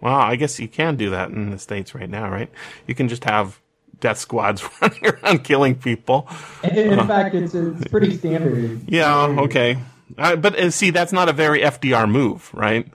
well, 0.00 0.14
I 0.14 0.36
guess 0.36 0.58
you 0.60 0.68
can 0.68 0.96
do 0.96 1.10
that 1.10 1.30
in 1.30 1.50
the 1.50 1.58
states 1.58 1.94
right 1.94 2.08
now, 2.08 2.30
right? 2.30 2.50
You 2.86 2.94
can 2.94 3.08
just 3.08 3.24
have 3.24 3.60
death 4.00 4.18
squads 4.18 4.62
running 4.80 5.06
around 5.06 5.44
killing 5.44 5.74
people. 5.74 6.28
And 6.62 6.76
in 6.76 7.06
fact, 7.06 7.34
it's 7.34 7.54
it's 7.54 7.88
pretty 7.88 8.16
standard. 8.16 8.80
Yeah, 8.88 9.26
okay, 9.40 9.78
uh, 10.18 10.36
but 10.36 10.58
uh, 10.58 10.70
see, 10.70 10.90
that's 10.90 11.12
not 11.12 11.28
a 11.28 11.32
very 11.32 11.60
FDR 11.60 12.08
move, 12.10 12.50
right? 12.52 12.86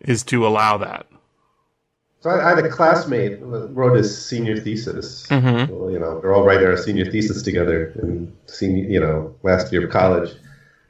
Is 0.00 0.22
to 0.24 0.46
allow 0.46 0.78
that. 0.78 1.06
I, 2.28 2.54
had 2.56 2.64
a 2.64 2.68
classmate 2.68 3.38
who 3.38 3.66
wrote 3.68 3.96
his 3.96 4.26
senior 4.26 4.56
thesis. 4.56 5.26
Mhm. 5.28 5.68
Well, 5.70 5.90
you 5.90 5.98
know, 5.98 6.20
they're 6.20 6.34
all 6.34 6.44
writing 6.44 6.66
our 6.66 6.76
senior 6.76 7.10
thesis 7.10 7.42
together 7.42 7.92
in 8.02 8.32
senior, 8.46 8.84
you 8.84 9.00
know, 9.00 9.34
last 9.42 9.72
year 9.72 9.84
of 9.86 9.90
college, 9.90 10.30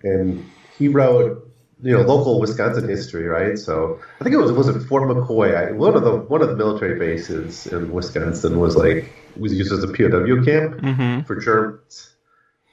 and 0.02 0.44
he 0.78 0.88
wrote, 0.88 1.44
you 1.82 1.92
know, 1.92 2.02
local 2.02 2.40
Wisconsin 2.40 2.88
history, 2.88 3.24
right? 3.24 3.58
So 3.58 4.00
I 4.20 4.24
think 4.24 4.34
it 4.34 4.38
was 4.38 4.52
was 4.52 4.68
it 4.68 4.80
Fort 4.80 5.02
McCoy? 5.08 5.54
I, 5.54 5.72
one 5.72 5.94
of 5.94 6.02
the 6.02 6.16
one 6.16 6.42
of 6.42 6.48
the 6.48 6.56
military 6.56 6.98
bases 6.98 7.66
in 7.66 7.92
Wisconsin 7.92 8.58
was 8.58 8.76
like 8.76 9.12
was 9.36 9.52
used 9.54 9.72
as 9.72 9.84
a 9.84 9.88
POW 9.88 10.44
camp 10.44 10.74
Mm-hmm. 10.80 11.20
for 11.22 11.36
Germans, 11.36 12.14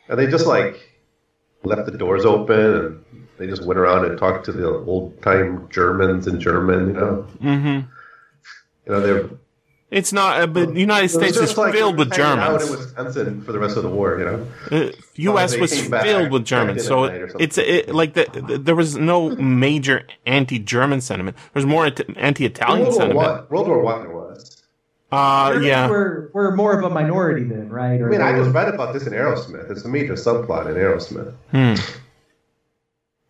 and 0.09 0.17
they 0.17 0.27
just 0.27 0.47
like 0.47 0.89
left 1.63 1.85
the 1.91 1.97
doors 1.97 2.25
open 2.25 2.75
and 2.75 3.03
they 3.37 3.47
just 3.47 3.65
went 3.65 3.79
around 3.79 4.05
and 4.05 4.17
talked 4.17 4.45
to 4.45 4.51
the 4.51 4.67
old 4.67 5.21
time 5.21 5.67
Germans 5.69 6.27
in 6.27 6.39
German, 6.39 6.87
you 6.87 6.93
know. 6.93 7.27
Mm-hmm. 7.41 7.89
You 8.85 8.91
know, 8.93 8.99
they're 9.01 9.29
It's 9.91 10.11
not, 10.11 10.41
uh, 10.41 10.47
but 10.47 10.73
the 10.73 10.79
United 10.79 11.05
it 11.05 11.09
States 11.09 11.37
is 11.37 11.55
like 11.57 11.73
filled 11.73 11.97
with 11.97 12.11
hanging 12.11 12.39
out 12.39 12.59
Germans. 12.59 12.71
in 12.71 12.79
Wisconsin 12.79 13.41
for 13.43 13.51
the 13.51 13.59
rest 13.59 13.77
of 13.77 13.83
the 13.83 13.89
war, 13.89 14.19
you 14.19 14.25
know. 14.25 14.47
Uh, 14.71 14.91
U.S. 15.15 15.57
was 15.57 15.73
came 15.73 15.91
back 15.91 16.03
filled 16.03 16.31
with 16.31 16.43
Germans, 16.45 16.85
so 16.85 17.05
at 17.05 17.11
night 17.11 17.21
or 17.21 17.29
something. 17.29 17.43
it's 17.43 17.57
it, 17.57 17.93
like 17.93 18.13
the, 18.13 18.25
the, 18.47 18.57
there 18.57 18.75
was 18.75 18.95
no 18.97 19.29
major 19.35 20.07
anti-German 20.25 21.01
sentiment. 21.01 21.37
There's 21.53 21.65
more 21.65 21.85
anti- 21.85 22.13
anti-Italian 22.17 22.87
World 22.87 22.95
sentiment. 22.95 23.31
One, 23.31 23.47
World 23.49 23.67
War 23.67 23.81
One, 23.81 24.01
there 24.01 24.11
was. 24.15 24.63
Uh, 25.11 25.49
Germans 25.49 25.67
yeah, 25.67 25.87
were, 25.87 26.31
were 26.33 26.55
more 26.55 26.77
of 26.77 26.83
a 26.83 26.89
minority 26.89 27.43
then, 27.43 27.69
right? 27.69 28.01
Or 28.01 28.07
I 28.07 28.11
mean, 28.11 28.21
I 28.21 28.31
they 28.33 28.39
just 28.39 28.53
read 28.53 28.67
about 28.67 28.93
this 28.93 29.07
in 29.07 29.13
Arrowsmith. 29.13 29.69
It's 29.71 29.85
a 29.85 29.87
major 29.87 30.13
subplot 30.13 30.65
in 30.65 30.73
Arrowsmith. 30.75 31.33
Hmm. 31.51 31.75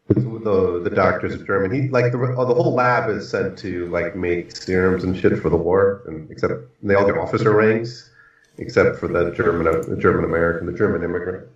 The 0.08 0.82
the 0.84 0.92
doctors 0.92 1.34
of 1.34 1.48
German. 1.48 1.72
He 1.72 1.90
like 1.90 2.12
the 2.12 2.20
oh, 2.38 2.46
the 2.46 2.54
whole 2.54 2.76
lab 2.76 3.10
is 3.10 3.28
sent 3.28 3.58
to 3.60 3.88
like 3.88 4.16
make 4.16 4.56
serums 4.56 5.04
and 5.04 5.18
shit 5.18 5.40
for 5.40 5.50
the 5.50 5.58
war, 5.58 6.04
and 6.06 6.30
except 6.30 6.54
they 6.84 6.94
all 6.94 7.08
get 7.08 7.18
officer 7.18 7.52
ranks, 7.52 8.12
except 8.60 8.98
for 9.00 9.08
the 9.08 9.32
German 9.32 9.68
uh, 9.68 9.82
the 9.82 9.98
German 9.98 10.26
American, 10.26 10.68
the 10.68 10.78
German 10.78 11.04
immigrant. 11.04 11.48